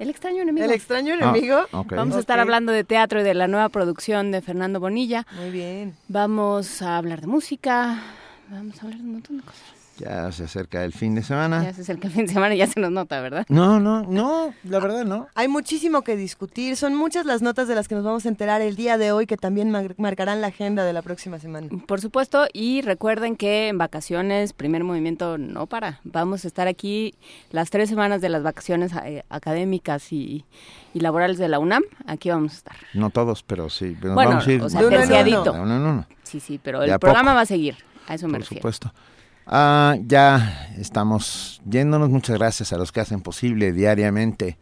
El 0.00 0.08
extraño 0.08 0.40
enemigo. 0.40 0.64
El 0.64 0.72
extraño 0.72 1.12
enemigo. 1.12 1.58
Ah, 1.72 1.80
ok. 1.80 1.92
Vamos 1.92 2.16
a 2.16 2.20
estar 2.20 2.40
hablando 2.40 2.72
de 2.72 2.84
teatro 2.84 3.20
y 3.20 3.22
de 3.22 3.34
la 3.34 3.48
nueva 3.48 3.68
producción 3.68 4.32
de 4.32 4.40
Fernando 4.40 4.80
Bonilla. 4.80 5.26
Muy 5.38 5.50
bien. 5.50 5.94
Vamos 6.08 6.80
a 6.80 6.96
hablar 6.96 7.20
de 7.20 7.26
música. 7.26 8.02
Vamos 8.48 8.78
a 8.78 8.86
hablar 8.86 8.98
de 8.98 9.04
un 9.04 9.12
montón 9.12 9.36
de 9.36 9.42
cosas. 9.44 9.79
Ya 10.00 10.32
se 10.32 10.44
acerca 10.44 10.84
el 10.84 10.92
fin 10.92 11.14
de 11.14 11.22
semana. 11.22 11.62
Ya 11.62 11.72
se 11.74 11.82
acerca 11.82 12.08
el 12.08 12.14
fin 12.14 12.26
de 12.26 12.32
semana 12.32 12.54
y 12.54 12.58
ya 12.58 12.66
se 12.66 12.80
nos 12.80 12.90
nota, 12.90 13.20
¿verdad? 13.20 13.44
No, 13.48 13.78
no, 13.80 14.02
no, 14.02 14.54
la 14.64 14.78
verdad 14.80 15.04
no. 15.04 15.28
Hay 15.34 15.46
muchísimo 15.48 16.02
que 16.02 16.16
discutir. 16.16 16.76
Son 16.76 16.94
muchas 16.94 17.26
las 17.26 17.42
notas 17.42 17.68
de 17.68 17.74
las 17.74 17.86
que 17.86 17.94
nos 17.94 18.04
vamos 18.04 18.24
a 18.26 18.28
enterar 18.30 18.60
el 18.62 18.76
día 18.76 18.96
de 18.98 19.12
hoy 19.12 19.26
que 19.26 19.36
también 19.36 19.70
mar- 19.70 19.94
marcarán 19.98 20.40
la 20.40 20.46
agenda 20.48 20.84
de 20.84 20.92
la 20.92 21.02
próxima 21.02 21.38
semana. 21.38 21.68
Por 21.86 22.00
supuesto, 22.00 22.46
y 22.52 22.80
recuerden 22.82 23.36
que 23.36 23.68
en 23.68 23.78
vacaciones, 23.78 24.52
primer 24.52 24.84
movimiento 24.84 25.36
no 25.38 25.66
para. 25.66 26.00
Vamos 26.04 26.44
a 26.44 26.48
estar 26.48 26.66
aquí 26.66 27.14
las 27.50 27.70
tres 27.70 27.88
semanas 27.90 28.20
de 28.20 28.28
las 28.30 28.42
vacaciones 28.42 28.92
eh, 29.04 29.24
académicas 29.28 30.12
y, 30.12 30.44
y 30.94 31.00
laborales 31.00 31.36
de 31.38 31.48
la 31.48 31.58
UNAM. 31.58 31.82
Aquí 32.06 32.30
vamos 32.30 32.52
a 32.52 32.56
estar. 32.56 32.76
No 32.94 33.10
todos, 33.10 33.42
pero 33.42 33.68
sí. 33.68 33.96
Bueno, 34.00 34.14
vamos 34.30 34.46
a 34.46 34.52
ir 34.52 34.62
o 34.62 34.68
sea, 34.70 34.80
de 34.80 34.86
uno 34.86 34.96
en 34.96 35.02
terciadito. 35.02 35.42
uno, 35.42 35.52
de 35.52 35.60
uno 35.60 35.76
en 35.76 35.82
uno. 35.82 36.06
Sí, 36.22 36.40
sí, 36.40 36.58
pero 36.62 36.82
el 36.82 36.98
programa 36.98 37.30
poco. 37.30 37.36
va 37.36 37.40
a 37.42 37.46
seguir. 37.46 37.76
A 38.06 38.14
eso 38.14 38.26
me 38.26 38.32
Por 38.34 38.40
refiero. 38.40 38.60
supuesto. 38.60 38.92
Ah, 39.52 39.96
ya 40.06 40.70
estamos 40.78 41.60
yéndonos. 41.68 42.08
Muchas 42.08 42.38
gracias 42.38 42.72
a 42.72 42.76
los 42.78 42.92
que 42.92 43.00
hacen 43.00 43.20
posible 43.20 43.72
diariamente. 43.72 44.58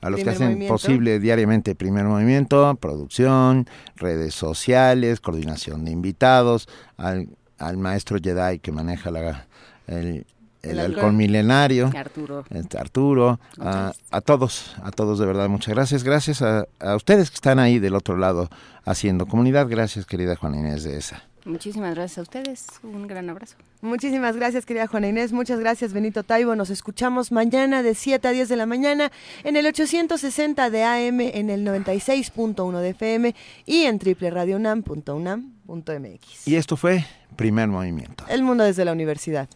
A 0.00 0.10
los 0.10 0.18
Primer 0.18 0.24
que 0.24 0.30
hacen 0.30 0.48
Movimiento. 0.48 0.74
posible 0.74 1.18
diariamente 1.20 1.74
Primer 1.76 2.04
Movimiento, 2.04 2.74
producción, 2.74 3.66
redes 3.96 4.34
sociales, 4.34 5.20
coordinación 5.20 5.84
de 5.84 5.92
invitados, 5.92 6.68
al, 6.96 7.28
al 7.58 7.76
maestro 7.78 8.18
Jedi 8.22 8.58
que 8.58 8.70
maneja 8.72 9.10
la, 9.12 9.46
el, 9.86 10.26
el 10.62 10.70
El 10.72 10.80
halcón. 10.80 11.16
milenario. 11.16 11.90
Arturo. 11.96 12.44
Este, 12.50 12.76
Arturo, 12.78 13.38
a, 13.60 13.92
a 14.10 14.20
todos, 14.20 14.74
a 14.82 14.90
todos 14.90 15.18
de 15.20 15.24
verdad, 15.26 15.48
muchas 15.48 15.72
gracias. 15.72 16.02
Gracias 16.04 16.42
a, 16.42 16.66
a 16.80 16.96
ustedes 16.96 17.30
que 17.30 17.36
están 17.36 17.58
ahí 17.60 17.78
del 17.78 17.94
otro 17.94 18.16
lado 18.18 18.50
haciendo 18.84 19.24
comunidad. 19.26 19.68
Gracias, 19.70 20.04
querida 20.04 20.36
Juana 20.36 20.58
Inés 20.58 20.82
de 20.82 20.98
esa. 20.98 21.22
Muchísimas 21.44 21.94
gracias 21.94 22.18
a 22.18 22.22
ustedes. 22.22 22.66
Un 22.82 23.06
gran 23.06 23.28
abrazo. 23.28 23.56
Muchísimas 23.82 24.34
gracias, 24.36 24.64
querida 24.64 24.86
Juana 24.86 25.08
Inés. 25.08 25.32
Muchas 25.32 25.60
gracias, 25.60 25.92
Benito 25.92 26.22
Taibo. 26.22 26.56
Nos 26.56 26.70
escuchamos 26.70 27.32
mañana 27.32 27.82
de 27.82 27.94
7 27.94 28.28
a 28.28 28.30
10 28.30 28.48
de 28.48 28.56
la 28.56 28.64
mañana 28.64 29.12
en 29.42 29.56
el 29.56 29.66
860 29.66 30.70
de 30.70 30.84
AM, 30.84 31.20
en 31.20 31.50
el 31.50 31.66
96.1 31.66 32.80
de 32.80 32.88
FM 32.90 33.34
y 33.66 33.82
en 33.82 33.98
www.radionam.unam.mx. 33.98 36.48
Y 36.48 36.56
esto 36.56 36.78
fue 36.78 37.04
Primer 37.36 37.68
Movimiento. 37.68 38.24
El 38.28 38.42
mundo 38.42 38.64
desde 38.64 38.86
la 38.86 38.92
universidad. 38.92 39.50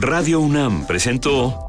Radio 0.00 0.40
UNAM 0.40 0.86
presentó 0.86 1.68